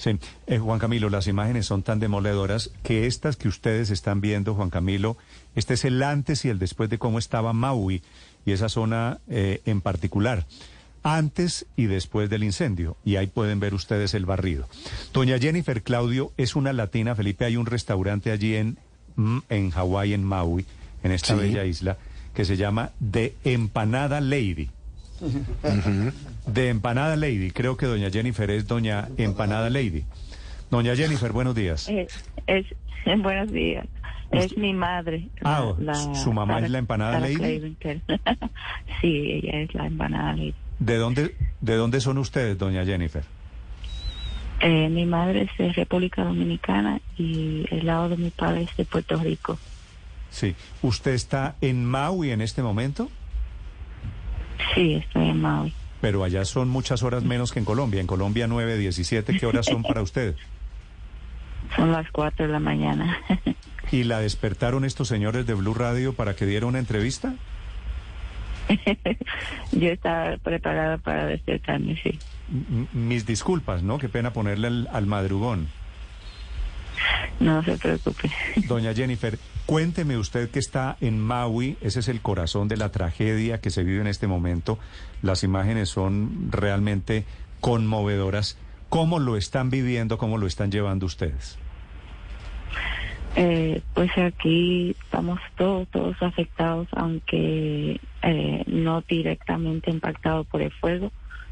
[0.03, 4.57] Sí, eh, Juan Camilo, las imágenes son tan demoledoras que estas que ustedes están viendo,
[4.57, 5.17] Juan Camilo,
[5.55, 8.03] este es el antes y el después de cómo estaba Maui
[8.45, 10.47] y esa zona eh, en particular,
[11.03, 12.97] antes y después del incendio.
[13.05, 14.69] Y ahí pueden ver ustedes el barrido.
[15.13, 18.79] Doña Jennifer Claudio es una latina, Felipe, hay un restaurante allí en,
[19.17, 20.65] mm, en Hawái, en Maui,
[21.03, 21.99] en esta bella isla,
[22.35, 24.71] que se llama The Empanada Lady.
[26.47, 27.51] De Empanada Lady.
[27.51, 30.05] Creo que doña Jennifer es doña Empanada Lady.
[30.71, 31.89] Doña Jennifer, buenos días.
[32.47, 32.67] Es,
[33.23, 33.87] buenos días.
[34.31, 35.29] Es mi madre.
[35.45, 37.77] Ah, la- ¿su mamá Sara- es la Empanada Sara Lady?
[39.01, 40.55] Sí, ella es la empanada lady.
[40.79, 43.25] ¿De dónde, ¿De dónde son ustedes, doña Jennifer?
[44.61, 48.85] Eh, mi madre es de República Dominicana y el lado de mi padre es de
[48.85, 49.59] Puerto Rico.
[50.31, 50.55] Sí.
[50.83, 53.11] ¿Usted está en Maui en este momento?
[54.75, 55.75] Sí, estoy en Maui.
[56.01, 58.01] Pero allá son muchas horas menos que en Colombia.
[58.01, 59.37] En Colombia 9, 17.
[59.39, 60.37] ¿Qué horas son para usted?
[61.77, 63.19] Son las 4 de la mañana.
[63.93, 67.35] ¿Y la despertaron estos señores de Blue Radio para que diera una entrevista?
[69.73, 72.19] Yo estaba preparada para despertarme, sí.
[72.51, 73.99] M- mis disculpas, ¿no?
[73.99, 75.69] Qué pena ponerle al, al madrugón.
[77.41, 78.31] No se preocupe.
[78.69, 83.61] Doña Jennifer, cuénteme usted que está en Maui, ese es el corazón de la tragedia
[83.61, 84.79] que se vive en este momento.
[85.23, 87.25] Las imágenes son realmente
[87.61, 88.57] conmovedoras.
[88.89, 90.19] ¿Cómo lo están viviendo?
[90.19, 91.59] ¿Cómo lo están llevando ustedes?
[93.35, 101.11] Eh, pues aquí estamos todos, todos afectados, aunque eh, no directamente impactados por el fuego.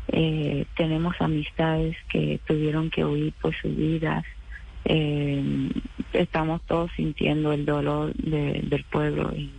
[0.08, 4.24] Eh, tenemos amistades que tuvieron que huir por sus vidas.
[4.84, 5.70] Eh,
[6.12, 9.50] estamos todos sintiendo el dolor de- del pueblo y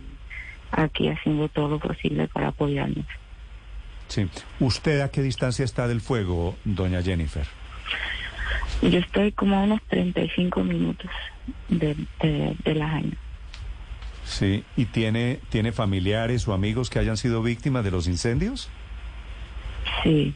[0.70, 3.06] aquí haciendo todo lo posible para apoyarnos.
[4.08, 4.28] Sí.
[4.60, 7.46] ¿Usted a qué distancia está del fuego, doña Jennifer?
[8.82, 11.10] Yo estoy como a unos 35 minutos
[11.68, 13.16] de, de, de la Jaina.
[14.24, 14.64] Sí.
[14.76, 18.70] ¿Y tiene, tiene familiares o amigos que hayan sido víctimas de los incendios?
[20.02, 20.34] Sí,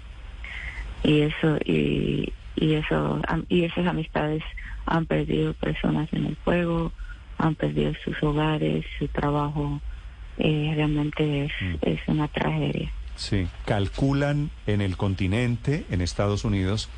[1.05, 4.42] y eso y, y eso y esas amistades
[4.87, 6.92] han perdido personas en el fuego,
[7.39, 9.81] han perdido sus hogares, su trabajo.
[10.39, 12.90] Eh, realmente es, es una tragedia.
[13.15, 13.47] Sí.
[13.65, 16.90] Calculan en el continente, en Estados Unidos,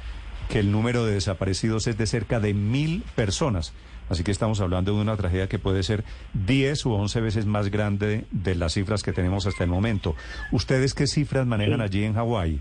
[0.49, 3.75] que el número de desaparecidos es de cerca de mil personas.
[4.09, 7.71] Así que estamos hablando de una tragedia que puede ser 10 u 11 veces más
[7.71, 10.15] grande de las cifras que tenemos hasta el momento.
[10.53, 12.61] ¿Ustedes qué cifras manejan allí en Hawái?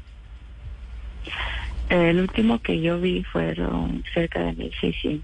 [1.90, 5.22] El último que yo vi fueron cerca de 1.600.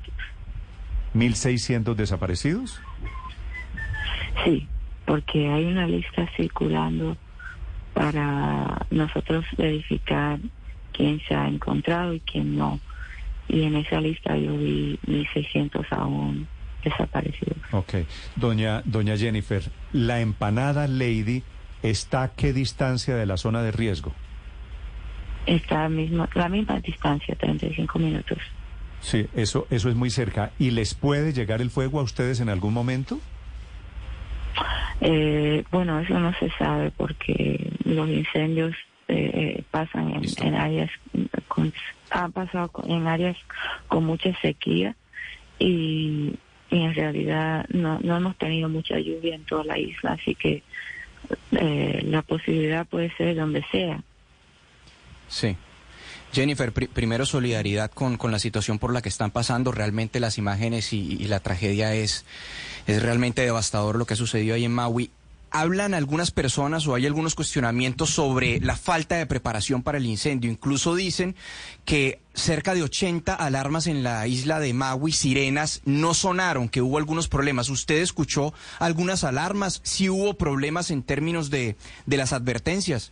[1.14, 2.80] ¿1.600 desaparecidos?
[4.44, 4.68] Sí,
[5.06, 7.18] porque hay una lista circulando
[7.94, 10.40] para nosotros verificar
[10.94, 12.80] quién se ha encontrado y quién no.
[13.48, 16.48] Y en esa lista yo vi 1.600 aún
[16.84, 17.58] desaparecidos.
[17.72, 17.96] Ok.
[18.36, 21.44] Doña, doña Jennifer, ¿la empanada Lady
[21.82, 24.14] está a qué distancia de la zona de riesgo?
[25.46, 28.38] Está mismo, la misma distancia, 35 minutos.
[29.02, 30.52] Sí, eso, eso es muy cerca.
[30.58, 33.20] ¿Y les puede llegar el fuego a ustedes en algún momento?
[35.02, 38.74] Eh, bueno, eso no se sabe porque los incendios
[39.16, 40.92] eh, pasan en, en áreas
[41.48, 41.74] con,
[42.10, 43.38] han pasado en áreas
[43.88, 44.96] con mucha sequía
[45.60, 46.36] y,
[46.70, 50.64] y en realidad no, no hemos tenido mucha lluvia en toda la isla, así que
[51.52, 54.02] eh, la posibilidad puede ser donde sea.
[55.28, 55.56] Sí.
[56.34, 59.72] Jennifer, pri- primero solidaridad con, con la situación por la que están pasando.
[59.72, 62.26] Realmente las imágenes y, y la tragedia es,
[62.88, 65.12] es realmente devastador lo que sucedió ahí en Maui.
[65.54, 70.52] Hablan algunas personas o hay algunos cuestionamientos sobre la falta de preparación para el incendio.
[70.52, 71.36] Incluso dicen
[71.86, 76.98] que cerca de 80 alarmas en la isla de Maui, sirenas, no sonaron, que hubo
[76.98, 77.70] algunos problemas.
[77.70, 79.80] ¿Usted escuchó algunas alarmas?
[79.84, 83.12] ¿Sí hubo problemas en términos de, de las advertencias?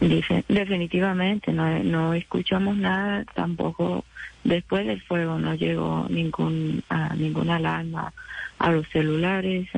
[0.00, 4.04] Dice, definitivamente, no, no escuchamos nada, tampoco
[4.44, 6.82] después del fuego no llegó ningún
[7.16, 8.14] ninguna alarma
[8.58, 9.68] a los celulares,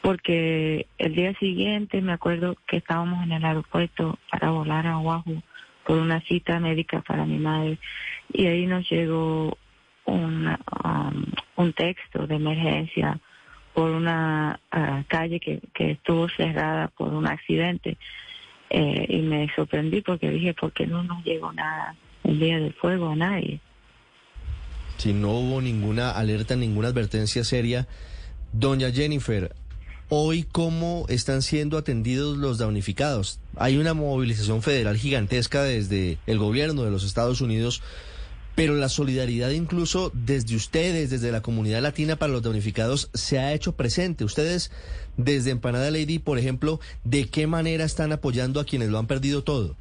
[0.00, 5.42] porque el día siguiente me acuerdo que estábamos en el aeropuerto para volar a Oahu
[5.84, 7.78] por una cita médica para mi madre
[8.32, 9.58] y ahí nos llegó
[10.06, 11.24] una, um,
[11.56, 13.18] un texto de emergencia
[13.74, 17.98] por una ah, calle que, que estuvo cerrada por un accidente
[18.70, 22.72] eh, y me sorprendí porque dije, ¿por qué no nos llegó nada el día del
[22.72, 23.60] fuego a nadie?
[24.98, 27.86] Si no hubo ninguna alerta, ninguna advertencia seria.
[28.52, 29.54] Doña Jennifer,
[30.08, 33.40] hoy cómo están siendo atendidos los damnificados?
[33.56, 37.82] Hay una movilización federal gigantesca desde el gobierno de los Estados Unidos,
[38.54, 43.52] pero la solidaridad incluso desde ustedes, desde la comunidad latina para los damnificados, se ha
[43.52, 44.24] hecho presente.
[44.24, 44.70] Ustedes,
[45.16, 49.42] desde Empanada Lady, por ejemplo, ¿de qué manera están apoyando a quienes lo han perdido
[49.42, 49.76] todo?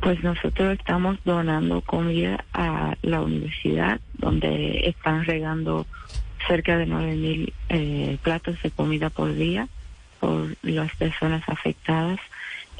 [0.00, 5.86] Pues nosotros estamos donando comida a la universidad, donde están regando
[6.46, 9.68] cerca de 9 mil eh, platos de comida por día
[10.20, 12.20] por las personas afectadas.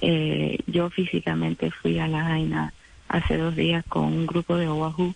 [0.00, 2.72] Eh, yo físicamente fui a La Jaina
[3.08, 5.14] hace dos días con un grupo de Oahu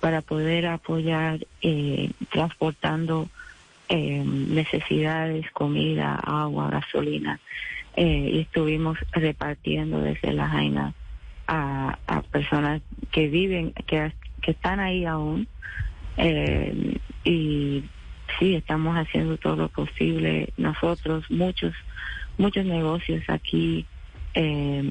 [0.00, 3.28] para poder apoyar eh, transportando
[3.88, 7.40] eh, necesidades, comida, agua, gasolina.
[7.96, 10.94] Eh, y estuvimos repartiendo desde La Jaina
[11.48, 11.98] a,
[12.30, 15.48] personas que viven, que, que están ahí aún.
[16.16, 17.84] Eh, y
[18.38, 20.52] sí, estamos haciendo todo lo posible.
[20.56, 21.74] Nosotros, muchos,
[22.36, 23.86] muchos negocios aquí,
[24.34, 24.88] eh,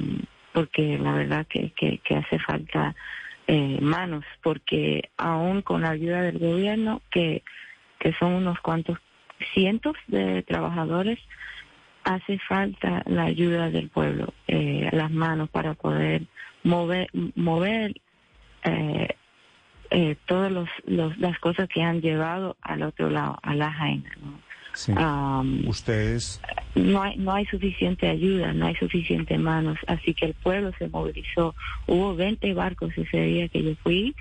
[0.54, 2.96] porque la verdad que, que, que hace falta
[3.48, 7.44] eh, manos, porque aún con la ayuda del gobierno, que,
[8.00, 8.98] que son unos cuantos
[9.54, 11.20] cientos de trabajadores,
[12.04, 16.24] hace falta la ayuda del pueblo, eh, las manos para poder
[16.64, 18.00] mover, mover
[18.64, 19.08] eh,
[19.90, 24.12] eh, todas los, los, las cosas que han llevado al otro lado, a la Jaina.
[24.22, 24.40] ¿no?
[24.74, 24.92] Sí.
[24.92, 26.40] Um, Ustedes,
[26.76, 30.88] no hay, no hay suficiente ayuda, no hay suficiente manos, así que el pueblo se
[30.88, 31.56] movilizó.
[31.88, 34.16] Hubo 20 barcos ese día que yo fui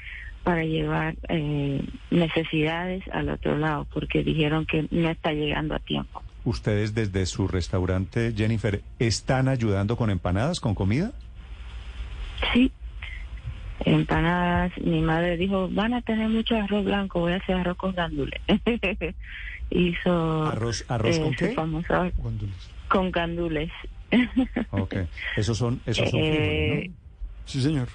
[0.47, 6.23] para llevar eh, necesidades al otro lado, porque dijeron que no está llegando a tiempo.
[6.45, 11.11] ustedes desde su restaurante, Jennifer, ¿están ayudando con empanadas, con comida?
[12.53, 12.71] Sí,
[13.85, 14.71] empanadas.
[14.79, 18.41] Mi madre dijo, van a tener mucho arroz blanco, voy a hacer arroz con gandules.
[19.71, 21.57] Hizo ¿Arroz, arroz eh, con qué?
[21.57, 22.13] famoso-
[22.87, 23.73] con gandules.
[24.71, 24.95] Ok,
[25.37, 26.95] esos son, esos son Eh, frijoles, ¿no?
[27.47, 27.89] Sí, señor.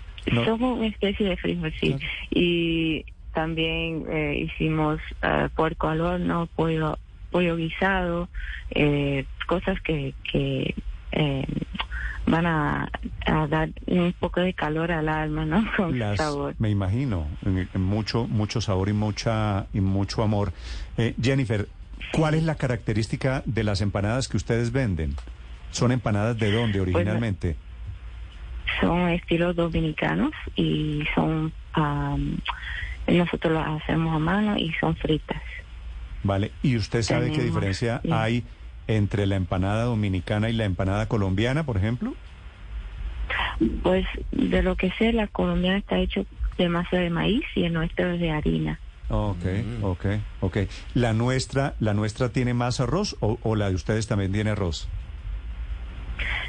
[0.46, 1.96] Son una especie de frijol, sí.
[2.30, 6.98] Y también eh, hicimos eh, puerco al horno, pollo,
[7.32, 8.30] pollo guisado,
[8.72, 10.76] eh, cosas que, que
[11.12, 11.46] eh,
[12.28, 12.90] van a,
[13.26, 15.64] a dar un poco de calor al alma, ¿no?
[15.78, 16.56] Con Las- sabor.
[16.60, 17.26] Me imagino,
[17.74, 20.54] mucho, mucho sabor y mucha y mucho amor.
[20.98, 21.68] Eh, Jennifer,
[22.12, 25.16] ¿cuál es la característica de las empanadas que ustedes venden?
[25.72, 27.56] ¿Son empanadas de dónde originalmente?
[28.80, 32.38] Son estilos dominicanos y son, am,
[33.08, 35.42] nosotros las hacemos a mano y son fritas.
[36.24, 38.10] Vale, ¿y usted sabe qué diferencia sí.
[38.12, 38.44] hay
[38.88, 42.14] entre la empanada dominicana y la empanada colombiana, por ejemplo?
[43.84, 46.26] Pues de lo que sé, la colombiana está hecho
[46.58, 48.80] de masa de maíz y el nuestro es de harina.
[49.10, 49.46] Ok,
[49.82, 50.06] ok,
[50.40, 50.58] ok.
[50.94, 54.88] ¿La nuestra, la nuestra tiene más arroz o, o la de ustedes también tiene arroz?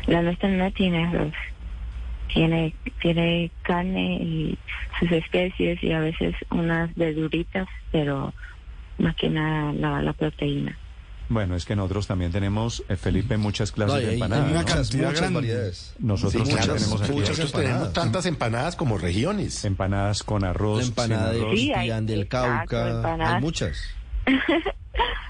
[0.06, 1.35] La nuestra no tiene arroz.
[2.33, 4.59] Tiene, tiene carne y
[4.99, 8.33] sus especies y a veces unas verduritas, pero
[8.99, 10.79] más que nada la, la proteína.
[11.29, 14.51] Bueno, es que nosotros también tenemos, eh, Felipe, muchas clases No, de hay- hay empanadas.
[14.51, 14.67] una ¿no?
[14.67, 15.35] cantidad Muchas grande.
[15.41, 15.95] variedades.
[15.99, 19.65] Nosotros Sí, muchas, tenemos aquí muchas tenemos tantas empanadas como regiones.
[19.65, 20.79] Empanadas con arroz.
[20.81, 21.61] La empanada sin de arroz.
[21.61, 21.73] Sí,
[22.07, 22.29] del exacto,
[22.69, 23.35] Cauca, empanadas.
[23.35, 23.79] hay muchas.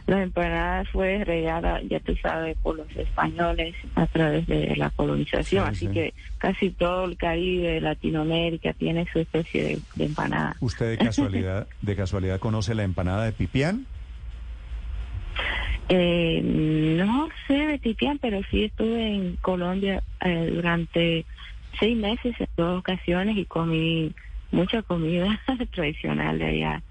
[0.06, 5.64] Las empanadas fue regada, ya tú sabes, por los españoles a través de la colonización,
[5.66, 5.92] Sí, así sí.
[5.92, 10.56] que casi todo el Caribe, Latinoamérica tiene su especie de, de empanada.
[10.58, 13.86] ¿Usted de casualidad, de casualidad conoce la empanada de pipián?
[15.88, 21.26] Eh, no sé de Tipián, pero sí estuve en Colombia eh, durante
[21.78, 24.14] seis meses en dos ocasiones y comí
[24.50, 25.40] mucha comida
[25.74, 26.82] tradicional de allá.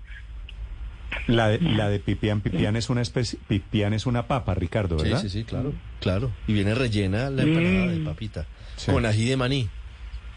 [1.27, 5.21] La de, la de pipián, pipián es una especie, pipián es una papa, Ricardo, ¿verdad?
[5.21, 6.31] Sí, sí, sí, claro, claro.
[6.47, 8.05] Y viene rellena la empanada de Mm.
[8.05, 8.45] papita
[8.77, 8.91] Sí.
[8.91, 9.69] con ají de maní.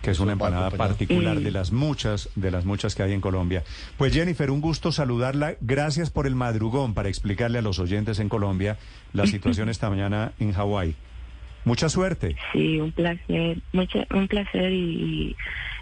[0.02, 1.54] que es una empanada particular de Mm.
[1.54, 3.64] las muchas, de las muchas que hay en Colombia.
[3.96, 5.54] Pues Jennifer, un gusto saludarla.
[5.62, 8.76] Gracias por el madrugón para explicarle a los oyentes en Colombia
[9.14, 10.94] la situación esta mañana en Hawái.
[11.64, 12.36] Mucha suerte.
[12.52, 15.34] Sí, un placer, mucha, un placer y,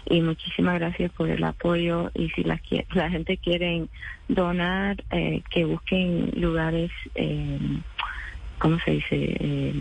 [0.09, 2.09] y muchísimas gracias por el apoyo.
[2.15, 2.59] Y si la,
[2.93, 3.85] la gente quiere
[4.27, 7.59] donar, eh, que busquen lugares, eh,
[8.59, 9.07] ¿cómo se dice?
[9.39, 9.73] Eh,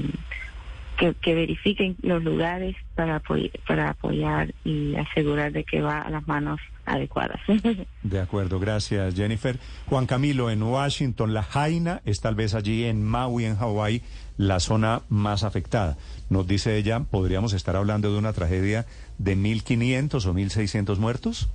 [0.98, 6.10] que, que verifiquen los lugares para, apoy- para apoyar y asegurar de que va a
[6.10, 7.40] las manos adecuadas.
[8.02, 9.56] De acuerdo, gracias Jennifer.
[9.86, 14.02] Juan Camilo, en Washington, la Jaina es tal vez allí en Maui, en Hawái,
[14.36, 15.96] la zona más afectada.
[16.30, 18.86] Nos dice ella, ¿podríamos estar hablando de una tragedia
[19.18, 21.48] de 1.500 o 1.600 muertos?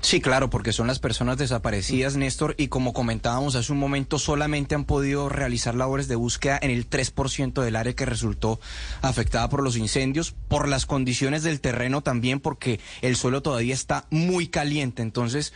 [0.00, 4.74] Sí, claro, porque son las personas desaparecidas, Néstor, y como comentábamos hace un momento, solamente
[4.74, 8.60] han podido realizar labores de búsqueda en el 3% del área que resultó
[9.02, 14.06] afectada por los incendios, por las condiciones del terreno también, porque el suelo todavía está
[14.10, 15.02] muy caliente.
[15.02, 15.52] Entonces,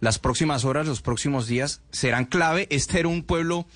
[0.00, 2.68] las próximas horas, los próximos días serán clave.
[2.70, 3.66] Este era un pueblo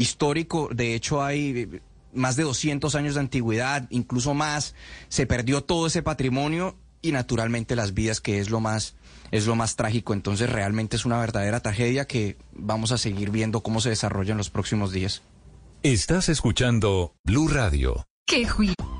[0.00, 1.68] histórico, de hecho hay
[2.12, 4.74] más de 200 años de antigüedad, incluso más.
[5.08, 8.96] Se perdió todo ese patrimonio y naturalmente las vidas, que es lo más
[9.30, 10.12] es lo más trágico.
[10.12, 14.38] Entonces realmente es una verdadera tragedia que vamos a seguir viendo cómo se desarrolla en
[14.38, 15.22] los próximos días.
[15.82, 18.04] Estás escuchando Blue Radio.
[18.26, 18.99] ¡Qué juicio!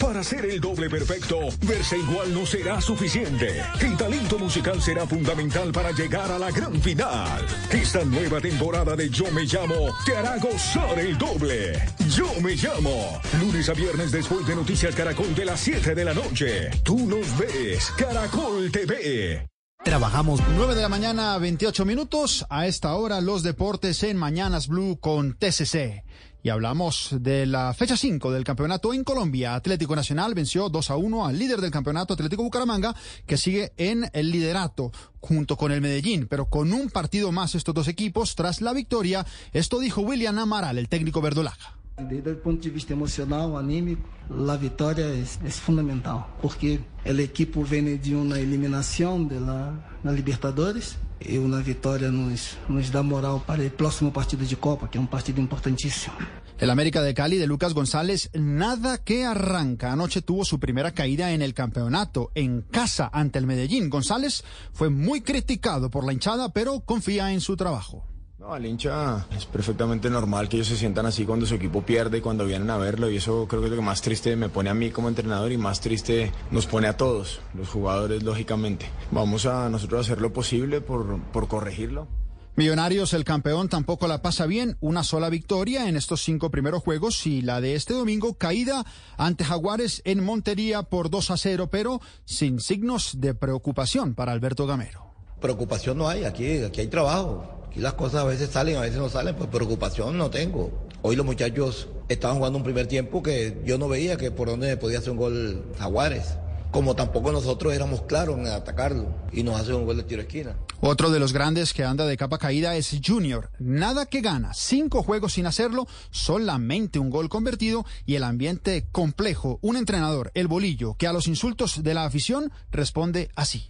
[0.00, 3.62] Para ser el doble perfecto, verse igual no será suficiente.
[3.80, 7.46] El talento musical será fundamental para llegar a la gran final.
[7.70, 11.72] Esta nueva temporada de Yo Me Llamo te hará gozar el doble.
[12.08, 13.20] Yo Me Llamo.
[13.40, 16.70] Lunes a viernes después de Noticias Caracol de las 7 de la noche.
[16.82, 19.46] Tú nos ves, Caracol TV.
[19.84, 22.46] Trabajamos 9 de la mañana, 28 minutos.
[22.50, 26.04] A esta hora, los deportes en Mañanas Blue con TCC.
[26.42, 29.54] Y hablamos de la fecha 5 del campeonato en Colombia.
[29.54, 32.94] Atlético Nacional venció 2 a 1 al líder del campeonato Atlético Bucaramanga,
[33.26, 34.90] que sigue en el liderato
[35.20, 39.26] junto con el Medellín, pero con un partido más estos dos equipos tras la victoria.
[39.52, 41.76] Esto dijo William Amaral, el técnico verdolaga.
[41.98, 47.62] Desde el punto de vista emocional, anímico, la victoria es, es fundamental, porque el equipo
[47.64, 53.42] viene de una eliminación de la, la Libertadores y una victoria nos, nos da moral
[53.46, 56.14] para el próximo partido de Copa, que es un partido importantísimo.
[56.58, 59.92] El América de Cali de Lucas González, nada que arranca.
[59.92, 63.88] Anoche tuvo su primera caída en el campeonato, en casa ante el Medellín.
[63.88, 68.09] González fue muy criticado por la hinchada, pero confía en su trabajo.
[68.40, 72.18] No, al hincha es perfectamente normal que ellos se sientan así cuando su equipo pierde
[72.18, 74.48] y cuando vienen a verlo y eso creo que es lo que más triste me
[74.48, 78.86] pone a mí como entrenador y más triste nos pone a todos, los jugadores lógicamente.
[79.10, 82.08] Vamos a nosotros a hacer lo posible por, por corregirlo.
[82.56, 84.78] Millonarios, el campeón, tampoco la pasa bien.
[84.80, 88.86] Una sola victoria en estos cinco primeros juegos y la de este domingo caída
[89.18, 94.66] ante Jaguares en Montería por 2 a 0, pero sin signos de preocupación para Alberto
[94.66, 95.12] Gamero.
[95.42, 97.59] Preocupación no hay, aquí, aquí hay trabajo.
[97.70, 100.72] Aquí las cosas a veces salen, a veces no salen, pues preocupación no tengo.
[101.02, 104.76] Hoy los muchachos estaban jugando un primer tiempo que yo no veía que por dónde
[104.76, 106.34] podía hacer un gol Jaguares.
[106.72, 110.26] Como tampoco nosotros éramos claros en atacarlo y nos hace un gol de tiro de
[110.26, 110.56] esquina.
[110.80, 113.50] Otro de los grandes que anda de capa caída es Junior.
[113.60, 119.60] Nada que gana, cinco juegos sin hacerlo, solamente un gol convertido y el ambiente complejo.
[119.62, 123.68] Un entrenador, el bolillo, que a los insultos de la afición responde así.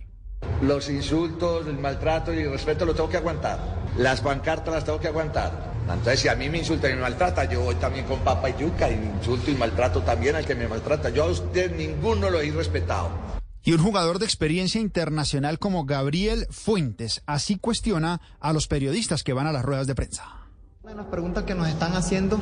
[0.63, 3.80] Los insultos, el maltrato y el respeto lo tengo que aguantar.
[3.97, 5.71] Las pancartas las tengo que aguantar.
[5.83, 8.55] Entonces, si a mí me insultan y me maltratan, yo voy también con papa y
[8.58, 11.10] yuca y insulto y maltrato también al que me maltrata.
[11.10, 13.10] Yo a usted ninguno lo he respetado.
[13.62, 19.33] Y un jugador de experiencia internacional como Gabriel Fuentes así cuestiona a los periodistas que
[19.33, 20.24] van a las ruedas de prensa.
[20.83, 22.40] Las preguntas que nos están haciendo,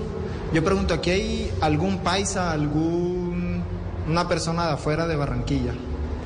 [0.55, 3.63] yo pregunto, ¿aquí hay algún paisa, algún
[4.09, 5.75] una persona de afuera de Barranquilla?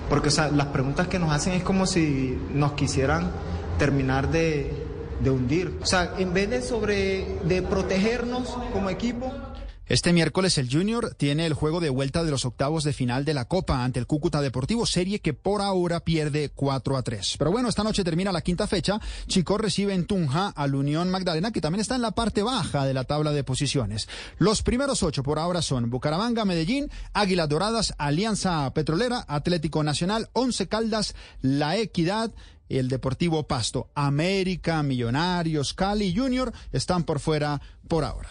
[0.09, 3.31] Porque o sea, las preguntas que nos hacen es como si nos quisieran
[3.79, 4.82] terminar de,
[5.23, 5.79] de hundir.
[5.83, 9.33] O sea, en vez de sobre de protegernos como equipo,
[9.89, 13.35] Este miércoles el Junior tiene el juego de vuelta de los octavos de final de
[13.35, 17.35] la Copa ante el Cúcuta Deportivo, serie que por ahora pierde 4 a 3.
[17.37, 19.01] Pero bueno, esta noche termina la quinta fecha.
[19.27, 22.95] Chico recibe en Tunja al Unión Magdalena, que también está en la parte baja de
[22.95, 24.09] la tabla de posiciones.
[24.39, 30.69] Los primeros ocho por ahora son Bucaramanga, Medellín, Águilas Doradas, Alianza Petrolera, Atlético Nacional, Once
[30.69, 32.31] Caldas, La Equidad,
[32.69, 38.31] el Deportivo Pasto, América, Millonarios, Cali Junior están por fuera por ahora.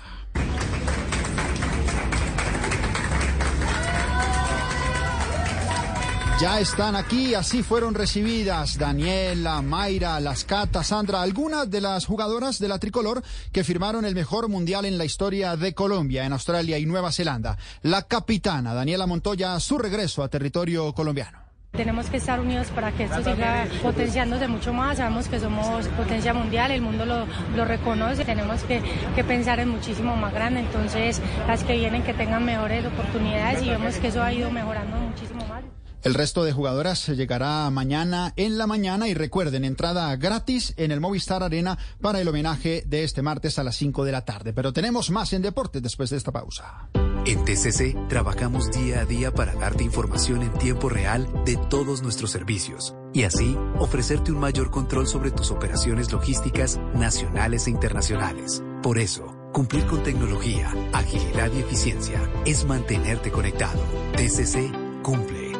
[6.42, 12.68] Ya están aquí, así fueron recibidas Daniela, Mayra, Lascata, Sandra, algunas de las jugadoras de
[12.68, 16.88] la tricolor que firmaron el mejor mundial en la historia de Colombia, en Australia y
[16.88, 17.60] Nueva Zelanda.
[17.84, 21.41] La capitana Daniela Montoya, su regreso a territorio colombiano.
[21.72, 24.98] Tenemos que estar unidos para que esto siga potenciándose mucho más.
[24.98, 28.26] Sabemos que somos potencia mundial, el mundo lo, lo reconoce.
[28.26, 28.82] Tenemos que,
[29.16, 30.60] que, pensar en muchísimo más grande.
[30.60, 34.98] Entonces, las que vienen que tengan mejores oportunidades y vemos que eso ha ido mejorando
[34.98, 35.64] muchísimo más.
[36.04, 41.00] El resto de jugadoras llegará mañana en la mañana y recuerden, entrada gratis en el
[41.00, 44.52] Movistar Arena para el homenaje de este martes a las 5 de la tarde.
[44.52, 46.90] Pero tenemos más en deportes después de esta pausa.
[47.26, 52.32] En TCC trabajamos día a día para darte información en tiempo real de todos nuestros
[52.32, 58.64] servicios y así ofrecerte un mayor control sobre tus operaciones logísticas nacionales e internacionales.
[58.82, 63.84] Por eso, cumplir con tecnología, agilidad y eficiencia es mantenerte conectado.
[64.16, 64.72] TCC
[65.04, 65.51] cumple.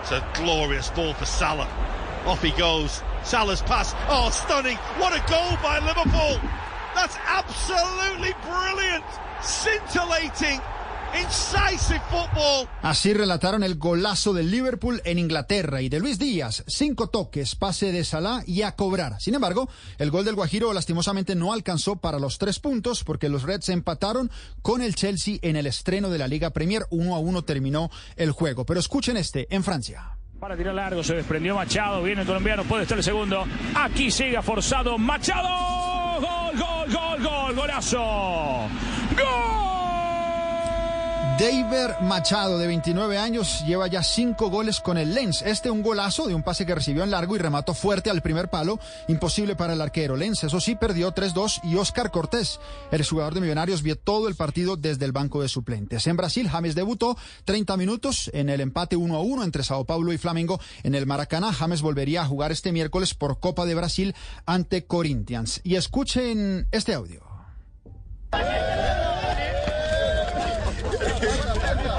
[0.00, 1.68] It's a glorious ball for Salah.
[2.26, 3.02] Off he goes.
[3.22, 3.94] Salah's pass.
[4.08, 4.76] Oh, stunning.
[4.96, 6.40] What a goal by Liverpool.
[6.94, 9.04] That's absolutely brilliant.
[9.42, 10.60] Scintillating.
[11.14, 12.68] Incisive football.
[12.82, 16.64] Así relataron el golazo del Liverpool en Inglaterra y de Luis Díaz.
[16.66, 19.20] Cinco toques, pase de Salah y a cobrar.
[19.20, 23.42] Sin embargo, el gol del Guajiro lastimosamente no alcanzó para los tres puntos porque los
[23.42, 24.30] Reds empataron
[24.62, 26.86] con el Chelsea en el estreno de la Liga Premier.
[26.90, 28.64] Uno a uno terminó el juego.
[28.66, 30.18] Pero escuchen este en Francia.
[30.40, 32.02] Para tirar largo, se desprendió Machado.
[32.02, 33.44] Viene el colombiano, puede estar el segundo.
[33.74, 36.20] Aquí sigue forzado Machado.
[36.20, 37.98] Gol, gol, gol, gol, golazo.
[39.16, 39.67] ¡Gol!
[41.38, 41.68] David
[42.02, 45.42] Machado, de 29 años, lleva ya cinco goles con el Lens.
[45.42, 48.50] Este un golazo de un pase que recibió en largo y remató fuerte al primer
[48.50, 48.80] palo.
[49.06, 50.16] Imposible para el arquero.
[50.16, 52.58] Lens, eso sí, perdió 3-2 y Oscar Cortés,
[52.90, 56.08] el jugador de Millonarios, vio todo el partido desde el banco de suplentes.
[56.08, 60.60] En Brasil, James debutó 30 minutos en el empate 1-1 entre Sao Paulo y Flamengo
[60.82, 61.52] en el Maracaná.
[61.52, 65.60] James volvería a jugar este miércoles por Copa de Brasil ante Corinthians.
[65.62, 67.22] Y escuchen este audio.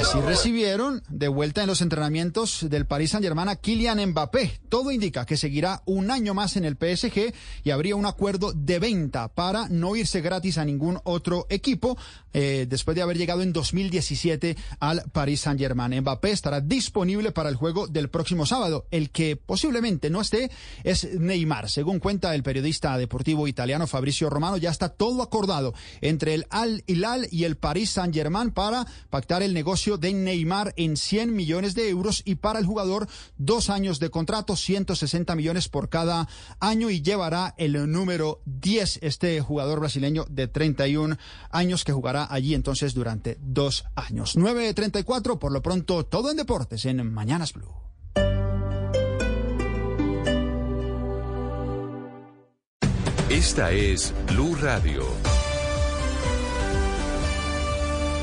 [0.00, 4.60] Así recibieron de vuelta en los entrenamientos del Paris Saint-Germain a Kylian Mbappé.
[4.70, 7.34] Todo indica que seguirá un año más en el PSG
[7.64, 11.98] y habría un acuerdo de venta para no irse gratis a ningún otro equipo
[12.32, 16.00] eh, después de haber llegado en 2017 al Paris Saint-Germain.
[16.00, 18.86] Mbappé estará disponible para el juego del próximo sábado.
[18.90, 20.50] El que posiblemente no esté
[20.82, 21.68] es Neymar.
[21.68, 26.84] Según cuenta el periodista deportivo italiano Fabricio Romano, ya está todo acordado entre el Al
[26.86, 31.88] Hilal y el Paris Saint-Germain para pactar el negocio de Neymar en 100 millones de
[31.88, 37.02] euros y para el jugador dos años de contrato, 160 millones por cada año y
[37.02, 41.16] llevará el número 10 este jugador brasileño de 31
[41.50, 44.36] años que jugará allí entonces durante dos años.
[44.36, 47.74] 9.34, por lo pronto todo en deportes en Mañanas Blue.
[53.30, 55.04] Esta es Blue Radio.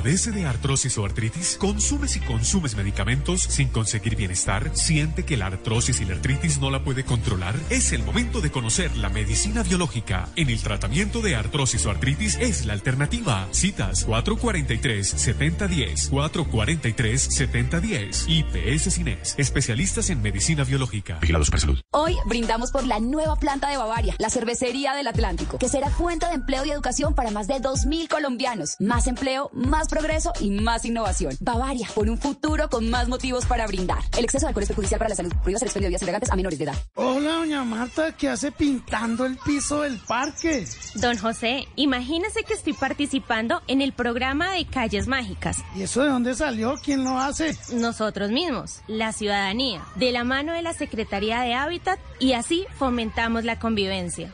[0.00, 1.58] ¿Padece de artrosis o artritis?
[1.60, 4.70] ¿Consumes y consumes medicamentos sin conseguir bienestar?
[4.72, 7.54] ¿Siente que la artrosis y la artritis no la puede controlar?
[7.68, 10.30] Es el momento de conocer la medicina biológica.
[10.36, 13.46] En el tratamiento de artrosis o artritis es la alternativa.
[13.50, 18.24] Citas 443-7010, 443-7010.
[18.26, 21.18] IPS Cines, especialistas en medicina biológica.
[21.20, 21.78] Vigilados para salud.
[21.90, 26.26] Hoy brindamos por la nueva planta de Bavaria, la cervecería del Atlántico, que será fuente
[26.26, 28.76] de empleo y educación para más de 2.000 colombianos.
[28.78, 31.36] Más empleo, más progreso y más innovación.
[31.40, 33.98] Bavaria, por un futuro con más motivos para brindar.
[34.16, 35.32] El exceso de alcohol es perjudicial para la salud.
[35.42, 36.76] Prohíbas el expendio de bebidas elegantes a menores de edad.
[36.94, 40.64] Hola, doña Marta, ¿qué hace pintando el piso del parque?
[40.94, 45.58] Don José, imagínese que estoy participando en el programa de Calles Mágicas.
[45.74, 46.74] ¿Y eso de dónde salió?
[46.82, 47.56] ¿Quién lo hace?
[47.72, 53.44] Nosotros mismos, la ciudadanía, de la mano de la Secretaría de Hábitat y así fomentamos
[53.44, 54.32] la convivencia.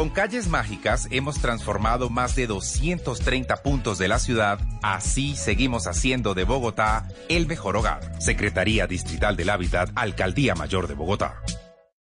[0.00, 4.58] Con calles mágicas hemos transformado más de 230 puntos de la ciudad.
[4.80, 8.18] Así seguimos haciendo de Bogotá el mejor hogar.
[8.18, 11.42] Secretaría Distrital del Hábitat, Alcaldía Mayor de Bogotá.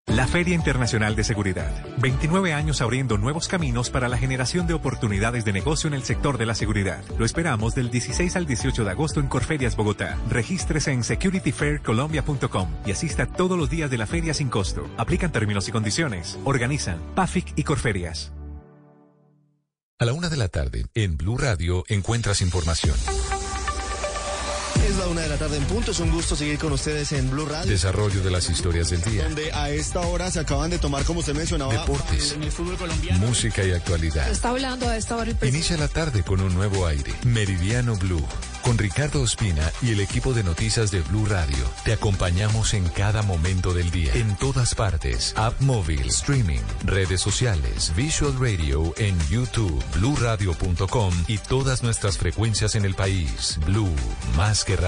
[0.09, 1.71] La Feria Internacional de Seguridad.
[1.99, 6.39] 29 años abriendo nuevos caminos para la generación de oportunidades de negocio en el sector
[6.39, 7.05] de la seguridad.
[7.19, 10.19] Lo esperamos del 16 al 18 de agosto en Corferias, Bogotá.
[10.31, 14.89] Regístrese en securityfaircolombia.com y asista todos los días de la feria sin costo.
[14.97, 16.39] Aplican términos y condiciones.
[16.45, 18.33] Organizan PAFIC y Corferias.
[20.01, 22.95] A la una de la tarde, en Blue Radio, encuentras información.
[24.99, 25.93] Es la una de la tarde en punto.
[25.93, 27.71] Es un gusto seguir con ustedes en Blue Radio.
[27.71, 29.23] Desarrollo de las historias del día.
[29.23, 32.33] Donde a esta hora se acaban de tomar, como usted mencionaba, Deportes.
[32.33, 33.25] en el fútbol colombiano.
[33.25, 34.29] Música y actualidad.
[34.29, 35.57] Está hablando a esta hora el presidente.
[35.57, 37.15] Inicia la tarde con un nuevo aire.
[37.23, 38.27] Meridiano Blue.
[38.63, 41.65] Con Ricardo Ospina y el equipo de noticias de Blue Radio.
[41.85, 44.13] Te acompañamos en cada momento del día.
[44.15, 45.33] En todas partes.
[45.37, 52.85] App móvil, streaming, redes sociales, Visual Radio en YouTube, bluradio.com y todas nuestras frecuencias en
[52.85, 53.59] el país.
[53.65, 53.95] Blue,
[54.37, 54.88] más que radio.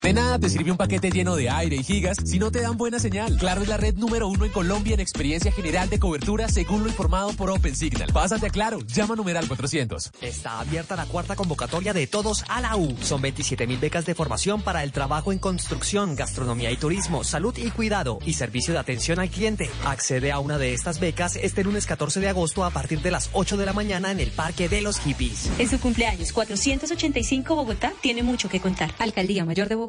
[0.00, 2.76] De nada te sirve un paquete lleno de aire y gigas si no te dan
[2.76, 3.36] buena señal.
[3.36, 6.88] Claro es la red número uno en Colombia en experiencia general de cobertura según lo
[6.88, 8.12] informado por OpenSignal.
[8.12, 10.12] Pásate a Claro, llama a numeral 400.
[10.22, 12.96] Está abierta la cuarta convocatoria de Todos a la U.
[13.02, 17.58] Son 27 mil becas de formación para el trabajo en construcción, gastronomía y turismo, salud
[17.58, 19.68] y cuidado y servicio de atención al cliente.
[19.84, 23.30] Accede a una de estas becas este lunes 14 de agosto a partir de las
[23.32, 25.50] 8 de la mañana en el Parque de los Hippies.
[25.58, 28.94] En su cumpleaños 485 Bogotá tiene mucho que contar.
[29.00, 29.87] Alcaldía Mayor de Bogotá.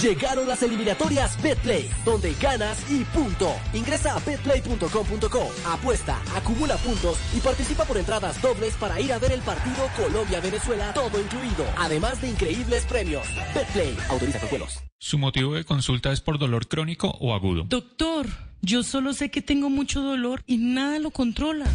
[0.00, 3.50] Llegaron las eliminatorias Betplay, donde ganas y punto.
[3.72, 9.32] Ingresa a betplay.com.co, apuesta, acumula puntos y participa por entradas dobles para ir a ver
[9.32, 11.64] el partido Colombia-Venezuela, todo incluido.
[11.78, 13.26] Además de increíbles premios.
[13.54, 14.80] Betplay, autoriza con juegos.
[14.98, 17.64] Su motivo de consulta es por dolor crónico o agudo.
[17.66, 18.26] Doctor,
[18.60, 21.66] yo solo sé que tengo mucho dolor y nada lo controla.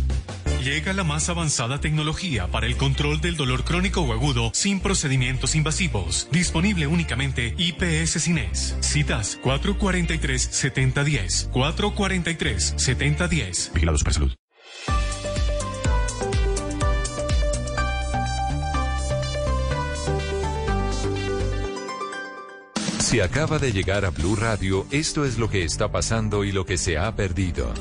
[0.63, 5.55] Llega la más avanzada tecnología para el control del dolor crónico o agudo sin procedimientos
[5.55, 6.29] invasivos.
[6.31, 8.77] Disponible únicamente IPS Cines.
[8.79, 11.51] Citas 443-7010.
[11.51, 13.73] 443-7010.
[13.73, 14.31] Vigilados para salud.
[22.99, 26.65] Si acaba de llegar a Blue Radio, esto es lo que está pasando y lo
[26.65, 27.73] que se ha perdido.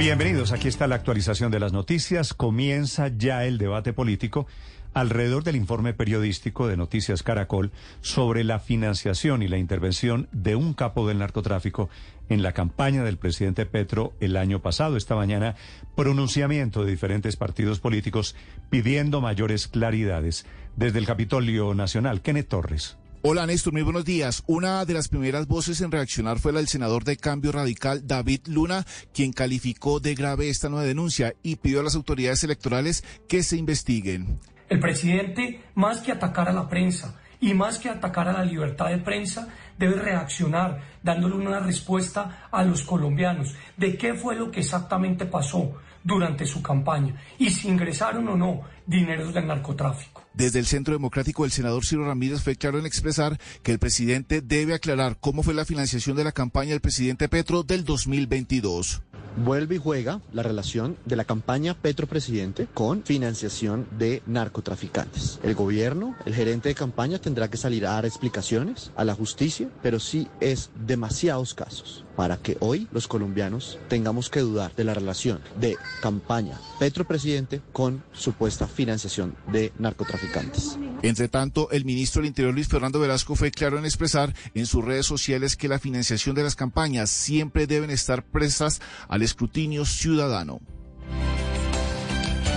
[0.00, 2.32] Bienvenidos, aquí está la actualización de las noticias.
[2.32, 4.46] Comienza ya el debate político
[4.94, 10.72] alrededor del informe periodístico de Noticias Caracol sobre la financiación y la intervención de un
[10.72, 11.90] capo del narcotráfico
[12.30, 14.96] en la campaña del presidente Petro el año pasado.
[14.96, 15.56] Esta mañana,
[15.96, 18.34] pronunciamiento de diferentes partidos políticos
[18.70, 20.46] pidiendo mayores claridades.
[20.76, 22.96] Desde el Capitolio Nacional, Kenneth Torres.
[23.22, 24.42] Hola Néstor, muy buenos días.
[24.46, 28.40] Una de las primeras voces en reaccionar fue la del senador de Cambio Radical, David
[28.46, 33.42] Luna, quien calificó de grave esta nueva denuncia y pidió a las autoridades electorales que
[33.42, 34.40] se investiguen.
[34.70, 38.88] El presidente, más que atacar a la prensa y más que atacar a la libertad
[38.88, 44.60] de prensa, debe reaccionar dándole una respuesta a los colombianos de qué fue lo que
[44.60, 50.19] exactamente pasó durante su campaña y si ingresaron o no dineros del narcotráfico.
[50.40, 54.40] Desde el Centro Democrático, el senador Ciro Ramírez fue claro en expresar que el presidente
[54.40, 59.02] debe aclarar cómo fue la financiación de la campaña del presidente Petro del 2022.
[59.44, 65.40] Vuelve y juega la relación de la campaña Petro Presidente con financiación de narcotraficantes.
[65.42, 69.68] El gobierno, el gerente de campaña tendrá que salir a dar explicaciones a la justicia,
[69.82, 74.94] pero sí es demasiados casos para que hoy los colombianos tengamos que dudar de la
[74.94, 80.78] relación de campaña Petro Presidente con supuesta financiación de narcotraficantes.
[81.02, 84.84] Entre tanto, el ministro del Interior Luis Fernando Velasco fue claro en expresar en sus
[84.84, 90.60] redes sociales que la financiación de las campañas siempre deben estar presas al escrutinio ciudadano.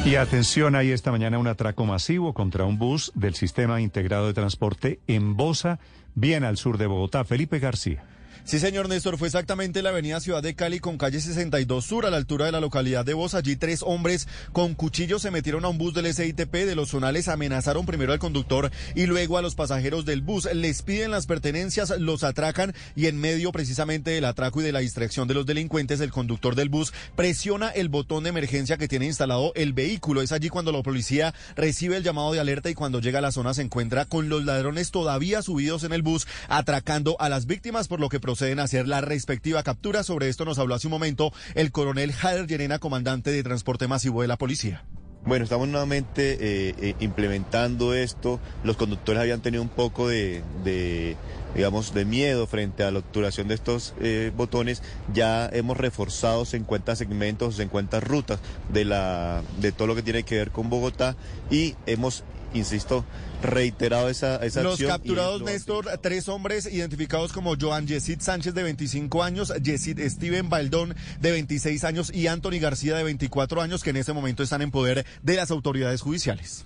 [0.06, 4.34] Y atención, ahí esta mañana un atraco masivo contra un bus del Sistema Integrado de
[4.34, 5.80] Transporte en Bosa,
[6.14, 7.24] bien al sur de Bogotá.
[7.24, 8.04] Felipe García.
[8.46, 12.06] Sí, señor Néstor, fue exactamente en la avenida Ciudad de Cali con calle 62 Sur,
[12.06, 13.36] a la altura de la localidad de Voz.
[13.36, 17.30] Allí tres hombres con cuchillos se metieron a un bus del SITP de los zonales,
[17.30, 20.54] amenazaron primero al conductor y luego a los pasajeros del bus.
[20.54, 24.80] Les piden las pertenencias, los atracan y en medio precisamente del atraco y de la
[24.80, 29.06] distracción de los delincuentes, el conductor del bus presiona el botón de emergencia que tiene
[29.06, 30.22] instalado el vehículo.
[30.22, 33.32] Es allí cuando la policía recibe el llamado de alerta y cuando llega a la
[33.32, 37.88] zona se encuentra con los ladrones todavía subidos en el bus, atracando a las víctimas,
[37.88, 40.02] por lo que proceden a hacer la respectiva captura.
[40.02, 44.24] Sobre esto nos habló hace un momento el coronel Jader Llerena, comandante de transporte masivo
[44.24, 44.84] de la policía.
[45.24, 48.40] Bueno, estamos nuevamente eh, eh, implementando esto.
[48.64, 50.42] Los conductores habían tenido un poco de,
[51.54, 54.82] digamos, de miedo frente a la obturación de estos eh, botones.
[55.14, 58.40] Ya hemos reforzado 50 segmentos, 50 rutas
[58.74, 61.16] de, la, de todo lo que tiene que ver con Bogotá
[61.52, 63.06] y hemos insisto,
[63.42, 64.92] reiterado esa, esa Los acción.
[64.92, 70.96] capturados, Néstor, tres hombres identificados como Joan Yesid Sánchez de 25 años, Yesid Steven Baldón
[71.20, 74.72] de 26 años y Anthony García de 24 años que en este momento están en
[74.72, 76.66] poder de las autoridades judiciales.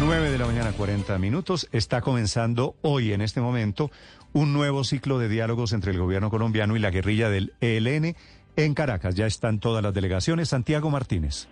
[0.00, 1.68] 9 de la mañana, 40 minutos.
[1.72, 3.90] Está comenzando hoy, en este momento,
[4.32, 8.14] un nuevo ciclo de diálogos entre el gobierno colombiano y la guerrilla del ELN
[8.56, 9.14] en Caracas.
[9.14, 10.50] Ya están todas las delegaciones.
[10.50, 11.48] Santiago Martínez.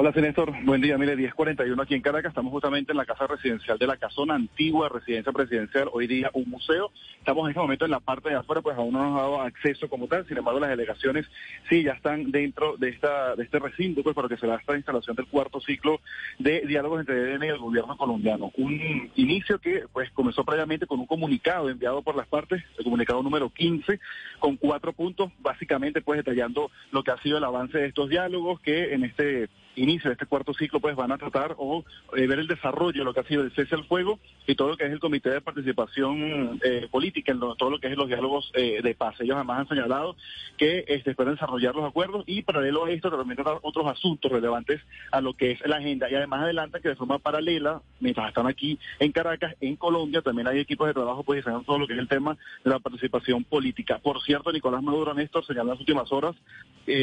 [0.00, 0.52] Hola, Néstor.
[0.62, 0.96] Buen día.
[0.96, 2.30] Mire, 1041 aquí en Caracas.
[2.30, 6.48] Estamos justamente en la casa residencial de la Casona, antigua residencia presidencial, hoy día un
[6.48, 6.92] museo.
[7.18, 9.40] Estamos en este momento en la parte de afuera, pues aún no nos ha dado
[9.40, 10.24] acceso como tal.
[10.28, 11.26] Sin embargo, las delegaciones
[11.68, 14.76] sí ya están dentro de esta de este recinto, pues para que se da esta
[14.76, 16.00] instalación del cuarto ciclo
[16.38, 18.52] de diálogos entre EDN y el gobierno colombiano.
[18.56, 23.20] Un inicio que pues comenzó previamente con un comunicado enviado por las partes, el comunicado
[23.20, 23.98] número 15,
[24.38, 28.60] con cuatro puntos, básicamente pues detallando lo que ha sido el avance de estos diálogos,
[28.60, 31.84] que en este inicio de este cuarto ciclo, pues van a tratar o
[32.16, 34.68] eh, ver el desarrollo de lo que ha sido el cese al fuego y todo
[34.68, 38.08] lo que es el Comité de Participación eh, Política, en todo lo que es los
[38.08, 39.14] diálogos eh, de paz.
[39.20, 40.16] Ellos además han señalado
[40.56, 44.80] que este, esperan desarrollar los acuerdos y paralelo a esto también tratar otros asuntos relevantes
[45.12, 46.10] a lo que es la agenda.
[46.10, 50.48] Y además adelantan que de forma paralela, mientras están aquí en Caracas, en Colombia, también
[50.48, 53.44] hay equipos de trabajo pues diseñando todo lo que es el tema de la participación
[53.44, 53.98] política.
[53.98, 56.34] Por cierto, Nicolás Maduro Néstor señaló en las últimas horas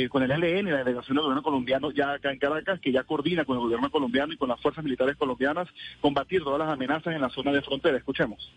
[0.10, 2.40] con el LN la delegación del gobierno colombiano ya acá en
[2.82, 5.68] Que ya coordina con el gobierno colombiano y con las fuerzas militares colombianas
[6.02, 7.98] combatir todas las amenazas en la zona de frontera.
[7.98, 8.52] Escuchemos.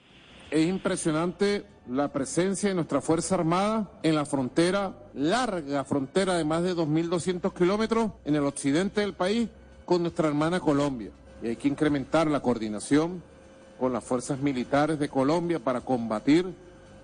[0.51, 6.63] Es impresionante la presencia de nuestra Fuerza Armada en la frontera, larga frontera de más
[6.63, 9.51] de 2.200 kilómetros en el occidente del país
[9.85, 11.11] con nuestra hermana Colombia.
[11.43, 13.23] Y hay que incrementar la coordinación
[13.79, 16.47] con las fuerzas militares de Colombia para combatir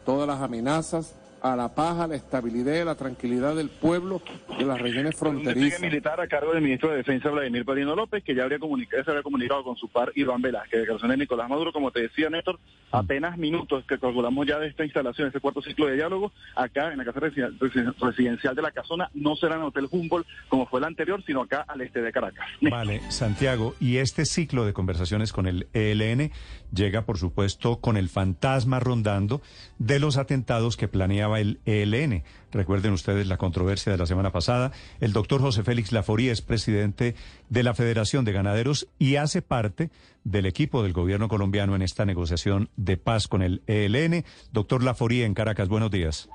[0.06, 4.23] todas las amenazas a la paz, a la estabilidad y a la tranquilidad del pueblo
[4.59, 5.78] de las regiones fronterizas.
[5.78, 9.05] Un militar a cargo del ministro de Defensa Vladimir Padrino López, que ya habría comunicado,
[9.05, 12.31] se había comunicado con su par Iván Velázquez, declaración de Nicolás Maduro, como te decía
[12.31, 12.59] Néstor,
[12.91, 16.97] apenas minutos que calculamos ya de esta instalación, este cuarto ciclo de diálogo, acá en
[16.97, 20.87] la casa residencial de la Casona, no será en el Hotel Humboldt como fue el
[20.87, 22.47] anterior, sino acá al este de Caracas.
[22.62, 26.33] Vale, Santiago, y este ciclo de conversaciones con el ELN
[26.74, 29.40] llega, por supuesto, con el fantasma rondando
[29.78, 32.23] de los atentados que planeaba el ELN.
[32.53, 34.73] Recuerden ustedes la controversia de la semana pasada.
[35.01, 37.15] El doctor José Félix Laforí es presidente
[37.49, 39.90] de la Federación de Ganaderos y hace parte
[40.24, 44.24] del equipo del gobierno colombiano en esta negociación de paz con el ELN.
[44.53, 46.28] Doctor Laforí en Caracas, buenos días.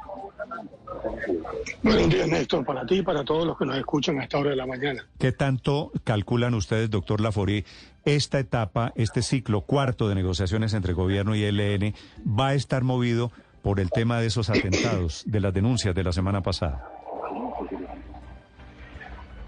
[1.81, 4.49] Buenos días, Néstor, para ti y para todos los que nos escuchan a esta hora
[4.49, 5.07] de la mañana.
[5.17, 7.63] ¿Qué tanto calculan ustedes, doctor Laforí,
[8.05, 11.93] esta etapa, este ciclo cuarto de negociaciones entre gobierno y ELN
[12.25, 16.11] va a estar movido por el tema de esos atentados, de las denuncias de la
[16.11, 16.87] semana pasada?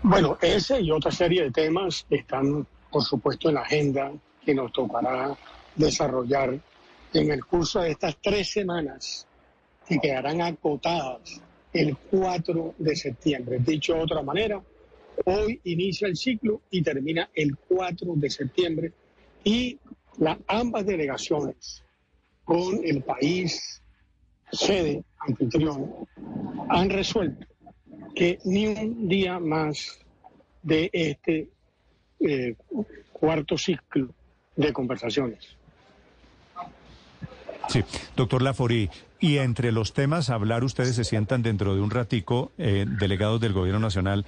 [0.04, 4.12] Bueno, ese y otra serie de temas están, por supuesto, en la agenda
[4.44, 5.36] que nos tocará
[5.76, 6.60] desarrollar
[7.14, 9.28] en el curso de estas tres semanas
[9.88, 11.42] que quedarán acotadas
[11.74, 13.60] el 4 de septiembre.
[13.60, 14.62] Dicho de otra manera,
[15.26, 18.92] hoy inicia el ciclo y termina el 4 de septiembre
[19.44, 19.80] y
[20.18, 21.84] las ambas delegaciones
[22.44, 23.82] con el país
[24.52, 25.90] sede anfitrión
[26.70, 27.48] han resuelto
[28.16, 30.00] que ni un día más
[30.62, 31.50] de este
[32.20, 32.56] eh,
[33.14, 34.10] cuarto ciclo
[34.56, 35.56] de conversaciones.
[37.70, 37.84] Sí,
[38.18, 38.90] doctor Laforí,
[39.20, 43.40] y entre los temas a hablar, ustedes se sientan dentro de un ratico, eh, delegados
[43.40, 44.26] del Gobierno Nacional,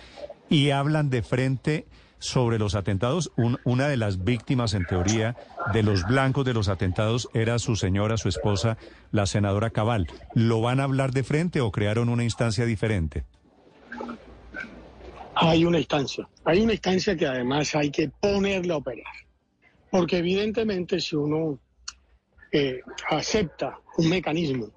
[0.49, 1.85] y hablan de frente
[2.24, 3.31] sobre los atentados.
[3.65, 5.35] una de las víctimas, en teoría,
[5.74, 8.77] de los blancos de los atentados era su señora, su esposa,
[9.11, 10.08] la senadora Cabal.
[10.33, 13.26] ¿Lo van a hablar de frente o crearon una instancia diferente?
[15.35, 16.29] Hay una instancia.
[16.45, 19.13] Hay una instancia que además hay que ponerla a operar.
[19.90, 21.59] Porque evidentemente si uno
[22.53, 24.69] eh, acepta un mecanismo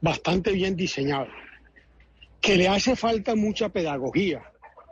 [0.00, 1.28] bastante bien diseñado,
[2.40, 4.42] que le hace falta mucha pedagogía,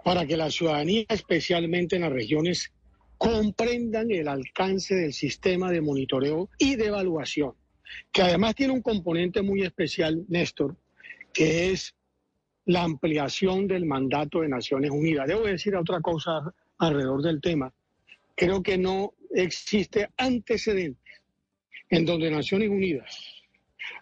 [0.07, 2.73] para que la ciudadanía, especialmente en las regiones,
[3.19, 7.55] comprendan el alcance del sistema de monitoreo y de evaluación,
[8.13, 10.77] que además tiene un componente muy especial, Néstor,
[11.33, 11.97] que es
[12.67, 15.27] la ampliación del mandato de Naciones Unidas.
[15.27, 17.75] Debo decir otra cosa alrededor del tema.
[18.37, 21.01] Creo que no existe antecedente
[21.91, 23.43] en donde Naciones Unidas,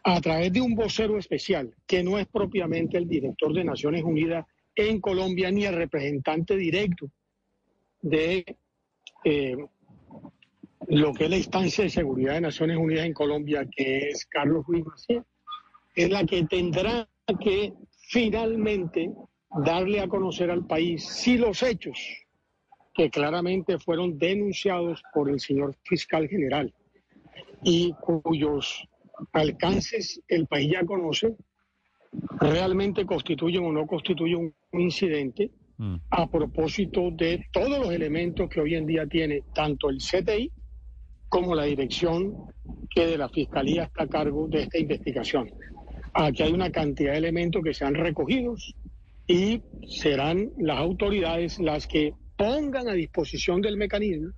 [0.02, 4.44] a través de un vocero especial, que no es propiamente el director de Naciones Unidas,
[4.76, 7.10] en Colombia ni el representante directo
[8.02, 8.56] de
[9.24, 9.56] eh,
[10.88, 14.66] lo que es la instancia de seguridad de Naciones Unidas en Colombia, que es Carlos
[14.66, 15.24] Ruiz Macías,
[15.94, 17.08] es la que tendrá
[17.40, 17.72] que
[18.08, 19.10] finalmente
[19.64, 21.98] darle a conocer al país si los hechos
[22.92, 26.72] que claramente fueron denunciados por el señor fiscal general
[27.62, 28.86] y cuyos
[29.32, 31.34] alcances el país ya conoce,
[32.40, 35.96] realmente constituyen o no constituyen incidente Mm.
[36.10, 40.52] a propósito de todos los elementos que hoy en día tiene tanto el CTI
[41.28, 42.32] como la dirección
[42.90, 45.50] que de la Fiscalía está a cargo de esta investigación.
[46.12, 48.72] Aquí hay una cantidad de elementos que sean recogidos
[49.26, 54.32] y serán las autoridades las que pongan a disposición del mecanismo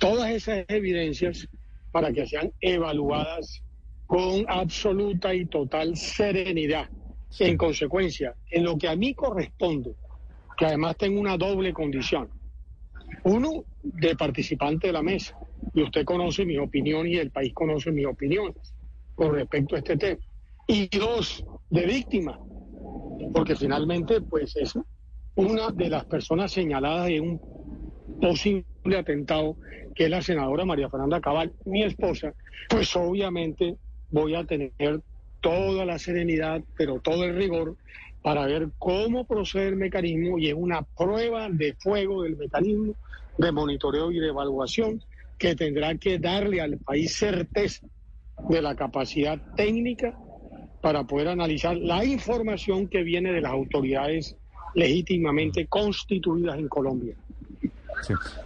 [0.00, 1.46] todas esas evidencias
[1.92, 3.62] para que sean evaluadas
[4.06, 6.88] con absoluta y total serenidad.
[7.38, 9.94] En consecuencia, en lo que a mí corresponde,
[10.56, 12.28] que además tengo una doble condición.
[13.24, 15.38] Uno, de participante de la mesa,
[15.74, 18.74] y usted conoce mi opinión y el país conoce mis opiniones
[19.14, 20.20] con respecto a este tema.
[20.66, 22.38] Y dos, de víctima,
[23.32, 24.78] porque finalmente pues es
[25.34, 27.40] una de las personas señaladas en un
[28.20, 28.64] posible
[28.96, 29.56] atentado,
[29.94, 32.34] que es la senadora María Fernanda Cabal, mi esposa,
[32.68, 33.76] pues obviamente
[34.10, 35.02] voy a tener
[35.40, 37.76] toda la serenidad, pero todo el rigor
[38.22, 42.94] para ver cómo procede el mecanismo y es una prueba de fuego del mecanismo
[43.36, 45.02] de monitoreo y de evaluación
[45.38, 47.86] que tendrá que darle al país certeza
[48.48, 50.18] de la capacidad técnica
[50.80, 54.36] para poder analizar la información que viene de las autoridades
[54.74, 57.16] legítimamente constituidas en Colombia.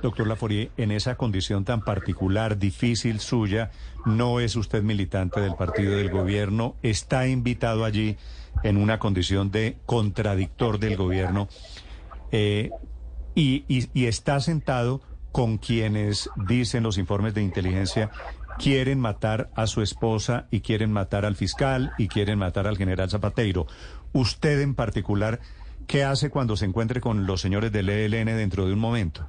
[0.03, 3.71] Doctor Laforie, en esa condición tan particular, difícil suya,
[4.05, 8.17] no es usted militante del partido del gobierno, está invitado allí
[8.63, 11.49] en una condición de contradictor del gobierno
[12.31, 12.71] eh,
[13.35, 15.01] y, y está sentado
[15.33, 18.11] con quienes dicen los informes de inteligencia
[18.59, 23.11] quieren matar a su esposa y quieren matar al fiscal y quieren matar al general
[23.11, 23.67] Zapateiro.
[24.13, 25.41] Usted en particular,
[25.87, 29.29] ¿qué hace cuando se encuentre con los señores del ELN dentro de un momento?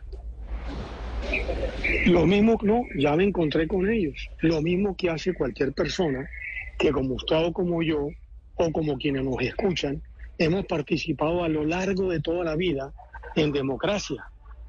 [2.05, 4.29] Lo mismo, no, ya me encontré con ellos.
[4.41, 6.29] Lo mismo que hace cualquier persona
[6.77, 8.09] que como usted o como yo,
[8.55, 10.01] o como quienes nos escuchan,
[10.37, 12.93] hemos participado a lo largo de toda la vida
[13.35, 14.25] en democracia.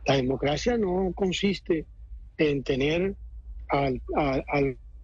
[0.07, 1.87] La democracia no consiste
[2.37, 3.15] en tener
[3.69, 4.01] al,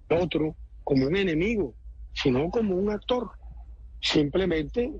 [0.09, 1.75] otro como un enemigo,
[2.13, 3.31] sino como un actor.
[4.01, 4.91] Simplemente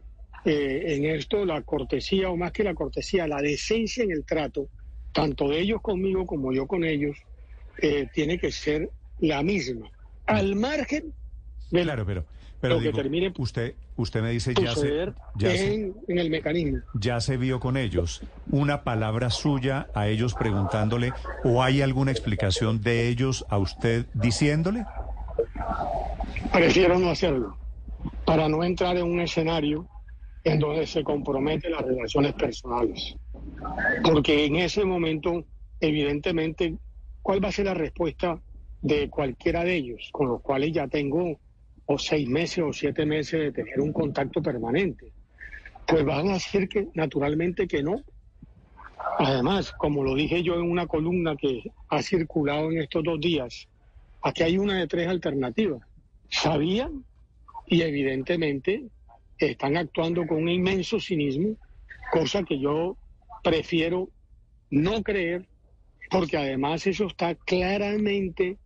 [0.45, 4.69] eh, en esto la cortesía, o más que la cortesía, la decencia en el trato,
[5.13, 7.17] tanto de ellos conmigo como yo con ellos,
[7.79, 9.91] eh, tiene que ser la misma.
[10.27, 11.13] Al margen
[11.71, 12.25] de claro, pero,
[12.61, 16.31] pero lo digo, que termine usted, usted me dice ya se, ya se, en el
[16.31, 16.81] mecanismo.
[16.95, 18.23] ya se vio con ellos.
[18.51, 21.13] Una palabra suya a ellos preguntándole
[21.45, 24.85] o hay alguna explicación de ellos a usted diciéndole.
[26.53, 27.57] Prefiero no hacerlo,
[28.25, 29.87] para no entrar en un escenario
[30.43, 33.15] en donde se comprometen las relaciones personales.
[34.05, 35.45] Porque en ese momento,
[35.81, 36.77] evidentemente,
[37.23, 38.41] ¿cuál va a ser la respuesta
[38.83, 41.39] de cualquiera de ellos, con los cuales ya tengo
[41.87, 45.13] o seis meses o siete meses de tener un contacto permanente?
[45.87, 48.03] Pues van a decir que naturalmente que no.
[49.19, 53.69] Además, como lo dije yo en una columna que ha circulado en estos dos días,
[54.23, 55.83] aquí hay una de tres alternativas.
[56.29, 57.05] Sabían
[57.67, 58.85] y evidentemente
[59.39, 61.57] están actuando con un inmenso cinismo,
[62.13, 62.97] cosa que yo
[63.43, 64.09] prefiero
[64.71, 65.47] no creer,
[66.11, 68.59] porque además eso está claramente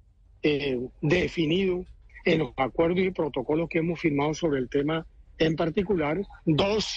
[0.43, 1.85] eh, definido
[2.25, 5.07] en los acuerdos y protocolos que hemos firmado sobre el tema
[5.39, 6.21] en particular.
[6.45, 6.97] Dos,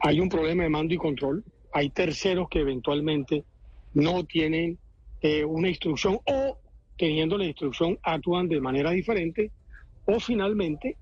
[0.00, 1.44] hay un problema de mando y control.
[1.72, 3.44] Hay terceros que eventualmente
[3.94, 4.78] no tienen
[5.20, 6.58] eh, una instrucción o
[6.96, 9.50] teniendo la instrucción actúan de manera diferente.
[10.06, 10.96] O finalmente,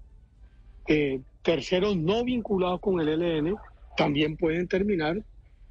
[0.88, 3.56] eh, terceros no vinculados con el ELN
[3.96, 5.22] también pueden terminar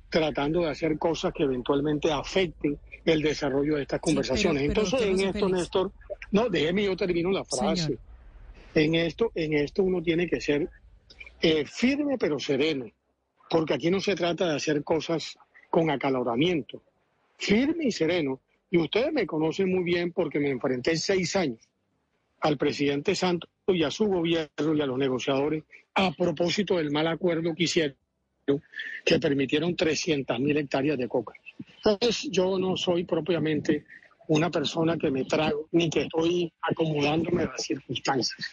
[0.09, 4.63] tratando de hacer cosas que eventualmente afecten el desarrollo de estas conversaciones.
[4.67, 5.51] pero, Entonces, en esto, Félix.
[5.51, 5.91] Néstor,
[6.31, 7.83] no, déjeme yo termino la frase.
[7.83, 7.99] Señor.
[8.73, 10.69] En esto, en esto uno tiene que ser
[11.41, 12.85] eh, firme pero sereno,
[13.49, 15.37] porque aquí no se trata de hacer cosas
[15.69, 16.81] con acaloramiento.
[17.37, 18.41] Firme y sereno.
[18.71, 21.59] Y ustedes me conocen muy bien porque me enfrenté seis años
[22.41, 27.07] al presidente Santos y a su gobierno y a los negociadores a propósito del mal
[27.07, 27.95] acuerdo que hicieron,
[29.03, 31.33] que permitieron 300 mil hectáreas de coca.
[31.77, 33.85] Entonces, yo no soy propiamente
[34.27, 38.47] una persona que me trago ni que estoy acomodándome a las circunstancias.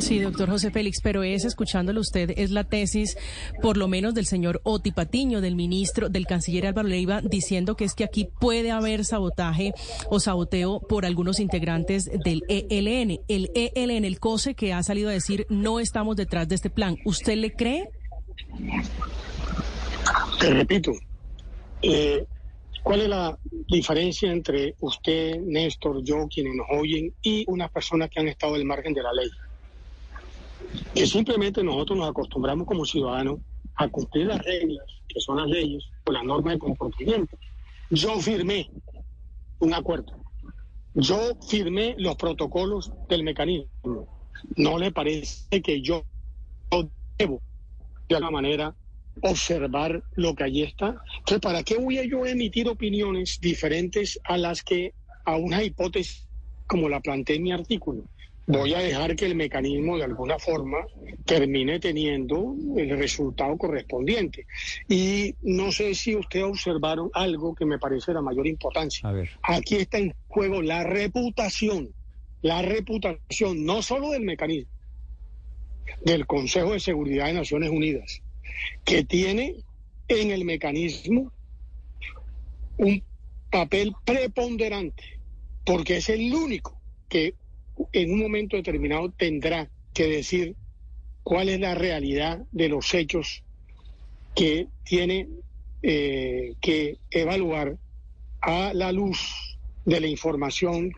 [0.00, 3.16] Sí, doctor José Félix, pero es, escuchándolo usted, es la tesis,
[3.62, 7.84] por lo menos del señor Oti Patiño, del ministro, del canciller Álvaro Leiva, diciendo que
[7.84, 9.72] es que aquí puede haber sabotaje
[10.10, 13.20] o saboteo por algunos integrantes del ELN.
[13.28, 16.96] El ELN, el COSE, que ha salido a decir no estamos detrás de este plan.
[17.06, 17.88] ¿Usted le cree?
[20.38, 20.92] Te repito,
[21.82, 22.24] eh,
[22.82, 28.20] ¿cuál es la diferencia entre usted, Néstor, yo, quienes nos oyen, y unas personas que
[28.20, 29.30] han estado al margen de la ley?
[30.94, 33.40] Que simplemente nosotros nos acostumbramos como ciudadanos
[33.76, 37.38] a cumplir las reglas, que son las leyes, o las normas de comportamiento.
[37.90, 38.70] Yo firmé
[39.58, 40.12] un acuerdo.
[40.94, 44.08] Yo firmé los protocolos del mecanismo.
[44.56, 46.04] ¿No le parece que yo
[47.18, 47.42] debo,
[48.08, 48.74] de alguna manera,
[49.22, 51.00] observar lo que allí está.
[51.18, 56.26] Entonces, ¿para qué voy a yo emitir opiniones diferentes a las que a una hipótesis
[56.66, 58.04] como la planteé en mi artículo?
[58.48, 60.78] Voy a dejar que el mecanismo de alguna forma
[61.24, 64.46] termine teniendo el resultado correspondiente.
[64.88, 69.10] Y no sé si ustedes observaron algo que me parece de la mayor importancia.
[69.42, 71.92] Aquí está en juego la reputación,
[72.42, 74.70] la reputación no solo del mecanismo,
[76.04, 78.22] del Consejo de Seguridad de Naciones Unidas,
[78.84, 79.56] que tiene
[80.08, 81.32] en el mecanismo
[82.78, 83.02] un
[83.50, 85.20] papel preponderante,
[85.64, 87.34] porque es el único que
[87.92, 90.54] en un momento determinado tendrá que decir
[91.22, 93.42] cuál es la realidad de los hechos
[94.34, 95.28] que tiene
[95.82, 97.76] eh, que evaluar
[98.40, 100.92] a la luz de la información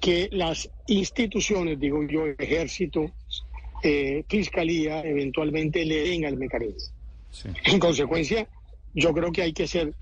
[0.00, 3.12] que las instituciones, digo yo, ejército,
[3.82, 6.94] eh, fiscalía, eventualmente le den al mecanismo.
[7.64, 8.46] En consecuencia,
[8.94, 9.94] yo creo que hay que ser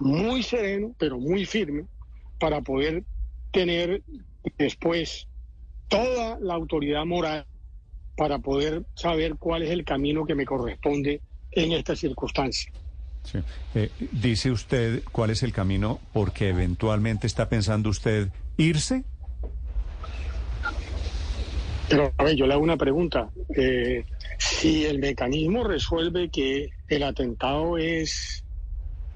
[0.00, 1.84] muy sereno, pero muy firme,
[2.38, 3.04] para poder
[3.50, 4.02] tener
[4.58, 5.26] después
[5.88, 7.46] toda la autoridad moral
[8.16, 11.20] para poder saber cuál es el camino que me corresponde
[11.52, 12.72] en esta circunstancia.
[13.74, 19.04] Eh, dice usted cuál es el camino porque eventualmente está pensando usted irse.
[21.88, 23.30] Pero, a ver, yo le hago una pregunta.
[23.56, 24.04] Eh,
[24.38, 28.44] si el mecanismo resuelve que el atentado es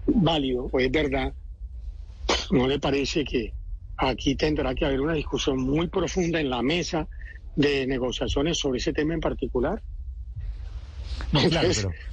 [0.07, 1.33] válido o es verdad,
[2.51, 3.53] ¿no le parece que
[3.97, 7.09] aquí tendrá que haber una discusión muy profunda en la mesa
[7.57, 9.83] de negociaciones sobre ese tema en particular?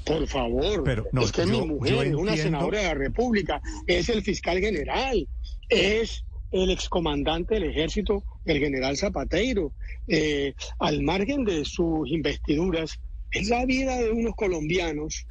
[0.05, 0.83] por favor,
[1.21, 5.27] es que mi mujer es una senadora de la República, es el fiscal general,
[5.69, 9.73] es el excomandante del ejército, el general Zapateiro,
[10.07, 12.99] eh, al margen de sus investiduras,
[13.31, 15.27] es la vida de unos colombianos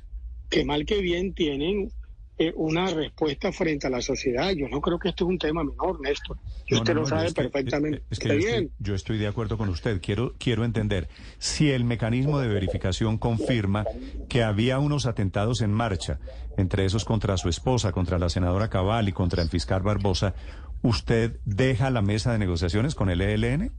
[0.51, 1.91] que mal que bien tienen
[2.39, 4.51] eh, una respuesta frente a la sociedad.
[4.51, 6.37] Yo no creo que esto es un tema menor, Néstor.
[6.67, 8.03] Y usted lo sabe perfectamente
[8.37, 8.71] bien.
[8.79, 10.03] yo estoy de acuerdo con usted.
[10.03, 13.87] Quiero, quiero entender, si el mecanismo de verificación confirma
[14.29, 16.19] que había unos atentados en marcha,
[16.59, 20.35] entre esos contra su esposa, contra la senadora Cabal y contra el fiscal Barbosa,
[20.83, 23.73] ¿usted deja la mesa de negociaciones con el ELN?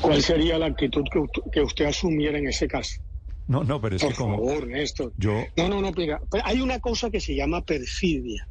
[0.00, 1.04] ¿Cuál sería la actitud
[1.52, 3.00] que, usted asumiera en ese caso?
[3.48, 4.36] No, no, pero es Por que como...
[4.36, 5.12] favor, Néstor.
[5.16, 5.44] Yo...
[5.56, 8.48] No, no, no, mira, hay una cosa que se llama perfidia,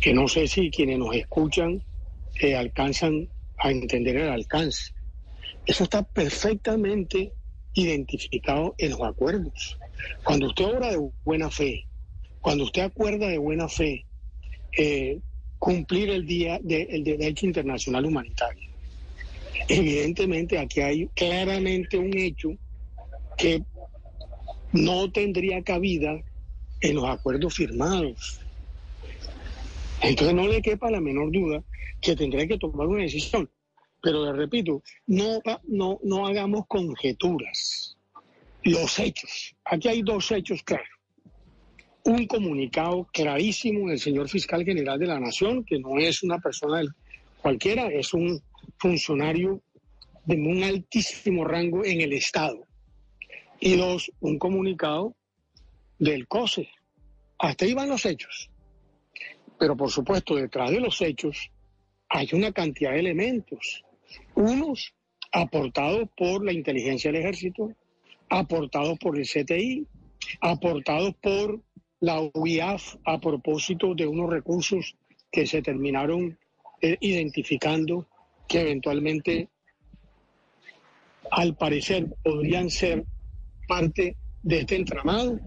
[0.00, 1.82] que no sé si quienes nos escuchan
[2.40, 4.92] eh, alcanzan a entender el alcance.
[5.64, 7.32] Eso está perfectamente
[7.74, 9.78] identificado en los acuerdos.
[10.22, 11.86] Cuando usted obra de buena fe,
[12.40, 14.06] cuando usted acuerda de buena fe
[14.78, 15.20] eh,
[15.58, 18.68] cumplir el día del derecho internacional humanitario,
[19.68, 22.50] evidentemente aquí hay claramente un hecho
[23.36, 23.62] que
[24.72, 26.22] no tendría cabida
[26.80, 28.40] en los acuerdos firmados.
[30.02, 31.62] Entonces no le quepa la menor duda
[32.00, 33.48] que tendrá que tomar una decisión.
[34.02, 37.96] Pero le repito, no, no, no hagamos conjeturas.
[38.62, 39.54] Los hechos.
[39.64, 40.88] Aquí hay dos hechos claros.
[42.06, 46.80] Un comunicado clarísimo del señor fiscal general de la Nación, que no es una persona
[47.42, 48.40] cualquiera, es un
[48.78, 49.60] funcionario
[50.24, 52.64] de un altísimo rango en el Estado
[53.58, 55.16] y dos, un comunicado
[55.98, 56.68] del COSE.
[57.40, 58.50] Hasta ahí van los hechos.
[59.58, 61.50] Pero por supuesto, detrás de los hechos
[62.08, 63.82] hay una cantidad de elementos.
[64.36, 64.94] Unos
[65.32, 67.72] aportados por la inteligencia del ejército,
[68.28, 69.88] aportados por el CTI,
[70.40, 71.60] aportados por
[72.00, 74.96] la UIAF a propósito de unos recursos
[75.30, 76.38] que se terminaron
[76.80, 78.06] eh, identificando
[78.46, 79.48] que eventualmente,
[81.30, 83.04] al parecer, podrían ser
[83.66, 85.40] parte de este entramado.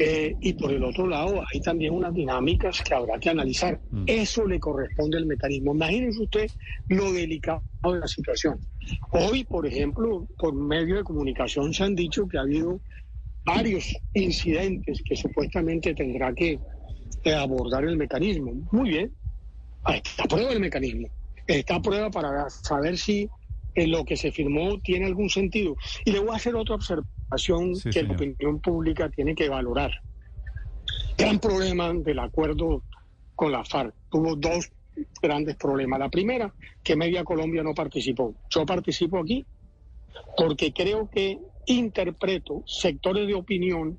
[0.00, 3.80] Eh, y por el otro lado, hay también unas dinámicas que habrá que analizar.
[4.06, 5.74] Eso le corresponde al mecanismo.
[5.74, 6.50] Imagínense usted
[6.88, 8.60] lo delicado de la situación.
[9.10, 12.80] Hoy, por ejemplo, por medio de comunicación se han dicho que ha habido
[13.48, 16.58] varios incidentes que supuestamente tendrá que
[17.24, 18.52] eh, abordar el mecanismo.
[18.70, 19.12] Muy bien,
[19.88, 21.08] está a prueba el mecanismo.
[21.46, 23.28] Está a prueba para saber si
[23.74, 25.76] en lo que se firmó tiene algún sentido.
[26.04, 29.92] Y le voy a hacer otra observación que la opinión pública tiene que valorar.
[31.16, 32.82] Gran problema del acuerdo
[33.34, 33.94] con la FARC.
[34.10, 34.70] Tuvo dos
[35.22, 36.00] grandes problemas.
[36.00, 38.34] La primera, que Media Colombia no participó.
[38.50, 39.46] Yo participo aquí
[40.36, 43.98] porque creo que interpreto sectores de opinión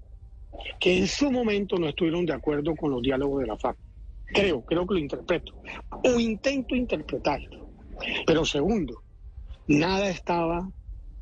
[0.79, 3.77] que en su momento no estuvieron de acuerdo con los diálogos de la FARC.
[4.25, 5.53] Creo, creo que lo interpreto.
[6.03, 7.69] O intento interpretarlo.
[8.25, 9.01] Pero segundo,
[9.67, 10.69] nada estaba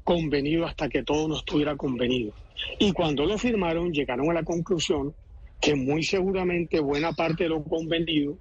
[0.04, 2.34] convenido hasta que todo no estuviera convenido.
[2.80, 5.14] Y cuando lo firmaron, llegaron a la conclusión
[5.62, 8.38] que muy seguramente buena parte de lo convenido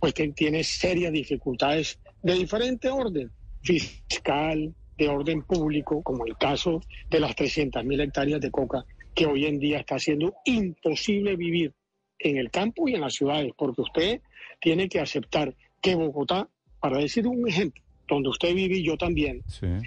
[0.00, 7.20] pues tiene serias dificultades de diferente orden, fiscal, de orden público, como el caso de
[7.20, 11.72] las 300.000 hectáreas de coca, que hoy en día está siendo imposible vivir
[12.18, 14.20] en el campo y en las ciudades, porque usted
[14.60, 16.48] tiene que aceptar que Bogotá,
[16.80, 19.42] para decir un ejemplo, donde usted vive y yo también,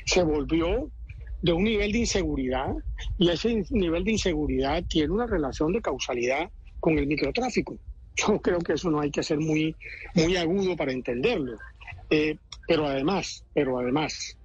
[0.06, 0.90] se volvió
[1.42, 2.74] de un nivel de inseguridad
[3.18, 7.78] y ese nivel de inseguridad tiene una relación de causalidad con el microtráfico.
[8.16, 9.76] Yo creo que eso no hay que ser muy,
[10.14, 11.58] muy agudo para entenderlo.
[12.10, 14.38] Eh, pero además, pero además,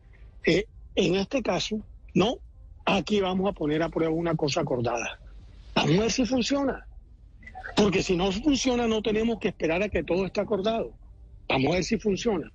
[0.44, 2.38] eh, en este caso, no,
[2.84, 5.20] aquí vamos a poner a prueba una cosa acordada.
[5.74, 6.86] Vamos a ver si funciona.
[7.76, 10.92] Porque si no funciona, no tenemos que esperar a que todo esté acordado.
[11.48, 12.50] Vamos a ver si funciona.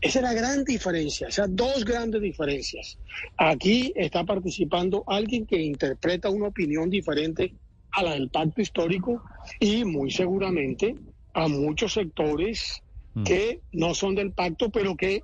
[0.00, 2.98] Esa es la gran diferencia, esas dos grandes diferencias.
[3.36, 7.54] Aquí está participando alguien que interpreta una opinión diferente
[7.92, 9.22] a la del pacto histórico
[9.60, 10.96] y muy seguramente
[11.32, 12.82] a muchos sectores
[13.14, 13.22] mm.
[13.22, 15.22] que no son del pacto, pero que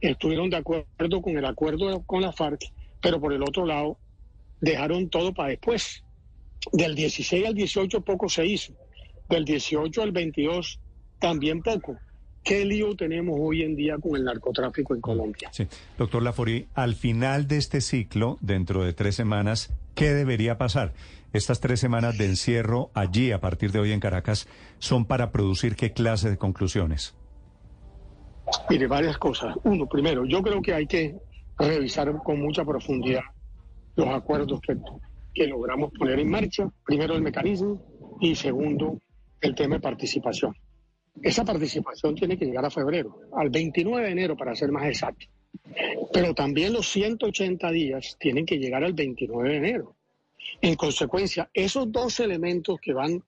[0.00, 2.60] estuvieron de acuerdo con el acuerdo con la FARC,
[3.00, 3.98] pero por el otro lado
[4.60, 6.04] dejaron todo para después.
[6.72, 8.74] Del 16 al 18 poco se hizo,
[9.28, 10.78] del 18 al 22
[11.18, 11.96] también poco.
[12.42, 15.50] ¿Qué lío tenemos hoy en día con el narcotráfico en Colombia?
[15.52, 15.66] Sí.
[15.98, 20.94] Doctor Lafori, al final de este ciclo, dentro de tres semanas, ¿qué debería pasar?
[21.34, 25.76] Estas tres semanas de encierro allí, a partir de hoy en Caracas, son para producir
[25.76, 27.14] qué clase de conclusiones?
[28.68, 29.56] Mire, varias cosas.
[29.64, 31.16] Uno, primero, yo creo que hay que
[31.58, 33.22] revisar con mucha profundidad
[33.96, 34.76] los acuerdos que,
[35.34, 36.68] que logramos poner en marcha.
[36.84, 37.82] Primero, el mecanismo
[38.20, 39.00] y segundo,
[39.40, 40.54] el tema de participación.
[41.22, 45.26] Esa participación tiene que llegar a febrero, al 29 de enero para ser más exacto.
[46.12, 49.96] Pero también los 180 días tienen que llegar al 29 de enero.
[50.60, 53.22] En consecuencia, esos dos elementos que van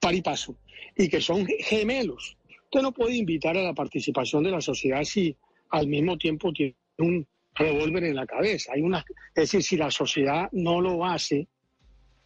[0.00, 0.56] par y paso
[0.96, 2.36] y que son gemelos,
[2.74, 5.36] usted no puede invitar a la participación de la sociedad si
[5.70, 7.24] al mismo tiempo tiene un
[7.54, 8.72] revólver en la cabeza.
[8.74, 11.46] Hay una, es decir, si la sociedad no lo hace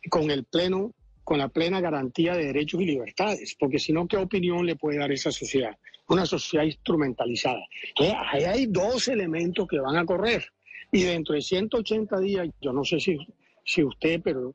[0.09, 4.17] con el pleno con la plena garantía de derechos y libertades, porque si no, ¿qué
[4.17, 5.77] opinión le puede dar esa sociedad?
[6.09, 7.67] Una sociedad instrumentalizada.
[7.89, 10.47] Entonces, ahí hay dos elementos que van a correr.
[10.91, 13.19] Y dentro de 180 días, yo no sé si,
[13.63, 14.55] si usted, pero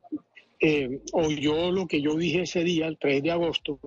[0.60, 3.80] eh, oyó lo que yo dije ese día, el 3 de agosto,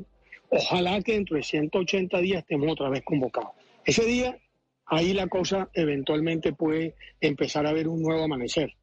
[0.51, 3.51] ojalá que dentro de 180 días estemos otra vez convocados.
[3.85, 4.39] Ese día,
[4.87, 8.75] ahí la cosa eventualmente puede empezar a ver un nuevo amanecer.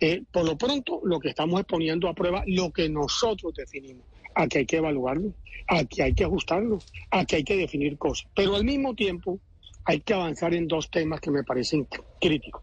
[0.00, 4.04] Eh, por lo pronto, lo que estamos es poniendo a prueba lo que nosotros definimos.
[4.34, 5.32] Aquí hay que evaluarlo,
[5.66, 6.78] aquí hay que ajustarlo,
[7.10, 8.28] aquí hay que definir cosas.
[8.34, 9.40] Pero al mismo tiempo,
[9.84, 11.88] hay que avanzar en dos temas que me parecen
[12.20, 12.62] críticos.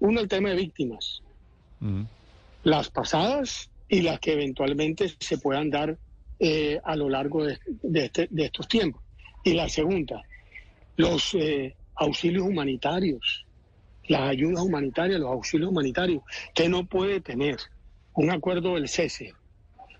[0.00, 1.22] Uno, el tema de víctimas.
[2.62, 5.96] Las pasadas y las que eventualmente se puedan dar
[6.46, 7.58] eh, a lo largo de,
[7.94, 9.02] este, de, estos tiempos.
[9.44, 10.22] Y la segunda,
[10.96, 13.46] los eh, auxilios humanitarios
[14.08, 16.22] las ayudas humanitarias, los auxilios humanitarios.
[16.54, 17.56] que no puede tener
[18.14, 19.32] un acuerdo del cese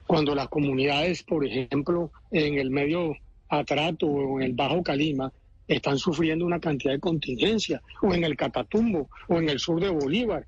[0.06, 3.16] cuando las comunidades, por ejemplo, en el medio
[3.48, 5.32] Atrato o en el Bajo Calima,
[5.66, 9.88] están sufriendo una cantidad de contingencia, o en el Catatumbo, o en el sur de
[9.88, 10.46] Bolívar.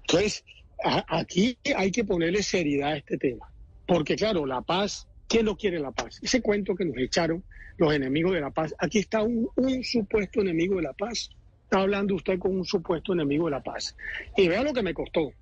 [0.00, 0.44] Entonces,
[0.82, 3.48] aquí hay que ponerle seriedad a este tema,
[3.86, 6.18] porque claro, la paz, ¿quién no quiere la paz?
[6.22, 7.44] Ese cuento que nos echaron
[7.76, 11.30] los enemigos de la paz, aquí está un supuesto enemigo de la paz,
[11.66, 13.96] Está hablando usted con un supuesto enemigo de la paz.
[14.36, 15.32] Y vea lo que me costó.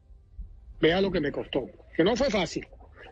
[0.80, 1.66] Vea lo que me costó.
[1.94, 2.66] Que no fue fácil,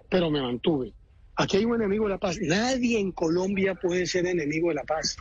[0.08, 0.94] pero me mantuve.
[1.36, 2.38] Aquí hay un enemigo de la paz.
[2.40, 5.18] Nadie en Colombia puede ser enemigo de la paz.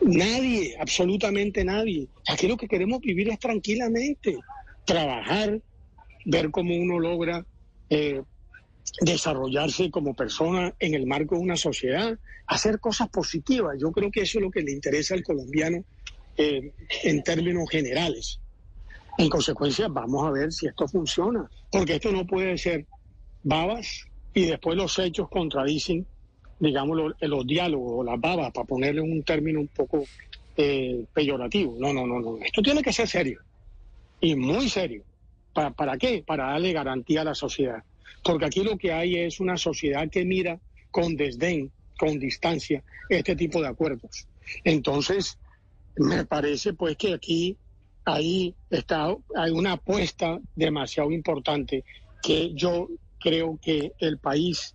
[0.00, 2.08] Nadie, absolutamente nadie.
[2.28, 4.36] Aquí lo que queremos vivir es tranquilamente,
[4.84, 5.60] trabajar,
[6.24, 7.46] ver cómo uno logra
[7.90, 8.22] eh,
[9.00, 13.76] desarrollarse como persona en el marco de una sociedad, hacer cosas positivas.
[13.80, 15.84] Yo creo que eso es lo que le interesa al colombiano
[16.36, 16.72] eh,
[17.02, 18.40] en términos generales.
[19.18, 22.86] En consecuencia, vamos a ver si esto funciona, porque esto no puede ser
[23.42, 26.06] babas y después los hechos contradicen,
[26.60, 30.04] digamos, los, diálogos o las babas, para ponerle un término un poco
[30.56, 31.76] eh, peyorativo.
[31.78, 32.38] No, no, no, no.
[32.38, 33.40] Esto tiene que ser serio
[34.20, 35.02] y muy serio.
[35.52, 36.22] ¿Para, ¿Para qué?
[36.24, 37.82] Para darle garantía a la sociedad.
[38.22, 40.60] Porque aquí lo que hay es una sociedad que mira
[40.90, 44.26] con desdén, con distancia, este tipo de acuerdos.
[44.64, 45.38] Entonces,
[45.96, 47.56] me parece pues que aquí
[48.04, 51.84] ahí está, hay una apuesta demasiado importante
[52.22, 52.88] que yo
[53.20, 54.74] creo que el país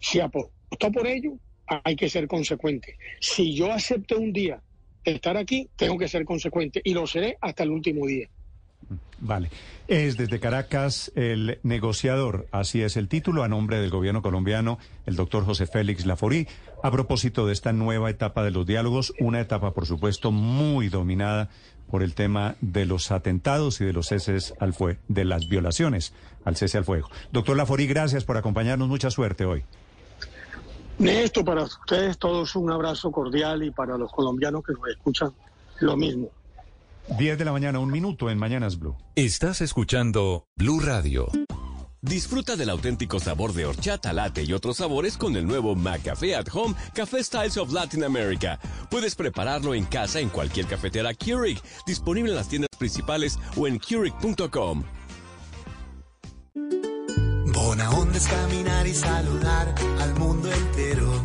[0.00, 2.98] se apostó por ello, hay que ser consecuente.
[3.20, 4.60] Si yo acepto un día
[5.04, 8.28] estar aquí, tengo que ser consecuente y lo seré hasta el último día.
[9.20, 9.50] Vale.
[9.88, 15.16] Es desde Caracas el negociador, así es el título, a nombre del gobierno colombiano, el
[15.16, 16.46] doctor José Félix Laforí,
[16.82, 21.48] a propósito de esta nueva etapa de los diálogos, una etapa, por supuesto, muy dominada
[21.90, 26.12] por el tema de los atentados y de los ceses al fuego, de las violaciones
[26.44, 27.08] al cese al fuego.
[27.32, 29.64] Doctor Laforí, gracias por acompañarnos, mucha suerte hoy.
[30.98, 35.32] Néstor, para ustedes todos un abrazo cordial y para los colombianos que nos escuchan,
[35.80, 36.30] lo mismo.
[37.08, 38.96] 10 de la mañana, un minuto en Mañanas Blue.
[39.14, 41.28] Estás escuchando Blue Radio.
[42.00, 46.48] Disfruta del auténtico sabor de horchata, latte y otros sabores con el nuevo McCafé at
[46.52, 48.58] Home Café Styles of Latin America.
[48.90, 53.78] Puedes prepararlo en casa en cualquier cafetera Keurig, disponible en las tiendas principales o en
[53.78, 54.84] Keurig.com.
[57.54, 61.24] Bona onda es caminar y saludar al mundo entero.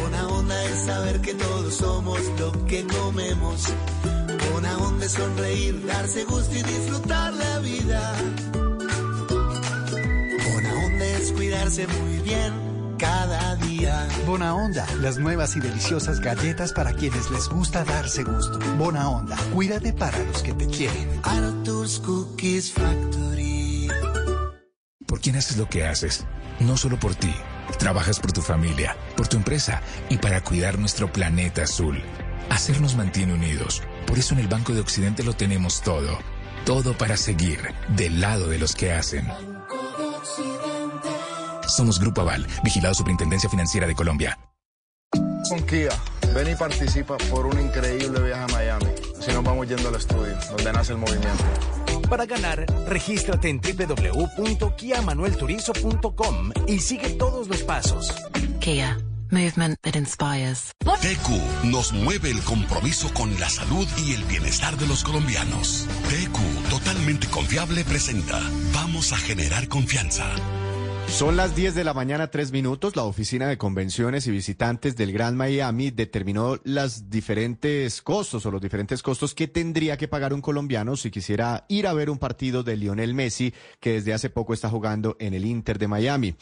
[0.00, 3.66] Bona onda es saber que todos somos lo que comemos.
[4.50, 8.14] Bona onda es sonreír, darse gusto y disfrutar la vida.
[10.52, 14.08] Bona onda es cuidarse muy bien cada día.
[14.26, 18.60] Bona Onda, las nuevas y deliciosas galletas para quienes les gusta darse gusto.
[18.78, 21.20] Bona Onda, cuídate para los que te quieren.
[21.24, 23.88] Arthur's Cookies Factory.
[25.04, 26.24] ¿Por quién haces lo que haces?
[26.60, 27.34] No solo por ti.
[27.78, 32.00] Trabajas por tu familia, por tu empresa y para cuidar nuestro planeta azul.
[32.50, 33.82] Hacer nos mantiene unidos.
[34.06, 36.18] Por eso en el Banco de Occidente lo tenemos todo.
[36.64, 39.28] Todo para seguir del lado de los que hacen.
[41.66, 44.38] Somos Grupo Aval, vigilado Superintendencia Financiera de Colombia.
[45.48, 45.90] Con Kia,
[46.34, 48.86] ven y participa por un increíble viaje a Miami.
[49.18, 51.42] Así nos vamos yendo al estudio, donde nace el movimiento.
[52.08, 58.14] Para ganar, regístrate en www.kiamanuelturizo.com y sigue todos los pasos.
[58.60, 58.98] Kia,
[59.32, 60.72] movement that inspires.
[60.84, 65.88] TQ nos mueve el compromiso con la salud y el bienestar de los colombianos.
[66.08, 68.40] TQ, totalmente confiable, presenta.
[68.72, 70.26] Vamos a generar confianza.
[71.08, 72.96] Son las 10 de la mañana, tres minutos.
[72.96, 78.62] La Oficina de Convenciones y Visitantes del Gran Miami determinó las diferentes costos o los
[78.62, 82.62] diferentes costos que tendría que pagar un colombiano si quisiera ir a ver un partido
[82.62, 86.34] de Lionel Messi, que desde hace poco está jugando en el Inter de Miami.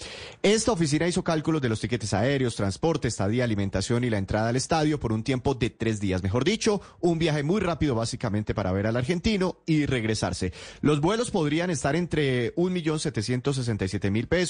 [0.42, 4.56] Esta oficina hizo cálculos de los tiquetes aéreos, transporte, estadía, alimentación y la entrada al
[4.56, 6.22] estadio por un tiempo de tres días.
[6.22, 10.52] Mejor dicho, un viaje muy rápido básicamente para ver al argentino y regresarse.
[10.80, 14.49] Los vuelos podrían estar entre 1.767.000 pesos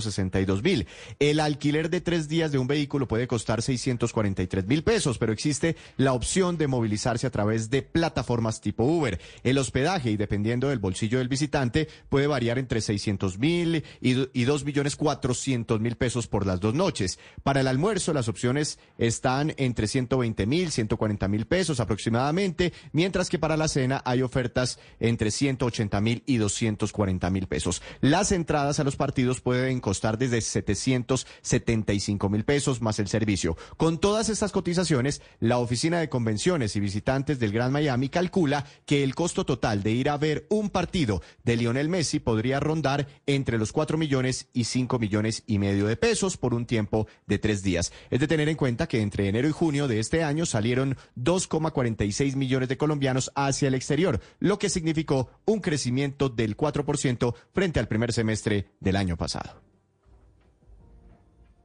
[0.00, 0.86] sesenta y dos mil.
[1.18, 5.76] El alquiler de tres días de un vehículo puede costar 643 mil pesos, pero existe
[5.96, 9.20] la opción de movilizarse a través de plataformas tipo Uber.
[9.42, 14.64] El hospedaje, y dependiendo del bolsillo del visitante, puede variar entre 600 mil y dos
[14.64, 17.18] millones cuatrocientos mil pesos por las dos noches.
[17.42, 23.38] Para el almuerzo, las opciones están entre 120 mil, 140 mil pesos aproximadamente, mientras que
[23.38, 27.82] para la cena hay ofertas entre 180 mil y 240 mil pesos.
[28.00, 33.56] Las entradas a los partidos pueden costar desde 775 mil pesos más el servicio.
[33.78, 39.02] Con todas estas cotizaciones, la Oficina de Convenciones y Visitantes del Gran Miami calcula que
[39.02, 43.56] el costo total de ir a ver un partido de Lionel Messi podría rondar entre
[43.56, 47.62] los 4 millones y 5 millones y medio de pesos por un tiempo de tres
[47.62, 47.92] días.
[48.10, 52.36] Es de tener en cuenta que entre enero y junio de este año salieron 2,46
[52.36, 57.88] millones de colombianos hacia el exterior, lo que significó un crecimiento del 4% frente al
[57.88, 58.49] primer semestre
[58.80, 59.60] del año pasado.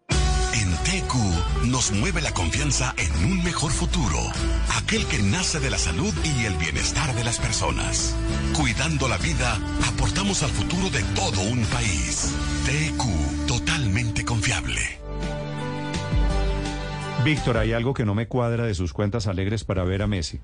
[0.09, 4.17] En TQ nos mueve la confianza en un mejor futuro,
[4.77, 8.15] aquel que nace de la salud y el bienestar de las personas.
[8.57, 12.33] Cuidando la vida, aportamos al futuro de todo un país.
[12.65, 14.99] TQ, totalmente confiable.
[17.25, 20.39] Víctor, hay algo que no me cuadra de sus cuentas alegres para ver a Messi.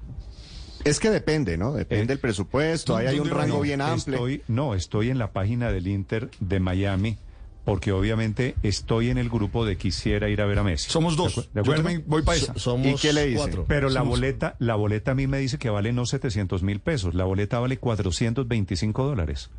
[0.84, 1.74] Es que depende, ¿no?
[1.74, 4.16] Depende del presupuesto, ahí hay un rango bien amplio.
[4.16, 7.18] Estoy, no, estoy en la página del Inter de Miami
[7.64, 10.90] porque obviamente estoy en el grupo de quisiera ir a ver a Messi.
[10.90, 11.50] Somos dos.
[11.54, 12.54] ¿De Yo también voy para esa.
[12.84, 13.38] ¿Y qué le dice?
[13.38, 13.66] cuatro.
[13.68, 16.80] Pero la Somos- boleta, la boleta a mí me dice que vale no 700 mil
[16.80, 19.52] pesos, la boleta vale 425 dólares.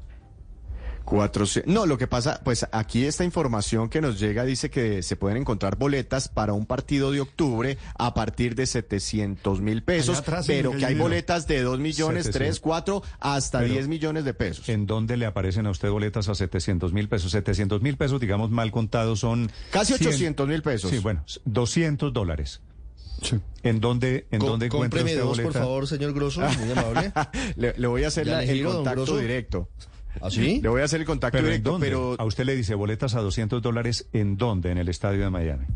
[1.05, 1.73] 400.
[1.73, 5.39] No, lo que pasa, pues aquí esta información que nos llega dice que se pueden
[5.39, 10.73] encontrar boletas para un partido de octubre a partir de 700 mil pesos, atrás, pero
[10.73, 12.33] que hay boletas de 2 millones, 700.
[12.57, 14.69] 3, 4, hasta Pero- 10 millones de pesos.
[14.69, 17.33] ¿En dónde le aparecen a usted boletas a 700 mil pesos?
[17.33, 19.51] 700 mil pesos, digamos mal contados, son...
[19.71, 20.09] Casi 100.
[20.09, 20.91] 800 mil pesos.
[20.91, 22.61] Sí, bueno, 200 dólares.
[23.63, 25.61] ¿En dónde, en Co- dónde encuentra usted dos, por boleta?
[25.61, 27.13] favor, señor Grosso, muy amable.
[27.57, 29.69] le, le voy a hacer ¿Ya el giro, contacto directo.
[30.21, 30.61] ¿Ah, sí?
[30.63, 33.21] Le voy a hacer el contacto ¿Pero directo, pero A usted le dice boletas a
[33.21, 34.71] 200 dólares, ¿en dónde?
[34.71, 35.67] En el estadio de Miami.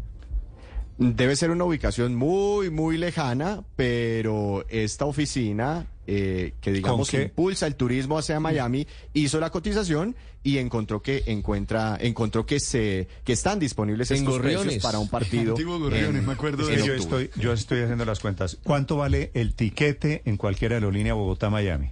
[0.99, 7.25] Debe ser una ubicación muy, muy lejana, pero esta oficina eh, que digamos ¿Con qué?
[7.27, 13.09] impulsa el turismo hacia Miami hizo la cotización y encontró que encuentra, encontró que se
[13.25, 14.83] que están disponibles En estos precios Gorriones.
[14.83, 15.53] para un partido.
[15.53, 18.57] Antiguo Gorriones, me acuerdo en yo estoy, yo estoy haciendo las cuentas.
[18.63, 21.91] ¿Cuánto vale el tiquete en cualquier aerolínea Bogotá-Miami?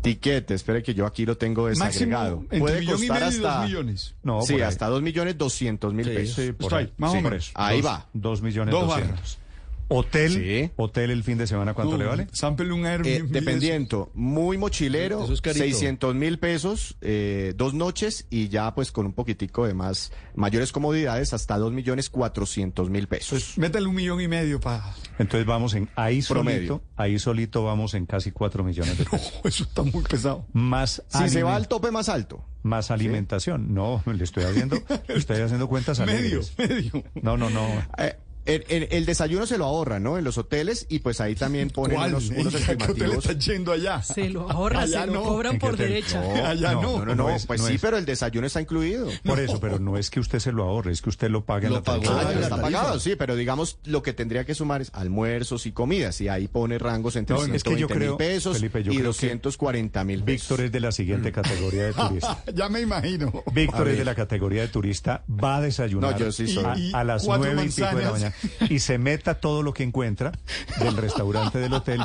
[0.00, 2.36] Tiquete, espere que yo aquí lo tengo desagregado.
[2.42, 4.14] Máximo Puede costar medio y dos hasta millones.
[4.22, 6.34] No, sí, hasta dos millones doscientos mil Sí, pesos.
[6.36, 6.84] Sí, por ahí.
[6.84, 7.44] ahí, más o Sí, por menos.
[7.48, 7.52] eso.
[7.56, 8.06] Ahí Dos- va.
[8.12, 9.10] Dos millones Dos doscientos.
[9.16, 9.38] barras.
[9.88, 10.70] Hotel, Sí.
[10.76, 12.26] hotel el fin de semana, ¿cuánto le vale?
[12.32, 13.30] Sample un Eh, Airbnb.
[13.30, 15.64] dependiendo, muy mochilero, Eso es carito.
[15.64, 20.72] 600 mil pesos, eh, dos noches y ya pues con un poquitico de más, mayores
[20.72, 23.30] comodidades, hasta dos millones cuatrocientos mil pesos.
[23.30, 24.94] Pues métale un millón y medio para...
[25.18, 26.58] Entonces vamos en, ahí Promedio.
[26.74, 29.32] solito, ahí solito vamos en casi 4 millones de pesos.
[29.44, 30.46] Eso está muy pesado.
[30.52, 32.44] Más, si se va al tope más alto.
[32.62, 33.72] más alimentación.
[33.74, 34.76] No, le estoy haciendo,
[35.08, 36.52] le estoy haciendo cuentas Medio, alegres.
[36.58, 37.04] medio.
[37.22, 37.66] No, no, no.
[37.96, 38.16] Eh,
[38.48, 40.18] el, el- el desayuno se lo ahorra, ¿no?
[40.18, 42.10] En los hoteles y pues ahí también ponen ¿Cuál?
[42.14, 43.26] unos, unos ¿En qué hotel estimativos.
[43.26, 44.02] está yendo allá?
[44.02, 46.20] Se lo ahorra, Allá se lo cobran ¿En qué por derecha.
[46.20, 46.82] No, Allá no.
[46.82, 47.80] no, no, no, no es- pues no sí, es.
[47.80, 49.08] pero el desayuno está incluido.
[49.24, 51.68] Por eso, pero no es que usted se lo ahorre, es que usted lo paga
[51.68, 52.12] en la tarifa.
[52.12, 52.60] Ah, está tarifa.
[52.62, 56.48] pagado, sí, pero digamos lo que tendría que sumar es almuerzos y comidas y ahí
[56.48, 59.12] pone rangos entre No, es que yo 120 mil creo, pesos Felipe, yo y creo
[59.12, 60.48] que 240 mil pesos.
[60.48, 62.42] Víctor es de la siguiente categoría de turista.
[62.54, 63.32] ya me imagino.
[63.52, 66.92] Víctor es de la categoría de turista, va a desayunar No, yo sí soy.
[66.94, 68.34] a, a las nueve y pico de la mañana.
[68.68, 70.32] Y se meta todo lo que encuentra
[70.80, 72.00] del restaurante del hotel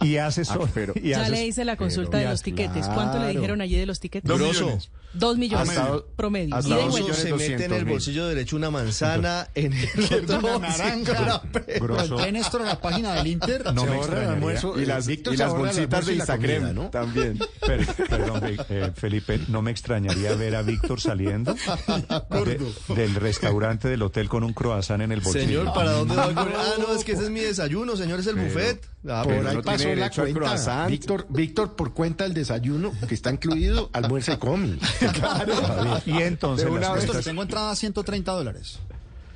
[0.00, 0.64] y hace solo.
[0.66, 2.86] Ah, pero- y Ya le hice la consulta de los tiquetes.
[2.88, 4.28] ¿Cuánto le dijeron allí de los tiquetes?
[4.28, 4.90] Dos millones.
[5.14, 6.54] Dos millones Hasta promedio.
[6.56, 7.06] hasta y dos vuelta.
[7.08, 7.92] Grosso se mete en el 200 mil.
[7.92, 9.88] bolsillo derecho una manzana, en el
[10.24, 11.42] otro una naranja.
[11.80, 12.30] Grosso.
[12.32, 13.64] Néstor, a la página del Inter.
[13.72, 14.32] No se me ahorra el extrañaría.
[14.34, 14.80] almuerzo.
[14.80, 16.90] Y las, Víctor y bolsitas de Instagram ¿no?
[16.90, 17.38] también.
[17.64, 24.02] Per- perdón, eh, Felipe, no me extrañaría ver a Víctor saliendo de- del restaurante del
[24.02, 25.46] hotel con un croissant en el bolsillo.
[25.46, 26.54] Señor, ¿para dónde va a comer?
[26.56, 28.88] Ah, no, es que ese es mi desayuno, señor, es el Pero- buffet.
[29.06, 30.86] Ah, Por pero ahí no pasó la cuenta.
[30.86, 34.78] Víctor, Víctor, por cuenta del desayuno, que está incluido, almuerza y come.
[36.06, 38.78] Y entonces De una vez tengo entrada a 130 dólares.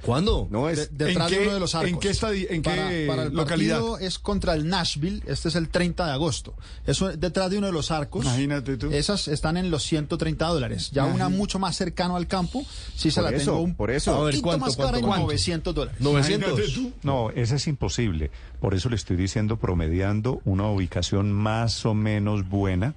[0.08, 0.48] ¿Cuándo?
[0.50, 1.90] No es Detrás ¿En de qué- uno de los arcos.
[1.92, 2.82] en qué estadi- en qué para,
[3.16, 3.76] para el localidad?
[3.80, 5.22] partido es contra el Nashville.
[5.26, 6.54] Este es el 30 de agosto.
[6.86, 8.24] Eso es detrás de uno de los arcos.
[8.24, 8.90] Imagínate tú.
[8.90, 10.90] Esas están en los 130 dólares.
[10.92, 12.64] Ya una mucho más cercano al campo,
[12.96, 14.12] sí se Por la eso, tengo un por eso.
[14.14, 15.26] A ver, poquito ¿cuánto, más cuánto, cara en cuánto?
[15.26, 16.00] 900 dólares.
[16.00, 16.60] 900.
[17.02, 18.30] No, ese es imposible.
[18.60, 22.94] Por eso le estoy diciendo promediando una ubicación más o menos buena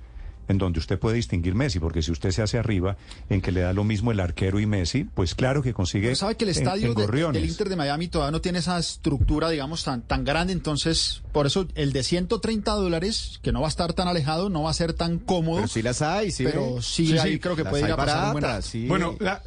[0.48, 2.98] en donde usted puede distinguir Messi, porque si usted se hace arriba
[3.30, 6.16] en que le da lo mismo el arquero y Messi, pues claro que consigue Pero
[6.16, 7.42] sabe que el estadio en de- Gorriones.
[7.42, 10.54] del Inter de Miami todavía no tiene esa estructura, digamos, tan, tan grande.
[10.54, 14.64] Entonces, por eso el de 130 dólares, que no va a estar tan alejado, no
[14.64, 15.58] va a ser tan cómodo.
[15.58, 16.44] Pero sí las hay, sí.
[16.44, 18.72] Pero sí, ahí creo que Las puede ir a pasar un buen baratas, rato.
[18.72, 18.88] sí.
[18.88, 19.42] Bueno, la-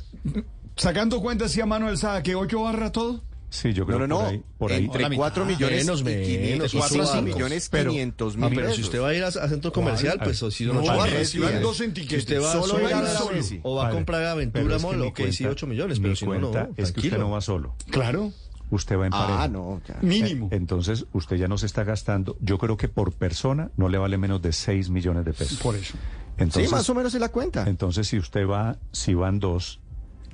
[0.77, 3.23] sacando cuentas, sí, a Manuel Sada, que 8 barra todo.
[3.55, 4.29] Sí, yo No, creo no, por no.
[4.31, 4.85] ahí, por ahí.
[4.87, 5.59] Entre Hola, 4 mitad.
[5.61, 7.23] millones Menos, y menos, 500, ocho 4 barras.
[7.23, 10.19] millones Pero- 500 Ah, mil pero si usted va a ir a, a centro comercial,
[10.25, 11.19] pues si No, barras.
[11.21, 13.41] sí, Si van dos en Si usted va Solo solo ir a a a solo,
[13.63, 16.27] o va a comprar Aventura que Mall, ok, sí, cuenta- 8 millones, mi pero si
[16.27, 17.19] no, no, es que usted tranquilo.
[17.19, 17.75] no va solo.
[17.91, 18.33] Claro.
[18.71, 19.43] Usted va en pareja.
[19.45, 19.99] Ah, no, ya.
[20.03, 20.49] Mínimo.
[20.51, 22.37] Entonces, usted ya no se está gastando.
[22.41, 25.59] Yo creo que por persona no le vale menos de 6 millones de pesos.
[25.59, 25.95] Por eso.
[26.39, 27.65] Entonces, sí, más o menos es la cuenta.
[27.69, 29.79] entonces si usted va, si van dos,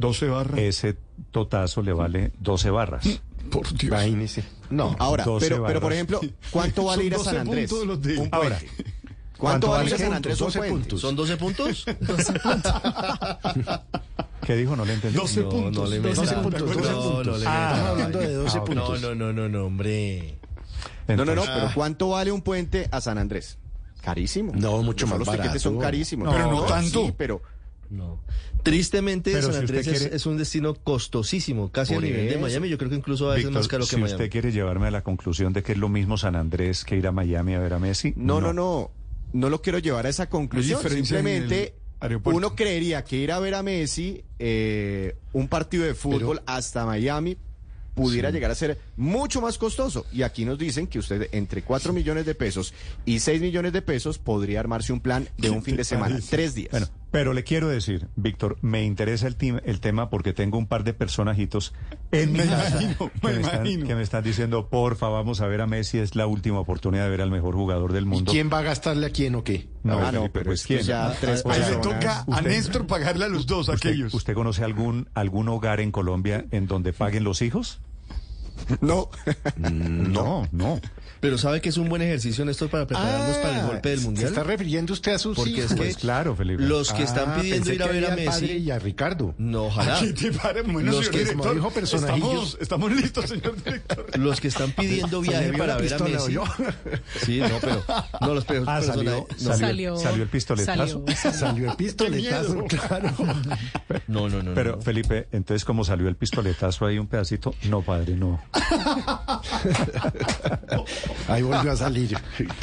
[0.01, 0.59] 12 barras.
[0.59, 0.97] ese
[1.31, 3.07] totazo le vale 12 barras.
[3.51, 3.83] Por Dios.
[3.85, 4.45] Imagínese.
[4.71, 7.71] No, ahora, 12 pero, pero por ejemplo, ¿cuánto vale Son ir a 12 San Andrés?
[7.71, 8.59] puntos los de- Un Ahora.
[8.59, 10.15] ¿Cuánto, ¿cuánto vale ir a vale San?
[10.15, 10.41] Andrés?
[10.41, 10.79] Un 12 puente?
[10.79, 11.01] puntos.
[11.01, 11.85] ¿Son 12 puntos?
[14.47, 14.77] ¿Qué dijo?
[14.77, 15.17] No le entendí.
[15.19, 15.85] 12 No, puntos.
[15.85, 16.43] no le 12 meta.
[16.43, 16.61] puntos.
[16.61, 17.41] 12 No, no puntos.
[17.41, 17.71] le Ah.
[17.73, 19.03] Estamos hablando de 12 ah, puntos.
[19.03, 20.39] No, no, no, no, no, hombre.
[21.09, 23.59] No, no, no, Entonces- pero ¿cuánto vale un puente a San Andrés?
[24.03, 24.53] Carísimo.
[24.55, 26.33] No, mucho Los más Los tiquetes son carísimos.
[26.33, 27.05] Pero no tanto.
[27.07, 27.43] Sí, pero
[27.91, 28.21] No.
[28.63, 32.29] Tristemente, Pero San si Andrés es, quiere- es un destino costosísimo, casi Por al nivel
[32.29, 32.39] de.
[32.39, 32.69] Miami.
[32.69, 34.13] Yo creo que incluso a veces Víctor, más caro que si Miami.
[34.13, 37.07] usted quiere llevarme a la conclusión de que es lo mismo San Andrés que ir
[37.07, 38.13] a Miami a ver a Messi.
[38.17, 38.91] No, no, no.
[39.33, 40.81] No lo quiero llevar a esa conclusión.
[40.89, 41.75] Simplemente
[42.25, 47.37] uno creería que ir a ver a Messi eh, un partido de fútbol hasta Miami
[47.95, 48.35] pudiera Sí.
[48.35, 50.07] llegar a ser mucho más costoso.
[50.13, 52.73] Y aquí nos dicen que usted entre 4 millones de pesos
[53.05, 56.31] y 6 millones de pesos podría armarse un plan de un fin de semana, parece?
[56.31, 56.71] tres días.
[56.71, 60.67] Bueno, pero le quiero decir, Víctor, me interesa el, tim- el tema porque tengo un
[60.67, 61.75] par de personajitos
[62.13, 63.87] en mi Me casa imagino, que, me me están, imagino.
[63.87, 67.11] que me están diciendo, porfa, vamos a ver a Messi, es la última oportunidad de
[67.11, 68.31] ver al mejor jugador del ¿Y mundo.
[68.33, 69.69] quién va a gastarle a quién o qué?
[69.83, 70.83] No, Ah, Felipe, pero pues quién.
[70.83, 73.69] ya Ah, tres o sea, Ahí le toca a usted- Néstor pagarle a los dos,
[73.69, 74.15] a usted- aquellos.
[74.15, 77.81] ¿Usted conoce algún, algún hogar en Colombia en donde paguen los hijos?
[78.81, 79.09] No.
[79.57, 80.81] no, no.
[81.21, 84.05] Pero ¿sabe que es un buen ejercicio, Néstor, para prepararnos para el golpe del ¿Se
[84.07, 84.29] Mundial?
[84.29, 85.65] está refiriendo usted a sus Porque hijos?
[85.65, 86.63] es que Pues claro, Felipe.
[86.63, 88.47] los que están Ah, pidiendo ir a que ver a Messi...
[88.57, 89.35] y a Ricardo.
[89.37, 89.99] No, ojalá.
[89.99, 91.71] Aquí te pare, bueno, Los que- director, dijo.
[91.81, 94.07] Estamos, estamos listos, señor director.
[94.19, 96.37] Los que están pidiendo Se viaje para ver a Messi.
[97.25, 97.85] Sí, no, pero
[98.23, 99.57] no los pe- Ah, salió, salió, no.
[99.57, 99.97] Salió.
[99.99, 101.05] salió el pistoletazo.
[101.15, 101.33] Salió.
[101.41, 103.11] Salió el pistoletazo, claro.
[104.07, 104.55] No, no, no.
[104.55, 104.83] Pero no.
[104.83, 108.41] Felipe, entonces como salió el pistoletazo ahí un pedacito, no, padre, no.
[111.29, 112.17] Ahí volvió a salir.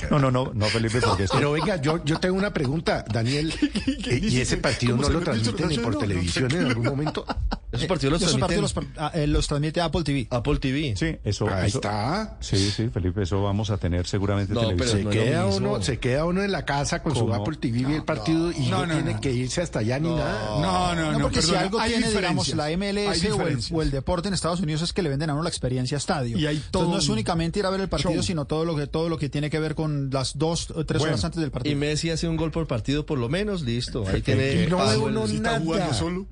[0.09, 1.37] No, no, no, no, Felipe, porque esto...
[1.37, 3.53] Pero venga, yo, yo tengo una pregunta, Daniel.
[4.07, 5.87] eh, ¿Y ese partido ¿Cómo no se lo transmiten ni por?
[5.87, 6.57] No, no televisión sé.
[6.57, 7.25] en algún momento?
[7.71, 10.27] Esos partidos los Esos transmiten partidos los, ah, eh, los transmite Apple TV.
[10.29, 10.93] Apple TV.
[10.95, 11.49] Sí, eso...
[11.49, 12.37] Ahí eso- está.
[12.39, 14.97] Sí, sí, Felipe, eso vamos a tener seguramente No, pero televisión.
[14.97, 17.35] Se no es lo queda, uno, se queda uno en la casa con su ¿Cómo?
[17.35, 19.21] Apple TV y el partido y no, No, no, tiene no.
[19.21, 20.61] que irse hasta allá ni nada.
[20.61, 21.19] No, no, no.
[21.19, 24.33] porque si perdona, algo hay tiene, digamos, la MLS o el, o el deporte en
[24.33, 26.37] Estados Unidos es que le venden a uno la experiencia estadio.
[26.37, 28.23] Y hay todo Entonces no es únicamente ir a ver el partido, show.
[28.37, 30.99] Sino todo lo que todo lo que tiene que ver con las dos o tres
[30.99, 31.77] Bueno, horas antes del Y partido.
[31.79, 34.05] Messi hace un gol por partido por lo menos, listo.
[34.07, 34.63] Ahí tiene...
[34.63, 35.59] Y no de el- uno nada.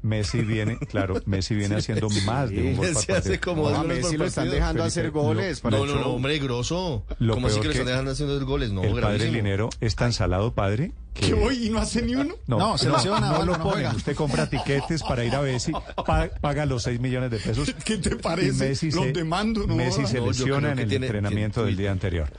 [0.04, 3.42] Messi viene, claro, Messi viene haciendo más de un gol por Messi hace partido.
[3.42, 4.54] como No, a Messi por lo están partido.
[4.56, 7.04] dejando Felipe, hacer goles para No, no, no, hombre, grosso.
[7.18, 8.72] Lo ¿Cómo así que lo están dejando haciendo goles?
[8.72, 9.32] No, el padre.
[9.32, 11.28] Linero es tan salado, padre, que...
[11.28, 12.36] ¿Qué voy y no hace ni uno?
[12.46, 13.88] No, se lesiona, no lo no ponen.
[13.96, 17.74] Usted compra tiquetes para ir a Messi, pa- paga los 6 millones de pesos.
[17.86, 18.70] ¿Qué te parece?
[18.70, 21.78] Messi Los se, demando, no Messi se No, lesiona en el tiene- entrenamiento tiene- del
[21.78, 22.32] día anterior.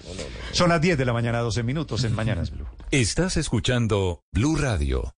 [0.52, 2.66] Son las 10 de la mañana, 12 minutos en Mañanas Blue.
[2.92, 5.14] Estás escuchando Blue Radio.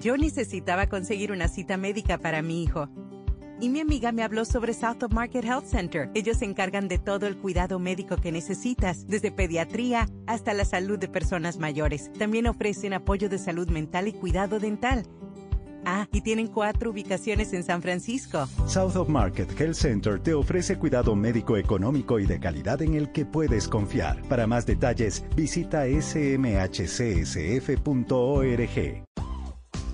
[0.00, 2.88] Yo necesitaba conseguir una cita médica para mi hijo.
[3.60, 6.08] Y mi amiga me habló sobre South of Market Health Center.
[6.14, 10.98] Ellos se encargan de todo el cuidado médico que necesitas, desde pediatría hasta la salud
[10.98, 12.10] de personas mayores.
[12.18, 15.04] También ofrecen apoyo de salud mental y cuidado dental.
[15.84, 18.48] Ah, y tienen cuatro ubicaciones en San Francisco.
[18.66, 23.12] South of Market Health Center te ofrece cuidado médico económico y de calidad en el
[23.12, 24.22] que puedes confiar.
[24.28, 26.70] Para más detalles, visita smhcsf.org.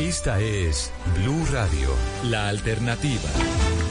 [0.00, 1.90] Esta es Blue Radio,
[2.30, 3.81] la alternativa.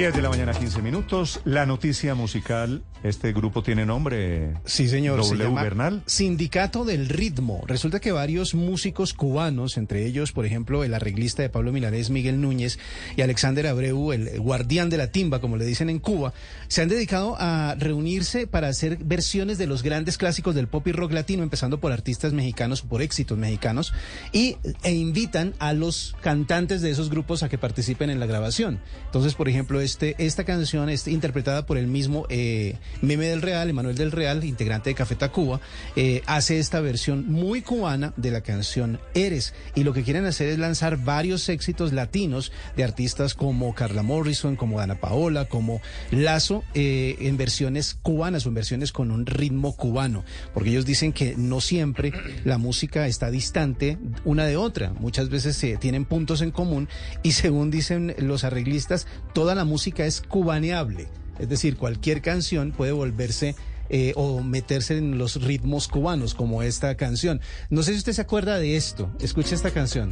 [0.00, 1.42] 10 de la mañana, 15 minutos.
[1.44, 2.82] La noticia musical.
[3.02, 4.54] Este grupo tiene nombre.
[4.64, 5.22] Sí, señor.
[5.24, 6.02] se W llama Bernal.
[6.06, 7.62] Sindicato del Ritmo.
[7.66, 12.40] Resulta que varios músicos cubanos, entre ellos, por ejemplo, el arreglista de Pablo Milanés, Miguel
[12.40, 12.78] Núñez,
[13.16, 16.32] y Alexander Abreu, el guardián de la timba, como le dicen en Cuba,
[16.68, 20.92] se han dedicado a reunirse para hacer versiones de los grandes clásicos del pop y
[20.92, 23.92] rock latino, empezando por artistas mexicanos o por éxitos mexicanos,
[24.32, 28.80] y, e invitan a los cantantes de esos grupos a que participen en la grabación.
[29.06, 33.68] Entonces, por ejemplo, este, esta canción es interpretada por el mismo eh, Meme del Real,
[33.68, 35.60] Emanuel del Real, integrante de Café Tacuba,
[35.96, 39.52] eh, hace esta versión muy cubana de la canción Eres.
[39.74, 44.54] Y lo que quieren hacer es lanzar varios éxitos latinos de artistas como Carla Morrison,
[44.54, 45.80] como Dana Paola, como
[46.12, 50.24] Lazo, eh, en versiones cubanas o en versiones con un ritmo cubano.
[50.54, 52.12] Porque ellos dicen que no siempre
[52.44, 54.92] la música está distante una de otra.
[55.00, 56.88] Muchas veces se tienen puntos en común
[57.24, 61.08] y según dicen los arreglistas, toda la música es cubaneable.
[61.38, 63.54] Es decir, cualquier canción puede volverse
[63.88, 67.40] eh, o meterse en los ritmos cubanos, como esta canción.
[67.70, 69.10] No sé si usted se acuerda de esto.
[69.20, 70.10] Escuche esta canción.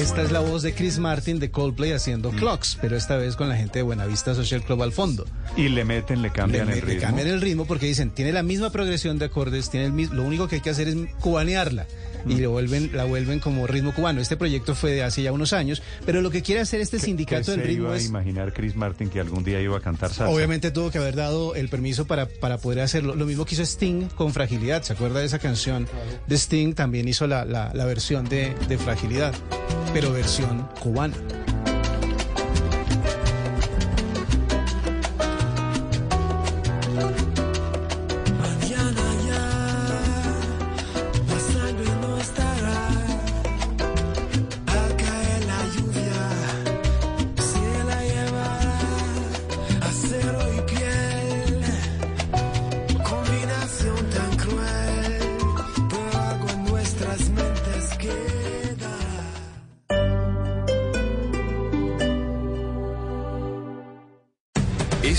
[0.00, 3.48] Esta es la voz de Chris Martin de Coldplay haciendo Clocks, pero esta vez con
[3.48, 5.26] la gente de Buenavista Social Club al fondo.
[5.56, 7.00] Y le meten, le cambian le, el le ritmo.
[7.02, 10.22] cambian el ritmo porque dicen, tiene la misma progresión de acordes, tiene el mis- lo
[10.24, 11.86] único que hay que hacer es cubanearla.
[12.28, 14.20] Y lo vuelven, la vuelven como ritmo cubano.
[14.20, 17.04] Este proyecto fue de hace ya unos años, pero lo que quiere hacer este ¿Qué
[17.04, 19.80] sindicato del se ritmo iba a es imaginar Chris Martin que algún día iba a
[19.80, 20.28] cantar salsa?
[20.34, 23.14] Obviamente tuvo que haber dado el permiso para, para poder hacerlo.
[23.14, 24.82] Lo mismo que hizo Sting con Fragilidad.
[24.82, 25.86] ¿Se acuerda de esa canción
[26.26, 26.74] de Sting?
[26.74, 29.34] También hizo la, la- la versión de, de Fragilidad,
[29.92, 31.14] pero versión cubana.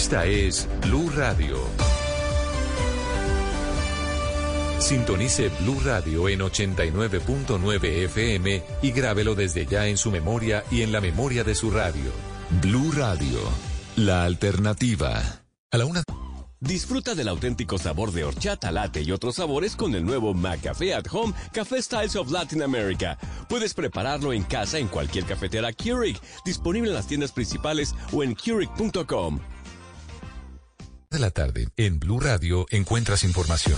[0.02, 1.60] Esta es Blue Radio.
[4.80, 10.92] Sintonice Blue Radio en 89.9 FM y grábelo desde ya en su memoria y en
[10.92, 12.12] la memoria de su radio.
[12.64, 13.40] Blue Radio,
[13.96, 15.22] la alternativa.
[15.70, 16.02] A la una.
[16.60, 21.06] Disfruta del auténtico sabor de horchata, latte y otros sabores con el nuevo McCafé at
[21.12, 23.20] Home Café Styles of Latin America.
[23.48, 28.34] Puedes prepararlo en casa en cualquier cafetera Keurig, disponible en las tiendas principales o en
[28.34, 29.40] Keurig.com.
[31.12, 33.78] de la tarde, en Blue Radio encuentras información.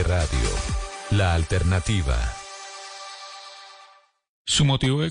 [0.03, 0.49] radio.
[1.11, 2.17] La alternativa.
[4.45, 5.09] Su motivo de...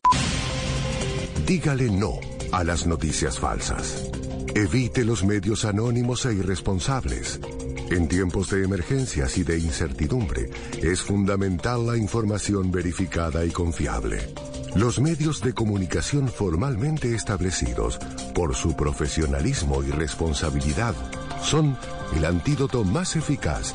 [1.47, 2.19] Dígale no
[2.53, 4.10] a las noticias falsas.
[4.55, 7.40] Evite los medios anónimos e irresponsables.
[7.90, 10.51] En tiempos de emergencias y de incertidumbre,
[10.83, 14.33] es fundamental la información verificada y confiable.
[14.74, 17.99] Los medios de comunicación formalmente establecidos,
[18.35, 20.94] por su profesionalismo y responsabilidad,
[21.42, 21.76] son
[22.17, 23.74] el antídoto más eficaz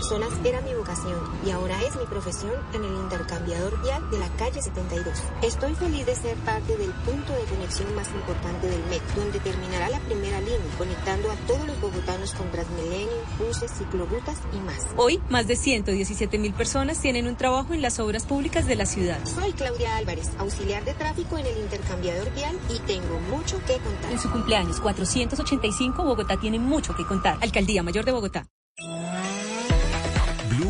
[0.00, 4.28] Personas era mi vocación y ahora es mi profesión en el intercambiador vial de la
[4.38, 5.12] calle 72.
[5.42, 9.90] Estoy feliz de ser parte del punto de conexión más importante del MET, donde terminará
[9.90, 14.86] la primera línea, conectando a todos los bogotanos con Transmilenio, buses, ciclorutas y más.
[14.96, 18.86] Hoy, más de 117 mil personas tienen un trabajo en las obras públicas de la
[18.86, 19.18] ciudad.
[19.26, 24.10] Soy Claudia Álvarez, auxiliar de tráfico en el intercambiador vial y tengo mucho que contar.
[24.10, 27.36] En su cumpleaños 485, Bogotá tiene mucho que contar.
[27.42, 28.46] Alcaldía Mayor de Bogotá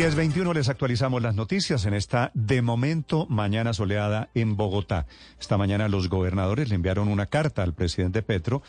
[0.00, 5.06] 10.21 les actualizamos las noticias en esta de momento mañana soleada en Bogotá.
[5.38, 8.62] Esta mañana los gobernadores le enviaron una carta al presidente Petro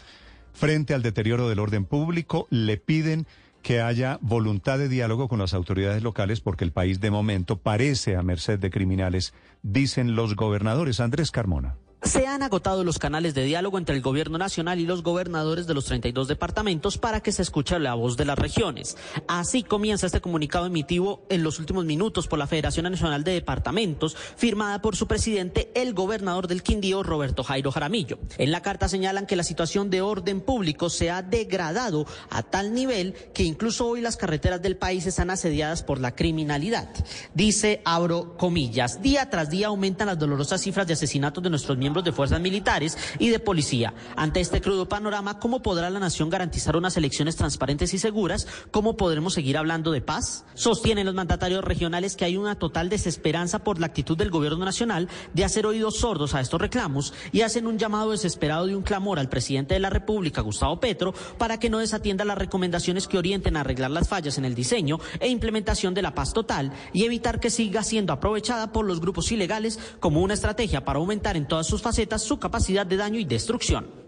[0.51, 2.47] frente al deterioro del orden público.
[2.49, 3.28] Le piden
[3.62, 8.17] que haya voluntad de diálogo con las autoridades locales porque el país de momento parece
[8.17, 9.33] a merced de criminales,
[9.64, 10.99] dicen los gobernadores.
[10.99, 11.78] Andrés Carmona.
[12.03, 15.75] Se han agotado los canales de diálogo entre el gobierno nacional y los gobernadores de
[15.75, 18.97] los 32 departamentos para que se escuche la voz de las regiones.
[19.27, 24.17] Así comienza este comunicado emitido en los últimos minutos por la Federación Nacional de Departamentos,
[24.35, 28.17] firmada por su presidente, el gobernador del Quindío, Roberto Jairo Jaramillo.
[28.39, 32.73] En la carta señalan que la situación de orden público se ha degradado a tal
[32.73, 36.89] nivel que incluso hoy las carreteras del país están asediadas por la criminalidad.
[37.35, 41.90] Dice, abro comillas, día tras día aumentan las dolorosas cifras de asesinatos de nuestros miembros
[41.99, 43.93] de fuerzas militares y de policía.
[44.15, 48.47] Ante este crudo panorama, ¿cómo podrá la nación garantizar unas elecciones transparentes y seguras?
[48.72, 50.45] ¿Cómo podremos seguir hablando de paz?
[50.53, 55.09] Sostienen los mandatarios regionales que hay una total desesperanza por la actitud del gobierno nacional
[55.33, 59.19] de hacer oídos sordos a estos reclamos y hacen un llamado desesperado de un clamor
[59.19, 63.57] al presidente de la República, Gustavo Petro, para que no desatienda las recomendaciones que orienten
[63.57, 67.40] a arreglar las fallas en el diseño e implementación de la paz total y evitar
[67.40, 71.67] que siga siendo aprovechada por los grupos ilegales como una estrategia para aumentar en todas
[71.67, 74.01] sus facetas su capacidad de daño y destrucción.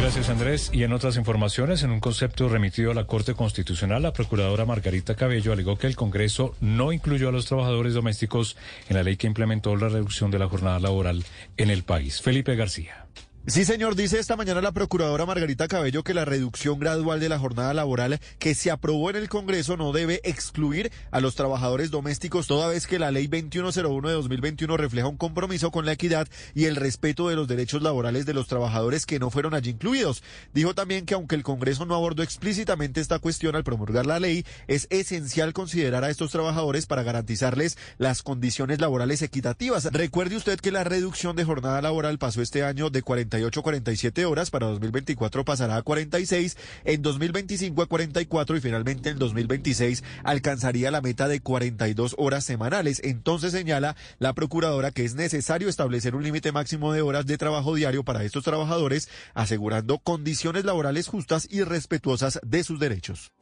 [0.00, 0.70] Gracias Andrés.
[0.72, 5.14] Y en otras informaciones, en un concepto remitido a la Corte Constitucional, la procuradora Margarita
[5.14, 8.56] Cabello alegó que el Congreso no incluyó a los trabajadores domésticos
[8.88, 11.22] en la ley que implementó la reducción de la jornada laboral
[11.58, 12.22] en el país.
[12.22, 13.06] Felipe García.
[13.46, 17.38] Sí, señor, dice esta mañana la procuradora Margarita Cabello que la reducción gradual de la
[17.38, 22.46] jornada laboral que se aprobó en el Congreso no debe excluir a los trabajadores domésticos,
[22.46, 26.66] toda vez que la ley 2101 de 2021 refleja un compromiso con la equidad y
[26.66, 30.22] el respeto de los derechos laborales de los trabajadores que no fueron allí incluidos.
[30.52, 34.44] Dijo también que aunque el Congreso no abordó explícitamente esta cuestión al promulgar la ley,
[34.68, 39.86] es esencial considerar a estos trabajadores para garantizarles las condiciones laborales equitativas.
[39.92, 44.24] Recuerde usted que la reducción de jornada laboral pasó este año de 40 48, 47
[44.26, 50.90] horas, para 2024 pasará a 46, en 2025 a 44 y finalmente en 2026 alcanzaría
[50.90, 53.00] la meta de 42 horas semanales.
[53.04, 57.74] Entonces señala la procuradora que es necesario establecer un límite máximo de horas de trabajo
[57.74, 63.32] diario para estos trabajadores, asegurando condiciones laborales justas y respetuosas de sus derechos.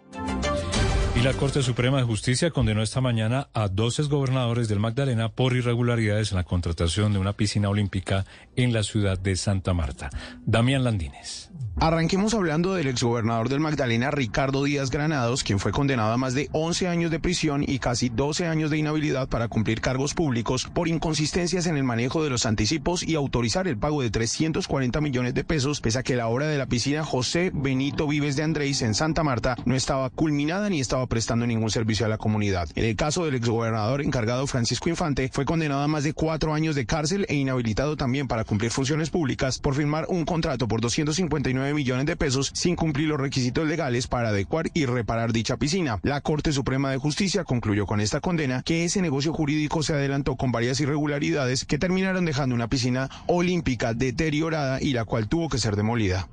[1.18, 5.52] Y la Corte Suprema de Justicia condenó esta mañana a 12 gobernadores del Magdalena por
[5.52, 10.10] irregularidades en la contratación de una piscina olímpica en la ciudad de Santa Marta.
[10.47, 11.47] Damián Landines.
[11.80, 16.48] Arranquemos hablando del exgobernador del Magdalena, Ricardo Díaz Granados, quien fue condenado a más de
[16.50, 20.88] 11 años de prisión y casi 12 años de inhabilidad para cumplir cargos públicos por
[20.88, 25.44] inconsistencias en el manejo de los anticipos y autorizar el pago de 340 millones de
[25.44, 28.96] pesos, pese a que la obra de la piscina José Benito Vives de Andrés en
[28.96, 32.68] Santa Marta no estaba culminada ni estaba prestando ningún servicio a la comunidad.
[32.74, 36.74] En el caso del exgobernador encargado Francisco Infante, fue condenado a más de cuatro años
[36.74, 41.67] de cárcel e inhabilitado también para cumplir funciones públicas por firmar un contrato por 259
[41.74, 46.01] millones de pesos sin cumplir los requisitos legales para adecuar y reparar dicha piscina.
[46.02, 50.36] La Corte Suprema de Justicia concluyó con esta condena que ese negocio jurídico se adelantó
[50.36, 55.58] con varias irregularidades que terminaron dejando una piscina olímpica deteriorada y la cual tuvo que
[55.58, 56.28] ser demolida.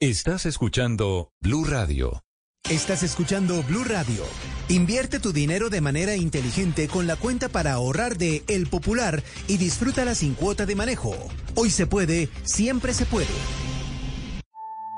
[0.00, 2.22] Estás escuchando Blue Radio.
[2.70, 4.24] Estás escuchando Blue Radio.
[4.68, 9.56] Invierte tu dinero de manera inteligente con la cuenta para ahorrar de El Popular y
[9.56, 11.16] disfrútala sin cuota de manejo.
[11.54, 13.26] Hoy se puede, siempre se puede.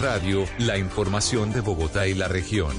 [0.00, 2.74] Radio, la información de Bogotá y la región.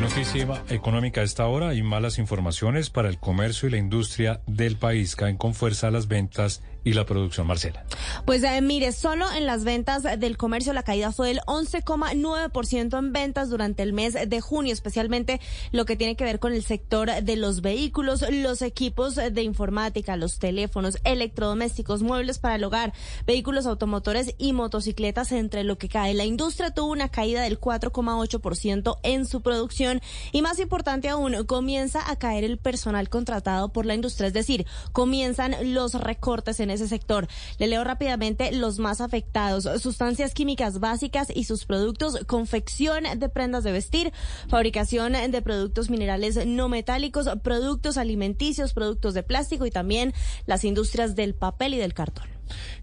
[0.00, 4.76] Noticia económica a esta hora y malas informaciones para el comercio y la industria del
[4.76, 5.16] país.
[5.16, 7.84] Caen con fuerza las ventas y la producción, Marcela.
[8.24, 13.12] Pues eh, mire, solo en las ventas del comercio la caída fue del 11,9% en
[13.12, 15.40] ventas durante el mes de junio, especialmente
[15.72, 20.16] lo que tiene que ver con el sector de los vehículos, los equipos de informática,
[20.16, 22.92] los teléfonos, electrodomésticos, muebles para el hogar,
[23.26, 26.14] vehículos automotores y motocicletas, entre lo que cae.
[26.14, 32.08] La industria tuvo una caída del 4,8% en su producción y más importante aún, comienza
[32.08, 36.88] a caer el personal contratado por la industria, es decir, comienzan los recortes en ese
[36.88, 37.28] sector.
[37.58, 39.68] Le leo rápidamente los más afectados.
[39.82, 44.12] Sustancias químicas básicas y sus productos, confección de prendas de vestir,
[44.48, 50.14] fabricación de productos minerales no metálicos, productos alimenticios, productos de plástico y también
[50.46, 52.26] las industrias del papel y del cartón.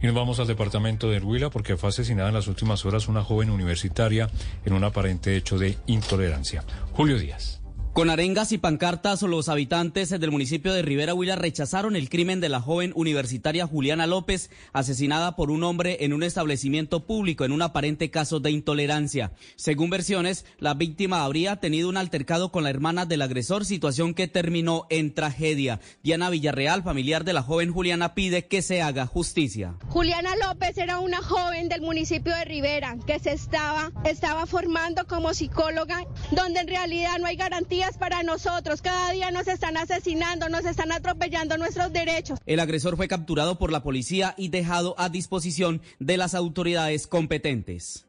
[0.02, 3.24] Y nos vamos al departamento de Huila porque fue asesinada en las últimas horas una
[3.24, 4.30] joven universitaria
[4.66, 6.64] en un aparente hecho de intolerancia.
[6.92, 7.63] Julio Díaz.
[7.94, 12.50] Con arengas y pancartas, los habitantes del municipio de Rivera Huila rechazaron el crimen de
[12.50, 17.62] la joven universitaria Juliana López, asesinada por un hombre en un establecimiento público en un
[17.62, 19.32] aparente caso de intolerancia.
[19.58, 24.28] Según versiones, la víctima habría tenido un altercado con la hermana del agresor, situación que
[24.28, 25.80] terminó en tragedia.
[26.02, 29.76] Diana Villarreal, familiar de la joven Juliana, pide que se haga justicia.
[29.90, 35.36] Juliana López era una joven del municipio de Rivera que se estaba, estaba formando como
[35.36, 38.82] psicóloga, donde en realidad no hay garantía para nosotros.
[38.82, 42.40] Cada día nos están asesinando, nos están atropellando nuestros derechos.
[42.46, 48.06] El agresor fue capturado por la policía y dejado a disposición de las autoridades competentes.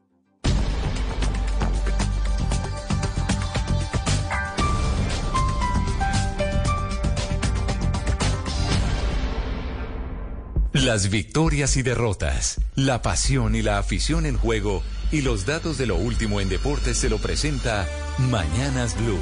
[10.71, 15.85] Las victorias y derrotas, la pasión y la afición en juego y los datos de
[15.85, 19.19] lo último en deportes se lo presenta Mañanas Blue.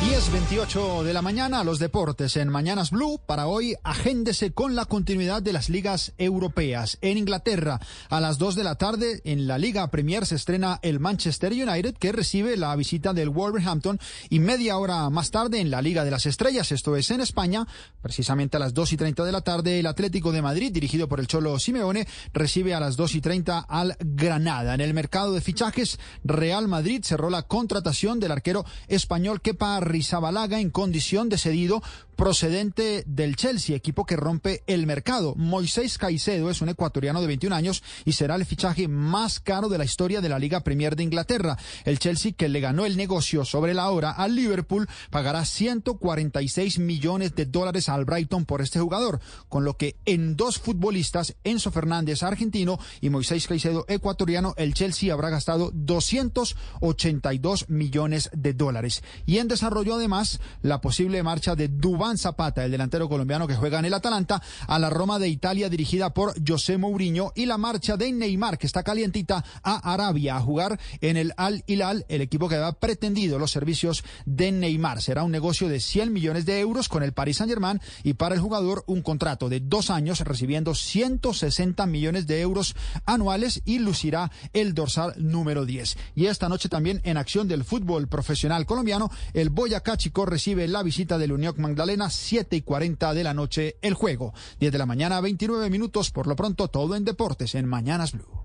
[0.00, 3.20] 10.28 de la mañana, los deportes en Mañanas Blue.
[3.26, 6.98] Para hoy, agéndese con la continuidad de las ligas europeas.
[7.00, 11.00] En Inglaterra, a las 2 de la tarde, en la Liga Premier se estrena el
[11.00, 13.98] Manchester United, que recibe la visita del Wolverhampton.
[14.30, 17.66] Y media hora más tarde, en la Liga de las Estrellas, esto es en España,
[18.00, 21.18] precisamente a las 2 y 30 de la tarde, el Atlético de Madrid, dirigido por
[21.18, 24.74] el Cholo Simeone, recibe a las 2 y 30 al Granada.
[24.74, 30.60] En el mercado de fichajes, Real Madrid cerró la contratación del arquero español Kepa Rizabalaga
[30.60, 31.82] en condición de cedido
[32.18, 35.36] procedente del Chelsea, equipo que rompe el mercado.
[35.36, 39.78] Moisés Caicedo es un ecuatoriano de 21 años y será el fichaje más caro de
[39.78, 41.56] la historia de la Liga Premier de Inglaterra.
[41.84, 47.36] El Chelsea, que le ganó el negocio sobre la hora al Liverpool, pagará 146 millones
[47.36, 52.24] de dólares al Brighton por este jugador, con lo que en dos futbolistas, Enzo Fernández
[52.24, 59.04] argentino y Moisés Caicedo ecuatoriano, el Chelsea habrá gastado 282 millones de dólares.
[59.24, 61.68] Y en desarrollo además la posible marcha de
[62.16, 66.14] Zapata, el delantero colombiano que juega en el Atalanta, a la Roma de Italia dirigida
[66.14, 70.80] por José Mourinho y la marcha de Neymar, que está calientita, a Arabia a jugar
[71.00, 75.02] en el Al Hilal, el equipo que había pretendido los servicios de Neymar.
[75.02, 78.40] Será un negocio de 100 millones de euros con el Paris Saint-Germain y para el
[78.40, 84.74] jugador un contrato de dos años recibiendo 160 millones de euros anuales y lucirá el
[84.74, 85.96] dorsal número 10.
[86.14, 90.82] Y esta noche también en acción del fútbol profesional colombiano, el Boyacá Chico recibe la
[90.82, 94.32] visita del Unión Magdalena, 7 y 40 de la noche el juego.
[94.60, 98.38] 10 de la mañana, 29 minutos, por lo pronto todo en deportes en Mañanas Blue.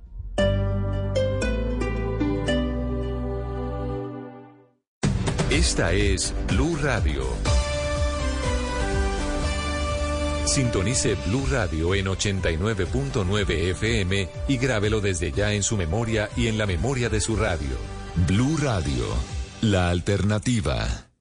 [5.50, 7.24] Esta es Blue Radio.
[10.46, 16.58] Sintonice Blue Radio en 89.9 FM y grábelo desde ya en su memoria y en
[16.58, 17.78] la memoria de su radio.
[18.28, 19.06] Blue Radio,
[19.62, 21.13] la alternativa.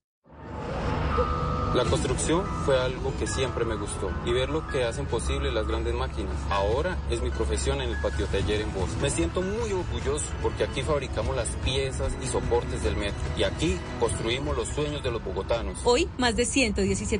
[1.74, 5.66] La construcción fue algo que siempre me gustó y ver lo que hacen posible las
[5.66, 6.34] grandes máquinas.
[6.50, 8.90] Ahora es mi profesión en el patio taller en Voz.
[9.00, 13.78] Me siento muy orgulloso porque aquí fabricamos las piezas y soportes del metro y aquí
[13.98, 15.78] construimos los sueños de los bogotanos.
[15.84, 17.18] Hoy, más de 117